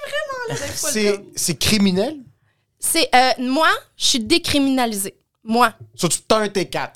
vraiment 1.01 1.19
le 1.19 1.31
C'est 1.35 1.55
criminel? 1.57 2.17
C'est 2.79 3.09
euh, 3.13 3.31
moi, 3.39 3.69
je 3.97 4.05
suis 4.05 4.19
décriminalisée. 4.19 5.17
Moi. 5.43 5.73
Sur 5.95 6.09
tu 6.09 6.19
t'as 6.21 6.37
un 6.37 6.47
T4. 6.47 6.91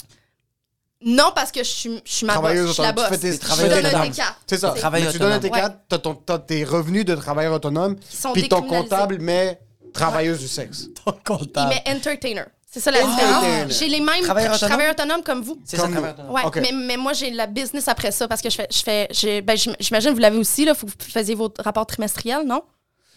Non, 1.03 1.31
parce 1.35 1.51
que 1.51 1.59
je 1.63 1.69
suis, 1.69 2.01
je 2.05 2.11
suis 2.11 2.25
ma 2.25 2.33
boss. 2.33 2.41
Travailleuse 2.41 2.67
Je 2.67 2.73
suis 2.73 2.81
la 2.83 2.89
autonome. 2.89 3.09
boss. 3.09 3.19
Tu 3.19 3.25
fais 3.27 3.31
tes 3.33 3.39
travailleurs 3.39 3.75
donne 3.81 3.85
un 3.85 3.89
autonomes. 3.89 4.11
T4. 4.11 4.23
C'est 4.47 4.57
ça. 4.57 4.73
Mais 4.91 5.11
tu 5.11 5.17
donnes 5.19 5.31
un 5.31 5.37
autonome. 5.37 5.55
T4, 5.59 5.73
t'as 5.89 5.97
ton- 5.97 6.15
t'as 6.15 6.39
tes 6.39 6.63
revenus 6.63 7.05
de 7.05 7.15
travailleur 7.15 7.53
autonome, 7.53 7.95
sont 8.09 8.33
puis 8.33 8.47
ton 8.47 8.61
comptable, 8.61 9.17
mais 9.19 9.59
travailleuse 9.93 10.39
du 10.39 10.47
sexe. 10.47 10.87
ton 11.05 11.13
Il 11.17 11.23
comptable. 11.23 11.69
met 11.69 11.83
entertainer. 11.95 12.43
C'est 12.73 12.79
ça 12.79 12.89
la 12.91 13.01
différence. 13.03 13.77
J'ai 13.79 13.89
les 13.89 13.99
mêmes. 13.99 14.21
Travailleur 14.23 14.53
autonome? 14.53 14.69
travailleur 14.69 14.93
autonome 14.93 15.23
comme 15.23 15.41
vous. 15.41 15.59
C'est 15.65 15.75
ça, 15.75 15.83
travailleur 15.89 16.13
autonome. 16.13 16.31
Ouais, 16.33 16.41
Ok. 16.45 16.59
mais, 16.61 16.71
mais 16.71 16.95
moi, 16.97 17.11
j'ai 17.13 17.29
la 17.31 17.45
business 17.47 17.87
après 17.89 18.11
ça 18.11 18.27
parce 18.29 18.41
que 18.41 18.49
je 18.49 18.55
fais. 18.55 18.67
Je 18.71 18.77
fais 18.81 19.07
j'ai- 19.11 19.41
ben, 19.41 19.57
j'im- 19.57 19.75
J'imagine, 19.79 20.11
vous 20.11 20.19
l'avez 20.19 20.37
aussi, 20.37 20.63
là. 20.63 20.73
Faut 20.73 20.85
que 20.87 20.91
vous 20.91 21.09
faisiez 21.11 21.35
vos 21.35 21.51
rapports 21.59 21.85
trimestriels, 21.85 22.45
non? 22.45 22.61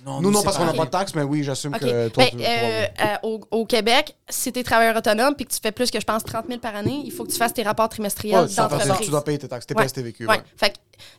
Nous, 0.04 0.30
non, 0.30 0.42
parce 0.42 0.56
qu'on 0.58 0.64
n'a 0.66 0.72
pas 0.74 0.84
de 0.84 0.90
taxes, 0.90 1.14
mais 1.14 1.22
oui, 1.22 1.42
j'assume 1.42 1.72
que 1.72 2.08
toi, 2.08 2.24
Ben, 2.24 2.30
tu- 2.30 2.44
euh, 2.44 2.86
euh, 3.00 3.16
au, 3.22 3.40
au 3.50 3.64
Québec, 3.66 4.14
si 4.28 4.52
tu 4.52 4.58
es 4.60 4.62
travailleur 4.62 4.96
autonome 4.96 5.34
puis 5.34 5.46
que 5.46 5.52
tu 5.52 5.58
fais 5.62 5.72
plus 5.72 5.90
que, 5.90 5.98
je 5.98 6.04
pense, 6.04 6.22
30 6.24 6.46
000 6.48 6.60
par 6.60 6.76
année, 6.76 7.00
il 7.04 7.10
faut 7.10 7.24
que 7.24 7.30
tu 7.32 7.38
fasses 7.38 7.54
tes 7.54 7.62
rapports 7.62 7.88
trimestriels 7.88 8.44
Ouais, 8.44 8.54
d'entreprise. 8.54 9.00
tu 9.00 9.10
dois 9.10 9.24
payer 9.24 9.38
tes 9.38 9.48
taxes, 9.48 9.66
Ouais. 9.70 9.74
TPS, 9.76 9.92
TVQ. 9.94 10.26
Ouais. 10.26 10.36
ouais. 10.36 10.42
Fait 10.56 10.70
que, 10.70 10.74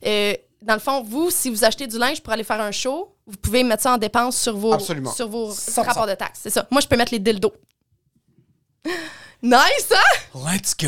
euh, 0.08 0.34
dans 0.62 0.76
le 0.76 0.80
fond, 0.80 1.02
vous, 1.04 1.32
si 1.32 1.50
vous 1.50 1.64
achetez 1.66 1.88
du 1.88 1.98
linge 1.98 2.22
pour 2.22 2.32
aller 2.34 2.44
faire 2.44 2.62
un 2.62 2.72
show, 2.72 3.16
vous 3.26 3.38
pouvez 3.38 3.64
mettre 3.64 3.82
ça 3.84 3.94
en 3.94 3.98
dépense 3.98 4.38
sur 4.38 4.56
vos, 4.56 4.74
Absolument. 4.74 5.12
sur 5.12 5.28
vos 5.30 5.52
100%. 5.52 5.82
rapports 5.84 6.08
de 6.08 6.14
taxes. 6.14 6.40
C'est 6.44 6.50
ça. 6.52 6.68
Moi, 6.70 6.80
je 6.82 6.88
peux 6.88 6.96
mettre 6.98 7.12
les 7.12 7.20
dildos. 7.20 7.54
Nice, 9.44 9.92
hein? 9.92 10.40
Let's 10.52 10.76
go. 10.76 10.88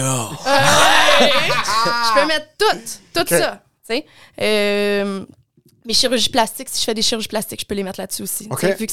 Je 1.20 2.14
peux 2.22 2.26
mettre 2.28 2.48
tout, 2.58 2.78
tout 3.14 3.26
ça. 3.28 3.62
tu 3.88 3.96
sais. 3.96 4.06
Euh, 4.42 5.26
mes 5.88 5.94
chirurgies 5.94 6.30
plastiques, 6.30 6.68
si 6.70 6.80
je 6.82 6.86
fais 6.86 6.94
des 6.94 7.02
chirurgies 7.02 7.28
plastiques, 7.30 7.62
je 7.62 7.66
peux 7.66 7.74
les 7.76 7.84
mettre 7.84 8.00
là-dessus 8.00 8.24
aussi. 8.24 8.50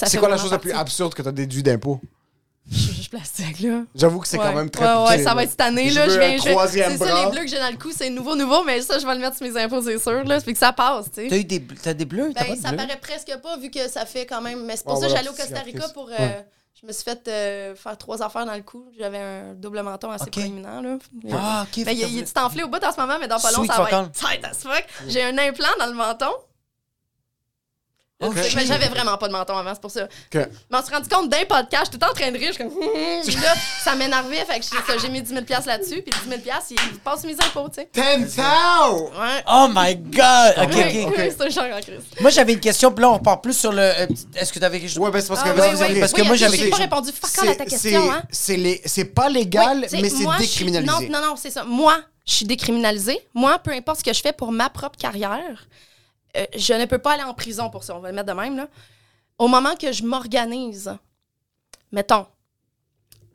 C'est 0.07 0.19
quoi 0.19 0.29
la 0.29 0.39
chose 0.39 0.53
la 0.53 0.59
plus 0.59 0.73
absurde 0.73 1.13
que 1.15 1.21
tu 1.23 1.29
as 1.29 1.33
déduit 1.33 1.63
d'impôt? 1.63 2.01
Chirurgie 2.73 3.09
plastique, 3.11 3.61
là. 3.61 3.83
J'avoue 3.95 4.21
que 4.21 4.27
c'est 4.29 4.39
Ouais. 4.39 4.45
quand 4.47 4.55
même 4.55 4.71
très 4.71 4.85
Ouais, 4.87 5.19
ça 5.19 5.25
là. 5.31 5.35
va 5.35 5.43
être 5.43 5.51
cette 5.51 5.61
année, 5.61 5.91
Je 5.91 5.99
là. 5.99 6.07
veux 6.07 6.39
Je 6.39 6.51
troisième 6.51 6.93
C'est 6.93 7.05
ça, 7.05 7.25
les 7.27 7.31
bleus 7.31 7.43
que 7.43 7.49
j'ai 7.51 7.59
dans 7.59 7.71
le 7.71 7.77
cou, 7.77 7.91
c'est 7.95 8.09
nouveau, 8.09 8.35
nouveau, 8.37 8.65
mais 8.65 8.81
ça, 8.81 8.99
je 8.99 9.07
vais 9.07 9.15
le 9.15 9.21
mettre 9.21 9.37
sur 9.37 9.47
mes 9.47 9.61
impôts, 9.61 9.83
c'est 9.83 9.99
sûr, 9.99 10.25
là. 10.25 10.39
Ça 10.39 10.45
fait 10.47 10.53
que 10.55 10.59
ça 10.59 10.73
passe, 10.73 11.07
tu 11.13 11.23
sais. 11.25 11.29
T'as 11.29 11.37
eu 11.37 11.45
des, 11.45 11.61
t'as 11.63 11.93
des 11.93 12.07
bleus? 12.07 12.33
Ben, 12.35 12.47
pas 12.47 12.57
de 12.57 12.61
ça 12.61 12.69
bleus? 12.69 12.79
paraît 12.79 12.99
presque 13.01 13.37
pas, 13.43 13.59
vu 13.59 13.71
que 13.71 13.87
ça 13.89 14.07
fait 14.07 14.25
quand 14.25 14.41
même. 14.41 14.65
Mais 14.65 14.77
c'est 14.79 14.85
pour 14.85 14.93
Ah, 14.95 14.97
ça 14.97 15.03
que 15.03 15.11
voilà, 15.11 15.17
j'allais 15.25 15.29
au 15.29 15.39
Costa 15.39 15.61
Rica 15.61 15.89
pour. 15.91 16.09
euh, 16.09 16.17
Ouais. 16.19 16.47
Je 16.81 16.87
me 16.89 16.93
suis 16.93 17.05
fait 17.05 17.29
euh, 17.29 17.75
faire 17.77 17.97
trois 17.99 18.23
affaires 18.23 18.45
dans 18.47 18.55
le 18.55 18.63
cou. 18.63 18.87
J'avais 18.99 19.19
un 19.19 19.55
double 19.55 19.81
menton 19.83 20.11
assez 20.11 20.25
Ok. 20.25 20.31
proéminent, 20.33 20.81
là. 20.83 20.97
Ah, 21.33 21.67
ok. 21.69 21.83
Mais 21.87 21.95
il, 21.95 22.19
est 22.19 22.39
enflé 22.39 22.63
au 22.63 22.69
bout 22.69 22.83
en 22.83 22.93
ce 22.93 23.01
moment, 23.01 23.17
mais 23.21 23.29
dans 23.29 23.39
pas 23.41 23.53
long, 23.53 23.65
ça 23.67 23.81
va 23.83 23.91
être 23.91 24.13
tight 24.13 24.45
as 24.45 24.55
fuck. 24.59 24.85
J'ai 25.09 25.23
un 25.23 25.37
implant 25.39 25.69
dans 25.79 25.87
le 25.87 25.95
menton. 25.95 26.31
Mais 28.33 28.67
j'avais 28.67 28.89
vraiment 28.89 29.17
pas 29.19 29.29
de 29.29 29.33
menton 29.33 29.57
avant, 29.57 29.73
c'est 29.75 29.81
pour 29.81 29.91
ça. 29.91 30.09
Mais 30.35 30.47
on 30.73 30.83
s'est 30.83 30.95
rendu 30.95 31.09
compte 31.09 31.29
d'un 31.29 31.45
podcast, 31.49 31.91
j'étais 31.93 32.05
tout 32.05 32.11
en 32.11 32.15
train 32.15 32.31
de 32.31 32.39
rire, 32.39 32.49
je 32.49 32.55
suis 32.55 32.65
comme. 32.65 32.73
Puis 33.25 33.35
là, 33.37 33.55
ça 33.83 33.95
m'énervait, 33.95 34.45
fait 34.45 34.61
que 34.61 34.99
j'ai 35.01 35.09
mis 35.09 35.23
10 35.23 35.29
000 35.31 35.41
là-dessus, 35.67 36.03
puis 36.03 36.13
10 36.25 36.29
000 36.29 36.41
il 36.93 36.99
passe 37.01 37.25
mes 37.25 37.33
impôts, 37.35 37.69
tu 37.69 37.81
sais. 37.83 37.89
10 38.19 38.31
000! 38.35 38.47
Ouais. 38.47 39.45
Oh 39.49 39.69
my 39.75 39.97
god! 39.97 40.55
Ok, 40.63 40.75
ok. 41.09 41.15
c'est 41.17 41.41
un 41.43 41.49
genre 41.49 41.77
en 41.77 41.81
crise. 41.81 42.01
Moi, 42.21 42.31
j'avais 42.31 42.53
une 42.55 42.61
question, 42.61 42.91
puis 42.93 43.03
là, 43.03 43.11
on 43.11 43.15
repart 43.15 43.43
plus 43.43 43.55
sur 43.59 43.73
le. 43.73 43.81
euh, 43.83 44.07
Est-ce 44.37 44.53
que 44.53 44.59
t'avais 44.59 44.81
quelque 44.81 44.89
chose? 44.91 44.99
Ouais, 44.99 45.11
ben 45.11 45.21
c'est 45.21 45.29
parce 45.29 45.43
que... 45.43 45.49
Ah, 45.49 45.53
oui, 45.55 45.77
oui. 45.95 46.01
parce 46.01 46.13
que 46.13 46.21
Oui, 46.23 46.27
moi, 46.27 46.37
j'ai- 46.37 46.45
j'avais 46.45 46.57
J'ai 46.57 46.63
quelque 46.65 46.71
pas 46.73 46.77
chose. 46.77 46.85
répondu 46.85 47.13
fuck 47.13 47.49
à 47.49 47.55
ta 47.55 47.65
C'est- 47.65 47.71
question, 47.71 48.11
hein. 48.13 48.23
c'est 48.31 48.57
les- 48.57 48.83
C'est 48.85 49.05
pas 49.07 49.29
légal, 49.29 49.87
mais 49.93 50.09
c'est 50.09 50.23
moi, 50.23 50.37
décriminalisé. 50.39 50.91
Non, 50.93 51.01
non, 51.21 51.27
non, 51.27 51.35
c'est 51.37 51.51
ça. 51.51 51.65
Moi, 51.65 51.97
je 52.27 52.33
suis 52.33 52.47
décriminalisée. 52.47 53.19
Moi, 53.35 53.59
peu 53.59 53.71
importe 53.73 53.99
ce 54.01 54.05
que 54.05 54.13
je 54.13 54.21
fais 54.21 54.33
pour 54.33 54.53
ma 54.53 54.71
propre 54.71 54.97
carrière, 54.99 55.67
euh, 56.37 56.45
je 56.57 56.73
ne 56.75 56.85
peux 56.87 56.99
pas 56.99 57.13
aller 57.15 57.23
en 57.23 57.35
prison 57.35 57.71
pour 57.71 57.85
ça. 57.85 57.97
On 57.97 58.01
va 58.01 58.09
le 58.11 58.15
mettre 58.15 58.29
de 58.29 58.39
même, 58.39 58.57
là. 58.57 58.69
Au 59.39 59.49
moment 59.49 59.75
que 59.77 59.91
je 59.93 60.05
m'organise, 60.05 60.95
mettons, 61.93 62.27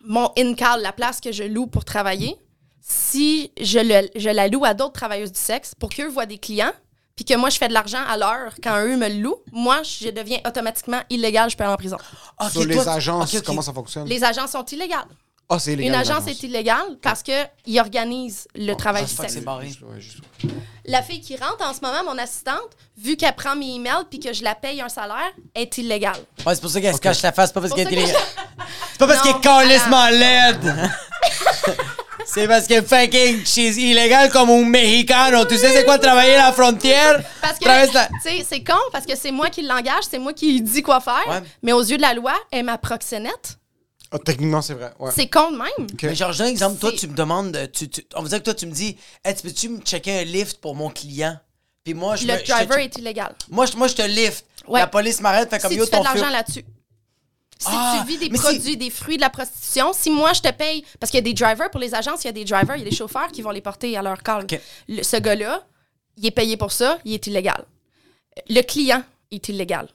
mon 0.01 0.31
in-call, 0.37 0.81
la 0.81 0.93
place 0.93 1.19
que 1.19 1.31
je 1.31 1.43
loue 1.43 1.67
pour 1.67 1.83
travailler, 1.85 2.35
si 2.81 3.51
je, 3.59 3.79
le- 3.79 4.09
je 4.15 4.29
la 4.29 4.47
loue 4.47 4.63
à 4.65 4.73
d'autres 4.73 4.93
travailleuses 4.93 5.31
du 5.31 5.39
sexe 5.39 5.75
pour 5.75 5.89
qu'eux 5.89 6.07
voient 6.07 6.25
des 6.25 6.37
clients, 6.37 6.71
puis 7.15 7.25
que 7.25 7.35
moi, 7.35 7.49
je 7.49 7.57
fais 7.57 7.67
de 7.67 7.73
l'argent 7.73 8.01
à 8.07 8.15
l'heure 8.17 8.53
quand 8.63 8.77
eux 8.81 8.95
me 8.95 9.09
le 9.09 9.15
louent, 9.21 9.41
moi, 9.51 9.83
je 9.83 10.09
deviens 10.09 10.39
automatiquement 10.47 11.01
illégale, 11.09 11.49
je 11.49 11.57
peux 11.57 11.65
aller 11.65 11.73
en 11.73 11.77
prison. 11.77 11.97
Ok, 12.39 12.49
Sur 12.51 12.63
les 12.65 12.87
agences, 12.87 13.41
comment 13.41 13.61
ça 13.61 13.73
fonctionne? 13.73 14.07
Les 14.07 14.23
agences 14.23 14.51
sont 14.51 14.63
illégales. 14.65 15.07
Ah, 15.51 15.57
c'est 15.57 15.73
illégal. 15.73 15.93
Une 15.95 15.99
agence 15.99 16.27
est 16.27 16.43
illégale 16.43 16.97
parce 17.01 17.23
qu'ils 17.23 17.79
organisent 17.79 18.47
le 18.53 18.73
travail 18.75 19.05
du 19.05 19.11
sexe. 19.11 19.39
La 20.85 21.01
fille 21.01 21.21
qui 21.21 21.35
rentre 21.37 21.67
en 21.67 21.73
ce 21.73 21.79
moment, 21.81 22.03
mon 22.03 22.17
assistante, 22.19 22.69
vu 22.97 23.15
qu'elle 23.15 23.35
prend 23.35 23.55
mes 23.55 23.73
emails 23.75 24.05
puis 24.09 24.19
que 24.19 24.31
je 24.31 24.43
la 24.43 24.53
paye 24.53 24.79
un 24.81 24.89
salaire, 24.89 25.31
est 25.55 25.77
illégale. 25.79 26.17
Ouais, 26.45 26.53
c'est 26.53 26.61
pour 26.61 26.69
ça 26.69 26.79
qu'elle 26.79 26.93
se 26.95 26.99
cache 26.99 27.21
la 27.23 27.31
face, 27.31 27.49
c'est 27.49 27.53
pas 27.53 27.61
parce 27.61 27.73
Pour 27.73 27.77
qu'elle 27.83 27.93
est 27.93 28.01
illégale. 28.03 28.21
C'est 28.91 28.99
pas 28.99 29.07
parce 29.07 29.21
qu'elle 29.21 29.35
est 29.35 29.41
calissement 29.41 30.09
laide. 30.09 30.75
C'est 32.31 32.47
parce 32.47 32.67
que 32.67 32.81
fucking 32.83 33.43
she's 33.43 33.77
illégale 33.77 34.29
comme 34.29 34.51
un 34.51 34.63
mexicano. 34.63 35.45
Tu 35.45 35.57
sais 35.57 35.71
c'est 35.73 35.83
quoi 35.83 35.97
travailler 35.97 36.35
à 36.35 36.47
la 36.47 36.51
frontière? 36.51 37.19
Parce 37.41 37.57
que, 37.57 37.63
Traverse 37.63 37.93
la- 37.93 38.07
tu 38.07 38.13
sais, 38.21 38.45
c'est 38.47 38.63
con 38.63 38.73
parce 38.91 39.07
que 39.07 39.15
c'est 39.15 39.31
moi 39.31 39.49
qui 39.49 39.63
l'engage, 39.63 40.03
c'est 40.07 40.19
moi 40.19 40.33
qui 40.33 40.51
lui 40.51 40.61
dis 40.61 40.83
quoi 40.83 40.99
faire. 40.99 41.23
Ouais. 41.27 41.41
Mais 41.63 41.71
aux 41.73 41.81
yeux 41.81 41.97
de 41.97 42.03
la 42.03 42.13
loi, 42.13 42.33
elle 42.51 42.59
est 42.59 42.63
ma 42.63 42.77
proxénète. 42.77 43.57
Ah, 44.11 44.17
techniquement, 44.19 44.61
c'est 44.61 44.73
vrai. 44.73 44.91
Ouais. 44.99 45.11
C'est 45.15 45.27
con 45.29 45.51
de 45.51 45.57
même. 45.57 45.87
Mais 46.01 46.15
genre, 46.15 46.31
je 46.31 46.39
donne 46.39 46.47
un 46.47 46.49
exemple. 46.51 46.79
Toi, 46.79 46.91
tu 46.97 47.07
me 47.07 47.13
demandes, 47.15 47.55
euh, 47.55 47.67
tu, 47.71 47.87
tu- 47.89 48.03
on 48.15 48.23
va 48.23 48.29
dire 48.29 48.39
que 48.39 48.43
toi, 48.45 48.53
tu 48.55 48.65
me 48.65 48.71
dis, 48.71 48.97
hey, 49.23 49.35
tu 49.35 49.43
peux-tu 49.43 49.69
me 49.69 49.79
checker 49.81 50.19
un 50.19 50.23
lift 50.23 50.59
pour 50.59 50.73
mon 50.75 50.89
client? 50.89 51.37
Puis 51.83 51.93
moi, 51.93 52.15
je 52.15 52.25
Le 52.25 52.33
me- 52.33 52.39
je 52.39 52.43
te- 52.43 52.47
driver 52.49 52.77
est 52.79 52.97
illégal. 52.97 53.35
Moi, 53.49 53.65
je, 53.67 53.77
moi, 53.77 53.87
je 53.87 53.95
te 53.95 54.01
lift. 54.01 54.45
Ouais. 54.67 54.79
La 54.79 54.87
police 54.87 55.21
m'arrête, 55.21 55.49
fait 55.49 55.59
comme 55.59 55.71
si 55.71 55.77
yo, 55.77 55.85
tu 55.85 55.91
fais 55.91 55.97
ton 55.97 56.03
de 56.03 56.07
l'argent 56.07 56.29
là-dessus. 56.29 56.65
Si 57.61 57.67
Ah, 57.69 57.99
tu 58.01 58.07
vis 58.07 58.17
des 58.17 58.29
produits, 58.29 58.77
des 58.77 58.89
fruits 58.89 59.17
de 59.17 59.21
la 59.21 59.29
prostitution, 59.29 59.91
si 59.93 60.09
moi 60.09 60.31
je 60.33 60.39
te 60.41 60.51
paye, 60.51 60.85
parce 60.99 61.11
qu'il 61.11 61.17
y 61.17 61.21
a 61.21 61.23
des 61.23 61.33
drivers 61.33 61.69
pour 61.69 61.79
les 61.81 61.93
agences, 61.93 62.23
il 62.23 62.27
y 62.27 62.29
a 62.29 62.33
des 62.33 62.45
drivers, 62.45 62.77
il 62.77 62.83
y 62.83 62.87
a 62.87 62.89
des 62.89 62.95
chauffeurs 62.95 63.27
qui 63.33 63.41
vont 63.41 63.51
les 63.51 63.59
porter 63.61 63.97
à 63.97 64.01
leur 64.01 64.23
call. 64.23 64.47
Le- 64.87 65.03
ce 65.03 65.17
gars-là, 65.17 65.65
il 66.15 66.25
est 66.25 66.31
payé 66.31 66.55
pour 66.55 66.71
ça, 66.71 66.99
il 67.03 67.13
est 67.15 67.27
illégal. 67.27 67.65
Le 68.49 68.61
client 68.61 69.03
est 69.31 69.49
illégal. 69.49 69.89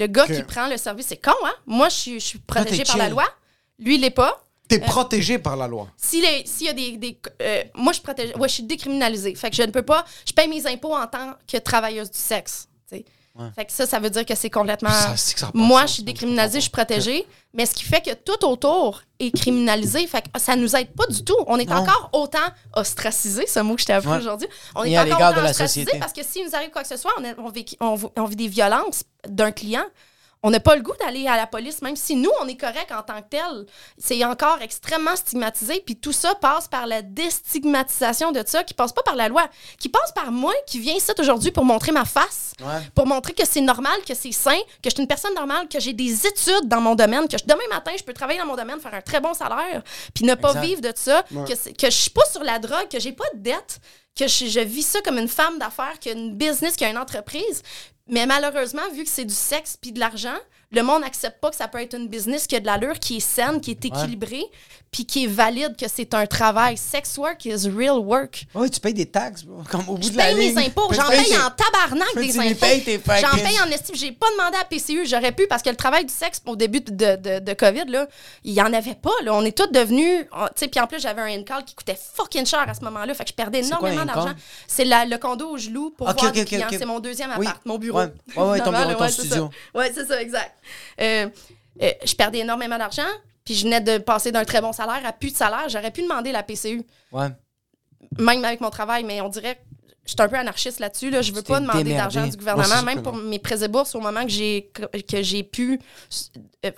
Le 0.00 0.06
gars 0.06 0.26
qui 0.26 0.42
prend 0.42 0.66
le 0.66 0.76
service, 0.76 1.06
c'est 1.08 1.16
con, 1.22 1.30
hein? 1.44 1.52
Moi, 1.66 1.88
je 1.90 1.94
suis, 1.94 2.20
je 2.20 2.24
suis 2.26 2.38
protégée 2.38 2.82
par 2.84 2.96
la 2.96 3.04
loi. 3.10 3.24
Lui, 3.78 3.94
il 3.96 4.00
l'est 4.00 4.10
pas. 4.10 4.44
T'es 4.66 4.78
protégé 4.78 5.38
par 5.38 5.56
la 5.56 5.66
loi. 5.68 5.88
S'il 5.96 6.22
y 6.24 6.68
a 6.68 6.72
des. 6.72 6.96
des- 6.96 7.20
euh, 7.42 7.62
moi, 7.74 7.92
je 7.92 8.00
protège. 8.00 8.32
Ouais, 8.36 8.48
je 8.48 8.54
suis 8.54 8.62
décriminalisée. 8.62 9.34
Fait 9.34 9.50
que 9.50 9.56
je 9.56 9.62
ne 9.62 9.70
peux 9.70 9.82
pas. 9.82 10.04
Je 10.26 10.32
paye 10.32 10.48
mes 10.48 10.66
impôts 10.66 10.94
en 10.94 11.06
tant 11.06 11.34
que 11.46 11.56
travailleuse 11.58 12.10
du 12.10 12.18
sexe. 12.18 12.66
Fait 13.54 13.64
que 13.64 13.72
ça, 13.72 13.86
ça 13.86 13.98
veut 14.00 14.10
dire 14.10 14.26
que 14.26 14.34
c'est 14.34 14.50
complètement. 14.50 14.90
Ça, 14.90 15.16
ça 15.16 15.50
moi, 15.54 15.86
je 15.86 15.92
suis 15.94 16.02
décriminalisée, 16.02 16.58
je 16.58 16.62
suis 16.64 16.70
protégée. 16.70 17.26
Mais 17.54 17.64
ce 17.64 17.74
qui 17.74 17.84
fait 17.84 18.00
que 18.04 18.12
tout 18.14 18.44
autour 18.44 19.02
est 19.18 19.30
criminalisé. 19.34 20.06
Fait 20.06 20.22
que 20.22 20.38
ça 20.40 20.56
nous 20.56 20.76
aide 20.76 20.92
pas 20.94 21.06
du 21.06 21.24
tout. 21.24 21.36
On 21.46 21.56
est 21.58 21.64
Non. 21.68 21.76
encore 21.76 22.10
autant 22.12 22.38
ostracisé, 22.76 23.46
ce 23.46 23.60
mot 23.60 23.74
que 23.76 23.80
je 23.80 23.86
t'ai 23.86 23.92
appris 23.94 24.10
Ouais. 24.10 24.18
aujourd'hui. 24.18 24.48
On 24.74 24.84
est 24.84 24.98
encore 24.98 25.16
autant 25.16 25.30
de 25.32 25.40
la 25.40 25.50
ostracisé 25.50 25.80
société. 25.84 25.98
parce 25.98 26.12
que 26.12 26.22
s'il 26.22 26.44
nous 26.46 26.54
arrive 26.54 26.70
quoi 26.70 26.82
que 26.82 26.88
ce 26.88 26.96
soit, 26.96 27.12
on, 27.18 27.24
a- 27.24 27.34
on 27.38 27.48
vit, 27.50 27.64
on 27.80 27.94
vit- 27.94 28.06
on 28.16 28.24
vit 28.24 28.36
des 28.36 28.48
violences 28.48 29.04
d'un 29.26 29.52
client. 29.52 29.84
On 30.42 30.50
n'a 30.50 30.58
pas 30.60 30.74
le 30.74 30.80
goût 30.80 30.94
d'aller 30.98 31.26
à 31.26 31.36
la 31.36 31.46
police, 31.46 31.82
même 31.82 31.96
si 31.96 32.16
nous, 32.16 32.30
on 32.40 32.48
est 32.48 32.56
correct 32.56 32.90
en 32.92 33.02
tant 33.02 33.20
que 33.20 33.28
tel. 33.28 33.66
C'est 33.98 34.24
encore 34.24 34.62
extrêmement 34.62 35.14
stigmatisé. 35.14 35.82
Puis 35.84 35.96
tout 35.96 36.12
ça 36.12 36.34
passe 36.34 36.66
par 36.66 36.86
la 36.86 37.02
déstigmatisation 37.02 38.32
de 38.32 38.42
ça, 38.46 38.64
qui 38.64 38.72
passe 38.72 38.92
pas 38.92 39.02
par 39.02 39.16
la 39.16 39.28
loi, 39.28 39.46
qui 39.78 39.88
passe 39.88 40.12
par 40.12 40.32
moi 40.32 40.52
qui 40.66 40.78
viens 40.80 40.94
ici 40.94 41.10
aujourd'hui 41.18 41.50
pour 41.50 41.64
montrer 41.64 41.92
ma 41.92 42.04
face, 42.06 42.52
Ouais. 42.60 42.80
pour 42.94 43.06
montrer 43.06 43.34
que 43.34 43.46
c'est 43.46 43.60
normal, 43.60 44.00
que 44.06 44.14
c'est 44.14 44.32
sain, 44.32 44.58
que 44.82 44.88
je 44.88 44.90
suis 44.90 45.02
une 45.02 45.08
personne 45.08 45.34
normale, 45.34 45.68
que 45.68 45.78
j'ai 45.80 45.92
des 45.92 46.26
études 46.26 46.66
dans 46.68 46.80
mon 46.80 46.94
domaine, 46.94 47.28
que 47.28 47.36
je- 47.38 47.44
demain 47.44 47.68
matin, 47.70 47.92
je 47.98 48.02
peux 48.04 48.12
travailler 48.14 48.38
dans 48.38 48.46
mon 48.46 48.56
domaine, 48.56 48.80
faire 48.80 48.94
un 48.94 49.00
très 49.02 49.20
bon 49.20 49.34
salaire, 49.34 49.82
puis 50.14 50.24
ne 50.24 50.34
pas 50.34 50.48
Exact. 50.52 50.60
vivre 50.66 50.80
de 50.80 50.92
ça, 50.94 51.22
Ouais. 51.32 51.44
que, 51.78 51.86
je 51.86 51.90
suis 51.96 52.10
pas 52.10 52.24
sur 52.32 52.42
la 52.44 52.58
drogue, 52.58 52.88
que 52.90 52.98
j'ai 53.00 53.12
pas 53.12 53.24
de 53.34 53.40
dette, 53.40 53.78
que 54.18 54.26
je, 54.26 54.46
je 54.46 54.60
vis 54.60 54.82
ça 54.86 55.00
comme 55.02 55.18
une 55.18 55.28
femme 55.28 55.58
d'affaires, 55.58 55.98
qui 56.00 56.08
a 56.10 56.12
une 56.12 56.34
business, 56.34 56.76
qui 56.76 56.84
a 56.84 56.90
une 56.90 56.98
entreprise. 56.98 57.62
Mais 58.10 58.26
malheureusement, 58.26 58.82
vu 58.92 59.04
que 59.04 59.10
c'est 59.10 59.24
du 59.24 59.34
sexe 59.34 59.76
puis 59.80 59.92
de 59.92 60.00
l'argent, 60.00 60.36
le 60.72 60.82
monde 60.82 61.02
n'accepte 61.02 61.40
pas 61.40 61.50
que 61.50 61.56
ça 61.56 61.68
peut 61.68 61.80
être 61.80 61.96
une 61.96 62.08
business 62.08 62.46
qui 62.46 62.56
a 62.56 62.60
de 62.60 62.66
l'allure, 62.66 62.98
qui 62.98 63.16
est 63.16 63.20
saine, 63.20 63.60
qui 63.60 63.70
est 63.70 63.84
équilibrée, 63.84 64.44
puis 64.92 65.06
qui 65.06 65.24
est 65.24 65.28
valide, 65.28 65.76
que 65.76 65.86
c'est 65.86 66.14
un 66.14 66.26
travail. 66.26 66.76
Sex 66.76 67.16
work 67.16 67.44
is 67.44 67.68
real 67.68 67.98
work. 67.98 68.44
Ouais, 68.56 68.68
tu 68.68 68.80
payes 68.80 68.92
des 68.92 69.06
taxes, 69.06 69.44
bro, 69.44 69.62
comme 69.70 69.88
au 69.88 69.94
bout 69.96 70.02
Je 70.02 70.10
de 70.10 70.16
la 70.16 70.24
paye 70.24 70.34
mes 70.34 70.48
ligne. 70.48 70.58
impôts. 70.66 70.92
J'en 70.92 71.08
paye 71.08 71.36
en 71.38 71.48
tabarnak 71.50 72.14
des 72.16 72.38
impôts. 72.38 73.04
J'en 73.20 73.36
paye 73.42 73.60
en 73.60 73.70
estime. 73.70 73.94
J'ai 73.94 74.10
pas 74.10 74.26
demandé 74.36 74.56
à 74.60 74.64
PCU. 74.64 75.06
J'aurais 75.06 75.30
pu 75.30 75.46
parce 75.46 75.62
que 75.62 75.70
le 75.70 75.76
travail 75.76 76.04
du 76.04 76.12
sexe 76.12 76.42
au 76.44 76.56
début 76.56 76.80
de, 76.80 76.90
de, 77.16 77.38
de 77.38 77.52
COVID, 77.54 77.84
là, 77.86 78.08
il 78.42 78.52
y 78.52 78.60
en 78.60 78.72
avait 78.72 78.96
pas. 78.96 79.10
Là. 79.22 79.32
On 79.34 79.44
est 79.44 79.56
tous 79.56 79.68
devenus. 79.68 80.24
tu 80.24 80.36
sais, 80.56 80.66
Puis 80.68 80.80
en 80.80 80.88
plus, 80.88 81.00
j'avais 81.00 81.22
un 81.22 81.38
in-call 81.38 81.64
qui 81.64 81.76
coûtait 81.76 81.98
fucking 82.14 82.44
cher 82.44 82.64
à 82.68 82.74
ce 82.74 82.80
moment-là. 82.84 83.14
Fait 83.14 83.22
que 83.24 83.30
je 83.30 83.34
perdais 83.34 83.60
énormément 83.60 84.04
d'argent. 84.04 84.32
C'est 84.66 84.84
le 84.84 85.16
condo 85.18 85.52
où 85.52 85.58
je 85.58 85.70
loue 85.70 85.90
pour 85.90 86.08
Ok, 86.08 86.18
voir 86.18 86.30
ok, 86.30 86.34
des 86.34 86.40
ok, 86.42 86.46
clients. 86.48 86.66
ok. 86.68 86.76
C'est 86.78 86.86
mon 86.86 86.98
deuxième 86.98 87.30
Oui. 87.38 87.46
appart, 87.46 87.64
mon 87.64 87.78
bureau. 87.78 87.98
Ouais. 88.00 88.12
Ouais, 88.36 88.42
ouais, 88.42 88.58
ton 88.60 88.72
bureau, 88.72 88.94
ton 88.94 89.00
ouais, 89.02 89.08
c'est 89.08 89.22
studio. 89.22 89.50
ça. 89.72 89.78
Ouais, 89.78 89.92
c'est 89.94 90.06
ça, 90.06 90.20
exact. 90.20 90.52
Euh, 91.00 91.28
euh, 91.80 91.90
je 92.04 92.14
perdais 92.16 92.38
énormément 92.40 92.76
d'argent. 92.76 93.02
Puis 93.50 93.58
je 93.58 93.64
venais 93.64 93.80
de 93.80 93.98
passer 93.98 94.30
d'un 94.30 94.44
très 94.44 94.60
bon 94.60 94.72
salaire 94.72 95.00
à 95.04 95.12
plus 95.12 95.32
de 95.32 95.36
salaire. 95.36 95.68
J'aurais 95.68 95.90
pu 95.90 96.02
demander 96.02 96.30
la 96.30 96.44
PCU 96.44 96.84
Ouais. 97.10 97.26
même 98.16 98.44
avec 98.44 98.60
mon 98.60 98.70
travail, 98.70 99.02
mais 99.02 99.20
on 99.22 99.28
dirait 99.28 99.56
que 99.56 99.60
je 100.04 100.10
suis 100.10 100.16
un 100.20 100.28
peu 100.28 100.36
anarchiste 100.36 100.78
là-dessus. 100.78 101.10
Là. 101.10 101.20
Je 101.20 101.32
veux 101.32 101.42
pas 101.42 101.58
demander 101.58 101.92
d'argent 101.94 102.24
du 102.28 102.36
gouvernement, 102.36 102.82
même 102.84 103.02
pour 103.02 103.12
mes 103.16 103.40
prêts 103.40 103.64
et 103.64 103.66
bourses, 103.66 103.96
au 103.96 104.00
moment 104.00 104.22
que 104.22 104.28
j'ai 104.30 104.70
que 105.08 105.22
j'ai 105.24 105.42
pu 105.42 105.80
euh, 106.64 106.70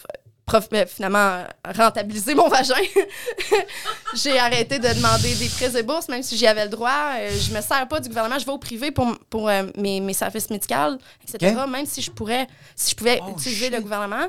prof- 0.46 0.68
euh, 0.72 0.86
finalement 0.86 1.44
rentabiliser 1.76 2.34
mon 2.34 2.48
vagin. 2.48 2.74
j'ai 4.14 4.38
arrêté 4.38 4.78
de 4.78 4.88
demander 4.88 5.34
des 5.34 5.48
prêts 5.50 5.78
et 5.78 5.82
bourses, 5.82 6.08
même 6.08 6.22
si 6.22 6.38
j'y 6.38 6.46
avais 6.46 6.64
le 6.64 6.70
droit. 6.70 7.16
Euh, 7.18 7.30
je 7.38 7.54
me 7.54 7.60
sers 7.60 7.86
pas 7.86 8.00
du 8.00 8.08
gouvernement, 8.08 8.38
je 8.38 8.46
vais 8.46 8.52
au 8.52 8.56
privé 8.58 8.90
pour, 8.90 9.14
pour 9.28 9.50
euh, 9.50 9.64
mes, 9.76 10.00
mes 10.00 10.14
services 10.14 10.48
médicaux, 10.48 10.96
etc. 11.22 11.54
Même 11.68 11.84
si 11.86 12.00
je 12.00 12.10
pourrais, 12.10 12.46
si 12.74 12.92
je 12.92 12.96
pouvais 12.96 13.20
Oh, 13.26 13.32
utiliser 13.36 13.66
shit. 13.66 13.74
le 13.74 13.80
gouvernement. 13.82 14.26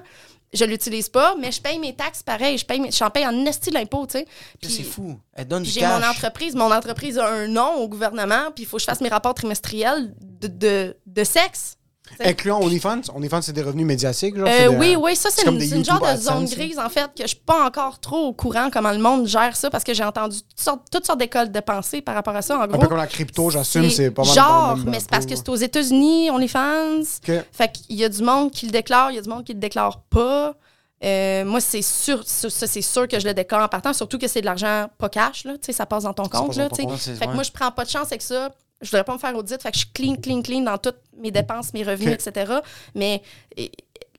Je 0.53 0.65
l'utilise 0.65 1.09
pas, 1.09 1.35
mais 1.39 1.51
je 1.51 1.59
paye 1.61 1.80
mes 1.80 1.95
taxes 1.95 2.21
pareil. 2.23 2.57
Je 2.57 2.65
paye 2.65 2.80
mes- 2.80 2.91
j'en 2.91 3.09
paye 3.09 3.25
en 3.25 3.45
esti 3.45 3.71
l'impôt, 3.71 4.05
tu 4.05 4.19
sais. 4.19 4.27
Puis 4.61 4.71
C'est 4.71 4.84
fou. 4.84 5.19
Elle 5.34 5.47
donne 5.47 5.63
du 5.63 5.69
j'ai 5.69 5.81
mon 5.81 6.03
entreprise. 6.03 6.55
Mon 6.55 6.71
entreprise 6.71 7.17
a 7.17 7.27
un 7.27 7.47
nom 7.47 7.75
au 7.77 7.88
gouvernement, 7.88 8.51
puis 8.53 8.63
il 8.63 8.67
faut 8.67 8.77
que 8.77 8.81
je 8.81 8.85
fasse 8.88 9.01
mes 9.01 9.09
rapports 9.09 9.34
trimestriels 9.34 10.13
de, 10.21 10.47
de, 10.47 10.97
de 11.07 11.23
sexe. 11.23 11.77
Incluant 12.19 12.59
OnlyFans? 12.61 13.01
OnlyFans, 13.15 13.41
c'est 13.41 13.53
des 13.53 13.61
revenus 13.61 13.85
médiatiques, 13.85 14.35
genre? 14.38 14.47
Euh, 14.47 14.69
des- 14.69 14.75
oui, 14.75 14.95
oui, 14.99 15.15
ça, 15.15 15.30
c'est 15.31 15.47
une, 15.47 15.85
genre 15.85 16.01
de 16.01 16.17
zone 16.17 16.45
grise, 16.45 16.77
en 16.77 16.89
fait, 16.89 17.07
que 17.15 17.23
je 17.23 17.27
suis 17.27 17.38
pas 17.38 17.65
encore 17.65 17.99
trop 17.99 18.27
au 18.27 18.34
courant 18.34 18.69
comment 18.71 18.91
le 18.91 18.97
monde 18.99 19.25
gère 19.25 19.55
ça, 19.55 19.69
parce 19.69 19.84
que 19.84 19.93
j'ai 19.93 20.03
entendu 20.03 20.38
toutes 20.41 20.59
sortes, 20.59 20.81
toutes 20.91 21.05
sortes 21.05 21.19
d'écoles 21.19 21.51
de 21.51 21.59
pensée 21.59 22.01
par 22.01 22.13
rapport 22.15 22.35
à 22.35 22.41
ça. 22.41 22.57
En 22.57 22.61
Un 22.63 22.67
peu 22.67 22.88
comme 22.88 22.97
la 22.97 23.07
crypto, 23.07 23.49
j'assume, 23.49 23.89
c'est 23.89 24.11
pas 24.11 24.23
mal 24.23 24.34
Genre, 24.34 24.77
mais 24.85 24.99
c'est 24.99 25.09
parce 25.09 25.25
que 25.25 25.35
c'est 25.35 25.49
aux 25.49 25.55
États-Unis, 25.55 26.30
OnlyFans. 26.30 26.99
Ok. 27.27 27.34
Fait 27.51 27.71
qu'il 27.71 27.95
y 27.95 28.03
a 28.03 28.09
du 28.09 28.21
monde 28.21 28.51
qui 28.51 28.65
le 28.65 28.71
déclare, 28.71 29.11
il 29.11 29.15
y 29.15 29.19
a 29.19 29.21
du 29.21 29.30
monde 29.30 29.43
qui 29.43 29.53
le 29.53 29.59
déclare 29.59 30.01
pas. 30.09 30.55
Euh, 31.03 31.43
moi, 31.43 31.59
c'est 31.59 31.81
sûr, 31.81 32.21
ça, 32.25 32.49
ça, 32.49 32.65
c'est 32.67 32.81
sûr 32.81 33.07
que 33.09 33.19
je 33.19 33.25
le 33.27 33.34
déclare 33.34 33.63
en 33.63 33.67
partant, 33.67 33.91
surtout 33.91 34.17
que 34.17 34.27
c'est 34.27 34.39
de 34.39 34.45
l'argent 34.45 34.88
pas 34.97 35.09
cash, 35.09 35.43
là, 35.43 35.53
tu 35.53 35.59
sais, 35.63 35.73
ça 35.73 35.85
passe 35.85 36.03
dans 36.03 36.13
ton 36.13 36.23
compte. 36.30 36.55
Là, 36.55 36.69
ton 36.69 36.75
tu 36.77 36.81
sais. 36.81 36.88
compte, 36.88 36.97
c'est- 36.99 37.15
fait 37.15 37.27
que 37.27 37.34
moi, 37.34 37.43
je 37.43 37.51
prends 37.51 37.71
pas 37.71 37.84
de 37.84 37.89
chance 37.89 38.07
avec 38.07 38.21
ça. 38.21 38.49
Je 38.84 38.89
voudrais 38.89 39.03
pas 39.03 39.14
me 39.14 39.19
faire 39.19 39.35
audit, 39.35 39.61
fait 39.61 39.72
que 39.72 39.77
je 39.77 39.80
suis 39.80 39.91
clean, 39.93 40.15
clean, 40.15 40.41
clean 40.41 40.61
dans 40.61 40.77
toutes 40.77 40.99
mes 41.18 41.31
dépenses, 41.31 41.73
mes 41.73 41.84
revenus, 41.84 42.14
etc. 42.14 42.60
Mais 42.93 43.22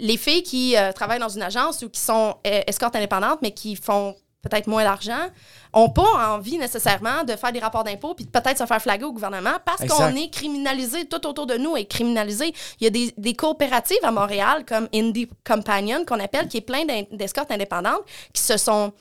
les 0.01 0.17
filles 0.17 0.43
qui 0.43 0.77
euh, 0.77 0.93
travaillent 0.93 1.21
dans 1.21 1.29
une 1.29 1.43
agence 1.43 1.83
ou 1.83 1.89
qui 1.89 2.01
sont 2.01 2.37
euh, 2.47 2.61
escortes 2.67 2.97
indépendantes, 2.97 3.41
mais 3.43 3.53
qui 3.53 3.77
font 3.77 4.17
peut-être 4.43 4.67
moins 4.67 4.85
d'argent, 4.85 5.29
ont 5.73 5.89
pas 5.89 6.35
envie 6.35 6.59
nécessairement 6.59 7.25
de 7.25 7.35
faire 7.35 7.51
des 7.51 7.61
rapports 7.61 7.83
d'impôts 7.83 8.15
puis 8.15 8.27
de 8.27 8.31
peut-être 8.31 8.59
se 8.59 8.67
faire 8.67 8.81
flaguer 8.81 9.05
au 9.05 9.13
gouvernement 9.13 9.55
parce 9.65 9.87
qu'on 9.87 10.15
est 10.15 10.31
criminalisé, 10.31 11.07
tout 11.07 11.27
autour 11.27 11.47
de 11.47 11.55
nous 11.55 11.77
est 11.77 11.87
criminalisé. 11.87 12.53
Il 12.81 12.85
y 12.85 12.87
a 12.87 12.91
des, 12.91 13.15
des 13.17 13.35
coopératives 13.35 13.97
à 14.03 14.11
Montréal 14.11 14.65
comme 14.67 14.89
Indie 14.95 15.29
Companion 15.47 16.05
qu'on 16.05 16.21
appelle, 16.21 16.49
qui 16.49 16.59
est 16.59 16.61
plein 16.61 16.85
d'escortes 17.13 17.51
indépendantes 17.51 18.03
qui 18.33 18.43
se 18.43 18.59
sont 18.59 18.93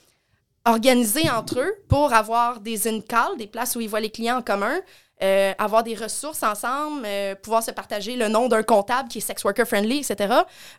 organisées 0.65 1.30
entre 1.30 1.60
eux 1.60 1.73
pour 1.90 2.14
avoir 2.14 2.61
des 2.61 2.88
in-calls, 2.88 3.38
des 3.38 3.48
places 3.48 3.76
où 3.76 3.81
ils 3.81 3.90
voient 3.90 3.99
les 3.99 4.11
clients 4.11 4.38
en 4.38 4.41
commun, 4.41 4.80
euh, 5.24 5.54
avoir 5.58 5.84
des 5.84 5.95
ressources 5.95 6.44
ensemble, 6.44 7.04
euh, 7.06 7.36
pouvoir 7.36 7.64
se 7.64 7.72
partager 7.72 8.16
le 8.16 8.28
nom 8.28 8.48
d'un 8.48 8.64
comptable 8.64 9.10
qui 9.10 9.20
est 9.20 9.22
sex 9.22 9.44
worker 9.44 9.66
friendly, 9.66 10.00
etc. 10.00 10.34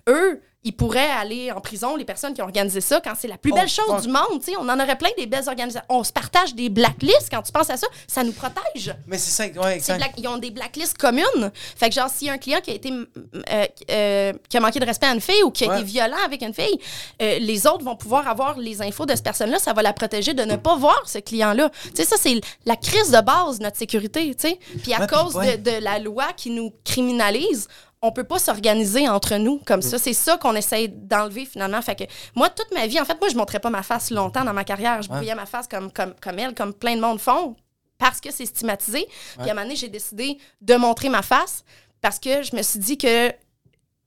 Eux, 0.08 0.40
ils 0.64 0.72
pourraient 0.72 1.10
aller 1.10 1.52
en 1.52 1.60
prison, 1.60 1.94
les 1.96 2.04
personnes 2.04 2.32
qui 2.34 2.40
ont 2.40 2.46
organisé 2.46 2.80
ça, 2.80 3.00
quand 3.02 3.12
c'est 3.18 3.28
la 3.28 3.36
plus 3.38 3.52
Oh, 3.52 3.56
belle 3.56 3.68
chose 3.68 4.02
du 4.02 4.08
monde. 4.08 4.40
On 4.58 4.68
en 4.68 4.80
aurait 4.80 4.96
plein 4.96 5.10
des 5.18 5.26
belles 5.26 5.46
organisations. 5.48 5.86
On 5.90 6.02
se 6.02 6.12
partage 6.12 6.54
des 6.54 6.70
blacklists 6.70 7.28
quand 7.30 7.42
tu 7.42 7.52
penses 7.52 7.68
à 7.70 7.76
ça. 7.76 7.86
Ça 8.08 8.24
nous 8.24 8.32
protège. 8.32 8.94
Mais 9.06 9.18
c'est 9.18 9.30
ça, 9.30 9.60
ouais, 9.60 9.76
exact. 9.76 9.98
black- 9.98 10.14
ils 10.16 10.26
ont 10.26 10.38
des 10.38 10.50
blacklists 10.50 10.96
communes. 10.98 11.52
Fait 11.76 11.88
que, 11.90 11.94
genre, 11.94 12.08
s'il 12.08 12.28
y 12.28 12.30
a 12.30 12.32
un 12.32 12.38
client 12.38 12.60
qui 12.62 12.70
a 12.70 12.74
été 12.74 12.90
euh, 12.90 13.66
euh, 13.90 14.32
qui 14.48 14.56
a 14.56 14.60
manqué 14.60 14.80
de 14.80 14.86
respect 14.86 15.06
à 15.06 15.12
une 15.14 15.20
fille 15.20 15.42
ou 15.44 15.50
qui 15.50 15.64
a 15.64 15.68
Ouais. 15.68 15.76
été 15.80 15.84
violent 15.84 16.16
avec 16.24 16.42
une 16.42 16.54
fille, 16.54 16.78
euh, 17.20 17.38
les 17.38 17.66
autres 17.66 17.84
vont 17.84 17.96
pouvoir 17.96 18.26
avoir 18.28 18.58
les 18.58 18.80
infos 18.82 19.04
de 19.06 19.14
cette 19.14 19.24
personne-là. 19.24 19.58
Ça 19.58 19.72
va 19.74 19.82
la 19.82 19.92
protéger 19.92 20.34
de 20.34 20.42
ne 20.44 20.56
pas 20.56 20.76
voir 20.76 21.02
ce 21.06 21.18
client-là. 21.18 21.70
Tu 21.70 21.90
sais, 21.96 22.04
ça, 22.04 22.16
c'est 22.18 22.40
la 22.64 22.76
crise 22.76 23.10
de 23.10 23.20
base 23.20 23.58
de 23.58 23.64
notre 23.64 23.76
sécurité, 23.76 24.34
tu 24.34 24.48
sais. 24.48 24.58
Puis 24.82 24.94
à 24.94 25.00
Ouais, 25.00 25.06
cause 25.06 25.34
ouais. 25.34 25.58
de, 25.58 25.70
de 25.70 25.84
la 25.84 25.98
loi 25.98 26.26
qui 26.36 26.50
nous 26.50 26.72
criminalise, 26.84 27.68
on 28.06 28.12
peut 28.12 28.24
pas 28.24 28.38
s'organiser 28.38 29.08
entre 29.08 29.34
nous 29.36 29.58
comme 29.64 29.82
ça. 29.82 29.98
C'est 29.98 30.12
ça 30.12 30.36
qu'on 30.36 30.54
essaye 30.54 30.88
d'enlever 30.88 31.44
finalement. 31.46 31.80
Fait 31.82 31.96
que 31.96 32.04
moi, 32.34 32.50
toute 32.50 32.72
ma 32.74 32.86
vie, 32.86 33.00
en 33.00 33.04
fait, 33.04 33.18
moi, 33.20 33.28
je 33.30 33.36
montrais 33.36 33.60
pas 33.60 33.70
ma 33.70 33.82
face 33.82 34.10
longtemps 34.10 34.44
dans 34.44 34.52
ma 34.52 34.64
carrière. 34.64 35.00
Je 35.02 35.08
Ouais. 35.08 35.16
brouillais 35.16 35.34
ma 35.34 35.46
face 35.46 35.66
comme, 35.68 35.90
comme, 35.90 36.14
comme 36.20 36.38
elle, 36.38 36.54
comme 36.54 36.74
plein 36.74 36.96
de 36.96 37.00
monde 37.00 37.18
font, 37.20 37.56
parce 37.98 38.20
que 38.20 38.30
c'est 38.32 38.46
stigmatisé. 38.46 39.06
Puis 39.38 39.48
à 39.48 39.52
un 39.52 39.54
moment 39.54 39.62
donné, 39.62 39.76
j'ai 39.76 39.88
décidé 39.88 40.38
de 40.60 40.74
montrer 40.74 41.08
ma 41.08 41.22
face 41.22 41.64
parce 42.00 42.18
que 42.18 42.42
je 42.42 42.54
me 42.54 42.62
suis 42.62 42.78
dit 42.78 42.98
que 42.98 43.32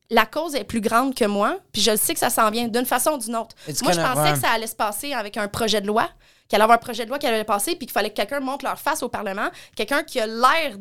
la 0.09 0.25
cause 0.25 0.55
est 0.55 0.63
plus 0.63 0.79
grande 0.81 1.15
que 1.15 1.25
moi, 1.25 1.57
puis 1.73 1.81
je 1.81 1.91
le 1.91 1.97
sais 1.97 2.13
que 2.13 2.19
ça 2.19 2.29
s'en 2.29 2.49
vient 2.51 2.67
d'une 2.67 2.85
façon 2.85 3.11
ou 3.11 3.17
d'une 3.17 3.35
autre. 3.35 3.55
It's 3.67 3.81
Moi, 3.81 3.91
je 3.93 3.99
pensais 3.99 4.21
ouais. 4.21 4.33
que 4.33 4.39
ça 4.39 4.51
allait 4.51 4.67
se 4.67 4.75
passer 4.75 5.13
avec 5.13 5.35
un 5.37 5.47
projet 5.47 5.81
de 5.81 5.87
loi, 5.87 6.07
qu'il 6.47 6.55
allait 6.55 6.63
avoir 6.63 6.77
un 6.77 6.81
projet 6.81 7.03
de 7.03 7.09
loi 7.09 7.19
qui 7.19 7.27
allait 7.27 7.43
passer, 7.43 7.71
puis 7.75 7.87
qu'il 7.87 7.91
fallait 7.91 8.11
que 8.11 8.15
quelqu'un 8.15 8.39
montre 8.39 8.63
leur 8.63 8.79
face 8.79 9.03
au 9.03 9.09
Parlement, 9.09 9.49
quelqu'un 9.75 10.03
qui 10.03 10.19
a 10.19 10.27
l'air 10.27 10.77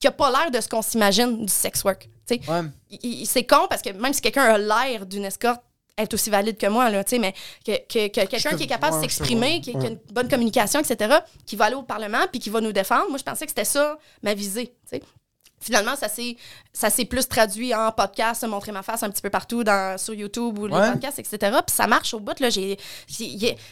qui 0.00 0.06
a 0.06 0.12
pas 0.12 0.30
l'air 0.30 0.50
de 0.50 0.60
ce 0.60 0.68
qu'on 0.68 0.82
s'imagine 0.82 1.44
du 1.44 1.52
sex 1.52 1.82
work. 1.84 2.08
Ouais. 2.30 3.24
C'est 3.26 3.44
con 3.44 3.66
parce 3.68 3.82
que 3.82 3.90
même 3.90 4.12
si 4.12 4.20
quelqu'un 4.20 4.42
a 4.44 4.58
l'air 4.58 5.06
d'une 5.06 5.24
escorte, 5.24 5.62
est 5.96 6.14
aussi 6.14 6.30
valide 6.30 6.56
que 6.56 6.66
moi, 6.68 6.90
là, 6.90 7.02
mais 7.18 7.34
que, 7.66 7.72
que- 7.88 8.06
que 8.08 8.26
quelqu'un 8.26 8.56
qui 8.56 8.62
est 8.62 8.66
capable 8.68 8.92
de 8.92 8.96
ouais, 9.00 9.02
s'exprimer, 9.08 9.60
qui, 9.60 9.72
qui 9.72 9.84
a 9.84 9.88
une 9.88 9.98
bonne 10.12 10.28
communication, 10.28 10.78
etc., 10.80 11.16
qui 11.44 11.56
va 11.56 11.64
aller 11.64 11.74
au 11.74 11.82
Parlement 11.82 12.24
puis 12.30 12.38
qui 12.40 12.50
va 12.50 12.60
nous 12.60 12.72
défendre, 12.72 13.08
moi, 13.08 13.18
je 13.18 13.24
pensais 13.24 13.46
que 13.46 13.50
c'était 13.50 13.64
ça 13.64 13.98
ma 14.22 14.32
visée. 14.34 14.72
Finalement, 15.60 15.96
ça 15.96 16.08
s'est, 16.08 16.36
ça 16.72 16.90
s'est 16.90 17.04
plus 17.06 17.26
traduit 17.26 17.74
en 17.74 17.90
podcast, 17.92 18.46
montrer 18.46 18.70
ma 18.72 18.82
face 18.82 19.02
un 19.02 19.10
petit 19.10 19.22
peu 19.22 19.30
partout 19.30 19.64
dans, 19.64 19.98
sur 19.98 20.14
YouTube 20.14 20.58
ou 20.58 20.66
les 20.66 20.74
Ouais. 20.74 20.92
podcasts, 20.92 21.18
etc. 21.18 21.38
Puis 21.66 21.74
ça 21.74 21.86
marche 21.86 22.14
au 22.14 22.20
bout. 22.20 22.38
Là, 22.38 22.50
j'ai, 22.50 22.78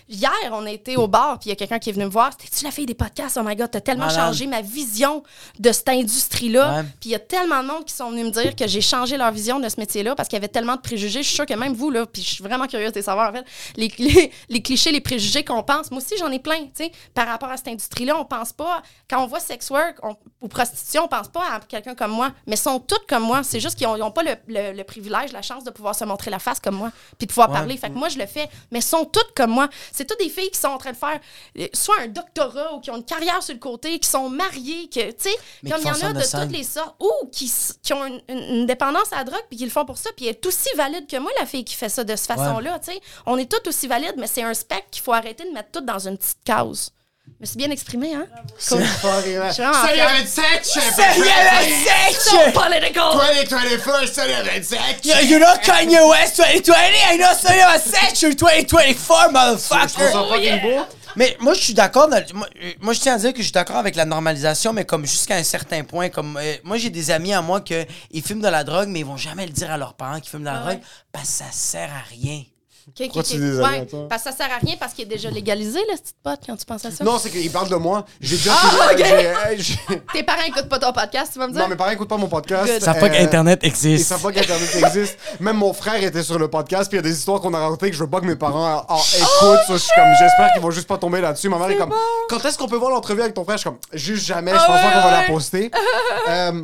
hier, 0.08 0.32
on 0.52 0.66
a 0.66 0.70
été 0.70 0.96
au 0.96 1.06
bar, 1.08 1.38
puis 1.38 1.48
il 1.48 1.50
y 1.50 1.52
a 1.52 1.56
quelqu'un 1.56 1.78
qui 1.78 1.90
est 1.90 1.92
venu 1.92 2.04
me 2.06 2.10
voir. 2.10 2.36
T'es-tu 2.36 2.64
la 2.64 2.70
fille 2.70 2.86
des 2.86 2.94
podcasts? 2.94 3.36
Oh 3.40 3.44
my 3.44 3.54
God, 3.54 3.70
t'as 3.70 3.80
tellement 3.80 4.06
Malade. 4.06 4.26
changé 4.32 4.46
ma 4.46 4.60
vision 4.60 5.22
de 5.58 5.72
cette 5.72 5.88
industrie-là. 5.88 6.76
Ouais. 6.78 6.82
Puis 7.00 7.10
il 7.10 7.12
y 7.12 7.14
a 7.14 7.18
tellement 7.20 7.62
de 7.62 7.68
monde 7.68 7.84
qui 7.84 7.94
sont 7.94 8.10
venus 8.10 8.26
me 8.26 8.30
dire 8.30 8.56
que 8.56 8.66
j'ai 8.66 8.80
changé 8.80 9.16
leur 9.16 9.30
vision 9.30 9.60
de 9.60 9.68
ce 9.68 9.78
métier-là 9.78 10.14
parce 10.14 10.28
qu'il 10.28 10.36
y 10.36 10.40
avait 10.40 10.48
tellement 10.48 10.76
de 10.76 10.80
préjugés. 10.80 11.22
Je 11.22 11.26
suis 11.28 11.36
sûre 11.36 11.46
que 11.46 11.54
même 11.54 11.74
vous, 11.74 11.90
là, 11.90 12.06
puis 12.06 12.22
je 12.22 12.28
suis 12.28 12.42
vraiment 12.44 12.66
curieuse 12.66 12.92
de 12.92 13.00
savoir, 13.02 13.30
en 13.30 13.32
fait, 13.32 13.44
les, 13.76 13.92
les, 13.98 14.30
les 14.48 14.62
clichés, 14.62 14.92
les 14.92 15.00
préjugés 15.00 15.44
qu'on 15.44 15.62
pense. 15.62 15.90
Moi 15.90 16.00
aussi, 16.00 16.16
j'en 16.18 16.30
ai 16.30 16.38
plein, 16.38 16.62
tu 16.64 16.70
sais. 16.84 16.92
Par 17.14 17.26
rapport 17.28 17.50
à 17.50 17.56
cette 17.56 17.68
industrie-là, 17.68 18.18
on 18.18 18.24
pense 18.24 18.52
pas, 18.52 18.82
quand 19.08 19.22
on 19.22 19.26
voit 19.26 19.40
sex 19.40 19.70
work 19.70 19.96
on- 20.02 20.16
ou 20.40 20.48
prostitution, 20.48 21.04
on 21.04 21.08
pense 21.08 21.28
pas 21.28 21.44
à 21.52 21.60
quelqu'un 21.60 21.94
comme 21.94 22.12
moi. 22.12 22.32
Mais 22.46 22.56
sont 22.56 22.80
toutes 22.98 23.08
comme 23.08 23.22
moi. 23.22 23.42
C'est 23.42 23.60
juste 23.60 23.76
qu'ils 23.76 23.86
n'ont 23.88 24.10
pas 24.10 24.22
le, 24.22 24.34
le- 24.48 24.72
le 24.72 24.84
privilège, 24.84 25.32
la 25.32 25.42
chance 25.42 25.64
de 25.64 25.70
pouvoir 25.70 25.94
se 25.94 26.04
montrer 26.04 26.30
la 26.30 26.38
face 26.38 26.60
comme 26.60 26.76
moi, 26.76 26.90
puis 27.18 27.26
de 27.26 27.32
pouvoir 27.32 27.48
Ouais. 27.50 27.54
parler. 27.56 27.76
Fait 27.76 27.88
que 27.88 27.94
moi, 27.94 28.08
je 28.08 28.18
le 28.18 28.26
fais. 28.26 28.48
Mais 28.70 28.80
sont 28.80 29.04
toutes 29.04 29.32
comme 29.34 29.50
moi. 29.50 29.68
C'est 29.92 30.04
toutes 30.06 30.18
des 30.18 30.28
filles 30.28 30.50
qui 30.50 30.58
sont 30.58 30.68
en 30.68 30.78
train 30.78 30.92
de 30.92 30.96
faire 30.96 31.20
euh, 31.58 31.66
soit 31.72 31.96
un 32.00 32.08
doctorat 32.08 32.74
ou 32.74 32.80
qui 32.80 32.90
ont 32.90 32.96
une 32.96 33.04
carrière 33.04 33.42
sur 33.42 33.54
le 33.54 33.60
côté, 33.60 33.98
qui 33.98 34.08
sont 34.08 34.28
mariées, 34.30 34.88
que, 34.88 35.10
tu 35.10 35.14
sais, 35.18 35.36
comme 35.70 35.80
il 35.80 35.86
y 35.86 35.90
en 35.90 36.08
a 36.08 36.12
de 36.12 36.20
scène. 36.20 36.42
toutes 36.48 36.56
les 36.56 36.64
sortes, 36.64 36.96
ou 37.00 37.10
qui, 37.30 37.52
qui 37.82 37.92
ont 37.92 38.20
une, 38.28 38.66
dépendance 38.66 39.12
à 39.12 39.16
la 39.16 39.24
drogue, 39.24 39.44
puis 39.48 39.58
qui 39.58 39.64
le 39.64 39.70
font 39.70 39.84
pour 39.84 39.98
ça, 39.98 40.10
puis 40.16 40.26
elle 40.26 40.32
est 40.32 40.46
aussi 40.46 40.68
valide 40.76 41.06
que 41.06 41.16
moi, 41.18 41.30
la 41.38 41.46
fille 41.46 41.64
qui 41.64 41.74
fait 41.74 41.88
ça 41.88 42.04
de 42.04 42.14
cette 42.16 42.26
façon-là, 42.28 42.78
tu 42.78 42.92
sais. 42.92 43.00
On 43.26 43.36
est 43.38 43.50
toutes 43.50 43.66
aussi 43.68 43.86
valides, 43.86 44.14
mais 44.16 44.26
c'est 44.26 44.42
un 44.42 44.54
spectre 44.54 44.90
qu'il 44.90 45.02
faut 45.02 45.12
arrêter 45.12 45.44
de 45.44 45.50
mettre 45.52 45.70
toutes 45.72 45.84
dans 45.86 45.98
une 46.08 46.16
petite 46.16 46.38
case. 46.44 46.90
Je 47.38 47.42
me 47.42 47.46
suis 47.46 47.58
bien 47.58 47.70
exprimée, 47.70 48.14
hein? 48.14 48.26
C'est 48.58 48.76
Ça 48.76 49.20
y 49.20 49.22
fière. 49.22 49.44
est, 49.44 50.22
27, 50.22 50.64
Ça 50.64 50.80
y 50.80 51.20
est, 51.20 52.08
le 52.08 52.14
So 52.14 52.30
sexe! 52.30 52.52
political! 52.54 53.12
2021, 53.12 54.06
ça 54.06 54.26
y 54.26 54.30
est, 54.30 54.42
27. 54.42 55.28
You, 55.28 55.36
know 55.38 55.46
Kanye 55.62 55.98
West 56.00 56.38
2020? 56.38 56.74
I 57.12 57.18
know 57.18 57.26
y 57.26 57.58
est, 57.58 57.78
section 57.78 58.30
2024, 58.30 58.88
Je 58.88 59.04
trouve 59.04 59.32
motherfucker! 59.32 60.12
ça 60.12 60.24
fucking 60.30 60.62
beau. 60.62 60.86
Mais 61.14 61.36
moi, 61.40 61.52
je 61.52 61.60
suis 61.60 61.74
d'accord. 61.74 62.08
dans 62.08 62.16
le- 62.18 62.34
Moi, 62.34 62.46
moi, 62.80 62.92
je 62.94 63.00
tiens 63.00 63.14
à 63.14 63.18
dire 63.18 63.32
que 63.32 63.38
je 63.38 63.44
suis 63.44 63.52
d'accord 63.52 63.76
avec 63.76 63.96
la 63.96 64.06
normalisation, 64.06 64.72
mais 64.72 64.84
comme 64.86 65.04
jusqu'à 65.06 65.36
un 65.36 65.42
certain 65.44 65.82
point. 65.84 66.08
Comme 66.08 66.38
euh, 66.38 66.56
moi, 66.64 66.78
j'ai 66.78 66.90
des 66.90 67.10
amis 67.10 67.32
à 67.34 67.42
moi 67.42 67.60
que 67.60 67.84
ils 68.12 68.22
fument 68.22 68.40
de 68.42 68.48
la 68.48 68.64
drogue, 68.64 68.88
mais 68.88 69.00
ils 69.00 69.06
vont 69.06 69.16
jamais 69.18 69.44
le 69.46 69.52
dire 69.52 69.70
à 69.70 69.76
leurs 69.76 69.94
parents 69.94 70.20
qu'ils 70.20 70.30
fument 70.30 70.40
de 70.40 70.46
la 70.46 70.56
Ah 70.56 70.60
drogue 70.60 70.74
ouais. 70.76 70.80
parce 71.12 71.26
que 71.28 71.32
ça 71.32 71.44
sert 71.52 71.90
à 71.90 72.02
rien. 72.10 72.42
Ok, 72.88 72.94
ok, 73.00 73.06
Pourquoi 73.06 73.22
tu 73.24 73.38
Ouais? 73.60 73.88
Parce 74.08 74.22
que 74.22 74.30
ça 74.30 74.36
sert 74.36 74.46
à 74.52 74.58
rien 74.58 74.76
parce 74.78 74.94
qu'il 74.94 75.04
est 75.04 75.08
déjà 75.08 75.28
légalisé, 75.28 75.80
le 75.90 75.96
petit 75.96 76.12
pot, 76.22 76.38
quand 76.46 76.56
tu 76.56 76.64
penses 76.64 76.84
à 76.84 76.90
ça. 76.92 77.02
Non, 77.02 77.18
c'est 77.18 77.30
qu'il 77.30 77.50
parle 77.50 77.68
de 77.68 77.74
moi. 77.74 78.06
J'ai 78.20 78.36
déjà. 78.36 78.52
Ah, 78.54 78.90
ok. 78.92 78.98
j'ai- 78.98 79.62
j'ai- 79.62 80.02
Tes 80.12 80.22
parents 80.22 80.44
écoutent 80.46 80.68
pas 80.68 80.78
ton 80.78 80.92
podcast, 80.92 81.32
tu 81.32 81.38
vas 81.40 81.48
me 81.48 81.52
dire? 81.52 81.62
Non, 81.62 81.68
mes 81.68 81.74
parents 81.76 81.90
écoutent 81.90 82.08
pas 82.08 82.16
mon 82.16 82.28
podcast. 82.28 82.72
Good. 82.72 82.82
Ça 82.82 82.94
pas 82.94 83.06
Euh, 83.06 83.08
qu'Internet 83.10 83.58
Ils 83.62 83.66
existe. 83.68 84.06
savent 84.08 84.22
pas 84.22 84.30
qu'Internet 84.32 84.74
existe. 84.76 85.18
Même 85.40 85.56
mon 85.56 85.72
frère 85.72 86.00
était 86.02 86.22
sur 86.22 86.38
le 86.38 86.48
podcast, 86.48 86.88
puis 86.88 86.96
il 86.98 87.02
y 87.02 87.04
a 87.06 87.10
des 87.10 87.16
histoires 87.18 87.40
qu'on 87.40 87.52
a 87.54 87.58
racontées 87.58 87.90
que 87.90 87.96
je 87.96 88.02
veux 88.04 88.10
pas 88.10 88.20
que 88.20 88.26
mes 88.26 88.36
parents 88.36 88.84
en 88.88 88.96
écoutent. 88.98 89.66
Ça, 89.66 89.72
je 89.72 89.76
suis 89.78 89.92
comme, 89.96 90.12
j'espère 90.18 90.52
qu'ils 90.52 90.62
vont 90.62 90.70
juste 90.70 90.86
pas 90.88 90.98
tomber 90.98 91.20
là-dessus. 91.20 91.48
Ma 91.48 91.58
mère 91.58 91.70
est 91.70 91.76
comme, 91.76 91.92
quand 92.28 92.44
est-ce 92.44 92.56
qu'on 92.56 92.68
peut 92.68 92.76
voir 92.76 92.90
l'entrevue 92.92 93.22
avec 93.22 93.34
ton 93.34 93.44
frère? 93.44 93.56
Je 93.56 93.62
suis 93.62 93.70
comme, 93.70 93.78
juste 93.92 94.24
jamais, 94.26 94.52
je 94.52 94.56
Ah 94.60 94.64
pense 94.66 94.76
ouais, 94.76 94.82
pas 94.92 94.92
qu'on 95.02 95.08
va 95.08 95.20
la 95.22 95.26
poster. 95.26 95.70
Euh, 96.28 96.62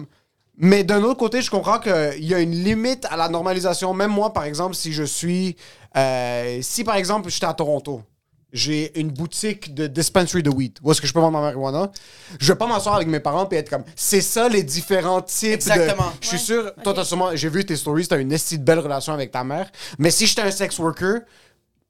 mais 0.59 0.85
d'un 0.85 1.03
autre 1.03 1.19
côté, 1.19 1.41
je 1.43 1.51
comprends 1.51 1.79
qu'il 1.79 2.25
y 2.25 2.35
a 2.35 2.41
une 2.41 2.53
limite 2.53 3.07
à 3.11 3.17
la 3.17 3.29
normalisation. 3.29 3.95
Même 3.95 4.11
moi, 4.11 4.33
par 4.33 4.45
exemple, 4.45 4.75
si 4.75 4.93
je 4.93 5.03
suis. 5.05 5.57
euh, 5.97 6.59
si 6.63 6.85
par 6.85 6.97
exemple, 6.97 7.31
j'étais 7.31 7.47
à 7.47 7.55
Toronto, 7.55 8.03
j'ai 8.53 8.99
une 9.01 9.11
boutique 9.11 9.75
de 9.75 9.87
dispensary 9.87 10.43
de 10.43 10.51
weed, 10.51 10.79
où 10.83 10.93
est-ce 10.93 11.01
que 11.01 11.07
je 11.07 11.13
peux 11.15 11.21
vendre 11.21 11.33
ma 11.33 11.41
marijuana, 11.41 11.91
je 12.39 12.53
vais 12.53 12.59
pas 12.59 12.67
m'asseoir 12.67 12.97
avec 12.97 13.09
mes 13.09 13.19
parents 13.21 13.49
et 13.51 13.57
être 13.57 13.71
comme, 13.71 13.85
c'est 13.97 14.21
ça 14.21 14.49
les 14.51 14.63
différents 14.63 15.23
types 15.23 15.53
Exactement. 15.53 16.09
de. 16.09 16.17
Je 16.21 16.27
suis 16.29 16.37
Ouais. 16.37 16.43
sûr, 16.43 16.73
toi, 16.85 16.93
t'as 16.93 17.05
sûrement. 17.05 17.31
J'ai 17.35 17.49
vu 17.49 17.65
tes 17.65 17.77
stories, 17.77 18.07
t'as 18.09 18.19
une 18.21 18.31
esti 18.31 18.59
de 18.59 18.65
belle 18.65 18.81
relation 18.81 19.15
avec 19.15 19.31
ta 19.31 19.43
mère. 19.43 19.71
Mais 19.99 20.11
si 20.11 20.27
j'étais 20.27 20.43
un 20.43 20.51
sex 20.51 20.79
worker, 20.79 21.21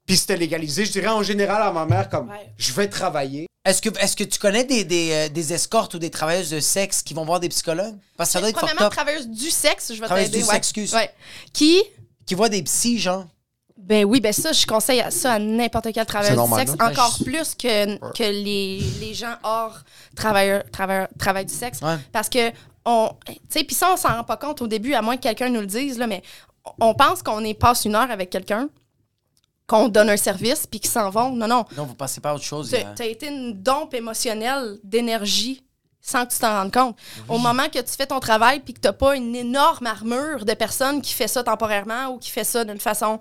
puis 0.05 0.15
c'était 0.15 0.37
légalisé, 0.37 0.85
je 0.85 0.91
dirais 0.93 1.07
en 1.09 1.21
général 1.23 1.61
à 1.63 1.71
ma 1.73 1.85
mère, 1.85 2.07
comme, 2.07 2.29
Ouais. 2.29 2.53
je 2.57 2.71
vais 2.71 2.87
travailler. 2.87 3.47
Est-ce 3.65 3.81
que, 3.81 3.89
est 3.97 4.15
que 4.15 4.23
tu 4.25 4.39
connais 4.39 4.65
des, 4.65 4.83
des, 4.83 5.11
euh, 5.11 5.29
des 5.29 5.53
escortes 5.53 5.93
ou 5.93 5.99
des 5.99 6.09
travailleuses 6.09 6.49
de 6.49 6.59
sexe 6.59 7.01
qui 7.01 7.13
vont 7.13 7.23
voir 7.23 7.39
des 7.39 7.47
psychologues? 7.49 7.95
Parce 8.17 8.29
que 8.29 8.33
ça 8.33 8.39
doit 8.41 8.49
être 8.49 8.57
Premièrement, 8.57 8.87
up. 8.87 8.91
travailleuse 8.91 9.27
du 9.29 9.49
sexe, 9.49 9.93
je 9.93 9.99
vais 10.01 10.05
Travailleuse 10.05 10.31
t'aider. 10.31 10.43
du 10.43 10.49
ouais. 10.49 10.53
sexe, 10.55 10.67
excuse. 10.69 10.93
Ouais. 10.93 11.09
Qui? 11.53 11.81
Qui 12.25 12.35
voient 12.35 12.49
des 12.49 12.61
psys, 12.63 12.99
genre. 12.99 13.25
Ben 13.77 14.03
oui, 14.05 14.19
ben 14.19 14.31
ça, 14.33 14.51
je 14.53 14.65
conseille 14.65 14.99
à 15.01 15.11
ça 15.11 15.33
à 15.33 15.39
n'importe 15.39 15.87
quel 15.93 16.05
travailleur 16.05 16.45
du 16.47 16.53
sexe, 16.55 16.71
hein? 16.79 16.89
encore 16.91 17.17
plus 17.23 17.55
que, 17.55 17.97
que 18.13 18.23
les, 18.23 18.79
les 18.99 19.13
gens 19.13 19.35
hors 19.43 19.77
travailleur, 20.15 20.63
travailleur, 20.71 21.07
travail 21.17 21.45
du 21.45 21.53
sexe. 21.53 21.81
Ouais. 21.81 21.95
Parce 22.11 22.29
que, 22.29 22.51
on, 22.85 23.11
tu 23.27 23.33
sais, 23.49 23.63
puis 23.63 23.75
ça, 23.75 23.91
on 23.93 23.97
s'en 23.97 24.09
rend 24.09 24.23
pas 24.23 24.37
compte 24.37 24.61
au 24.61 24.67
début, 24.67 24.93
à 24.93 25.01
moins 25.01 25.15
que 25.17 25.23
quelqu'un 25.23 25.49
nous 25.49 25.61
le 25.61 25.67
dise, 25.67 25.97
là, 25.97 26.07
mais 26.07 26.21
on 26.79 26.93
pense 26.93 27.23
qu'on 27.23 27.43
est 27.43 27.53
passe 27.53 27.83
une 27.85 27.95
heure 27.95 28.09
avec 28.11 28.29
quelqu'un, 28.29 28.69
qu'on 29.73 29.87
donne 29.87 30.11
un 30.11 30.17
service, 30.17 30.67
puis 30.67 30.79
qu'ils 30.79 30.91
s'en 30.91 31.09
vont. 31.09 31.31
Non, 31.31 31.47
non. 31.47 31.65
Non, 31.75 31.85
vous 31.85 31.95
passez 31.95 32.21
pas 32.21 32.29
à 32.29 32.35
autre 32.35 32.43
chose. 32.43 32.75
Tu 32.95 33.01
as 33.01 33.05
été 33.07 33.27
une 33.27 33.61
dompe 33.61 33.95
émotionnelle 33.95 34.77
d'énergie 34.83 35.63
sans 35.99 36.25
que 36.25 36.33
tu 36.33 36.39
t'en 36.39 36.59
rendes 36.59 36.71
compte. 36.71 36.97
Au 37.29 37.37
moment 37.37 37.69
que 37.69 37.79
tu 37.79 37.93
fais 37.97 38.05
ton 38.05 38.19
travail 38.19 38.59
puis 38.59 38.73
que 38.73 38.81
tu 38.81 38.87
n'as 38.87 38.93
pas 38.93 39.15
une 39.15 39.35
énorme 39.35 39.87
armure 39.87 40.43
de 40.45 40.53
personnes 40.53 41.01
qui 41.01 41.13
fait 41.13 41.29
ça 41.29 41.43
temporairement 41.43 42.09
ou 42.09 42.17
qui 42.19 42.29
fait 42.29 42.43
ça 42.43 42.65
d'une 42.65 42.79
façon 42.79 43.19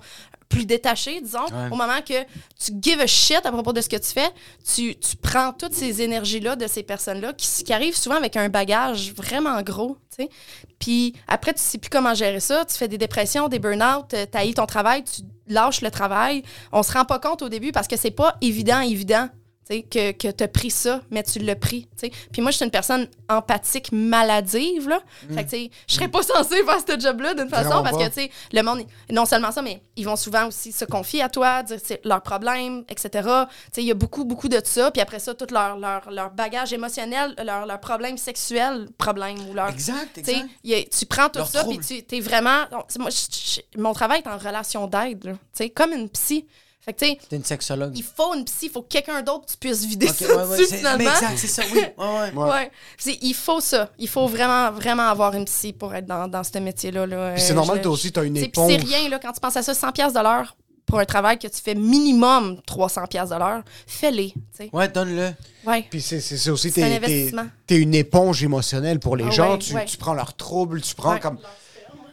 plus 0.53 0.67
détachée, 0.67 1.21
disons, 1.21 1.45
Ouais. 1.47 1.69
au 1.71 1.77
moment 1.77 2.01
que 2.07 2.23
tu 2.63 2.73
give 2.81 3.01
a 3.01 3.07
shit 3.07 3.41
à 3.45 3.51
propos 3.53 3.73
de 3.73 3.81
ce 3.81 3.89
que 3.89 3.97
tu 3.97 4.11
fais, 4.11 4.29
tu, 4.75 4.95
tu 4.97 5.17
prends 5.17 5.53
toutes 5.53 5.75
ces 5.75 6.03
énergies-là 6.03 6.57
de 6.57 6.67
ces 6.67 6.83
personnes-là 6.83 7.33
qui, 7.33 7.65
qui 7.65 7.73
arrivent 7.73 7.97
souvent 7.97 8.17
avec 8.17 8.37
un 8.37 8.49
bagage 8.49 9.13
vraiment 9.15 9.61
gros, 9.63 9.97
tu 10.17 10.25
sais. 10.25 10.29
Puis 10.79 11.15
après, 11.29 11.55
tu 11.55 11.61
sais 11.61 11.79
plus 11.79 11.91
comment 11.91 12.15
gérer 12.15 12.41
ça, 12.41 12.65
tu 12.65 12.75
fais 12.77 12.89
des 12.89 12.99
dépressions, 12.99 13.49
des 13.49 13.59
burn-out, 13.59 14.07
tu 14.11 14.39
haïs 14.39 14.55
ton 14.55 14.67
travail, 14.67 15.05
tu 15.05 15.23
lâches 15.49 15.81
le 15.81 15.91
travail. 15.91 16.43
On 16.73 16.83
se 16.83 16.93
rend 16.93 17.05
pas 17.05 17.19
compte 17.19 17.43
au 17.43 17.49
début 17.49 17.73
parce 17.73 17.89
que 17.89 17.97
c'est 17.97 18.11
pas 18.11 18.37
évident, 18.41 18.81
évident 18.81 19.29
tu 19.29 19.42
que, 19.69 20.13
que 20.13 20.29
tu 20.31 20.45
as 20.45 20.49
pris 20.49 20.71
ça, 20.71 21.01
mais 21.11 21.23
tu 21.23 21.39
l'as 21.39 21.57
pris. 21.57 21.89
Puis 22.33 22.43
moi, 22.43 22.51
je 22.51 22.57
suis 22.57 22.65
une 22.65 22.71
personne 22.71 23.09
empathique 23.29 23.91
maladive. 23.93 24.89
Là. 24.89 25.01
Fait 25.35 25.45
que, 25.45 25.51
tu 25.51 25.57
sais, 25.57 25.71
je 25.89 25.95
serais 25.95 26.09
pas 26.09 26.23
censée 26.23 26.63
faire 26.65 26.79
ce 26.87 27.01
job-là 27.01 27.35
d'une 27.35 27.49
façon 27.49 27.83
parce 27.83 27.97
pas. 27.97 28.11
que 28.11 28.29
le 28.53 28.63
monde, 28.63 28.85
non 29.11 29.25
seulement 29.25 29.51
ça, 29.53 29.63
mais 29.63 29.83
ils 29.97 30.05
vont 30.05 30.17
souvent 30.17 30.47
aussi 30.49 30.73
se 30.73 30.85
confier 30.85 31.23
à 31.23 31.29
toi, 31.29 31.63
dire 31.63 31.79
leurs 32.05 32.23
problèmes, 32.23 32.85
etc. 32.89 33.29
Il 33.77 33.85
y 33.85 33.91
a 33.91 33.95
beaucoup, 33.95 34.25
beaucoup 34.25 34.49
de 34.49 34.61
ça. 34.65 34.91
Puis 34.91 35.01
après 35.01 35.19
ça, 35.19 35.35
tout 35.35 35.47
leur, 35.51 35.79
leur, 35.79 36.11
leur 36.11 36.31
bagage 36.31 36.73
émotionnel, 36.73 37.35
leur 37.45 37.67
problèmes 37.81 38.19
sexuels, 38.19 38.89
problèmes 38.99 39.39
ou 39.49 39.55
leur. 39.55 39.69
Exact, 39.71 40.19
exact. 40.19 40.49
il 40.65 40.71
y 40.71 40.75
a- 40.75 40.85
tu 40.85 41.07
prends 41.07 41.29
tout 41.29 41.39
Leur 41.39 41.49
ça, 41.49 41.65
puis 41.65 41.79
tu 42.05 42.17
es 42.17 42.21
vraiment. 42.21 42.65
moi, 42.99 43.11
mon 43.77 43.93
travail 43.93 44.23
est 44.25 44.29
en 44.29 44.39
relation 44.39 44.87
d'aide, 44.87 45.37
comme 45.75 45.93
une 45.93 46.09
psy. 46.09 46.47
Fait 46.85 46.93
que, 46.93 46.99
tu 46.99 47.07
sais, 47.07 47.19
T'es 47.29 47.37
une 47.37 47.45
sexologue. 47.45 47.93
il 47.97 48.03
faut 48.03 48.35
une 48.35 48.45
psy, 48.45 48.67
il 48.67 48.71
faut 48.71 48.83
que 48.83 48.89
quelqu'un 48.89 49.23
d'autre 49.23 49.45
tu 49.49 49.57
puisses 49.57 49.85
vider 49.85 50.09
Ok, 50.09 50.15
ça 50.17 50.27
ouais, 50.37 50.51
ouais, 50.51 50.59
dessus, 50.59 50.75
finalement. 50.79 50.99
mais 50.99 51.11
exact, 51.11 51.39
c'est 51.39 51.47
ça, 51.47 51.63
oui. 51.73 51.79
Ouais, 51.79 52.05
ouais. 52.07 52.33
Ouais. 52.35 52.51
Ouais. 52.51 52.71
C'est- 52.99 53.19
Il 53.23 53.35
faut 53.35 53.61
ça. 53.61 53.89
Il 54.01 54.09
faut 54.09 54.27
vraiment, 54.27 54.73
vraiment 54.73 55.09
avoir 55.09 55.33
une 55.35 55.45
psy 55.45 55.73
pour 55.73 55.95
être 55.95 56.07
dans, 56.07 56.27
dans 56.27 56.43
ce 56.43 56.59
métier-là. 56.59 57.07
Là. 57.07 57.33
Puis 57.35 57.43
c'est 57.43 57.53
Euh, 57.53 57.55
normal, 57.55 57.77
je- 57.79 57.83
toi 57.83 57.93
aussi, 57.93 58.11
t'as 58.11 58.25
une 58.25 58.35
tu 58.35 58.41
sais, 58.41 58.49
puis 58.49 58.61
éponge. 58.61 58.73
C'est 58.73 58.97
rien, 58.97 59.09
là, 59.09 59.21
quand 59.21 59.31
tu 59.33 59.39
penses 59.41 59.57
à 59.57 59.63
ça, 59.63 59.75
100$ 59.75 59.93
piastres 59.93 60.19
de 60.19 60.25
l'heure 60.25 60.57
pour 60.85 60.99
un 60.99 61.05
travail 61.05 61.39
que 61.39 61.47
tu 61.47 61.63
fais 61.63 61.77
minimum 61.77 62.59
300$ 62.67 63.07
piastres 63.07 63.35
de 63.37 63.39
l'heure, 63.39 63.63
fais-les. 63.87 64.33
tu 64.33 64.41
sais. 64.53 64.71
Ouais, 64.73 64.89
donne-le. 64.89 65.31
Ouais. 65.65 65.87
Puis 65.89 66.01
c'est 66.01 66.17
aussi, 66.51 66.73
C'est 66.73 66.83
un 66.83 66.87
t'es- 66.89 66.91
t'es 66.91 66.97
investissement. 66.97 67.47
t'es 67.69 67.77
une 67.77 67.95
éponge 67.95 68.43
émotionnelle 68.43 68.99
pour 68.99 69.17
les 69.17 69.27
Ah 69.29 69.31
gens. 69.31 69.53
ouais, 69.53 69.59
tu, 69.59 69.73
ouais. 69.75 69.85
tu 69.85 69.97
prends 69.99 70.15
leurs 70.15 70.35
troubles, 70.35 70.81
tu 70.81 70.97
prends 70.97 71.13
Ouais. 71.13 71.21
comme. 71.21 71.39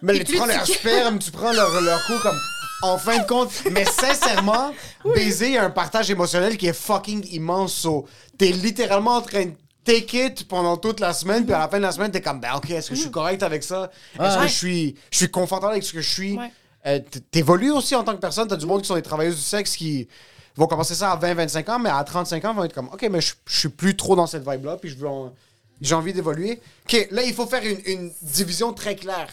Mais 0.04 0.24
tu 0.24 0.36
prends 0.36 0.46
leur 0.46 0.66
sperme, 0.68 1.18
tu 1.18 1.32
prends 1.32 1.52
leur, 1.52 1.82
leur 1.82 2.06
coup 2.06 2.20
comme. 2.22 2.38
En 2.82 2.98
fin 2.98 3.20
de 3.20 3.28
compte, 3.28 3.52
mais 3.72 3.84
sincèrement, 3.86 4.74
baiser, 5.04 5.48
il 5.48 5.54
y 5.54 5.58
a 5.58 5.66
un 5.66 5.70
partage 5.70 6.10
émotionnel 6.10 6.58
qui 6.58 6.68
est 6.68 6.74
fucking 6.74 7.26
immense. 7.32 7.74
So, 7.74 8.06
t'es 8.38 8.52
littéralement 8.52 9.16
en 9.18 9.22
train 9.22 9.46
de 9.46 9.54
take 9.84 10.26
it 10.26 10.48
pendant 10.48 10.78
toute 10.78 11.00
la 11.02 11.14
semaine, 11.14 11.44
puis 11.46 11.54
à 11.54 11.60
la 11.60 11.68
fin 11.68 11.78
de 11.78 11.84
la 11.84 11.92
semaine, 11.92 12.12
t'es 12.12 12.22
comme, 12.22 12.40
ben 12.40 12.54
ok, 12.56 12.70
est-ce 12.70 12.90
que 12.90 12.96
je 12.96 13.02
suis 13.02 13.12
correct 13.12 13.44
avec 13.44 13.64
ça? 13.64 13.92
Est-ce 14.14 14.38
Ouais. 14.38 14.44
que 14.44 14.48
je 14.48 14.54
suis, 14.56 14.96
je 15.12 15.18
suis 15.18 15.30
confortable 15.32 15.74
avec 15.74 15.84
ce 15.84 15.92
que 15.94 16.02
je 16.02 16.10
suis? 16.10 16.38
Ouais. 16.38 16.52
Euh, 16.86 17.00
T'évolues 17.32 17.72
aussi 17.72 17.96
en 17.96 18.04
tant 18.04 18.14
que 18.16 18.22
personne. 18.22 18.48
T'as 18.48 18.56
du 18.56 18.66
monde 18.66 18.82
qui 18.82 18.88
sont 18.88 18.96
des 18.96 19.02
travailleuses 19.02 19.36
du 19.36 19.42
sexe 19.42 19.76
qui 19.76 20.08
vont 20.56 20.68
commencer 20.68 20.96
ça 20.96 21.12
à 21.12 21.18
20-25 21.18 21.70
ans, 21.72 21.80
mais 21.80 21.90
à 21.90 22.02
35 22.04 22.46
ans, 22.46 22.54
vont 22.54 22.64
être 22.64 22.74
comme, 22.74 22.88
OK, 22.94 23.06
mais 23.12 23.20
je, 23.20 23.34
je 23.46 23.60
suis 23.60 23.70
plus 23.70 23.96
trop 23.98 24.16
dans 24.16 24.28
cette 24.28 24.48
vibe-là, 24.50 24.78
puis 24.78 24.90
je 24.90 24.96
veux 24.96 25.08
en- 25.08 25.34
j'ai 25.82 25.96
envie 25.96 26.14
d'évoluer. 26.14 26.62
OK, 26.86 27.08
là, 27.12 27.24
il 27.24 27.34
faut 27.34 27.46
faire 27.46 27.64
une, 27.66 27.80
une 27.86 28.12
division 28.22 28.72
très 28.74 28.96
claire. 28.96 29.28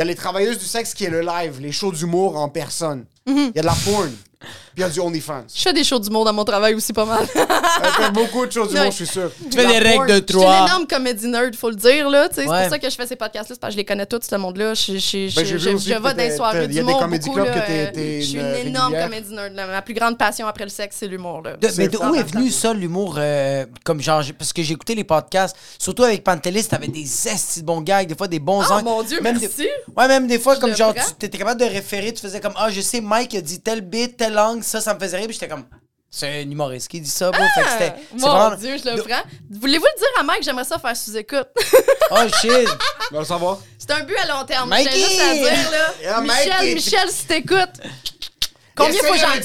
Il 0.00 0.04
y 0.04 0.04
a 0.04 0.06
les 0.06 0.14
travailleuses 0.14 0.58
du 0.58 0.64
sexe 0.64 0.94
qui 0.94 1.04
est 1.04 1.10
le 1.10 1.20
live, 1.20 1.60
les 1.60 1.72
shows 1.72 1.92
d'humour 1.92 2.38
en 2.38 2.48
personne. 2.48 3.04
Il 3.26 3.52
y 3.54 3.58
a 3.58 3.60
de 3.60 3.66
la 3.66 3.74
porn. 3.84 4.10
Puis 4.40 4.48
il 4.78 4.80
y 4.80 4.84
a 4.84 4.88
du 4.88 5.00
OnlyFans. 5.00 5.44
Je 5.54 5.60
fais 5.62 5.72
des 5.72 5.84
shows 5.84 5.98
d'humour 5.98 6.24
dans 6.24 6.32
mon 6.32 6.44
travail 6.44 6.74
aussi 6.74 6.92
pas 6.92 7.04
mal. 7.04 7.26
Elle 7.34 7.90
fait 8.04 8.10
beaucoup 8.12 8.46
de 8.46 8.52
choses 8.52 8.70
du 8.70 8.76
monde, 8.76 8.86
je 8.86 8.90
suis 8.96 9.06
sûr. 9.06 9.30
Tu 9.50 9.56
fais 9.58 9.66
des 9.66 9.78
règles 9.78 10.06
de 10.06 10.12
Je 10.12 10.14
suis 10.14 10.34
une 10.34 10.40
trois. 10.42 10.66
énorme 10.66 10.86
comédie 10.86 11.26
nerd, 11.28 11.54
faut 11.54 11.68
le 11.70 11.76
dire, 11.76 12.08
là. 12.08 12.28
C'est 12.32 12.44
pour 12.44 12.54
ça 12.54 12.78
que 12.78 12.88
je 12.88 12.94
fais 12.94 13.06
ces 13.06 13.16
podcasts-là, 13.16 13.54
c'est 13.54 13.60
parce 13.60 13.70
que 13.70 13.74
je 13.74 13.76
les 13.78 13.84
connais 13.84 14.06
tous, 14.06 14.20
ce 14.28 14.36
monde-là. 14.36 14.72
Je, 14.74 14.94
je, 14.94 15.28
je, 15.28 15.34
Ben, 15.36 15.44
je- 15.44 15.58
je 15.58 15.68
vais 15.68 16.00
dans 16.00 16.16
les 16.16 16.36
soirées 16.36 16.58
t'as- 16.60 16.64
il 16.64 16.74
y 16.74 16.78
a 16.78 16.82
des 16.82 16.86
d'humour 16.86 16.98
comédie 17.00 17.28
beaucoup, 17.28 17.38
là, 17.40 17.46
que 17.52 17.66
t'es- 17.66 17.86
euh, 17.88 17.90
t'es 17.92 18.20
Je 18.22 18.26
suis 18.26 18.38
une 18.38 18.46
une 18.46 18.66
énorme 18.68 18.94
comédie 18.96 19.34
nerd. 19.34 19.54
là. 19.54 19.66
Ma 19.66 19.82
plus 19.82 19.94
grande 19.94 20.16
passion 20.16 20.46
après 20.46 20.64
le 20.64 20.70
sexe, 20.70 20.96
c'est 21.00 21.06
l'humour, 21.08 21.42
là. 21.42 21.56
De- 21.56 21.68
mais 21.76 21.88
de 21.88 21.96
C'est 21.98 22.04
où 22.06 22.14
est 22.14 22.22
venu 22.22 22.50
ça, 22.50 22.72
l'humour? 22.72 23.16
euh, 23.18 23.66
comme 23.84 24.00
genre, 24.00 24.22
parce 24.38 24.52
que 24.52 24.62
j'ai 24.62 24.72
écouté 24.72 24.94
les 24.94 25.04
podcasts, 25.04 25.54
surtout 25.78 26.04
avec 26.04 26.24
Pantelis, 26.24 26.64
t'avais 26.64 26.88
des 26.88 27.02
estis 27.28 27.60
de 27.60 27.66
bons 27.66 27.82
gags, 27.82 28.08
des 28.08 28.14
fois 28.16 28.28
des 28.28 28.38
bons 28.40 28.62
Oh 28.68 28.72
angles. 28.72 28.84
mon 28.84 29.02
Dieu, 29.02 29.20
Même 29.20 29.38
merci. 29.40 29.68
Ouais, 29.96 30.08
même 30.08 30.26
des 30.26 30.38
fois, 30.38 30.56
comme 30.56 30.74
genre, 30.74 30.94
tu 30.94 31.26
étais 31.26 31.36
capable 31.38 31.60
de 31.60 31.66
référer, 31.66 32.12
tu 32.14 32.20
faisais 32.22 32.40
comme, 32.40 32.54
ah, 32.56 32.70
je 32.70 32.80
sais, 32.80 33.00
Mike 33.00 33.34
a 33.34 33.40
dit 33.42 33.60
tel 33.60 33.80
bit, 33.82 34.16
tel 34.16 34.29
angle, 34.38 34.62
ça, 34.64 34.80
ça 34.80 34.94
me 34.94 35.00
faisait 35.00 35.16
rire, 35.16 35.26
puis 35.26 35.34
j'étais 35.34 35.48
comme, 35.48 35.64
c'est 36.10 36.26
un 36.28 36.40
humoriste 36.50 36.88
qui 36.88 37.00
dit 37.00 37.08
ça, 37.10 37.30
bro. 37.30 37.40
Fait 37.54 37.62
que 37.62 37.68
c'était. 37.70 37.94
c'est 38.10 38.18
Mon 38.18 38.28
vraiment- 38.28 38.56
Dieu, 38.56 38.76
je 38.84 38.90
le 38.90 39.02
prends. 39.02 39.22
Voulez-vous 39.50 39.84
le 39.84 39.98
dire 39.98 40.08
à 40.18 40.22
Mike? 40.24 40.42
J'aimerais 40.42 40.64
ça 40.64 40.78
faire 40.78 40.96
sous-écoute. 40.96 41.48
Oh 42.12 42.26
shit! 42.40 42.50
On 43.12 43.14
va 43.14 43.20
le 43.20 43.24
savoir. 43.24 43.58
c'est 43.78 43.92
un 43.92 44.00
but 44.02 44.16
à 44.16 44.26
long 44.26 44.44
terme. 44.44 44.68
Mikey! 44.68 44.90
J'ai 44.92 44.98
juste 44.98 45.20
à 45.20 45.32
dire, 45.34 45.70
là. 45.70 45.94
Yeah, 46.02 46.20
Michel, 46.22 46.48
Mikey. 46.60 46.74
Michel, 46.74 47.08
si 47.08 47.24
t'écoutes. 47.24 47.80
Combien 48.74 49.00
faut 49.00 49.12
que 49.12 49.18
j'en... 49.20 49.34
Yo, 49.34 49.36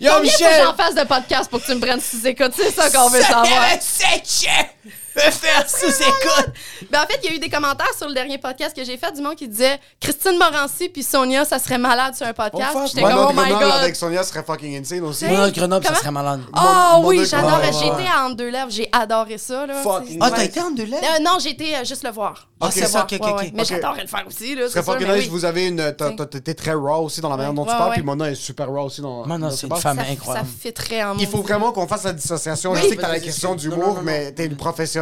yo, 0.00 0.10
Combien 0.10 0.12
faut 0.12 0.16
que 0.18 0.22
Michel! 0.22 0.62
j'en 0.64 0.74
fasse 0.74 0.94
de 0.94 1.04
podcast 1.04 1.48
pour 1.48 1.62
que 1.62 1.64
tu 1.66 1.74
me 1.74 1.80
prennes 1.80 2.00
sous-écoute? 2.02 2.52
C'est 2.54 2.72
ça 2.72 2.90
qu'on 2.90 3.08
veut 3.08 3.22
savoir. 3.22 3.46
Faire 5.14 5.68
sous-écoute! 5.68 6.54
Ben, 6.90 7.02
en 7.02 7.06
fait, 7.06 7.18
il 7.22 7.30
y 7.30 7.32
a 7.32 7.36
eu 7.36 7.38
des 7.38 7.50
commentaires 7.50 7.92
sur 7.96 8.08
le 8.08 8.14
dernier 8.14 8.38
podcast 8.38 8.74
que 8.74 8.82
j'ai 8.84 8.96
fait 8.96 9.12
du 9.12 9.20
monde 9.20 9.36
qui 9.36 9.46
disait 9.46 9.78
Christine 10.00 10.38
Morancy 10.38 10.88
puis 10.88 11.02
Sonia, 11.02 11.44
ça 11.44 11.58
serait 11.58 11.78
malade 11.78 12.14
sur 12.14 12.26
un 12.26 12.32
podcast. 12.32 12.70
Puis 12.74 12.88
J'étais 12.88 13.00
Moi, 13.02 13.10
comme, 13.12 13.26
oh 13.28 13.32
my 13.32 13.48
Grenoble 13.50 13.64
god. 13.64 13.80
avec 13.82 13.96
Sonia 13.96 14.22
serait 14.24 14.42
fucking 14.42 14.80
insane 14.80 15.02
aussi. 15.04 15.26
Moi, 15.26 15.36
dans 15.36 15.52
Grenoble, 15.52 15.84
ça 15.84 15.88
Comment? 15.90 16.00
serait 16.00 16.10
malade. 16.10 16.40
Oh 16.54 16.58
Mon- 16.60 17.00
mon 17.02 17.08
oui, 17.08 17.24
j'adore. 17.26 17.58
Ouais, 17.60 17.70
J'ai 17.72 17.86
été 17.88 18.08
à 18.08 18.24
Entre 18.24 18.36
deux 18.36 18.48
lèvres, 18.50 18.70
j'ai 18.70 18.88
adoré 18.92 19.36
ça. 19.38 19.66
Là, 19.66 19.74
Fuck. 19.82 20.04
Ah, 20.20 20.30
t'as 20.30 20.44
été 20.44 20.60
en 20.60 20.70
deux 20.70 20.84
lèvres? 20.84 21.02
Euh, 21.04 21.22
non, 21.22 21.38
j'ai 21.40 21.50
été 21.50 21.76
euh, 21.76 21.84
juste 21.84 22.04
le 22.04 22.10
voir. 22.10 22.48
Ah, 22.60 22.66
Juste 22.66 22.74
c'est 22.78 22.80
le 22.84 22.86
ça, 22.86 22.92
voir. 22.92 23.04
ok, 23.04 23.12
ok, 23.20 23.26
Ouais, 23.26 23.32
ok. 23.32 23.38
ouais. 23.40 23.50
Mais 23.54 23.62
Ok. 23.62 23.68
j'adorais 23.68 24.02
le 24.02 24.08
faire 24.08 24.24
aussi. 24.26 24.54
Là, 24.54 24.62
Ce 24.62 24.68
serait 24.68 24.80
c'est 24.80 24.84
sûr, 24.84 24.92
fucking 24.92 25.08
mais 25.08 25.14
nice, 25.16 25.24
oui. 25.24 25.30
vous 25.30 25.44
avez 25.44 25.66
une. 25.66 25.94
t'as- 25.98 26.08
Oui. 26.10 26.16
t'as- 26.16 26.40
T'es 26.40 26.54
très 26.54 26.72
raw 26.72 27.04
aussi 27.04 27.20
dans 27.20 27.28
la 27.28 27.36
manière 27.36 27.52
dont 27.52 27.64
tu 27.64 27.70
Ouais, 27.72 27.76
parles, 27.76 27.90
ouais. 27.90 27.96
puis 27.96 28.04
Mona 28.04 28.30
est 28.30 28.34
super 28.36 28.68
raw 28.68 28.84
aussi 28.86 29.00
dans. 29.00 29.26
Mona, 29.26 29.46
dans 29.46 29.50
c'est 29.50 29.62
ce 29.62 29.66
une 29.66 29.76
femme 29.76 29.96
Ça, 29.98 30.04
incroyable. 30.10 30.46
ça 30.48 30.54
fait 30.62 30.72
très 30.72 31.02
en 31.02 31.16
Il 31.18 31.26
faut 31.26 31.42
vraiment 31.42 31.72
qu'on 31.72 31.86
fasse 31.88 32.04
la 32.04 32.12
dissociation. 32.12 32.74
Je 32.74 32.82
sais 32.82 32.96
que 32.96 33.00
t'as 33.00 33.08
la 33.08 33.20
question 33.20 33.54
d'humour, 33.56 34.00
mais 34.04 34.32
t'es 34.32 34.46
une 34.46 34.56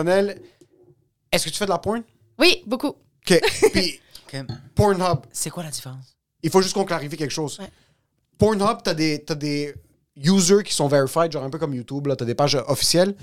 Est-ce 0.09 1.44
que 1.44 1.51
tu 1.51 1.56
fais 1.56 1.64
de 1.66 1.70
la 1.70 1.78
porn? 1.78 2.02
Oui, 2.39 2.62
beaucoup. 2.66 2.89
OK. 2.89 3.40
Puis. 3.72 4.01
Pornhub, 4.74 5.18
C'est 5.32 5.51
quoi 5.51 5.62
la 5.64 5.70
différence? 5.70 6.16
il 6.43 6.51
faut 6.51 6.62
juste 6.62 6.74
qu'on 6.74 6.85
clarifie 6.85 7.16
quelque 7.16 7.32
chose. 7.32 7.59
Ouais. 7.59 7.68
Pornhub, 8.39 8.78
t'as 8.82 8.94
des, 8.94 9.22
t'as 9.24 9.35
des 9.35 9.74
users 10.16 10.62
qui 10.64 10.72
sont 10.72 10.86
verified, 10.89 11.32
genre 11.32 11.44
un 11.44 11.51
peu 11.51 11.59
comme 11.59 11.74
YouTube, 11.74 12.06
là, 12.06 12.16
t'as 12.16 12.24
des 12.24 12.35
pages 12.35 12.56
officielles. 12.68 13.14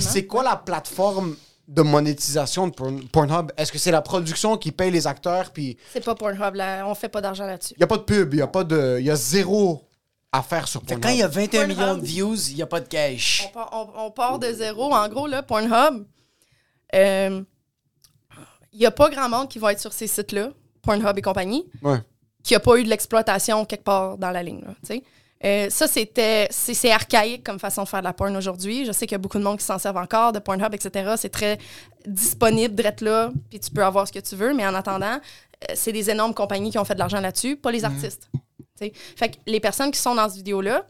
C'est 0.00 0.26
quoi 0.26 0.42
la 0.42 0.56
plateforme 0.56 1.36
de 1.68 1.82
monétisation 1.82 2.68
de 2.68 2.72
Porn- 2.74 3.06
Pornhub? 3.08 3.50
Est-ce 3.56 3.72
que 3.72 3.78
c'est 3.78 3.90
la 3.90 4.02
production 4.02 4.56
qui 4.56 4.72
paye 4.72 4.90
les 4.90 5.06
acteurs, 5.06 5.50
puis 5.52 5.76
C'est 5.92 6.04
pas 6.04 6.14
Pornhub, 6.14 6.54
là. 6.54 6.84
on 6.86 6.94
fait 6.94 7.08
pas 7.08 7.20
d'argent 7.20 7.44
là-dessus. 7.46 7.74
il 7.76 7.78
n'y 7.80 7.84
a 7.84 7.88
pas 7.88 7.98
de 7.98 8.02
pub, 8.04 8.32
il 8.34 8.38
y 8.38 8.42
a 8.42 8.46
pas 8.46 8.64
de... 8.64 8.96
Il 9.00 9.04
y 9.06 9.10
a 9.10 9.16
zéro 9.16 9.82
affaire 10.32 10.66
sur 10.68 10.80
Pornhub. 10.82 11.02
quand 11.02 11.10
il 11.10 11.18
y 11.18 11.22
a 11.22 11.28
21 11.28 11.60
Pornhub. 11.66 11.76
millions 11.78 11.96
de 11.96 12.06
views, 12.06 12.36
il 12.50 12.54
n'y 12.56 12.62
a 12.62 12.66
pas 12.66 12.80
de 12.80 12.88
cash. 12.88 13.44
On 13.48 13.52
part, 13.52 13.70
on- 13.72 14.06
on 14.06 14.10
part 14.10 14.38
de 14.38 14.50
zéro. 14.52 14.92
En 14.94 15.08
gros, 15.08 15.26
là, 15.26 15.42
Pornhub, 15.42 16.04
il 16.92 18.78
n'y 18.78 18.86
a 18.86 18.90
pas 18.90 19.10
grand 19.10 19.28
monde 19.28 19.48
qui 19.48 19.58
va 19.58 19.72
être 19.72 19.80
sur 19.80 19.92
ces 19.92 20.06
sites-là, 20.06 20.50
Pornhub 20.82 21.16
et 21.16 21.22
compagnie, 21.22 21.66
Ouais. 21.82 21.98
qui 22.42 22.54
n'a 22.54 22.60
pas 22.60 22.76
eu 22.76 22.84
de 22.84 22.88
l'exploitation 22.88 23.64
quelque 23.64 23.84
part 23.84 24.18
dans 24.18 24.30
la 24.30 24.42
ligne. 24.42 24.62
là. 24.62 24.96
Euh, 25.44 25.68
ça, 25.70 25.88
c'était, 25.88 26.46
c'est, 26.50 26.92
archaïque 26.92 27.42
comme 27.44 27.58
façon 27.58 27.82
de 27.82 27.88
faire 27.88 27.98
de 27.98 28.04
la 28.04 28.12
porn 28.12 28.36
aujourd'hui. 28.36 28.84
Je 28.86 28.92
sais 28.92 29.06
qu'il 29.06 29.14
y 29.14 29.16
a 29.16 29.18
beaucoup 29.18 29.38
de 29.38 29.42
monde 29.42 29.58
qui 29.58 29.64
s'en 29.64 29.76
servent 29.78 29.96
encore, 29.96 30.32
de 30.32 30.38
Pornhub, 30.38 30.72
etc. 30.72 31.14
C'est 31.16 31.30
très 31.30 31.58
disponible 32.06 32.76
d'être 32.76 33.00
là, 33.00 33.32
puis 33.50 33.58
tu 33.58 33.70
peux 33.72 33.84
avoir 33.84 34.06
ce 34.06 34.12
que 34.12 34.20
tu 34.20 34.36
veux. 34.36 34.54
Mais 34.54 34.64
en 34.64 34.74
attendant, 34.74 35.14
euh, 35.16 35.72
c'est 35.74 35.90
des 35.92 36.10
énormes 36.10 36.32
compagnies 36.32 36.70
qui 36.70 36.78
ont 36.78 36.84
fait 36.84 36.94
de 36.94 37.00
l'argent 37.00 37.20
là-dessus, 37.20 37.56
pas 37.56 37.72
les 37.72 37.84
artistes. 37.84 38.28
tu 38.32 38.38
sais. 38.78 38.92
Fait 39.16 39.30
que 39.30 39.36
les 39.46 39.58
personnes 39.58 39.90
qui 39.90 39.98
sont 39.98 40.14
dans 40.14 40.28
cette 40.28 40.36
vidéo-là 40.36 40.86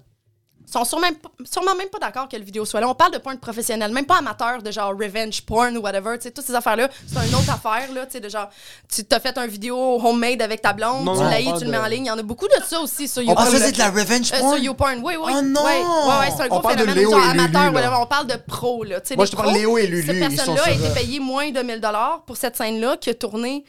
sont 0.66 0.84
sûrement, 0.84 1.08
sûrement 1.50 1.74
même 1.74 1.88
pas 1.88 1.98
d'accord 1.98 2.28
que 2.28 2.36
le 2.36 2.44
vidéo 2.44 2.64
soit 2.64 2.80
là. 2.80 2.88
On 2.88 2.94
parle 2.94 3.12
de 3.12 3.18
porn 3.18 3.36
professionnel, 3.38 3.92
même 3.92 4.06
pas 4.06 4.18
amateur 4.18 4.62
de 4.62 4.70
genre 4.70 4.92
revenge 4.92 5.42
porn 5.42 5.76
ou 5.76 5.80
whatever. 5.80 6.16
Tu 6.16 6.22
sais, 6.24 6.30
toutes 6.30 6.44
ces 6.44 6.54
affaires-là, 6.54 6.88
c'est 7.06 7.28
une 7.28 7.34
autre 7.34 7.50
affaire, 7.50 7.92
là. 7.92 8.06
Tu 8.06 8.12
sais, 8.12 8.20
de 8.20 8.28
genre, 8.28 8.48
tu 8.92 9.04
t'as 9.04 9.20
fait 9.20 9.36
un 9.38 9.46
vidéo 9.46 9.76
homemade 10.02 10.40
avec 10.42 10.62
ta 10.62 10.72
blonde, 10.72 11.04
Non, 11.04 11.14
tu 11.14 11.20
l'as 11.22 11.40
on 11.52 11.58
tu 11.58 11.64
le 11.64 11.70
mets 11.70 11.78
en 11.78 11.86
ligne. 11.86 12.04
Il 12.06 12.08
y 12.08 12.10
en 12.10 12.18
a 12.18 12.22
beaucoup 12.22 12.46
de 12.48 12.54
ça 12.66 12.80
aussi 12.80 13.08
sur 13.08 13.22
On 13.22 13.26
YouTube. 13.26 13.36
parle 13.36 13.72
de 13.72 13.78
la 13.78 13.90
revenge 13.90 14.32
Euh, 14.32 14.38
porn? 14.40 14.54
sur 14.54 14.64
YouPorn, 14.64 15.00
oui, 15.04 15.14
oui. 15.22 15.32
Oh 15.36 15.42
non! 15.42 15.62
Ouais, 15.64 16.28
c'est 16.36 16.42
un 16.42 16.46
On 16.46 16.48
gros 16.48 16.60
parle 16.60 16.76
de 16.76 16.80
phénomène. 16.84 17.10
Genre 17.10 17.20
Lulu, 17.20 17.30
amateur, 17.40 17.72
whatever. 17.74 17.96
On 18.00 18.06
parle 18.06 18.26
de 18.26 18.36
pro, 18.46 18.84
là. 18.84 19.00
Moi, 19.16 19.26
je 19.26 19.30
te 19.30 19.36
parle 19.36 19.52
Léo 19.54 19.78
et 19.78 19.86
Lulu, 19.86 20.06
Cette 20.06 20.20
personne-là 20.36 20.62
a 20.64 20.70
été 20.70 20.86
euh, 20.86 20.94
payée 20.94 21.20
moins 21.20 21.50
de 21.50 21.60
1000 21.60 21.80
pour 22.26 22.36
cette 22.36 22.56
scène-là, 22.56 22.96
qui 22.96 23.10
a 23.10 23.14
tourné 23.14 23.64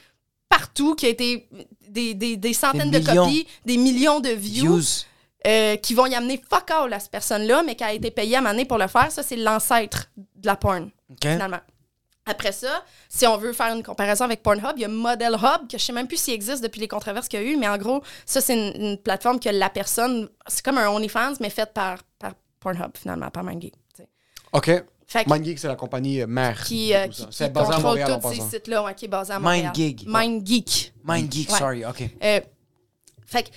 partout, 0.49 0.95
qui 0.95 1.05
a 1.07 1.09
été 1.09 1.47
des, 1.89 2.13
des, 2.13 2.37
des 2.37 2.53
centaines 2.53 2.91
Des 2.91 2.99
de 2.99 3.11
copies, 3.11 3.47
des 3.65 3.77
millions 3.77 4.19
de 4.19 4.29
views, 4.29 4.77
Views. 4.77 4.83
Euh, 5.45 5.75
qui 5.77 5.93
vont 5.93 6.05
y 6.05 6.15
amener 6.15 6.41
fuck 6.49 6.71
all 6.71 6.93
à 6.93 6.99
cette 6.99 7.11
personne-là, 7.11 7.63
mais 7.63 7.75
qui 7.75 7.83
a 7.83 7.93
été 7.93 8.11
payée 8.11 8.37
à 8.37 8.41
maner 8.41 8.65
pour 8.65 8.77
le 8.77 8.87
faire. 8.87 9.11
Ça, 9.11 9.23
c'est 9.23 9.35
l'ancêtre 9.35 10.09
de 10.17 10.45
la 10.47 10.55
porn, 10.55 10.89
finalement. 11.21 11.59
Après 12.25 12.53
ça, 12.53 12.85
si 13.09 13.27
on 13.27 13.35
veut 13.37 13.51
faire 13.51 13.75
une 13.75 13.83
comparaison 13.83 14.23
avec 14.23 14.41
Pornhub, 14.43 14.71
il 14.77 14.81
y 14.83 14.85
a 14.85 14.87
Model 14.87 15.33
Hub, 15.33 15.67
que 15.69 15.77
je 15.77 15.83
sais 15.83 15.91
même 15.91 16.07
plus 16.07 16.15
s'il 16.15 16.33
existe 16.33 16.63
depuis 16.63 16.79
les 16.79 16.87
controverses 16.87 17.27
qu'il 17.27 17.41
y 17.41 17.43
a 17.43 17.45
eu, 17.45 17.57
mais 17.57 17.67
en 17.67 17.77
gros, 17.77 18.01
ça, 18.25 18.39
c'est 18.39 18.53
une, 18.53 18.81
une 18.81 18.97
plateforme 18.97 19.41
que 19.41 19.49
la 19.49 19.69
personne. 19.69 20.29
C'est 20.47 20.63
comme 20.63 20.77
un 20.77 20.87
OnlyFans, 20.87 21.33
mais 21.41 21.49
faite 21.49 21.73
par, 21.73 21.97
par 22.19 22.31
Pornhub, 22.61 22.91
finalement, 22.97 23.29
par 23.29 23.43
sais. 23.43 24.07
OK. 24.53 24.71
MindGeek, 25.27 25.59
c'est 25.59 25.67
la 25.67 25.75
compagnie 25.75 26.21
euh, 26.21 26.27
mère. 26.27 26.63
qui, 26.63 26.93
euh, 26.93 27.07
qui, 27.07 27.25
qui 27.27 27.49
basé 27.49 27.73
à 27.73 27.79
Montréal, 27.79 28.19
tous 28.21 28.33
ces 28.33 28.41
sites-là, 28.41 28.83
ouais, 28.83 28.95
qui 28.95 29.05
est 29.05 29.09
basé 29.09 29.33
à 29.33 29.39
Montréal. 29.39 29.65
MindGeek. 29.65 30.07
MindGeek. 30.07 30.93
MindGeek, 31.03 31.51
Ouais. 31.51 31.57
sorry, 31.57 31.85
OK. 31.85 32.03
Euh, 32.23 32.39
fait 33.25 33.43
que 33.43 33.49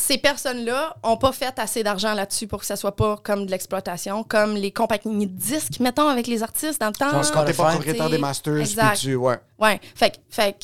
ces 0.00 0.16
personnes-là 0.16 0.94
ont 1.02 1.16
pas 1.16 1.32
fait 1.32 1.58
assez 1.58 1.82
d'argent 1.82 2.14
là-dessus 2.14 2.46
pour 2.46 2.60
que 2.60 2.66
ça 2.66 2.76
soit 2.76 2.94
pas 2.94 3.16
comme 3.22 3.46
de 3.46 3.50
l'exploitation, 3.50 4.22
comme 4.22 4.54
les 4.54 4.70
compagnies 4.70 5.26
de 5.26 5.36
disques, 5.36 5.80
mettons, 5.80 6.06
avec 6.08 6.28
les 6.28 6.42
artistes 6.44 6.80
dans 6.80 6.86
le 6.86 6.92
temps. 6.92 7.10
Genre 7.10 7.32
Quand 7.32 7.44
t'es 7.44 7.52
pas 7.52 7.70
propriétaire 7.72 8.08
des 8.08 8.18
masters, 8.18 8.58
Exact. 8.60 8.90
puis 8.90 8.98
tu... 9.00 9.14
Ouais. 9.16 9.38
Ouais. 9.58 9.80
Fait, 9.96 10.10
que- 10.10 10.16
fait 10.30 10.56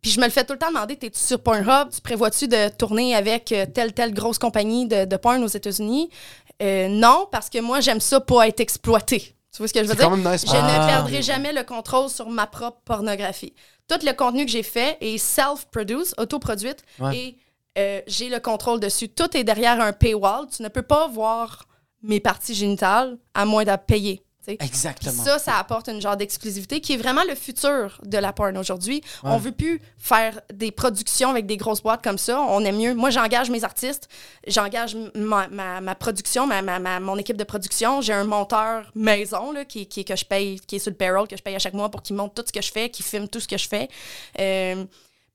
puis 0.00 0.10
je 0.10 0.18
me 0.18 0.24
le 0.24 0.30
fais 0.32 0.44
tout 0.44 0.54
le 0.54 0.58
temps 0.58 0.68
demander, 0.68 0.96
t'es-tu 0.96 1.20
sur 1.20 1.40
Pornhub? 1.40 1.90
Tu 1.94 2.00
prévois-tu 2.00 2.48
de 2.48 2.70
tourner 2.70 3.14
avec 3.14 3.52
euh, 3.52 3.66
telle, 3.66 3.92
telle 3.92 4.12
grosse 4.12 4.38
compagnie 4.38 4.88
de, 4.88 5.04
de 5.04 5.16
porn 5.16 5.44
aux 5.44 5.46
États-Unis? 5.46 6.10
Euh, 6.62 6.88
non, 6.88 7.28
parce 7.30 7.50
que 7.50 7.60
moi, 7.60 7.80
j'aime 7.80 8.00
ça 8.00 8.18
pas 8.18 8.48
être 8.48 8.58
exploité. 8.60 9.36
Tu 9.52 9.58
vois 9.58 9.68
ce 9.68 9.72
que 9.74 9.78
je 9.80 9.84
veux 9.84 9.90
C'est 9.90 9.96
dire? 9.98 10.08
quand 10.10 10.16
même 10.16 10.32
nice. 10.32 10.44
Je 10.44 10.50
Ah. 10.56 10.80
ne 10.80 10.86
perdrai 10.88 11.22
jamais 11.22 11.52
le 11.52 11.62
contrôle 11.62 12.08
sur 12.08 12.28
ma 12.30 12.46
propre 12.48 12.78
pornographie. 12.84 13.52
Tout 13.86 13.98
le 14.04 14.12
contenu 14.12 14.44
que 14.46 14.50
j'ai 14.50 14.62
fait 14.64 14.96
est 15.00 15.18
self-produced, 15.18 16.14
autoproduite, 16.18 16.82
Ouais. 16.98 17.16
et 17.16 17.36
euh, 17.78 18.00
j'ai 18.06 18.28
le 18.28 18.40
contrôle 18.40 18.80
dessus. 18.80 19.08
Tout 19.08 19.36
est 19.36 19.44
derrière 19.44 19.80
un 19.80 19.92
paywall. 19.92 20.46
Tu 20.54 20.62
ne 20.62 20.68
peux 20.68 20.82
pas 20.82 21.08
voir 21.08 21.66
mes 22.02 22.20
parties 22.20 22.54
génitales 22.54 23.16
à 23.34 23.44
moins 23.44 23.64
de 23.64 23.74
payer. 23.76 24.18
tu 24.18 24.50
sais. 24.52 24.56
Puis 24.56 24.68
Exactement. 24.68 25.24
ça, 25.24 25.38
ça 25.38 25.56
apporte 25.58 25.88
une 25.88 26.02
genre 26.02 26.16
d'exclusivité 26.18 26.80
qui 26.82 26.92
est 26.92 26.96
vraiment 26.98 27.22
le 27.26 27.34
futur 27.34 27.98
de 28.04 28.18
la 28.18 28.32
porn 28.34 28.56
aujourd'hui. 28.58 28.96
Ouais. 29.22 29.30
On 29.32 29.38
veut 29.38 29.52
plus 29.52 29.80
faire 29.96 30.38
des 30.52 30.70
productions 30.70 31.30
avec 31.30 31.46
des 31.46 31.56
grosses 31.56 31.82
boîtes 31.82 32.04
comme 32.04 32.18
ça. 32.18 32.40
On 32.42 32.60
aime 32.64 32.76
mieux. 32.76 32.94
Moi, 32.94 33.08
j'engage 33.08 33.48
mes 33.48 33.64
artistes, 33.64 34.08
j'engage 34.46 34.94
ma, 35.14 35.48
ma, 35.48 35.80
ma 35.80 35.94
production, 35.94 36.46
ma, 36.46 36.60
ma- 36.60 36.78
ma- 36.78 37.00
mon 37.00 37.16
équipe 37.16 37.38
de 37.38 37.44
production. 37.44 38.02
J'ai 38.02 38.12
un 38.12 38.24
monteur 38.24 38.90
maison 38.94 39.50
là, 39.50 39.64
qui, 39.64 39.86
qui, 39.86 40.04
que 40.04 40.14
je 40.14 40.26
paye, 40.26 40.60
qui 40.60 40.76
est 40.76 40.78
sur 40.78 40.90
le 40.90 40.96
payroll, 40.98 41.26
que 41.26 41.36
je 41.38 41.42
paye 41.42 41.56
à 41.56 41.58
chaque 41.58 41.74
mois 41.74 41.90
pour 41.90 42.02
qu'il 42.02 42.14
monte 42.16 42.34
tout 42.34 42.44
ce 42.46 42.52
que 42.52 42.60
je 42.62 42.70
fais, 42.70 42.90
qu'il 42.90 43.06
filme 43.06 43.26
tout 43.28 43.40
ce 43.40 43.48
que 43.48 43.56
je 43.56 43.66
fais. 43.66 43.88
Euh, 44.38 44.84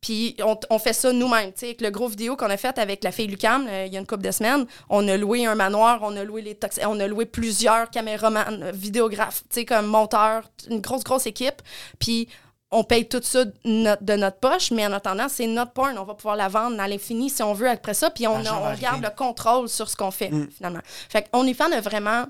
puis 0.02 0.36
on, 0.44 0.58
on 0.70 0.80
fait 0.80 0.94
ça 0.94 1.12
nous-mêmes. 1.12 1.52
Tu 1.54 1.60
sais, 1.60 1.66
avec 1.68 1.82
le 1.82 1.90
gros 1.90 2.08
vidéo 2.08 2.36
qu'on 2.38 2.50
a 2.50 2.58
fait 2.58 2.78
avec 2.80 3.04
la 3.04 3.12
fille 3.12 3.28
Lucam 3.28 3.68
euh, 3.68 3.86
il 3.86 3.94
y 3.94 3.98
a 3.98 4.00
une 4.00 4.08
couple 4.08 4.24
de 4.24 4.32
semaines, 4.32 4.66
on 4.90 5.08
a 5.08 5.18
loué 5.18 5.46
un 5.46 5.56
manoir, 5.56 6.00
on 6.04 6.16
a 6.16 6.24
loué 6.24 6.42
les 6.42 6.56
tox- 6.56 6.80
on 6.86 7.00
a 7.00 7.08
loué 7.08 7.26
plusieurs 7.26 7.90
caméramans, 7.90 8.72
vidéographes, 8.74 9.42
tu 9.50 9.56
sais, 9.62 9.66
comme 9.66 9.86
monteurs, 9.88 10.44
une 10.70 10.82
grosse, 10.82 11.04
grosse 11.04 11.26
équipe. 11.26 11.62
Puis 12.00 12.28
on 12.72 12.84
paye 12.84 13.08
tout 13.10 13.20
ça 13.24 13.46
de 13.46 14.16
notre, 14.16 14.38
poche, 14.38 14.70
mais 14.70 14.86
en 14.86 14.94
attendant, 14.94 15.28
c'est 15.28 15.48
notre 15.48 15.72
porn. 15.72 15.98
On 15.98 16.04
va 16.04 16.14
pouvoir 16.14 16.36
la 16.36 16.48
vendre 16.50 16.80
à 16.80 16.88
l'infini 16.88 17.30
si 17.32 17.42
on 17.42 17.54
veut 17.54 17.68
après 17.68 17.96
ça. 17.96 18.12
Puis 18.12 18.28
on, 18.28 18.36
a- 18.36 18.42
on 18.62 18.74
garde 18.80 19.02
le 19.02 19.10
contrôle 19.10 19.68
sur 19.68 19.90
ce 19.90 19.96
qu'on 19.96 20.12
fait, 20.12 20.30
finalement. 20.56 20.80
Fait 21.10 21.28
qu'on 21.32 21.48
a 21.48 21.82
vraiment 21.82 22.26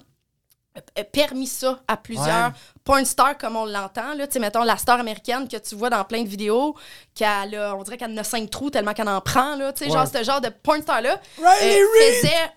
permis 1.12 1.48
ça 1.48 1.80
à 1.88 1.98
plusieurs 1.98 2.48
Ouais. 2.48 2.54
porn 2.84 3.06
stars 3.06 3.38
comme 3.38 3.56
on 3.56 3.66
l'entend. 3.66 4.14
Là. 4.16 4.28
Tu 4.28 4.34
sais, 4.34 4.40
mettons 4.40 4.64
la 4.64 4.78
star 4.78 5.00
américaine 5.00 5.48
que 5.48 5.58
tu 5.58 5.76
vois 5.76 5.90
dans 5.90 6.04
plein 6.04 6.24
de 6.24 6.28
vidéos, 6.28 6.76
qu'elle 7.16 7.56
a, 7.56 7.76
on 7.76 7.84
dirait 7.84 7.98
qu'elle 7.98 8.12
en 8.12 8.18
a 8.18 8.24
cinq 8.24 8.50
trous 8.50 8.70
tellement 8.70 8.94
qu'elle 8.94 9.10
en 9.10 9.22
prend. 9.22 9.56
Là. 9.56 9.72
Tu 9.74 9.86
sais, 9.86 9.92
Genre, 9.92 10.08
ce 10.08 10.24
genre 10.24 10.42
de 10.42 10.50
porn 10.50 10.82
star-là 10.82 11.20
Riley 11.38 11.82
euh, 11.82 11.86
faisait 12.22 12.52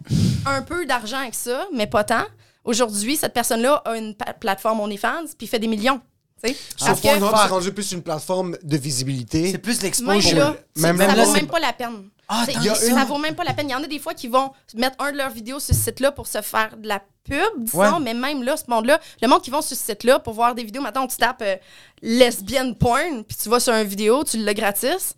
un 0.47 0.63
peu 0.63 0.85
d'argent 0.87 1.19
avec 1.19 1.35
ça, 1.35 1.67
mais 1.73 1.87
pas 1.87 2.05
tant. 2.05 2.25
Aujourd'hui, 2.65 3.17
cette 3.17 3.33
personne-là 3.35 3.83
a 3.85 3.97
une 3.97 4.15
plateforme 4.41 4.81
OnlyFans 4.81 5.25
puis 5.37 5.47
fait 5.47 5.59
des 5.59 5.67
millions. 5.69 6.01
tu 6.43 6.51
sais. 6.51 6.57
Sur 6.77 6.87
Parce 6.89 7.01
que 7.01 7.09
c'est 7.09 7.49
rendu 7.49 7.73
plus 7.73 7.93
une 7.93 8.03
plateforme 8.03 8.57
de 8.63 8.77
visibilité. 8.77 9.51
C'est 9.51 9.59
plus 9.59 9.75
même 9.77 9.83
l'exposure. 9.85 10.39
là, 10.39 10.57
Même 10.77 10.99
là, 10.99 11.25
c'est- 11.27 11.33
même 11.33 11.47
pas 11.47 11.61
la 11.61 11.73
peine. 11.73 12.09
Ah, 12.29 12.47
ça 12.75 13.05
vaut 13.05 13.19
même 13.19 13.35
pas 13.35 13.45
la 13.45 13.53
peine. 13.53 13.69
Il 13.69 13.73
y 13.73 13.75
en 13.75 13.83
a 13.83 13.87
des 13.87 13.99
fois 13.99 14.15
qui 14.15 14.29
vont 14.29 14.53
mettre 14.75 14.97
un 15.05 15.13
de 15.13 15.17
leurs 15.19 15.31
vidéos 15.31 15.61
sur 15.61 15.75
ce 15.75 15.81
site-là 15.81 16.13
pour 16.13 16.27
se 16.27 16.41
faire 16.41 16.77
de 16.77 16.89
la 16.89 17.01
pub, 17.25 17.39
disons, 17.59 17.79
Ouais. 17.79 18.01
mais 18.01 18.15
même 18.15 18.43
là, 18.43 18.57
ce 18.57 18.65
monde-là, 18.69 18.99
le 19.21 19.29
monde 19.29 19.43
qui 19.43 19.51
vont 19.51 19.61
sur 19.61 19.77
ce 19.77 19.85
site-là 19.85 20.19
pour 20.19 20.33
voir 20.33 20.55
des 20.55 20.65
vidéos, 20.65 20.83
maintenant 20.83 21.07
tu 21.07 21.17
tapes 21.17 21.43
euh, 21.43 21.57
lesbienne 22.01 22.75
porn, 22.75 23.25
puis 23.25 23.37
tu 23.41 23.49
vas 23.49 23.61
sur 23.61 23.73
une 23.75 23.87
vidéo, 23.87 24.25
tu 24.25 24.39
l'as 24.39 24.55
gratis. 24.55 25.15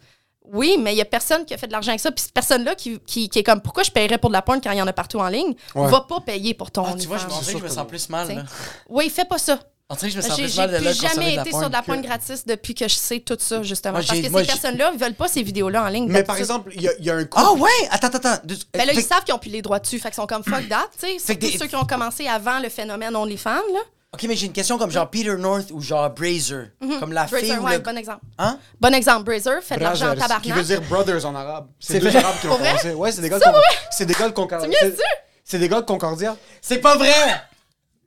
Oui, 0.53 0.77
mais 0.79 0.93
il 0.93 0.99
y 0.99 1.01
a 1.01 1.07
personne 1.07 1.47
qui 1.47 1.55
a 1.55 1.57
fait 1.57 1.67
de 1.69 1.73
l'argent 1.73 1.89
avec 1.89 2.01
ça. 2.01 2.11
Puis 2.13 2.23
cette 2.25 2.35
personne-là 2.35 2.75
qui, 2.75 2.99
qui, 3.01 3.31
qui 3.31 3.39
est 3.39 3.43
comme 3.43 3.63
pourquoi 3.63 3.83
je 3.83 3.91
paierais 3.91 4.19
pour 4.19 4.29
de 4.29 4.35
la 4.35 4.43
porn 4.43 4.61
quand 4.61 4.73
il 4.73 4.79
y 4.79 4.83
en 4.83 4.87
a 4.87 4.93
partout 4.93 5.19
en 5.19 5.29
ligne, 5.29 5.55
Ouais. 5.75 5.91
va 5.91 6.03
pas 6.03 6.21
payer 6.21 6.53
pour 6.53 6.71
ton 6.71 6.85
Ah, 6.85 6.95
tu 7.01 7.07
vois, 7.07 7.17
je, 7.17 7.27
me 7.57 7.69
sens 7.69 7.87
plus 7.87 8.09
mal. 8.11 8.29
Là. 8.35 8.43
Oui, 8.91 9.09
fais 9.09 9.25
pas 9.25 9.39
ça. 9.39 9.59
On 9.91 9.95
dirait 9.97 10.07
que 10.09 10.13
je 10.15 10.17
me 10.19 10.23
sens 10.23 10.37
J'ai 10.39 10.45
plus 10.47 10.57
mal 10.57 10.71
de 10.71 10.77
là 10.79 10.93
jamais 10.95 11.35
été 11.35 11.51
sur 11.51 11.69
de 11.69 11.73
la 11.73 11.83
porn 11.83 12.01
gratis 12.01 12.47
depuis 12.47 12.75
que 12.75 12.89
je 12.89 12.95
sais 12.95 13.21
tout 13.21 13.37
ça, 13.39 13.63
justement. 13.63 13.99
Moi, 13.99 14.05
Parce 14.09 14.19
que 14.19 14.29
moi, 14.31 14.41
ces 14.41 14.47
personnes-là, 14.47 14.91
ils 14.95 14.99
veulent 14.99 15.15
pas 15.15 15.29
ces 15.29 15.43
vidéos-là 15.43 15.83
en 15.85 15.89
ligne. 15.89 16.07
Mais 16.09 16.23
par 16.25 16.37
exemple, 16.39 16.71
il 16.75 16.81
y, 16.81 16.89
a- 16.89 16.93
il 16.99 17.05
y 17.05 17.11
a 17.11 17.15
un 17.17 17.25
couple. 17.25 17.45
Ah 17.47 17.53
ouais! 17.53 17.69
Attends, 17.91 18.07
attends, 18.07 18.31
attends. 18.31 18.41
De- 18.47 18.55
Ben 18.73 18.87
là, 18.87 18.95
fait- 18.95 19.01
ils 19.01 19.05
savent 19.05 19.25
qu'ils 19.25 19.35
ont 19.35 19.39
plus 19.39 19.51
les 19.51 19.61
droits 19.61 19.79
dessus. 19.81 19.99
Fait 19.99 20.09
qu'ils 20.09 20.15
sont 20.15 20.27
comme 20.27 20.43
fuck 20.43 20.67
that, 20.71 20.89
tu 20.99 21.07
sais. 21.07 21.19
Fait 21.19 21.35
des- 21.35 21.59
ceux 21.59 21.67
qui 21.67 21.77
ont 21.77 21.85
commencé 21.85 22.27
avant 22.27 22.61
le 22.61 22.71
phénomène 22.71 23.15
OnlyFans, 23.15 23.51
là. 23.51 23.81
Ok, 24.15 24.23
mais 24.29 24.37
j'ai 24.37 24.47
une 24.47 24.53
question 24.53 24.79
comme 24.79 24.91
genre 24.91 25.11
Peter 25.11 25.37
North 25.37 25.71
ou 25.73 25.81
genre 25.83 26.09
Brazer. 26.09 26.69
Comme 27.01 27.13
la 27.13 27.27
fille 27.27 27.41
Brazer, 27.49 27.61
ou 27.63 27.67
ouais, 27.67 27.73
le... 27.75 27.79
bon 27.81 27.99
exemple. 27.99 28.21
Hein? 28.39 28.59
Bon 28.81 28.95
exemple, 28.95 29.25
Brazer 29.25 29.61
fait 29.63 29.77
de 29.77 29.81
l'argent 29.83 30.13
en 30.13 30.15
Brothers, 30.15 30.41
qui 30.41 30.53
veut 30.53 30.63
tabarnak. 30.63 30.67
dire 30.67 30.81
brothers 30.89 31.27
en 31.27 31.35
arabe. 31.35 31.67
C'est 31.81 31.99
deux 31.99 32.17
arabes 32.17 32.37
qui 32.41 32.47
vrai? 32.47 32.57
commencé. 32.69 32.95
Ouais, 32.95 33.13
c'est 33.13 33.21
des 33.21 33.29
gars 33.29 33.39
de 33.39 33.45
Con- 33.45 33.53
C'est 33.91 34.07
des 34.07 34.15
gars 34.15 34.29
de 34.29 34.33
Concordia. 34.33 34.71
C'est 34.81 34.87
mieux, 34.87 34.97
C'est 35.45 35.59
des 35.59 35.69
gars 35.69 35.81
de 35.83 35.87
Concordia. 35.87 36.37
C'est 36.63 36.79
pas 36.79 36.97
vrai! 36.97 37.13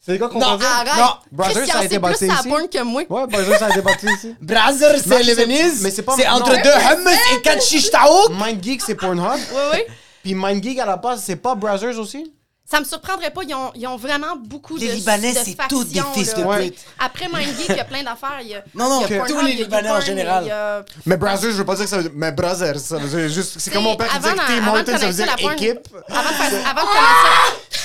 C'est 0.08 0.18
gars 0.18 0.28
de 0.30 0.34
Non. 0.36 0.42
Arrête! 0.42 0.94
Non, 0.98 1.14
Brothers, 1.32 1.68
ça 1.68 1.80
a 1.80 1.84
été 1.84 1.96
c'est 1.96 2.00
plus 2.00 2.00
bâti 2.00 2.26
ici. 2.28 2.48
porn 2.48 2.68
que 2.70 2.82
moi. 2.84 3.02
Ouais, 3.10 3.28
brothers, 3.28 3.60
ça 3.60 3.66
a 3.66 3.70
été 3.72 3.82
bâti 3.82 4.06
ici. 4.06 4.36
Brazer, 4.42 4.96
c'est 5.04 5.10
c'est- 5.10 5.24
Lebanese. 5.24 5.82
mais 5.82 5.92
c'est 5.92 6.02
pas- 6.04 6.14
C'est 6.16 6.28
entre 6.30 6.52
deux 6.54 6.70
hummus 6.70 7.18
et 7.36 7.42
quatre 7.42 7.62
shish 7.64 7.92
taouk. 7.92 8.30
MindGeek, 8.32 8.82
c'est 8.82 8.96
Pornhub. 8.96 9.26
Oui, 9.36 9.62
oui. 9.74 9.80
Puis 10.24 10.34
MindGeek, 10.34 10.80
à 10.80 10.86
la 10.86 10.96
base, 10.98 11.24
c'est 11.26 11.36
pas 11.36 11.56
Brothers 11.56 12.00
aussi? 12.00 12.34
Ça 12.70 12.82
me 12.82 12.86
surprendrait 12.86 13.32
pas. 13.32 13.42
Ils 13.48 13.54
ont, 13.56 13.72
ils 13.76 13.88
ont 13.88 13.96
vraiment 13.96 14.36
beaucoup 14.38 14.76
Les 14.76 14.88
de 14.90 14.94
Libanais, 14.96 15.32
de 15.34 15.40
c'est 15.40 15.56
tous 15.70 15.86
des 15.86 16.02
fils 16.14 16.34
de 16.36 16.44
pute. 16.44 16.78
Après 17.00 17.28
MindGeek, 17.30 17.66
il 17.70 17.76
y 17.76 17.80
a 17.80 17.86
plein 17.86 18.04
d'affaires. 18.04 18.40
Il 18.42 18.48
y 18.50 18.56
a- 18.56 18.64
Non, 18.76 18.90
non, 18.90 19.06
il 19.10 19.16
y 19.16 19.20
a 19.20 19.26
tous 19.26 19.40
les 19.42 19.54
Libanais 19.54 19.90
en 19.90 20.02
général. 20.02 20.86
Mais 21.06 21.16
Brothers, 21.18 21.52
je 21.52 21.58
veux 21.58 21.66
pas 21.66 21.76
dire 21.76 21.84
que 21.86 21.90
ça 21.90 21.98
veut 21.98 22.04
dire. 22.04 22.12
Mais 22.16 22.32
Brothers, 22.34 22.80
ça 22.80 22.98
veut 22.98 23.08
dire 23.08 23.30
juste. 23.30 23.56
C'est 23.60 23.72
comme 23.72 23.84
mon 23.84 23.96
père 23.96 24.10
qui 24.10 24.18
disait 24.20 24.32
que 24.34 24.70
Hortons, 24.70 24.98
ça 24.98 25.08
veut 25.08 25.14
dire 25.14 25.36
équipe. 25.52 25.80
Avant 26.10 26.22
de, 26.30 26.34
faire- 26.36 26.70
avant 26.70 26.82
de 26.82 26.88
commencer. 26.88 27.80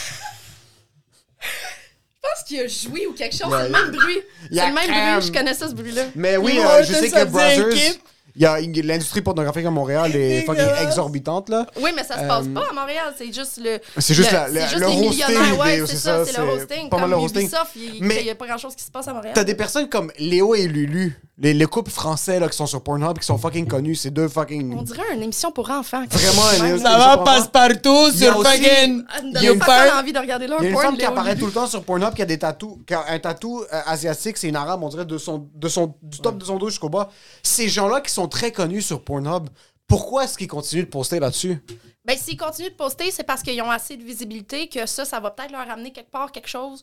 Je 2.24 2.28
pense 2.30 2.48
qu'il 2.48 2.60
a 2.60 2.66
joui 2.68 3.06
ou 3.06 3.12
quelque 3.14 3.32
chose. 3.36 3.52
Ouais, 3.52 3.58
c'est 3.62 3.66
le 3.66 3.72
même 3.72 3.90
bruit. 3.90 4.18
C'est 4.50 4.66
le 4.68 4.74
même 4.74 4.84
crème. 4.88 5.16
bruit. 5.18 5.26
Je 5.26 5.32
connais 5.32 5.54
ça, 5.54 5.68
ce 5.68 5.74
bruit-là. 5.74 6.02
Mais 6.14 6.36
oui, 6.36 6.58
euh, 6.58 6.82
je 6.84 6.92
sais 6.92 7.10
que 7.10 7.24
Brothers. 7.24 7.68
équipe. 7.72 8.02
Il 8.34 8.40
y 8.40 8.46
a 8.46 8.58
l'industrie 8.60 9.20
pornographique 9.20 9.66
à 9.66 9.70
Montréal 9.70 10.16
est 10.16 10.42
fucking 10.46 10.64
exorbitante, 10.82 11.50
là. 11.50 11.66
Oui, 11.78 11.90
mais 11.94 12.02
ça 12.02 12.14
se 12.18 12.26
passe 12.26 12.46
Euh, 12.46 12.54
pas 12.54 12.66
à 12.70 12.72
Montréal. 12.72 13.12
C'est 13.18 13.26
juste 13.30 13.60
le. 13.62 13.78
C'est 13.98 14.14
juste 14.14 14.32
le- 14.32 14.54
le 14.54 14.54
les 14.54 14.64
hosting 14.86 15.00
millionnaires, 15.10 15.58
ouais, 15.58 15.82
c'est 15.86 15.96
ça, 15.96 16.24
c'est 16.24 16.38
le 16.38 16.44
hosting. 16.44 16.88
pas 16.88 16.96
mal 16.96 17.10
comme 17.10 17.10
le 17.10 17.16
hosting. 17.26 17.42
Ubisoft, 17.42 17.70
il 17.76 18.02
Mais- 18.04 18.22
n'y 18.22 18.30
a 18.30 18.34
pas 18.34 18.46
grand-chose 18.46 18.74
qui 18.74 18.84
se 18.84 18.90
passe 18.90 19.06
à 19.08 19.12
Montréal. 19.12 19.34
T'as 19.34 19.44
des 19.44 19.54
personnes 19.54 19.88
comme 19.90 20.10
Léo 20.18 20.54
et 20.54 20.66
Lulu, 20.66 21.20
les, 21.38 21.54
les 21.54 21.66
couples 21.66 21.90
français 21.90 22.38
là, 22.38 22.48
qui 22.48 22.56
sont 22.56 22.66
sur 22.66 22.82
Pornhub, 22.82 23.18
qui 23.18 23.24
sont 23.26 23.38
fucking 23.38 23.66
connus, 23.66 23.96
c'est 23.96 24.10
deux 24.10 24.28
fucking. 24.28 24.76
On 24.78 24.82
dirait 24.82 25.14
une 25.14 25.22
émission 25.22 25.50
pour 25.50 25.70
enfants. 25.70 26.04
Vraiment, 26.08 26.74
une- 26.74 26.78
Ça 26.82 26.98
va 26.98 27.18
passe-partout 27.18 28.10
sur 28.12 28.36
aussi- 28.36 28.50
fucking... 28.62 29.04
Ah, 29.08 29.18
Il 29.24 29.42
y 29.42 29.48
a 29.48 29.52
une 29.52 29.62
envie 29.98 30.12
de 30.12 30.18
regarder 30.18 30.46
leur 30.46 30.60
Il 30.60 30.64
y 30.64 30.66
a 30.66 30.68
une 30.70 30.74
porn, 30.74 30.86
femme 30.86 30.96
qui 30.98 31.04
apparaît 31.04 31.36
tout 31.36 31.46
le 31.46 31.52
temps 31.52 31.66
sur 31.66 31.82
Pornhub 31.84 32.14
qui 32.14 32.22
a 32.22 32.26
des 32.26 32.38
tatous, 32.38 32.78
qui 32.86 32.92
a 32.94 33.04
un 33.08 33.18
tatou 33.18 33.62
euh, 33.62 33.80
asiatique, 33.86 34.36
c'est 34.36 34.48
une 34.48 34.56
arabe, 34.56 34.82
on 34.82 34.88
dirait 34.88 35.06
de 35.06 35.16
son, 35.18 35.48
de 35.54 35.68
son, 35.68 35.94
du 36.02 36.18
top 36.20 36.36
de 36.38 36.44
son 36.44 36.58
dos 36.58 36.68
jusqu'au 36.68 36.90
bas. 36.90 37.08
Ces 37.42 37.68
gens-là 37.68 38.00
qui 38.02 38.12
sont 38.12 38.28
très 38.28 38.52
connus 38.52 38.82
sur 38.82 39.02
Pornhub, 39.02 39.48
pourquoi 39.88 40.24
est-ce 40.24 40.36
qu'ils 40.36 40.48
continuent 40.48 40.84
de 40.84 40.88
poster 40.90 41.18
là-dessus? 41.18 41.58
Ben, 42.04 42.16
s'ils 42.18 42.36
continuent 42.36 42.70
de 42.70 42.74
poster, 42.74 43.10
c'est 43.10 43.22
parce 43.24 43.42
qu'ils 43.42 43.60
ont 43.62 43.70
assez 43.70 43.96
de 43.96 44.02
visibilité 44.04 44.68
que 44.68 44.86
ça, 44.86 45.04
ça 45.04 45.18
va 45.20 45.30
peut-être 45.30 45.52
leur 45.52 45.68
amener 45.70 45.92
quelque 45.92 46.10
part 46.10 46.30
quelque 46.32 46.48
chose 46.48 46.82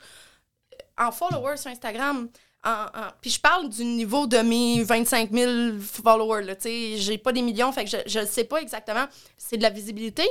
euh, 0.73 1.05
en 1.05 1.11
followers 1.11 1.57
sur 1.57 1.69
Instagram. 1.69 2.27
Puis 3.22 3.31
je 3.31 3.40
parle 3.40 3.69
du 3.69 3.86
niveau 3.86 4.27
de 4.27 4.38
mes 4.38 4.84
25 4.84 5.31
000 5.31 5.52
followers. 5.80 6.44
Là, 6.44 6.56
j'ai 6.64 7.18
pas 7.18 7.31
des 7.31 7.41
millions, 7.41 7.72
fait 7.72 7.86
que 7.86 7.98
je 8.06 8.19
ne 8.19 8.26
sais 8.26 8.44
pas 8.44 8.61
exactement. 8.61 9.06
C'est 9.38 9.57
de 9.57 9.64
la 9.64 9.69
visibilité. 9.69 10.27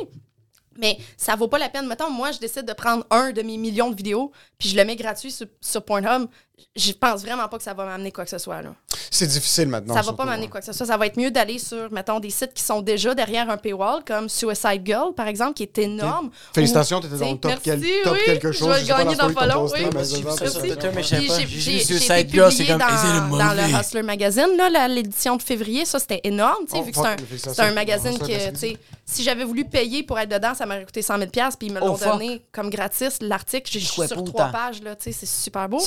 Mais 0.78 0.96
ça 1.16 1.34
vaut 1.34 1.48
pas 1.48 1.58
la 1.58 1.68
peine. 1.68 1.88
Mettons, 1.88 2.10
moi, 2.10 2.30
je 2.30 2.38
décide 2.38 2.64
de 2.64 2.72
prendre 2.72 3.04
un 3.10 3.32
de 3.32 3.42
mes 3.42 3.56
millions 3.56 3.90
de 3.90 3.96
vidéos, 3.96 4.30
puis 4.58 4.68
je 4.68 4.76
le 4.76 4.84
mets 4.84 4.94
gratuit 4.94 5.32
sur, 5.32 5.46
sur 5.60 5.84
Pornhub. 5.84 6.28
Je 6.76 6.92
pense 6.92 7.22
vraiment 7.22 7.48
pas 7.48 7.56
que 7.58 7.62
ça 7.64 7.74
va 7.74 7.84
m'amener 7.84 8.12
quoi 8.12 8.24
que 8.24 8.30
ce 8.30 8.38
soit. 8.38 8.62
Là. 8.62 8.74
C'est 9.10 9.26
difficile 9.26 9.68
maintenant. 9.68 9.94
ça 9.94 10.02
va 10.02 10.12
pas 10.12 10.24
m'amener 10.24 10.46
hein. 10.46 10.48
quoi 10.50 10.60
que 10.60 10.66
ce 10.66 10.72
soit. 10.72 10.86
Ça 10.86 10.96
va 10.96 11.06
être 11.06 11.16
mieux 11.16 11.30
d'aller 11.30 11.58
sur, 11.58 11.90
mettons, 11.92 12.20
des 12.20 12.30
sites 12.30 12.54
qui 12.54 12.62
sont 12.62 12.82
déjà 12.82 13.14
derrière 13.14 13.48
un 13.50 13.56
paywall, 13.56 14.04
comme 14.04 14.28
Suicide 14.28 14.82
Girl, 14.84 15.14
par 15.14 15.26
exemple, 15.28 15.54
qui 15.54 15.62
est 15.62 15.78
énorme. 15.78 16.30
Félicitations, 16.54 16.98
Ou- 16.98 17.00
t'étais 17.00 17.16
dans 17.16 17.30
le 17.32 17.38
top, 17.38 17.52
quel- 17.62 17.78
merci, 17.78 17.94
top 18.04 18.12
oui, 18.14 18.20
quelque 18.24 18.52
chose. 18.52 18.76
Je 18.78 18.80
vais 18.80 18.88
gagner 18.88 19.16
dans 19.16 19.32
pas 19.32 19.46
long, 19.46 19.66
oui. 19.72 19.80
mais 19.94 20.04
J'ai 20.04 21.80
Suicide 21.80 22.10
été 22.12 22.28
Girl, 22.32 22.52
c'est 22.52 22.66
comme... 22.66 22.78
dans, 22.78 22.86
le 22.86 23.20
dans 23.20 23.26
mauvais. 23.26 23.68
le 23.68 23.80
Hustler 23.80 24.02
Magazine, 24.02 24.56
là, 24.56 24.88
l'édition 24.88 25.36
de 25.36 25.42
février. 25.42 25.84
Ça, 25.84 25.98
c'était 25.98 26.20
énorme, 26.24 26.64
tu 26.66 26.72
sais, 26.72 26.78
Oh, 26.78 26.82
vu 26.82 26.92
que 26.92 26.98
c'est 27.38 27.60
un, 27.60 27.72
magazine 27.72 28.18
que, 28.18 28.50
tu 28.50 28.56
sais, 28.56 28.76
si 29.04 29.22
j'avais 29.22 29.44
voulu 29.44 29.64
payer 29.64 30.02
pour 30.02 30.18
être 30.18 30.30
dedans, 30.30 30.54
ça 30.54 30.66
m'aurait 30.66 30.84
coûté 30.84 31.02
100 31.02 31.18
000 31.18 31.30
puis 31.30 31.68
ils 31.68 31.72
me 31.72 31.80
Oh, 31.82 31.86
l'ont 31.86 31.96
donné 31.96 32.42
comme 32.52 32.70
gratis. 32.70 33.18
L'article, 33.20 33.70
j'ai 33.70 33.80
sur 33.80 34.24
trois 34.24 34.48
pages, 34.48 34.82
là, 34.82 34.94
tu 34.96 35.04
sais, 35.04 35.12
c'est 35.12 35.26
super 35.26 35.68
beau. 35.68 35.80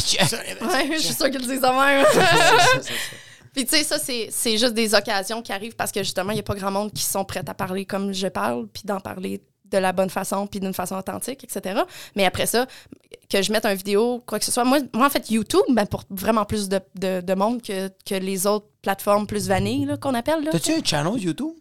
Ça- 0.00 0.36
euh, 0.36 0.54
ça- 0.60 0.66
Ouais, 0.66 0.88
je 0.96 0.98
suis 1.02 1.14
sûre 1.14 1.30
qu'ils 1.30 1.40
le 1.40 1.46
disent 1.54 1.64
en 1.64 1.78
même. 1.80 2.04
Puis 3.54 3.64
tu 3.64 3.74
sais, 3.74 3.84
ça, 3.84 3.98
c'est 3.98 4.28
c'est 4.30 4.58
juste 4.58 4.74
des 4.74 4.94
occasions 4.94 5.40
qui 5.40 5.50
arrivent 5.52 5.76
parce 5.76 5.90
que 5.90 6.02
justement, 6.02 6.30
il 6.32 6.34
n'y 6.34 6.40
a 6.40 6.42
pas 6.44 6.54
grand 6.54 6.70
monde 6.70 6.92
qui 6.92 7.02
sont 7.02 7.24
prêts 7.24 7.42
à 7.46 7.54
parler 7.54 7.86
comme 7.86 8.12
je 8.12 8.26
parle, 8.28 8.66
puis 8.68 8.82
d'en 8.84 9.00
parler 9.00 9.40
de 9.64 9.78
la 9.78 9.92
bonne 9.92 10.10
façon, 10.10 10.46
puis 10.46 10.60
d'une 10.60 10.74
façon 10.74 10.94
authentique, 10.94 11.42
etc. 11.42 11.80
Mais 12.14 12.24
après 12.26 12.46
ça, 12.46 12.66
que 13.30 13.40
je 13.42 13.50
mette 13.50 13.64
un 13.66 13.74
vidéo, 13.74 14.22
quoi 14.26 14.38
que 14.38 14.44
ce 14.44 14.52
soit. 14.52 14.64
Moi, 14.64 14.78
moi 14.94 15.06
en 15.06 15.10
fait, 15.10 15.30
YouTube, 15.30 15.62
ben, 15.70 15.86
pour 15.86 16.04
vraiment 16.10 16.44
plus 16.44 16.68
de, 16.68 16.80
de, 16.96 17.20
de 17.22 17.34
monde 17.34 17.62
que, 17.62 17.88
que 18.04 18.14
les 18.14 18.46
autres 18.46 18.66
plateformes 18.82 19.26
plus 19.26 19.48
vanilles, 19.48 19.86
là, 19.86 19.96
qu'on 19.96 20.14
appelle. 20.14 20.44
Là. 20.44 20.50
T'as-tu 20.52 20.72
un 20.72 20.84
channel 20.84 21.20
YouTube? 21.20 21.54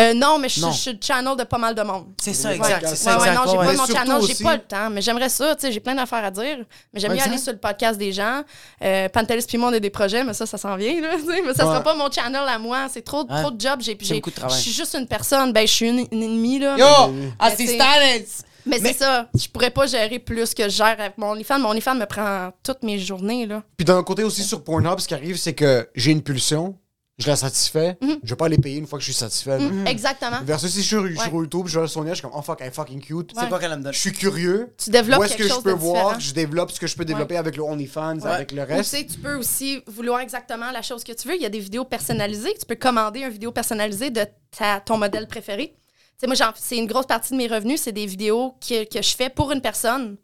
Euh, 0.00 0.12
non, 0.12 0.38
mais 0.40 0.48
je 0.48 0.60
Non. 0.60 0.72
suis 0.72 0.92
le 0.92 0.98
channel 1.00 1.36
de 1.36 1.44
pas 1.44 1.56
mal 1.58 1.72
de 1.72 1.82
monde. 1.82 2.06
C'est 2.20 2.32
ça, 2.34 2.52
exact. 2.52 2.82
Ouais, 2.82 2.88
C'est 2.88 2.96
ça, 2.96 3.16
Ouais, 3.16 3.22
ouais, 3.22 3.28
exact. 3.28 3.44
non, 3.46 3.50
j'ai 3.52 3.56
pas 3.58 3.72
mon 3.74 3.86
channel, 3.86 4.22
j'ai 4.26 4.44
pas 4.44 4.54
le 4.56 4.62
temps. 4.62 4.90
Mais 4.90 5.00
j'aimerais 5.00 5.28
ça, 5.28 5.54
tu 5.54 5.60
sais, 5.60 5.72
j'ai 5.72 5.78
plein 5.78 5.94
d'affaires 5.94 6.24
à 6.24 6.32
dire. 6.32 6.58
Mais 6.92 6.98
j'aime 6.98 7.12
Ouais, 7.12 7.18
mieux 7.18 7.22
aller 7.22 7.38
sur 7.38 7.52
le 7.52 7.58
podcast 7.60 7.96
des 7.96 8.10
gens. 8.12 8.42
Euh, 8.82 9.08
Pantelis 9.08 9.44
puis 9.46 9.56
moi, 9.56 9.68
on 9.68 9.72
a 9.72 9.78
des 9.78 9.90
projets, 9.90 10.24
mais 10.24 10.34
ça, 10.34 10.46
ça 10.46 10.58
s'en 10.58 10.74
vient, 10.74 11.00
là. 11.00 11.10
Mais 11.46 11.54
ça 11.54 11.62
sera 11.62 11.80
pas 11.80 11.94
mon 11.94 12.10
channel 12.10 12.42
à 12.48 12.58
moi. 12.58 12.88
C'est 12.92 13.02
trop, 13.02 13.20
Ouais. 13.24 13.40
trop 13.40 13.52
de 13.52 13.60
jobs. 13.60 13.80
J'ai, 13.82 13.96
j'ai-. 14.00 14.20
Je 14.48 14.54
suis 14.54 14.72
juste 14.72 14.96
une 14.98 15.06
personne. 15.06 15.52
Ben, 15.52 15.64
je 15.64 15.72
suis 15.72 15.88
une, 15.88 16.06
une 16.10 16.22
ennemie, 16.24 16.58
là. 16.58 16.76
Yo, 16.76 17.12
Mais 17.12 17.30
assistance! 17.38 18.42
Mais, 18.66 18.78
mais- 18.80 18.92
c'est 18.94 18.98
ça. 19.04 19.28
Je 19.34 19.46
pourrais 19.48 19.70
pas 19.70 19.86
gérer 19.86 20.18
plus 20.18 20.54
que 20.54 20.64
je 20.64 20.70
gère 20.70 20.96
avec 20.98 21.18
mon 21.18 21.32
OnlyFans. 21.32 21.58
Mon 21.58 21.68
OnlyFans 21.70 21.94
me 21.96 22.06
prend 22.06 22.50
toutes 22.62 22.82
mes 22.82 22.98
journées, 22.98 23.46
là. 23.46 23.62
Puis 23.76 23.84
d'un 23.84 24.02
côté 24.02 24.24
aussi 24.24 24.42
sur 24.42 24.64
Pornhub, 24.64 24.98
ce 25.00 25.06
qui 25.06 25.14
arrive, 25.14 25.36
c'est 25.36 25.52
que 25.52 25.88
j'ai 25.94 26.12
une 26.12 26.22
pulsion, 26.22 26.74
je 27.18 27.28
la 27.28 27.36
satisfais, 27.36 27.96
Mhm. 28.00 28.18
je 28.24 28.30
vais 28.30 28.36
pas 28.36 28.46
aller 28.46 28.58
payer 28.58 28.78
une 28.78 28.86
fois 28.88 28.98
que 28.98 29.04
je 29.04 29.12
suis 29.12 29.18
satisfait. 29.18 29.58
Mm, 29.58 29.86
Exactement. 29.86 30.38
Versus 30.42 30.70
si 30.72 30.78
je 30.78 30.82
suis 30.82 30.88
sur, 30.96 31.02
Ouais. 31.04 31.14
sur 31.14 31.32
YouTube, 31.32 31.66
je 31.68 31.78
vais 31.78 31.84
à 31.84 31.88
Sonia, 31.88 32.10
je 32.10 32.14
suis 32.16 32.22
comme, 32.22 32.32
oh 32.34 32.42
fuck, 32.42 32.58
elle 32.60 32.68
est 32.68 32.74
fucking 32.74 33.00
cute. 33.00 33.32
C'est 33.38 33.48
quoi 33.48 33.60
qu'elle 33.60 33.70
me 33.78 33.82
donne? 33.84 33.92
Je 33.92 33.98
suis 33.98 34.12
curieux. 34.12 34.74
Tu 34.82 34.90
développes 34.90 35.20
Où 35.20 35.24
est-ce 35.24 35.36
que 35.36 35.46
je 35.46 35.60
peux 35.60 35.70
voir, 35.72 36.18
je 36.18 36.32
développe 36.32 36.72
ce 36.72 36.80
que 36.80 36.86
je 36.88 36.96
peux 36.96 37.04
développer 37.04 37.36
avec 37.36 37.56
le 37.56 37.62
OnlyFans, 37.62 38.18
Ouais. 38.18 38.30
avec 38.30 38.50
le 38.52 38.62
Ou 38.62 38.66
tu 38.66 38.72
reste. 38.72 38.90
sais, 38.90 39.06
tu 39.06 39.18
peux 39.18 39.34
aussi 39.36 39.80
vouloir 39.86 40.20
exactement 40.20 40.70
la 40.72 40.82
chose 40.82 41.04
que 41.04 41.12
tu 41.12 41.28
veux. 41.28 41.36
Il 41.36 41.42
y 41.42 41.46
a 41.46 41.50
des 41.50 41.60
vidéos 41.60 41.84
personnalisées. 41.84 42.54
Tu 42.58 42.66
peux 42.66 42.74
commander 42.74 43.20
une 43.20 43.28
vidéo 43.30 43.52
personnalisée 43.52 44.10
de 44.10 44.26
ta, 44.56 44.80
ton 44.80 44.98
modèle 44.98 45.28
préféré. 45.28 45.68
Tu 45.76 46.20
sais, 46.20 46.26
moi, 46.26 46.34
j'en- 46.36 46.52
c'est 46.56 46.76
une 46.76 46.86
grosse 46.86 47.06
partie 47.06 47.32
de 47.32 47.36
mes 47.38 47.46
revenus, 47.46 47.80
c'est 47.80 47.92
des 47.92 48.06
vidéos 48.06 48.56
que, 48.60 48.84
que 48.92 49.02
je 49.02 49.14
fais 49.16 49.30
pour 49.30 49.52
une 49.52 49.60
personne 49.60 50.16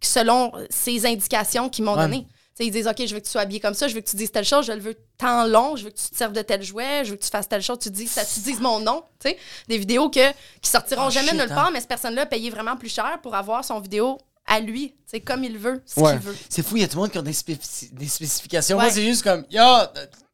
selon 0.00 0.52
ses 0.70 1.06
indications 1.06 1.68
qu'ils 1.68 1.84
m'ont 1.84 1.94
Ouais. 1.96 2.02
données. 2.02 2.26
Ils 2.64 2.70
disent, 2.70 2.88
OK, 2.88 2.96
je 3.06 3.14
veux 3.14 3.20
que 3.20 3.24
tu 3.24 3.30
sois 3.30 3.42
habillé 3.42 3.60
comme 3.60 3.74
ça, 3.74 3.88
je 3.88 3.94
veux 3.94 4.00
que 4.00 4.08
tu 4.08 4.16
dises 4.16 4.32
telle 4.32 4.44
chose, 4.44 4.66
je 4.66 4.72
le 4.72 4.80
veux 4.80 4.96
tant 5.16 5.44
long, 5.46 5.76
je 5.76 5.84
veux 5.84 5.90
que 5.90 5.96
tu 5.96 6.10
te 6.10 6.16
serves 6.16 6.32
de 6.32 6.42
tel 6.42 6.62
jouet, 6.62 7.04
je 7.04 7.10
veux 7.10 7.16
que 7.16 7.22
tu 7.24 7.30
fasses 7.30 7.48
telle 7.48 7.62
chose, 7.62 7.78
tu 7.78 7.90
dis, 7.90 8.06
ça, 8.06 8.24
tu 8.24 8.40
dises 8.40 8.60
mon 8.60 8.80
nom. 8.80 9.04
Tu 9.20 9.30
sais, 9.30 9.38
des 9.68 9.78
vidéos 9.78 10.10
que, 10.10 10.32
qui 10.60 10.70
sortiront 10.70 11.06
Oh, 11.06 11.10
jamais 11.10 11.28
shit, 11.28 11.38
nulle 11.38 11.52
hein. 11.52 11.54
part, 11.54 11.70
mais 11.70 11.80
cette 11.80 11.88
personne-là 11.88 12.22
a 12.22 12.26
payé 12.26 12.50
vraiment 12.50 12.76
plus 12.76 12.92
cher 12.92 13.18
pour 13.22 13.34
avoir 13.34 13.64
son 13.64 13.78
vidéo 13.80 14.18
à 14.46 14.60
lui, 14.60 14.94
c'est 15.10 15.20
comme 15.20 15.42
il 15.44 15.56
veut, 15.58 15.82
ce 15.86 16.00
Ouais. 16.00 16.12
qu'il 16.12 16.20
veut. 16.20 16.36
C'est 16.50 16.62
fou, 16.66 16.76
il 16.76 16.82
y 16.82 16.84
a 16.84 16.88
tout 16.88 16.96
le 16.96 17.02
monde 17.02 17.10
qui 17.10 17.18
ont 17.18 17.22
des, 17.22 17.32
spécifi- 17.32 17.90
des 17.92 18.08
spécifications. 18.08 18.76
Ouais. 18.76 18.84
Moi, 18.84 18.92
c'est 18.92 19.02
juste 19.04 19.22
comme, 19.22 19.44
yo, 19.50 19.62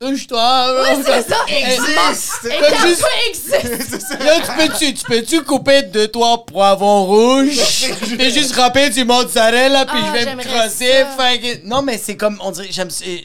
touche-toi. 0.00 0.82
Ouais, 0.82 0.96
c'est 1.04 1.28
ça. 1.28 1.36
Existe! 1.48 2.44
Et 2.46 2.88
juste- 2.88 3.04
existe. 3.28 4.08
Tu 4.44 4.52
peux-tu, 4.68 4.94
tu 4.94 5.04
peux-tu 5.04 5.42
couper 5.42 5.82
deux, 5.82 6.08
trois 6.08 6.44
poivrons 6.44 7.04
rouges? 7.04 7.56
T'es 8.18 8.30
juste 8.30 8.54
râpé 8.54 8.90
du 8.90 9.04
mozzarella, 9.04 9.86
puis 9.86 9.98
Ah, 10.02 10.06
je 10.18 10.24
vais 10.24 10.34
me 10.34 10.42
crosser. 10.42 11.04
fait 11.16 11.62
Non, 11.64 11.82
mais 11.82 11.98
c'est 11.98 12.16
comme, 12.16 12.38
on 12.42 12.50
dirait, 12.50 12.68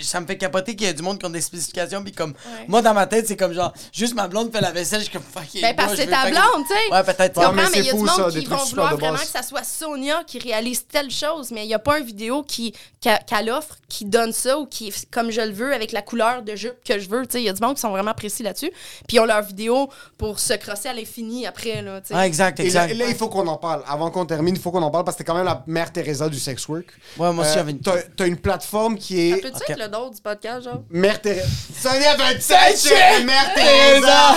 ça 0.02 0.20
me 0.22 0.26
fait 0.28 0.38
capoter 0.38 0.76
qu'il 0.76 0.88
y 0.88 0.90
a 0.90 0.94
du 0.94 1.02
monde 1.02 1.20
qui 1.20 1.26
ont 1.26 1.30
des 1.30 1.42
spécifications, 1.42 2.04
puis 2.04 2.12
comme, 2.12 2.32
Ouais. 2.32 2.66
moi, 2.68 2.82
dans 2.82 2.94
ma 2.94 3.08
tête, 3.08 3.28
c'est 3.28 3.36
comme 3.38 3.54
genre, 3.54 3.74
juste 3.92 4.14
ma 4.16 4.28
blonde 4.28 4.52
fait 4.52 4.62
la 4.62 4.72
vaisselle, 4.72 5.00
je 5.00 5.06
suis 5.06 5.14
comme, 5.14 5.24
fuck 5.24 5.44
Ben, 5.62 5.76
parce 5.76 5.92
que 5.92 5.98
c'est 5.98 6.08
ta 6.08 6.30
blonde, 6.30 6.66
tu 6.68 6.74
sais. 6.74 6.94
Ouais, 6.94 7.04
peut-être. 7.04 7.34
Comprends, 7.34 7.54
mais 7.54 7.64
il 7.80 7.86
y 7.86 7.90
a 7.90 7.94
du 7.94 8.00
monde 8.00 8.32
qui 8.32 8.40
des 8.42 8.46
vont 8.46 8.58
vouloir 8.66 8.98
vraiment 8.98 9.18
que 9.18 9.26
ça 9.26 9.44
soit 9.44 9.64
Sonia 9.64 10.22
qui 10.26 10.40
réalise 10.40 10.86
telle 10.88 11.12
chose, 11.12 11.39
mais 11.52 11.64
il 11.64 11.68
n'y 11.68 11.74
a 11.74 11.80
pas 11.80 12.00
une 12.00 12.06
vidéo 12.06 12.44
qui, 12.44 12.74
qu'elle 13.02 13.50
offre 13.50 13.78
qui 13.88 14.06
donne 14.06 14.32
ça 14.34 14.58
ou 14.60 14.66
qui, 14.66 14.94
comme 15.12 15.32
je 15.32 15.42
le 15.42 15.52
veux, 15.52 15.74
avec 15.74 15.92
la 15.92 16.02
couleur 16.02 16.42
de 16.44 16.56
je, 16.56 16.68
que 16.86 17.00
je 17.00 17.10
veux. 17.10 17.26
tu 17.26 17.34
sais. 17.34 17.42
Il 17.42 17.46
y 17.46 17.50
a 17.50 17.54
du 17.54 17.62
monde 17.62 17.76
qui 17.76 17.82
sont 17.82 17.90
vraiment 17.90 18.14
précis 18.14 18.44
là-dessus. 18.44 18.72
Puis 19.08 19.18
ils 19.18 19.20
ont 19.20 19.26
leurs 19.26 19.42
vidéos 19.42 19.90
pour 20.18 20.40
se 20.40 20.54
crosser 20.54 20.90
à 20.90 20.94
l'infini 20.94 21.48
après. 21.48 21.82
Là, 21.82 22.02
tu 22.02 22.08
sais. 22.10 22.14
Ah, 22.16 22.28
exact, 22.28 22.60
Et 22.60 22.64
là, 22.64 22.68
exact. 22.68 22.92
et 22.92 22.94
là, 22.96 23.06
il 23.10 23.16
faut 23.16 23.30
qu'on 23.30 23.48
en 23.48 23.58
parle. 23.58 23.84
Avant 23.88 24.12
qu'on 24.12 24.26
termine, 24.26 24.56
il 24.56 24.62
faut 24.62 24.72
qu'on 24.72 24.82
en 24.84 24.92
parle 24.92 25.04
parce 25.06 25.16
que 25.18 25.24
t'es 25.24 25.28
quand 25.28 25.36
même 25.36 25.46
la 25.46 25.64
mère 25.68 25.92
Teresa 25.92 26.30
du 26.30 26.40
sex 26.40 26.68
work. 26.68 26.86
Ouais, 27.18 27.32
moi 27.34 27.44
aussi, 27.44 27.52
Euh, 27.52 27.56
j'avais 27.56 27.72
une. 27.72 27.80
t'as, 27.80 28.02
t'as 28.16 28.28
une 28.28 28.38
plateforme 28.38 28.98
qui 28.98 29.32
Ça 29.32 29.38
est 29.38 29.42
peut-tu 29.42 29.56
Ok. 29.58 29.70
être 29.70 29.80
le 29.80 29.88
dos 29.88 30.10
du 30.10 30.22
podcast, 30.22 30.64
genre? 30.64 30.84
Mère 30.90 31.22
Teresa. 31.22 31.48
Sonia 31.82 32.16
27 32.16 32.80
chez 32.80 33.24
Mère 33.24 33.54
Teresa. 33.56 34.36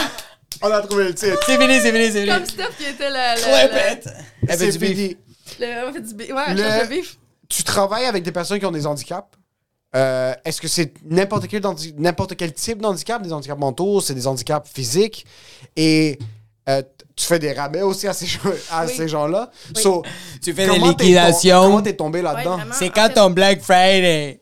On 0.65 0.71
a 0.71 0.81
trouvé 0.83 1.05
le 1.05 1.15
titre. 1.15 1.39
C'est 1.45 1.59
fini, 1.61 1.81
c'est 1.81 1.93
fini, 1.93 2.13
c'est 2.13 2.27
Comme. 2.27 2.47
Steph 2.47 2.77
qui 2.79 2.85
était 2.85 3.11
la. 3.11 3.35
la- 3.35 3.67
la- 3.67 4.57
veut 4.57 4.71
C'est 4.71 4.79
fini. 4.79 5.17
Le- 5.61 5.89
on 5.89 5.93
fait 5.93 6.01
du 6.01 6.15
bi- 6.15 6.33
Ouais, 6.33 6.55
Le- 6.55 6.63
change 6.63 6.83
de 6.83 6.89
bif. 6.89 7.19
Tu 7.49 7.63
travailles 7.65 8.07
avec 8.07 8.23
des 8.23 8.33
personnes 8.33 8.59
qui 8.59 8.67
ont 8.67 8.71
des 8.73 8.87
handicaps. 8.87 9.29
Euh, 9.95 10.33
Est-ce 10.45 10.61
que 10.61 10.69
c'est 10.69 10.95
n'importe 11.05 11.47
quel, 11.49 11.67
handi- 11.67 11.95
n'importe 11.99 12.35
quel 12.37 12.53
type 12.55 12.81
d'handicap, 12.81 13.21
des 13.23 13.33
handicaps 13.33 13.61
mentaux, 13.61 14.01
c'est 14.01 14.15
des 14.15 14.27
handicaps 14.27 14.71
physiques, 14.73 15.27
et 15.77 16.19
euh, 16.69 16.81
t- 16.81 16.89
tu 17.15 17.27
fais 17.27 17.39
des 17.39 17.53
rabais 17.53 17.83
aussi 17.83 18.09
à 18.09 18.15
ces, 18.15 18.25
gens- 18.27 18.39
à 18.71 18.87
Oui. 18.87 18.93
ces 18.97 19.07
gens-là. 19.07 19.51
Oui. 19.77 19.83
So, 19.83 20.03
Tu 20.43 20.55
fais 20.55 20.63
des 20.65 20.69
comment 20.71 20.87
t'es 20.95 20.97
tom- 20.97 21.07
liquidations. 21.07 21.63
Comment 21.65 21.83
t'es 21.83 21.93
tombé 21.95 22.21
Ouais, 22.21 22.25
là-dedans? 22.25 22.57
vraiment. 22.57 22.75
C'est 22.75 22.89
En 22.89 22.93
quand 22.93 23.09
fait- 23.09 23.15
ton 23.15 23.31
Black 23.31 23.61
Friday? 23.61 24.41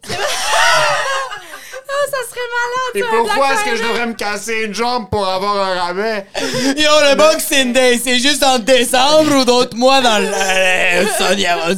Malade, 2.61 2.95
Et 2.95 3.03
pourquoi 3.03 3.55
est-ce 3.55 3.65
que 3.65 3.77
je 3.77 3.83
devrais 3.83 4.07
me 4.07 4.15
casser 4.15 4.65
une 4.65 4.75
jambe 4.75 5.09
pour 5.11 5.27
avoir 5.27 5.57
un 5.57 5.75
rabais? 5.75 6.27
Yo, 6.77 6.91
le 7.11 7.17
Boxing 7.17 7.73
Day, 7.73 7.99
c'est 7.99 8.19
juste 8.19 8.43
en 8.43 8.59
décembre 8.59 9.41
ou 9.41 9.45
d'autres 9.45 9.77
mois 9.77 10.01
dans 10.01 10.19
le 10.19 11.07
Sonia 11.19 11.57
Von? 11.57 11.77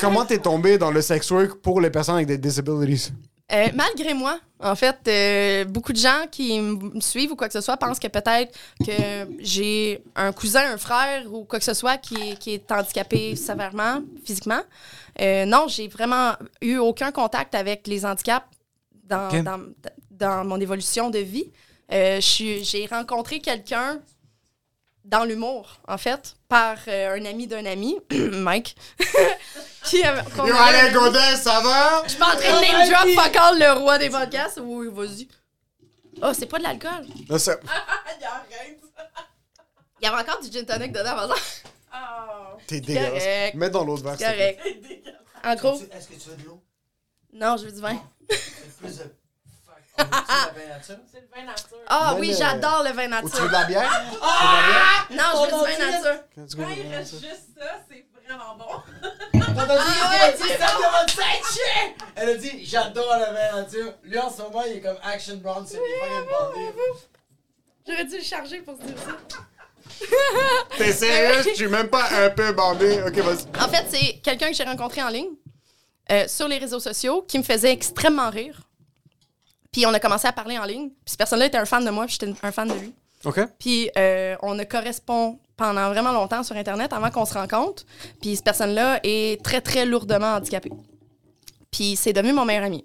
Comment 0.00 0.24
t'es 0.24 0.38
tombé 0.38 0.78
dans 0.78 0.90
le 0.90 1.00
sex 1.02 1.30
work 1.30 1.54
pour 1.62 1.80
les 1.80 1.90
personnes 1.90 2.16
avec 2.16 2.26
des 2.26 2.38
disabilities? 2.38 3.12
Euh, 3.52 3.68
malgré 3.74 4.14
moi, 4.14 4.38
en 4.58 4.74
fait, 4.74 4.96
euh, 5.06 5.64
beaucoup 5.66 5.92
de 5.92 5.98
gens 5.98 6.24
qui 6.30 6.58
me 6.60 7.00
suivent 7.00 7.32
ou 7.32 7.36
quoi 7.36 7.46
que 7.46 7.52
ce 7.52 7.60
soit 7.60 7.76
pensent 7.76 7.98
que 7.98 8.08
peut-être 8.08 8.56
que 8.84 9.28
j'ai 9.38 10.02
un 10.16 10.32
cousin, 10.32 10.72
un 10.72 10.78
frère 10.78 11.24
ou 11.30 11.44
quoi 11.44 11.58
que 11.58 11.64
ce 11.64 11.74
soit 11.74 11.98
qui 11.98 12.14
est, 12.14 12.38
qui 12.38 12.54
est 12.54 12.72
handicapé 12.72 13.36
sévèrement, 13.36 14.00
physiquement. 14.24 14.62
Euh, 15.20 15.44
non, 15.44 15.66
j'ai 15.68 15.88
vraiment 15.88 16.32
eu 16.62 16.78
aucun 16.78 17.12
contact 17.12 17.54
avec 17.54 17.86
les 17.86 18.06
handicaps 18.06 18.46
dans, 19.04 19.28
Ok. 19.28 19.42
dans, 19.42 19.60
dans 20.10 20.44
mon 20.44 20.60
évolution 20.60 21.10
de 21.10 21.18
vie. 21.18 21.50
Euh, 21.92 22.18
j'ai 22.20 22.86
rencontré 22.90 23.40
quelqu'un 23.40 24.00
dans 25.04 25.24
l'humour, 25.24 25.80
en 25.86 25.98
fait, 25.98 26.34
par 26.48 26.78
euh, 26.88 27.14
un 27.20 27.24
ami 27.26 27.46
d'un 27.46 27.66
ami, 27.66 27.98
Mike, 28.10 28.74
qui 29.84 30.02
avait... 30.02 30.22
Yo, 30.36 30.54
Alain 30.56 30.92
Godin, 30.92 31.36
ça 31.36 31.60
va? 31.60 32.02
je 32.04 32.10
suis 32.10 32.18
pas 32.18 32.32
en 32.34 32.36
train 32.38 32.60
de 32.60 32.66
name 32.66 32.88
drop 32.90 33.24
fuck 33.24 33.36
all 33.36 33.58
le 33.58 33.72
roi 33.72 33.98
des 33.98 34.08
podcasts. 34.08 34.58
Oui, 34.62 34.88
vas-y. 34.90 35.28
Oh, 36.22 36.30
c'est 36.32 36.46
pas 36.46 36.56
de 36.58 36.62
l'alcool. 36.62 37.06
Ça- 37.38 37.58
Il 38.18 38.24
arrête. 38.24 38.80
Il 40.00 40.04
y 40.04 40.08
avait 40.08 40.22
encore 40.22 40.40
du 40.40 40.50
gin 40.50 40.64
tonic 40.64 40.90
dedans, 40.92 41.14
par 41.14 41.24
exemple. 41.24 41.40
Oh. 41.94 42.56
T'es 42.66 42.80
dégueulasse. 42.80 43.54
Mets 43.54 43.70
dans 43.70 43.84
l'autre 43.84 44.04
verre. 44.04 44.16
Correct. 44.16 44.60
En 45.44 45.54
gros, 45.56 45.74
Est-ce 45.92 46.08
que 46.08 46.14
tu 46.14 46.28
veux 46.30 46.36
de 46.36 46.44
l'eau? 46.46 46.62
non, 47.34 47.56
je 47.58 47.66
veux 47.66 47.72
du 47.72 47.80
vin. 47.80 48.00
C'est 51.08 51.20
le 51.20 51.28
vin 51.34 51.44
nature. 51.46 51.76
Ah 51.86 52.16
oui, 52.18 52.34
j'adore 52.36 52.82
le 52.84 52.90
vin 52.90 53.22
Ou 53.22 53.28
tu 53.30 53.36
veux 53.36 53.48
de 53.48 53.52
nature. 53.52 53.52
la 53.52 53.64
bière? 53.64 54.04
Tu 54.10 54.14
veux 54.14 54.18
de 54.18 54.26
la 54.26 54.62
bière? 54.66 55.06
Non, 55.10 55.28
je 55.34 55.38
veux 55.44 55.50
du 55.50 55.80
vin 55.80 55.90
nature. 55.90 56.20
Quand 56.56 56.68
il 56.76 56.94
reste 56.94 57.12
juste 57.14 57.48
ça, 57.58 57.66
c'est 57.88 58.06
vraiment 58.26 58.56
bon. 58.56 58.82
Dit, 59.32 59.40
elle 59.54 60.20
a 60.20 60.32
dit 60.32 60.42
Seicher! 61.12 61.96
Elle 62.16 62.28
a 62.28 62.34
dit, 62.34 62.64
j'adore 62.64 63.14
le 63.18 63.32
bain 63.34 63.62
nature. 63.62 63.92
Lui, 64.02 64.18
en 64.18 64.30
ce 64.30 64.42
moment, 64.42 64.62
il 64.66 64.76
est 64.76 64.80
comme 64.80 64.98
Action 65.02 65.36
Bronson. 65.36 65.78
Il 65.78 65.92
est 65.92 66.08
fucking 66.08 66.26
bandé. 66.30 66.72
J'aurais 67.86 68.04
dû 68.04 68.16
le 68.16 68.22
charger 68.24 68.60
pour 68.62 68.76
se 68.76 68.82
dire 68.82 68.96
ça. 68.98 69.12
T'es 70.76 70.92
sérieux? 70.92 71.42
Je 71.44 71.54
suis 71.54 71.68
même 71.68 71.88
pas 71.88 72.08
un 72.10 72.30
peu 72.30 72.52
bandé. 72.52 73.02
Ok, 73.06 73.16
vas-y. 73.18 73.62
En 73.62 73.68
fait, 73.68 73.86
c'est 73.90 74.18
quelqu'un 74.22 74.48
que 74.48 74.54
j'ai 74.54 74.64
rencontré 74.64 75.02
en 75.02 75.08
ligne 75.08 75.28
euh, 76.10 76.26
sur 76.28 76.48
les 76.48 76.58
réseaux 76.58 76.80
sociaux 76.80 77.22
qui 77.26 77.38
me 77.38 77.42
faisait 77.42 77.72
extrêmement 77.72 78.30
rire. 78.30 78.62
Puis 79.72 79.86
on 79.86 79.94
a 79.94 79.98
commencé 79.98 80.26
à 80.26 80.32
parler 80.32 80.58
en 80.58 80.64
ligne. 80.64 80.88
Puis 80.88 81.06
cette 81.06 81.18
personne-là 81.18 81.46
était 81.46 81.58
un 81.58 81.64
fan 81.64 81.84
de 81.84 81.90
moi, 81.90 82.06
puis 82.06 82.16
j'étais 82.20 82.32
un 82.42 82.52
fan 82.52 82.68
de 82.68 82.74
lui. 82.74 82.94
Ok. 83.24 83.40
Puis 83.58 83.90
euh, 83.96 84.36
on 84.42 84.58
a 84.58 84.64
correspond 84.64 85.38
pendant 85.56 85.88
vraiment 85.88 86.12
longtemps 86.12 86.42
sur 86.42 86.56
Internet 86.56 86.92
avant 86.92 87.10
qu'on 87.10 87.24
se 87.24 87.34
rencontre. 87.34 87.84
Puis 88.20 88.36
cette 88.36 88.44
personne-là 88.44 89.00
est 89.02 89.42
très, 89.42 89.60
très 89.60 89.86
lourdement 89.86 90.34
handicapée. 90.34 90.72
Puis 91.70 91.96
c'est 91.96 92.12
devenu 92.12 92.32
mon 92.32 92.44
meilleur 92.44 92.64
ami. 92.64 92.84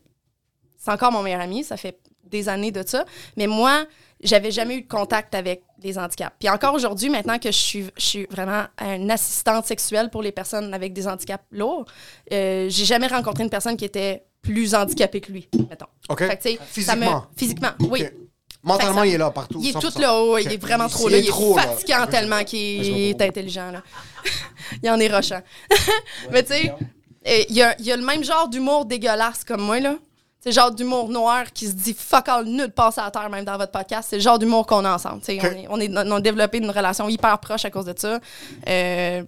C'est 0.78 0.92
encore 0.92 1.12
mon 1.12 1.22
meilleur 1.22 1.42
ami, 1.42 1.64
ça 1.64 1.78
fait 1.78 2.00
des 2.24 2.48
années 2.48 2.72
de 2.72 2.84
ça. 2.86 3.06
Mais 3.36 3.48
moi, 3.48 3.86
j'avais 4.22 4.52
jamais 4.52 4.76
eu 4.78 4.82
de 4.82 4.88
contact 4.88 5.34
avec 5.36 5.64
les 5.82 5.98
handicaps. 5.98 6.36
Puis 6.40 6.50
encore 6.50 6.74
aujourd'hui, 6.74 7.10
maintenant 7.10 7.40
que 7.40 7.52
je 7.52 7.58
suis, 7.58 7.86
je 7.98 8.04
suis 8.06 8.26
vraiment 8.30 8.66
une 8.82 9.10
assistante 9.12 9.66
sexuelle 9.66 10.10
pour 10.10 10.22
les 10.22 10.32
personnes 10.32 10.74
avec 10.74 10.94
des 10.94 11.08
handicaps 11.08 11.44
lourds, 11.52 11.86
euh, 12.34 12.68
j'ai 12.70 12.86
jamais 12.86 13.08
rencontré 13.08 13.44
une 13.44 13.50
personne 13.50 13.78
qui 13.78 13.86
était 13.86 14.24
plus 14.42 14.74
handicapée 14.76 15.22
que 15.22 15.32
lui, 15.32 15.48
mettons. 15.70 15.86
Ok. 16.10 16.20
Fait 16.28 16.38
que, 16.38 16.50
tu 16.50 16.58
sais, 16.72 16.82
ça 16.82 16.96
me- 16.96 17.02
Physiquement. 17.02 17.26
Physiquement, 17.36 17.70
oui. 17.92 18.04
Mentalement, 18.62 19.00
ça- 19.02 19.08
il 19.08 19.14
est 19.14 19.18
là 19.18 19.32
partout. 19.32 19.60
Il 19.62 19.70
est 19.70 19.72
100%. 19.74 19.80
tout 19.92 20.00
là-haut, 20.02 20.38
il 20.38 20.48
Ok. 20.48 20.54
est 20.54 20.58
vraiment 20.58 20.90
trop 20.90 21.08
Il 21.08 21.12
là. 21.14 21.18
est 21.18 21.22
Il 21.22 21.28
est 21.28 21.30
trop, 21.30 21.56
là. 21.56 21.62
fatigant 21.64 22.08
tellement 22.08 22.44
qu'il 22.44 22.86
est 23.10 23.22
intelligent. 23.22 23.72
Là. 23.72 23.84
il 24.84 24.90
en 24.90 25.00
est 25.00 25.08
rochant. 25.14 25.42
Mais 26.32 26.44
tu 26.44 26.54
sais, 26.54 26.74
euh, 27.28 27.44
il 27.50 27.56
y 27.56 27.62
a, 27.62 27.74
il 27.80 27.86
y 27.86 27.92
a 27.92 27.96
le 27.96 28.04
même 28.04 28.22
genre 28.24 28.50
d'humour 28.50 28.86
dégueulasse 28.86 29.46
comme 29.46 29.62
moi. 29.62 29.80
là. 29.80 29.96
C'est 30.42 30.50
le 30.50 30.56
genre 30.56 30.72
d'humour 30.72 31.10
noir 31.10 31.52
qui 31.52 31.68
se 31.68 31.74
dit 31.74 31.94
fuck 31.94 32.30
all 32.30 32.46
nulle 32.46 32.72
passe 32.72 32.98
à 32.98 33.12
terre, 33.12 33.30
même 33.30 33.44
dans 33.44 33.58
votre 33.58 33.72
podcast. 33.74 34.08
C'est 34.10 34.16
le 34.16 34.22
genre 34.22 34.40
d'humour 34.40 34.66
qu'on 34.66 34.86
a 34.86 34.94
ensemble. 34.96 35.22
On, 35.28 35.32
est, 35.32 35.68
on, 35.70 35.80
est- 35.80 35.98
on 35.98 36.12
a 36.16 36.22
développé 36.22 36.60
une 36.60 36.70
relation 36.72 37.10
hyper 37.10 37.38
proche 37.40 37.66
à 37.66 37.70
cause 37.70 37.86
de 37.86 37.94
ça. 37.98 38.20
Euh, 38.68 39.24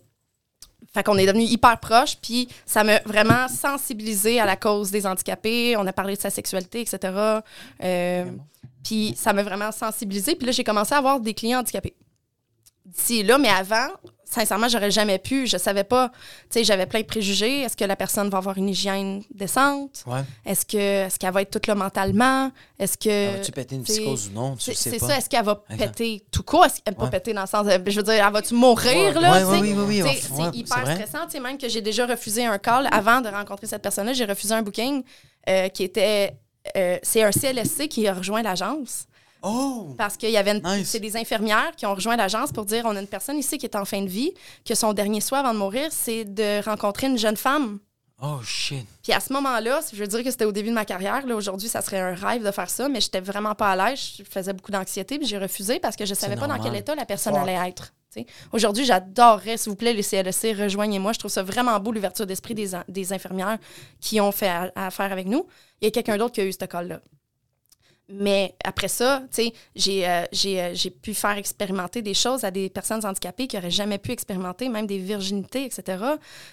fait 0.93 1.03
qu'on 1.03 1.17
est 1.17 1.25
devenus 1.25 1.49
hyper 1.51 1.79
proches, 1.79 2.17
puis 2.21 2.47
ça 2.65 2.83
m'a 2.83 2.99
vraiment 3.05 3.47
sensibilisé 3.47 4.39
à 4.39 4.45
la 4.45 4.55
cause 4.57 4.91
des 4.91 5.05
handicapés. 5.07 5.75
On 5.77 5.85
a 5.87 5.93
parlé 5.93 6.15
de 6.15 6.21
sa 6.21 6.29
sexualité, 6.29 6.81
etc. 6.81 7.41
Euh, 7.83 8.25
puis 8.83 9.13
ça 9.17 9.31
m'a 9.33 9.43
vraiment 9.43 9.71
sensibilisé. 9.71 10.35
Puis 10.35 10.45
là, 10.45 10.51
j'ai 10.51 10.63
commencé 10.63 10.93
à 10.93 10.97
avoir 10.97 11.19
des 11.19 11.33
clients 11.33 11.59
handicapés. 11.59 11.93
D'ici 12.85 13.23
là, 13.23 13.37
mais 13.37 13.47
avant, 13.49 13.87
sincèrement, 14.33 14.67
j'aurais 14.67 14.89
jamais 14.91 15.19
pu. 15.19 15.45
Je 15.45 15.57
savais 15.57 15.83
pas. 15.83 16.09
Tu 16.49 16.59
sais, 16.59 16.63
j'avais 16.63 16.85
plein 16.87 17.01
de 17.01 17.05
préjugés. 17.05 17.61
Est-ce 17.61 17.77
que 17.77 17.83
la 17.85 17.95
personne 17.95 18.29
va 18.29 18.37
avoir 18.39 18.57
une 18.57 18.69
hygiène 18.69 19.21
décente? 19.33 20.03
Ouais. 20.07 20.21
Est-ce 20.45 20.65
que 20.65 20.77
est-ce 20.77 21.19
qu'elle 21.19 21.33
va 21.33 21.41
être 21.43 21.51
toute 21.51 21.67
là 21.67 21.75
mentalement? 21.75 22.51
Est-ce 22.79 22.97
que. 22.97 23.37
Vas-tu 23.37 23.51
péter 23.51 23.75
une 23.75 23.83
psychose 23.83 24.29
ou 24.29 24.33
non? 24.33 24.55
Tu 24.55 24.73
c'est 24.73 24.97
pas. 24.97 25.07
ça, 25.07 25.17
est-ce 25.17 25.29
qu'elle 25.29 25.43
va 25.45 25.55
péter 25.55 26.23
tout 26.31 26.43
court? 26.43 26.65
Est-ce 26.65 26.81
qu'elle 26.81 26.95
pas 26.95 27.03
Ouais. 27.03 27.09
péter 27.11 27.33
dans 27.33 27.41
le 27.41 27.47
sens. 27.47 27.65
de- 27.65 27.91
je 27.91 27.95
veux 27.97 28.03
dire, 28.03 28.25
elle 28.25 28.33
va-tu 28.33 28.53
mourir, 28.53 29.19
là? 29.19 29.31
Ouais, 29.31 29.43
oui, 29.59 29.73
oui, 29.75 29.83
oui, 29.87 30.01
ouais, 30.03 30.19
C'est 30.21 30.55
hyper 30.57 30.79
stressant, 30.79 31.25
tu 31.25 31.31
sais, 31.31 31.39
même 31.39 31.57
que 31.57 31.67
j'ai 31.69 31.81
déjà 31.81 32.05
refusé 32.07 32.45
un 32.45 32.57
call 32.57 32.87
avant 32.91 33.21
de 33.21 33.27
rencontrer 33.29 33.67
cette 33.67 33.81
personne-là. 33.81 34.13
J'ai 34.13 34.25
refusé 34.25 34.53
un 34.53 34.61
booking 34.61 35.03
euh, 35.49 35.67
qui 35.69 35.83
était. 35.83 36.33
euh, 36.77 36.97
c'est 37.03 37.23
un 37.23 37.31
CLSC 37.31 37.87
qui 37.87 38.07
a 38.07 38.13
rejoint 38.13 38.41
l'agence 38.43 39.05
Oh! 39.43 39.95
parce 39.97 40.17
qu'il 40.17 40.29
y 40.31 40.37
avait 40.37 40.51
une- 40.51 40.63
Nice. 40.77 40.89
c'est 40.89 40.99
des 40.99 41.17
infirmières 41.17 41.71
qui 41.75 41.85
ont 41.85 41.95
rejoint 41.95 42.15
l'agence 42.15 42.51
pour 42.51 42.65
dire 42.65 42.83
on 42.85 42.95
a 42.95 42.99
une 43.01 43.07
personne 43.07 43.37
ici 43.37 43.57
qui 43.57 43.65
est 43.65 43.75
en 43.75 43.85
fin 43.85 44.01
de 44.01 44.07
vie, 44.09 44.33
que 44.65 44.75
son 44.75 44.93
dernier 44.93 45.19
souhait 45.21 45.39
avant 45.39 45.53
de 45.53 45.59
mourir, 45.59 45.87
c'est 45.91 46.25
de 46.25 46.63
rencontrer 46.63 47.07
une 47.07 47.17
jeune 47.17 47.37
femme. 47.37 47.79
Oh 48.23 48.39
shit. 48.43 48.85
Puis 49.01 49.13
à 49.13 49.19
ce 49.19 49.33
moment-là, 49.33 49.79
je 49.91 49.97
veux 49.97 50.05
dire 50.05 50.23
que 50.23 50.29
c'était 50.29 50.45
au 50.45 50.51
début 50.51 50.69
de 50.69 50.75
ma 50.75 50.85
carrière. 50.85 51.25
Là, 51.25 51.35
aujourd'hui, 51.35 51.67
ça 51.69 51.81
serait 51.81 51.99
un 51.99 52.13
rêve 52.13 52.45
de 52.45 52.51
faire 52.51 52.69
ça, 52.69 52.87
mais 52.87 53.01
j'étais 53.01 53.19
vraiment 53.19 53.55
pas 53.55 53.71
à 53.71 53.75
l'aise. 53.89 53.99
Je 54.19 54.23
faisais 54.23 54.53
beaucoup 54.53 54.71
d'anxiété, 54.71 55.17
puis 55.17 55.27
j'ai 55.27 55.39
refusé 55.39 55.79
parce 55.79 55.95
que 55.95 56.05
je 56.05 56.13
savais 56.13 56.35
pas 56.35 56.45
dans 56.45 56.59
quel 56.59 56.75
état 56.75 56.93
la 56.93 57.05
personne 57.05 57.33
Fuck. 57.33 57.41
allait 57.47 57.69
être. 57.69 57.93
Aujourd'hui, 58.51 58.85
j'adorerais, 58.85 59.57
s'il 59.57 59.71
vous 59.71 59.75
plaît, 59.75 59.93
les 59.93 60.03
CLSC, 60.03 60.53
rejoignez-moi. 60.53 61.13
Je 61.13 61.19
trouve 61.19 61.31
ça 61.31 61.41
vraiment 61.41 61.79
beau, 61.79 61.91
l'ouverture 61.93 62.27
d'esprit 62.27 62.53
des, 62.53 62.71
des 62.87 63.11
infirmières 63.13 63.57
qui 63.99 64.21
ont 64.21 64.31
fait 64.31 64.51
affaire 64.75 65.11
avec 65.11 65.25
nous. 65.25 65.47
Il 65.81 65.85
y 65.85 65.87
a 65.87 65.91
quelqu'un 65.91 66.17
d'autre 66.17 66.33
qui 66.33 66.41
a 66.41 66.45
eu 66.45 66.51
ce 66.51 66.65
call-là. 66.65 66.99
Mais 68.13 68.55
après 68.63 68.87
ça, 68.87 69.21
tu 69.33 69.43
sais, 69.43 69.53
j'ai 69.75 70.07
euh, 70.07 70.23
j'ai, 70.31 70.61
euh, 70.61 70.71
j'ai 70.73 70.89
pu 70.89 71.13
faire 71.13 71.37
expérimenter 71.37 72.01
des 72.01 72.13
choses 72.13 72.43
à 72.43 72.51
des 72.51 72.69
personnes 72.69 73.05
handicapées 73.05 73.47
qui 73.47 73.55
n'auraient 73.55 73.71
jamais 73.71 73.97
pu 73.97 74.11
expérimenter, 74.11 74.69
même 74.69 74.87
des 74.87 74.97
virginités, 74.97 75.63
etc. 75.65 76.03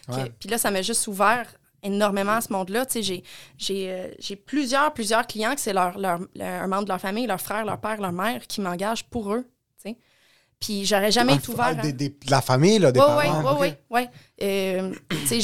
Ouais. 0.09 0.33
Puis 0.39 0.49
là, 0.49 0.59
ça 0.59 0.71
m'a 0.71 0.83
juste 0.83 1.07
ouvert 1.09 1.47
énormément 1.83 2.33
à 2.33 2.41
ce 2.41 2.53
monde-là. 2.53 2.87
Tu 2.87 2.93
sais, 2.95 3.03
j'ai- 3.03 3.23
j'ai 3.57 3.91
euh, 3.93 4.09
j'ai 4.19 4.37
plusieurs, 4.37 4.93
plusieurs 4.93 5.27
clients 5.27 5.55
que 5.55 5.61
c'est 5.61 5.73
leur, 5.73 5.99
leur, 5.99 6.19
leur- 6.35 6.63
un 6.63 6.67
membre 6.67 6.85
de 6.85 6.89
leur 6.91 7.01
famille, 7.01 7.27
leur 7.27 7.41
frère, 7.41 7.65
leur 7.65 7.81
père, 7.81 8.01
leur 8.01 8.13
mère 8.13 8.47
qui 8.47 8.61
m'engagent 8.61 9.05
pour 9.05 9.33
eux. 9.35 9.47
Puis 10.61 10.85
j'aurais 10.85 11.13
jamais 11.13 11.37
été 11.37 11.51
ouvert. 11.53 11.67
Hein. 11.67 11.75
des- 11.77 11.93
des- 11.93 12.09
de 12.09 12.31
la 12.33 12.41
famille, 12.43 12.81
là, 12.81 12.91
des 12.91 12.99
Oui, 12.99 13.07
parents. 13.07 13.57
oui, 13.61 13.75
oui, 13.91 14.07
oui. 14.41 15.41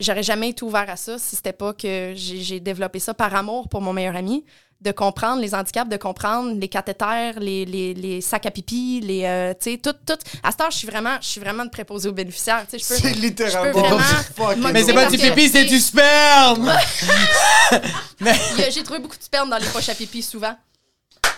J'aurais 0.00 0.22
jamais 0.22 0.48
été 0.50 0.64
ouvert 0.64 0.88
à 0.88 0.96
ça 0.96 1.18
si 1.18 1.36
c'était 1.36 1.52
pas 1.52 1.74
que 1.74 2.12
j'ai 2.14 2.58
développé 2.60 2.98
ça 2.98 3.12
par 3.12 3.34
amour 3.34 3.68
pour 3.68 3.82
mon 3.82 3.92
meilleur 3.92 4.16
ami, 4.16 4.44
de 4.80 4.92
comprendre 4.92 5.40
les 5.42 5.54
handicaps, 5.54 5.90
de 5.90 5.96
comprendre 5.96 6.54
les 6.58 6.68
cathéters, 6.68 7.40
les, 7.40 7.64
les, 7.64 7.94
les 7.94 8.20
sacs 8.20 8.46
à 8.46 8.50
pipi, 8.50 9.00
les, 9.00 9.24
euh, 9.24 9.52
tu 9.52 9.72
sais, 9.72 9.78
tout, 9.78 9.92
tout. 10.06 10.18
À 10.42 10.52
cette 10.52 10.60
heure, 10.60 10.70
je 10.70 10.76
suis 10.76 10.86
vraiment, 10.86 11.16
je 11.20 11.26
suis 11.26 11.40
vraiment 11.40 11.64
de 11.64 11.70
préposé 11.70 12.08
aux 12.08 12.12
bénéficiaires. 12.12 12.64
Tu 12.70 12.78
sais, 12.78 12.96
je 12.96 13.02
peux, 13.02 13.08
C'est 13.08 13.14
littéralement. 13.14 13.80
vraiment 13.80 14.68
Mais 14.72 14.84
c'est 14.84 14.92
pas 14.94 15.06
du 15.06 15.18
pipi, 15.18 15.48
c'est 15.48 15.64
du 15.64 15.80
sperme! 15.80 16.72
J'ai 18.70 18.82
trouvé 18.84 19.00
beaucoup 19.00 19.18
de 19.18 19.22
sperme 19.22 19.50
dans 19.50 19.58
les 19.58 19.66
poches 19.66 19.88
à 19.88 19.94
pipi 19.94 20.22
souvent. 20.22 20.54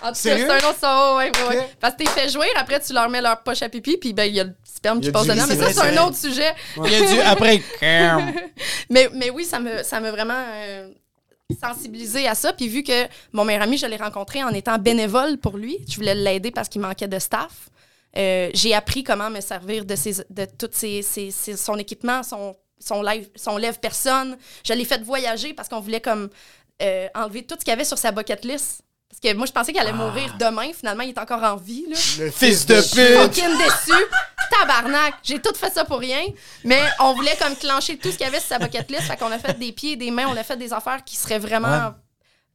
En 0.03 0.09
tout 0.09 0.13
cas, 0.13 0.15
c'est 0.15 0.51
un 0.51 0.57
autre 0.57 1.17
ouais, 1.19 1.31
ouais. 1.49 1.69
Parce 1.79 1.95
que 1.95 2.05
t'es 2.05 2.11
fait 2.11 2.29
jouer, 2.31 2.47
après 2.57 2.81
tu 2.81 2.93
leur 2.93 3.09
mets 3.11 3.21
leur 3.21 3.43
poche 3.43 3.63
à 3.63 3.69
pipi, 3.69 3.99
puis 3.99 4.15
ben 4.15 4.25
il 4.25 4.35
y 4.35 4.41
a 4.41 4.45
le 4.45 4.55
sperme 4.65 5.01
qui 5.01 5.11
passe 5.13 5.27
dedans. 5.27 5.45
Mais 5.47 5.57
ça, 5.57 5.73
c'est 5.73 5.99
un 5.99 6.05
autre 6.07 6.17
sujet. 6.17 6.53
Il 6.85 6.91
y 6.91 6.95
a 6.95 7.07
du 7.07 7.21
après. 7.21 7.63
Mais, 8.91 9.09
mais 9.15 9.31
oui, 9.31 9.45
ça 9.45 9.61
me, 9.61 9.83
ça 9.83 10.01
m'a 10.01 10.11
vraiment 10.11 10.35
euh, 10.35 10.89
sensibilisé 11.55 12.27
à 12.29 12.35
ça. 12.35 12.53
Puis 12.53 12.69
vu 12.69 12.83
que 12.83 13.07
mon 13.33 13.45
meilleur 13.45 13.63
ami, 13.63 13.79
je 13.79 13.87
l'ai 13.87 13.97
rencontré 13.97 14.43
en 14.43 14.51
étant 14.51 14.79
bénévole 14.79 15.39
pour 15.39 15.57
lui, 15.57 15.79
je 15.89 15.97
voulais 15.97 16.15
l'aider 16.15 16.51
parce 16.51 16.69
qu'il 16.69 16.81
manquait 16.81 17.09
de 17.09 17.19
staff. 17.19 17.71
euh, 18.17 18.51
j'ai 18.55 18.75
appris 18.75 19.05
comment 19.05 19.31
me 19.31 19.41
servir 19.41 19.85
de, 19.85 19.95
ses, 19.97 20.25
de 20.31 20.45
tout 20.59 20.69
ses- 20.73 21.03
son 21.57 21.77
équipement, 21.79 22.23
son, 22.25 22.57
son, 22.79 23.03
live, 23.03 23.29
son 23.37 23.57
lève-personne. 23.57 24.37
Je 24.65 24.73
l'ai 24.73 24.85
fait 24.85 25.03
voyager 25.03 25.55
parce 25.55 25.69
qu'on 25.69 25.81
voulait 25.81 26.01
comme 26.01 26.29
euh, 26.83 27.07
enlever 27.15 27.43
tout 27.45 27.55
ce 27.59 27.61
qu'il 27.65 27.69
y 27.71 27.73
avait 27.73 27.85
sur 27.85 27.99
sa 27.99 28.11
bucket 28.11 28.45
list. 28.45 28.83
Parce 29.11 29.21
que 29.21 29.37
moi, 29.37 29.45
je 29.47 29.53
pensais 29.53 29.73
qu'elle 29.73 29.83
allait 29.89 29.93
mourir 29.93 30.35
demain. 30.39 30.71
Finalement, 30.73 31.03
il 31.03 31.11
est 31.11 31.19
encore 31.19 31.43
en 31.43 31.57
vie. 31.57 31.85
Là. 31.91 31.97
Le 32.21 32.31
Fils 32.31 32.65
de 32.65 32.77
Je 32.77 32.81
suis 32.81 32.97
pute! 32.97 33.17
fucking 33.17 33.59
déçue. 33.59 34.05
Tabarnak. 34.51 35.15
J'ai 35.23 35.41
tout 35.41 35.55
fait 35.55 35.71
ça 35.71 35.85
pour 35.85 35.99
rien. 35.99 36.23
Mais 36.65 36.81
on 37.01 37.13
voulait 37.15 37.37
comme 37.37 37.57
clencher 37.57 37.97
tout 37.99 38.11
ce 38.11 38.17
qu'il 38.17 38.25
y 38.25 38.29
avait 38.29 38.39
sur 38.39 38.49
sa 38.49 38.59
bucket 38.59 38.89
list. 38.91 39.03
Fait 39.03 39.17
qu'on 39.17 39.31
a 39.33 39.39
fait 39.39 39.59
des 39.59 39.73
pieds, 39.73 39.97
des 39.97 40.11
mains, 40.11 40.27
on 40.29 40.37
a 40.37 40.45
fait 40.45 40.57
des 40.57 40.73
affaires 40.73 41.05
qui 41.05 41.17
seraient 41.17 41.39
vraiment 41.41 41.69
Ouais. 41.69 41.93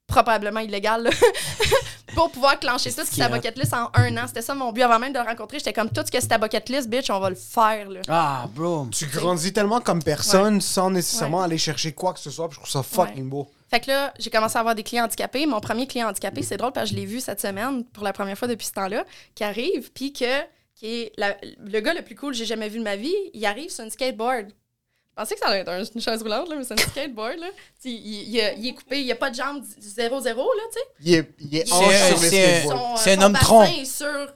probablement 0.07 0.59
illégales. 0.61 1.03
là. 1.03 1.09
pour 2.15 2.31
pouvoir 2.31 2.57
clencher 2.59 2.91
tout 2.93 3.01
sur 3.01 3.09
qui 3.09 3.15
sa 3.17 3.27
bucket 3.27 3.57
list 3.57 3.73
en 3.73 3.89
un 3.93 4.15
an. 4.17 4.23
C'était 4.27 4.41
ça 4.41 4.55
mon 4.55 4.71
but 4.71 4.83
avant 4.83 4.99
même 4.99 5.11
de 5.11 5.19
le 5.19 5.25
rencontrer. 5.25 5.57
J'étais 5.59 5.73
comme 5.73 5.89
tout 5.89 6.01
ce 6.05 6.11
que 6.11 6.19
c'est 6.21 6.27
ta 6.29 6.37
bucket 6.37 6.69
list, 6.69 6.89
bitch, 6.89 7.09
on 7.09 7.19
va 7.19 7.29
le 7.29 7.35
faire. 7.35 7.89
Là. 7.89 7.99
Ah, 8.07 8.45
bro. 8.55 8.87
Tu 8.91 9.05
grandis 9.07 9.51
tellement 9.51 9.81
comme 9.81 10.01
personne 10.01 10.61
sans 10.61 10.89
nécessairement 10.89 11.41
aller 11.43 11.57
chercher 11.57 11.91
quoi 11.91 12.13
que 12.13 12.19
ce 12.19 12.29
soit. 12.31 12.47
puis 12.47 12.55
Je 12.55 12.59
trouve 12.61 12.71
ça 12.71 12.83
fucking 12.83 13.27
beau. 13.29 13.49
Fait 13.69 13.79
que 13.79 13.87
là, 13.89 14.13
j'ai 14.19 14.29
commencé 14.29 14.57
à 14.57 14.59
avoir 14.59 14.75
des 14.75 14.83
clients 14.83 15.05
handicapés. 15.05 15.45
Mon 15.45 15.59
premier 15.59 15.87
client 15.87 16.07
handicapé, 16.09 16.43
c'est 16.43 16.57
drôle 16.57 16.71
parce 16.71 16.89
que 16.89 16.95
je 16.95 16.99
l'ai 16.99 17.05
vu 17.07 17.19
cette 17.19 17.41
semaine 17.41 17.83
pour 17.85 18.03
la 18.03 18.13
première 18.13 18.37
fois 18.37 18.47
depuis 18.47 18.67
ce 18.67 18.73
temps-là, 18.73 19.05
qui 19.33 19.43
arrive, 19.43 19.91
puis 19.91 20.13
que 20.13 20.41
qui 20.75 20.87
est 21.03 21.11
la- 21.17 21.37
le 21.41 21.79
gars 21.79 21.93
le 21.93 22.01
plus 22.01 22.15
cool 22.15 22.33
que 22.33 22.37
j'ai 22.37 22.45
jamais 22.45 22.67
vu 22.67 22.79
de 22.79 22.83
ma 22.83 22.97
vie, 22.97 23.15
il 23.33 23.45
arrive 23.45 23.69
sur 23.69 23.83
une 23.85 23.89
skateboard. 23.89 24.49
Je 24.49 25.21
pensais 25.21 25.35
que 25.35 25.39
ça 25.39 25.47
allait 25.47 25.61
être 25.61 25.69
un- 25.69 25.81
une 25.85 26.01
chaise 26.01 26.21
roulante, 26.21 26.49
là, 26.49 26.57
mais 26.57 26.65
c'est 26.65 26.73
une 26.73 26.79
skateboard. 26.91 27.37
Là. 27.39 27.47
Il, 27.85 27.91
il, 27.91 28.29
il 28.59 28.67
est 28.67 28.73
coupé, 28.73 28.99
il 28.99 29.05
n'y 29.05 29.11
a 29.13 29.15
pas 29.15 29.29
de 29.29 29.35
jambes 29.35 29.63
0-0, 29.79 30.35
là, 30.35 30.63
tu 30.69 30.73
sais. 30.73 30.85
Il 31.05 31.13
est, 31.13 31.29
il 31.39 31.57
est 31.57 31.65
sur 31.65 32.19
c'est- 32.19 32.67
euh, 32.69 32.73
c'est 32.97 33.13
un 33.13 33.21
homme 33.21 33.33
tronc. 33.39 33.65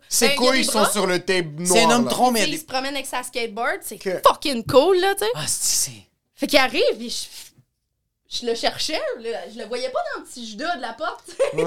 Ses 0.08 0.28
Ben, 0.28 0.32
a 0.32 0.36
couilles 0.36 0.64
sont 0.64 0.86
sur 0.86 1.06
le 1.06 1.20
tape 1.20 1.46
noir. 1.58 1.68
C'est 1.78 1.84
un 1.84 1.92
homme 1.92 2.08
tronc, 2.08 2.32
mais 2.32 2.48
il 2.48 2.58
se 2.58 2.64
promène 2.64 2.94
avec 2.96 3.06
sa 3.06 3.22
skateboard, 3.24 3.80
c'est 3.82 3.98
Que- 3.98 4.22
fucking 4.26 4.64
cool, 4.66 4.98
là, 5.02 5.14
tu 5.16 5.26
sais. 5.26 5.32
Ah, 5.36 5.44
c'est. 5.46 5.92
Fait 6.36 6.48
qu'il 6.48 6.58
arrive, 6.60 6.82
puis 6.98 7.10
je, 7.10 7.26
je 8.30 8.46
le 8.46 8.56
cherchais, 8.56 9.00
je 9.20 9.58
le 9.60 9.66
voyais 9.66 9.90
pas 9.90 10.00
dans 10.14 10.22
le 10.22 10.26
petit 10.28 10.48
judas 10.48 10.76
de 10.78 10.82
la 10.82 10.94
porte. 10.94 11.30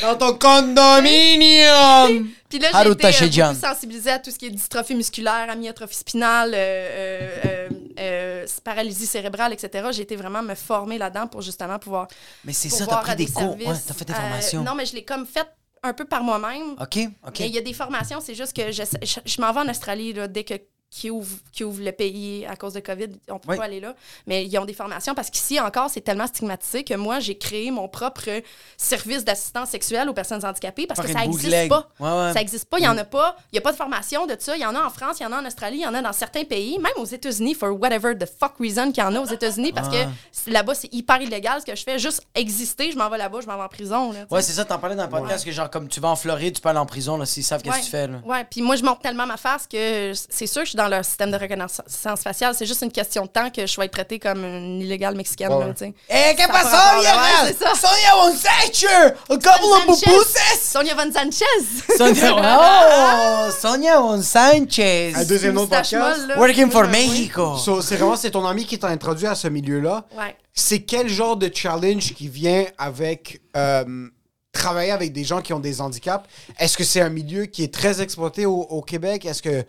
Dans 0.00 0.16
ton 0.16 0.34
condominium! 0.38 2.30
Puis 2.48 2.58
là, 2.58 2.70
été 2.90 3.06
euh, 3.42 3.54
sensibilisée 3.54 4.10
à 4.10 4.18
tout 4.18 4.30
ce 4.30 4.38
qui 4.38 4.46
est 4.46 4.50
dystrophie 4.50 4.94
musculaire, 4.94 5.46
amyotrophie 5.50 5.96
spinale, 5.96 6.52
euh, 6.54 6.56
euh, 6.56 7.36
euh, 7.44 7.68
euh, 7.98 8.46
paralysie 8.64 9.06
cérébrale, 9.06 9.52
etc. 9.52 9.88
J'ai 9.92 10.02
été 10.02 10.16
vraiment 10.16 10.42
me 10.42 10.54
former 10.54 10.96
là-dedans 10.96 11.26
pour 11.26 11.42
justement 11.42 11.78
pouvoir. 11.78 12.08
Mais 12.44 12.54
c'est 12.54 12.70
ça, 12.70 12.86
t'as 12.86 12.96
pris 13.02 13.16
des 13.16 13.26
cours. 13.26 13.56
Ouais, 13.56 13.74
t'as 13.86 13.92
fait 13.94 14.06
des 14.06 14.14
Euh, 14.14 14.16
formations. 14.16 14.62
non, 14.62 14.74
mais 14.74 14.86
je 14.86 14.94
l'ai 14.94 15.04
comme 15.04 15.26
fait 15.26 15.46
un 15.82 15.92
peu 15.92 16.06
par 16.06 16.22
moi-même. 16.22 16.72
Ok, 16.80 16.98
ok. 17.26 17.40
Mais 17.40 17.48
il 17.48 17.54
y 17.54 17.58
a 17.58 17.62
des 17.62 17.74
formations, 17.74 18.20
c'est 18.20 18.34
juste 18.34 18.56
que 18.56 18.72
je, 18.72 18.82
je, 19.02 19.18
je 19.24 19.40
m'en 19.42 19.52
vais 19.52 19.60
en 19.60 19.68
Australie 19.68 20.14
là, 20.14 20.26
dès 20.28 20.44
que 20.44 20.54
qui 20.90 21.10
ouvre, 21.10 21.36
qui 21.52 21.64
ouvre 21.64 21.82
le 21.82 21.92
pays 21.92 22.46
à 22.46 22.56
cause 22.56 22.72
de 22.72 22.80
COVID, 22.80 23.08
on 23.28 23.38
peut 23.38 23.50
Oui. 23.50 23.56
pas 23.58 23.64
aller 23.64 23.80
là. 23.80 23.94
Mais 24.26 24.46
ils 24.46 24.58
ont 24.58 24.64
des 24.64 24.72
formations 24.72 25.14
parce 25.14 25.28
qu'ici 25.30 25.60
encore, 25.60 25.90
c'est 25.90 26.00
tellement 26.00 26.26
stigmatisé 26.26 26.82
que 26.82 26.94
moi, 26.94 27.20
j'ai 27.20 27.36
créé 27.36 27.70
mon 27.70 27.88
propre 27.88 28.30
service 28.76 29.24
d'assistance 29.24 29.68
sexuelle 29.70 30.08
aux 30.08 30.14
personnes 30.14 30.44
handicapées 30.44 30.86
parce 30.86 31.00
que 31.00 31.08
ça 31.12 31.20
n'existe 31.20 31.68
pas. 31.68 31.88
Ouais, 32.00 32.08
ouais. 32.08 32.32
Ça 32.32 32.38
n'existe 32.38 32.64
pas, 32.66 32.78
il 32.78 32.82
n'y 32.82 32.88
en 32.88 32.96
a 32.96 33.04
pas. 33.04 33.36
Il 33.52 33.56
n'y 33.56 33.58
a 33.58 33.62
pas 33.62 33.72
de 33.72 33.76
formation 33.76 34.26
de 34.26 34.34
ça. 34.38 34.56
Il 34.56 34.62
y 34.62 34.66
en 34.66 34.74
a 34.74 34.82
en 34.82 34.90
France, 34.90 35.16
il 35.20 35.24
y 35.24 35.26
en 35.26 35.32
a 35.32 35.40
en 35.40 35.46
Australie, 35.46 35.78
il 35.78 35.82
y 35.82 35.86
en 35.86 35.94
a 35.94 36.00
dans 36.00 36.12
certains 36.12 36.44
pays, 36.44 36.78
même 36.78 36.92
aux 36.96 37.04
États-Unis, 37.04 37.54
for 37.54 37.70
whatever 37.78 38.16
the 38.16 38.26
fuck 38.26 38.54
reason 38.58 38.90
qu'il 38.92 39.02
y 39.02 39.06
en 39.06 39.14
a 39.14 39.20
aux 39.20 39.26
États-Unis, 39.26 39.72
parce 39.72 39.88
Ouais. 39.88 40.06
que 40.46 40.50
là-bas, 40.50 40.74
c'est 40.74 40.92
hyper 40.92 41.20
illégal 41.20 41.60
ce 41.60 41.66
que 41.66 41.76
je 41.76 41.82
fais. 41.82 41.98
Juste 41.98 42.22
exister, 42.34 42.90
je 42.92 42.96
m'en 42.98 43.08
vais 43.10 43.18
là-bas, 43.18 43.40
je 43.42 43.46
m'en 43.46 43.56
vais 43.56 43.62
en 43.62 43.68
prison. 43.68 44.12
Là, 44.12 44.24
tu. 44.26 44.34
Ouais, 44.34 44.42
c'est 44.42 44.52
ça, 44.52 44.64
t'en 44.64 44.78
parlais 44.78 44.96
dans 44.96 45.04
le 45.04 45.10
podcast 45.10 45.44
que 45.44 45.52
genre, 45.52 45.68
comme 45.70 45.88
tu 45.88 46.00
vas 46.00 46.08
en 46.08 46.16
Floride, 46.16 46.54
tu 46.54 46.60
peux 46.60 46.68
aller 46.70 46.78
en 46.78 46.86
prison, 46.86 47.16
là, 47.18 47.26
s'ils 47.26 47.44
savent 47.44 47.62
qu'est-ce 47.62 47.78
que 47.80 47.84
tu 47.84 47.90
fais, 47.90 48.06
là. 48.06 48.20
Ouais, 48.24 48.44
puis 48.50 48.62
moi, 48.62 48.76
je 48.76 48.82
monte 48.84 49.02
tellement 49.02 49.26
ma 49.26 49.36
face 49.36 49.66
que 49.66 50.12
c'est 50.14 50.46
sûr 50.46 50.62
que 50.62 50.66
je 50.66 50.70
suis 50.70 50.77
dans 50.78 50.88
leur 50.88 51.04
système 51.04 51.30
de 51.30 51.36
reconnaissance 51.36 52.22
faciale. 52.22 52.54
C'est 52.56 52.64
juste 52.64 52.82
une 52.82 52.92
question 52.92 53.24
de 53.24 53.28
temps 53.28 53.50
que 53.50 53.66
je 53.66 53.76
vais 53.78 53.86
être 53.86 53.92
traitée 53.92 54.18
comme 54.18 54.44
une 54.44 54.80
illégale 54.80 55.16
mexicaine. 55.16 55.52
Ouais. 55.52 55.66
là, 55.66 55.74
sais. 55.76 55.92
Eh, 56.08 56.34
qu'est-ce 56.36 56.52
Ça 56.52 56.62
que 56.62 57.58
Sonia? 57.58 57.74
Sonia 57.74 58.16
Wonsacher! 58.16 59.14
A 59.28 59.34
couple 59.34 59.48
of 59.48 59.84
Sanchez! 59.86 60.06
pupusas! 60.06 60.60
Sonia 60.62 60.94
Von 60.94 61.12
Sanchez! 61.12 61.96
Sonia, 61.96 63.48
oh, 63.48 63.50
Sonia 63.60 64.00
Won 64.00 64.22
Sanchez! 64.22 65.12
Un 65.14 65.24
deuxième 65.24 65.54
nom 65.54 65.64
de 65.64 65.70
podcast. 65.70 66.26
molle. 66.28 66.38
Working 66.38 66.70
for. 66.70 66.86
Mexico! 66.88 67.56
So, 67.56 67.82
c'est 67.82 67.96
vraiment 67.96 68.16
c'est 68.16 68.30
ton 68.30 68.46
ami 68.46 68.64
qui 68.64 68.78
t'a 68.78 68.88
introduit 68.88 69.26
à 69.26 69.34
ce 69.34 69.48
milieu-là. 69.48 70.06
Ouais. 70.16 70.36
C'est 70.54 70.80
quel 70.80 71.08
genre 71.08 71.36
de 71.36 71.50
challenge 71.52 72.14
qui 72.14 72.28
vient 72.28 72.64
avec 72.78 73.40
euh, 73.56 74.08
travailler 74.52 74.92
avec 74.92 75.12
des 75.12 75.24
gens 75.24 75.42
qui 75.42 75.52
ont 75.52 75.60
des 75.60 75.80
handicaps? 75.80 76.24
Est-ce 76.58 76.76
que 76.78 76.84
c'est 76.84 77.00
un 77.00 77.10
milieu 77.10 77.46
qui 77.46 77.64
est 77.64 77.74
très 77.74 78.00
exploité 78.00 78.46
au, 78.46 78.60
au 78.60 78.80
Québec? 78.82 79.24
Est-ce 79.26 79.42
que 79.42 79.64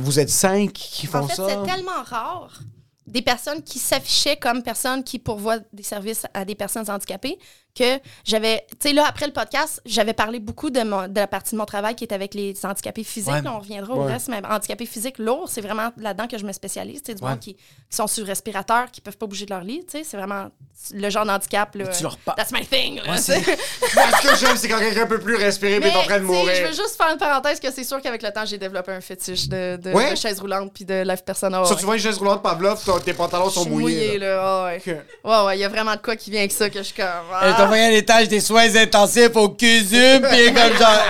vous 0.00 0.20
êtes 0.20 0.30
cinq 0.30 0.72
qui 0.72 1.06
font 1.06 1.18
En 1.18 1.28
fait, 1.28 1.34
ça? 1.34 1.48
c'est 1.48 1.70
tellement 1.70 2.02
rare 2.04 2.60
des 3.06 3.22
personnes 3.22 3.62
qui 3.62 3.78
s'affichaient 3.78 4.36
comme 4.36 4.62
personnes 4.62 5.02
qui 5.04 5.18
pourvoient 5.18 5.58
des 5.72 5.82
services 5.82 6.26
à 6.34 6.44
des 6.44 6.54
personnes 6.54 6.88
handicapées 6.88 7.38
que 7.74 7.98
j'avais, 8.24 8.66
tu 8.80 8.88
sais, 8.88 8.92
là, 8.92 9.04
après 9.08 9.26
le 9.26 9.32
podcast, 9.32 9.80
j'avais 9.86 10.12
parlé 10.12 10.40
beaucoup 10.40 10.70
de, 10.70 10.82
mon- 10.82 11.08
de 11.08 11.18
la 11.20 11.26
partie 11.26 11.52
de 11.54 11.58
mon 11.58 11.64
travail 11.64 11.94
qui 11.94 12.04
est 12.04 12.12
avec 12.12 12.34
les 12.34 12.54
handicapés 12.64 13.04
physiques. 13.04 13.32
Ouais. 13.32 13.42
Là, 13.42 13.52
on 13.54 13.60
reviendra 13.60 13.94
au 13.94 14.04
Ouais. 14.04 14.12
reste, 14.12 14.28
mais 14.28 14.42
handicapés 14.46 14.86
physiques 14.86 15.18
lourds, 15.18 15.48
c'est 15.48 15.60
vraiment 15.62 15.90
là-dedans 15.96 16.26
que 16.28 16.36
je 16.38 16.44
me 16.44 16.52
spécialise. 16.52 17.00
C'est 17.06 17.14
du 17.14 17.22
Ouais. 17.22 17.30
monde 17.30 17.40
qui, 17.40 17.54
qui 17.54 17.60
sont 17.96 18.06
sur 18.06 18.26
respirateur, 18.26 18.90
qui 18.90 19.00
peuvent 19.00 19.16
pas 19.16 19.26
bouger 19.26 19.46
de 19.46 19.50
leur 19.54 19.62
lit, 19.62 19.80
tu 19.86 19.98
sais, 19.98 20.04
c'est 20.04 20.16
vraiment 20.16 20.48
le 20.92 21.10
genre 21.10 21.24
d'handicap, 21.24 21.74
là. 21.76 21.86
Tu 21.88 22.02
leur 22.02 22.18
parles. 22.18 22.36
That's 22.36 22.52
my 22.52 22.66
thing, 22.66 22.96
là, 23.04 23.16
tu 23.16 23.22
sais. 23.22 23.42
Ce 23.82 24.28
que 24.28 24.36
j'aime, 24.36 24.56
c'est 24.56 24.68
quand 24.68 24.78
quelqu'un 24.78 25.06
peut 25.06 25.20
plus 25.20 25.36
respirer 25.36 25.74
et 25.76 25.80
Mais, 25.80 25.88
est 25.88 25.96
en 25.96 26.02
train 26.02 26.18
de 26.20 26.26
tu 26.26 26.30
sais, 26.30 26.38
mourir. 26.38 26.54
Je 26.56 26.62
veux 26.62 26.72
juste 26.72 26.96
faire 26.96 27.10
une 27.12 27.18
parenthèse 27.18 27.58
que 27.60 27.70
c'est 27.70 27.84
sûr 27.84 28.00
qu'avec 28.02 28.22
le 28.22 28.30
temps, 28.32 28.44
j'ai 28.44 28.58
développé 28.58 28.92
un 28.92 29.00
fétiche 29.00 29.48
de, 29.48 29.76
de, 29.82 30.10
de 30.10 30.14
chaise 30.16 30.40
roulante 30.40 30.72
puis 30.74 30.84
de 30.84 31.02
live 31.02 31.22
persona. 31.24 31.62
Tu 31.78 31.84
vois 31.84 31.94
une 31.96 32.00
chaise 32.02 32.18
roulante 32.18 32.42
Pavlov, 32.42 32.82
tes 33.04 33.14
pantalons 33.14 33.48
sont 33.50 33.66
mouillés. 33.68 33.80
mouillée, 33.80 34.18
là. 34.18 34.34
là. 34.36 34.42
Ah 34.42 34.64
ouais. 34.66 34.76
Ok. 34.86 34.96
Ouais, 35.24 35.44
ouais, 35.46 35.56
il 35.56 35.60
y 35.60 35.64
a 35.64 35.68
vraiment 35.68 35.92
de 35.94 36.00
quoi 36.00 36.16
qui 36.16 36.30
vient 36.30 36.40
avec 36.40 36.52
ça 36.52 36.68
que 36.68 36.78
je 36.78 36.84
suis 36.84 36.94
comme. 36.94 37.06
Ah. 37.32 37.61
T'a 37.62 37.66
envoyé 37.66 37.84
un 37.84 37.96
étage 37.98 38.28
des 38.28 38.40
soins 38.40 38.74
intensifs 38.76 39.34
au 39.36 39.48
CUSUM, 39.50 40.24
est 40.24 40.52
comme 40.54 40.76
genre, 40.78 41.02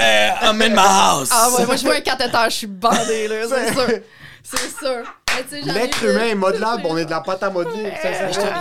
euh, 0.00 0.28
I'm 0.42 0.62
in 0.62 0.68
my 0.70 0.76
house. 0.78 1.28
Ah 1.32 1.50
ouais, 1.50 1.66
moi 1.66 1.76
je 1.76 1.82
vois 1.84 1.96
un 1.96 2.00
cathéter, 2.00 2.38
je 2.46 2.54
suis 2.54 2.66
bandée, 2.66 3.28
là, 3.28 3.36
c'est 3.48 3.72
sûr. 3.74 3.88
C'est 4.42 4.78
sûr. 4.78 5.02
L'être 5.64 6.04
humain 6.04 6.26
est 6.26 6.34
modelable, 6.34 6.82
on 6.86 6.96
est 6.96 7.04
de 7.04 7.10
la 7.10 7.20
pâte 7.20 7.42
à 7.42 7.50
modeler. 7.50 7.92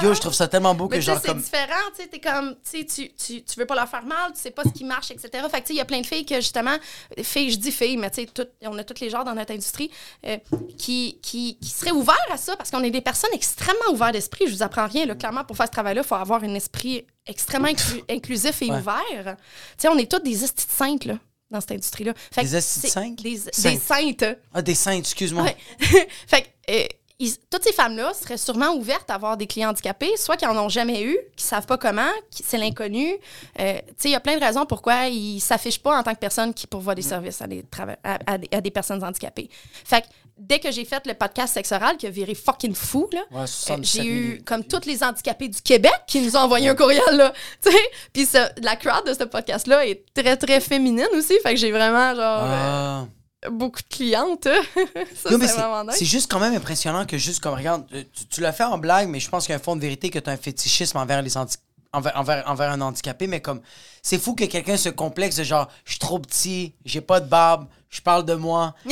Yo, 0.03 0.13
je 0.13 0.19
trouve 0.19 0.33
ça 0.33 0.47
tellement 0.47 0.75
beau 0.75 0.87
que 0.87 0.99
genre 1.01 1.19
c'est 1.23 1.33
différent, 1.35 1.73
tu 1.95 2.03
sais, 2.03 2.07
t'es 2.09 2.19
comme, 2.19 2.55
tu 2.69 2.85
tu, 2.85 3.59
veux 3.59 3.65
pas 3.65 3.75
leur 3.75 3.87
faire 3.87 4.03
mal, 4.05 4.33
tu 4.33 4.41
sais 4.41 4.51
pas 4.51 4.63
ce 4.63 4.69
qui 4.69 4.83
marche, 4.83 5.11
etc. 5.11 5.29
Fait 5.49 5.61
que, 5.61 5.67
tu 5.67 5.67
sais, 5.67 5.73
il 5.73 5.77
y 5.77 5.81
a 5.81 5.85
plein 5.85 6.01
de 6.01 6.05
filles 6.05 6.25
que, 6.25 6.35
justement, 6.35 6.75
filles, 7.23 7.51
je 7.51 7.57
dis 7.57 7.71
filles, 7.71 7.97
mais 7.97 8.09
tu 8.11 8.25
sais, 8.25 8.49
on 8.63 8.77
a 8.77 8.83
tous 8.83 8.99
les 9.01 9.09
genres 9.09 9.23
dans 9.23 9.33
notre 9.35 9.53
industrie, 9.53 9.89
euh, 10.25 10.37
qui, 10.77 11.19
qui, 11.21 11.57
qui 11.59 11.69
seraient 11.69 11.91
ouverts 11.91 12.15
à 12.31 12.37
ça, 12.37 12.55
parce 12.55 12.71
qu'on 12.71 12.83
est 12.83 12.91
des 12.91 13.01
personnes 13.01 13.33
extrêmement 13.33 13.91
ouvertes 13.91 14.13
d'esprit. 14.13 14.45
Je 14.47 14.53
vous 14.53 14.63
apprends 14.63 14.87
rien, 14.87 15.05
là. 15.05 15.15
Clairement, 15.15 15.43
pour 15.43 15.57
faire 15.57 15.67
ce 15.67 15.71
travail-là, 15.71 16.01
il 16.03 16.07
faut 16.07 16.15
avoir 16.15 16.43
un 16.43 16.53
esprit 16.53 17.05
extrêmement 17.25 17.67
inclu- 17.67 18.03
inclusif 18.09 18.61
et 18.61 18.71
ouvert. 18.71 19.03
Tu 19.11 19.33
sais, 19.77 19.87
on 19.89 19.97
est 19.97 20.09
toutes 20.09 20.23
des 20.23 20.35
saintes, 20.35 21.05
là, 21.05 21.15
dans 21.51 21.61
cette 21.61 21.71
industrie-là. 21.71 22.13
Fait 22.31 22.41
Des 22.43 22.61
c'est- 22.61 22.87
saintes? 22.89 23.21
Des, 23.21 23.37
Saintes. 23.37 23.73
des 23.73 23.79
saintes. 23.79 24.25
Ah, 24.53 24.61
des 24.61 24.75
saints, 24.75 24.91
excuse-moi. 24.97 25.43
Ouais. 25.43 25.57
fait 26.27 26.41
que, 26.41 26.47
euh, 26.71 26.85
ils- 27.19 27.37
toutes 27.49 27.63
ces 27.63 27.73
femmes-là 27.73 28.13
seraient 28.13 28.37
sûrement 28.37 28.73
ouvertes 28.75 29.09
à 29.09 29.15
avoir 29.15 29.37
des 29.37 29.47
clients 29.47 29.69
handicapés, 29.69 30.15
soit 30.17 30.37
qui 30.37 30.45
en 30.45 30.55
ont 30.57 30.69
jamais 30.69 31.01
eu, 31.03 31.17
qui 31.35 31.43
savent 31.43 31.65
pas 31.65 31.77
comment, 31.77 32.11
qui- 32.29 32.43
c'est 32.45 32.57
l'inconnu. 32.57 33.15
Euh, 33.59 33.79
il 34.05 34.11
y 34.11 34.15
a 34.15 34.19
plein 34.19 34.37
de 34.37 34.43
raisons 34.43 34.65
pourquoi 34.65 35.07
ils 35.07 35.39
s'affichent 35.39 35.81
pas 35.81 35.97
en 35.97 36.03
tant 36.03 36.13
que 36.13 36.19
personne 36.19 36.53
qui 36.53 36.67
pourvoit 36.67 36.95
des 36.95 37.01
services 37.01 37.41
à 37.41 37.47
des, 37.47 37.63
trava- 37.63 37.97
à, 38.03 38.19
à 38.27 38.37
des, 38.37 38.47
à 38.51 38.61
des 38.61 38.71
personnes 38.71 39.03
handicapées. 39.03 39.49
Fait 39.83 40.01
que 40.01 40.07
dès 40.37 40.59
que 40.59 40.71
j'ai 40.71 40.85
fait 40.85 41.05
le 41.07 41.15
podcast 41.15 41.55
Sexe 41.55 41.71
oral, 41.71 41.97
qui 41.97 42.05
a 42.05 42.11
viré 42.11 42.35
fucking 42.35 42.75
fou, 42.75 43.09
là, 43.11 43.21
Ouais, 43.31 43.41
euh, 43.41 43.47
77 43.47 44.01
j'ai 44.03 44.07
eu 44.07 44.43
comme 44.45 44.63
tous 44.63 44.85
les 44.85 45.03
handicapés 45.03 45.47
du 45.47 45.59
Québec 45.61 45.91
qui 46.05 46.21
nous 46.21 46.35
ont 46.35 46.41
envoyé 46.41 46.69
un 46.69 46.75
courriel, 46.75 47.01
là. 47.13 47.33
Tu 47.63 47.71
sais, 47.71 47.77
puis 48.13 48.27
la 48.61 48.75
crowd 48.75 49.07
de 49.07 49.13
ce 49.15 49.23
podcast-là 49.23 49.87
est 49.87 50.03
très, 50.13 50.37
très 50.37 50.59
féminine 50.61 51.07
aussi. 51.15 51.33
Fait 51.41 51.55
que 51.55 51.59
j'ai 51.59 51.71
vraiment, 51.71 52.13
genre, 52.15 52.43
euh, 52.43 53.03
Ah. 53.03 53.05
Beaucoup 53.51 53.81
de 53.81 53.87
clientes. 53.95 54.43
ça, 54.75 54.79
mais 54.85 55.05
c'est 55.15 55.27
c'est- 55.47 55.53
vraiment 55.53 55.83
nice. 55.83 55.95
c'est 55.97 56.05
juste 56.05 56.31
quand 56.31 56.39
même 56.39 56.55
impressionnant 56.55 57.05
que 57.05 57.17
juste 57.17 57.41
comme 57.41 57.53
regarde, 57.53 57.85
euh, 57.93 58.03
tu, 58.13 58.25
tu 58.25 58.41
l'as 58.41 58.53
fait 58.53 58.63
en 58.63 58.77
blague, 58.77 59.09
mais 59.09 59.19
je 59.19 59.29
pense 59.29 59.45
qu'il 59.45 59.51
y 59.51 59.53
a 59.53 59.57
un 59.57 59.63
fond 59.63 59.75
de 59.75 59.81
vérité 59.81 60.09
que 60.09 60.19
tu 60.19 60.29
as 60.29 60.33
un 60.33 60.37
fétichisme 60.37 60.97
envers 60.97 61.21
les 61.21 61.37
envers, 61.37 62.17
envers, 62.17 62.43
envers 62.49 62.71
un 62.71 62.81
handicapé, 62.81 63.27
mais 63.27 63.41
comme 63.41 63.61
c'est 64.01 64.17
fou 64.17 64.33
que 64.35 64.45
quelqu'un 64.45 64.77
se 64.77 64.89
complexe 64.89 65.35
de 65.37 65.43
genre 65.43 65.67
je 65.85 65.91
suis 65.91 65.99
trop 65.99 66.19
petit, 66.19 66.73
j'ai 66.85 67.01
pas 67.01 67.19
de 67.19 67.27
barbe, 67.27 67.67
je 67.89 68.01
parle 68.01 68.25
de 68.25 68.33
moi. 68.33 68.75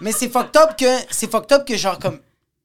mais 0.00 0.12
c'est 0.12 0.28
fucked 0.28 0.56
up 0.56 0.76
que 0.78 0.98
c'est 1.10 1.30
fucked 1.30 1.52
up 1.52 1.64
que 1.66 1.76
genre 1.76 1.98
comme 1.98 2.20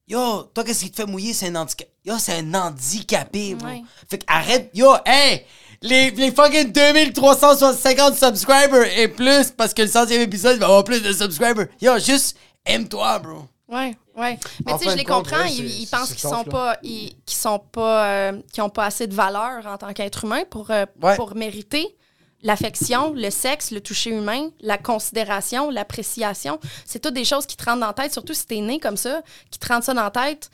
Yo, 0.08 0.44
toi, 0.54 0.64
qu'est-ce 0.64 0.84
qui 0.84 0.92
te 0.92 0.98
fait 0.98 1.08
mouiller? 1.08 1.34
C'est 1.34 1.48
un 1.48 1.56
handicapé. 1.56 1.92
Yo, 2.06 2.20
c'est 2.20 2.38
un 2.38 2.54
handicapé. 2.54 3.56
Ouais. 3.56 3.82
Fait 4.08 4.20
que 4.20 4.26
arrête. 4.28 4.70
Yo, 4.76 4.94
hey! 5.04 5.44
Les, 5.82 6.12
les 6.12 6.32
fucking 6.32 6.72
2350 6.72 8.16
subscribers 8.16 8.98
et 8.98 9.08
plus, 9.08 9.52
parce 9.52 9.74
que 9.74 9.82
le 9.82 9.88
centième 9.88 10.22
épisode 10.22 10.56
il 10.56 10.60
va 10.60 10.66
avoir 10.68 10.84
plus 10.84 11.02
de 11.02 11.12
subscribers. 11.14 11.68
Yo, 11.82 11.98
juste 12.00 12.38
aime-toi, 12.66 13.20
bro. 13.20 13.46
Ouais, 13.68 13.96
ouais. 14.16 14.38
Mais 14.66 14.74
tu 14.78 14.86
sais, 14.86 14.92
je 14.92 14.98
les 14.98 15.04
comprends. 15.04 15.38
ouais, 15.38 15.52
ils, 15.52 15.88
pensent 15.88 16.10
qu'ils 16.14 16.20
sont 16.30 16.44
pas, 16.44 16.78
ils, 16.84 17.16
qu'ils 17.26 17.38
sont 17.38 17.60
pas, 17.60 18.08
euh, 18.08 18.42
qu'ils 18.54 18.62
ont 18.64 18.70
pas 18.70 18.86
assez 18.86 19.08
de 19.08 19.14
valeur 19.16 19.66
en 19.66 19.78
tant 19.78 19.92
qu'être 19.94 20.24
humain 20.26 20.44
pour, 20.50 20.70
euh, 20.72 20.86
Ouais. 21.02 21.16
pour 21.16 21.36
mériter 21.36 21.96
l'affection, 22.44 23.12
le 23.16 23.32
sexe, 23.32 23.72
le 23.72 23.82
toucher 23.82 24.12
humain, 24.12 24.50
la 24.62 24.78
considération, 24.78 25.72
l'appréciation. 25.72 26.60
C'est 26.86 27.00
toutes 27.00 27.16
des 27.16 27.26
choses 27.26 27.48
qui 27.48 27.58
te 27.58 27.66
rentrent 27.66 27.80
dans 27.80 27.88
la 27.88 27.94
tête, 27.94 28.14
surtout 28.14 28.36
si 28.36 28.46
t'es 28.46 28.62
né 28.62 28.80
comme 28.80 28.98
ça, 28.98 29.22
qui 29.50 29.58
te 29.58 29.68
rentrent 29.68 29.86
ça 29.86 29.96
dans 29.96 30.04
la 30.04 30.12
tête 30.12 30.52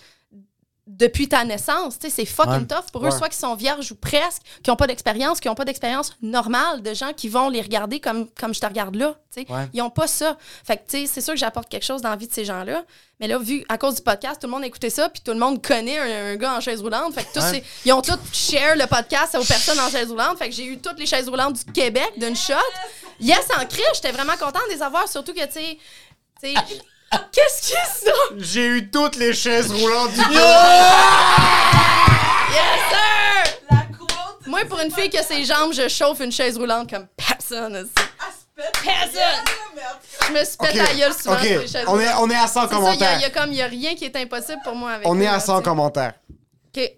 depuis 0.87 1.29
ta 1.29 1.45
naissance. 1.45 1.99
Tu 1.99 2.09
sais, 2.09 2.15
c'est 2.15 2.25
fucking 2.25 2.51
Ouais. 2.53 2.65
tough 2.65 2.91
pour 2.91 3.01
eux, 3.03 3.05
Ouais. 3.05 3.17
soit 3.17 3.29
qui 3.29 3.37
sont 3.37 3.53
vierges 3.55 3.91
ou 3.91 3.95
presque, 3.95 4.41
qui 4.63 4.69
n'ont 4.69 4.75
pas 4.75 4.87
d'expérience, 4.87 5.39
qui 5.39 5.47
n'ont 5.47 5.55
pas 5.55 5.63
d'expérience 5.63 6.11
normale 6.21 6.81
de 6.81 6.93
gens 6.93 7.13
qui 7.13 7.29
vont 7.29 7.49
les 7.49 7.61
regarder 7.61 7.99
comme, 7.99 8.27
comme 8.31 8.53
je 8.53 8.59
te 8.59 8.65
regarde 8.65 8.95
là. 8.95 9.15
tu 9.33 9.43
sais. 9.43 9.51
Ouais. 9.51 9.69
Ils 9.73 9.77
n'ont 9.77 9.89
pas 9.91 10.07
ça. 10.07 10.37
Fait 10.65 10.77
que, 10.77 10.81
tu 10.89 10.97
sais, 11.01 11.05
c'est 11.05 11.21
sûr 11.21 11.33
que 11.35 11.39
j'apporte 11.39 11.69
quelque 11.69 11.85
chose 11.85 12.01
dans 12.01 12.09
la 12.09 12.15
vie 12.15 12.27
de 12.27 12.33
ces 12.33 12.43
gens-là. 12.45 12.83
Mais 13.19 13.27
là, 13.27 13.37
vu, 13.37 13.63
à 13.69 13.77
cause 13.77 13.95
du 13.95 14.01
podcast, 14.01 14.41
tout 14.41 14.47
le 14.47 14.51
monde 14.51 14.63
a 14.63 14.67
écouté 14.67 14.89
ça, 14.89 15.07
puis 15.07 15.21
tout 15.23 15.31
le 15.31 15.39
monde 15.39 15.65
connaît 15.65 15.99
un, 15.99 16.33
un 16.33 16.35
gars 16.35 16.55
en 16.55 16.59
chaise 16.59 16.81
roulante. 16.81 17.13
Fait 17.13 17.23
que 17.23 17.33
tous 17.33 17.41
ces- 17.45 17.63
ils 17.85 17.93
ont 17.93 18.01
tous 18.01 18.17
share 18.33 18.75
le 18.75 18.87
podcast 18.87 19.35
aux 19.35 19.45
personnes 19.45 19.79
en 19.79 19.89
chaise 19.89 20.09
roulante. 20.09 20.37
Fait 20.39 20.49
que 20.49 20.55
j'ai 20.55 20.65
eu 20.65 20.79
toutes 20.79 20.99
les 20.99 21.05
chaises 21.05 21.29
roulantes 21.29 21.63
du 21.63 21.71
Québec 21.71 22.11
d'une 22.17 22.35
shot. 22.35 22.53
Yes, 23.19 23.45
en 23.57 23.65
cri, 23.67 23.83
j'étais 23.93 24.11
vraiment 24.11 24.33
contente 24.35 24.63
de 24.69 24.73
les 24.73 24.81
avoir, 24.81 25.07
surtout 25.07 25.33
que, 25.33 25.45
tu 25.45 25.77
sais, 26.41 26.53
qu'est-ce 27.31 27.67
qui 27.67 27.73
est 27.73 28.05
ça? 28.05 28.11
J'ai 28.37 28.67
eu 28.67 28.89
toutes 28.91 29.15
les 29.17 29.33
chaises 29.33 29.71
roulantes 29.71 30.11
du 30.13 30.19
Yes, 30.19 30.27
sir! 32.89 33.57
La 33.71 33.77
quote. 33.97 34.47
Moi, 34.47 34.61
pour 34.69 34.79
une 34.79 34.91
fille 34.91 35.09
qui 35.09 35.17
a 35.17 35.23
ses 35.23 35.43
jambes, 35.45 35.73
je 35.73 35.87
chauffe 35.87 36.19
une 36.19 36.31
chaise 36.31 36.57
roulante 36.57 36.89
comme 36.89 37.07
personne. 37.15 37.87
Personne! 38.83 39.23
Je 40.27 40.33
me 40.33 40.43
suis 40.45 40.57
pété 40.57 40.77
la 40.77 40.93
gueule 40.93 41.13
souvent 41.13 41.37
sur 41.39 41.43
les 41.59 41.67
chaises 41.67 41.85
On 41.87 41.99
est, 41.99 42.13
roulantes. 42.13 42.21
on 42.21 42.29
est 42.31 42.35
à 42.35 42.47
100 42.47 42.47
C'est 42.47 42.53
ça, 42.53 42.61
il 42.61 42.61
y, 42.61 42.65
a- 42.65 42.67
commentaires. 42.77 43.17
il 43.17 43.21
y 43.21 43.25
a 43.25 43.29
comme, 43.29 43.49
il 43.51 43.55
y 43.57 43.61
a 43.61 43.67
rien 43.67 43.95
qui 43.95 44.05
est 44.05 44.15
impossible 44.15 44.59
pour 44.63 44.75
moi 44.75 44.91
avec 44.91 45.07
On 45.07 45.19
est 45.19 45.27
à 45.27 45.33
là, 45.33 45.39
100 45.39 45.53
tu 45.53 45.57
sais. 45.57 45.63
commentaires. 45.63 46.13
OK. 46.75 46.91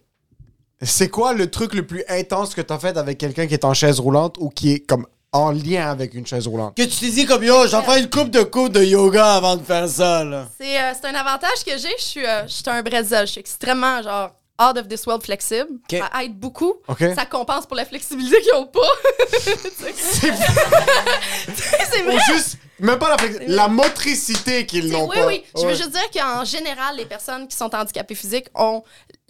C'est 0.81 1.10
quoi 1.10 1.34
le 1.34 1.49
truc 1.49 1.73
le 1.73 1.88
plus 1.88 2.03
intense 2.10 2.53
que 2.56 2.61
t'as 2.61 2.77
fait 2.77 2.98
avec 2.98 3.18
quelqu'un 3.18 3.48
qui 3.48 3.53
est 3.53 3.64
en 3.64 3.73
chaise 3.73 3.99
roulante 4.02 4.35
ou 4.40 4.49
qui 4.49 4.73
est 4.73 4.80
comme 4.80 5.07
en 5.34 5.51
lien 5.51 5.89
avec 5.89 6.14
une 6.14 6.26
chaise 6.26 6.47
roulante? 6.47 6.76
Que 6.77 6.84
tu 6.84 6.95
t'es 6.97 7.10
dit 7.10 7.26
comme 7.26 7.43
yo, 7.43 7.68
j'en 7.68 7.81
fais 7.84 7.99
une 7.99 8.10
coupe 8.10 8.30
de 8.30 8.43
coups 8.43 8.72
de 8.72 8.84
yoga 8.84 9.34
avant 9.35 9.55
de 9.57 9.64
faire 9.64 9.88
ça, 9.89 10.23
là. 10.23 10.47
C'est 10.60 10.80
euh, 10.80 10.93
c'est 10.93 11.07
un 11.07 11.15
avantage 11.15 11.64
que 11.65 11.77
j'ai. 11.77 11.93
Je 11.97 12.03
suis 12.03 12.26
euh, 12.26 12.43
je 12.47 12.53
suis 12.53 12.64
un 12.68 12.81
bretzel. 12.81 13.26
Je 13.27 13.31
suis 13.34 13.39
extrêmement, 13.39 14.01
genre, 14.01 14.30
out 14.61 14.77
of 14.77 14.88
this 14.88 15.05
world 15.05 15.23
flexible. 15.23 15.80
Ok. 15.91 15.99
Ça 15.99 16.23
aide 16.23 16.38
beaucoup. 16.39 16.73
OK. 16.88 17.03
Ça 17.15 17.26
compense 17.26 17.65
pour 17.65 17.76
la 17.76 17.85
flexibilité 17.85 18.39
qu'ils 18.41 18.53
n'ont 18.53 18.68
pas. 18.68 18.80
c'est 21.91 22.01
vrai. 22.03 22.15
Ou 22.15 22.19
juste, 22.34 22.57
même 22.80 22.99
pas 22.99 23.15
la, 23.47 23.68
motricité 23.68 24.65
qu'ils 24.65 24.89
C'est- 24.89 24.93
n'ont 24.93 25.10
oui, 25.10 25.15
pas. 25.18 25.27
oui. 25.27 25.43
Je 25.55 25.61
veux 25.61 25.68
Ouais. 25.68 25.76
juste 25.76 25.91
dire 25.91 26.10
qu'en 26.14 26.43
général, 26.45 26.95
les 26.97 27.05
personnes 27.05 27.47
qui 27.47 27.55
sont 27.55 27.73
handicapées 27.73 28.15
physiques 28.15 28.47
ont 28.55 28.84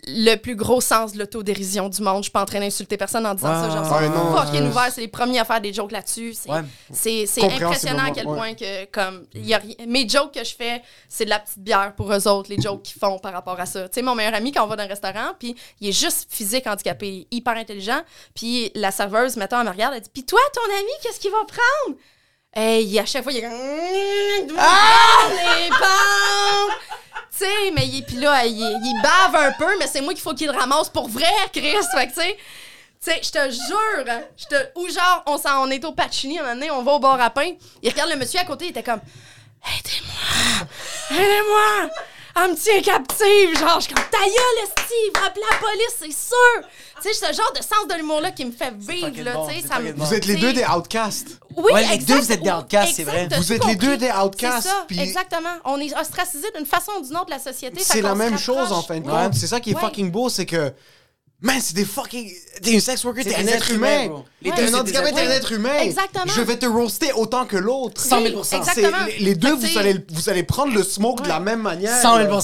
le 0.07 0.35
plus 0.35 0.55
gros 0.55 0.81
sens 0.81 1.13
de 1.13 1.19
l'autodérision 1.19 1.87
du 1.89 2.01
monde. 2.01 2.17
Je 2.17 2.23
suis 2.23 2.31
pas 2.31 2.41
en 2.41 2.45
train 2.45 2.59
d'insulter 2.59 2.97
personne 2.97 3.25
en 3.25 3.33
disant 3.33 3.53
ça. 3.61 3.69
Genre, 3.69 3.85
c'est 3.99 4.09
non, 4.09 4.35
fucking 4.35 4.61
euh, 4.63 4.69
ouvert. 4.69 4.89
C'est 4.91 5.01
les 5.01 5.07
premiers 5.07 5.39
à 5.39 5.45
faire 5.45 5.61
des 5.61 5.71
jokes 5.73 5.91
là-dessus. 5.91 6.33
C'est 6.33 6.49
Ouais. 6.49 7.53
impressionnant 7.53 8.05
à 8.05 8.11
quel 8.11 8.27
ouais. 8.27 8.35
point 8.37 8.53
que, 8.53 8.85
comme, 8.85 9.25
il 9.33 9.45
y 9.45 9.53
a 9.53 9.57
rien- 9.57 9.75
mes 9.87 10.07
jokes 10.07 10.33
que 10.33 10.43
je 10.43 10.55
fais, 10.55 10.81
c'est 11.07 11.25
de 11.25 11.29
la 11.29 11.39
petite 11.39 11.59
bière 11.59 11.93
pour 11.95 12.11
eux 12.13 12.27
autres, 12.27 12.49
les 12.49 12.61
jokes 12.61 12.83
qu'ils 12.83 12.99
font 12.99 13.17
par 13.19 13.33
rapport 13.33 13.59
à 13.59 13.65
ça. 13.65 13.87
Tu 13.89 13.95
sais, 13.95 14.01
mon 14.01 14.15
meilleur 14.15 14.33
ami, 14.33 14.51
quand 14.51 14.63
on 14.63 14.67
va 14.67 14.75
dans 14.75 14.83
un 14.83 14.87
restaurant, 14.87 15.33
puis 15.39 15.55
il 15.81 15.89
est 15.89 15.91
juste 15.93 16.27
physique 16.29 16.67
handicapé, 16.67 17.27
hyper 17.31 17.55
intelligent, 17.57 18.01
puis 18.35 18.71
la 18.75 18.91
serveuse, 18.91 19.35
mettons, 19.37 19.59
elle 19.59 19.65
me 19.67 19.71
regarde, 19.71 19.93
elle 19.95 20.01
dit 20.01 20.09
Puis 20.13 20.25
toi, 20.25 20.39
ton 20.53 20.73
ami, 20.73 20.91
qu'est-ce 21.01 21.19
qu'il 21.19 21.31
va 21.31 21.37
prendre? 21.45 21.97
Hey, 22.55 22.99
à 22.99 23.05
chaque 23.05 23.23
fois, 23.23 23.31
il 23.31 23.39
est 23.39 23.41
comme. 23.41 24.57
Ah! 24.59 25.27
Les 25.29 25.69
pentes! 25.69 26.99
Tu 27.35 27.39
sais, 27.45 27.71
mais 27.73 27.87
il, 27.87 28.03
puis 28.05 28.17
là, 28.17 28.45
il, 28.45 28.53
il 28.59 29.01
bave 29.01 29.35
un 29.35 29.51
peu, 29.53 29.77
mais 29.79 29.87
c'est 29.87 30.01
moi 30.01 30.13
qu'il 30.13 30.21
faut 30.21 30.33
qu'il 30.35 30.47
le 30.51 30.57
ramasse 30.57 30.89
pour 30.89 31.09
vrai, 31.09 31.25
Chris. 31.51 31.75
Fait 31.95 32.07
que, 32.07 32.13
tu 32.13 32.21
sais, 32.21 32.37
tu 33.03 33.11
sais, 33.11 33.19
je 33.23 33.31
te 33.31 33.51
jure, 33.51 34.13
je 34.37 34.45
te, 34.45 34.55
ou 34.79 34.87
genre, 34.87 35.23
on, 35.25 35.37
s'en- 35.37 35.63
on 35.67 35.69
est 35.71 35.83
au 35.83 35.93
Pacini, 35.93 36.37
un 36.39 36.43
moment 36.43 36.53
donné, 36.55 36.71
on 36.71 36.83
va 36.83 36.91
au 36.93 36.99
bar 36.99 37.19
à 37.19 37.29
pain, 37.31 37.51
il 37.81 37.89
regarde 37.89 38.11
le 38.11 38.17
monsieur 38.17 38.39
à 38.39 38.45
côté, 38.45 38.65
il 38.65 38.69
était 38.69 38.83
comme, 38.83 39.01
aidez-moi, 39.65 40.67
aidez-moi, 41.19 41.89
elle 42.35 42.51
me 42.51 42.55
tient 42.55 42.81
captive, 42.81 43.59
genre, 43.59 43.75
je 43.79 43.85
suis 43.85 43.93
comme, 43.93 44.03
ta 44.11 44.19
gueule, 44.19 44.69
va 45.15 45.25
appeler 45.27 45.43
la 45.51 45.57
police, 45.57 45.95
c'est 45.99 46.11
sûr. 46.11 46.69
Tu 47.01 47.09
sais, 47.09 47.13
c'est 47.13 47.27
ce 47.31 47.33
genre 47.37 47.51
de 47.53 47.61
sens 47.61 47.87
de 47.89 47.95
l'humour-là 47.95 48.31
qui 48.31 48.45
me 48.45 48.51
fait 48.51 48.73
vivre, 48.77 49.23
là, 49.23 49.33
bon, 49.33 49.47
tu 49.47 49.55
sais, 49.61 49.67
ça 49.67 49.79
me... 49.79 49.91
Vous 49.91 50.13
êtes 50.13 50.25
les 50.25 50.35
deux 50.35 50.53
des 50.53 50.63
outcasts. 50.65 51.39
oui, 51.57 51.71
Ouais, 51.73 51.81
les 51.85 51.93
exact. 51.93 52.07
deux, 52.07 52.19
vous 52.21 52.31
êtes 52.31 52.41
des 52.43 52.51
outcasts, 52.51 52.93
c'est 52.95 53.03
vrai. 53.03 53.27
Vous 53.37 53.53
êtes 53.53 53.65
les 53.65 53.75
deux 53.75 53.97
des 53.97 54.11
outcasts, 54.11 54.63
C'est 54.63 54.69
ça, 54.69 54.85
puis- 54.87 54.99
exactement. 54.99 55.49
On 55.65 55.79
est 55.79 55.95
ostracisés 55.97 56.51
d'une 56.55 56.65
façon 56.65 56.91
ou 56.99 57.05
d'une 57.05 57.15
autre 57.15 57.25
de 57.27 57.31
la 57.31 57.39
société. 57.39 57.81
C'est 57.83 58.01
la 58.01 58.15
même 58.15 58.37
chose 58.37 58.71
en 58.71 58.81
fin 58.81 58.99
de 58.99 59.07
compte. 59.07 59.33
C'est 59.35 59.47
ça 59.47 59.59
qui 59.59 59.71
est 59.71 59.79
fucking 59.79 60.11
beau, 60.11 60.29
c'est 60.29 60.45
que. 60.45 60.71
Man, 61.43 61.57
c'est 61.61 61.75
des 61.75 61.83
fucking. 61.83 62.31
T'es 62.61 62.71
une 62.71 62.79
sex 62.79 63.03
worker, 63.03 63.21
C'est 63.23 63.31
t'es 63.31 63.35
un 63.35 63.47
être 63.47 63.69
humain. 63.69 64.23
T'es 64.41 64.49
un 64.51 64.73
handicapé, 64.75 65.11
t'es 65.11 65.21
un 65.27 65.29
être 65.29 65.51
humain. 65.51 65.77
Exactement. 65.81 66.33
Je 66.33 66.41
vais 66.41 66.55
te 66.57 66.65
roaster 66.65 67.11
autant 67.13 67.45
que 67.45 67.57
l'autre. 67.57 67.99
100 68.01 68.21
000 68.21 68.35
Oui, 68.37 68.41
C'est- 68.45 68.55
Exactement. 68.57 68.97
Les, 69.19 69.35
deux, 69.35 69.53
vous 69.53 69.77
allez, 69.77 69.97
vous 70.09 70.29
allez 70.29 70.43
prendre 70.43 70.73
le 70.73 70.83
smoke 70.83 71.21
de 71.21 71.27
la 71.27 71.41
même 71.41 71.61
manière. 71.61 72.01
100 72.01 72.17
là. 72.17 72.23
000 72.29 72.41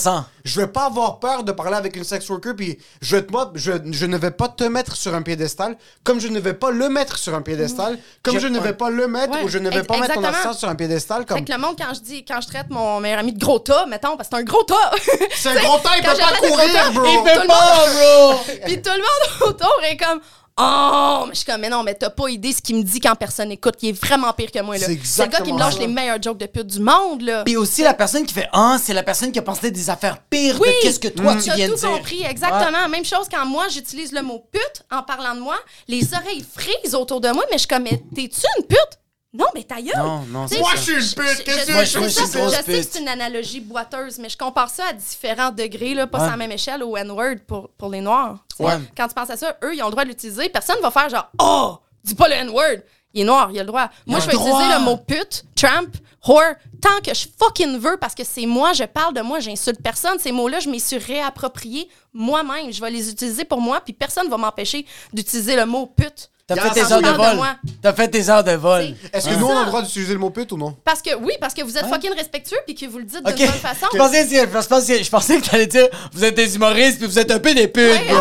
Je 0.50 0.60
vais 0.62 0.68
pas 0.68 0.86
avoir 0.86 1.20
peur 1.20 1.44
de 1.44 1.52
parler 1.52 1.76
avec 1.78 1.96
une 1.96 2.04
sex 2.04 2.28
worker, 2.30 2.56
puis 2.56 2.80
je, 3.02 3.16
vais 3.16 3.22
te 3.22 3.32
mo- 3.32 3.52
je, 3.54 3.72
je 3.92 4.06
ne 4.08 4.18
vais 4.18 4.32
pas 4.32 4.48
te 4.48 4.64
mettre 4.64 4.96
sur 4.96 5.14
un 5.14 5.22
piédestal, 5.22 5.78
comme 6.04 6.20
je 6.20 6.28
ne 6.28 6.40
vais 6.40 6.54
pas 6.56 6.72
le 6.72 6.90
mettre 6.90 7.18
sur 7.20 7.36
un 7.36 7.42
piédestal, 7.44 8.00
comme 8.24 8.34
Je- 8.34 8.40
je, 8.40 8.48
ne 8.48 8.60
vais 8.60 8.74
pas 8.74 8.90
le 8.90 9.08
mettre, 9.08 9.34
Ouais, 9.36 9.44
ou 9.44 9.48
je 9.48 9.60
ne 9.60 9.70
vais 9.70 9.84
pas 9.84 9.98
mettre 10.00 10.16
ton 10.16 10.24
assistant 10.24 10.54
sur 10.54 10.68
un 10.70 10.76
piédestal, 10.76 11.20
Fait 11.20 11.26
comme. 11.36 11.46
que 11.46 11.52
le 11.52 11.58
monde, 11.60 11.76
quand 11.78 11.94
je 11.94 12.00
dis, 12.02 12.26
quand 12.26 12.42
je 12.42 12.48
traite 12.48 12.70
mon 12.72 13.00
meilleur 13.00 13.20
ami 13.20 13.34
de 13.34 13.40
gros 13.40 13.60
tas, 13.60 13.86
mettons, 13.86 14.18
parce 14.18 14.28
que 14.30 14.36
c'est 14.36 14.42
un 14.42 14.46
gros 14.46 14.64
tas. 14.64 14.92
C'est 15.36 15.50
un 15.50 15.56
gros 15.62 15.78
temps, 15.78 15.92
il 15.98 16.04
peut 16.04 16.18
pas 16.18 16.38
courir, 16.38 16.58
gros 16.58 16.74
tas, 16.74 16.90
bro! 16.92 17.06
Il 17.06 17.24
peut 17.42 17.48
pas, 17.48 17.86
bro! 17.94 18.40
Puis 18.66 18.82
tout 18.82 18.90
le 18.90 18.98
monde 18.98 19.50
autour 19.52 19.80
est 19.84 19.98
comme 19.98 20.20
Oh, 20.62 21.24
mais 21.28 21.34
je 21.34 21.38
suis 21.40 21.46
comme, 21.46 21.62
mais 21.62 21.70
non, 21.70 21.84
mais 21.84 21.94
t'as 21.96 22.10
pas 22.10 22.28
idée 22.30 22.52
ce 22.52 22.62
qu'il 22.62 22.76
me 22.76 22.84
dit 22.84 23.00
quand 23.00 23.16
personne 23.16 23.52
écoute. 23.52 23.76
Il 23.82 23.90
est 23.90 23.92
vraiment 24.06 24.32
pire 24.34 24.52
que 24.52 24.62
moi, 24.62 24.78
là. 24.78 24.86
C'est 24.88 25.00
C'est 25.04 25.26
le 25.26 25.30
gars 25.32 25.42
qui 25.42 25.54
me 25.54 25.60
lâche 25.60 25.76
ça. 25.76 25.80
les 25.80 25.88
meilleurs 25.88 26.22
jokes 26.22 26.38
de 26.38 26.46
pute 26.48 26.68
du 26.68 26.80
monde, 26.80 27.22
là. 27.22 27.44
Puis 27.46 27.56
aussi, 27.58 27.82
la 27.84 27.94
personne 27.94 28.26
qui 28.26 28.34
fait 28.34 28.48
Ah, 28.52 28.78
c'est 28.82 28.94
la 28.94 29.04
personne 29.04 29.32
qui 29.32 29.40
a 29.40 29.42
pensé 29.42 29.72
des 29.72 29.90
affaires 29.90 30.18
pires 30.30 30.60
Oui. 30.60 30.68
que 30.68 30.88
qu'est-ce 30.88 31.00
que 31.00 31.08
toi 31.08 31.36
tu 31.36 31.44
Tu 31.44 31.50
as 31.52 31.56
viens 31.56 31.68
de 31.70 31.74
tout 31.74 31.80
dire. 31.80 31.90
compris, 31.92 32.24
exactement. 32.24 32.90
Même 32.90 33.06
chose 33.06 33.28
quand 33.32 33.46
moi, 33.46 33.68
j'utilise 33.70 34.12
le 34.12 34.22
mot 34.22 34.44
pute 34.52 34.84
en 34.92 35.02
parlant 35.04 35.36
de 35.36 35.40
moi, 35.40 35.56
les 35.88 36.14
oreilles 36.14 36.46
frisent 36.56 36.94
autour 36.96 37.22
de 37.22 37.30
moi, 37.30 37.44
mais 37.50 37.54
je 37.58 37.60
suis 37.60 37.68
comme, 37.68 37.84
mais 37.84 38.02
t'es-tu 38.14 38.42
une 38.58 38.66
pute? 38.66 38.99
Non, 39.32 39.46
mais 39.54 39.64
ta 39.64 39.80
gueule! 39.80 39.94
Non, 39.96 40.22
non, 40.28 40.48
Tu 40.48 40.50
sais, 40.50 40.56
c'est 40.56 40.62
Moi, 40.62 40.72
ça. 40.72 40.76
je 40.78 40.82
suis 40.82 40.94
une 40.94 41.24
pute, 41.24 41.44
qu'est-ce 41.44 41.68
que 41.68 41.72
Moi, 41.74 41.84
je 41.84 41.90
je- 41.92 42.00
je 42.00 42.04
je 42.06 42.10
suis 42.10 42.26
sais, 42.26 42.44
je 42.46 42.50
sais 42.50 42.64
que 42.82 42.88
c'est 42.94 43.00
une 43.00 43.08
analogie 43.08 43.60
boiteuse, 43.60 44.18
mais 44.18 44.28
je 44.28 44.38
compare 44.38 44.70
ça 44.72 44.86
à 44.90 44.94
différents 44.94 45.52
degrés, 45.52 45.94
là, 45.94 46.08
pas 46.08 46.18
Ouais. 46.18 46.24
sur 46.24 46.32
la 46.32 46.38
même 46.38 46.52
échelle 46.52 46.82
au 46.82 46.98
N-word 46.98 47.36
pour, 47.48 47.70
pour 47.78 47.90
les 47.90 48.02
Noirs. 48.02 48.38
Ouais. 48.58 48.74
Quand 48.98 49.08
tu 49.08 49.14
penses 49.14 49.30
à 49.30 49.38
ça, 49.38 49.56
eux, 49.64 49.76
ils 49.76 49.84
ont 49.84 49.86
le 49.86 49.92
droit 49.92 50.04
de 50.04 50.10
l'utiliser. 50.10 50.50
Personne 50.50 50.78
va 50.82 50.90
faire 50.90 51.10
genre 51.10 51.30
Oh, 51.38 51.78
dis 52.04 52.16
pas 52.16 52.28
le 52.28 52.34
N-word. 52.36 52.78
Il 53.14 53.22
est 53.22 53.26
noir, 53.26 53.50
il 53.52 53.58
a 53.60 53.64
le 53.64 53.68
droit. 53.68 53.90
Moi, 54.06 54.20
je 54.20 54.28
vais 54.28 54.34
droit. 54.34 54.50
utiliser 54.62 54.74
le 54.80 54.82
mot 54.86 54.98
pute, 54.98 55.44
tramp, 55.56 55.88
whore, 56.28 56.54
tant 56.82 57.00
que 57.04 57.12
je 57.14 57.26
fucking 57.40 57.78
veux, 57.80 57.98
parce 57.98 58.14
que 58.14 58.24
c'est 58.24 58.46
moi, 58.46 58.74
je 58.74 58.84
parle 58.84 59.16
de 59.16 59.22
moi, 59.22 59.40
j'insulte 59.40 59.82
personne. 59.82 60.20
Ces 60.20 60.32
mots-là, 60.32 60.60
je 60.60 60.70
m'y 60.70 60.80
suis 60.80 60.98
réapproprié 61.00 61.90
moi-même. 62.14 62.72
Je 62.72 62.80
vais 62.82 62.92
les 62.92 63.10
utiliser 63.10 63.46
pour 63.46 63.62
moi, 63.62 63.82
puis 63.82 63.94
personne 63.94 64.28
va 64.30 64.38
m'empêcher 64.38 64.86
d'utiliser 65.14 65.56
le 65.56 65.66
mot 65.66 65.88
pute. 65.88 66.30
T'as 66.50 66.56
Gars, 66.56 66.62
fait 66.74 66.82
tes 66.84 66.92
heures 66.94 67.02
de 67.02 67.10
vol. 67.10 67.38
T'as 67.82 67.94
fait 67.94 68.08
tes 68.08 68.30
heures 68.30 68.44
de 68.44 68.52
vol. 68.54 68.82
Est-ce 69.14 69.26
que 69.28 69.34
C'est 69.34 69.38
nous, 69.40 69.46
on 69.46 69.56
a 69.56 69.62
le 69.62 69.66
droit 69.68 69.82
d'utiliser 69.84 70.14
le 70.14 70.20
mot 70.20 70.32
pute 70.32 70.52
ou 70.52 70.58
non? 70.58 70.76
Parce 70.84 71.02
que 71.02 71.16
oui, 71.16 71.34
parce 71.40 71.54
que 71.54 71.62
vous 71.62 71.78
êtes 71.78 71.86
fucking 71.86 72.14
respectueux 72.16 72.58
puis 72.66 72.74
que 72.76 72.88
vous 72.88 72.98
le 72.98 73.04
dites 73.06 73.22
Ok. 73.26 73.36
d'une 73.36 73.46
bonne 73.46 73.56
façon. 73.56 73.86
Je 73.94 73.98
pensais, 73.98 74.28
que- 74.28 74.36
je 74.62 74.68
pensais, 74.68 75.04
je 75.04 75.10
pensais 75.10 75.40
que 75.40 75.48
t'allais 75.48 75.68
dire, 75.68 75.88
vous 76.12 76.24
êtes 76.26 76.34
des 76.36 76.56
humoristes 76.56 76.98
puis 76.98 77.08
vous 77.08 77.20
êtes 77.20 77.30
un 77.32 77.40
peu 77.40 77.54
des 77.54 77.68
putes, 77.68 78.08
bro. 78.08 78.18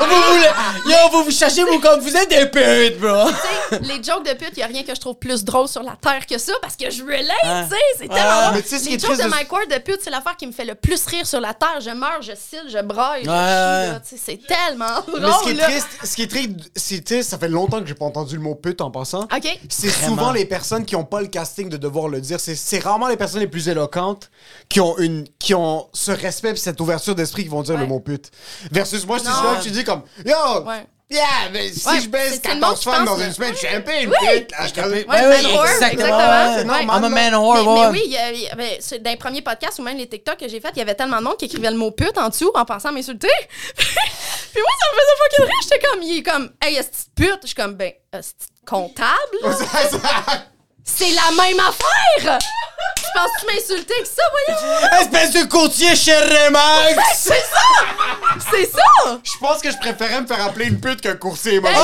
vous 0.00 0.22
voulez, 0.32 0.90
yo, 0.90 0.96
vous 1.12 1.24
vous 1.24 1.30
cherchez 1.30 1.62
vous 1.64 1.78
comme 1.80 2.00
vous 2.00 2.16
êtes 2.16 2.30
des 2.30 2.46
putes, 2.46 2.98
bro. 3.00 3.28
Tu 3.28 3.76
sais, 3.76 3.78
les 3.82 4.02
jokes 4.02 4.26
de 4.26 4.32
pute, 4.34 4.52
il 4.56 4.62
a 4.62 4.66
rien 4.66 4.82
que 4.82 4.94
je 4.94 5.00
trouve 5.00 5.16
plus 5.16 5.44
drôle 5.44 5.68
sur 5.68 5.82
la 5.82 5.96
terre 6.00 6.24
que 6.26 6.38
ça 6.38 6.52
parce 6.60 6.76
que 6.76 6.90
je 6.90 7.02
relate, 7.02 7.36
Ah. 7.42 7.64
tu 7.68 7.74
sais, 7.74 7.82
c'est 7.98 8.08
Ah. 8.10 8.50
tellement 8.52 8.62
qui 8.62 8.90
Les 8.90 8.98
jokes 8.98 9.18
de 9.22 9.28
Mike 9.28 9.52
Ward 9.52 9.68
de 9.70 9.78
pute, 9.78 10.00
c'est 10.02 10.10
l'affaire 10.10 10.36
qui 10.36 10.46
me 10.46 10.52
fait 10.52 10.64
le 10.64 10.74
plus 10.74 11.04
rire 11.06 11.26
sur 11.26 11.40
la 11.40 11.52
terre. 11.54 11.80
Je 11.80 11.90
meurs, 11.90 12.22
je 12.22 12.32
cille, 12.32 12.60
je 12.68 12.78
braille, 12.82 13.24
je 13.24 13.30
Ouais, 13.30 13.98
chie, 14.08 14.20
c'est 14.24 14.40
tellement 14.46 15.00
drôle. 15.06 15.20
Mais 15.20 15.30
ce 16.06 16.14
qui 16.14 16.22
est 16.22 16.26
triste, 16.30 16.48
tu 17.02 17.14
sais, 17.14 17.22
ça 17.22 17.38
fait 17.38 17.48
longtemps 17.48 17.80
que 17.80 17.86
j'ai 17.86 17.94
pas 17.94 18.04
entendu 18.04 18.36
le 18.36 18.42
mot 18.42 18.54
pute 18.54 18.80
en 18.80 18.90
passant. 18.90 19.22
OK. 19.24 19.58
C'est 19.68 19.90
souvent 19.90 20.32
les 20.32 20.44
personnes 20.44 20.84
qui 20.84 20.96
ont 20.96 21.04
pas 21.04 21.20
le 21.20 21.26
casting 21.28 21.68
de 21.68 21.76
devoir 21.76 22.08
le 22.08 22.20
dire. 22.20 22.40
C'est, 22.40 22.54
c'est 22.56 22.78
rarement 22.78 23.08
les 23.08 23.16
personnes 23.16 23.40
les 23.40 23.46
plus 23.48 23.68
éloquentes 23.68 24.30
qui 24.68 24.80
ont 24.80 24.96
une, 24.98 25.24
qui 25.38 25.54
ont 25.54 25.88
ce 25.92 26.12
respect 26.12 26.50
et 26.50 26.56
cette 26.56 26.80
ouverture 26.80 27.14
d'esprit 27.14 27.42
qui 27.44 27.48
vont 27.48 27.62
dire 27.62 27.74
Ouais. 27.74 27.80
le 27.80 27.86
mot 27.86 28.00
pute. 28.00 28.30
Versus 28.70 29.06
moi, 29.06 29.18
je 29.18 29.22
suis 29.24 29.30
Non. 29.32 29.36
souvent 29.38 29.54
que 29.56 29.62
tu 29.62 29.70
dis 29.70 29.84
comme, 29.84 30.02
yo, 30.24 30.34
Ouais. 30.66 30.86
yeah, 31.10 31.24
mais 31.52 31.70
si 31.72 31.86
Ouais, 31.88 32.00
je 32.00 32.08
baisse 32.08 32.34
c'est- 32.34 32.40
c'est 32.42 32.54
le 32.54 32.60
14 32.60 32.60
monde 32.60 32.78
qui 32.78 32.84
femmes 32.84 33.04
pense, 33.06 33.18
dans 33.18 33.24
une 33.24 33.32
semaine, 33.32 33.52
je 33.52 33.58
suis 33.58 33.68
un 33.68 33.80
peu 33.80 33.92
une 33.92 34.10
pute. 34.10 34.50
là. 34.52 34.56
Je 34.60 34.64
suis 34.66 34.72
comme- 34.82 34.92
Ouais, 34.92 35.04
man 35.06 35.46
whore, 35.46 35.66
exactement. 35.66 36.54
C'est 36.56 36.64
normal, 36.64 36.84
I'm 36.84 37.04
a 37.04 37.08
man 37.08 37.34
whore, 37.34 37.54
Mais, 37.56 37.62
mais 37.64 37.80
ouais. 37.80 37.86
oui, 37.92 38.02
il 38.06 38.12
y 38.12 38.16
a- 38.16 38.32
il 38.32 38.40
y 38.40 38.48
avait- 38.48 38.78
c'est- 38.80 38.98
dans 38.98 39.10
les 39.10 39.16
premiers 39.16 39.42
podcasts 39.42 39.78
ou 39.78 39.82
même 39.82 39.96
les 39.98 40.08
TikTok 40.08 40.36
que 40.38 40.48
j'ai 40.48 40.60
fait, 40.60 40.70
il 40.74 40.78
y 40.78 40.82
avait 40.82 40.94
tellement 40.94 41.18
de 41.18 41.24
monde 41.24 41.36
qui 41.36 41.44
écrivait 41.46 41.70
le 41.70 41.76
mot 41.76 41.90
pute 41.90 42.16
en 42.18 42.28
dessous 42.28 42.50
en 42.54 42.64
pensant 42.64 42.88
à 42.88 42.92
m'insulter. 42.92 43.28
Puis 44.52 44.60
moi, 44.60 44.70
ça 44.80 44.86
me 44.92 45.00
faisait 45.00 45.16
fucking 45.18 45.44
rire. 45.46 45.60
J'étais 45.62 45.86
comme, 45.86 46.02
il 46.02 46.18
est 46.18 46.22
comme, 46.22 46.52
hey, 46.62 46.76
est 46.76 47.08
pute? 47.14 47.38
Je 47.42 47.46
suis 47.48 47.54
comme, 47.54 47.74
ben, 47.74 47.92
est 48.12 48.50
comptable? 48.66 49.36
C'est 50.84 51.10
la 51.10 51.30
même 51.42 51.60
affaire! 51.60 52.38
Tu 52.96 53.02
penses 53.14 53.30
que 53.36 53.40
tu 53.40 53.54
m'insultais 53.54 53.94
avec 53.94 54.06
ça, 54.06 54.22
voyons? 54.32 55.00
Espèce 55.02 55.32
de 55.32 55.48
courtier 55.48 55.94
chez 55.96 56.14
Remax! 56.16 56.98
C'est 57.16 57.34
ça! 57.34 57.84
C'est 58.50 58.70
ça! 58.70 59.18
Je 59.22 59.38
pense 59.40 59.60
que 59.60 59.70
je 59.70 59.76
préférais 59.78 60.20
me 60.20 60.26
faire 60.26 60.44
appeler 60.44 60.66
une 60.66 60.80
pute 60.80 61.00
qu'un 61.00 61.16
coursier 61.16 61.54
immobilier. 61.56 61.80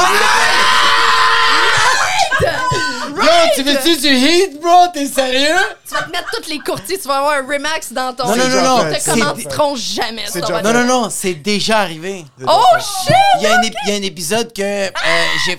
Yo, 2.41 3.25
tu 3.57 3.63
veux-tu 3.65 3.97
du 3.97 4.09
heat, 4.15 4.61
bro? 4.61 4.87
T'es 4.95 5.07
sérieux? 5.07 5.57
Tu 5.87 5.95
vas 5.95 6.03
te 6.03 6.11
mettre 6.11 6.31
tous 6.31 6.49
les 6.49 6.59
courtiers, 6.61 6.99
tu 6.99 7.09
vas 7.09 7.19
avoir 7.19 7.33
un 7.39 7.47
Remax 7.47 7.93
dans 7.93 8.15
ton... 8.15 8.29
Non, 8.29 8.37
non, 8.37 8.49
non, 8.49 8.63
non. 8.63 8.83
fait, 8.93 8.99
Te 8.99 9.03
c'est 9.03 9.11
commanditeront 9.11 9.75
jamais, 9.77 10.27
ça. 10.27 10.39
va 10.41 10.63
Non, 10.63 10.73
non, 10.73 10.85
non, 10.85 11.11
c'est 11.11 11.35
déjà 11.35 11.79
arrivé. 11.81 12.25
Oh, 12.47 12.63
shit! 12.79 13.15
Il 13.39 13.43
y, 13.43 13.47
a 13.47 13.57
un 13.59 13.63
ép- 13.63 13.75
il 13.87 13.91
y 13.91 13.93
a 13.93 13.99
un 13.99 14.03
épisode 14.03 14.53
que 14.53 14.63
euh, 14.63 14.91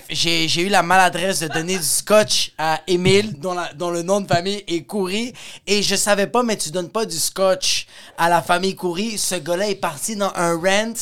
j'ai 0.08 0.60
eu 0.62 0.68
la 0.68 0.82
maladresse 0.82 1.40
de 1.40 1.48
donner 1.48 1.76
du 1.76 1.84
scotch 1.84 2.52
à 2.56 2.80
Émile, 2.86 3.29
dont, 3.38 3.90
le 3.90 4.02
nom 4.02 4.20
de 4.20 4.26
famille 4.26 4.62
est 4.66 4.86
Coury, 4.86 5.32
et 5.66 5.82
je 5.82 5.96
savais 5.96 6.26
pas, 6.26 6.42
mais 6.42 6.56
tu 6.56 6.70
donnes 6.70 6.90
pas 6.90 7.06
du 7.06 7.18
scotch 7.18 7.86
à 8.18 8.28
la 8.28 8.42
famille 8.42 8.76
Coury. 8.76 9.18
Ce 9.18 9.34
gars-là 9.34 9.68
est 9.68 9.74
parti 9.76 10.16
dans 10.16 10.32
un 10.34 10.56
rant, 10.56 10.94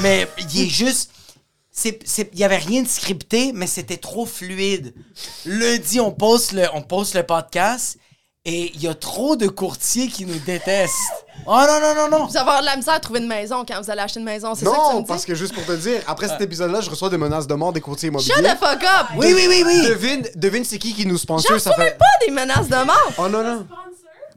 mais 0.00 0.28
il 0.38 0.62
est 0.62 0.68
juste. 0.68 1.12
Il 1.84 2.38
y 2.38 2.44
avait 2.44 2.58
rien 2.58 2.82
de 2.82 2.88
scripté, 2.88 3.52
mais 3.54 3.66
c'était 3.66 3.96
trop 3.96 4.26
fluide. 4.26 4.92
Lundi, 5.46 6.00
on 6.00 6.10
poste 6.10 6.52
le, 6.52 6.66
on 6.74 6.82
poste 6.82 7.14
le 7.14 7.22
podcast. 7.22 7.96
Et 8.44 8.72
il 8.74 8.82
y 8.82 8.88
a 8.88 8.94
trop 8.94 9.36
de 9.36 9.48
courtiers 9.48 10.08
qui 10.08 10.24
nous 10.24 10.38
détestent. 10.38 11.26
Oh 11.52 11.58
non, 11.66 11.80
non, 11.80 11.94
non, 11.96 12.08
non. 12.18 12.26
Vous 12.26 12.30
allez 12.30 12.38
avoir 12.38 12.60
de 12.60 12.66
la 12.66 12.76
misère 12.76 12.94
à 12.94 13.00
trouver 13.00 13.18
une 13.18 13.26
maison 13.26 13.64
quand 13.66 13.82
vous 13.82 13.90
allez 13.90 14.02
acheter 14.02 14.20
une 14.20 14.24
maison, 14.24 14.54
c'est 14.54 14.64
ça 14.64 14.70
que 14.70 14.76
tu 14.76 14.80
me 14.82 14.92
Non, 14.92 15.00
dis? 15.00 15.06
parce 15.08 15.24
que 15.24 15.34
juste 15.34 15.52
pour 15.52 15.64
te 15.66 15.72
dire, 15.72 16.00
après 16.06 16.28
cet 16.28 16.40
épisode-là, 16.40 16.80
je 16.80 16.88
reçois 16.88 17.08
des 17.10 17.18
menaces 17.18 17.48
de 17.48 17.54
mort 17.54 17.72
des 17.72 17.80
courtiers 17.80 18.08
immobiliers. 18.08 18.34
Shut 18.36 18.44
the 18.44 18.56
fuck 18.56 18.84
up! 18.84 19.06
Oui, 19.16 19.32
oui, 19.34 19.46
oui, 19.48 19.64
oui. 19.66 19.82
Devine, 19.88 20.28
devine 20.36 20.64
c'est 20.64 20.78
qui 20.78 20.94
qui 20.94 21.04
nous 21.06 21.16
J'en 21.16 21.22
sponsor, 21.22 21.58
ça 21.58 21.70
reçois 21.70 21.84
fait... 21.84 21.90
même 21.90 21.98
pas 21.98 22.24
des 22.24 22.30
menaces 22.30 22.68
de 22.68 22.86
mort! 22.86 23.12
Oh 23.18 23.28
non, 23.28 23.42
non. 23.42 23.66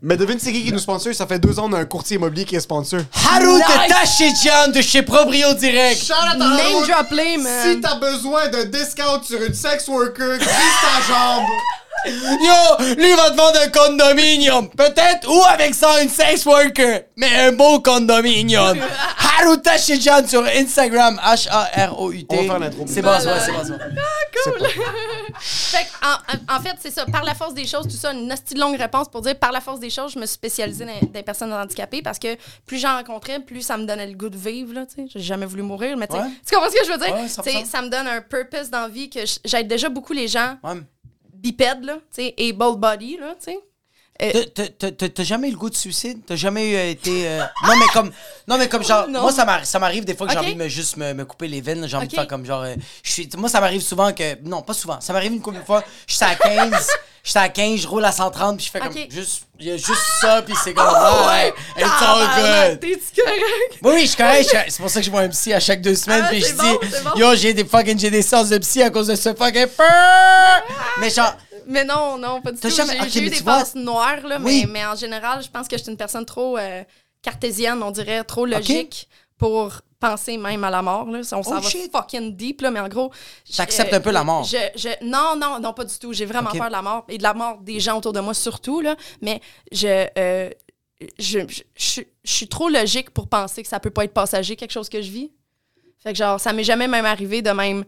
Mais 0.02 0.18
devine 0.18 0.40
c'est 0.40 0.52
qui 0.52 0.64
qui 0.66 0.72
nous 0.72 0.80
sponsor, 0.80 1.14
ça 1.14 1.28
fait 1.28 1.38
deux 1.38 1.60
ans 1.60 1.68
on 1.70 1.74
a 1.74 1.80
un 1.80 1.86
courtier 1.86 2.18
immobilier 2.18 2.46
qui 2.46 2.56
est 2.56 2.60
sponsor. 2.60 3.02
Haru 3.32 3.46
Nice. 3.58 4.74
de 4.74 4.82
chez 4.82 5.04
Proprio 5.04 5.54
Direct. 5.54 6.12
Name 6.40 6.88
drop 6.88 7.10
play, 7.10 7.38
man! 7.38 7.64
Si 7.64 7.80
t'as 7.80 7.96
besoin 7.96 8.48
d'un 8.50 8.66
discount 8.66 9.22
sur 9.24 9.40
une 9.42 9.54
sex 9.54 9.88
worker, 9.88 10.40
glisse 10.40 10.50
ta 10.50 11.14
jambe. 11.14 11.46
Yo, 12.06 12.96
lui 12.96 13.10
il 13.10 13.16
va 13.16 13.32
te 13.32 13.36
vendre 13.36 13.60
un 13.62 13.70
condominium. 13.70 14.70
Peut-être 14.70 15.30
ou 15.30 15.44
avec 15.46 15.74
ça 15.74 16.02
une 16.02 16.10
sex 16.10 16.46
worker. 16.46 17.04
Mais 17.16 17.28
un 17.40 17.52
beau 17.52 17.80
condominium. 17.80 18.80
Haru 19.40 19.62
Tachijan 19.62 20.28
sur 20.28 20.46
Instagram. 20.46 21.20
H-A-R-O-U-T. 21.24 22.28
On 22.30 22.36
va 22.36 22.44
faire 22.44 22.60
l'intro. 22.60 22.86
C'est 22.88 23.02
bon, 23.02 23.12
c'est 23.20 23.28
bon, 23.28 23.36
c'est 23.44 23.52
bon, 23.52 23.64
bon. 23.68 24.60
cool! 24.60 24.68
fait 25.40 25.86
que, 25.86 26.06
en, 26.06 26.58
en 26.58 26.62
fait, 26.62 26.76
c'est 26.80 26.92
ça. 26.92 27.06
Par 27.06 27.24
la 27.24 27.34
force 27.34 27.54
des 27.54 27.66
choses, 27.66 27.88
tout 27.88 27.98
ça, 27.98 28.14
une 28.14 28.32
hostie 28.32 28.54
de 28.54 28.60
longue 28.60 28.76
réponse 28.76 29.10
pour 29.10 29.22
dire 29.22 29.38
par 29.38 29.52
la 29.52 29.62
force 29.62 29.80
des 29.80 29.90
choses, 29.90 30.14
je 30.14 30.20
me 30.20 30.26
suis 30.26 30.36
spécialisée 30.36 30.86
dans, 30.86 31.10
les 31.14 31.24
personnes 31.24 31.54
handicapées 31.54 32.02
parce 32.02 32.20
que 32.20 32.36
plus 32.66 32.80
j'en 32.80 32.98
rencontrais, 32.98 33.40
plus 33.40 33.62
ça 33.62 33.78
me 33.78 33.86
donnait 33.86 34.08
le 34.08 34.16
goût 34.16 34.30
de 34.30 34.38
vivre, 34.38 34.74
là, 34.74 34.86
tu 34.86 34.96
sais. 34.96 35.06
J'ai 35.08 35.20
jamais 35.20 35.46
voulu 35.46 35.64
mourir, 35.64 35.98
mais. 35.98 36.12
Ouais. 36.12 36.20
Tu 36.48 36.56
comprends 36.56 36.70
ce 36.70 36.80
que 36.80 36.86
je 36.86 36.92
veux 36.92 36.98
dire? 36.98 37.14
Ouais, 37.14 37.26
100%. 37.26 37.44
Tu 37.44 37.52
sais, 37.52 37.66
ça 37.66 37.82
me 37.82 37.90
donne 37.90 38.08
un 38.08 38.22
purpose 38.22 38.70
dans 38.70 38.82
la 38.82 38.88
vie 38.88 39.10
que 39.10 39.20
j'aide 39.46 39.68
déjà 39.68 39.90
beaucoup 39.90 40.14
les 40.14 40.28
gens 40.28 40.58
Ouais. 40.64 40.82
Bipèdes, 41.44 41.84
là, 41.84 41.96
tu 41.96 42.24
sais, 42.24 42.36
able 42.40 42.80
body, 42.80 43.18
là, 43.18 43.36
tu 43.36 43.52
sais. 43.52 43.60
Euh, 44.22 44.32
T'as- 44.54 45.24
jamais 45.24 45.48
eu 45.48 45.52
le 45.52 45.58
goût 45.58 45.70
de 45.72 45.76
suicide? 45.76 46.20
T'as 46.26 46.36
jamais 46.36 46.70
eu, 46.70 46.76
euh, 46.76 46.90
été. 46.92 47.28
euh, 47.28 47.44
Non, 47.66 47.76
mais 47.78 47.88
comme. 47.94 48.12
Non, 48.48 48.58
mais 48.58 48.70
comme 48.70 48.84
genre. 48.84 49.08
Non. 49.10 49.22
Moi, 49.22 49.32
ça 49.32 49.80
m'arrive, 49.80 50.06
des 50.06 50.16
fois 50.16 50.28
que 50.28 50.34
j'ai 50.34 50.40
envie 50.40 50.54
de 50.54 50.60
me, 50.64 50.68
juste 50.70 50.98
me, 50.98 51.14
me 51.14 51.26
couper 51.26 51.48
les 51.48 51.62
veines. 51.62 51.88
J'ai 51.88 51.98
envie 51.98 52.08
de 52.08 52.14
faire 52.14 52.28
comme 52.28 52.46
genre. 52.46 52.62
euh, 52.64 52.76
je 53.02 53.12
suis, 53.12 53.30
moi, 53.38 53.50
ça 53.50 53.60
m'arrive 53.60 53.82
souvent 53.82 54.14
que. 54.14 54.38
Non, 54.44 54.62
pas 54.62 54.74
souvent. 54.74 55.02
Ça 55.02 55.14
m'arrive 55.14 55.34
une 55.34 55.42
couple 55.42 55.60
de 55.60 55.64
fois. 55.66 55.84
Je 56.08 56.14
suis 56.16 56.24
à 56.26 56.36
15. 56.36 56.88
Je 57.26 57.30
suis 57.30 57.40
à 57.40 57.48
15, 57.48 57.80
je 57.80 57.88
roule 57.88 58.04
à 58.04 58.12
130, 58.12 58.58
puis 58.58 58.66
je 58.66 58.72
fais 58.72 58.80
comme. 58.82 58.94
Juste. 59.10 59.44
Il 59.60 59.68
y 59.68 59.72
a 59.72 59.78
juste 59.78 60.02
ça, 60.20 60.42
puis 60.42 60.54
c'est 60.62 60.74
comme. 60.74 60.86
Oh, 60.88 60.94
ah, 60.94 61.28
ouais! 61.30 61.54
it's 61.78 62.02
all 62.02 62.70
good. 62.72 62.80
T'es-tu 62.82 63.22
correct? 63.22 63.80
Oui, 63.82 63.92
oui, 63.96 64.02
je 64.02 64.08
suis 64.08 64.18
correct. 64.18 64.56
C'est 64.68 64.78
pour 64.82 64.90
ça 64.90 65.00
que 65.00 65.06
je 65.06 65.12
vois 65.12 65.22
un 65.22 65.30
psy 65.30 65.54
à 65.54 65.60
chaque 65.62 65.82
deux 65.82 65.96
semaines, 65.96 66.24
Ah, 66.26 66.30
puis 66.30 66.42
je 66.42 66.48
dis. 66.52 67.02
bon. 67.04 67.12
Yo, 67.16 67.34
j'ai 67.36 67.54
des 67.54 67.64
fucking. 67.64 67.98
J'ai 67.98 68.10
des 68.12 68.22
séances 68.22 68.50
de 68.50 68.58
psy 68.58 68.84
à 68.84 68.90
cause 68.90 69.08
de 69.08 69.16
ce 69.16 69.34
fucking. 69.34 69.68
Mais 71.00 71.10
genre. 71.10 71.34
Mais 71.68 71.86
non, 71.86 72.18
non, 72.18 72.42
pas 72.42 72.52
du 72.52 72.60
tout. 72.60 72.70
jamais- 72.70 72.94
J'ai 72.94 73.02
ok, 73.02 73.08
j'ai 73.10 73.22
eu 73.26 73.30
des 73.30 73.42
passes 73.42 73.76
noires, 73.76 74.26
là, 74.28 74.38
Oui. 74.42 74.66
mais, 74.66 74.72
mais 74.74 74.86
en 74.86 74.96
général, 74.96 75.42
je 75.44 75.50
pense 75.50 75.68
que 75.68 75.78
je 75.78 75.84
suis 75.84 75.92
une 75.92 75.98
personne 75.98 76.26
trop 76.26 76.58
euh, 76.58 76.84
cartésienne, 77.22 77.82
on 77.84 77.92
dirait, 77.92 78.24
trop 78.24 78.46
logique 78.46 79.08
pour 79.38 79.82
penser 80.00 80.38
même 80.38 80.64
à 80.66 80.70
la 80.70 80.82
mort. 80.82 81.06
Là. 81.10 81.20
On 81.20 81.24
s'en 81.44 81.58
Oh, 81.58 81.62
va 81.62 81.62
shit. 81.62 81.92
fucking 81.92 82.36
deep, 82.36 82.62
là, 82.62 82.72
mais 82.72 82.80
en 82.82 82.90
gros... 82.90 83.12
T'acceptes 83.56 83.94
un 83.94 84.02
peu 84.02 84.12
la 84.12 84.24
mort. 84.24 84.44
je- 84.44 84.58
je- 84.76 85.06
non, 85.06 85.36
non, 85.38 85.60
non, 85.62 85.74
pas 85.74 85.86
du 85.86 85.98
tout. 85.98 86.12
J'ai 86.14 86.26
vraiment 86.26 86.52
peur 86.52 86.68
de 86.68 86.72
la 86.74 86.82
mort 86.82 87.06
et 87.08 87.18
de 87.18 87.24
la 87.24 87.34
mort 87.34 87.60
des 87.62 87.80
gens 87.80 87.98
autour 87.98 88.12
de 88.14 88.20
moi 88.20 88.34
surtout, 88.34 88.82
là, 88.82 88.96
mais 89.22 89.40
je... 89.72 90.06
euh, 90.18 90.50
je- 91.20 91.40
je 91.76 92.02
suis 92.24 92.48
trop 92.48 92.70
logique 92.70 93.10
pour 93.12 93.28
penser 93.28 93.62
que 93.64 93.68
ça 93.70 93.80
peut 93.80 93.90
pas 93.90 94.04
être 94.06 94.14
passager, 94.14 94.56
quelque 94.56 94.72
chose 94.72 94.90
que 94.90 95.02
je 95.02 95.10
vis. 95.12 95.32
Fait 96.02 96.12
que 96.12 96.18
genre, 96.18 96.40
ça 96.40 96.52
m'est 96.52 96.64
jamais 96.66 96.88
même 96.90 97.06
arrivé 97.06 97.42
de 97.42 97.52
même 97.52 97.86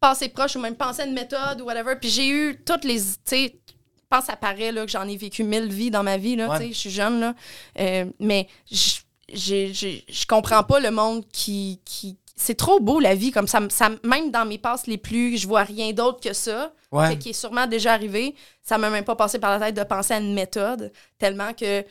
passer 0.00 0.28
proche 0.28 0.56
ou 0.56 0.60
même 0.60 0.76
penser 0.76 1.02
à 1.02 1.06
une 1.06 1.12
méthode 1.14 1.60
ou 1.60 1.64
whatever. 1.64 1.94
Puis 2.00 2.08
j'ai 2.10 2.28
eu 2.28 2.62
toutes 2.64 2.84
les. 2.84 3.00
Tu 3.00 3.06
sais, 3.24 3.54
je 3.68 4.02
pense 4.08 4.20
que 4.20 4.26
ça 4.32 4.36
paraît 4.36 4.72
là, 4.72 4.84
que 4.84 4.90
j'en 4.90 5.06
ai 5.06 5.16
vécu 5.16 5.44
mille 5.44 5.68
vies 5.72 5.90
dans 5.90 6.02
ma 6.02 6.16
vie. 6.16 6.36
Là, 6.36 6.48
Ouais. 6.48 6.58
tu 6.58 6.64
sais, 6.66 6.72
Je 6.72 6.78
suis 6.78 6.90
jeune, 6.90 7.20
là. 7.20 7.34
Euh, 7.78 8.06
mais 8.18 8.48
je- 8.70 10.26
comprends 10.26 10.64
pas 10.64 10.80
le 10.80 10.90
monde 10.90 11.24
qui. 11.32 11.80
qui 11.84 12.16
c'est 12.36 12.54
trop 12.56 12.80
beau 12.80 13.00
la 13.00 13.14
vie, 13.14 13.32
comme 13.32 13.46
ça, 13.46 13.60
me- 13.60 13.68
ça. 13.68 13.90
me- 13.90 13.98
Même 14.02 14.30
dans 14.30 14.46
mes 14.46 14.56
passes 14.56 14.86
les 14.86 14.96
plus, 14.96 15.36
je 15.36 15.46
vois 15.46 15.62
rien 15.62 15.92
d'autre 15.92 16.20
que 16.20 16.32
ça, 16.32 16.72
Ouais. 16.90 17.18
qui 17.18 17.30
est 17.30 17.32
sûrement 17.34 17.66
déjà 17.66 17.92
arrivé. 17.92 18.34
Ça 18.62 18.78
m'a 18.78 18.88
même 18.88 19.04
pas 19.04 19.14
passé 19.14 19.38
par 19.38 19.58
la 19.58 19.66
tête 19.66 19.76
de 19.76 19.84
penser 19.84 20.14
à 20.14 20.18
une 20.20 20.32
méthode, 20.32 20.90
tellement 21.18 21.52
que 21.52 21.84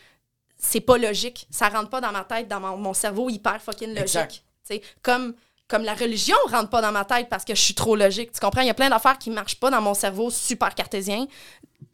c'est 0.58 0.82
pas 0.82 0.98
logique. 0.98 1.46
Ça 1.52 1.70
rentre 1.70 1.90
pas 1.90 2.02
dans 2.02 2.12
ma 2.12 2.24
tête, 2.24 2.48
dans 2.48 2.60
mon, 2.60 2.78
mon 2.78 2.94
cerveau 2.96 3.30
hyper 3.30 3.62
fucking 3.62 3.90
logique. 3.90 4.02
Exact. 4.02 4.32
Tu 4.68 4.76
sais, 4.76 4.82
Comme, 5.04 5.36
comme 5.70 5.84
la 5.84 5.94
religion 5.94 6.36
rentre 6.52 6.70
pas 6.70 6.82
dans 6.82 6.92
ma 6.92 7.06
tête 7.06 7.30
parce 7.30 7.46
que 7.46 7.56
je 7.56 7.62
suis 7.62 7.76
trop 7.76 7.96
logique. 7.96 8.32
Tu 8.34 8.40
comprends? 8.42 8.62
Il 8.62 8.68
y 8.68 8.72
a 8.72 8.74
plein 8.74 8.90
d'affaires 8.90 9.18
qui 9.18 9.30
marchent 9.30 9.60
pas 9.60 9.70
dans 9.70 9.82
mon 9.82 9.94
cerveau 9.94 10.30
super 10.30 10.76
cartésien. 10.76 11.28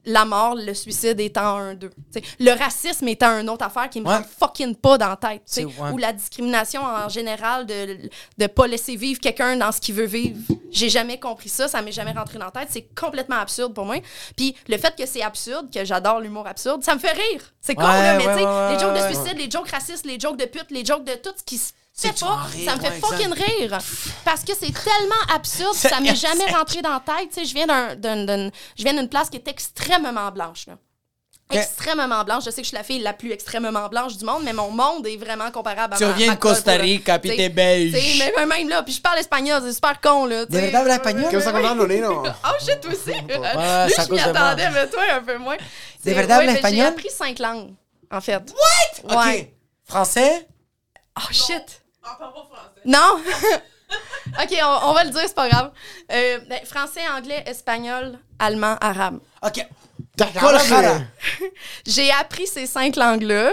La 0.08 0.24
mort, 0.24 0.56
le 0.56 0.74
suicide 0.76 1.20
étant 1.20 1.58
un 1.58 1.74
d'eux. 1.74 1.92
Le 2.40 2.52
racisme 2.52 3.08
étant 3.08 3.40
une 3.40 3.50
autre 3.50 3.66
affaire 3.66 3.90
qui 3.90 4.02
me 4.02 4.08
Ouais. 4.08 4.18
rentre 4.18 4.30
fucking 4.40 4.76
pas 4.76 4.98
dans 5.00 5.10
la 5.10 5.16
tête. 5.16 5.42
ouais. 5.58 5.92
Ou 5.92 5.98
la 5.98 6.14
discrimination 6.14 6.82
en 6.84 7.10
général 7.10 7.66
de 7.66 7.98
de 8.38 8.48
pas 8.48 8.68
laisser 8.68 8.96
vivre 8.96 9.20
quelqu'un 9.20 9.58
dans 9.58 9.72
ce 9.72 9.82
qu'il 9.82 9.96
veut 9.96 10.06
vivre. 10.06 10.38
J'ai 10.72 10.90
jamais 10.90 11.20
compris 11.20 11.50
ça, 11.50 11.68
ça 11.68 11.82
m'est 11.82 11.92
jamais 11.92 12.12
rentré 12.12 12.38
dans 12.40 12.46
la 12.46 12.52
tête. 12.52 12.68
C'est 12.72 12.88
complètement 12.96 13.38
absurde 13.38 13.74
pour 13.74 13.86
moi. 13.86 13.96
Puis 14.38 14.56
le 14.68 14.78
fait 14.78 14.96
que 14.96 15.06
c'est 15.08 15.22
absurde, 15.24 15.72
que 15.74 15.84
j'adore 15.84 16.20
l'humour 16.20 16.48
absurde, 16.48 16.84
ça 16.84 16.94
me 16.96 17.00
fait 17.00 17.12
rire. 17.14 17.54
C'est 17.62 17.74
con, 17.76 17.82
Ouais, 17.84 17.88
là, 18.02 18.18
mais 18.18 18.24
tu 18.26 18.30
sais, 18.30 18.74
les 18.74 18.80
jokes 18.80 18.94
de 19.10 19.16
suicide, 19.16 19.38
les 19.40 19.50
jokes 19.52 19.70
racistes, 19.70 20.06
les 20.06 20.20
jokes 20.20 20.38
de 20.38 20.46
pute, 20.46 20.70
les 20.72 20.86
jokes 20.86 21.04
de 21.04 21.14
tout 21.16 21.34
ce 21.36 21.44
qui 21.44 21.58
se 21.58 21.74
Tu 22.00 22.10
pas, 22.10 22.48
ça 22.66 22.76
me 22.76 22.82
fait 22.82 22.90
ouais, 22.90 23.00
fucking 23.00 23.32
rire. 23.34 23.78
Parce 24.26 24.42
que 24.44 24.52
c'est 24.54 24.74
tellement 24.74 25.34
absurde, 25.34 25.74
ça 25.74 26.02
m'est 26.02 26.14
jamais 26.16 26.46
rentré 26.52 26.82
dans 26.82 26.90
la 26.92 27.00
tête. 27.00 27.30
Tu 27.30 27.40
sais, 27.40 27.46
je 27.46 27.54
viens 27.54 27.68
d'un- 27.68 27.96
d'un- 27.96 28.26
d'un- 28.26 28.50
je 28.78 28.84
viens 28.84 28.94
d'une 28.94 29.08
place 29.08 29.30
qui 29.30 29.38
est 29.38 29.48
extrêmement 29.48 30.30
blanche. 30.32 30.68
Là. 30.68 30.74
extrêmement 31.52 32.24
blanche. 32.24 32.44
Je 32.46 32.50
sais 32.50 32.58
que 32.58 32.64
je 32.64 32.70
suis 32.70 32.76
la 32.78 32.84
fille 32.84 33.00
la 33.00 33.14
plus 33.14 33.32
extrêmement 33.32 33.88
blanche 33.88 34.18
du 34.18 34.26
monde, 34.26 34.42
mais 34.44 34.52
mon 34.52 34.72
monde 34.72 35.06
est 35.06 35.16
vraiment 35.16 35.52
comparable 35.52 35.94
à 35.94 35.98
Tu 35.98 36.04
reviens 36.04 36.34
de 36.34 36.40
Costa. 36.40 36.74
Rica, 36.74 37.20
puis 37.20 37.36
t'es 37.38 37.50
belge. 37.50 37.94
t'sais, 37.94 38.34
mais 38.36 38.46
même, 38.48 38.68
là, 38.68 38.82
puis 38.82 38.94
je 38.94 39.00
parle 39.02 39.20
espagnol, 39.20 39.62
c'est 39.64 39.74
super 39.74 40.02
con, 40.02 40.26
là. 40.26 40.46
De 40.48 40.58
verdad 40.58 40.88
espagnol? 40.88 41.28
¿Qué 41.30 41.38
vas 41.38 41.48
a 41.50 41.52
contar, 41.54 41.76
Lolino? 41.76 42.24
Oh 42.26 42.50
shit, 42.60 42.84
aussi! 42.88 43.12
Ouais, 43.30 43.86
Lui, 43.88 43.94
je 43.96 44.12
m'y 44.12 44.18
de 44.18 44.24
attendais, 44.24 44.70
mais 44.72 44.90
toi, 44.90 45.04
un 45.14 45.22
peu 45.22 45.38
moins. 45.38 45.58
C'est- 46.04 46.14
verdad 46.16 46.40
ouais, 46.40 46.46
ben, 46.48 46.52
J'ai 46.54 46.58
espagnol? 46.58 46.88
appris 46.88 47.10
cinq 47.12 47.38
langues, 47.40 47.74
en 48.12 48.22
fait. 48.22 48.42
OK. 49.04 49.12
Ouais. 49.16 49.54
Français? 49.88 50.48
Oh 51.18 51.32
shit! 51.32 51.84
En 52.06 52.16
parle 52.16 52.34
pas 52.34 52.44
français. 52.44 52.82
Non! 52.86 53.20
ok, 54.44 54.58
on, 54.64 54.90
on 54.90 54.94
va 54.94 55.04
le 55.04 55.10
dire, 55.12 55.22
c'est 55.26 55.36
pas 55.36 55.50
grave. 55.50 55.72
Euh, 56.12 56.40
ben, 56.50 56.66
français, 56.66 57.02
anglais, 57.16 57.44
espagnol, 57.48 58.20
allemand, 58.40 58.78
arabe. 58.82 59.20
OK. 59.44 59.66
D'accord, 60.18 60.52
J'ai 61.86 62.12
appris 62.12 62.48
ces 62.48 62.68
cinq 62.68 62.96
langues-là. 62.96 63.52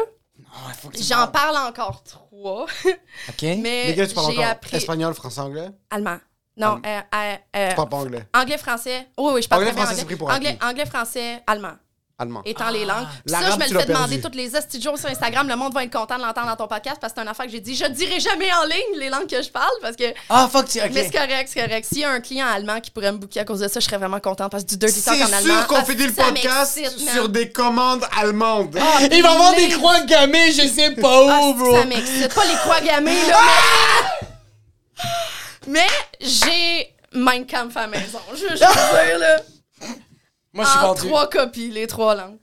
Oh, 0.55 0.59
il 0.69 0.75
faut 0.75 0.89
que 0.91 0.97
tu 0.97 1.03
J'en 1.03 1.27
parle 1.29 1.57
encore 1.57 2.03
trois. 2.05 2.65
OK. 2.65 3.43
mais 3.43 3.89
Lesquels 3.89 4.09
tu 4.09 4.15
parles 4.15 4.33
j'ai 4.33 4.39
encore? 4.39 4.51
appris 4.51 4.77
Espagnol, 4.77 5.15
français, 5.15 5.41
anglais? 5.41 5.69
allemand. 5.91 6.19
Non, 6.57 6.81
euh, 6.85 7.01
euh, 7.15 7.37
euh, 7.57 7.69
Tu 7.71 7.75
parles 7.77 7.89
pas 7.89 7.97
anglais. 7.97 8.27
anglais, 8.35 8.59
français. 8.59 9.09
Oui, 9.17 9.33
oui, 9.35 9.43
je 9.43 9.49
parle 9.49 9.63
Anglais, 9.63 9.75
français, 9.75 9.95
c'est 9.97 10.05
pris 10.05 10.17
pour 10.17 10.31
anglais. 10.31 10.59
Anglais, 10.63 10.85
français, 10.87 11.43
allemand. 11.47 11.73
Allemand. 12.19 12.43
Étant 12.45 12.71
les 12.71 12.85
langues. 12.85 13.07
Ça, 13.27 13.41
L'arabe, 13.41 13.63
je 13.63 13.69
me 13.69 13.73
le 13.75 13.81
fais 13.81 13.87
demander 13.87 14.21
toutes 14.21 14.35
les 14.35 14.51
jours 14.81 14.99
sur 14.99 15.09
Instagram. 15.09 15.49
Le 15.49 15.57
monde 15.57 15.75
va 15.75 15.83
être 15.83 15.93
content 15.93 16.17
de 16.19 16.23
l'entendre 16.23 16.49
dans 16.49 16.57
ton 16.57 16.69
podcast 16.69 16.99
parce 17.01 17.13
que 17.13 17.19
c'est 17.19 17.23
une 17.23 17.29
affaire 17.29 17.47
que 17.47 17.53
j'ai 17.53 17.61
dit. 17.61 17.75
Je 17.75 17.87
dirai 17.87 18.21
jamais 18.21 18.53
en 18.53 18.65
ligne 18.65 18.99
les 18.99 19.09
langues 19.09 19.27
que 19.27 19.43
je 19.43 19.51
parle 19.51 19.73
parce 19.81 19.97
que. 19.97 20.05
Ah, 20.29 20.49
fuck, 20.51 20.69
tu... 20.69 20.79
OK. 20.79 20.91
Mais 20.93 21.05
c'est 21.05 21.11
correct, 21.11 21.51
c'est 21.53 21.61
correct. 21.61 21.87
S'il 21.89 21.99
y 22.01 22.05
a 22.05 22.11
un 22.11 22.21
client 22.21 22.47
allemand 22.47 22.81
qui 22.81 22.91
pourrait 22.91 23.13
me 23.13 23.19
booker 23.19 23.41
à 23.41 23.45
cause 23.45 23.61
de 23.61 23.69
ça, 23.69 23.81
je 23.81 23.85
serais 23.87 23.99
vraiment 23.99 24.21
contente 24.21 24.51
parce 24.51 24.63
que 24.65 24.69
du 24.69 24.77
dirty 24.77 25.01
C'est 25.01 25.11
talk 25.19 25.29
en 25.29 25.33
allemand. 25.33 25.55
sûr 25.59 25.67
qu'on 25.67 25.77
ah, 25.77 25.85
finit 25.85 26.07
le 26.07 26.13
ça 26.13 26.25
podcast 26.25 26.81
sur 27.13 27.29
des 27.29 27.51
commandes 27.51 28.05
allemandes. 28.21 28.79
Il 29.11 29.23
va 29.23 29.29
y 29.31 29.33
avoir 29.33 29.55
des 29.55 29.69
croix 29.71 30.01
gammées, 30.03 30.53
je 30.53 30.67
sais 30.69 30.91
pas 30.93 31.27
Ah, 31.29 31.41
où, 31.43 31.53
c'est 31.53 31.55
que 31.55 31.59
bro. 31.59 31.79
ça 31.79 31.85
m'excite. 31.87 32.35
Pas 32.35 32.45
les 32.45 32.55
croix 32.57 32.81
gammées, 32.81 33.27
là, 33.29 33.39
mais... 35.67 35.73
mais 35.73 35.87
j'ai 36.21 36.95
Mein 37.13 37.47
Kampf 37.47 37.77
à 37.77 37.83
la 37.83 37.87
maison. 37.89 38.21
Je 38.33 38.39
je 38.39 38.53
veux 38.53 38.57
dire, 38.57 39.19
là. 39.19 39.37
Moi, 40.55 40.65
je 40.67 40.71
suis 40.71 40.79
En 40.81 40.89
vendu. 40.89 41.09
trois 41.09 41.31
copies, 41.31 41.71
les 41.71 41.87
trois 41.87 42.15
langues. 42.15 42.39